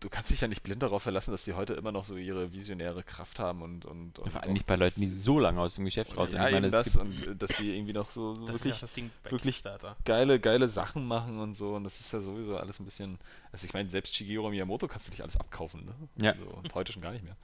du 0.02 0.08
kannst 0.08 0.30
dich 0.30 0.40
ja 0.40 0.48
nicht 0.48 0.62
blind 0.62 0.82
darauf 0.82 1.02
verlassen, 1.02 1.30
dass 1.32 1.44
die 1.44 1.54
heute 1.54 1.74
immer 1.74 1.92
noch 1.92 2.04
so 2.04 2.16
ihre 2.16 2.52
visionäre 2.52 3.02
Kraft 3.02 3.38
haben 3.38 3.62
und. 3.62 3.84
und, 3.84 4.18
und 4.18 4.30
Vor 4.30 4.42
allem 4.42 4.52
nicht 4.52 4.66
bei 4.66 4.76
Leuten, 4.76 5.00
die 5.00 5.08
so 5.08 5.38
lange 5.38 5.60
aus 5.60 5.76
dem 5.76 5.84
Geschäft 5.84 6.16
raus 6.16 6.30
sind. 6.30 6.40
ja, 6.40 6.48
Ich 6.48 6.54
meine, 6.54 6.70
das 6.70 6.84
gibt- 6.84 6.96
und 6.96 7.26
äh, 7.26 7.36
dass 7.36 7.56
sie 7.56 7.74
irgendwie 7.74 7.92
noch 7.92 8.10
so, 8.10 8.34
so 8.34 8.46
Das 8.46 8.56
ist 8.56 8.64
ja 8.64 8.64
wirklich 8.64 8.74
auch 8.74 8.80
das 8.80 8.92
Ding 8.92 9.10
bei 9.22 9.30
wirklich 9.30 9.62
geile, 10.04 10.40
geile 10.40 10.68
Sachen 10.68 11.06
machen 11.06 11.38
und 11.38 11.54
so. 11.54 11.74
Und 11.74 11.84
das 11.84 12.00
ist 12.00 12.12
ja 12.12 12.20
sowieso 12.20 12.56
alles 12.56 12.80
ein 12.80 12.84
bisschen. 12.84 13.18
Also 13.52 13.66
ich 13.66 13.72
meine, 13.72 13.88
selbst 13.88 14.14
Shigeru 14.14 14.50
Miyamoto 14.50 14.88
kannst 14.88 15.06
du 15.06 15.10
nicht 15.10 15.22
alles 15.22 15.36
abkaufen, 15.36 15.84
ne? 15.86 15.94
Ja. 16.16 16.32
Also, 16.32 16.44
und 16.44 16.74
heute 16.74 16.92
schon 16.92 17.02
gar 17.02 17.12
nicht 17.12 17.24
mehr. 17.24 17.36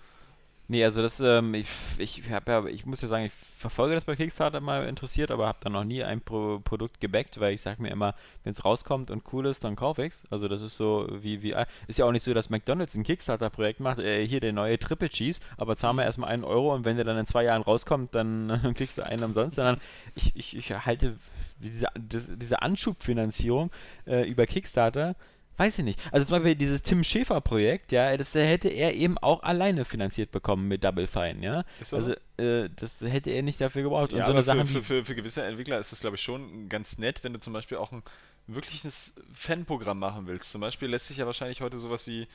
Nee, 0.70 0.84
also 0.84 1.00
das, 1.00 1.18
ähm, 1.20 1.54
ich, 1.54 1.66
ich 1.96 2.30
hab 2.30 2.46
ja, 2.46 2.66
ich 2.66 2.84
muss 2.84 3.00
ja 3.00 3.08
sagen, 3.08 3.24
ich 3.24 3.32
verfolge 3.32 3.94
das 3.94 4.04
bei 4.04 4.16
Kickstarter 4.16 4.60
mal 4.60 4.86
interessiert, 4.86 5.30
aber 5.30 5.46
habe 5.46 5.58
da 5.62 5.70
noch 5.70 5.82
nie 5.84 6.04
ein 6.04 6.20
Pro 6.20 6.60
Produkt 6.62 7.00
gebackt, 7.00 7.40
weil 7.40 7.54
ich 7.54 7.62
sage 7.62 7.80
mir 7.80 7.88
immer, 7.88 8.14
wenn 8.44 8.52
es 8.52 8.66
rauskommt 8.66 9.10
und 9.10 9.22
cool 9.32 9.46
ist, 9.46 9.64
dann 9.64 9.76
kaufe 9.76 10.04
ich's. 10.04 10.24
Also 10.28 10.46
das 10.46 10.60
ist 10.60 10.76
so 10.76 11.08
wie, 11.10 11.42
wie, 11.42 11.54
ist 11.86 11.98
ja 11.98 12.04
auch 12.04 12.12
nicht 12.12 12.22
so, 12.22 12.34
dass 12.34 12.50
McDonalds 12.50 12.94
ein 12.96 13.02
Kickstarter-Projekt 13.02 13.80
macht, 13.80 14.00
äh, 14.00 14.26
hier 14.26 14.40
der 14.40 14.52
neue 14.52 14.78
Triple 14.78 15.08
Cheese, 15.08 15.40
aber 15.56 15.74
zahl 15.74 15.94
mir 15.94 16.04
erstmal 16.04 16.28
einen 16.28 16.44
Euro 16.44 16.74
und 16.74 16.84
wenn 16.84 16.96
der 16.96 17.06
dann 17.06 17.16
in 17.16 17.24
zwei 17.24 17.44
Jahren 17.44 17.62
rauskommt, 17.62 18.14
dann 18.14 18.74
kriegst 18.76 18.98
du 18.98 19.06
einen 19.06 19.24
umsonst, 19.24 19.56
sondern 19.56 19.78
ich, 20.16 20.36
ich, 20.36 20.54
ich 20.54 20.70
halte 20.84 21.16
diese, 21.60 21.86
diese 21.96 22.60
Anschubfinanzierung 22.60 23.70
äh, 24.06 24.28
über 24.28 24.46
Kickstarter 24.46 25.16
Weiß 25.58 25.78
ich 25.78 25.84
nicht. 25.84 26.00
Also 26.12 26.26
zum 26.26 26.36
Beispiel 26.38 26.54
dieses 26.54 26.82
Tim 26.82 27.02
Schäfer-Projekt, 27.04 27.92
ja, 27.92 28.16
das 28.16 28.34
hätte 28.34 28.68
er 28.68 28.94
eben 28.94 29.18
auch 29.18 29.42
alleine 29.42 29.84
finanziert 29.84 30.30
bekommen 30.30 30.68
mit 30.68 30.84
Double 30.84 31.06
Fine, 31.06 31.44
ja. 31.44 31.64
Ist 31.80 31.92
das 31.92 32.04
Also 32.04 32.12
äh, 32.42 32.70
das 32.76 32.94
hätte 33.00 33.30
er 33.30 33.42
nicht 33.42 33.60
dafür 33.60 33.82
gebraucht. 33.82 34.12
Und 34.12 34.20
Ja, 34.20 34.26
so 34.26 34.32
eine 34.32 34.44
Sache 34.44 34.64
für, 34.66 34.74
für, 34.74 34.82
für, 34.82 35.04
für 35.04 35.14
gewisse 35.16 35.42
Entwickler 35.42 35.78
ist 35.80 35.90
das, 35.92 36.00
glaube 36.00 36.16
ich, 36.16 36.22
schon 36.22 36.68
ganz 36.68 36.98
nett, 36.98 37.24
wenn 37.24 37.32
du 37.32 37.40
zum 37.40 37.52
Beispiel 37.52 37.76
auch 37.76 37.90
ein 37.92 38.02
wirkliches 38.46 39.14
Fanprogramm 39.34 39.98
machen 39.98 40.26
willst. 40.28 40.52
Zum 40.52 40.60
Beispiel 40.60 40.88
lässt 40.88 41.08
sich 41.08 41.16
ja 41.18 41.26
wahrscheinlich 41.26 41.60
heute 41.60 41.78
sowas 41.80 42.06
wie, 42.06 42.28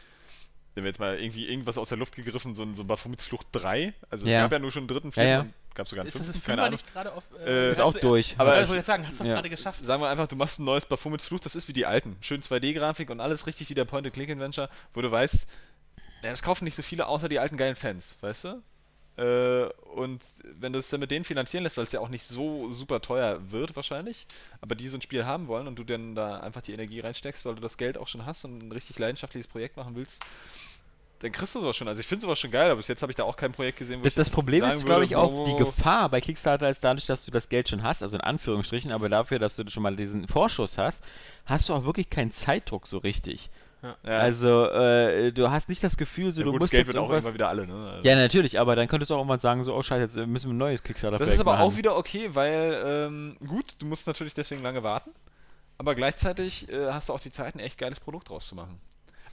wenn 0.75 0.83
wir 0.83 0.89
jetzt 0.89 0.99
mal 0.99 1.17
irgendwie 1.17 1.47
irgendwas 1.47 1.77
aus 1.77 1.89
der 1.89 1.97
Luft 1.97 2.15
gegriffen, 2.15 2.55
so 2.55 2.63
ein, 2.63 2.75
so 2.75 2.83
ein 2.83 2.87
Baphomets 2.87 3.23
Flucht 3.23 3.47
3. 3.53 3.93
Also 4.09 4.25
es 4.27 4.33
Ja. 4.33 4.41
gab 4.41 4.51
ja 4.51 4.59
nur 4.59 4.71
schon 4.71 4.81
einen 4.81 4.87
dritten, 4.89 5.11
vierten 5.13 5.29
ja. 5.29 5.39
und 5.41 5.53
gab 5.75 5.87
sogar 5.87 6.01
einen 6.03 6.07
Ist 6.09 6.19
das 6.19 6.27
fünften, 6.31 6.41
keine 6.45 6.61
Fünfer 6.61 6.63
Ahnung. 6.67 6.71
nicht 6.79 6.93
gerade 6.93 7.13
auf. 7.13 7.23
Äh, 7.45 7.71
Ist 7.71 7.79
hat's- 7.79 7.95
auch 7.95 7.99
durch. 7.99 8.35
aber 8.37 8.53
ich- 8.61 8.67
wollte 8.67 8.75
jetzt 8.77 8.87
sagen, 8.87 9.05
hat 9.05 9.13
es 9.13 9.19
ja. 9.19 9.25
gerade 9.25 9.49
geschafft. 9.49 9.85
Sagen 9.85 10.01
wir 10.01 10.09
einfach, 10.09 10.27
du 10.27 10.35
machst 10.35 10.59
ein 10.59 10.65
neues 10.65 10.85
Baphomets 10.85 11.25
Flucht, 11.25 11.45
das 11.45 11.55
ist 11.55 11.67
wie 11.67 11.73
die 11.73 11.85
alten. 11.85 12.15
Schön 12.21 12.41
2D-Grafik 12.41 13.09
und 13.09 13.19
alles 13.19 13.47
richtig 13.47 13.69
wie 13.69 13.73
der 13.73 13.85
Point-and-Click-Adventure, 13.85 14.69
wo 14.93 15.01
du 15.01 15.11
weißt, 15.11 15.45
ja, 16.23 16.29
das 16.31 16.41
kaufen 16.41 16.63
nicht 16.65 16.75
so 16.75 16.81
viele 16.81 17.07
außer 17.07 17.27
die 17.29 17.39
alten 17.39 17.57
geilen 17.57 17.75
Fans, 17.75 18.17
weißt 18.21 18.43
du? 18.45 18.61
Äh, 19.15 19.69
und 19.93 20.23
wenn 20.43 20.73
du 20.73 20.79
es 20.79 20.89
dann 20.89 20.99
mit 20.99 21.11
denen 21.11 21.23
finanzieren 21.23 21.63
lässt, 21.63 21.77
weil 21.77 21.85
es 21.85 21.91
ja 21.91 21.99
auch 21.99 22.09
nicht 22.09 22.25
so 22.27 22.71
super 22.71 22.99
teuer 22.99 23.51
wird 23.51 23.75
wahrscheinlich, 23.75 24.25
aber 24.59 24.73
die 24.73 24.87
so 24.89 24.97
ein 24.97 25.03
Spiel 25.03 25.25
haben 25.25 25.47
wollen 25.47 25.67
und 25.67 25.77
du 25.77 25.83
dann 25.83 26.15
da 26.15 26.39
einfach 26.39 26.61
die 26.61 26.73
Energie 26.73 26.99
reinsteckst, 26.99 27.45
weil 27.45 27.53
du 27.53 27.61
das 27.61 27.77
Geld 27.77 27.97
auch 27.99 28.07
schon 28.07 28.25
hast 28.25 28.43
und 28.45 28.57
ein 28.63 28.71
richtig 28.71 28.97
leidenschaftliches 28.97 29.47
Projekt 29.47 29.77
machen 29.77 29.95
willst, 29.95 30.23
dann 31.23 31.31
kriegst 31.31 31.55
du 31.55 31.61
sowas 31.61 31.77
schon. 31.77 31.87
Also 31.87 32.01
ich 32.01 32.05
finde 32.05 32.23
sowas 32.23 32.37
schon 32.37 32.51
geil, 32.51 32.65
aber 32.65 32.75
bis 32.75 32.89
jetzt 32.89 33.01
habe 33.01 33.11
ich 33.11 33.15
da 33.15 33.23
auch 33.23 33.37
kein 33.37 33.53
Projekt 33.53 33.77
gesehen, 33.77 33.99
wo 33.99 34.03
Das, 34.03 34.11
ich 34.11 34.15
das 34.15 34.29
Problem 34.29 34.59
sagen 34.59 34.73
ist, 34.73 34.85
glaube 34.85 35.05
ich, 35.05 35.15
auch 35.15 35.45
die 35.45 35.55
Gefahr 35.55 36.09
bei 36.09 36.19
Kickstarter 36.19 36.69
ist 36.69 36.83
dadurch, 36.83 37.05
dass 37.05 37.23
du 37.23 37.31
das 37.31 37.47
Geld 37.47 37.69
schon 37.69 37.81
hast, 37.81 38.03
also 38.03 38.17
in 38.17 38.21
Anführungsstrichen, 38.21 38.91
aber 38.91 39.07
dafür, 39.07 39.39
dass 39.39 39.55
du 39.55 39.63
schon 39.69 39.83
mal 39.83 39.95
diesen 39.95 40.27
Vorschuss 40.27 40.77
hast, 40.77 41.01
hast 41.45 41.69
du 41.69 41.73
auch 41.73 41.85
wirklich 41.85 42.09
keinen 42.09 42.33
Zeitdruck 42.33 42.87
so 42.87 42.97
richtig. 42.97 43.49
Ja. 43.81 43.95
Also 44.03 44.65
äh, 44.69 45.31
du 45.31 45.49
hast 45.49 45.69
nicht 45.69 45.81
das 45.81 45.95
Gefühl, 45.95 46.33
so 46.33 46.41
ja, 46.41 46.45
du 46.45 46.51
gut, 46.51 46.59
musst 46.59 46.73
das 46.73 46.77
Geld 46.77 46.87
jetzt 46.87 46.93
wird 46.95 47.03
auch 47.03 47.09
irgendwas... 47.09 47.25
immer 47.25 47.33
wieder 47.33 47.47
alle, 47.47 47.67
ne? 47.67 47.91
Also- 47.91 48.07
Ja, 48.07 48.15
natürlich, 48.15 48.59
aber 48.59 48.75
dann 48.75 48.89
könntest 48.89 49.09
du 49.09 49.15
auch 49.15 49.19
irgendwann 49.19 49.39
sagen, 49.39 49.63
so, 49.63 49.73
oh 49.73 49.81
scheiße, 49.81 50.19
jetzt 50.19 50.27
müssen 50.27 50.49
wir 50.49 50.53
ein 50.53 50.57
neues 50.57 50.83
Kickstarter 50.83 51.17
Das 51.17 51.29
ist 51.29 51.39
aber 51.39 51.61
auch 51.61 51.77
wieder 51.77 51.95
okay, 51.95 52.29
weil, 52.33 52.81
ähm, 52.85 53.37
gut, 53.47 53.75
du 53.79 53.85
musst 53.85 54.07
natürlich 54.07 54.33
deswegen 54.33 54.61
lange 54.61 54.83
warten, 54.83 55.11
aber 55.77 55.95
gleichzeitig 55.95 56.69
äh, 56.69 56.91
hast 56.91 57.07
du 57.09 57.13
auch 57.13 57.19
die 57.21 57.31
Zeit, 57.31 57.55
ein 57.55 57.59
echt 57.59 57.77
geiles 57.77 57.99
Produkt 58.01 58.29
draus 58.29 58.47
zu 58.47 58.55
machen. 58.55 58.77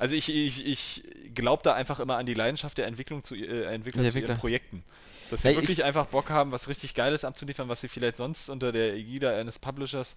Also 0.01 0.15
ich, 0.15 0.29
ich, 0.35 0.65
ich 0.67 1.03
glaube 1.35 1.63
da 1.63 1.75
einfach 1.75 2.01
immer 2.01 2.17
an 2.17 2.25
die 2.25 2.33
Leidenschaft 2.33 2.79
der 2.79 2.87
Entwicklung 2.87 3.23
zu, 3.23 3.35
äh, 3.35 3.65
Entwickler 3.65 4.03
Der 4.03 4.11
zu 4.11 4.17
ihren 4.19 4.23
Entwickler. 4.31 4.35
Projekten. 4.37 4.83
Dass 5.31 5.43
sie 5.43 5.49
Ja, 5.49 5.53
ich- 5.53 5.59
wirklich 5.61 5.85
einfach 5.85 6.07
Bock 6.07 6.31
haben, 6.31 6.53
was 6.53 6.69
richtig 6.69 6.95
Geiles 6.95 7.23
abzuliefern, 7.23 7.69
was 7.69 7.83
sie 7.83 7.89
vielleicht 7.89 8.17
sonst 8.17 8.49
unter 8.49 8.73
der 8.73 8.95
Ägide 8.95 9.31
eines 9.37 9.59
Publishers 9.59 10.17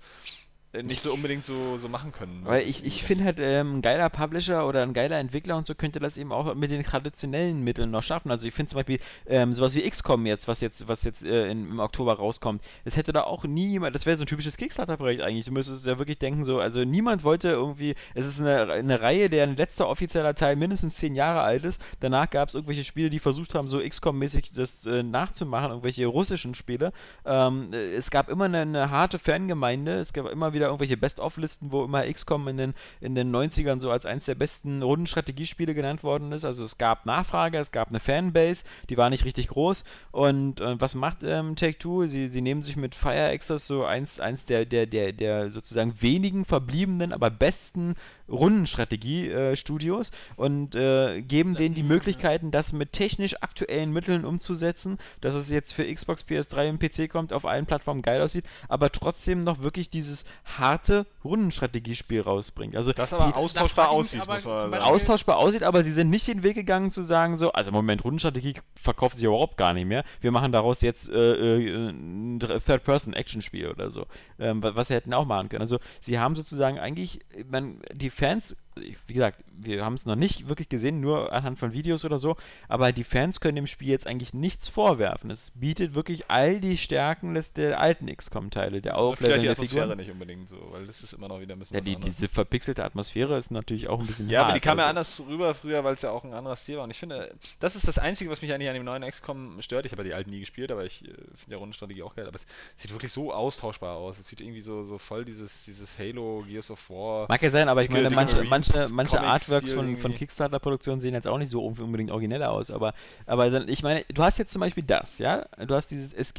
nicht 0.82 1.02
so 1.02 1.14
unbedingt 1.14 1.46
so, 1.46 1.78
so 1.78 1.88
machen 1.88 2.12
können. 2.12 2.42
Weil 2.44 2.62
Das 2.62 2.70
ich, 2.70 2.86
ich 2.86 3.04
finde 3.04 3.26
halt, 3.26 3.40
ähm, 3.40 3.78
ein 3.78 3.82
geiler 3.82 4.10
Publisher 4.10 4.68
oder 4.68 4.82
ein 4.82 4.94
geiler 4.94 5.20
Entwickler 5.20 5.56
und 5.56 5.66
so 5.66 5.76
könnte 5.76 6.00
das 6.00 6.18
eben 6.18 6.32
auch 6.32 6.56
mit 6.56 6.72
den 6.72 6.84
traditionellen 6.84 7.64
Mitteln 7.64 7.92
noch 7.92 8.02
schaffen. 8.02 8.32
Also 8.32 8.48
ich 8.48 8.54
finde 8.54 8.72
zum 8.72 8.78
Beispiel 8.78 9.00
ähm, 9.28 9.54
sowas 9.54 9.76
wie 9.76 9.88
XCOM 9.88 10.26
jetzt, 10.26 10.48
was 10.48 10.62
jetzt, 10.62 10.88
was 10.88 11.04
jetzt 11.04 11.24
äh, 11.24 11.50
in, 11.50 11.70
im 11.70 11.80
Oktober 11.80 12.14
rauskommt, 12.14 12.64
das 12.86 12.98
hätte 12.98 13.14
da 13.14 13.22
auch 13.24 13.44
nie 13.44 13.68
jemand, 13.68 13.94
das 13.94 14.06
wäre 14.06 14.18
so 14.18 14.24
ein 14.24 14.28
typisches 14.28 14.58
Kickstarter-Projekt 14.58 15.22
eigentlich. 15.22 15.46
Du 15.46 15.52
müsstest 15.52 15.86
ja 15.86 16.00
wirklich 16.00 16.18
denken, 16.18 16.44
so, 16.44 16.60
also 16.60 16.84
niemand 16.84 17.24
wollte 17.24 17.50
irgendwie, 17.50 17.94
es 18.16 18.26
ist 18.26 18.40
eine, 18.40 18.72
eine 18.72 19.02
Reihe, 19.02 19.30
deren 19.30 19.56
letzter 19.56 19.88
offizieller 19.88 20.34
Teil 20.34 20.56
mindestens 20.56 20.96
zehn 20.96 21.14
Jahre 21.14 21.42
alt 21.42 21.66
ist. 21.66 21.82
Danach 22.00 22.30
gab 22.30 22.50
es 22.50 22.56
irgendwelche 22.56 22.84
Spiele, 22.84 23.10
die 23.10 23.20
versucht 23.20 23.54
haben, 23.54 23.68
so 23.68 23.78
XCOM-mäßig 23.78 24.56
das 24.56 24.86
äh, 24.86 25.04
nachzumachen, 25.04 25.70
irgendwelche 25.70 26.08
russischen 26.08 26.56
Spiele. 26.56 26.92
Ähm, 27.26 27.70
äh, 27.74 27.94
es 27.94 28.10
gab 28.10 28.30
immer 28.30 28.46
eine, 28.46 28.62
eine 28.62 28.90
harte 28.90 29.20
Fangemeinde, 29.20 30.00
es 30.00 30.14
gab 30.14 30.30
immer 30.30 30.54
wieder 30.54 30.63
irgendwelche 30.68 30.98
Best-of-Listen, 30.98 31.72
wo 31.72 31.84
immer 31.84 32.06
XCOM 32.12 32.48
in 32.48 32.58
den, 32.58 32.74
in 33.02 33.16
den 33.16 33.34
90ern 33.36 33.80
so 33.80 33.92
als 33.92 34.06
eins 34.06 34.26
der 34.26 34.36
besten 34.36 34.82
Rundenstrategiespiele 34.82 35.74
genannt 35.74 36.04
worden 36.04 36.32
ist. 36.32 36.46
Also 36.46 36.64
es 36.64 36.78
gab 36.78 37.06
Nachfrage, 37.06 37.58
es 37.58 37.72
gab 37.72 37.90
eine 37.90 38.00
Fanbase, 38.00 38.64
die 38.90 38.98
war 38.98 39.10
nicht 39.10 39.26
richtig 39.26 39.48
groß. 39.50 39.84
Und 40.12 40.62
äh, 40.62 40.80
was 40.80 40.96
macht 40.96 41.24
ähm, 41.24 41.56
Take-Two? 41.56 42.08
Sie, 42.08 42.28
sie 42.28 42.42
nehmen 42.42 42.62
sich 42.62 42.76
mit 42.76 42.96
Fire 42.96 43.30
Access 43.30 43.68
so 43.68 43.86
eins, 43.86 44.20
eins 44.20 44.46
der, 44.46 44.66
der, 44.66 44.86
der, 44.86 45.14
der 45.14 45.52
sozusagen 45.52 46.02
wenigen 46.02 46.46
verbliebenen, 46.46 47.14
aber 47.14 47.30
besten 47.30 47.96
Rundenstrategie-Studios 48.30 50.12
und 50.36 50.76
äh, 50.76 51.22
geben 51.22 51.56
denen 51.56 51.76
die. 51.76 51.84
Möglichkeiten, 51.84 52.52
das 52.52 52.74
mit 52.74 52.94
technisch 52.94 53.36
aktuellen 53.42 53.92
Mitteln 53.92 54.26
umzusetzen, 54.26 54.98
dass 55.22 55.36
es 55.36 55.50
jetzt 55.50 55.74
für 55.74 55.84
Xbox, 55.94 56.24
PS3 56.28 56.70
und 56.70 56.80
PC 56.80 57.10
kommt, 57.10 57.34
auf 57.34 57.46
allen 57.46 57.66
Plattformen 57.66 58.02
geil 58.02 58.22
aussieht, 58.22 58.46
aber 58.70 58.92
trotzdem 58.92 59.42
noch 59.42 59.62
wirklich 59.62 59.90
dieses 59.90 60.26
harte 60.46 61.06
Rundenstrategiespiel 61.24 62.22
rausbringt. 62.22 62.76
Also 62.76 62.94
das 62.94 63.10
sie- 63.12 63.16
aber 63.18 63.38
austauschbar 63.38 63.90
aussieht, 63.90 64.22
aber 64.22 64.86
austauschbar 64.86 65.38
aussieht, 65.38 65.64
aber 65.64 65.84
sie 65.84 65.92
sind 65.92 66.10
nicht 66.10 66.28
den 66.28 66.44
Weg 66.44 66.56
gegangen 66.56 66.90
zu 66.92 67.02
sagen, 67.04 67.36
so, 67.36 67.52
also 67.52 67.72
Moment, 67.72 68.04
Rundenstrategie 68.04 68.56
verkauft 68.76 69.16
sich 69.18 69.26
überhaupt 69.26 69.58
gar 69.58 69.74
nicht 69.74 69.86
mehr. 69.86 70.04
Wir 70.22 70.32
machen 70.32 70.52
daraus 70.52 70.82
jetzt 70.82 71.10
äh, 71.10 71.14
äh, 71.58 71.90
ein 71.90 72.40
Third-Person-Action-Spiel 72.40 73.68
oder 73.70 73.92
so. 73.92 74.06
Ähm, 74.40 74.64
wa- 74.64 74.72
was 74.76 74.88
sie 74.88 74.94
hätten 74.96 75.14
auch 75.14 75.26
machen 75.26 75.50
können. 75.50 75.62
Also 75.62 75.80
sie 76.02 76.20
haben 76.20 76.36
sozusagen 76.36 76.80
eigentlich, 76.80 77.20
man, 77.50 77.80
die 77.94 78.10
Fans, 78.14 78.54
wie 78.76 79.14
gesagt, 79.14 79.44
wir 79.52 79.84
haben 79.86 79.94
es 79.94 80.06
noch 80.06 80.16
nicht 80.16 80.50
wirklich 80.50 80.70
gesehen, 80.70 81.00
nur 81.00 81.32
anhand 81.32 81.60
von 81.60 81.74
Videos 81.74 82.06
oder 82.06 82.20
so, 82.20 82.36
aber 82.68 82.92
die 82.92 83.04
Fans 83.04 83.40
können 83.40 83.56
dem 83.56 83.68
Spiel 83.68 83.90
jetzt 83.90 84.08
eigentlich 84.08 84.34
nichts 84.34 84.68
vorwerfen. 84.68 85.30
Es 85.32 85.52
bietet 85.56 85.96
wirklich 85.96 86.30
all 86.30 86.60
die 86.60 86.78
Stärken 86.78 87.34
des, 87.36 87.54
der 87.54 87.80
alten 87.80 88.08
XCOM-Teile, 88.08 88.82
der 88.82 88.98
Aufleveln 88.98 89.42
der 89.42 89.52
Atmosphäre 89.52 89.82
Figuren. 89.84 89.98
nicht 89.98 90.12
unbedingt 90.12 90.50
so, 90.50 90.58
weil 90.72 90.88
das 90.88 91.02
ist 91.04 91.14
immer 91.14 91.28
noch 91.28 91.40
wieder 91.40 91.56
ein 91.56 91.60
bisschen 91.60 91.76
Ja, 91.76 91.82
die, 91.82 91.96
anderes. 91.96 92.16
diese 92.16 92.28
verpixelte 92.28 92.84
Atmosphäre 92.84 93.38
ist 93.38 93.52
natürlich 93.52 93.88
auch 93.90 94.00
ein 94.00 94.08
bisschen 94.08 94.30
Ja, 94.30 94.42
aber 94.42 94.50
die 94.50 94.54
hart, 94.56 94.64
kam 94.64 94.78
ja 94.80 94.86
also- 94.86 94.90
anders 94.90 95.24
rüber 95.28 95.54
früher, 95.54 95.84
weil 95.84 95.94
es 95.94 96.02
ja 96.02 96.12
auch 96.12 96.24
ein 96.24 96.34
anderer 96.34 96.56
Stil 96.56 96.78
war. 96.78 96.84
Und 96.84 96.92
ich 96.92 96.98
finde, 97.00 97.34
das 97.60 97.76
ist 97.76 97.88
das 97.88 97.98
Einzige, 98.00 98.30
was 98.32 98.42
mich 98.42 98.52
eigentlich 98.54 98.70
an 98.70 98.76
dem 98.76 98.86
neuen 98.86 99.04
XCOM 99.04 99.62
stört. 99.62 99.86
Ich 99.86 99.92
habe 99.92 100.02
ja 100.04 100.08
die 100.10 100.14
alten 100.14 100.30
nie 100.32 100.40
gespielt, 100.40 100.72
aber 100.72 100.86
ich 100.86 101.04
äh, 101.04 101.08
finde 101.36 101.52
ja 101.52 101.58
Rundenstrategie 101.58 102.04
auch 102.04 102.16
geil. 102.16 102.28
Aber 102.28 102.36
es 102.36 102.46
sieht 102.76 102.92
wirklich 102.92 103.12
so 103.12 103.32
austauschbar 103.34 103.96
aus. 103.98 104.20
Es 104.20 104.28
sieht 104.28 104.42
irgendwie 104.42 104.62
so, 104.62 104.84
so 104.84 104.98
voll 104.98 105.26
dieses, 105.26 105.64
dieses 105.66 105.98
Halo, 106.00 106.44
Gears 106.48 106.72
of 106.72 106.90
War. 106.90 107.28
Mag 107.30 107.42
ja 107.42 107.52
sein, 107.52 107.70
aber 107.70 107.84
ich 107.84 107.90
meine, 107.90 108.04
dicke 108.04 108.16
manche, 108.16 108.44
manche, 108.70 108.94
manche 108.94 109.22
Artworks 109.22 109.74
von, 109.74 109.98
von. 109.98 110.14
Kickstarter-Produktionen 110.14 111.02
sehen 111.02 111.14
jetzt 111.14 111.28
auch 111.28 111.38
nicht 111.38 111.50
so 111.50 111.64
unbedingt 111.64 112.12
origineller 112.12 112.52
aus, 112.52 112.72
aber, 112.72 112.94
aber 113.26 113.50
dann, 113.50 113.68
ich 113.68 113.84
meine, 113.84 114.06
du 114.14 114.24
hast 114.24 114.38
jetzt 114.38 114.52
zum 114.52 114.60
Beispiel 114.62 114.84
das, 114.84 115.20
ja? 115.20 115.46
Du 115.66 115.76
hast 115.76 115.88
dieses, 115.88 116.14
es, 116.14 116.34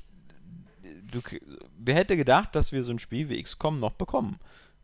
du, 0.82 1.20
wer 1.78 1.94
hätte 1.94 2.16
gedacht, 2.16 2.54
dass 2.54 2.72
wir 2.72 2.84
so 2.84 2.92
ein 2.92 2.98
Spiel 2.98 3.28
wie 3.28 3.42
XCOM 3.42 3.78
noch 3.78 3.92
bekommen? 3.92 4.38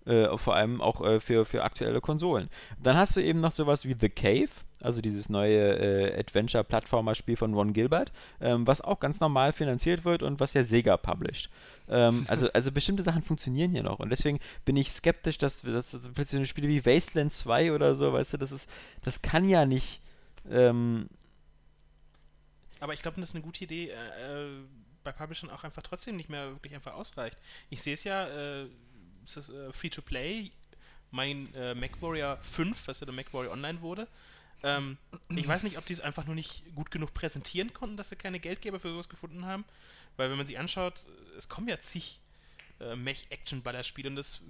Äh, 0.07 0.37
vor 0.39 0.57
allem 0.57 0.81
auch 0.81 1.03
äh, 1.03 1.21
für, 1.21 1.45
für 1.45 1.63
aktuelle 1.63 2.01
Konsolen. 2.01 2.49
Dann 2.83 2.97
hast 2.97 3.17
du 3.17 3.21
eben 3.21 3.41
noch 3.41 3.53
sowas 3.53 3.85
wie 3.85 3.95
The 3.99 4.09
Cave, 4.09 4.49
also 4.81 5.01
dieses 5.01 5.29
neue 5.29 5.59
äh, 5.59 6.19
Adventure-Plattformer-Spiel 6.19 7.37
von 7.37 7.55
Ron 7.55 7.73
Gilbert, 7.73 8.13
ähm, 8.41 8.67
was 8.67 8.81
auch 8.81 9.01
ganz 9.01 9.21
normal 9.21 9.53
finanziert 9.53 10.05
wird 10.05 10.23
und 10.23 10.41
was 10.41 10.55
ja 10.55 10.65
Sega 10.65 10.97
published. 10.97 11.51
Ähm, 11.89 12.25
also, 12.29 12.51
also 12.53 12.73
bestimmte 12.73 13.03
Sachen 13.03 13.23
funktionieren 13.23 13.73
hier 13.73 13.83
noch 13.83 13.99
und 13.99 14.11
deswegen 14.11 14.41
bin 14.65 14.77
ich 14.77 14.91
skeptisch, 14.91 15.39
dass, 15.39 15.63
dass 15.63 15.99
plötzlich 16.15 16.49
Spiele 16.49 16.69
wie 16.69 16.85
Wasteland 16.85 17.33
2 17.33 17.73
oder 17.73 17.95
so, 17.95 18.13
weißt 18.13 18.35
du, 18.35 18.37
das 18.37 18.53
ist, 18.53 18.69
das 19.03 19.23
kann 19.23 19.49
ja 19.49 19.67
nicht. 19.67 20.01
Ähm, 20.51 21.09
Aber 22.81 22.95
ich 22.95 23.03
glaube, 23.03 23.21
das 23.21 23.31
ist 23.31 23.35
eine 23.35 23.45
gute 23.45 23.65
Idee, 23.65 23.91
äh, 23.91 24.47
äh, 24.47 24.51
bei 25.05 25.13
Publishern 25.13 25.51
auch 25.51 25.65
einfach 25.65 25.83
trotzdem 25.83 26.17
nicht 26.17 26.29
mehr 26.29 26.51
wirklich 26.51 26.75
einfach 26.75 26.95
ausreicht. 26.95 27.39
Ich 27.71 27.83
sehe 27.83 27.95
es 27.95 28.05
ja, 28.05 28.27
äh, 28.27 28.67
es 29.25 29.37
ist 29.37 29.49
äh, 29.51 29.73
Free-to-Play, 29.73 30.51
mein 31.11 31.53
äh, 31.55 31.75
MacWarrior 31.75 32.39
5, 32.43 32.89
was 32.89 33.01
ja 33.01 33.07
der 33.07 33.15
MacWarrior 33.15 33.53
Online 33.53 33.81
wurde, 33.81 34.07
Ähm, 34.63 34.99
ich 35.31 35.47
weiß 35.49 35.63
nicht, 35.63 35.79
ob 35.79 35.87
die 35.87 35.93
es 35.93 36.01
einfach 36.01 36.27
nur 36.27 36.35
nicht 36.35 36.65
gut 36.75 36.91
genug 36.91 37.15
präsentieren 37.15 37.73
konnten, 37.73 37.97
dass 37.97 38.11
sie 38.11 38.17
keine 38.17 38.41
Geldgeber 38.41 38.81
für 38.81 38.91
sowas 38.91 39.09
gefunden 39.09 39.47
haben. 39.47 39.65
Weil 40.17 40.31
wenn 40.31 40.37
man 40.37 40.47
sich 40.47 40.59
anschaut, 40.59 41.07
es 41.39 41.49
kommen 41.49 41.69
ja 41.69 41.79
zig 41.81 42.21
äh, 42.81 42.97
Mech-Action-Ballerspiele 42.97 44.09
und 44.09 44.17
das 44.17 44.43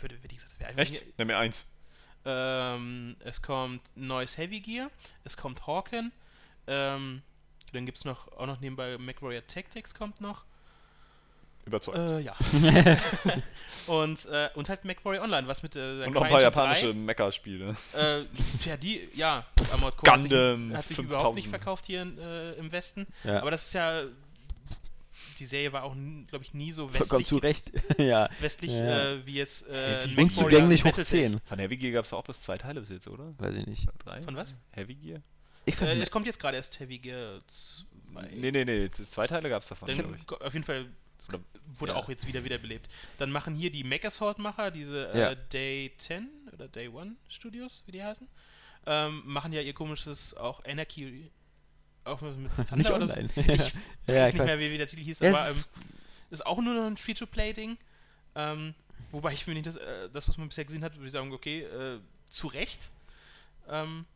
würde, 0.00 0.22
wie 0.22 0.28
gesagt, 0.28 0.58
wäre 0.58 0.70
einfach 0.70 0.82
Echt? 0.82 1.18
Nenn 1.18 1.26
mir 1.26 1.38
eins. 1.38 1.64
ähm, 2.24 3.16
es 3.20 3.42
kommt 3.42 3.82
neues 3.94 4.36
Heavy 4.36 4.60
Gear, 4.60 4.90
es 5.24 5.36
kommt 5.36 5.66
Hawken, 5.66 6.12
ähm, 6.66 7.22
dann 7.72 7.86
gibt 7.86 7.98
es 7.98 8.04
noch, 8.04 8.28
auch 8.32 8.46
noch 8.46 8.60
nebenbei 8.60 8.98
MacWarrior 8.98 9.46
Tactics 9.46 9.94
kommt 9.94 10.20
noch. 10.20 10.44
Überzeugt. 11.68 11.98
Äh, 11.98 12.20
ja. 12.20 12.36
und, 13.86 14.26
äh, 14.26 14.48
und 14.54 14.68
halt 14.68 14.84
MacWarrior 14.84 15.22
Online, 15.22 15.46
was 15.46 15.62
mit 15.62 15.76
äh, 15.76 15.98
der 15.98 16.06
Und 16.08 16.14
noch 16.14 16.22
ein 16.22 16.30
paar 16.30 16.42
japanische 16.42 16.92
Mecha-Spiele. 16.92 17.76
3, 17.92 18.00
äh, 18.00 18.26
ja, 18.64 18.76
die, 18.76 19.08
ja, 19.14 19.46
Armored 19.72 19.96
Core 19.96 20.12
hat 20.12 20.22
sich, 20.22 20.30
Gundam 20.30 20.76
hat 20.76 20.86
sich 20.88 20.96
5000. 20.96 21.08
überhaupt 21.10 21.36
nicht 21.36 21.48
verkauft 21.48 21.86
hier 21.86 22.02
in, 22.02 22.18
äh, 22.18 22.52
im 22.52 22.72
Westen. 22.72 23.06
Ja. 23.24 23.40
Aber 23.40 23.50
das 23.50 23.66
ist 23.66 23.74
ja, 23.74 24.02
die 25.38 25.46
Serie 25.46 25.72
war 25.72 25.84
auch, 25.84 25.94
glaube 26.26 26.44
ich, 26.44 26.54
nie 26.54 26.72
so 26.72 26.92
westlich, 26.92 27.26
zu 27.26 27.36
Recht. 27.36 27.70
ja. 27.98 28.28
westlich 28.40 28.72
Ja. 28.72 29.12
äh, 29.12 29.26
wie 29.26 29.34
jetzt 29.34 29.68
äh, 29.68 30.06
Heavy 30.06 30.22
Unzugänglich 30.22 30.80
hoch 30.80 30.90
Battletech. 30.90 31.30
10. 31.30 31.40
Von 31.44 31.58
Heavy 31.58 31.76
Gear 31.76 31.92
gab 31.92 32.04
es 32.04 32.12
auch 32.12 32.24
bis 32.24 32.42
zwei 32.42 32.58
Teile 32.58 32.80
bis 32.80 32.90
jetzt, 32.90 33.08
oder? 33.08 33.34
Weiß 33.38 33.54
ich 33.54 33.66
nicht. 33.66 33.86
Drei? 34.04 34.22
Von 34.22 34.36
was? 34.36 34.54
Heavy 34.72 34.94
Gear? 34.94 35.20
Ich 35.64 35.80
Äh, 35.80 36.00
es 36.00 36.10
kommt 36.10 36.26
jetzt 36.26 36.40
gerade 36.40 36.56
erst 36.56 36.80
Heavy 36.80 36.98
Gear 36.98 37.40
2. 38.12 38.28
Nee, 38.32 38.50
nee, 38.50 38.64
nee. 38.64 38.90
Zwei 38.90 39.26
Teile 39.26 39.48
gab 39.48 39.62
es 39.62 39.68
davon, 39.68 39.88
glaube 39.88 40.16
ich. 40.16 40.40
auf 40.40 40.52
jeden 40.52 40.64
Fall 40.64 40.86
Oder- 41.28 41.40
wurde 41.78 41.92
ja. 41.92 41.98
auch 41.98 42.08
jetzt 42.08 42.26
wieder 42.26 42.44
wiederbelebt. 42.44 42.88
Dann 43.18 43.30
machen 43.30 43.54
hier 43.54 43.70
die 43.70 43.84
Mechasort-Macher, 43.84 44.70
diese 44.70 45.10
Ja. 45.14 45.30
äh, 45.30 45.36
Day 45.52 45.92
10 45.98 46.28
oder 46.52 46.68
Day 46.68 46.88
1 46.88 47.16
Studios, 47.28 47.82
wie 47.86 47.92
die 47.92 48.02
heißen, 48.02 48.26
ähm, 48.86 49.22
machen 49.26 49.52
ja 49.52 49.60
ihr 49.60 49.74
komisches 49.74 50.34
auch 50.34 50.64
Anarchy 50.64 51.30
auch 52.04 52.20
mit 52.22 52.32
Thunder 52.68 52.76
Nicht 52.76 52.90
oder 52.90 53.08
so. 53.08 53.14
online. 53.14 53.28
Ich 53.36 53.46
Ja, 54.08 54.14
weiß 54.22 54.28
ich 54.30 54.34
nicht 54.36 54.44
mehr, 54.46 54.58
wie, 54.58 54.70
wie 54.70 54.78
der 54.78 54.86
Titel 54.86 55.02
hieß, 55.02 55.20
Es 55.20 55.34
aber 55.34 55.48
ist- 55.50 55.56
ähm, 55.76 55.82
ist 56.30 56.46
auch 56.46 56.58
nur 56.60 56.74
noch 56.74 56.86
ein 56.86 56.96
Free-to-Play-Ding. 56.96 57.76
Ähm, 58.34 58.74
wobei 59.10 59.32
ich 59.32 59.44
finde, 59.44 59.62
das, 59.62 59.76
äh, 59.76 60.08
das, 60.10 60.28
was 60.28 60.36
man 60.38 60.48
bisher 60.48 60.64
gesehen 60.64 60.82
hat, 60.84 60.94
würde 60.94 61.06
ich 61.06 61.12
sagen, 61.12 61.32
okay, 61.32 61.62
äh, 61.62 61.98
zu 62.28 62.46
Recht. 62.46 62.90
Ähm, 63.68 64.06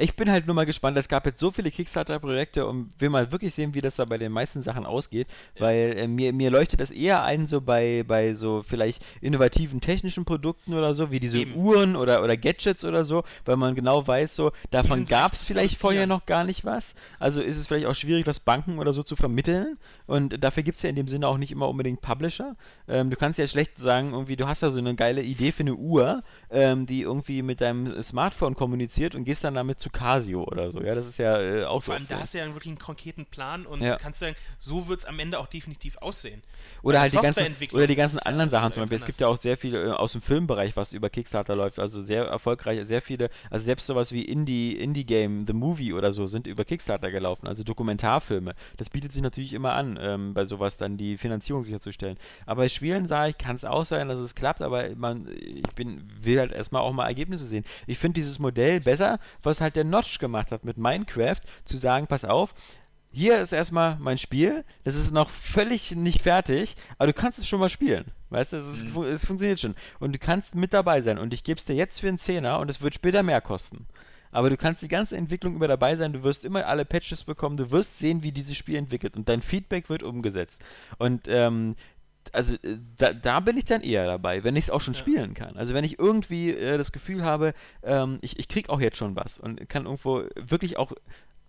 Ich 0.00 0.16
bin 0.16 0.30
halt 0.30 0.46
nur 0.46 0.56
mal 0.56 0.64
gespannt, 0.64 0.96
es 0.96 1.08
gab 1.08 1.26
jetzt 1.26 1.40
so 1.40 1.50
viele 1.50 1.70
Kickstarter-Projekte 1.70 2.66
und 2.66 2.88
will 2.98 3.10
mal 3.10 3.30
wirklich 3.32 3.52
sehen, 3.52 3.74
wie 3.74 3.82
das 3.82 3.96
da 3.96 4.06
bei 4.06 4.16
den 4.16 4.32
meisten 4.32 4.62
Sachen 4.62 4.86
ausgeht, 4.86 5.26
weil 5.58 5.94
äh, 5.94 6.08
mir, 6.08 6.32
mir 6.32 6.50
leuchtet 6.50 6.80
das 6.80 6.90
eher 6.90 7.22
ein, 7.22 7.46
so 7.46 7.60
bei, 7.60 8.02
bei 8.08 8.32
so 8.32 8.62
vielleicht 8.66 9.04
innovativen 9.20 9.82
technischen 9.82 10.24
Produkten 10.24 10.72
oder 10.72 10.94
so, 10.94 11.10
wie 11.10 11.20
diese 11.20 11.40
Eben. 11.40 11.54
Uhren 11.54 11.96
oder, 11.96 12.24
oder 12.24 12.38
Gadgets 12.38 12.82
oder 12.86 13.04
so, 13.04 13.24
weil 13.44 13.58
man 13.58 13.74
genau 13.74 14.06
weiß, 14.06 14.36
so, 14.36 14.52
davon 14.70 15.04
gab 15.04 15.34
es 15.34 15.44
vielleicht 15.44 15.76
vorher 15.76 16.06
noch 16.06 16.24
gar 16.24 16.44
nicht 16.44 16.64
was. 16.64 16.94
Also 17.18 17.42
ist 17.42 17.58
es 17.58 17.66
vielleicht 17.66 17.86
auch 17.86 17.94
schwierig, 17.94 18.24
das 18.24 18.40
Banken 18.40 18.78
oder 18.78 18.94
so 18.94 19.02
zu 19.02 19.16
vermitteln 19.16 19.76
und 20.06 20.42
dafür 20.42 20.62
gibt 20.62 20.76
es 20.76 20.82
ja 20.82 20.88
in 20.88 20.96
dem 20.96 21.08
Sinne 21.08 21.28
auch 21.28 21.36
nicht 21.36 21.52
immer 21.52 21.68
unbedingt 21.68 22.00
Publisher. 22.00 22.56
Ähm, 22.88 23.10
du 23.10 23.16
kannst 23.16 23.38
ja 23.38 23.46
schlecht 23.46 23.76
sagen, 23.76 24.12
irgendwie, 24.12 24.36
du 24.36 24.48
hast 24.48 24.62
da 24.62 24.70
so 24.70 24.78
eine 24.78 24.94
geile 24.94 25.20
Idee 25.22 25.52
für 25.52 25.60
eine 25.60 25.74
Uhr, 25.74 26.22
ähm, 26.50 26.86
die 26.86 27.02
irgendwie 27.02 27.42
mit 27.42 27.60
deinem 27.60 28.02
Smartphone 28.02 28.54
kommuniziert 28.54 29.14
und 29.14 29.24
gehst 29.24 29.44
dann 29.44 29.52
damit 29.52 29.78
zu 29.78 29.89
Casio 29.92 30.44
oder 30.44 30.70
so. 30.70 30.82
Ja, 30.82 30.94
das 30.94 31.06
ist 31.06 31.18
ja 31.18 31.40
äh, 31.40 31.64
auch 31.64 31.82
vor 31.82 31.94
allem, 31.94 32.06
da 32.08 32.20
hast 32.20 32.34
du 32.34 32.38
ja 32.38 32.46
wirklich 32.46 32.68
einen 32.68 32.78
konkreten 32.78 33.26
Plan 33.26 33.66
und 33.66 33.80
Ja. 33.82 33.96
kannst 33.96 34.20
sagen, 34.20 34.36
so 34.58 34.88
wird 34.88 35.00
es 35.00 35.04
am 35.04 35.18
Ende 35.18 35.38
auch 35.38 35.46
definitiv 35.46 35.96
aussehen. 35.98 36.42
Oder 36.82 37.00
halt 37.00 37.12
die 37.12 37.18
ganzen, 37.18 37.56
oder 37.72 37.86
die 37.86 37.96
ganzen 37.96 38.18
anderen 38.20 38.50
Sachen 38.50 38.72
zum 38.72 38.82
Beispiel. 38.82 38.98
Es 38.98 39.04
gibt 39.04 39.20
ja 39.20 39.28
auch 39.28 39.36
sehr 39.36 39.56
viel 39.56 39.74
äh, 39.74 39.90
aus 39.90 40.12
dem 40.12 40.22
Filmbereich, 40.22 40.76
was 40.76 40.92
über 40.92 41.10
Kickstarter 41.10 41.56
läuft. 41.56 41.78
Also 41.78 42.02
sehr 42.02 42.24
erfolgreich, 42.24 42.86
sehr 42.86 43.02
viele, 43.02 43.30
also 43.50 43.64
selbst 43.64 43.86
sowas 43.86 44.12
wie 44.12 44.22
Indie, 44.24 44.76
Indie-Game, 44.76 45.46
The 45.46 45.52
Movie 45.52 45.92
oder 45.92 46.12
so 46.12 46.26
sind 46.26 46.46
über 46.46 46.64
Kickstarter 46.64 47.10
gelaufen. 47.10 47.46
Also 47.46 47.64
Dokumentarfilme. 47.64 48.54
Das 48.76 48.90
bietet 48.90 49.12
sich 49.12 49.22
natürlich 49.22 49.52
immer 49.52 49.72
an, 49.72 49.98
ähm, 50.00 50.34
bei 50.34 50.44
sowas 50.44 50.76
dann 50.76 50.96
die 50.96 51.16
Finanzierung 51.16 51.64
sicherzustellen. 51.64 52.16
Aber 52.46 52.62
bei 52.62 52.68
Spielen 52.68 53.06
sage 53.06 53.30
ich, 53.30 53.38
kann 53.38 53.56
es 53.56 53.64
auch 53.64 53.84
sein, 53.86 54.08
dass 54.08 54.18
es 54.18 54.34
klappt, 54.34 54.62
aber 54.62 54.94
man, 54.96 55.28
ich 55.38 55.62
bin, 55.74 56.08
will 56.20 56.38
halt 56.38 56.52
erstmal 56.52 56.82
auch 56.82 56.92
mal 56.92 57.06
Ergebnisse 57.06 57.46
sehen. 57.46 57.64
Ich 57.86 57.98
finde 57.98 58.14
dieses 58.14 58.38
Modell 58.38 58.80
besser, 58.80 59.18
was 59.42 59.60
halt 59.60 59.69
der 59.76 59.84
Notch 59.84 60.18
gemacht 60.18 60.52
hat 60.52 60.64
mit 60.64 60.76
Minecraft, 60.76 61.40
zu 61.64 61.76
sagen, 61.76 62.06
pass 62.06 62.24
auf, 62.24 62.54
hier 63.12 63.40
ist 63.40 63.52
erstmal 63.52 63.96
mein 63.98 64.18
Spiel. 64.18 64.64
Das 64.84 64.94
ist 64.94 65.12
noch 65.12 65.30
völlig 65.30 65.96
nicht 65.96 66.22
fertig, 66.22 66.76
aber 66.96 67.08
du 67.08 67.12
kannst 67.12 67.38
es 67.40 67.48
schon 67.48 67.58
mal 67.58 67.68
spielen. 67.68 68.04
Weißt 68.28 68.52
du, 68.52 68.58
es, 68.58 68.82
ist, 68.82 68.90
fu- 68.90 69.02
es 69.02 69.26
funktioniert 69.26 69.58
schon. 69.58 69.74
Und 69.98 70.14
du 70.14 70.18
kannst 70.20 70.54
mit 70.54 70.72
dabei 70.72 71.00
sein. 71.00 71.18
Und 71.18 71.34
ich 71.34 71.42
gebe 71.42 71.58
es 71.58 71.64
dir 71.64 71.74
jetzt 71.74 72.00
für 72.00 72.08
einen 72.08 72.20
Zehner 72.20 72.60
und 72.60 72.70
es 72.70 72.80
wird 72.80 72.94
später 72.94 73.24
mehr 73.24 73.40
kosten. 73.40 73.86
Aber 74.30 74.48
du 74.48 74.56
kannst 74.56 74.82
die 74.82 74.88
ganze 74.88 75.16
Entwicklung 75.16 75.56
über 75.56 75.66
dabei 75.66 75.96
sein, 75.96 76.12
du 76.12 76.22
wirst 76.22 76.44
immer 76.44 76.64
alle 76.66 76.84
Patches 76.84 77.24
bekommen, 77.24 77.56
du 77.56 77.72
wirst 77.72 77.98
sehen, 77.98 78.22
wie 78.22 78.30
dieses 78.30 78.56
Spiel 78.56 78.76
entwickelt 78.76 79.16
und 79.16 79.28
dein 79.28 79.42
Feedback 79.42 79.90
wird 79.90 80.04
umgesetzt. 80.04 80.60
Und 80.98 81.26
ähm, 81.26 81.74
also 82.32 82.54
äh, 82.54 82.78
da, 82.96 83.12
da 83.12 83.40
bin 83.40 83.56
ich 83.56 83.64
dann 83.64 83.82
eher 83.82 84.06
dabei, 84.06 84.44
wenn 84.44 84.56
ich 84.56 84.64
es 84.64 84.70
auch 84.70 84.80
schon 84.80 84.94
Ja. 84.94 85.00
spielen 85.00 85.34
kann. 85.34 85.56
Also 85.56 85.74
wenn 85.74 85.84
ich 85.84 85.98
irgendwie 85.98 86.50
äh, 86.50 86.78
das 86.78 86.92
Gefühl 86.92 87.24
habe, 87.24 87.54
ähm, 87.82 88.18
ich, 88.22 88.38
ich 88.38 88.48
krieg 88.48 88.68
auch 88.70 88.80
jetzt 88.80 88.96
schon 88.96 89.16
was 89.16 89.38
und 89.38 89.68
kann 89.68 89.84
irgendwo 89.84 90.22
wirklich 90.36 90.76
auch 90.76 90.92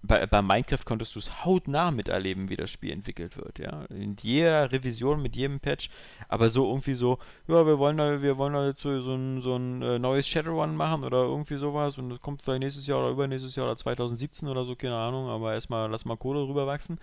bei, 0.04 0.26
bei 0.26 0.42
Minecraft 0.42 0.84
konntest 0.84 1.14
du 1.16 1.20
es 1.20 1.46
hautnah 1.46 1.92
miterleben, 1.92 2.50
wie 2.50 2.56
das 2.56 2.72
Spiel 2.72 2.92
entwickelt 2.92 3.38
wird, 3.38 3.60
ja. 3.60 3.84
In 3.86 4.16
jeder 4.22 4.72
Revision, 4.72 5.22
mit 5.22 5.36
jedem 5.36 5.60
Patch, 5.60 5.90
aber 6.28 6.50
so 6.50 6.68
irgendwie 6.68 6.96
so, 6.96 7.20
ja, 7.48 7.66
wir 7.68 7.78
wollen 7.78 7.98
da, 7.98 8.22
wir 8.22 8.38
wollen 8.38 8.54
da 8.54 8.68
jetzt 8.68 8.82
so, 8.82 9.00
so 9.00 9.14
ein, 9.14 9.42
so 9.42 9.56
ein 9.56 9.82
äh, 9.84 10.00
neues 10.00 10.28
Shadowrun 10.28 10.76
machen 10.76 11.04
oder 11.04 11.22
irgendwie 11.24 11.58
sowas 11.58 11.98
und 12.00 12.10
das 12.10 12.20
kommt 12.20 12.42
vielleicht 12.42 12.62
nächstes 12.62 12.88
Jahr 12.88 13.00
oder 13.00 13.12
übernächstes 13.12 13.56
Jahr 13.56 13.68
oder 13.68 13.78
2017 13.78 14.48
oder 14.48 14.66
so, 14.66 14.76
keine 14.76 14.96
Ahnung, 14.96 15.30
aber 15.30 15.54
erstmal 15.54 15.90
lass 15.90 16.06
mal 16.06 16.18
Kohle 16.18 16.48
rüberwachsen. 16.48 16.98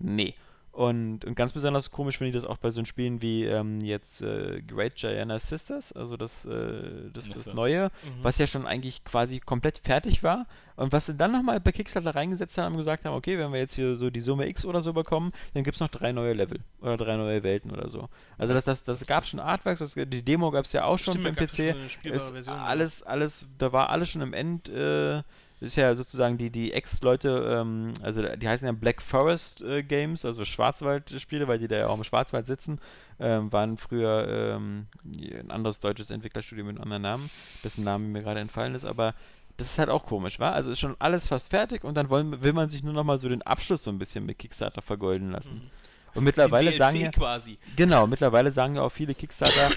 Nee. 0.00 0.34
Und, 0.72 1.24
und 1.24 1.34
ganz 1.34 1.52
besonders 1.52 1.90
komisch 1.90 2.18
finde 2.18 2.28
ich 2.30 2.42
das 2.42 2.48
auch 2.48 2.56
bei 2.58 2.70
so 2.70 2.84
Spielen 2.84 3.20
wie 3.22 3.44
ähm, 3.44 3.80
jetzt 3.80 4.22
äh, 4.22 4.62
Great 4.62 4.94
Giana 4.94 5.38
Sisters, 5.40 5.92
also 5.92 6.16
das, 6.16 6.44
äh, 6.46 7.10
das, 7.12 7.28
das. 7.28 7.46
Neue, 7.52 7.90
Mhm. 8.04 8.22
was 8.22 8.38
ja 8.38 8.46
schon 8.46 8.66
eigentlich 8.66 9.02
quasi 9.04 9.40
komplett 9.40 9.80
fertig 9.82 10.22
war. 10.22 10.46
Und 10.76 10.92
was 10.92 11.06
sie 11.06 11.14
dann 11.16 11.32
nochmal 11.32 11.58
bei 11.60 11.72
Kickstarter 11.72 12.14
reingesetzt 12.14 12.56
haben 12.56 12.72
und 12.74 12.78
gesagt 12.78 13.04
haben, 13.04 13.14
okay, 13.14 13.36
wenn 13.38 13.52
wir 13.52 13.58
jetzt 13.58 13.74
hier 13.74 13.96
so 13.96 14.10
die 14.10 14.20
Summe 14.20 14.48
X 14.48 14.64
oder 14.64 14.80
so 14.80 14.92
bekommen, 14.92 15.32
dann 15.54 15.64
gibt 15.64 15.74
es 15.74 15.80
noch 15.80 15.88
drei 15.88 16.12
neue 16.12 16.32
Level 16.34 16.60
oder 16.80 16.96
drei 16.96 17.16
neue 17.16 17.42
Welten 17.42 17.72
oder 17.72 17.88
so. 17.88 18.08
Also 18.38 18.54
das, 18.54 18.62
das, 18.64 18.84
das 18.84 19.04
gab 19.06 19.26
schon 19.26 19.40
Artworks, 19.40 19.80
das, 19.80 19.94
die 19.94 20.22
Demo 20.24 20.50
gab 20.52 20.64
es 20.66 20.72
ja 20.72 20.84
auch 20.84 20.98
schon 20.98 21.14
Stimmt, 21.18 21.36
für 21.38 21.46
den 21.46 21.74
PC. 21.74 21.90
schon 22.02 22.12
Ist 22.36 22.48
alles, 22.48 23.02
alles, 23.02 23.46
da 23.58 23.72
war 23.72 23.90
alles 23.90 24.08
schon 24.08 24.22
im 24.22 24.32
End, 24.32 24.68
äh, 24.68 25.22
ist 25.60 25.76
ja 25.76 25.94
sozusagen 25.94 26.38
die, 26.38 26.50
die 26.50 26.72
Ex-Leute, 26.72 27.58
ähm, 27.60 27.92
also 28.02 28.22
die 28.22 28.48
heißen 28.48 28.66
ja 28.66 28.72
Black 28.72 29.02
Forest 29.02 29.62
äh, 29.62 29.82
Games, 29.82 30.24
also 30.24 30.44
Schwarzwald-Spiele, 30.44 31.48
weil 31.48 31.58
die 31.58 31.68
da 31.68 31.76
ja 31.76 31.86
auch 31.88 31.96
im 31.96 32.04
Schwarzwald 32.04 32.46
sitzen, 32.46 32.80
ähm, 33.18 33.52
waren 33.52 33.76
früher 33.76 34.56
ähm, 34.56 34.86
ein 35.04 35.50
anderes 35.50 35.80
deutsches 35.80 36.10
Entwicklerstudio 36.10 36.64
mit 36.64 36.76
einem 36.76 36.84
anderen 36.84 37.02
Namen, 37.02 37.30
dessen 37.62 37.84
Name 37.84 38.08
mir 38.08 38.22
gerade 38.22 38.40
entfallen 38.40 38.74
ist, 38.74 38.84
aber 38.84 39.14
das 39.58 39.72
ist 39.72 39.78
halt 39.78 39.90
auch 39.90 40.06
komisch, 40.06 40.40
wa? 40.40 40.50
Also 40.50 40.72
ist 40.72 40.80
schon 40.80 40.96
alles 40.98 41.28
fast 41.28 41.50
fertig 41.50 41.84
und 41.84 41.94
dann 41.94 42.08
wollen, 42.08 42.42
will 42.42 42.54
man 42.54 42.70
sich 42.70 42.82
nur 42.82 42.94
noch 42.94 43.04
mal 43.04 43.18
so 43.18 43.28
den 43.28 43.42
Abschluss 43.42 43.82
so 43.82 43.90
ein 43.90 43.98
bisschen 43.98 44.24
mit 44.24 44.38
Kickstarter 44.38 44.80
vergolden 44.80 45.30
lassen. 45.30 45.54
Mhm. 45.54 45.70
Und 46.14 46.24
mittlerweile 46.24 46.76
sagen 46.76 47.00
ja, 47.00 47.10
quasi. 47.10 47.58
Genau, 47.76 48.06
mittlerweile 48.06 48.50
sagen 48.50 48.76
ja 48.76 48.82
auch 48.82 48.90
viele 48.90 49.14
Kickstarter, 49.14 49.70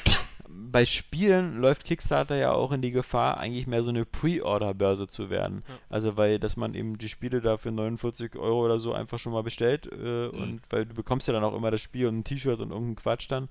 bei 0.71 0.85
Spielen 0.85 1.59
läuft 1.59 1.85
Kickstarter 1.85 2.35
ja 2.35 2.51
auch 2.51 2.71
in 2.71 2.81
die 2.81 2.91
Gefahr, 2.91 3.37
eigentlich 3.37 3.67
mehr 3.67 3.83
so 3.83 3.89
eine 3.89 4.05
Pre-Order-Börse 4.05 5.07
zu 5.07 5.29
werden. 5.29 5.63
Ja. 5.67 5.75
Also 5.89 6.15
weil, 6.17 6.39
dass 6.39 6.57
man 6.57 6.73
eben 6.75 6.97
die 6.97 7.09
Spiele 7.09 7.41
da 7.41 7.57
für 7.57 7.71
49 7.71 8.35
Euro 8.37 8.63
oder 8.65 8.79
so 8.79 8.93
einfach 8.93 9.19
schon 9.19 9.33
mal 9.33 9.43
bestellt 9.43 9.87
äh, 9.91 9.95
Mhm. 10.27 10.41
und 10.41 10.61
weil 10.69 10.85
du 10.85 10.93
bekommst 10.93 11.27
ja 11.27 11.33
dann 11.33 11.43
auch 11.43 11.55
immer 11.55 11.71
das 11.71 11.81
Spiel 11.81 12.07
und 12.07 12.19
ein 12.19 12.23
T-Shirt 12.23 12.59
und 12.59 12.69
irgendeinen 12.71 12.95
Quatsch 12.95 13.25
dann. 13.29 13.49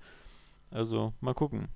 Also, 0.70 1.12
mal 1.20 1.34
gucken. 1.34 1.68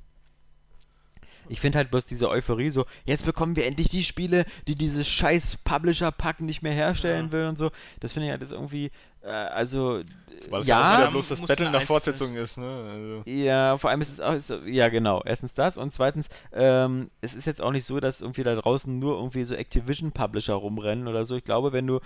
Ich 1.48 1.61
finde 1.61 1.78
halt 1.78 1.93
bloß 1.93 2.05
diese 2.07 2.28
Euphorie 2.28 2.70
so, 2.70 2.86
jetzt 3.05 3.24
bekommen 3.24 3.55
wir 3.55 3.66
endlich 3.66 3.89
die 3.89 4.03
Spiele, 4.03 4.44
die 4.66 4.74
dieses 4.74 5.07
scheiß 5.07 5.59
Publisher-Pack 5.59 6.40
nicht 6.40 6.62
mehr 6.62 6.73
herstellen 6.73 7.27
Ja. 7.27 7.32
will 7.32 7.47
und 7.47 7.57
so. 7.57 7.70
Das 8.01 8.12
finde 8.12 8.27
ich 8.27 8.31
halt 8.32 8.43
jetzt 8.43 8.51
irgendwie, 8.53 8.90
äh, 9.23 9.28
also, 9.28 10.01
Weil 10.50 10.62
es 10.62 10.68
ja 10.68 10.98
wieder 10.98 11.10
bloß 11.10 11.28
das 11.28 11.42
Battle 11.42 11.70
nach 11.70 11.82
Fortsetzung 11.82 12.34
ist, 12.36 12.58
ne? 12.58 12.90
Also, 12.92 13.30
ja, 13.30 13.76
vor 13.78 13.90
allem 13.90 14.00
ist 14.00 14.12
es 14.12 14.20
auch, 14.20 14.32
ist, 14.34 14.52
ja 14.66 14.88
genau, 14.88 15.22
erstens 15.24 15.54
das 15.54 15.76
und 15.76 15.92
zweitens, 15.92 16.28
ähm, 16.52 17.10
es 17.20 17.34
ist 17.34 17.46
jetzt 17.46 17.62
auch 17.62 17.72
nicht 17.72 17.86
so, 17.86 18.00
dass 18.00 18.20
irgendwie 18.20 18.42
da 18.42 18.54
draußen 18.54 18.98
nur 18.98 19.16
irgendwie 19.16 19.44
so 19.44 19.54
Activision-Publisher 19.54 20.54
rumrennen 20.54 21.08
oder 21.08 21.24
so. 21.24 21.36
Ich 21.36 21.44
glaube, 21.44 21.72
wenn 21.72 21.86
du, 21.86 22.00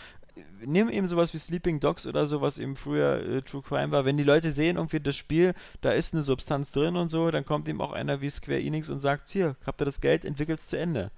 nimm 0.65 0.89
eben 0.89 1.07
sowas 1.07 1.35
wie 1.35 1.39
Sleeping 1.39 1.81
Dogs 1.81 2.07
oder 2.07 2.27
so, 2.27 2.40
was 2.40 2.59
eben 2.59 2.77
früher 2.77 3.20
äh, 3.27 3.43
True 3.43 3.62
Crime 3.62 3.90
war, 3.90 4.05
wenn 4.05 4.16
die 4.16 4.24
Leute 4.24 4.51
sehen 4.51 4.77
irgendwie 4.77 5.01
das 5.01 5.16
Spiel, 5.16 5.55
da 5.81 5.90
ist 5.90 6.15
eine 6.15 6.23
Substanz 6.23 6.73
drin 6.73 6.97
und 6.97 7.09
so, 7.11 7.31
dann 7.31 7.44
kommt 7.44 7.69
eben 7.69 7.81
auch 7.81 7.93
einer 7.93 8.20
wie 8.20 8.31
Square 8.31 8.61
Enix 8.61 8.90
und 8.90 9.01
sagt, 9.01 9.28
hier, 9.28 9.57
habt 9.66 9.81
ihr 9.82 9.86
das 9.86 10.01
Geld, 10.01 10.24
entwickelt's 10.24 10.66
zu 10.66 10.78
Ende. 10.78 11.11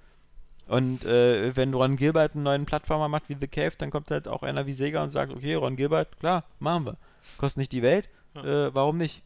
Und 0.67 1.03
äh, 1.05 1.55
wenn 1.55 1.73
Ron 1.73 1.97
Gilbert 1.97 2.35
einen 2.35 2.43
neuen 2.43 2.65
Plattformer 2.65 3.09
macht 3.09 3.27
wie 3.27 3.37
The 3.39 3.47
Cave, 3.47 3.73
dann 3.77 3.91
kommt 3.91 4.09
halt 4.11 4.27
auch 4.27 4.43
einer 4.43 4.65
wie 4.65 4.73
Sega 4.73 5.03
und 5.03 5.09
sagt, 5.09 5.33
okay, 5.33 5.55
Ron 5.55 5.75
Gilbert, 5.75 6.19
klar, 6.19 6.45
machen 6.59 6.85
wir. 6.85 6.97
Kostet 7.37 7.57
nicht 7.57 7.71
die 7.71 7.81
Welt, 7.81 8.07
Ja. 8.35 8.67
äh, 8.67 8.75
warum 8.75 8.97
nicht? 8.97 9.21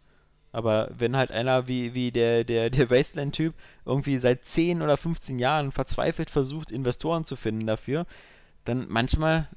Aber 0.51 0.89
wenn 0.97 1.15
halt 1.15 1.31
einer 1.31 1.68
wie, 1.68 1.93
wie 1.93 2.11
der, 2.11 2.43
der, 2.43 2.69
der 2.69 2.89
Wasteland-Typ 2.89 3.53
irgendwie 3.85 4.18
seit 4.18 4.45
10 4.45 4.81
oder 4.81 4.97
15 4.97 5.38
Jahren 5.38 5.72
verzweifelt 5.72 6.30
versucht, 6.31 6.72
Investoren 6.72 7.26
zu 7.26 7.35
finden 7.35 7.68
dafür, 7.68 8.05
dann 8.65 8.88
manchmal 8.89 9.47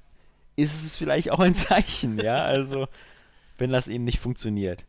ist 0.56 0.84
es 0.84 0.96
vielleicht 0.96 1.30
auch 1.30 1.40
ein 1.40 1.54
Zeichen, 1.54 2.18
ja, 2.18 2.42
also 2.42 2.86
wenn 3.56 3.70
das 3.70 3.88
eben 3.88 4.04
nicht 4.04 4.18
funktioniert. 4.20 4.84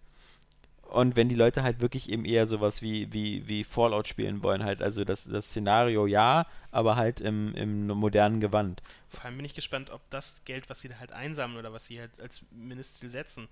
Und 0.91 1.15
wenn 1.15 1.30
die 1.30 1.35
Leute 1.35 1.63
halt 1.63 1.80
wirklich 1.80 2.09
eben 2.09 2.26
eher 2.26 2.45
sowas 2.45 2.81
wie, 2.81 3.11
wie, 3.13 3.47
wie 3.47 3.63
Fallout 3.63 4.07
spielen 4.07 4.43
wollen, 4.43 4.63
halt, 4.63 4.81
also 4.81 5.05
das, 5.05 5.23
das 5.23 5.45
Szenario 5.45 6.05
ja, 6.05 6.45
aber 6.69 6.97
halt 6.97 7.22
im, 7.22 7.55
im 7.55 7.88
modernen 7.88 8.41
Gewand. 8.41 8.84
Vor 9.09 9.23
allem 9.23 9.38
bin 9.38 9.45
ich 9.45 9.53
gespannt, 9.53 9.89
ob 9.89 10.01
das 10.09 10.41
Geld, 10.43 10.69
was 10.69 10.81
sie 10.81 10.89
da 10.89 10.99
halt 10.99 11.13
einsammeln 11.13 11.59
oder 11.59 11.72
was 11.72 11.85
sie 11.85 11.99
halt 11.99 12.19
als 12.19 12.41
Mindestziel 12.51 13.09
setzen, 13.09 13.47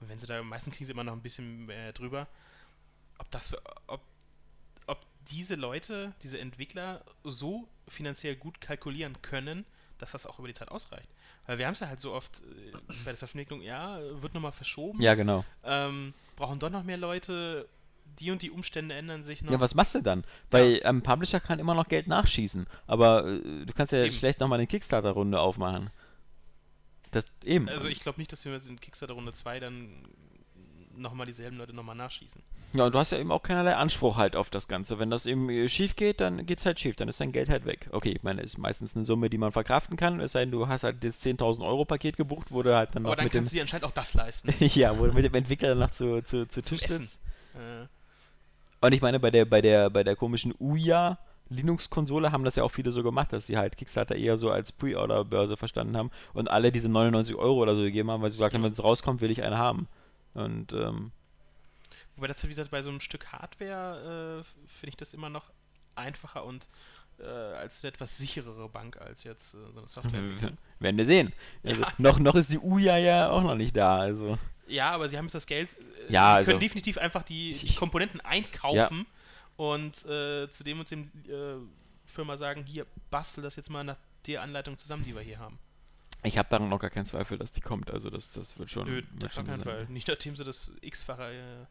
und 0.00 0.08
wenn 0.08 0.18
sie 0.18 0.26
da, 0.26 0.42
meistens 0.42 0.74
kriegen 0.74 0.86
sie 0.86 0.92
immer 0.92 1.04
noch 1.04 1.12
ein 1.12 1.22
bisschen 1.22 1.66
mehr 1.66 1.92
drüber, 1.92 2.26
ob 3.18 3.30
das, 3.30 3.56
ob, 3.86 4.02
ob 4.86 5.00
diese 5.30 5.54
Leute, 5.54 6.12
diese 6.22 6.38
Entwickler 6.38 7.04
so 7.22 7.68
finanziell 7.88 8.36
gut 8.36 8.60
kalkulieren 8.60 9.20
können, 9.22 9.64
dass 9.98 10.12
das 10.12 10.26
auch 10.26 10.38
über 10.38 10.48
die 10.48 10.54
Zeit 10.54 10.70
ausreicht. 10.70 11.08
Weil 11.46 11.58
wir 11.58 11.66
haben 11.66 11.74
es 11.74 11.80
ja 11.80 11.88
halt 11.88 12.00
so 12.00 12.12
oft 12.12 12.40
äh, 12.42 12.72
bei 13.04 13.10
der 13.10 13.16
Softwareentwicklung, 13.16 13.60
ja, 13.62 13.98
wird 14.22 14.34
nochmal 14.34 14.52
verschoben, 14.52 15.00
Ja, 15.02 15.14
genau. 15.14 15.44
ähm, 15.64 16.14
brauchen 16.36 16.58
doch 16.58 16.70
noch 16.70 16.82
mehr 16.84 16.96
Leute, 16.96 17.68
die 18.18 18.30
und 18.30 18.42
die 18.42 18.50
Umstände 18.50 18.94
ändern 18.94 19.24
sich 19.24 19.42
noch. 19.42 19.50
Ja, 19.50 19.60
was 19.60 19.74
machst 19.74 19.94
du 19.94 20.02
dann? 20.02 20.24
Weil 20.50 20.80
ein 20.84 21.02
Publisher 21.02 21.40
kann 21.40 21.58
immer 21.58 21.74
noch 21.74 21.88
Geld 21.88 22.06
nachschießen, 22.06 22.66
aber 22.86 23.26
äh, 23.26 23.64
du 23.66 23.72
kannst 23.74 23.92
ja 23.92 24.04
Eben. 24.04 24.12
schlecht 24.12 24.40
nochmal 24.40 24.58
eine 24.58 24.66
Kickstarter-Runde 24.66 25.38
aufmachen. 25.40 25.90
Das 27.10 27.24
eben. 27.44 27.68
Also 27.68 27.86
ich 27.88 28.00
glaube 28.00 28.18
nicht, 28.18 28.32
dass 28.32 28.44
wir 28.44 28.52
jetzt 28.52 28.68
in 28.68 28.80
Kickstarter 28.80 29.14
Runde 29.14 29.32
2 29.32 29.60
dann 29.60 29.88
nochmal 30.96 31.26
dieselben 31.26 31.56
Leute 31.56 31.72
nochmal 31.72 31.96
nachschießen. 31.96 32.42
Ja, 32.74 32.86
und 32.86 32.94
du 32.94 32.98
hast 32.98 33.12
ja 33.12 33.18
eben 33.18 33.30
auch 33.30 33.42
keinerlei 33.42 33.76
Anspruch 33.76 34.16
halt 34.16 34.36
auf 34.36 34.50
das 34.50 34.68
Ganze. 34.68 34.98
Wenn 34.98 35.10
das 35.10 35.26
eben 35.26 35.48
äh, 35.48 35.68
schief 35.68 35.96
geht, 35.96 36.20
dann 36.20 36.44
geht's 36.46 36.66
halt 36.66 36.80
schief, 36.80 36.96
dann 36.96 37.08
ist 37.08 37.20
dein 37.20 37.32
Geld 37.32 37.48
halt 37.48 37.66
weg. 37.66 37.88
Okay, 37.92 38.10
ich 38.10 38.22
meine, 38.22 38.42
ist 38.42 38.58
meistens 38.58 38.96
eine 38.96 39.04
Summe, 39.04 39.30
die 39.30 39.38
man 39.38 39.52
verkraften 39.52 39.96
kann, 39.96 40.20
es 40.20 40.32
sei 40.32 40.40
denn, 40.40 40.50
du 40.50 40.68
hast 40.68 40.84
halt 40.84 41.04
das 41.04 41.20
10.000 41.20 41.64
Euro 41.64 41.84
Paket 41.84 42.16
gebucht, 42.16 42.48
wo 42.50 42.62
du 42.62 42.74
halt 42.74 42.90
dann 42.94 43.04
Aber 43.04 43.10
noch 43.10 43.16
dann 43.16 43.26
mit 43.26 43.34
dem, 43.34 43.38
kannst 43.38 43.52
du 43.52 43.56
dir 43.56 43.62
anscheinend 43.62 43.84
auch 43.84 43.92
das 43.92 44.14
leisten. 44.14 44.52
ja, 44.60 44.98
wo 44.98 45.06
du 45.06 45.12
mit 45.12 45.24
dem 45.24 45.34
Entwickler 45.34 45.70
dann 45.70 45.78
noch 45.78 45.90
zu, 45.90 46.22
zu, 46.22 46.48
zu 46.48 46.62
Tisch 46.62 46.80
sitzt. 46.80 47.18
Äh, 47.54 47.86
Und 48.80 48.94
ich 48.94 49.00
meine, 49.00 49.20
bei 49.20 49.30
der, 49.30 49.44
bei 49.44 49.60
der, 49.60 49.90
bei 49.90 50.02
der 50.02 50.16
komischen 50.16 50.54
Ouya 50.58 51.18
Linux-Konsole 51.50 52.32
haben 52.32 52.44
das 52.44 52.56
ja 52.56 52.64
auch 52.64 52.70
viele 52.70 52.90
so 52.90 53.02
gemacht, 53.02 53.32
dass 53.32 53.46
sie 53.46 53.56
halt 53.56 53.76
Kickstarter 53.76 54.16
eher 54.16 54.36
so 54.36 54.50
als 54.50 54.72
Pre-Order-Börse 54.72 55.56
verstanden 55.56 55.96
haben 55.96 56.10
und 56.32 56.50
alle 56.50 56.72
diese 56.72 56.88
99 56.88 57.36
Euro 57.36 57.60
oder 57.60 57.74
so 57.74 57.82
gegeben 57.82 58.10
haben, 58.10 58.22
weil 58.22 58.30
sie 58.30 58.38
gesagt 58.38 58.54
haben, 58.54 58.62
wenn 58.62 58.72
es 58.72 58.82
rauskommt, 58.82 59.20
will 59.20 59.30
ich 59.30 59.42
eine 59.42 59.58
haben. 59.58 59.88
Und 60.34 60.72
ähm, 60.72 61.12
wobei 62.16 62.26
das, 62.28 62.42
wie 62.44 62.48
gesagt, 62.48 62.70
bei 62.70 62.82
so 62.82 62.90
einem 62.90 63.00
Stück 63.00 63.26
Hardware 63.32 64.40
äh, 64.40 64.68
finde 64.68 64.88
ich 64.90 64.96
das 64.96 65.14
immer 65.14 65.30
noch 65.30 65.50
einfacher 65.94 66.44
und 66.44 66.68
äh, 67.20 67.24
als 67.24 67.82
eine 67.82 67.88
etwas 67.92 68.18
sicherere 68.18 68.68
Bank 68.68 68.96
als 68.96 69.22
jetzt 69.22 69.54
äh, 69.54 69.58
so 69.72 69.78
eine 69.80 69.88
Software. 69.88 70.20
werden 70.80 70.98
wir 70.98 71.06
sehen. 71.06 71.32
Also, 71.62 71.80
Ja. 71.82 71.92
noch, 71.98 72.18
noch 72.18 72.34
ist 72.34 72.52
die 72.52 72.58
Ouya 72.58 72.96
ja 72.98 73.30
auch 73.30 73.42
noch 73.42 73.54
nicht 73.54 73.76
da. 73.76 73.98
Also. 73.98 74.38
Ja, 74.66 74.90
aber 74.90 75.08
sie 75.08 75.16
haben 75.16 75.26
jetzt 75.26 75.34
das 75.34 75.46
Geld. 75.46 75.70
Äh, 76.08 76.12
Ja, 76.12 76.32
sie 76.32 76.36
also- 76.38 76.50
können 76.52 76.60
definitiv 76.60 76.98
einfach 76.98 77.22
die, 77.22 77.52
die 77.52 77.74
Komponenten 77.74 78.20
einkaufen 78.20 79.06
und 79.56 80.04
äh, 80.06 80.48
zu 80.50 80.64
dem 80.64 80.80
und 80.80 80.90
dem 80.90 81.10
äh, 81.28 81.54
Firma 82.06 82.36
sagen, 82.36 82.64
hier, 82.66 82.86
bastel 83.10 83.42
das 83.42 83.54
jetzt 83.56 83.70
mal 83.70 83.84
nach 83.84 83.96
der 84.26 84.42
Anleitung 84.42 84.76
zusammen, 84.76 85.04
die 85.04 85.14
wir 85.14 85.22
hier 85.22 85.38
haben. 85.38 85.58
Ich 86.24 86.38
habe 86.38 86.48
daran 86.48 86.68
noch 86.68 86.80
gar 86.80 86.90
keinen 86.90 87.06
Zweifel, 87.06 87.38
dass 87.38 87.52
die 87.52 87.60
kommt. 87.60 87.90
Also 87.90 88.10
das, 88.10 88.32
das 88.32 88.58
wird 88.58 88.70
schon. 88.70 88.86
Nö, 88.86 88.96
wird 88.96 89.06
das 89.18 89.38
auf 89.38 89.46
keinen. 89.46 89.62
Fall. 89.62 89.86
Nicht 89.90 90.08
nachdem 90.08 90.36
sie 90.36 90.44
das 90.44 90.70
x-fache 90.80 91.22
äh, 91.22 91.66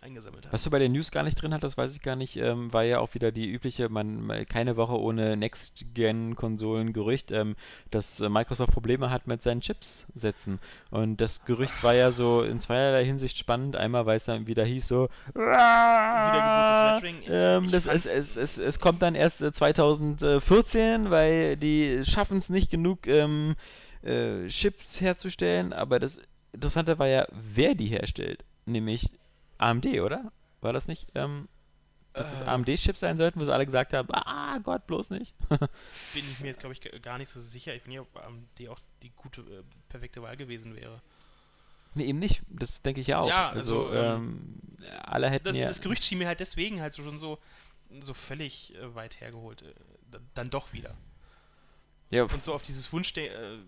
eingesammelt 0.00 0.46
haben. 0.46 0.52
Was 0.52 0.62
du 0.62 0.70
bei 0.70 0.78
den 0.78 0.92
News 0.92 1.10
gar 1.10 1.24
nicht 1.24 1.40
drin 1.40 1.52
hattest, 1.52 1.76
weiß 1.76 1.94
ich 1.94 2.02
gar 2.02 2.16
nicht, 2.16 2.36
ähm, 2.36 2.72
war 2.72 2.84
ja 2.84 3.00
auch 3.00 3.14
wieder 3.14 3.32
die 3.32 3.50
übliche, 3.50 3.88
man 3.88 4.22
mal 4.22 4.46
keine 4.46 4.76
Woche 4.76 4.98
ohne 4.98 5.36
Next-Gen-Konsolen-Gerücht, 5.36 7.32
ähm, 7.32 7.56
dass 7.90 8.20
äh, 8.20 8.28
Microsoft 8.28 8.72
Probleme 8.72 9.10
hat 9.10 9.26
mit 9.26 9.42
seinen 9.42 9.60
Chips 9.60 10.06
setzen. 10.14 10.60
Und 10.90 11.20
das 11.20 11.44
Gerücht 11.44 11.82
war 11.82 11.94
ja 11.94 12.12
so 12.12 12.42
in 12.42 12.60
zweierlei 12.60 13.04
Hinsicht 13.04 13.38
spannend. 13.38 13.76
Einmal, 13.76 14.06
weil 14.06 14.16
es 14.16 14.24
dann 14.24 14.46
wieder 14.46 14.64
hieß 14.64 14.86
so, 14.86 15.08
ähm, 17.28 17.70
das 17.70 17.86
es, 17.86 18.06
es, 18.06 18.36
es, 18.36 18.58
es 18.58 18.78
kommt 18.78 19.02
dann 19.02 19.14
erst 19.14 19.42
äh, 19.42 19.52
2014, 19.52 21.10
weil 21.10 21.56
die 21.56 22.02
schaffen 22.04 22.38
es 22.38 22.48
nicht 22.50 22.70
genug 22.70 23.06
ähm, 23.06 23.56
äh, 24.02 24.48
Chips 24.48 25.00
herzustellen. 25.00 25.72
Aber 25.72 25.98
das 25.98 26.20
Interessante 26.52 26.98
war 26.98 27.06
ja, 27.08 27.26
wer 27.32 27.74
die 27.74 27.86
herstellt. 27.86 28.44
Nämlich 28.66 29.10
AMD, 29.58 29.86
oder? 30.00 30.30
War 30.60 30.72
das 30.72 30.86
nicht? 30.88 31.06
Ähm, 31.14 31.48
dass 32.12 32.32
es 32.32 32.40
Äh. 32.40 32.44
AMD-Chips 32.44 33.00
sein 33.00 33.16
sollten, 33.16 33.40
wo 33.40 33.44
sie 33.44 33.52
alle 33.54 33.66
gesagt 33.66 33.92
haben, 33.92 34.08
ah 34.12 34.58
Gott, 34.58 34.86
bloß 34.86 35.10
nicht. 35.10 35.34
bin 35.48 36.24
ich 36.30 36.40
mir 36.40 36.48
jetzt, 36.48 36.60
glaube 36.60 36.74
ich, 36.74 37.02
gar 37.02 37.18
nicht 37.18 37.28
so 37.28 37.40
sicher. 37.40 37.74
Ich 37.74 37.82
bin 37.82 37.90
nicht, 37.92 38.00
ob 38.00 38.16
AMD 38.16 38.68
auch 38.68 38.80
die 39.02 39.10
gute, 39.10 39.42
äh, 39.42 39.62
perfekte 39.88 40.22
Wahl 40.22 40.36
gewesen 40.36 40.74
wäre. 40.74 41.00
nee, 41.94 42.04
eben 42.06 42.18
nicht. 42.18 42.42
Das 42.48 42.82
denke 42.82 43.00
ich 43.00 43.06
ja 43.08 43.20
auch. 43.20 43.28
Ja, 43.28 43.50
also, 43.50 43.86
also, 43.86 43.94
ähm, 43.94 44.60
alle 45.02 45.30
hätten 45.30 45.44
Das, 45.46 45.56
ja... 45.56 45.68
das 45.68 45.80
Gerücht 45.80 46.02
schien 46.04 46.18
mir 46.18 46.26
halt 46.26 46.40
deswegen 46.40 46.80
halt 46.80 46.92
so 46.92 47.04
schon 47.04 47.18
so, 47.18 47.38
so 48.00 48.14
völlig 48.14 48.74
äh, 48.74 48.94
weit 48.94 49.20
hergeholt. 49.20 49.62
Äh, 49.62 50.18
dann 50.34 50.50
doch 50.50 50.72
wieder. 50.72 50.94
Ja, 52.10 52.22
Und 52.24 52.42
so 52.42 52.52
auf 52.54 52.62
dieses 52.62 52.92
Wunsch 52.92 53.12
der. 53.12 53.32
Äh, 53.32 53.58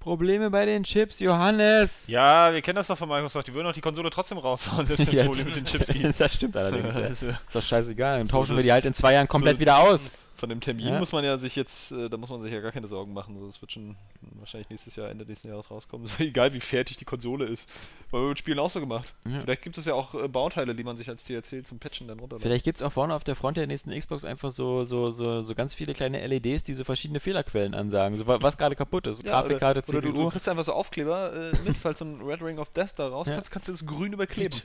Probleme 0.00 0.50
bei 0.50 0.66
den 0.66 0.84
Chips, 0.84 1.18
Johannes! 1.20 2.06
Ja, 2.08 2.52
wir 2.52 2.60
kennen 2.60 2.76
das 2.76 2.88
doch 2.88 2.98
von 2.98 3.08
Microsoft. 3.08 3.48
Die 3.48 3.54
würden 3.54 3.66
auch 3.68 3.72
die 3.72 3.80
Konsole 3.80 4.10
trotzdem 4.10 4.36
raushauen, 4.36 4.86
selbst 4.86 5.06
wenn 5.06 5.14
es 5.14 5.20
Ja, 5.20 5.24
Probleme 5.24 5.46
mit 5.46 5.56
den 5.56 5.64
Chips 5.64 5.86
gibt. 5.92 6.20
das 6.20 6.34
stimmt 6.34 6.56
allerdings. 6.58 6.94
ja. 6.94 7.00
Also, 7.06 7.28
Ist 7.28 7.38
doch 7.54 7.62
scheißegal, 7.62 8.18
dann 8.18 8.26
So, 8.26 8.32
tauschen 8.36 8.50
wir 8.50 8.56
das- 8.56 8.64
die 8.66 8.72
halt 8.72 8.84
in 8.84 8.92
zwei 8.92 9.14
Jahren 9.14 9.28
komplett 9.28 9.56
so- 9.56 9.60
wieder 9.60 9.78
aus. 9.78 10.10
Von 10.36 10.48
dem 10.48 10.60
Termin 10.60 10.88
Ja. 10.88 10.98
muss 10.98 11.12
man 11.12 11.24
ja 11.24 11.38
sich 11.38 11.54
jetzt, 11.54 11.92
äh, 11.92 12.10
da 12.10 12.16
muss 12.16 12.28
man 12.28 12.42
sich 12.42 12.52
ja 12.52 12.60
gar 12.60 12.72
keine 12.72 12.88
Sorgen 12.88 13.12
machen. 13.12 13.38
So, 13.38 13.46
es 13.46 13.60
wird 13.60 13.70
schon 13.70 13.94
wahrscheinlich 14.32 14.68
nächstes 14.68 14.96
Jahr, 14.96 15.08
Ende 15.08 15.24
nächsten 15.24 15.46
Jahres 15.48 15.70
rauskommen. 15.70 16.06
Ist 16.08 16.18
egal, 16.18 16.52
wie 16.54 16.60
fertig 16.60 16.96
die 16.96 17.04
Konsole 17.04 17.44
ist. 17.44 17.68
Weil 18.10 18.22
wir 18.22 18.28
mit 18.30 18.38
Spielen 18.40 18.58
auch 18.58 18.70
so 18.70 18.80
gemacht. 18.80 19.14
Ja. 19.28 19.40
Vielleicht 19.40 19.62
gibt 19.62 19.78
es 19.78 19.84
ja 19.84 19.94
auch 19.94 20.12
äh, 20.14 20.26
Bauteile, 20.26 20.74
die 20.74 20.82
man 20.82 20.96
sich 20.96 21.08
als 21.08 21.22
DLC 21.24 21.64
zum 21.64 21.78
Patchen 21.78 22.08
dann 22.08 22.18
runterlädt. 22.18 22.42
Vielleicht 22.42 22.64
gibt 22.64 22.78
es 22.78 22.82
auch 22.82 22.92
vorne 22.92 23.14
auf 23.14 23.22
der 23.22 23.36
Front 23.36 23.56
der 23.58 23.68
nächsten 23.68 23.96
Xbox 23.96 24.24
einfach 24.24 24.50
so, 24.50 24.84
so, 24.84 25.12
so, 25.12 25.42
so 25.42 25.54
ganz 25.54 25.72
viele 25.74 25.94
kleine 25.94 26.26
LEDs, 26.26 26.64
die 26.64 26.74
so 26.74 26.82
verschiedene 26.82 27.20
Fehlerquellen 27.20 27.74
ansagen. 27.74 28.18
So, 28.18 28.26
wa- 28.26 28.38
was 28.40 28.58
gerade 28.58 28.74
kaputt 28.74 29.06
ist. 29.06 29.22
Ja, 29.22 29.40
Grafikkarte, 29.40 29.80
oder, 29.86 29.88
oder 29.90 30.00
du, 30.02 30.08
CPU. 30.10 30.22
du 30.24 30.28
kriegst 30.30 30.48
einfach 30.48 30.64
so 30.64 30.72
Aufkleber 30.72 31.32
äh, 31.52 31.52
mit, 31.64 31.76
falls 31.76 32.00
so 32.00 32.04
ein 32.04 32.20
Red 32.20 32.42
Ring 32.42 32.58
of 32.58 32.70
Death 32.70 32.90
da 32.96 33.06
raus 33.08 33.28
kannst, 33.28 33.50
kannst 33.52 33.68
du 33.68 33.72
das 33.72 33.86
grün 33.86 34.12
überkleben. 34.12 34.58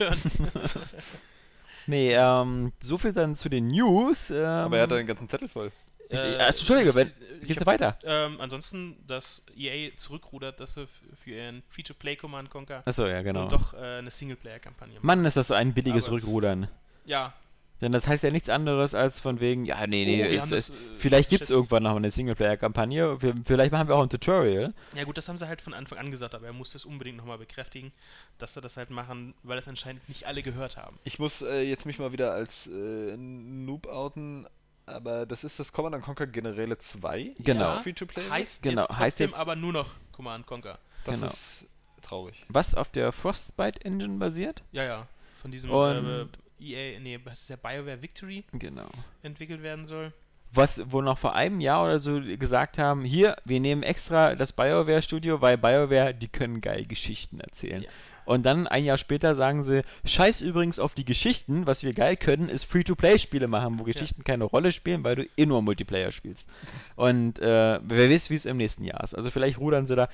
Nee, 1.86 2.12
ähm, 2.14 2.72
so 2.82 2.98
viel 2.98 3.12
dann 3.12 3.34
zu 3.34 3.48
den 3.48 3.68
News. 3.68 4.30
Ähm, 4.30 4.36
Aber 4.44 4.76
er 4.76 4.82
hat 4.84 4.90
da 4.90 4.96
den 4.96 5.06
ganzen 5.06 5.28
Zettel 5.28 5.48
voll. 5.48 5.72
Ich, 6.08 6.18
äh, 6.18 6.34
Entschuldige, 6.36 6.94
wenn, 6.94 7.12
ich 7.40 7.46
geht's 7.48 7.60
hab- 7.60 7.66
weiter? 7.68 7.96
Ähm, 8.02 8.40
ansonsten, 8.40 8.96
dass 9.06 9.44
EA 9.56 9.94
zurückrudert, 9.96 10.58
dass 10.58 10.74
sie 10.74 10.88
für 11.22 11.30
ihren 11.30 11.62
Free-to-Play 11.70 12.16
Command 12.16 12.50
Conquer 12.50 12.82
Achso, 12.84 13.06
ja, 13.06 13.22
genau. 13.22 13.44
und 13.44 13.52
doch 13.52 13.74
äh, 13.74 13.98
eine 13.98 14.10
Singleplayer-Kampagne 14.10 14.94
machen. 14.94 15.06
Mann, 15.06 15.24
ist 15.24 15.36
das 15.36 15.46
so 15.48 15.54
ein 15.54 15.72
billiges 15.72 16.08
Aber 16.08 16.16
es- 16.16 16.22
Rückrudern. 16.24 16.68
Ja, 17.04 17.32
Denn 17.80 17.92
das 17.92 18.06
heißt 18.06 18.22
ja 18.24 18.30
nichts 18.30 18.48
anderes 18.48 18.94
als 18.94 19.20
von 19.20 19.40
wegen, 19.40 19.64
ja, 19.64 19.86
nee, 19.86 20.04
nee, 20.04 20.22
Oh, 20.22 20.26
es, 20.38 20.44
es, 20.44 20.50
das, 20.50 20.68
äh, 20.70 20.72
vielleicht 20.96 21.30
gibt 21.30 21.42
es 21.44 21.50
irgendwann 21.50 21.82
noch 21.84 21.96
eine 21.96 22.10
Singleplayer-Kampagne. 22.10 23.18
Vielleicht 23.44 23.72
machen 23.72 23.88
wir 23.88 23.94
auch 23.96 24.02
ein 24.02 24.08
Tutorial. 24.10 24.74
Ja 24.94 25.04
gut, 25.04 25.16
das 25.16 25.28
haben 25.28 25.38
sie 25.38 25.46
halt 25.48 25.62
von 25.62 25.72
Anfang 25.74 25.98
an 25.98 26.10
gesagt, 26.10 26.34
aber 26.34 26.46
er 26.46 26.52
muss 26.52 26.72
das 26.72 26.84
unbedingt 26.84 27.16
nochmal 27.16 27.38
bekräftigen, 27.38 27.92
dass 28.38 28.54
sie 28.54 28.60
das 28.60 28.76
halt 28.76 28.90
machen, 28.90 29.34
weil 29.42 29.56
das 29.56 29.66
anscheinend 29.68 30.06
nicht 30.08 30.26
alle 30.26 30.42
gehört 30.42 30.76
haben. 30.76 30.98
Ich 31.04 31.18
muss 31.18 31.42
äh, 31.42 31.62
jetzt 31.62 31.86
mich 31.86 31.98
mal 31.98 32.12
wieder 32.12 32.32
als 32.32 32.66
äh, 32.66 33.16
Noob 33.16 33.86
outen, 33.86 34.46
aber 34.86 35.24
das 35.26 35.44
ist 35.44 35.58
das 35.58 35.72
Command 35.72 36.02
Conquer 36.04 36.26
Generäle 36.26 36.76
2. 36.76 37.34
Genau. 37.42 37.60
das 37.64 37.82
Free-to-Play. 37.82 38.28
Heißt 38.28 38.62
Genau, 38.62 38.82
jetzt 38.82 38.90
heißt 38.98 39.18
trotzdem 39.18 39.30
jetzt- 39.30 39.38
aber 39.40 39.56
nur 39.56 39.72
noch 39.72 39.88
Command 40.12 40.46
Conquer. 40.46 40.78
Das 41.06 41.14
genau. 41.14 41.26
ist 41.28 41.66
traurig. 42.02 42.44
Was 42.48 42.74
auf 42.74 42.90
der 42.90 43.12
Frostbite 43.12 43.84
Engine 43.84 44.18
basiert. 44.18 44.62
Ja, 44.72 44.84
ja. 44.84 45.06
Von 45.40 45.50
diesem 45.50 45.70
Und- 45.70 46.06
äh, 46.06 46.26
EA, 46.60 47.00
nee, 47.00 47.18
was 47.24 47.40
ist 47.40 47.50
der 47.50 47.56
BioWare 47.56 48.00
Victory 48.02 48.44
Genau. 48.52 48.88
entwickelt 49.22 49.62
werden 49.62 49.86
soll. 49.86 50.12
was, 50.52 50.82
wo 50.90 51.00
noch 51.00 51.16
vor 51.16 51.34
einem 51.36 51.60
Jahr 51.60 51.84
oder 51.84 52.00
so 52.00 52.20
gesagt 52.20 52.76
haben, 52.76 53.04
hier, 53.04 53.36
wir 53.44 53.60
nehmen 53.60 53.82
extra 53.84 54.34
das 54.34 54.52
BioWare-Studio, 54.52 55.40
weil 55.40 55.56
BioWare, 55.56 56.12
die 56.12 56.26
können 56.28 56.60
geil 56.60 56.86
Geschichten 56.86 57.38
erzählen. 57.40 57.82
Ja. 57.82 57.88
Und 58.24 58.44
dann 58.44 58.66
ein 58.68 58.84
Jahr 58.84 58.98
später 58.98 59.34
sagen 59.34 59.62
sie, 59.62 59.82
scheiß 60.04 60.40
übrigens 60.42 60.78
auf 60.78 60.94
die 60.94 61.04
Geschichten, 61.04 61.66
was 61.66 61.82
wir 61.82 61.94
geil 61.94 62.16
können, 62.16 62.48
ist 62.48 62.64
Free-to-Play-Spiele 62.64 63.48
machen, 63.48 63.78
wo 63.78 63.84
Geschichten 63.84 64.22
keine 64.24 64.44
Rolle 64.44 64.70
spielen, 64.72 65.02
weil 65.02 65.16
du 65.16 65.28
eh 65.36 65.46
nur 65.46 65.62
Multiplayer 65.62 66.12
spielst. 66.12 66.46
Und 66.96 67.38
äh, 67.40 67.80
wer 67.82 68.10
weiß, 68.10 68.30
wie 68.30 68.34
es 68.34 68.46
im 68.46 68.56
nächsten 68.56 68.84
Jahr 68.84 69.02
ist. 69.02 69.14
Also 69.14 69.30
vielleicht 69.30 69.58
rudern 69.58 69.86
sie 69.86 69.96
da, 69.96 70.08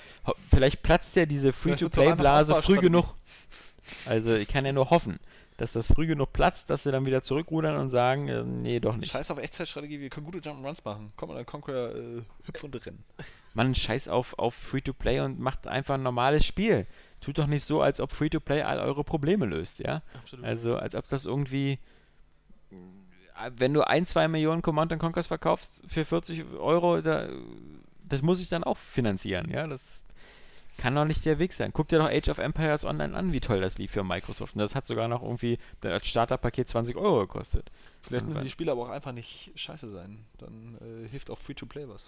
vielleicht 0.51 0.83
platzt 0.83 1.17
ja 1.17 1.27
diese 1.27 1.53
Free-to-Play-Blase 1.53 2.55
früh 2.63 2.79
genug. 2.79 3.15
Also 4.05 4.35
ich 4.35 4.49
kann 4.49 4.65
ja 4.65 4.73
nur 4.73 4.91
hoffen. 4.91 5.19
Dass 5.57 5.73
das 5.73 5.87
früh 5.89 6.07
genug 6.07 6.33
platzt, 6.33 6.69
dass 6.69 6.83
sie 6.83 6.93
dann 6.93 7.07
wieder 7.07 7.23
zurückrudern 7.23 7.77
und 7.77 7.91
sagen, 7.91 8.29
äh, 8.29 8.43
nee, 8.45 8.81
doch 8.81 8.97
nicht. 8.97 9.11
Scheiß 9.11 9.31
auf 9.31 9.39
Echtzeitstrategie, 9.39 10.01
wir 10.01 10.11
können 10.11 10.27
gute 10.27 10.39
Jump'n'Runs 10.39 10.81
machen. 10.85 11.13
Komm 11.17 11.31
mal, 11.31 11.45
Conquer, 11.45 11.95
äh, 11.95 12.23
hüpf 12.45 12.65
und 12.65 12.87
rennen. 12.87 13.05
Man 13.55 13.75
scheiß 13.75 14.09
auf, 14.09 14.39
auf 14.39 14.55
Free-to-Play 14.55 15.21
und 15.21 15.41
macht 15.41 15.67
einfach 15.67 15.95
ein 15.95 16.03
normales 16.03 16.45
Spiel. 16.45 16.87
Tut 17.21 17.39
doch 17.39 17.47
nicht 17.47 17.65
so, 17.65 17.81
als 17.81 18.01
ob 18.01 18.13
Free-to-Play 18.13 18.63
all 18.63 18.79
eure 18.81 19.03
Probleme 19.03 19.47
löst, 19.47 19.79
ja? 19.79 20.03
Absolut. 20.15 20.45
Also, 20.45 20.77
als 20.77 20.95
ob 20.95 21.09
das 21.09 21.25
irgendwie. 21.25 21.79
äh, 22.71 23.51
Wenn 23.57 23.73
du 23.73 23.87
ein, 23.87 24.07
zwei 24.07 24.29
Millionen 24.29 24.61
Command 24.61 24.97
Conquers 24.99 25.27
verkaufst 25.27 25.83
für 25.87 26.05
40 26.05 26.45
Euro, 26.59 27.01
da, 27.01 27.29
das 28.05 28.21
muss 28.21 28.41
ich 28.41 28.51
dann 28.51 28.63
auch 28.63 28.77
finanzieren, 28.77 29.49
ja? 29.51 29.67
Das 29.67 30.03
kann 30.77 30.95
doch 30.95 31.05
nicht 31.05 31.25
der 31.25 31.39
Weg 31.39 31.53
sein. 31.53 31.73
Guck 31.73 31.89
dir 31.89 31.99
doch 31.99 32.11
Age 32.11 32.29
of 32.29 32.39
Empires 32.39 32.85
Online 32.85 33.17
an, 33.17 33.33
wie 33.33 33.41
toll 33.41 33.61
das 33.61 33.79
lief 33.79 33.93
für 33.93 34.05
Microsoft. 34.05 34.55
Und 34.55 34.61
das 34.61 34.75
hat 34.75 34.87
sogar 34.87 35.09
noch 35.09 35.23
irgendwie 35.23 35.59
als 35.83 36.07
Starterpaket 36.07 36.69
20 36.69 36.97
Euro 36.97 37.21
gekostet. 37.21 37.71
Vielleicht 38.03 38.27
müssen 38.27 38.43
die 38.43 38.51
Spiele 38.51 38.73
aber 38.73 38.83
auch 38.83 38.91
einfach 38.91 39.13
nicht 39.13 39.53
scheiße 39.55 39.91
sein. 39.91 40.25
Dann 40.39 40.77
äh, 40.81 41.09
hilft 41.09 41.31
auch 41.31 41.39
Free-to-Play 41.39 41.89
was. 41.89 42.05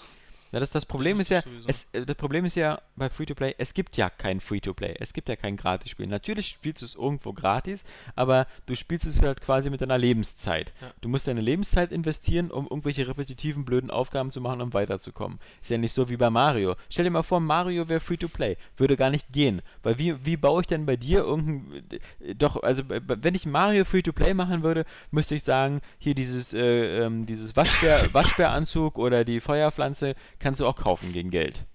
Ja, 0.52 0.60
das, 0.60 0.70
das 0.70 0.86
Problem 0.86 1.18
Das 1.18 1.26
ist 1.26 1.30
ja, 1.30 1.38
ist 1.38 1.88
es, 1.92 2.00
äh, 2.00 2.06
das 2.06 2.16
Problem 2.16 2.44
ist 2.44 2.54
ja 2.54 2.80
bei 2.96 3.10
Free-to-Play, 3.10 3.54
es 3.58 3.74
gibt 3.74 3.96
ja 3.96 4.08
kein 4.10 4.40
Free-to-Play, 4.40 4.96
es 4.98 5.12
gibt 5.12 5.28
ja 5.28 5.36
kein 5.36 5.56
Gratisspiel. 5.56 6.06
Natürlich 6.06 6.48
spielst 6.48 6.82
du 6.82 6.86
es 6.86 6.94
irgendwo 6.94 7.32
gratis, 7.32 7.84
aber 8.16 8.46
du 8.66 8.74
spielst 8.74 9.06
es 9.06 9.22
halt 9.22 9.40
quasi 9.40 9.70
mit 9.70 9.80
deiner 9.80 9.98
Lebenszeit. 9.98 10.72
Ja. 10.80 10.90
Du 11.00 11.08
musst 11.08 11.28
deine 11.28 11.40
Lebenszeit 11.40 11.92
investieren, 11.92 12.50
um 12.50 12.64
irgendwelche 12.64 13.06
repetitiven, 13.06 13.64
blöden 13.64 13.90
Aufgaben 13.90 14.30
zu 14.30 14.40
machen, 14.40 14.60
um 14.60 14.72
weiterzukommen. 14.72 15.38
Ist 15.60 15.70
ja 15.70 15.78
nicht 15.78 15.92
so 15.92 16.08
wie 16.08 16.16
bei 16.16 16.30
Mario. 16.30 16.76
Stell 16.88 17.04
dir 17.04 17.10
mal 17.10 17.22
vor, 17.22 17.40
Mario 17.40 17.88
wäre 17.88 18.00
Free-to-Play. 18.00 18.56
Würde 18.76 18.96
gar 18.96 19.10
nicht 19.10 19.32
gehen. 19.32 19.62
Weil 19.82 19.98
wie, 19.98 20.24
wie 20.24 20.36
baue 20.36 20.62
ich 20.62 20.66
denn 20.66 20.86
bei 20.86 20.96
dir 20.96 21.20
irgendein, 21.20 21.82
äh, 22.20 22.34
doch, 22.34 22.62
also 22.62 22.84
bei- 22.84 23.00
wenn 23.06 23.34
ich 23.34 23.46
Mario 23.46 23.84
Free-to-Play 23.84 24.34
machen 24.34 24.62
würde, 24.62 24.84
müsste 25.10 25.34
ich 25.34 25.44
sagen, 25.44 25.80
hier 25.98 26.14
dieses, 26.14 26.52
äh, 26.54 27.04
ähm, 27.04 27.26
dieses 27.26 27.56
Waschbär, 27.56 28.08
Waschbäranzug 28.14 28.98
oder 28.98 29.24
die 29.24 29.40
Feuerpflanze 29.40 30.14
kannst 30.38 30.60
du 30.60 30.66
auch 30.66 30.76
kaufen 30.76 31.12
gegen 31.12 31.30
Geld. 31.30 31.66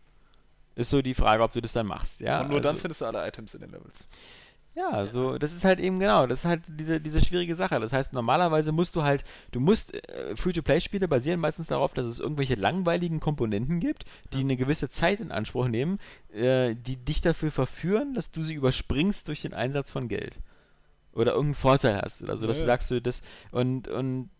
Ist 0.76 0.90
so 0.90 1.02
die 1.02 1.14
Frage, 1.14 1.44
ob 1.44 1.54
du 1.54 1.62
das 1.62 1.74
dann 1.74 1.86
machst. 1.86 2.20
Ja, 2.20 2.42
und 2.42 2.50
nur 2.50 2.60
dann 2.62 2.72
also, 2.72 2.82
findest 2.82 3.02
du 3.02 3.06
alle 3.06 3.28
Items 3.28 3.54
in 3.54 3.62
den 3.62 3.70
Levels. 3.72 4.06
ja, 4.76 5.06
so, 5.06 5.38
das 5.38 5.54
ist 5.54 5.64
halt 5.66 5.80
eben 5.80 6.00
genau, 6.00 6.26
das 6.26 6.40
ist 6.40 6.46
halt 6.46 6.62
diese, 6.68 7.00
diese 7.00 7.22
schwierige 7.22 7.54
Sache. 7.54 7.80
Das 7.80 7.94
heißt, 7.94 8.12
normalerweise 8.14 8.72
musst 8.72 8.96
du 8.96 9.04
halt, 9.04 9.24
du 9.52 9.60
musst, 9.60 9.94
äh, 9.94 10.36
Free-to-Play-Spiele 10.36 11.08
basieren 11.08 11.40
meistens 11.40 11.68
darauf, 11.68 11.94
dass 11.94 12.08
es 12.08 12.20
irgendwelche 12.20 12.56
langweiligen 12.56 13.20
Komponenten 13.20 13.80
gibt, 13.80 14.06
die 14.34 14.40
eine 14.40 14.58
gewisse 14.58 14.90
Zeit 14.90 15.20
in 15.20 15.32
Anspruch 15.32 15.68
nehmen, 15.68 16.00
äh, 16.34 16.74
die 16.74 16.96
dich 16.98 17.22
dafür 17.22 17.52
verführen, 17.52 18.16
dass 18.16 18.32
du 18.32 18.42
sie 18.42 18.56
überspringst 18.56 19.28
durch 19.28 19.42
den 19.44 19.54
Einsatz 19.54 19.92
von 19.92 20.08
Geld. 20.08 20.40
Oder 21.12 21.34
irgendeinen 21.34 21.54
Vorteil 21.54 22.02
hast 22.02 22.24
oder 22.24 22.40
so, 22.40 22.48
dass 22.48 22.58
du 22.58 22.64
Ja. 22.64 22.66
sagst, 22.66 22.90
du 22.90 23.00
das, 23.00 23.22
und, 23.52 23.88
und 23.90 24.32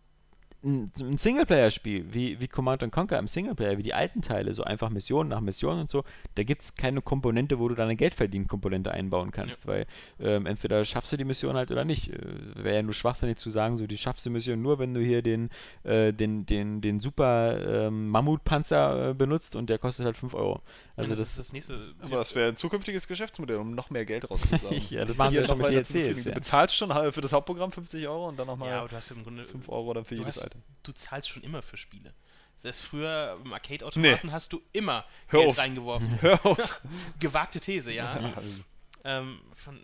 ein, 0.64 0.90
ein 1.00 1.18
Singleplayer-Spiel, 1.18 2.12
wie, 2.12 2.40
wie 2.40 2.48
Command 2.48 2.90
Conquer 2.90 3.18
im 3.18 3.28
Singleplayer, 3.28 3.78
wie 3.78 3.82
die 3.82 3.94
alten 3.94 4.22
Teile, 4.22 4.54
so 4.54 4.64
einfach 4.64 4.90
Mission 4.90 5.28
nach 5.28 5.40
Mission 5.40 5.80
und 5.80 5.90
so, 5.90 6.04
da 6.34 6.42
gibt 6.42 6.62
es 6.62 6.74
keine 6.74 7.02
Komponente, 7.02 7.58
wo 7.58 7.68
du 7.68 7.74
deine 7.74 7.96
Geldverdienen-Komponente 7.96 8.90
einbauen 8.90 9.30
kannst, 9.30 9.66
weil 9.66 9.86
ähm, 10.20 10.46
entweder 10.46 10.84
schaffst 10.84 11.12
du 11.12 11.16
die 11.16 11.24
Mission 11.24 11.56
halt 11.56 11.70
oder 11.70 11.84
nicht. 11.84 12.10
Äh, 12.10 12.18
Wäre 12.56 12.76
ja 12.76 12.82
nur 12.82 12.94
schwachsinnig 12.94 13.36
zu 13.36 13.50
sagen, 13.50 13.76
so 13.76 13.86
die 13.86 13.98
schaffst 13.98 14.26
du 14.26 14.30
Mission 14.30 14.60
nur, 14.60 14.78
wenn 14.78 14.94
du 14.94 15.00
hier 15.00 15.22
den, 15.22 15.50
äh, 15.84 16.12
den, 16.12 16.46
den, 16.46 16.80
den 16.80 17.00
super 17.00 17.86
ähm, 17.86 18.08
Mammutpanzer 18.08 19.10
äh, 19.10 19.14
benutzt 19.14 19.56
und 19.56 19.70
der 19.70 19.78
kostet 19.78 20.06
halt 20.06 20.16
5 20.16 20.34
Euro. 20.34 20.62
Also 20.96 21.10
das, 21.10 21.18
das, 21.18 21.28
ist 21.30 21.38
das 21.38 21.52
nächste. 21.52 21.94
Aber 22.02 22.16
das 22.16 22.34
wäre 22.34 22.48
ein 22.48 22.56
zukünftiges 22.56 23.08
Geschäftsmodell, 23.08 23.56
um 23.56 23.74
noch 23.74 23.90
mehr 23.90 24.04
Geld 24.04 24.30
rauszusagen. 24.30 24.82
Ja, 24.90 25.04
das 25.04 25.16
machen 25.16 25.34
wir 25.34 25.46
schon 25.46 25.58
noch 25.58 25.68
mit 25.68 25.74
DLCs, 25.74 26.24
ja. 26.24 26.32
Du 26.32 26.32
bezahlst 26.32 26.74
schon 26.74 26.92
halt 26.92 27.14
für 27.14 27.20
das 27.20 27.32
Hauptprogramm 27.32 27.72
50 27.72 28.06
Euro 28.08 28.28
und 28.28 28.38
dann 28.38 28.46
nochmal 28.46 28.70
ja, 28.70 28.78
aber 28.80 28.88
du 28.88 28.96
hast 28.96 29.10
im 29.10 29.22
Grunde. 29.22 29.44
5 29.44 29.68
Euro 29.68 29.94
dann 29.94 30.04
für 30.04 30.14
jedes 30.14 30.36
hast, 30.36 30.46
Item. 30.46 30.53
Du 30.82 30.92
zahlst 30.92 31.28
schon 31.28 31.42
immer 31.42 31.62
für 31.62 31.76
Spiele. 31.76 32.12
Selbst 32.56 32.82
früher 32.82 33.38
im 33.44 33.52
Arcade-Automaten 33.52 34.32
hast 34.32 34.52
du 34.52 34.62
immer 34.72 35.04
Hör 35.26 35.40
Geld 35.40 35.52
auf. 35.52 35.58
reingeworfen. 35.58 36.18
Hör 36.22 36.44
auf. 36.46 36.80
Gewagte 37.20 37.60
These, 37.60 37.92
ja. 37.92 38.12
Also, 38.36 38.64
ähm, 39.04 39.40
von, 39.54 39.78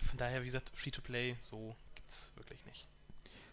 von 0.00 0.18
daher, 0.18 0.42
wie 0.42 0.46
gesagt, 0.46 0.70
Free-to-Play, 0.74 1.36
so 1.42 1.76
gibt's 1.94 2.32
wirklich 2.36 2.64
nicht. 2.66 2.86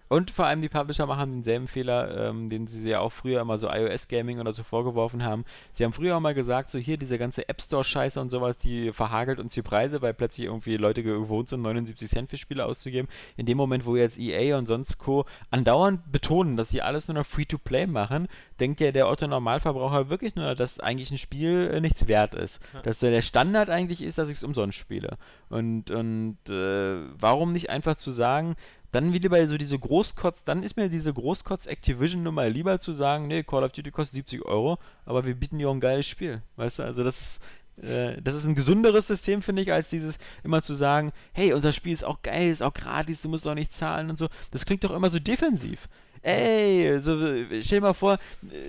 Und 0.09 0.31
vor 0.31 0.45
allem 0.45 0.61
die 0.61 0.69
Publisher 0.69 1.05
machen 1.05 1.31
denselben 1.31 1.67
Fehler, 1.67 2.29
ähm, 2.29 2.49
den 2.49 2.67
sie 2.67 2.89
ja 2.89 2.99
auch 2.99 3.11
früher 3.11 3.41
immer 3.41 3.57
so 3.57 3.69
iOS-Gaming 3.69 4.39
oder 4.39 4.51
so 4.53 4.63
vorgeworfen 4.63 5.23
haben. 5.23 5.43
Sie 5.73 5.83
haben 5.83 5.93
früher 5.93 6.15
auch 6.15 6.21
mal 6.21 6.33
gesagt, 6.33 6.71
so 6.71 6.79
hier 6.79 6.97
diese 6.97 7.17
ganze 7.17 7.49
App 7.49 7.61
Store-Scheiße 7.61 8.19
und 8.19 8.29
sowas, 8.29 8.57
die 8.57 8.93
verhagelt 8.93 9.39
uns 9.39 9.53
die 9.53 9.61
Preise, 9.61 10.01
weil 10.01 10.13
plötzlich 10.13 10.47
irgendwie 10.47 10.77
Leute 10.77 11.03
gewohnt 11.03 11.49
sind, 11.49 11.61
79 11.61 12.09
Cent 12.09 12.29
für 12.29 12.37
Spiele 12.37 12.65
auszugeben. 12.65 13.09
In 13.35 13.45
dem 13.45 13.57
Moment, 13.57 13.85
wo 13.85 13.95
jetzt 13.95 14.19
EA 14.19 14.57
und 14.57 14.67
sonst 14.67 14.97
Co. 14.97 15.25
andauernd 15.51 16.11
betonen, 16.11 16.57
dass 16.57 16.69
sie 16.69 16.81
alles 16.81 17.07
nur 17.07 17.15
noch 17.15 17.25
Free-to-Play 17.25 17.87
machen, 17.87 18.27
denkt 18.59 18.79
ja 18.79 18.91
der 18.91 19.09
Otto-Normalverbraucher 19.09 20.09
wirklich 20.09 20.35
nur, 20.35 20.55
dass 20.55 20.79
eigentlich 20.79 21.11
ein 21.11 21.17
Spiel 21.17 21.69
äh, 21.73 21.81
nichts 21.81 22.07
wert 22.07 22.35
ist. 22.35 22.61
Ja. 22.73 22.81
Dass 22.81 22.99
so 22.99 23.09
der 23.09 23.21
Standard 23.21 23.69
eigentlich 23.69 24.01
ist, 24.01 24.17
dass 24.17 24.29
ich 24.29 24.37
es 24.37 24.43
umsonst 24.43 24.77
spiele. 24.77 25.17
Und, 25.49 25.91
und 25.91 26.37
äh, 26.49 26.97
warum 27.19 27.53
nicht 27.53 27.69
einfach 27.69 27.95
zu 27.95 28.11
sagen, 28.11 28.55
dann 28.91 29.13
wieder 29.13 29.29
bei 29.29 29.45
so 29.47 29.57
diese 29.57 29.77
Großkotz, 29.77 30.43
dann 30.43 30.63
ist 30.63 30.77
mir 30.77 30.89
diese 30.89 31.13
Großkotz-Activision-Nummer 31.13 32.49
lieber 32.49 32.79
zu 32.79 32.93
sagen, 32.93 33.27
nee, 33.27 33.43
Call 33.43 33.63
of 33.63 33.71
Duty 33.71 33.91
kostet 33.91 34.15
70 34.15 34.45
Euro, 34.45 34.77
aber 35.05 35.25
wir 35.25 35.35
bieten 35.35 35.57
dir 35.57 35.69
auch 35.69 35.73
ein 35.73 35.79
geiles 35.79 36.05
Spiel. 36.05 36.41
Weißt 36.55 36.79
du, 36.79 36.83
also 36.83 37.03
das 37.03 37.19
ist, 37.19 37.41
äh, 37.83 38.21
das 38.21 38.35
ist 38.35 38.45
ein 38.45 38.55
gesünderes 38.55 39.07
System, 39.07 39.41
finde 39.41 39.61
ich, 39.61 39.73
als 39.73 39.89
dieses 39.89 40.17
immer 40.43 40.61
zu 40.61 40.73
sagen, 40.73 41.11
hey, 41.33 41.53
unser 41.53 41.73
Spiel 41.73 41.93
ist 41.93 42.03
auch 42.03 42.21
geil, 42.21 42.49
ist 42.49 42.63
auch 42.63 42.73
gratis, 42.73 43.21
du 43.21 43.29
musst 43.29 43.47
auch 43.47 43.55
nicht 43.55 43.73
zahlen 43.73 44.09
und 44.09 44.17
so. 44.17 44.29
Das 44.51 44.65
klingt 44.65 44.83
doch 44.83 44.91
immer 44.91 45.09
so 45.09 45.19
defensiv. 45.19 45.89
Ey, 46.21 46.99
so, 47.01 47.17
stell 47.61 47.61
dir 47.61 47.81
mal 47.81 47.93
vor, 47.93 48.17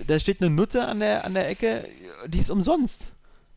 da 0.05 0.19
steht 0.19 0.41
eine 0.41 0.49
Nutte 0.49 0.85
an 0.85 0.99
der, 0.99 1.25
an 1.25 1.33
der 1.33 1.49
Ecke, 1.49 1.85
die 2.27 2.39
ist 2.39 2.49
umsonst. 2.49 3.01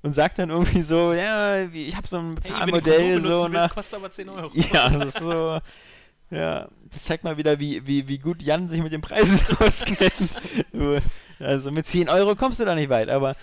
Und 0.05 0.15
sagt 0.15 0.41
dann 0.41 0.51
irgendwie 0.51 0.83
so, 0.83 1.13
ja, 1.13 1.63
ich 1.63 1.95
habe 1.95 2.09
so 2.09 2.19
ein 2.19 2.35
Bezahlmodell, 2.35 3.21
so 3.21 3.47
nach, 3.47 3.73
kostet 3.73 3.95
aber 4.01 4.11
10 4.11 4.29
Euro. 4.31 4.51
ja, 4.73 4.91
das 4.91 5.15
ist 5.15 5.19
so. 5.21 5.61
Ja, 6.33 6.69
das 6.91 7.03
zeigt 7.03 7.25
mal 7.25 7.37
wieder, 7.37 7.61
wie, 7.61 7.87
wie, 7.87 8.09
wie 8.09 8.19
gut 8.19 8.43
Jan 8.43 8.69
sich 8.69 8.83
mit 8.83 8.91
den 8.93 9.03
Preisen 9.03 9.39
auskennt. 9.61 10.41
Also 11.39 11.71
mit 11.71 11.87
10 11.87 12.09
Euro 12.09 12.35
kommst 12.35 12.59
du 12.59 12.65
da 12.65 12.75
nicht 12.75 12.89
weit, 12.89 13.11
aber 13.11 13.37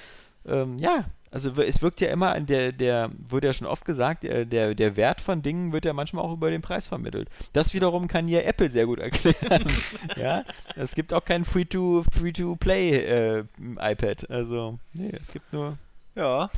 ähm, 0.48 0.80
ja, 0.80 1.06
also 1.32 1.52
es 1.62 1.84
wirkt 1.84 2.02
ja 2.02 2.10
immer, 2.10 2.40
der, 2.40 2.72
der, 2.72 3.12
wurde 3.30 3.48
ja 3.48 3.54
schon 3.54 3.68
oft 3.68 3.86
gesagt, 3.86 4.24
der, 4.24 4.46
der, 4.46 4.74
der 4.74 4.96
Wert 4.98 5.22
von 5.22 5.44
Dingen 5.44 5.72
wird 5.72 5.86
ja 5.86 5.94
manchmal 5.94 6.26
auch 6.26 6.34
über 6.34 6.50
den 6.50 6.64
Preis 6.64 6.88
vermittelt. 6.88 7.30
Das 7.54 7.76
wiederum 7.76 8.08
kann 8.08 8.28
ja 8.28 8.40
Apple 8.40 8.72
sehr 8.72 8.88
gut 8.88 8.98
erklären. 9.00 9.66
ja, 10.16 10.44
es 10.76 10.96
gibt 10.96 11.14
auch 11.14 11.24
kein 11.24 11.46
Free-to- 11.46 12.04
Free-to-Play 12.12 12.90
äh, 12.90 13.44
iPad. 13.80 14.30
Also, 14.32 14.80
nee, 14.94 15.12
es 15.22 15.32
gibt 15.32 15.54
nur 15.54 15.78
ja, 16.16 16.50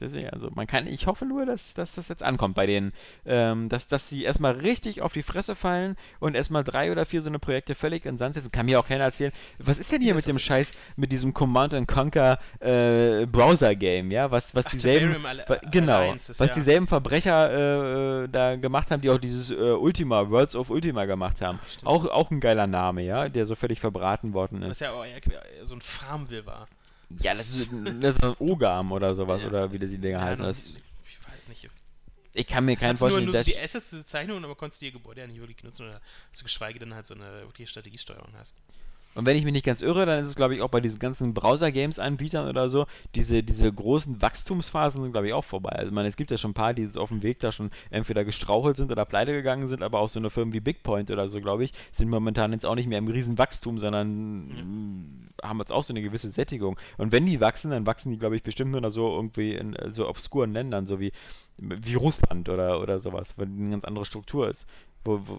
Deswegen, 0.00 0.30
also 0.30 0.50
man 0.54 0.66
kann, 0.66 0.86
ich 0.86 1.06
hoffe 1.06 1.24
nur, 1.26 1.44
dass, 1.46 1.74
dass 1.74 1.92
das 1.92 2.08
jetzt 2.08 2.22
ankommt 2.22 2.54
bei 2.54 2.66
denen, 2.66 2.92
ähm, 3.26 3.68
dass, 3.68 3.88
dass 3.88 4.06
die 4.06 4.24
erstmal 4.24 4.52
richtig 4.52 5.02
auf 5.02 5.12
die 5.12 5.22
Fresse 5.22 5.54
fallen 5.56 5.96
und 6.20 6.36
erstmal 6.36 6.64
drei 6.64 6.92
oder 6.92 7.04
vier 7.04 7.20
so 7.20 7.28
eine 7.28 7.38
Projekte 7.38 7.74
völlig 7.74 8.06
in 8.06 8.18
Sand 8.18 8.34
setzen. 8.34 8.52
Kann 8.52 8.66
mir 8.66 8.78
auch 8.80 8.86
keiner 8.86 9.04
erzählen. 9.04 9.32
Was 9.58 9.78
ist 9.78 9.90
denn 9.92 10.00
hier 10.00 10.14
mit 10.14 10.26
dem 10.26 10.38
Scheiß, 10.38 10.72
mit 10.96 11.10
diesem 11.12 11.34
Command 11.34 11.74
and 11.74 11.88
Conquer 11.88 12.38
äh, 12.60 13.26
Browser-Game, 13.26 14.10
ja? 14.10 14.30
Was, 14.30 14.54
was 14.54 14.66
Ach, 14.66 14.70
dieselben, 14.70 15.22
wa- 15.22 15.60
genau, 15.70 15.98
Alliances, 15.98 16.38
was 16.38 16.48
ja. 16.48 16.54
dieselben 16.54 16.86
Verbrecher 16.86 17.50
äh, 17.50 18.24
äh, 18.24 18.28
da 18.28 18.56
gemacht 18.56 18.90
haben, 18.90 19.00
die 19.00 19.10
auch 19.10 19.18
dieses 19.18 19.50
äh, 19.50 19.54
Ultima, 19.54 20.28
Worlds 20.30 20.56
of 20.56 20.70
Ultima 20.70 21.04
gemacht 21.04 21.40
haben. 21.40 21.58
Ach. 21.82 21.86
Auch, 21.86 22.06
auch 22.06 22.30
ein 22.30 22.40
geiler 22.40 22.66
Name, 22.66 23.02
ja, 23.02 23.28
der 23.28 23.46
so 23.46 23.54
völlig 23.54 23.80
verbraten 23.80 24.32
worden 24.32 24.62
ist. 24.62 24.68
Was 24.70 24.80
ja 24.80 24.92
auch 24.92 25.04
so 25.64 25.74
ein 25.74 25.80
Farmville 25.80 26.46
war. 26.46 26.68
Ja, 27.10 27.34
das 27.34 27.50
ist, 27.50 27.70
das 28.00 28.16
ist 28.16 28.22
ein 28.24 28.34
Ogam 28.38 28.92
oder 28.92 29.14
sowas, 29.14 29.40
Ja. 29.42 29.48
oder 29.48 29.72
wie 29.72 29.78
die 29.78 29.98
Dinger 29.98 30.18
Ja, 30.18 30.24
heißen. 30.26 30.44
Das, 30.44 30.76
ich 31.08 31.18
weiß 31.26 31.48
nicht. 31.48 31.68
ich 32.34 32.46
kann 32.46 32.64
mir 32.66 32.76
keinen 32.76 32.90
nur, 32.90 32.98
vorstellen, 32.98 33.24
nur 33.24 33.32
so 33.34 33.38
dass- 33.38 33.46
die 33.46 33.58
Assets, 33.58 33.90
diese 33.90 34.04
Zeichnungen, 34.06 34.44
aber 34.44 34.54
konntest 34.54 34.82
du 34.82 34.86
ihr 34.86 34.92
Gebäude 34.92 35.22
ja 35.22 35.26
nicht 35.26 35.40
wirklich 35.40 35.62
nutzen 35.64 35.86
oder 35.86 36.00
also 36.30 36.44
geschweige 36.44 36.78
denn 36.78 36.94
halt 36.94 37.06
so 37.06 37.14
eine 37.14 37.40
wirkliche 37.42 37.70
Strategiesteuerung 37.70 38.32
hast. 38.36 38.54
Und 39.14 39.26
wenn 39.26 39.36
ich 39.36 39.44
mich 39.44 39.52
nicht 39.52 39.66
ganz 39.66 39.82
irre, 39.82 40.06
dann 40.06 40.22
ist 40.22 40.30
es, 40.30 40.36
glaube 40.36 40.54
ich, 40.54 40.62
auch 40.62 40.68
bei 40.68 40.80
diesen 40.80 40.98
ganzen 40.98 41.34
Browser-Games-Anbietern 41.34 42.48
oder 42.48 42.68
so, 42.68 42.86
diese, 43.14 43.42
diese 43.42 43.72
großen 43.72 44.22
Wachstumsphasen 44.22 45.02
sind, 45.02 45.12
glaube 45.12 45.26
ich, 45.26 45.32
auch 45.32 45.44
vorbei. 45.44 45.70
Also, 45.70 45.88
ich 45.88 45.94
meine, 45.94 46.08
es 46.08 46.16
gibt 46.16 46.30
ja 46.30 46.36
schon 46.36 46.52
ein 46.52 46.54
paar, 46.54 46.74
die 46.74 46.82
jetzt 46.82 46.96
auf 46.96 47.08
dem 47.08 47.22
Weg 47.22 47.40
da 47.40 47.50
schon 47.50 47.70
entweder 47.90 48.24
gestrauchelt 48.24 48.76
sind 48.76 48.92
oder 48.92 49.04
pleite 49.04 49.32
gegangen 49.32 49.66
sind, 49.66 49.82
aber 49.82 49.98
auch 49.98 50.08
so 50.08 50.20
eine 50.20 50.30
Firmen 50.30 50.54
wie 50.54 50.60
Bigpoint 50.60 51.10
oder 51.10 51.28
so, 51.28 51.40
glaube 51.40 51.64
ich, 51.64 51.72
sind 51.90 52.08
momentan 52.08 52.52
jetzt 52.52 52.64
auch 52.64 52.74
nicht 52.74 52.86
mehr 52.86 52.98
im 52.98 53.08
Riesenwachstum, 53.08 53.78
sondern 53.78 54.46
mm, 54.46 55.26
haben 55.42 55.58
jetzt 55.58 55.72
auch 55.72 55.82
so 55.82 55.92
eine 55.92 56.02
gewisse 56.02 56.30
Sättigung. 56.30 56.78
Und 56.96 57.10
wenn 57.10 57.26
die 57.26 57.40
wachsen, 57.40 57.70
dann 57.70 57.86
wachsen 57.86 58.12
die, 58.12 58.18
glaube 58.18 58.36
ich, 58.36 58.42
bestimmt 58.42 58.70
nur 58.70 58.80
noch 58.80 58.90
so 58.90 59.14
irgendwie 59.14 59.54
in 59.54 59.74
äh, 59.74 59.90
so 59.90 60.08
obskuren 60.08 60.52
Ländern, 60.52 60.86
so 60.86 61.00
wie, 61.00 61.12
wie 61.56 61.94
Russland 61.94 62.48
oder, 62.48 62.80
oder 62.80 63.00
sowas, 63.00 63.34
weil 63.36 63.46
eine 63.46 63.70
ganz 63.70 63.84
andere 63.84 64.04
Struktur 64.04 64.48
ist 64.48 64.66
wo, 65.04 65.20
wo, 65.24 65.38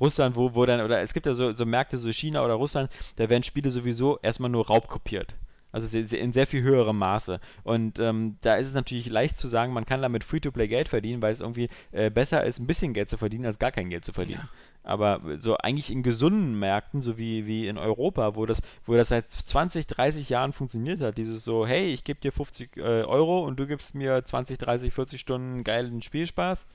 Russland, 0.00 0.36
wo, 0.36 0.54
wo 0.54 0.66
dann, 0.66 0.80
oder 0.82 1.00
es 1.00 1.14
gibt 1.14 1.26
ja 1.26 1.34
so, 1.34 1.54
so 1.54 1.66
Märkte, 1.66 1.98
so 1.98 2.10
China 2.12 2.44
oder 2.44 2.54
Russland, 2.54 2.90
da 3.16 3.28
werden 3.28 3.42
Spiele 3.42 3.70
sowieso 3.70 4.18
erstmal 4.22 4.50
nur 4.50 4.66
raubkopiert. 4.66 5.34
Also 5.72 5.96
in 5.96 6.32
sehr 6.32 6.46
viel 6.46 6.62
höherem 6.62 6.98
Maße. 6.98 7.38
Und 7.62 8.00
ähm, 8.00 8.36
da 8.40 8.56
ist 8.56 8.66
es 8.66 8.74
natürlich 8.74 9.08
leicht 9.08 9.38
zu 9.38 9.46
sagen, 9.46 9.72
man 9.72 9.86
kann 9.86 10.02
damit 10.02 10.24
Free-to-Play 10.24 10.66
Geld 10.66 10.88
verdienen, 10.88 11.22
weil 11.22 11.32
es 11.32 11.40
irgendwie 11.40 11.68
äh, 11.92 12.10
besser 12.10 12.44
ist, 12.44 12.58
ein 12.58 12.66
bisschen 12.66 12.92
Geld 12.92 13.08
zu 13.08 13.18
verdienen, 13.18 13.46
als 13.46 13.58
gar 13.58 13.70
kein 13.70 13.88
Geld 13.88 14.04
zu 14.04 14.12
verdienen. 14.12 14.48
Aber 14.82 15.20
so 15.38 15.56
eigentlich 15.58 15.90
in 15.90 16.02
gesunden 16.02 16.58
Märkten, 16.58 17.02
so 17.02 17.18
wie, 17.18 17.46
wie 17.46 17.68
in 17.68 17.78
Europa, 17.78 18.34
wo 18.34 18.46
das, 18.46 18.62
wo 18.84 18.94
das 18.94 19.08
seit 19.08 19.30
20, 19.30 19.86
30 19.86 20.28
Jahren 20.28 20.52
funktioniert 20.52 21.00
hat, 21.00 21.18
dieses 21.18 21.44
so, 21.44 21.66
hey, 21.66 21.92
ich 21.92 22.02
gebe 22.02 22.20
dir 22.20 22.32
50 22.32 22.76
äh, 22.76 22.80
Euro 22.80 23.44
und 23.46 23.60
du 23.60 23.66
gibst 23.66 23.94
mir 23.94 24.24
20, 24.24 24.58
30, 24.58 24.92
40 24.92 25.20
Stunden 25.20 25.62
geilen 25.62 26.02
Spielspaß. 26.02 26.66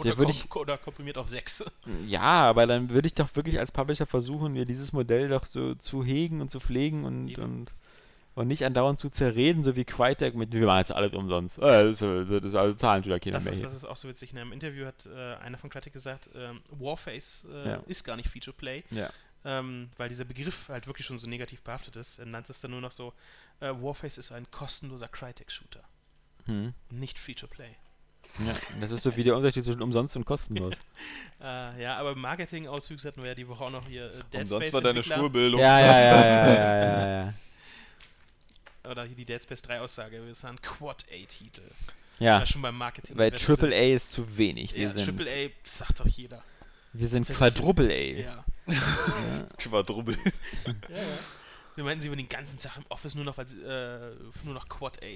Oder, 0.00 0.14
kom 0.48 0.62
oder 0.62 0.78
komprimiert 0.78 1.18
auf 1.18 1.28
6. 1.28 1.64
Ja, 2.06 2.20
aber 2.48 2.66
dann 2.66 2.90
würde 2.90 3.06
ich 3.06 3.14
doch 3.14 3.34
wirklich 3.36 3.58
als 3.58 3.72
Publisher 3.72 4.06
versuchen, 4.06 4.52
mir 4.52 4.64
dieses 4.64 4.92
Modell 4.92 5.28
doch 5.28 5.46
so 5.46 5.74
zu 5.74 6.04
hegen 6.04 6.40
und 6.40 6.50
zu 6.50 6.60
pflegen 6.60 7.04
und, 7.04 7.28
Eben. 7.28 7.42
und, 7.42 7.74
und 8.34 8.48
nicht 8.48 8.64
andauernd 8.64 8.98
zu 8.98 9.10
zerreden, 9.10 9.62
so 9.64 9.76
wie 9.76 9.84
Crytek 9.84 10.34
mit, 10.34 10.52
wir 10.52 10.66
machen 10.66 10.78
jetzt 10.78 10.92
alles 10.92 11.12
umsonst. 11.12 11.58
Äh, 11.58 11.60
das, 11.84 12.00
ist- 12.02 12.30
das 12.30 12.44
ist 12.44 12.54
also 12.54 12.74
zahlen 12.74 13.04
wieder 13.04 13.18
keiner 13.20 13.34
Das 13.34 13.44
mehr 13.44 13.52
ist, 13.54 13.64
das 13.64 13.74
ist 13.74 13.84
auch 13.84 13.96
so 13.96 14.08
witzig. 14.08 14.32
In 14.32 14.38
einem 14.38 14.52
Interview 14.52 14.86
hat 14.86 15.06
äh, 15.06 15.34
einer 15.36 15.58
von 15.58 15.70
Crytek 15.70 15.92
gesagt, 15.92 16.30
ähm, 16.34 16.60
Warface 16.70 17.46
äh, 17.52 17.68
Ja. 17.68 17.82
ist 17.86 18.04
gar 18.04 18.16
nicht 18.16 18.28
Feature-Play, 18.28 18.84
Ja. 18.90 19.10
ähm, 19.44 19.90
weil 19.96 20.08
dieser 20.08 20.24
Begriff 20.24 20.68
halt 20.68 20.86
wirklich 20.86 21.06
schon 21.06 21.18
so 21.18 21.28
negativ 21.28 21.60
behaftet 21.62 21.96
ist. 21.96 22.18
Er 22.18 22.26
nannte 22.26 22.52
es 22.52 22.60
dann 22.60 22.70
nur 22.70 22.80
noch 22.80 22.92
so, 22.92 23.12
äh, 23.60 23.68
Warface 23.70 24.18
ist 24.18 24.32
ein 24.32 24.46
kostenloser 24.50 25.08
Crytek-Shooter, 25.08 25.82
Hm. 26.46 26.72
nicht 26.90 27.18
Feature-Play. 27.18 27.74
Ja. 28.38 28.54
Das 28.80 28.90
ist 28.90 29.02
so 29.02 29.16
wie 29.16 29.24
der 29.24 29.36
Unterschied 29.36 29.64
zwischen 29.64 29.82
umsonst 29.82 30.16
und 30.16 30.24
kostenlos. 30.24 30.74
Äh, 31.42 31.82
ja, 31.82 31.96
aber 31.96 32.14
Marketing-Auswüchse 32.14 33.08
hatten 33.08 33.22
wir 33.22 33.30
ja 33.30 33.34
die 33.34 33.48
Woche 33.48 33.64
auch 33.64 33.70
noch 33.70 33.88
hier 33.88 34.12
äh, 34.12 34.22
Dead 34.30 34.42
Umsonst 34.42 34.66
Space 34.66 34.72
war 34.74 34.80
deine 34.82 34.98
Entwickler. 34.98 35.16
Schulbildung. 35.20 35.58
ja, 35.58 35.80
ja, 35.80 35.86
ja, 35.98 36.20
ja, 36.20 36.46
ja, 36.46 36.76
ja, 36.84 37.24
ja. 37.24 37.34
Oder 38.90 39.04
hier 39.04 39.16
die 39.16 39.24
Dead 39.24 39.42
Space 39.42 39.62
3 39.62 39.80
Aussage, 39.80 40.22
wir 40.22 40.34
sind 40.34 40.62
Quad-A-Titel. 40.62 41.62
Ja, 42.18 42.40
Ja, 42.40 42.46
schon 42.46 42.60
beim 42.60 42.76
Marketing. 42.76 43.16
weil 43.16 43.30
Triple 43.30 43.68
ist- 43.68 43.74
A 43.74 43.94
ist 43.96 44.12
zu 44.12 44.36
wenig. 44.36 44.74
Wir 44.74 44.82
Ja, 44.82 44.90
sind, 44.90 45.04
Triple 45.06 45.30
A, 45.30 45.48
das 45.62 45.78
sagt 45.78 46.00
doch 46.00 46.06
jeder. 46.06 46.42
wir 46.92 47.08
sind. 47.08 47.26
Quadruple 47.26 47.88
A. 47.90 47.94
Ja. 48.20 48.44
Quadruppel. 49.56 50.18
ja, 50.66 50.96
ja. 50.96 51.02
Wir 51.76 51.84
meinten, 51.84 52.02
sie 52.02 52.10
würden 52.10 52.18
den 52.18 52.28
ganzen 52.28 52.58
Tag 52.58 52.76
im 52.76 52.84
Office 52.90 53.14
nur 53.14 53.24
noch, 53.24 53.38
weil 53.38 53.46
äh, 53.46 54.14
nur 54.44 54.52
noch 54.52 54.68
Quad 54.68 55.02
A 55.02 55.06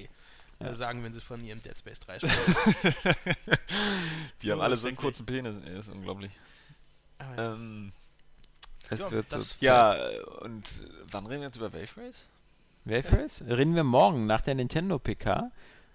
Ja. 0.60 0.68
äh, 0.68 0.74
sagen, 0.74 1.02
wenn 1.02 1.12
sie 1.14 1.20
von 1.20 1.44
ihrem 1.44 1.62
Dead 1.62 1.76
Space 1.78 2.00
3 2.00 2.18
sprechen. 2.20 2.54
Die 4.42 4.46
So 4.46 4.52
haben 4.52 4.60
alle 4.60 4.76
so 4.76 4.88
einen 4.88 4.96
kurzen 4.96 5.26
Penis. 5.26 5.56
Ey, 5.66 5.78
ist 5.78 5.88
unglaublich. 5.88 6.30
Aber 7.18 7.36
ja. 7.42 7.52
Ähm, 7.54 7.92
Das 8.90 9.00
Ja, 9.00 9.10
wird 9.10 9.30
so 9.30 9.38
ja, 9.64 9.94
äh, 9.94 10.20
und 10.42 10.66
äh, 10.66 10.88
wann 11.10 11.26
reden 11.26 11.40
wir 11.40 11.48
jetzt 11.48 11.56
über 11.56 11.72
Wave 11.72 11.96
Race? 11.96 12.24
Wave 12.84 13.12
Race? 13.12 13.42
Reden 13.46 13.74
wir 13.74 13.84
morgen 13.84 14.26
nach 14.26 14.42
der 14.42 14.54
Nintendo 14.54 14.98
PK, 14.98 15.50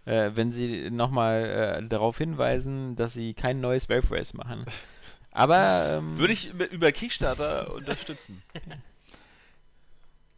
äh, 0.05 0.31
wenn 0.33 0.51
sie 0.51 0.89
nochmal 0.89 1.79
äh, 1.83 1.87
darauf 1.87 2.17
hinweisen, 2.17 2.95
dass 2.95 3.13
sie 3.13 3.33
kein 3.35 3.61
neues 3.61 3.89
Wave 3.89 4.09
Race 4.11 4.33
machen. 4.33 4.65
Aber 5.31 5.97
ähm, 5.99 6.17
Würde 6.17 6.33
ich 6.33 6.49
über- 6.49 6.69
über 6.71 6.91
Kickstarter 6.91 7.71
unterstützen. 7.75 8.41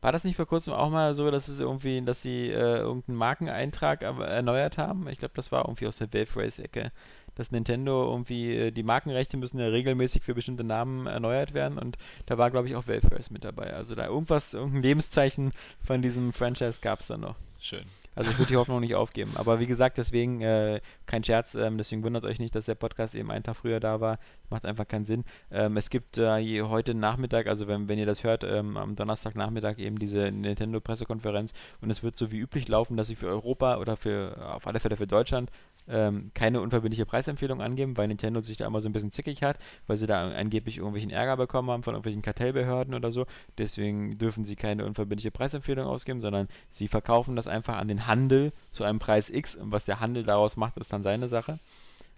War 0.02 0.12
das 0.12 0.24
nicht 0.24 0.36
vor 0.36 0.48
kurzem 0.48 0.74
auch 0.74 0.90
mal 0.90 1.14
so, 1.14 1.30
dass 1.30 1.48
es 1.48 1.60
irgendwie, 1.60 2.02
dass 2.02 2.22
sie 2.22 2.50
äh, 2.50 2.80
irgendeinen 2.80 3.18
Markeneintrag 3.18 4.02
erneuert 4.02 4.78
haben? 4.78 5.08
Ich 5.08 5.20
glaube, 5.20 5.34
das 5.36 5.52
war 5.52 5.66
irgendwie 5.66 5.88
aus 5.88 5.98
der 5.98 6.12
Wave 6.12 6.36
Race 6.36 6.60
Ecke. 6.60 6.92
Dass 7.36 7.52
Nintendo 7.52 8.12
irgendwie, 8.12 8.56
äh, 8.56 8.72
die 8.72 8.84
Markenrechte 8.84 9.38
müssen 9.38 9.60
ja 9.60 9.68
regelmäßig 9.68 10.24
für 10.24 10.34
bestimmte 10.34 10.64
Namen 10.64 11.08
erneuert 11.08 11.54
werden 11.54 11.78
und 11.78 11.98
da 12.26 12.38
war, 12.38 12.52
glaube 12.52 12.68
ich, 12.68 12.76
auch 12.76 12.88
Wave 12.88 13.12
Race 13.12 13.30
mit 13.30 13.46
dabei. 13.46 13.74
Also 13.74 13.96
da 13.96 14.08
irgendwas, 14.08 14.54
irgendein 14.54 14.82
Lebenszeichen 14.82 15.54
von 15.82 16.02
diesem 16.02 16.34
Franchise 16.34 16.82
gab 16.82 17.00
es 17.00 17.08
dann 17.08 17.22
noch. 17.22 17.36
Schön. 17.60 17.86
Also 18.14 18.30
ich 18.32 18.38
würde 18.38 18.50
die 18.50 18.58
Hoffnung 18.58 18.82
nicht 18.82 18.96
aufgeben. 18.96 19.32
Aber 19.36 19.60
wie 19.60 19.68
gesagt, 19.68 19.98
deswegen 19.98 20.42
äh, 20.42 20.82
kein 21.06 21.24
Scherz, 21.24 21.56
ähm, 21.56 21.78
deswegen 21.78 22.04
wundert 22.04 22.26
euch 22.26 22.40
nicht, 22.40 22.56
dass 22.56 22.66
der 22.66 22.76
Podcast 22.76 23.16
eben 23.16 23.32
einen 23.32 23.44
Tag 23.44 23.56
früher 23.56 23.80
da 23.80 24.02
war. 24.02 24.20
Macht 24.50 24.66
einfach 24.66 24.88
keinen 24.88 25.06
Sinn. 25.06 25.24
Ähm, 25.50 25.78
es 25.78 25.90
gibt 25.90 26.18
äh, 26.18 26.62
heute 26.64 26.94
Nachmittag, 26.94 27.48
also 27.48 27.68
wenn, 27.68 27.88
wenn 27.88 28.00
ihr 28.00 28.06
das 28.06 28.24
hört, 28.24 28.44
ähm, 28.44 28.76
am 28.76 28.96
Donnerstagnachmittag 28.96 29.78
eben 29.78 29.98
diese 29.98 30.32
Nintendo-Pressekonferenz 30.32 31.54
und 31.80 31.90
es 31.90 32.04
wird 32.04 32.18
so 32.18 32.32
wie 32.32 32.40
üblich 32.40 32.68
laufen, 32.68 32.98
dass 32.98 33.08
sie 33.08 33.16
für 33.16 33.28
Europa 33.28 33.78
oder 33.78 33.96
für 33.96 34.38
auf 34.54 34.68
alle 34.68 34.80
Fälle 34.80 34.98
für 34.98 35.08
Deutschland 35.08 35.50
ähm, 35.88 36.32
keine 36.34 36.62
unverbindliche 36.62 37.06
Preisempfehlung 37.06 37.62
angeben, 37.62 37.98
weil 37.98 38.08
Nintendo 38.08 38.42
sich 38.42 38.58
da 38.58 38.66
immer 38.66 38.82
so 38.82 38.90
ein 38.90 38.94
bisschen 38.94 39.12
zickig 39.12 39.44
hat, 39.44 39.58
weil 39.88 39.98
sie 39.98 40.08
da 40.08 40.30
angeblich 40.32 40.78
irgendwelchen 40.78 41.12
Ärger 41.12 41.38
bekommen 41.38 41.70
haben 41.70 41.84
von 41.84 41.94
irgendwelchen 41.94 42.22
Kartellbehörden 42.22 42.94
oder 42.94 43.12
so. 43.12 43.26
Deswegen 43.58 44.18
dürfen 44.18 44.46
sie 44.46 44.56
keine 44.56 44.86
unverbindliche 44.86 45.32
Preisempfehlung 45.32 45.86
ausgeben, 45.88 46.22
sondern 46.22 46.48
sie 46.70 46.88
verkaufen 46.88 47.36
das 47.36 47.48
einfach 47.48 47.78
an 47.78 47.88
den 47.88 48.08
Handel 48.08 48.54
zu 48.70 48.84
einem 48.84 49.00
Preis 49.00 49.30
X 49.30 49.56
und 49.56 49.72
was 49.72 49.86
der 49.86 50.00
Handel 50.00 50.24
daraus 50.24 50.56
macht, 50.58 50.78
ist 50.78 50.94
dann 50.94 51.04
seine 51.04 51.28
Sache. 51.28 51.60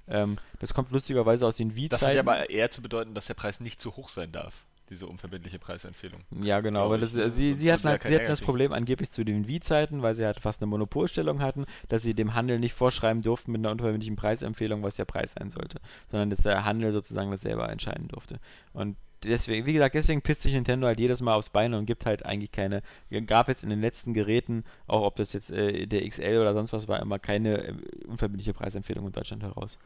Ähm, 0.07 0.37
das 0.59 0.73
kommt 0.73 0.91
lustigerweise 0.91 1.45
aus 1.47 1.57
den 1.57 1.69
Das 1.69 1.75
hat 1.75 1.77
Wii-Zeiten. 1.77 2.15
ja 2.15 2.21
aber 2.21 2.49
eher 2.49 2.71
zu 2.71 2.81
bedeuten, 2.81 3.13
dass 3.13 3.27
der 3.27 3.35
Preis 3.35 3.59
nicht 3.59 3.79
zu 3.79 3.95
hoch 3.95 4.09
sein 4.09 4.31
darf. 4.31 4.65
Diese 4.93 5.07
unverbindliche 5.07 5.57
Preisempfehlung. 5.57 6.21
Ja, 6.43 6.61
genau, 6.61 6.85
aber 6.85 6.99
das, 6.99 7.15
ne? 7.15 7.31
sie, 7.31 7.55
sie 7.55 7.73
hatten, 7.73 7.87
halt, 7.87 8.03
sie 8.03 8.13
hatten 8.13 8.27
das 8.27 8.41
Problem 8.41 8.71
angeblich 8.71 9.09
zu 9.09 9.23
den 9.23 9.47
Wii-Zeiten, 9.47 10.03
weil 10.03 10.13
sie 10.13 10.23
halt 10.23 10.39
fast 10.39 10.61
eine 10.61 10.69
Monopolstellung 10.69 11.41
hatten, 11.41 11.65
dass 11.89 12.03
sie 12.03 12.13
dem 12.13 12.35
Handel 12.35 12.59
nicht 12.59 12.73
vorschreiben 12.73 13.23
durften 13.23 13.51
mit 13.51 13.59
einer 13.59 13.71
unverbindlichen 13.71 14.15
Preisempfehlung, 14.15 14.83
was 14.83 14.95
der 14.95 15.05
Preis 15.05 15.33
sein 15.33 15.49
sollte, 15.49 15.79
sondern 16.11 16.29
dass 16.29 16.41
der 16.41 16.63
Handel 16.63 16.91
sozusagen 16.91 17.31
das 17.31 17.41
selber 17.41 17.69
entscheiden 17.69 18.07
durfte. 18.07 18.39
Und 18.71 18.95
deswegen, 19.23 19.65
wie 19.65 19.73
gesagt, 19.73 19.95
deswegen 19.95 20.21
pisst 20.21 20.43
sich 20.43 20.53
Nintendo 20.53 20.85
halt 20.85 20.99
jedes 20.99 21.21
Mal 21.21 21.33
aufs 21.33 21.49
Bein 21.49 21.73
und 21.73 21.87
gibt 21.87 22.05
halt 22.05 22.23
eigentlich 22.23 22.51
keine, 22.51 22.83
gab 23.25 23.47
jetzt 23.47 23.63
in 23.63 23.71
den 23.71 23.81
letzten 23.81 24.13
Geräten, 24.13 24.63
auch 24.85 25.01
ob 25.01 25.15
das 25.15 25.33
jetzt 25.33 25.49
äh, 25.49 25.87
der 25.87 26.07
XL 26.07 26.37
oder 26.39 26.53
sonst 26.53 26.71
was 26.71 26.87
war, 26.87 27.01
immer 27.01 27.17
keine 27.17 27.63
äh, 27.63 27.73
unverbindliche 28.07 28.53
Preisempfehlung 28.53 29.07
in 29.07 29.11
Deutschland 29.11 29.41
heraus. 29.41 29.79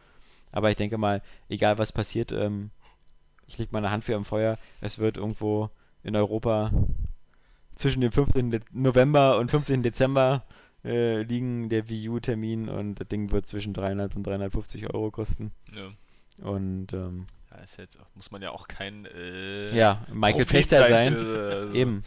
Aber 0.51 0.69
ich 0.69 0.75
denke 0.75 0.97
mal, 0.97 1.21
egal 1.49 1.77
was 1.77 1.91
passiert, 1.91 2.31
ähm, 2.31 2.71
ich 3.47 3.57
leg 3.57 3.71
meine 3.71 3.91
Hand 3.91 4.03
für 4.03 4.13
im 4.13 4.25
Feuer, 4.25 4.57
es 4.81 4.99
wird 4.99 5.17
irgendwo 5.17 5.69
in 6.03 6.15
Europa 6.15 6.71
zwischen 7.75 8.01
dem 8.01 8.11
15. 8.11 8.51
De 8.51 8.61
November 8.71 9.37
und 9.37 9.51
15. 9.51 9.83
Dezember 9.83 10.43
äh, 10.83 11.21
liegen 11.23 11.69
der 11.69 11.89
Wii 11.89 12.09
U-Termin 12.09 12.69
und 12.69 12.95
das 12.95 13.07
Ding 13.07 13.31
wird 13.31 13.47
zwischen 13.47 13.73
300 13.73 14.15
und 14.15 14.25
350 14.25 14.93
Euro 14.93 15.11
kosten. 15.11 15.51
Ja. 15.73 15.91
Und 16.49 16.93
ähm, 16.93 17.25
Ja, 17.51 17.57
ist 17.63 17.77
jetzt, 17.77 17.99
muss 18.15 18.31
man 18.31 18.41
ja 18.41 18.51
auch 18.51 18.67
kein 18.67 19.05
äh, 19.05 19.75
ja, 19.75 20.05
Michael 20.11 20.45
Prophet 20.45 20.47
Pächter 20.49 20.87
sein. 20.87 21.13
für, 21.13 21.49
also- 21.61 21.73
Eben. 21.73 22.03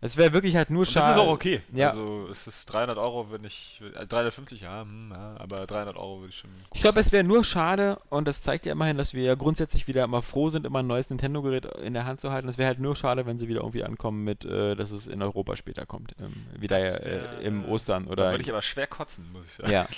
Es 0.00 0.16
wäre 0.16 0.32
wirklich 0.32 0.54
halt 0.54 0.70
nur 0.70 0.86
schade. 0.86 1.06
das 1.08 1.16
ist 1.16 1.22
auch 1.22 1.28
okay. 1.32 1.60
Ja. 1.72 1.90
Also 1.90 2.28
es 2.30 2.46
ist 2.46 2.66
300 2.66 2.98
Euro, 2.98 3.32
wenn 3.32 3.42
ich, 3.42 3.82
äh, 3.96 4.06
350, 4.06 4.60
ja, 4.60 4.82
hm, 4.82 5.10
ja, 5.10 5.34
aber 5.38 5.66
300 5.66 5.96
Euro 5.96 6.20
würde 6.20 6.28
ich 6.30 6.36
schon. 6.38 6.50
Ich 6.72 6.80
glaube, 6.80 7.00
es 7.00 7.10
wäre 7.10 7.24
nur 7.24 7.42
schade, 7.42 7.98
und 8.08 8.28
das 8.28 8.40
zeigt 8.40 8.64
ja 8.64 8.72
immerhin, 8.72 8.96
dass 8.96 9.12
wir 9.12 9.24
ja 9.24 9.34
grundsätzlich 9.34 9.88
wieder 9.88 10.04
immer 10.04 10.22
froh 10.22 10.50
sind, 10.50 10.66
immer 10.66 10.80
ein 10.80 10.86
neues 10.86 11.10
Nintendo-Gerät 11.10 11.64
in 11.82 11.94
der 11.94 12.04
Hand 12.06 12.20
zu 12.20 12.30
halten. 12.30 12.48
Es 12.48 12.58
wäre 12.58 12.68
halt 12.68 12.78
nur 12.78 12.94
schade, 12.94 13.26
wenn 13.26 13.38
sie 13.38 13.48
wieder 13.48 13.60
irgendwie 13.62 13.82
ankommen 13.82 14.22
mit, 14.22 14.44
äh, 14.44 14.76
dass 14.76 14.92
es 14.92 15.08
in 15.08 15.20
Europa 15.20 15.56
später 15.56 15.84
kommt. 15.84 16.14
Ähm, 16.20 16.46
wieder 16.56 16.78
Das 16.78 17.00
äh, 17.00 17.04
wär, 17.20 17.40
im 17.40 17.64
äh, 17.64 17.68
Ostern 17.68 18.04
Da 18.06 18.12
oder. 18.12 18.30
würde 18.30 18.42
ich 18.44 18.50
aber 18.50 18.62
schwer 18.62 18.86
kotzen, 18.86 19.30
muss 19.32 19.46
ich 19.46 19.52
sagen. 19.54 19.70
ja. 19.70 19.88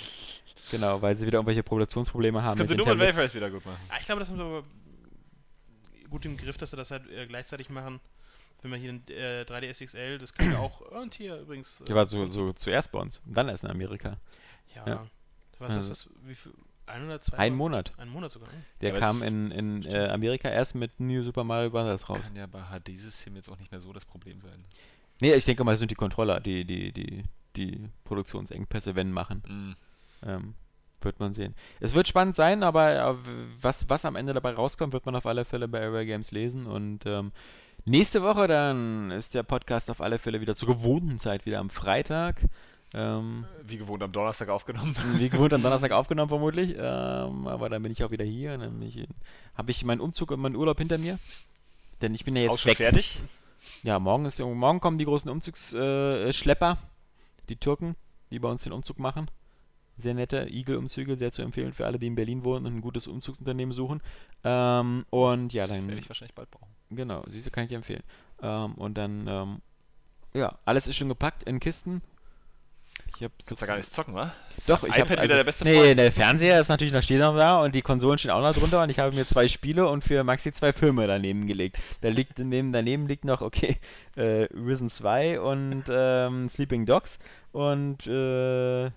Genau, 0.71 1.01
weil 1.01 1.15
sie 1.17 1.27
wieder 1.27 1.37
irgendwelche 1.39 1.63
Populationsprobleme 1.63 2.39
Das 2.39 2.45
haben. 2.47 2.57
können 2.57 2.69
sie 2.69 2.77
den 2.77 2.85
nur 2.85 2.95
mit 2.95 3.17
Race 3.17 3.35
wieder 3.35 3.49
gut 3.51 3.65
machen. 3.65 3.77
Ah, 3.89 3.95
ich 3.99 4.05
glaube, 4.05 4.19
das 4.19 4.29
haben 4.29 4.37
sie 4.37 4.43
aber 4.43 4.63
gut 6.09 6.25
im 6.25 6.37
Griff, 6.37 6.57
dass 6.57 6.71
sie 6.71 6.77
das 6.77 6.89
halt 6.91 7.03
äh, 7.11 7.27
gleichzeitig 7.27 7.69
machen. 7.69 7.99
Wenn 8.61 8.71
wir 8.71 8.77
hier 8.77 8.93
den 8.93 9.15
äh, 9.15 9.41
3DS 9.47 9.85
XL, 9.85 10.17
das 10.17 10.33
kann 10.33 10.51
ja 10.51 10.59
auch. 10.59 10.81
Und 10.81 11.13
hier 11.15 11.37
übrigens. 11.39 11.81
äh, 11.81 11.85
Der 11.85 11.95
war 11.95 12.05
so, 12.05 12.25
so 12.27 12.53
zuerst 12.53 12.91
bei 12.91 12.99
uns. 12.99 13.21
Und 13.25 13.35
dann 13.35 13.49
erst 13.49 13.63
in 13.63 13.69
Amerika. 13.71 14.17
Ja. 14.75 14.87
ja. 14.87 15.07
Was, 15.59 15.69
Also- 15.71 15.89
was, 15.89 16.05
was, 16.07 16.13
wie 16.27 16.35
viel? 16.35 16.53
Ein 16.87 17.05
oder 17.05 17.21
zwei? 17.21 17.37
Ein? 17.37 17.55
Monat. 17.55 17.93
Ein 17.97 18.09
Monat 18.09 18.31
sogar. 18.31 18.49
ne? 18.49 18.63
Der 18.81 18.93
Ja, 18.93 18.99
kam 18.99 19.23
in, 19.23 19.51
in 19.51 19.85
äh, 19.85 20.09
Amerika 20.09 20.49
erst 20.49 20.75
mit 20.75 20.99
New 20.99 21.23
Super 21.23 21.43
Mario 21.45 21.69
Bros. 21.69 22.09
raus. 22.09 22.19
Kann 22.21 22.35
ja 22.35 22.47
bei 22.47 22.59
HD-System 22.63 23.35
jetzt 23.37 23.49
auch 23.49 23.57
nicht 23.59 23.71
mehr 23.71 23.79
so 23.79 23.93
das 23.93 24.03
Problem 24.03 24.41
sein. 24.41 24.65
Nee, 25.21 25.33
ich 25.35 25.45
denke 25.45 25.63
mal, 25.63 25.73
es 25.73 25.79
sind 25.79 25.91
die 25.91 25.95
Controller, 25.95 26.39
die 26.41 26.65
die, 26.65 26.91
die, 26.91 27.23
die 27.55 27.87
Produktionsengpässe, 28.03 28.95
wenn 28.95 29.11
machen. 29.11 29.43
Mhm. 29.47 29.75
Ähm, 30.27 30.53
wird 31.01 31.19
man 31.19 31.33
sehen. 31.33 31.55
Es 31.79 31.93
wird 31.95 32.07
spannend 32.07 32.35
sein, 32.35 32.61
aber 32.61 33.11
äh, 33.11 33.15
was, 33.61 33.89
was 33.89 34.03
am 34.05 34.15
Ende 34.15 34.33
dabei 34.33 34.51
rauskommt, 34.53 34.91
wird 34.93 35.05
man 35.05 35.15
auf 35.15 35.25
alle 35.25 35.45
Fälle 35.45 35.67
bei 35.67 35.81
Area 35.81 36.03
Games 36.03 36.31
lesen. 36.31 36.65
Und 36.67 37.05
ähm, 37.05 37.31
nächste 37.85 38.21
Woche 38.21 38.47
dann 38.47 39.11
ist 39.11 39.33
der 39.33 39.43
Podcast 39.43 39.89
auf 39.89 40.01
alle 40.01 40.19
Fälle 40.19 40.41
wieder 40.41 40.55
zur 40.55 40.67
gewohnten 40.69 41.19
Zeit, 41.19 41.45
wieder 41.45 41.59
am 41.59 41.69
Freitag. 41.69 42.41
Ähm, 42.93 43.45
Wie 43.63 43.77
gewohnt 43.77 44.03
am 44.03 44.11
Donnerstag 44.11 44.49
aufgenommen. 44.49 44.95
wie 45.17 45.29
gewohnt 45.29 45.53
am 45.53 45.63
Donnerstag 45.63 45.91
aufgenommen 45.91 46.27
vermutlich. 46.29 46.75
Ähm, 46.77 47.47
aber 47.47 47.69
dann 47.69 47.81
bin 47.83 47.91
ich 47.91 48.03
auch 48.03 48.11
wieder 48.11 48.25
hier. 48.25 48.57
Nämlich 48.57 49.07
habe 49.55 49.71
ich 49.71 49.85
meinen 49.85 50.01
Umzug 50.01 50.31
und 50.31 50.41
meinen 50.41 50.57
Urlaub 50.57 50.77
hinter 50.77 50.97
mir. 50.97 51.17
Denn 52.01 52.13
ich 52.13 52.25
bin 52.25 52.35
ja 52.35 52.41
jetzt 52.43 52.51
Auch 52.51 52.57
schon 52.57 52.71
weg. 52.71 52.77
fertig? 52.77 53.21
Ja, 53.83 53.99
morgen, 53.99 54.25
ist, 54.25 54.39
morgen 54.39 54.79
kommen 54.79 54.97
die 54.97 55.05
großen 55.05 55.29
Umzugsschlepper, 55.29 56.71
äh, 56.71 57.45
die 57.47 57.55
Türken, 57.57 57.95
die 58.31 58.39
bei 58.39 58.49
uns 58.49 58.63
den 58.63 58.73
Umzug 58.73 58.99
machen. 58.99 59.29
Sehr 59.97 60.15
nette 60.15 60.47
Igel-Umzüge, 60.49 61.15
sehr 61.15 61.31
zu 61.31 61.43
empfehlen 61.43 61.73
für 61.73 61.85
alle, 61.85 61.99
die 61.99 62.07
in 62.07 62.15
Berlin 62.15 62.43
wohnen 62.43 62.65
und 62.65 62.75
ein 62.77 62.81
gutes 62.81 63.07
Umzugsunternehmen 63.07 63.71
suchen. 63.71 64.01
Ähm, 64.43 65.05
und 65.11 65.53
ja, 65.53 65.67
Das 65.67 65.75
dann, 65.75 65.87
werde 65.87 66.01
ich 66.01 66.09
wahrscheinlich 66.09 66.33
bald 66.33 66.49
brauchen. 66.49 66.71
Genau, 66.91 67.23
siehst 67.27 67.47
du, 67.47 67.51
kann 67.51 67.63
ich 67.63 67.69
dir 67.69 67.77
empfehlen. 67.77 68.03
Ähm, 68.41 68.73
und 68.75 68.97
dann 68.97 69.27
ähm, 69.27 69.61
ja, 70.33 70.57
alles 70.65 70.87
ist 70.87 70.95
schon 70.95 71.09
gepackt 71.09 71.43
in 71.43 71.59
Kisten. 71.59 72.01
Ich 73.17 73.23
hab 73.23 73.31
Kannst 73.45 73.61
du 73.61 73.65
gar 73.65 73.77
nicht 73.77 73.93
zocken, 73.93 74.15
wa? 74.15 74.33
Doch, 74.67 74.83
ich 74.83 74.91
habe 74.93 75.01
iPad 75.01 75.19
also, 75.19 75.23
wieder 75.25 75.35
der 75.35 75.43
beste 75.43 75.63
Nee, 75.63 75.79
Freund. 75.79 75.99
der 75.99 76.11
Fernseher 76.11 76.59
ist 76.59 76.69
natürlich 76.69 76.93
noch 76.93 77.03
steht 77.03 77.19
noch 77.19 77.35
da 77.35 77.61
und 77.61 77.75
die 77.75 77.81
Konsolen 77.81 78.17
stehen 78.17 78.31
auch 78.31 78.41
noch 78.41 78.55
drunter 78.55 78.81
und 78.81 78.89
ich 78.89 78.99
habe 78.99 79.15
mir 79.15 79.25
zwei 79.25 79.47
Spiele 79.47 79.87
und 79.87 80.03
für 80.03 80.23
Maxi 80.23 80.51
zwei 80.51 80.73
Filme 80.73 81.07
daneben 81.07 81.45
gelegt. 81.47 81.77
Da 82.01 82.09
liegt 82.09 82.39
daneben, 82.39 82.71
daneben 82.71 83.07
liegt 83.07 83.25
noch, 83.25 83.41
okay, 83.41 83.77
äh, 84.15 84.47
Risen 84.53 84.89
2 84.89 85.39
und 85.39 85.83
ähm, 85.89 86.49
Sleeping 86.49 86.85
Dogs 86.85 87.19
und 87.51 88.07
äh, 88.07 88.89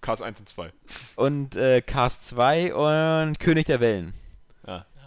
Cars 0.00 0.20
1 0.20 0.40
und 0.40 0.48
2. 0.48 0.72
und 1.16 1.56
äh, 1.56 1.80
Cars 1.80 2.20
2 2.20 2.74
und 2.74 3.40
König 3.40 3.66
der 3.66 3.80
Wellen. 3.80 4.12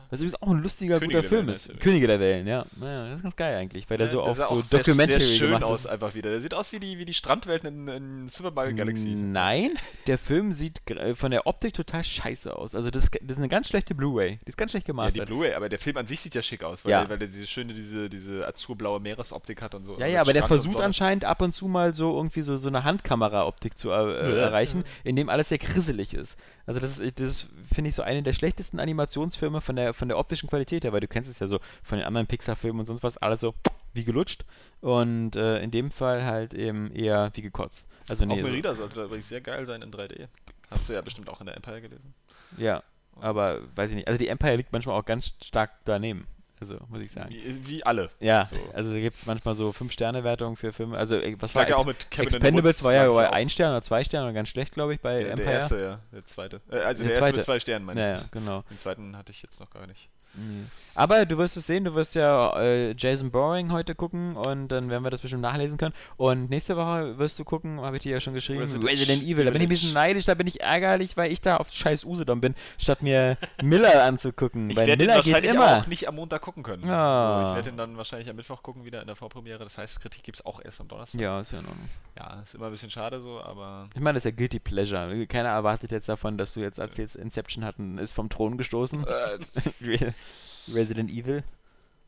Was 0.10 0.20
übrigens 0.22 0.42
auch 0.42 0.50
ein 0.50 0.62
lustiger, 0.64 1.00
Könige 1.00 1.18
guter 1.18 1.22
der 1.22 1.30
Film 1.30 1.42
Wellen 1.48 1.56
ist. 1.56 1.68
der. 1.70 1.76
Könige 1.78 2.08
der 2.08 2.20
Wellen, 2.20 2.48
ja. 2.48 2.66
Naja, 2.80 3.06
das 3.08 3.18
ist 3.18 3.24
ganz 3.24 3.36
geil 3.36 3.58
eigentlich, 3.58 3.90
weil 3.90 3.98
der 3.98 4.08
so 4.08 4.22
Der 4.22 4.30
auf 4.32 4.38
so 4.38 4.44
auch 4.44 4.64
sehr- 4.64 4.80
Documentary 4.80 5.20
sehr 5.20 5.38
schön 5.38 5.64
aus 5.64 5.82
ist. 5.82 5.86
einfach 5.88 6.16
wieder. 6.16 6.30
Der 6.32 6.42
sieht 6.42 6.54
aus 6.54 6.72
wie 6.72 6.80
die, 6.80 6.98
wie 6.98 7.06
die 7.06 7.14
Strandwelten 7.14 7.68
in, 7.68 7.88
in 7.88 8.28
Super 8.30 8.52
Mario 8.52 8.76
Galaxy. 8.76 9.10
Nein, 9.16 9.72
der 10.08 10.18
Film 10.18 10.54
sieht 10.54 10.90
äh, 10.92 11.16
von 11.16 11.32
der 11.32 11.46
Optik 11.48 11.74
total 11.74 12.04
scheiße 12.04 12.56
aus. 12.56 12.74
Also 12.76 12.90
das, 12.90 13.10
das 13.12 13.32
ist 13.32 13.38
eine 13.38 13.50
ganz 13.50 13.68
schlechte 13.68 13.96
Blu-ray. 13.96 14.40
Die 14.46 14.50
ist 14.50 14.58
ganz 14.58 14.72
schlecht 14.72 14.88
Ja, 14.88 14.94
die 14.94 14.98
gemastert. 14.98 15.26
Blu-ray, 15.28 15.54
aber 15.54 15.68
der 15.70 15.80
Film 15.80 15.98
an 15.98 16.06
sich 16.08 16.20
sieht 16.22 16.36
ja 16.36 16.42
schick 16.42 16.64
aus, 16.64 16.86
weil, 16.86 16.92
Ja. 16.92 17.02
der, 17.02 17.10
weil 17.10 17.20
der 17.20 17.28
diese 17.28 17.46
schöne, 17.48 17.74
diese, 17.74 18.10
diese 18.10 18.48
azurblaue 18.48 19.00
Meeresoptik 19.02 19.62
hat 19.62 19.76
und 19.76 19.84
so. 19.86 19.94
Ja, 19.94 20.06
Also 20.06 20.14
ja, 20.16 20.22
aber 20.22 20.34
der 20.34 20.40
Strand 20.40 20.52
und 20.52 20.58
versucht 20.58 20.74
Sonne. 20.74 20.86
anscheinend 20.86 21.26
ab 21.26 21.42
und 21.42 21.54
zu 21.54 21.68
mal 21.68 21.94
so 21.94 22.16
irgendwie 22.16 22.42
so, 22.42 22.56
so 22.58 22.70
eine 22.70 22.84
Handkamera-Optik 22.84 23.78
zu 23.78 23.90
er, 23.90 24.08
äh, 24.24 24.30
Ja. 24.38 24.44
erreichen, 24.44 24.84
in 25.04 25.16
dem 25.16 25.30
alles 25.30 25.50
sehr 25.50 25.58
grisselig 25.58 26.14
ist. 26.14 26.38
Also 26.68 26.82
das 26.82 27.00
ist, 27.00 27.20
das 27.20 27.48
finde 27.74 27.90
ich 27.90 27.96
so 27.96 28.04
eine 28.04 28.22
der 28.22 28.34
schlechtesten 28.34 28.80
Animationsfilme 28.80 29.62
von 29.62 29.78
der, 29.78 29.94
von 29.94 30.10
der 30.10 30.18
optischen 30.18 30.50
Qualität 30.50 30.84
her, 30.84 30.92
weil 30.92 31.00
du 31.00 31.08
kennst 31.08 31.32
es 31.32 31.40
ja 31.40 31.48
so 31.48 31.60
von 31.82 31.98
den 31.98 32.06
anderen 32.06 32.28
Pixar-Filmen 32.28 32.82
und 32.82 32.86
sonst 32.86 33.04
was, 33.04 33.18
alles 33.18 33.40
so 33.40 33.56
wie 33.94 34.04
gelutscht 34.04 34.44
und 34.82 35.38
äh, 35.38 35.60
in 35.60 35.72
dem 35.72 35.90
Fall 35.92 36.26
halt 36.26 36.54
eben 36.54 36.92
eher 36.92 37.32
wie 37.34 37.42
gekotzt. 37.42 37.86
Also 38.10 38.26
Auch 38.26 38.28
nee, 38.28 38.42
so, 38.42 38.48
Merida 38.48 38.76
sollte 38.76 38.96
da 38.96 39.06
übrigens 39.06 39.30
sehr 39.30 39.42
geil 39.42 39.66
sein 39.66 39.82
in 39.82 39.92
3D. 39.92 40.28
Hast 40.70 40.90
du 40.90 40.94
ja 40.94 41.02
bestimmt 41.02 41.30
auch 41.30 41.40
in 41.40 41.46
der 41.46 41.56
Empire 41.56 41.82
gelesen. 41.82 42.14
ja, 42.58 42.84
aber 43.20 43.62
weiß 43.76 43.92
ich 43.92 43.96
nicht. 43.96 44.08
Also 44.08 44.20
die 44.20 44.28
Empire 44.28 44.58
liegt 44.58 44.74
manchmal 44.74 45.00
auch 45.00 45.06
ganz 45.06 45.34
stark 45.44 45.72
daneben, 45.86 46.28
also 46.60 46.78
muss 46.90 47.02
ich 47.02 47.12
sagen. 47.12 47.30
Wie, 47.30 47.68
wie 47.68 47.86
alle. 47.86 48.10
Ja, 48.20 48.46
So. 48.46 48.56
also 48.74 48.92
da 48.94 49.00
gibt 49.00 49.18
es 49.18 49.26
manchmal 49.26 49.56
so 49.56 49.70
5-Sterne-Wertungen 49.70 50.56
für 50.56 50.74
Filme. 50.74 50.98
Also, 50.98 51.20
was 51.40 51.54
war 51.56 51.68
ja 51.68 51.76
auch 51.76 51.86
mit 51.86 52.10
Cabin 52.12 52.26
in 52.26 52.30
the 52.32 52.36
Expendables 52.38 52.84
war 52.84 52.94
ja 52.94 53.10
bei 53.12 53.30
auch. 53.30 53.34
ein 53.34 53.50
Stern 53.50 53.72
oder 53.72 53.82
zwei 53.84 54.04
Sterne 54.04 54.26
oder 54.26 54.34
ganz 54.34 54.50
schlecht, 54.50 54.74
glaube 54.74 54.94
ich, 54.94 55.00
bei 55.02 55.20
Der, 55.24 55.32
Empire. 55.32 55.46
der 55.48 55.54
erste, 55.60 55.82
ja. 55.82 56.00
Der 56.12 56.26
zweite. 56.26 56.62
Äh, 56.72 56.78
also 56.80 56.80
Der 56.80 56.84
der, 56.84 57.06
erste 57.10 57.20
zweite. 57.22 57.36
mit 57.38 57.46
zwei 57.46 57.60
Sternen, 57.60 57.86
meine 57.86 58.02
ja, 58.02 58.16
ich. 58.16 58.22
ja, 58.22 58.28
genau. 58.32 58.64
Den 58.70 58.78
zweiten 58.80 59.16
hatte 59.18 59.32
ich 59.32 59.42
jetzt 59.42 59.60
noch 59.60 59.70
gar 59.70 59.86
nicht. 59.88 60.10
Mhm. 60.38 60.68
Aber 60.98 61.28
du 61.28 61.38
wirst 61.38 61.56
es 61.58 61.68
sehen, 61.68 61.84
du 61.84 61.94
wirst 61.94 62.16
ja 62.16 62.60
äh, 62.60 62.96
Jason 62.98 63.30
Boring 63.30 63.72
heute 63.72 63.94
gucken 63.94 64.36
und 64.36 64.70
dann 64.70 64.90
werden 64.90 65.04
wir 65.04 65.12
das 65.12 65.22
bestimmt 65.22 65.44
nachlesen 65.44 65.78
können. 65.78 65.94
Und 66.18 66.50
nächste 66.50 66.76
Woche 66.76 67.20
wirst 67.20 67.38
du 67.38 67.44
gucken, 67.44 67.80
habe 67.82 67.98
ich 67.98 68.02
dir 68.02 68.14
ja 68.14 68.20
schon 68.20 68.34
geschrieben, 68.34 68.62
Resident, 68.62 68.90
Resident 68.90 69.22
Evil. 69.22 69.46
Da 69.46 69.52
bin 69.52 69.62
ich 69.62 69.68
ein 69.68 69.70
bisschen 69.70 69.94
neidisch, 69.94 70.26
da 70.26 70.34
bin 70.34 70.48
ich 70.48 70.60
ärgerlich, 70.60 71.16
weil 71.16 71.32
ich 71.32 71.40
da 71.40 71.58
auf 71.58 71.72
scheiß 71.72 72.04
Usedom 72.04 72.42
bin, 72.42 72.56
statt 72.80 73.04
mir 73.04 73.38
Miller 73.62 74.06
anzugucken. 74.06 74.72
Ich 74.72 74.76
werde 74.78 74.94
ihn 74.94 74.98
Miller 74.98 75.22
geht 75.22 75.34
wahrscheinlich 75.34 75.52
immer. 75.54 75.78
auch 75.78 75.86
nicht 75.86 76.08
am 76.08 76.16
Montag 76.16 76.42
gucken 76.42 76.64
können. 76.64 76.90
Ah. 76.90 77.44
So, 77.44 77.50
ich 77.52 77.56
werde 77.58 77.70
ihn 77.70 77.78
dann 77.78 77.96
wahrscheinlich 77.96 78.28
am 78.28 78.36
Mittwoch 78.36 78.64
gucken, 78.64 78.84
wieder 78.84 79.00
in 79.00 79.06
der 79.06 79.16
Vorpremiere. 79.16 79.64
Das 79.64 79.78
heißt, 79.78 80.02
Kritik 80.02 80.24
gibt 80.24 80.40
es 80.40 80.46
auch 80.48 80.60
erst 80.66 80.82
am 80.82 80.88
Donnerstag. 80.88 81.22
Ja, 81.22 81.40
ist 81.40 81.52
ja 81.52 81.60
in 81.60 81.66
Ordnung. 81.68 81.90
Ja, 82.18 82.42
ist 82.44 82.56
immer 82.56 82.66
ein 82.66 82.72
bisschen 82.72 82.90
schade 82.90 83.22
so, 83.22 83.40
aber 83.40 83.86
Ich 83.94 84.02
meine, 84.02 84.16
das 84.16 84.26
ist 84.26 84.32
ja 84.32 84.36
Guilty 84.36 84.58
Pleasure. 84.60 85.28
Keiner 85.28 85.50
erwartet 85.50 85.92
jetzt 85.92 86.10
davon, 86.10 86.40
dass 86.40 86.56
du 86.56 86.62
jetzt 86.62 86.80
erzählst, 86.80 87.16
Inception 87.16 87.64
hat 87.64 87.78
ein, 87.78 88.00
ist 88.00 88.14
vom 88.14 88.30
Thron 88.30 88.58
gestoßen. 88.58 89.06
äh, 89.06 89.38
Resident 90.74 91.12
Evil. 91.12 91.44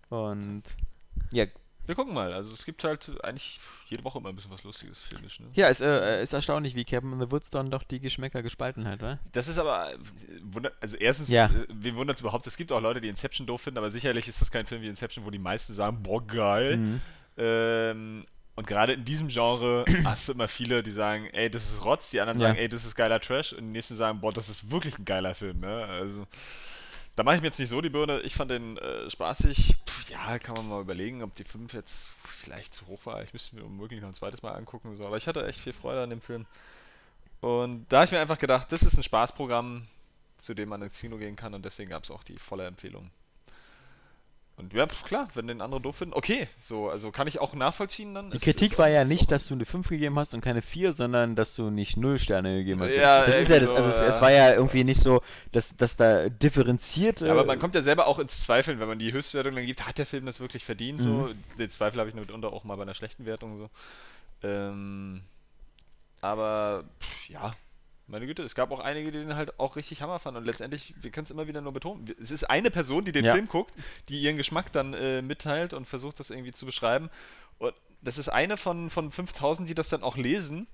Und 0.09 0.63
ja, 1.31 1.45
wir 1.85 1.95
gucken 1.95 2.13
mal. 2.13 2.33
Also 2.33 2.53
es 2.53 2.65
gibt 2.65 2.83
halt 2.83 3.09
eigentlich 3.23 3.59
jede 3.87 4.03
Woche 4.03 4.19
immer 4.19 4.29
ein 4.29 4.35
bisschen 4.35 4.51
was 4.51 4.63
Lustiges 4.63 5.01
filmisch. 5.01 5.39
Ne? 5.39 5.47
ja 5.53 5.67
ist, 5.69 5.81
äh, 5.81 6.21
ist 6.21 6.33
erstaunlich, 6.33 6.75
wie 6.75 6.85
Cabin 6.85 7.13
in 7.13 7.19
the 7.19 7.31
Woods 7.31 7.49
dann 7.49 7.71
doch 7.71 7.83
die 7.83 7.99
Geschmäcker 7.99 8.43
gespalten 8.43 8.87
hat, 8.87 9.01
wa? 9.01 9.17
Das 9.31 9.47
ist 9.47 9.57
aber, 9.57 9.93
äh, 9.93 10.69
also 10.81 10.97
erstens, 10.97 11.29
Ja. 11.29 11.45
äh, 11.45 11.65
wen 11.69 11.95
wundert 11.95 12.17
es 12.17 12.21
überhaupt, 12.21 12.45
es 12.47 12.57
gibt 12.57 12.71
auch 12.71 12.81
Leute, 12.81 13.01
die 13.01 13.07
Inception 13.09 13.47
doof 13.47 13.61
finden, 13.61 13.79
aber 13.79 13.89
sicherlich 13.91 14.27
ist 14.27 14.39
das 14.41 14.51
kein 14.51 14.65
Film 14.67 14.81
wie 14.83 14.87
Inception, 14.87 15.25
wo 15.25 15.31
die 15.31 15.39
meisten 15.39 15.73
sagen, 15.73 16.03
boah, 16.03 16.25
geil. 16.25 16.77
Mhm. 16.77 17.01
Ähm, 17.37 18.25
und 18.55 18.67
gerade 18.67 18.93
in 18.93 19.05
diesem 19.05 19.27
Genre 19.29 19.85
hast 20.03 20.27
du 20.27 20.33
immer 20.33 20.47
viele, 20.47 20.83
die 20.83 20.91
sagen, 20.91 21.25
ey, 21.31 21.49
das 21.49 21.71
ist 21.71 21.83
Rotz, 21.85 22.09
die 22.11 22.19
anderen 22.21 22.39
Ja. 22.39 22.47
sagen, 22.49 22.59
ey, 22.59 22.67
das 22.69 22.85
ist 22.85 22.93
geiler 22.95 23.19
Trash 23.19 23.53
und 23.53 23.61
die 23.63 23.71
nächsten 23.71 23.95
sagen, 23.95 24.19
boah, 24.21 24.33
das 24.33 24.49
ist 24.49 24.69
wirklich 24.69 24.99
ein 24.99 25.05
geiler 25.05 25.33
Film, 25.33 25.61
ne? 25.61 25.85
Also, 25.85 26.27
da 27.19 27.23
mache 27.25 27.35
ich 27.35 27.41
mir 27.41 27.49
jetzt 27.49 27.59
nicht 27.59 27.67
so 27.67 27.81
die 27.81 27.89
Birne. 27.89 28.21
Ich 28.21 28.33
fand 28.33 28.49
den 28.49 28.77
äh, 28.77 29.09
spaßig. 29.09 29.75
Pff, 29.85 30.09
ja, 30.09 30.39
kann 30.39 30.55
man 30.55 30.69
mal 30.69 30.79
überlegen, 30.79 31.21
ob 31.21 31.35
die 31.35 31.43
5 31.43 31.73
jetzt 31.73 32.11
vielleicht 32.23 32.73
zu 32.73 32.87
hoch 32.87 33.05
war. 33.05 33.21
Ich 33.23 33.33
müsste 33.33 33.57
mir 33.57 33.63
womöglich 33.63 33.99
noch 33.99 34.07
ein 34.07 34.13
zweites 34.13 34.41
Mal 34.41 34.53
angucken. 34.53 34.95
So. 34.95 35.05
Aber 35.05 35.17
ich 35.17 35.27
hatte 35.27 35.45
echt 35.45 35.59
viel 35.59 35.73
Freude 35.73 36.01
an 36.01 36.11
dem 36.11 36.21
Film. 36.21 36.45
Und 37.41 37.85
da 37.89 37.97
habe 37.97 38.05
ich 38.05 38.11
mir 38.13 38.21
einfach 38.21 38.39
gedacht, 38.39 38.71
das 38.71 38.83
ist 38.83 38.95
ein 38.95 39.03
Spaßprogramm, 39.03 39.85
zu 40.37 40.53
dem 40.53 40.69
man 40.69 40.81
ins 40.81 40.97
Kino 40.97 41.17
gehen 41.17 41.35
kann 41.35 41.53
und 41.53 41.65
deswegen 41.65 41.89
gab 41.89 42.05
es 42.05 42.11
auch 42.11 42.23
die 42.23 42.37
volle 42.37 42.65
Empfehlung. 42.65 43.11
Und 44.59 44.73
ja, 44.73 44.85
klar, 44.87 45.29
wenn 45.35 45.47
den 45.47 45.61
andere 45.61 45.79
doof 45.79 45.95
finden, 45.95 46.13
okay, 46.13 46.49
so, 46.59 46.89
also 46.89 47.11
kann 47.11 47.27
ich 47.27 47.39
auch 47.39 47.53
nachvollziehen 47.53 48.13
dann. 48.13 48.29
Die 48.29 48.35
Ist- 48.35 48.43
Kritik 48.43 48.73
ist 48.73 48.77
war 48.77 48.89
ja 48.89 49.05
nicht, 49.05 49.31
dass 49.31 49.47
du 49.47 49.53
eine 49.53 49.63
5 49.63 49.87
gegeben 49.87 50.19
hast 50.19 50.33
und 50.33 50.41
keine 50.41 50.61
4, 50.61 50.91
sondern 50.91 51.37
dass 51.37 51.55
du 51.55 51.69
nicht 51.69 51.95
0 51.95 52.19
Sterne 52.19 52.57
gegeben 52.57 52.81
hast. 52.81 52.93
Ja, 52.93 53.25
das 53.25 53.37
ist 53.37 53.49
ja 53.49 53.59
das, 53.61 53.69
also 53.71 53.89
so, 53.89 54.03
es, 54.03 54.15
es 54.17 54.21
war 54.21 54.31
ja 54.31 54.53
irgendwie 54.53 54.83
nicht 54.83 54.99
so, 54.99 55.21
dass, 55.53 55.77
dass 55.77 55.95
da 55.95 56.27
differenziert. 56.27 57.21
Ja, 57.21 57.31
aber 57.31 57.45
man 57.45 57.57
kommt 57.57 57.73
ja 57.73 57.81
selber 57.81 58.05
auch 58.05 58.19
ins 58.19 58.41
Zweifeln, 58.43 58.81
wenn 58.81 58.89
man 58.89 58.99
die 58.99 59.13
Höchstwertung 59.13 59.55
dann 59.55 59.65
gibt, 59.65 59.87
hat 59.87 59.97
der 59.97 60.05
Film 60.05 60.25
das 60.25 60.41
wirklich 60.41 60.65
verdient? 60.65 61.01
So, 61.01 61.09
Mhm. 61.09 61.43
den 61.57 61.69
Zweifel 61.69 61.97
habe 61.99 62.09
ich 62.09 62.15
mitunter 62.15 62.51
auch 62.51 62.65
mal 62.65 62.75
bei 62.75 62.83
einer 62.83 62.93
schlechten 62.93 63.25
Wertung 63.25 63.55
so. 63.55 63.69
Ähm, 64.43 65.21
aber 66.21 66.83
pff, 66.99 67.29
ja, 67.29 67.53
meine 68.09 68.25
Güte, 68.25 68.43
es 68.43 68.55
gab 68.55 68.71
auch 68.71 68.79
einige, 68.79 69.11
die 69.11 69.19
den 69.19 69.35
halt 69.35 69.59
auch 69.59 69.75
richtig 69.75 70.01
Hammer 70.01 70.19
fanden. 70.19 70.39
Und 70.39 70.45
letztendlich, 70.45 70.93
wir 71.01 71.11
können 71.11 71.25
es 71.25 71.31
immer 71.31 71.47
wieder 71.47 71.61
nur 71.61 71.71
betonen, 71.73 72.05
es 72.21 72.31
ist 72.31 72.43
eine 72.49 72.71
Person, 72.71 73.05
die 73.05 73.11
den 73.11 73.25
Ja. 73.25 73.33
Film 73.33 73.47
guckt, 73.47 73.73
die 74.09 74.19
ihren 74.21 74.37
Geschmack 74.37 74.71
dann 74.71 74.93
äh, 74.93 75.21
mitteilt 75.21 75.73
und 75.73 75.85
versucht 75.85 76.19
das 76.19 76.29
irgendwie 76.29 76.51
zu 76.51 76.65
beschreiben. 76.65 77.09
Und 77.59 77.73
das 78.01 78.17
ist 78.17 78.29
eine 78.29 78.57
von, 78.57 78.89
von 78.89 79.11
5000, 79.11 79.69
die 79.69 79.75
das 79.75 79.89
dann 79.89 80.03
auch 80.03 80.17
lesen 80.17 80.67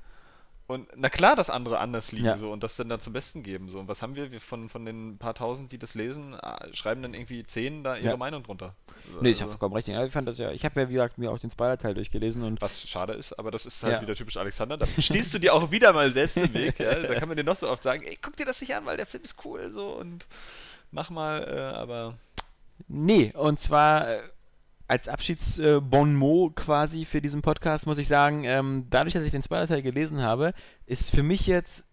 und 0.67 0.87
na 0.95 1.09
klar, 1.09 1.35
dass 1.35 1.49
andere 1.49 1.79
anders 1.79 2.11
liegen 2.11 2.25
Ja. 2.25 2.37
so 2.37 2.51
und 2.51 2.63
das 2.63 2.75
dann, 2.75 2.89
dann 2.89 2.99
zum 2.99 3.13
Besten 3.13 3.43
geben. 3.43 3.69
So. 3.69 3.79
Und 3.79 3.87
was 3.87 4.01
haben 4.01 4.15
wir? 4.15 4.31
wir 4.31 4.41
von, 4.41 4.67
von 4.69 4.83
den 4.85 5.17
paar 5.19 5.33
tausend, 5.35 5.71
die 5.71 5.77
das 5.77 5.93
lesen, 5.93 6.33
ah, 6.41 6.57
schreiben 6.73 7.01
dann 7.03 7.13
irgendwie 7.13 7.43
zehn 7.45 7.83
da 7.83 7.95
ihre 7.97 8.07
Ja. 8.07 8.17
Meinung 8.17 8.41
drunter. 8.43 8.73
Nee, 9.21 9.29
ist 9.29 9.39
ja 9.39 9.45
Also, 9.45 9.57
vollkommen 9.57 9.75
richtig. 9.75 9.93
Ja, 9.93 10.03
Ich 10.05 10.11
fand 10.11 10.27
das 10.27 10.37
ja, 10.39 10.51
ich 10.51 10.65
habe 10.65 10.81
ja, 10.81 10.89
wie 10.89 10.93
gesagt, 10.93 11.17
mir 11.19 11.29
auch 11.31 11.37
den 11.37 11.51
Spoiler-Teil 11.51 11.93
durchgelesen 11.93 12.41
und 12.43 12.61
was 12.61 12.87
schade 12.87 13.13
ist, 13.13 13.33
aber 13.37 13.51
das 13.51 13.65
ist 13.67 13.83
halt 13.83 14.01
wieder 14.01 14.15
typisch 14.15 14.37
Alexander. 14.37 14.77
Da 14.77 14.85
stehst 14.87 15.33
du 15.33 15.39
dir 15.39 15.53
auch 15.53 15.69
wieder 15.71 15.93
mal 15.93 16.09
selbst 16.11 16.37
im 16.37 16.53
Weg. 16.53 16.77
Da 16.77 17.13
kann 17.19 17.27
man 17.27 17.37
dir 17.37 17.43
noch 17.43 17.57
so 17.57 17.69
oft 17.69 17.83
sagen, 17.83 18.03
ey, 18.03 18.17
guck 18.21 18.35
dir 18.35 18.45
das 18.45 18.59
nicht 18.61 18.73
an, 18.75 18.85
weil 18.85 18.97
der 18.97 19.05
Film 19.05 19.23
ist 19.23 19.35
cool 19.45 19.71
so 19.71 19.89
und 19.89 20.25
mach 20.91 21.09
mal, 21.11 21.43
äh, 21.47 21.75
aber 21.77 22.15
Nee, 22.87 23.31
und 23.35 23.59
zwar 23.59 24.09
äh, 24.09 24.19
als 24.87 25.07
Abschiedsbonmot 25.07 26.55
quasi 26.55 27.05
für 27.05 27.21
diesen 27.21 27.41
Podcast 27.41 27.87
muss 27.87 27.97
ich 27.97 28.07
sagen, 28.07 28.43
ähm, 28.43 28.87
dadurch, 28.89 29.13
dass 29.13 29.23
ich 29.23 29.31
den 29.31 29.41
Spoiler-Teil 29.41 29.81
gelesen 29.81 30.21
habe, 30.21 30.53
ist 30.85 31.11
für 31.11 31.23
mich 31.23 31.47
jetzt 31.47 31.85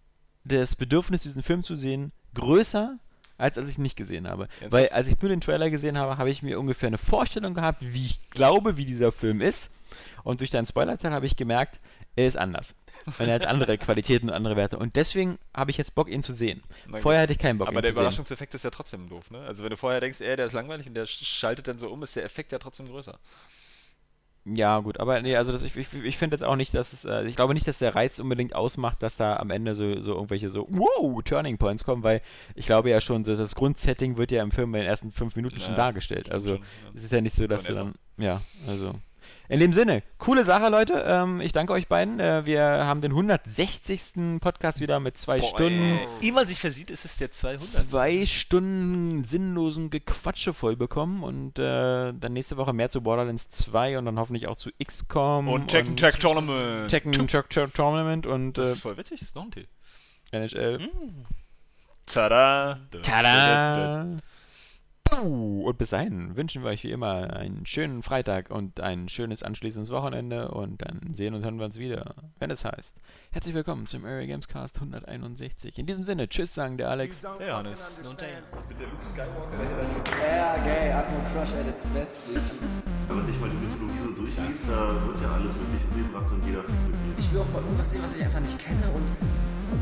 das 0.44 0.77
Bedürfnis, 0.77 1.23
diesen 1.23 1.43
Film 1.43 1.62
zu 1.62 1.77
sehen, 1.77 2.12
größer, 2.35 2.98
als 3.39 3.59
als 3.59 3.69
ich 3.69 3.78
ihn 3.78 3.82
nicht 3.82 3.97
gesehen 3.97 4.28
habe. 4.28 4.44
Ernsthaft? 4.44 4.73
Weil 4.73 4.89
als 4.90 5.09
ich 5.09 5.20
nur 5.20 5.28
den 5.28 5.40
Trailer 5.40 5.70
gesehen 5.70 5.97
habe, 5.97 6.19
habe 6.19 6.31
ich 6.31 6.43
mir 6.43 6.60
ungefähr 6.60 6.89
eine 6.89 6.98
Vorstellung 6.98 7.55
gehabt, 7.55 7.81
wie 7.81 8.05
ich 8.05 8.31
glaube, 8.31 8.77
wie 8.77 8.85
dieser 8.85 9.12
Film 9.12 9.40
ist. 9.40 9.73
Und 10.23 10.40
durch 10.40 10.51
deinen 10.51 10.66
Spoiler-Teil 10.66 11.12
habe 11.12 11.27
ich 11.27 11.36
gemerkt, 11.36 11.81
er 12.16 12.27
ist 12.27 12.36
anders. 12.36 12.74
Und 13.07 13.29
er 13.29 13.35
hat 13.35 13.47
andere 13.47 13.79
Qualitäten 13.79 14.29
und 14.29 14.35
andere 14.35 14.57
Werte. 14.57 14.79
Und 14.79 14.97
deswegen 14.97 15.39
habe 15.55 15.70
ich 15.70 15.77
jetzt 15.77 15.95
Bock, 15.95 16.09
ihn 16.09 16.23
zu 16.23 16.33
sehen. 16.33 16.62
Gut. 16.91 17.01
Vorher 17.01 17.23
hatte 17.23 17.33
ich 17.33 17.39
keinen 17.39 17.59
Bock, 17.59 17.69
aber 17.69 17.79
ihn 17.79 17.83
der 17.83 17.91
zu 17.91 17.95
sehen. 17.97 18.03
Überraschungseffekt 18.03 18.55
ist 18.55 18.65
ja 18.65 18.70
trotzdem 18.70 19.09
doof, 19.09 19.31
ne? 19.31 19.41
Also 19.41 19.62
wenn 19.65 19.70
du 19.70 19.77
vorher 19.77 20.01
denkst, 20.01 20.20
ey, 20.20 20.37
der 20.37 20.47
ist 20.47 20.53
langweilig 20.53 20.87
und 20.87 20.95
der 20.95 21.07
sch- 21.07 21.24
schaltet 21.24 21.69
dann 21.69 21.79
so 21.79 21.89
um, 21.89 22.03
ist 22.03 22.15
der 22.16 22.24
Effekt 22.24 22.53
ja 22.53 22.59
trotzdem 22.59 22.87
größer. 22.87 23.19
Ja, 24.45 24.81
gut, 24.81 24.99
aber 24.99 25.23
nee, 25.23 25.37
also 25.37 25.53
das, 25.53 25.62
ich, 25.62 25.77
ich, 25.77 25.95
ich 25.95 26.19
finde 26.19 26.35
jetzt 26.35 26.43
auch 26.43 26.57
nicht, 26.57 26.74
dass 26.74 26.93
es, 26.93 27.05
äh, 27.05 27.23
ich 27.29 27.37
glaube 27.37 27.55
nicht, 27.55 27.69
dass 27.69 27.79
der 27.79 27.95
Reiz 27.95 28.19
unbedingt 28.19 28.57
ausmacht, 28.57 29.01
dass 29.01 29.16
da 29.16 29.37
am 29.37 29.51
Ende 29.51 29.77
so, 29.77 30.01
so 30.01 30.15
irgendwelche 30.15 30.51
so, 30.51 30.66
wow, 30.69 31.23
Turning 31.23 31.59
Points 31.59 31.85
kommen, 31.85 32.03
weil 32.03 32.23
ich 32.57 32.66
glaube 32.66 32.91
ja 32.91 33.01
schon, 33.01 33.24
so 33.24 33.37
das 33.37 33.55
Grundsetting 33.55 34.16
wird 34.16 34.33
ja 34.33 34.43
im 34.43 34.51
Film 34.51 34.74
in 34.74 34.81
den 34.81 34.89
ersten 34.89 35.12
fünf 35.12 35.37
Minuten 35.37 35.61
schon 35.61 35.70
Ja, 35.70 35.77
dargestellt. 35.77 36.33
Also 36.33 36.57
schon, 36.57 36.59
ja. 36.59 36.91
es 36.97 37.05
ist 37.05 37.12
ja 37.12 37.20
nicht 37.20 37.37
so, 37.37 37.47
dass 37.47 37.65
du 37.65 37.74
dann, 37.74 37.95
ja, 38.16 38.41
also. 38.66 38.95
In 39.49 39.61
dem 39.61 39.73
Sinne, 39.73 40.03
coole 40.19 40.44
Sache, 40.44 40.69
Leute. 40.69 41.05
Ähm, 41.07 41.40
ich 41.40 41.53
danke 41.53 41.73
euch 41.73 41.89
beiden. 41.89 42.20
Äh, 42.20 42.47
wir 42.47 42.62
haben 42.62 43.01
den 43.01 43.12
160. 43.12 44.40
Podcast 44.40 44.81
wieder 44.81 45.01
mit 45.01 45.19
zwei 45.19 45.39
Boah, 45.39 45.49
Stunden. 45.49 45.99
ey. 45.99 46.09
Ehe 46.20 46.32
man 46.32 46.47
sich 46.47 46.61
versieht, 46.61 46.90
ist 46.90 47.05
es 47.05 47.16
der 47.16 47.31
200. 47.31 47.62
Zwei 47.62 48.27
Stunden 48.27 49.24
sinnlosen 49.24 49.90
Gequatsche 49.90 50.55
voll 50.55 50.77
bekommen 50.77 51.23
und 51.23 51.59
äh, 51.59 52.12
dann 52.12 52.32
nächste 52.32 52.57
Woche 52.57 52.73
mehr 52.73 52.90
zu 52.90 53.03
Borderlands 53.03 53.51
2 53.51 53.99
und 53.99 54.07
dann 54.07 54.19
hoffentlich 54.19 54.49
auch 54.49 54.57
zu 54.57 54.70
XCOM 54.82 55.49
Und 55.49 55.69
Tekken 55.69 55.97
Tag 55.97 56.19
Tournament. 56.20 56.90
Tekken 56.90 57.12
Chuck 57.28 57.51
Chuck 57.51 57.74
Tournament 57.74 58.27
und 58.27 58.59
Das 58.59 58.66
äh, 58.66 58.73
ist 58.73 58.81
voll 58.81 58.97
witzig, 58.97 59.20
das 59.20 59.28
ist 59.28 59.35
noch 59.35 59.44
ein 59.44 59.51
Tee. 59.51 59.66
NHL. 60.32 60.89
Tada! 62.07 62.81
Tada! 63.03 64.07
Oh, 65.20 65.64
und 65.66 65.76
bis 65.76 65.90
dahin 65.90 66.36
wünschen 66.36 66.62
wir 66.62 66.70
euch 66.70 66.84
wie 66.84 66.90
immer 66.90 67.34
einen 67.34 67.66
schönen 67.66 68.02
Freitag 68.02 68.51
und 68.51 68.80
ein 68.80 69.10
schönes 69.10 69.43
anschließendes 69.43 69.93
Wochenende 69.93 70.48
und 70.48 70.80
dann 70.80 71.12
sehen 71.12 71.34
und 71.34 71.44
hören 71.44 71.59
wir 71.59 71.66
uns 71.66 71.78
wieder, 71.78 72.14
wenn 72.39 72.51
es 72.51 72.64
heißt. 72.64 72.97
Herzlich 73.30 73.55
willkommen 73.55 73.86
zum 73.86 74.06
Area 74.06 74.24
Games 74.24 74.48
Cast 74.48 74.76
161. 74.76 75.78
In 75.78 75.84
diesem 75.84 76.05
Sinne, 76.05 76.30
tschüss 76.30 76.55
sagen 76.55 76.78
der 76.78 76.89
Alex. 76.89 77.20
Der 77.39 77.48
Johannes. 77.48 78.01
Ja, 80.34 80.56
geil, 80.56 80.93
Atmo 80.93 81.18
Crush 81.34 81.52
at 81.60 81.68
its 81.68 81.84
best, 81.93 82.16
please. 82.24 82.59
Wenn 83.09 83.16
man 83.16 83.26
sich 83.26 83.39
mal 83.39 83.51
die 83.51 83.56
Mythologie 83.56 83.98
so 84.02 84.10
durchliest, 84.12 84.64
da 84.66 85.06
wird 85.06 85.20
ja 85.20 85.32
alles 85.34 85.52
wirklich 85.55 85.84
umgebracht 85.93 86.32
und 86.32 86.47
jeder 86.47 86.62
fickt 86.62 86.89
mit 86.89 86.97
jedem. 87.05 87.18
Ich 87.18 87.32
will 87.32 87.40
auch 87.40 87.52
mal 87.52 87.60
irgendwas 87.60 87.90
sehen, 87.90 88.02
was 88.02 88.16
ich 88.16 88.24
einfach 88.24 88.40
nicht 88.40 88.59
kenne 88.59 88.89
und 88.94 89.02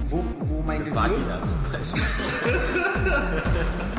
wo, 0.08 0.24
wo 0.40 0.62
mein 0.66 0.78
Gehirn... 0.84 0.96
Vagina 0.96 1.38
zum 1.42 1.72
Beispiel. 1.72 2.02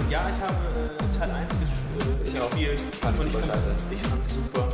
Ja, 0.10 0.26
ich 0.28 0.42
habe 0.42 0.54
äh, 0.54 1.18
Teil 1.18 1.32
1 1.32 1.50
ges 1.60 1.70
äh, 2.34 2.38
gespielt. 2.38 2.80
Fand 3.02 3.16
ich 3.18 3.22
und 3.22 3.30
super 3.32 3.48
fand's- 3.48 3.64
scheiße. 3.64 3.86
Ich 3.92 4.02
fand's 4.08 4.34
super. 4.34 4.68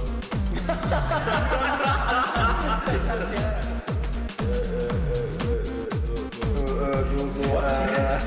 so, 7.16 7.18
so, 7.18 7.58
äh, 7.60 8.18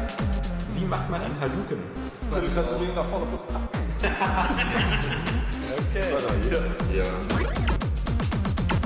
Wie 0.75 0.85
macht 0.85 1.09
man 1.11 1.21
einen 1.23 1.39
Hadouken? 1.41 1.79
das 2.33 2.45
ist 2.45 2.57
das 2.57 2.67
Problem 2.69 2.95
nach 2.95 3.05
vorne 3.07 3.27
plus 3.27 3.41
Ja. 6.93 7.05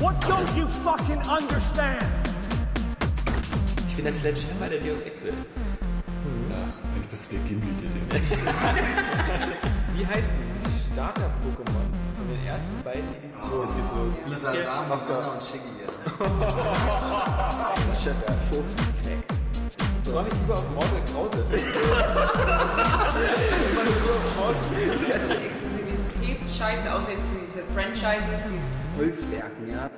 What 0.01 0.15
don't 0.25 0.57
you 0.57 0.67
fucking 0.67 1.21
understand? 1.29 1.99
Ich 3.95 4.03
bin 4.03 4.07
der 4.07 4.15
Sledgehammer 4.15 4.69
der 4.69 4.81
Deus 4.81 5.03
Ex 5.03 5.23
Welt. 5.23 5.35
Eigentlich 6.51 7.09
bist 7.13 7.31
du 7.31 7.37
der 7.37 7.45
Gimli, 7.47 7.69
der 7.81 7.89
den 7.89 8.11
Wie 9.95 10.05
heißt 10.05 10.33
denn 10.33 10.75
Starter-Pokémon 10.93 11.87
von 12.19 12.27
den 12.29 12.45
ersten 12.45 12.83
beiden 12.83 13.09
Editionen? 13.15 13.69
Jetzt 13.69 13.77
geht's 13.77 13.93
los. 13.95 14.15
Lisa 14.27 14.51
Sam, 14.65 14.91
Oscar. 14.91 15.33
und 15.35 15.41
Shiggy. 15.45 15.71
So 20.03 20.19
habe 20.19 20.29
ich 20.29 20.35
lieber 20.35 20.55
auf 20.55 20.69
Mortal 20.75 21.05
Krause. 21.13 21.45
Das 21.45 21.53
Exklusivitätsscheiße, 25.39 26.93
außer 26.93 27.13
jetzt 27.13 27.31
diese 27.31 27.63
Franchises, 27.73 28.43
diese 28.51 28.73
Holzwerken, 28.99 29.71
ja. 29.71 29.89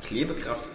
Klebekraft 0.00 0.70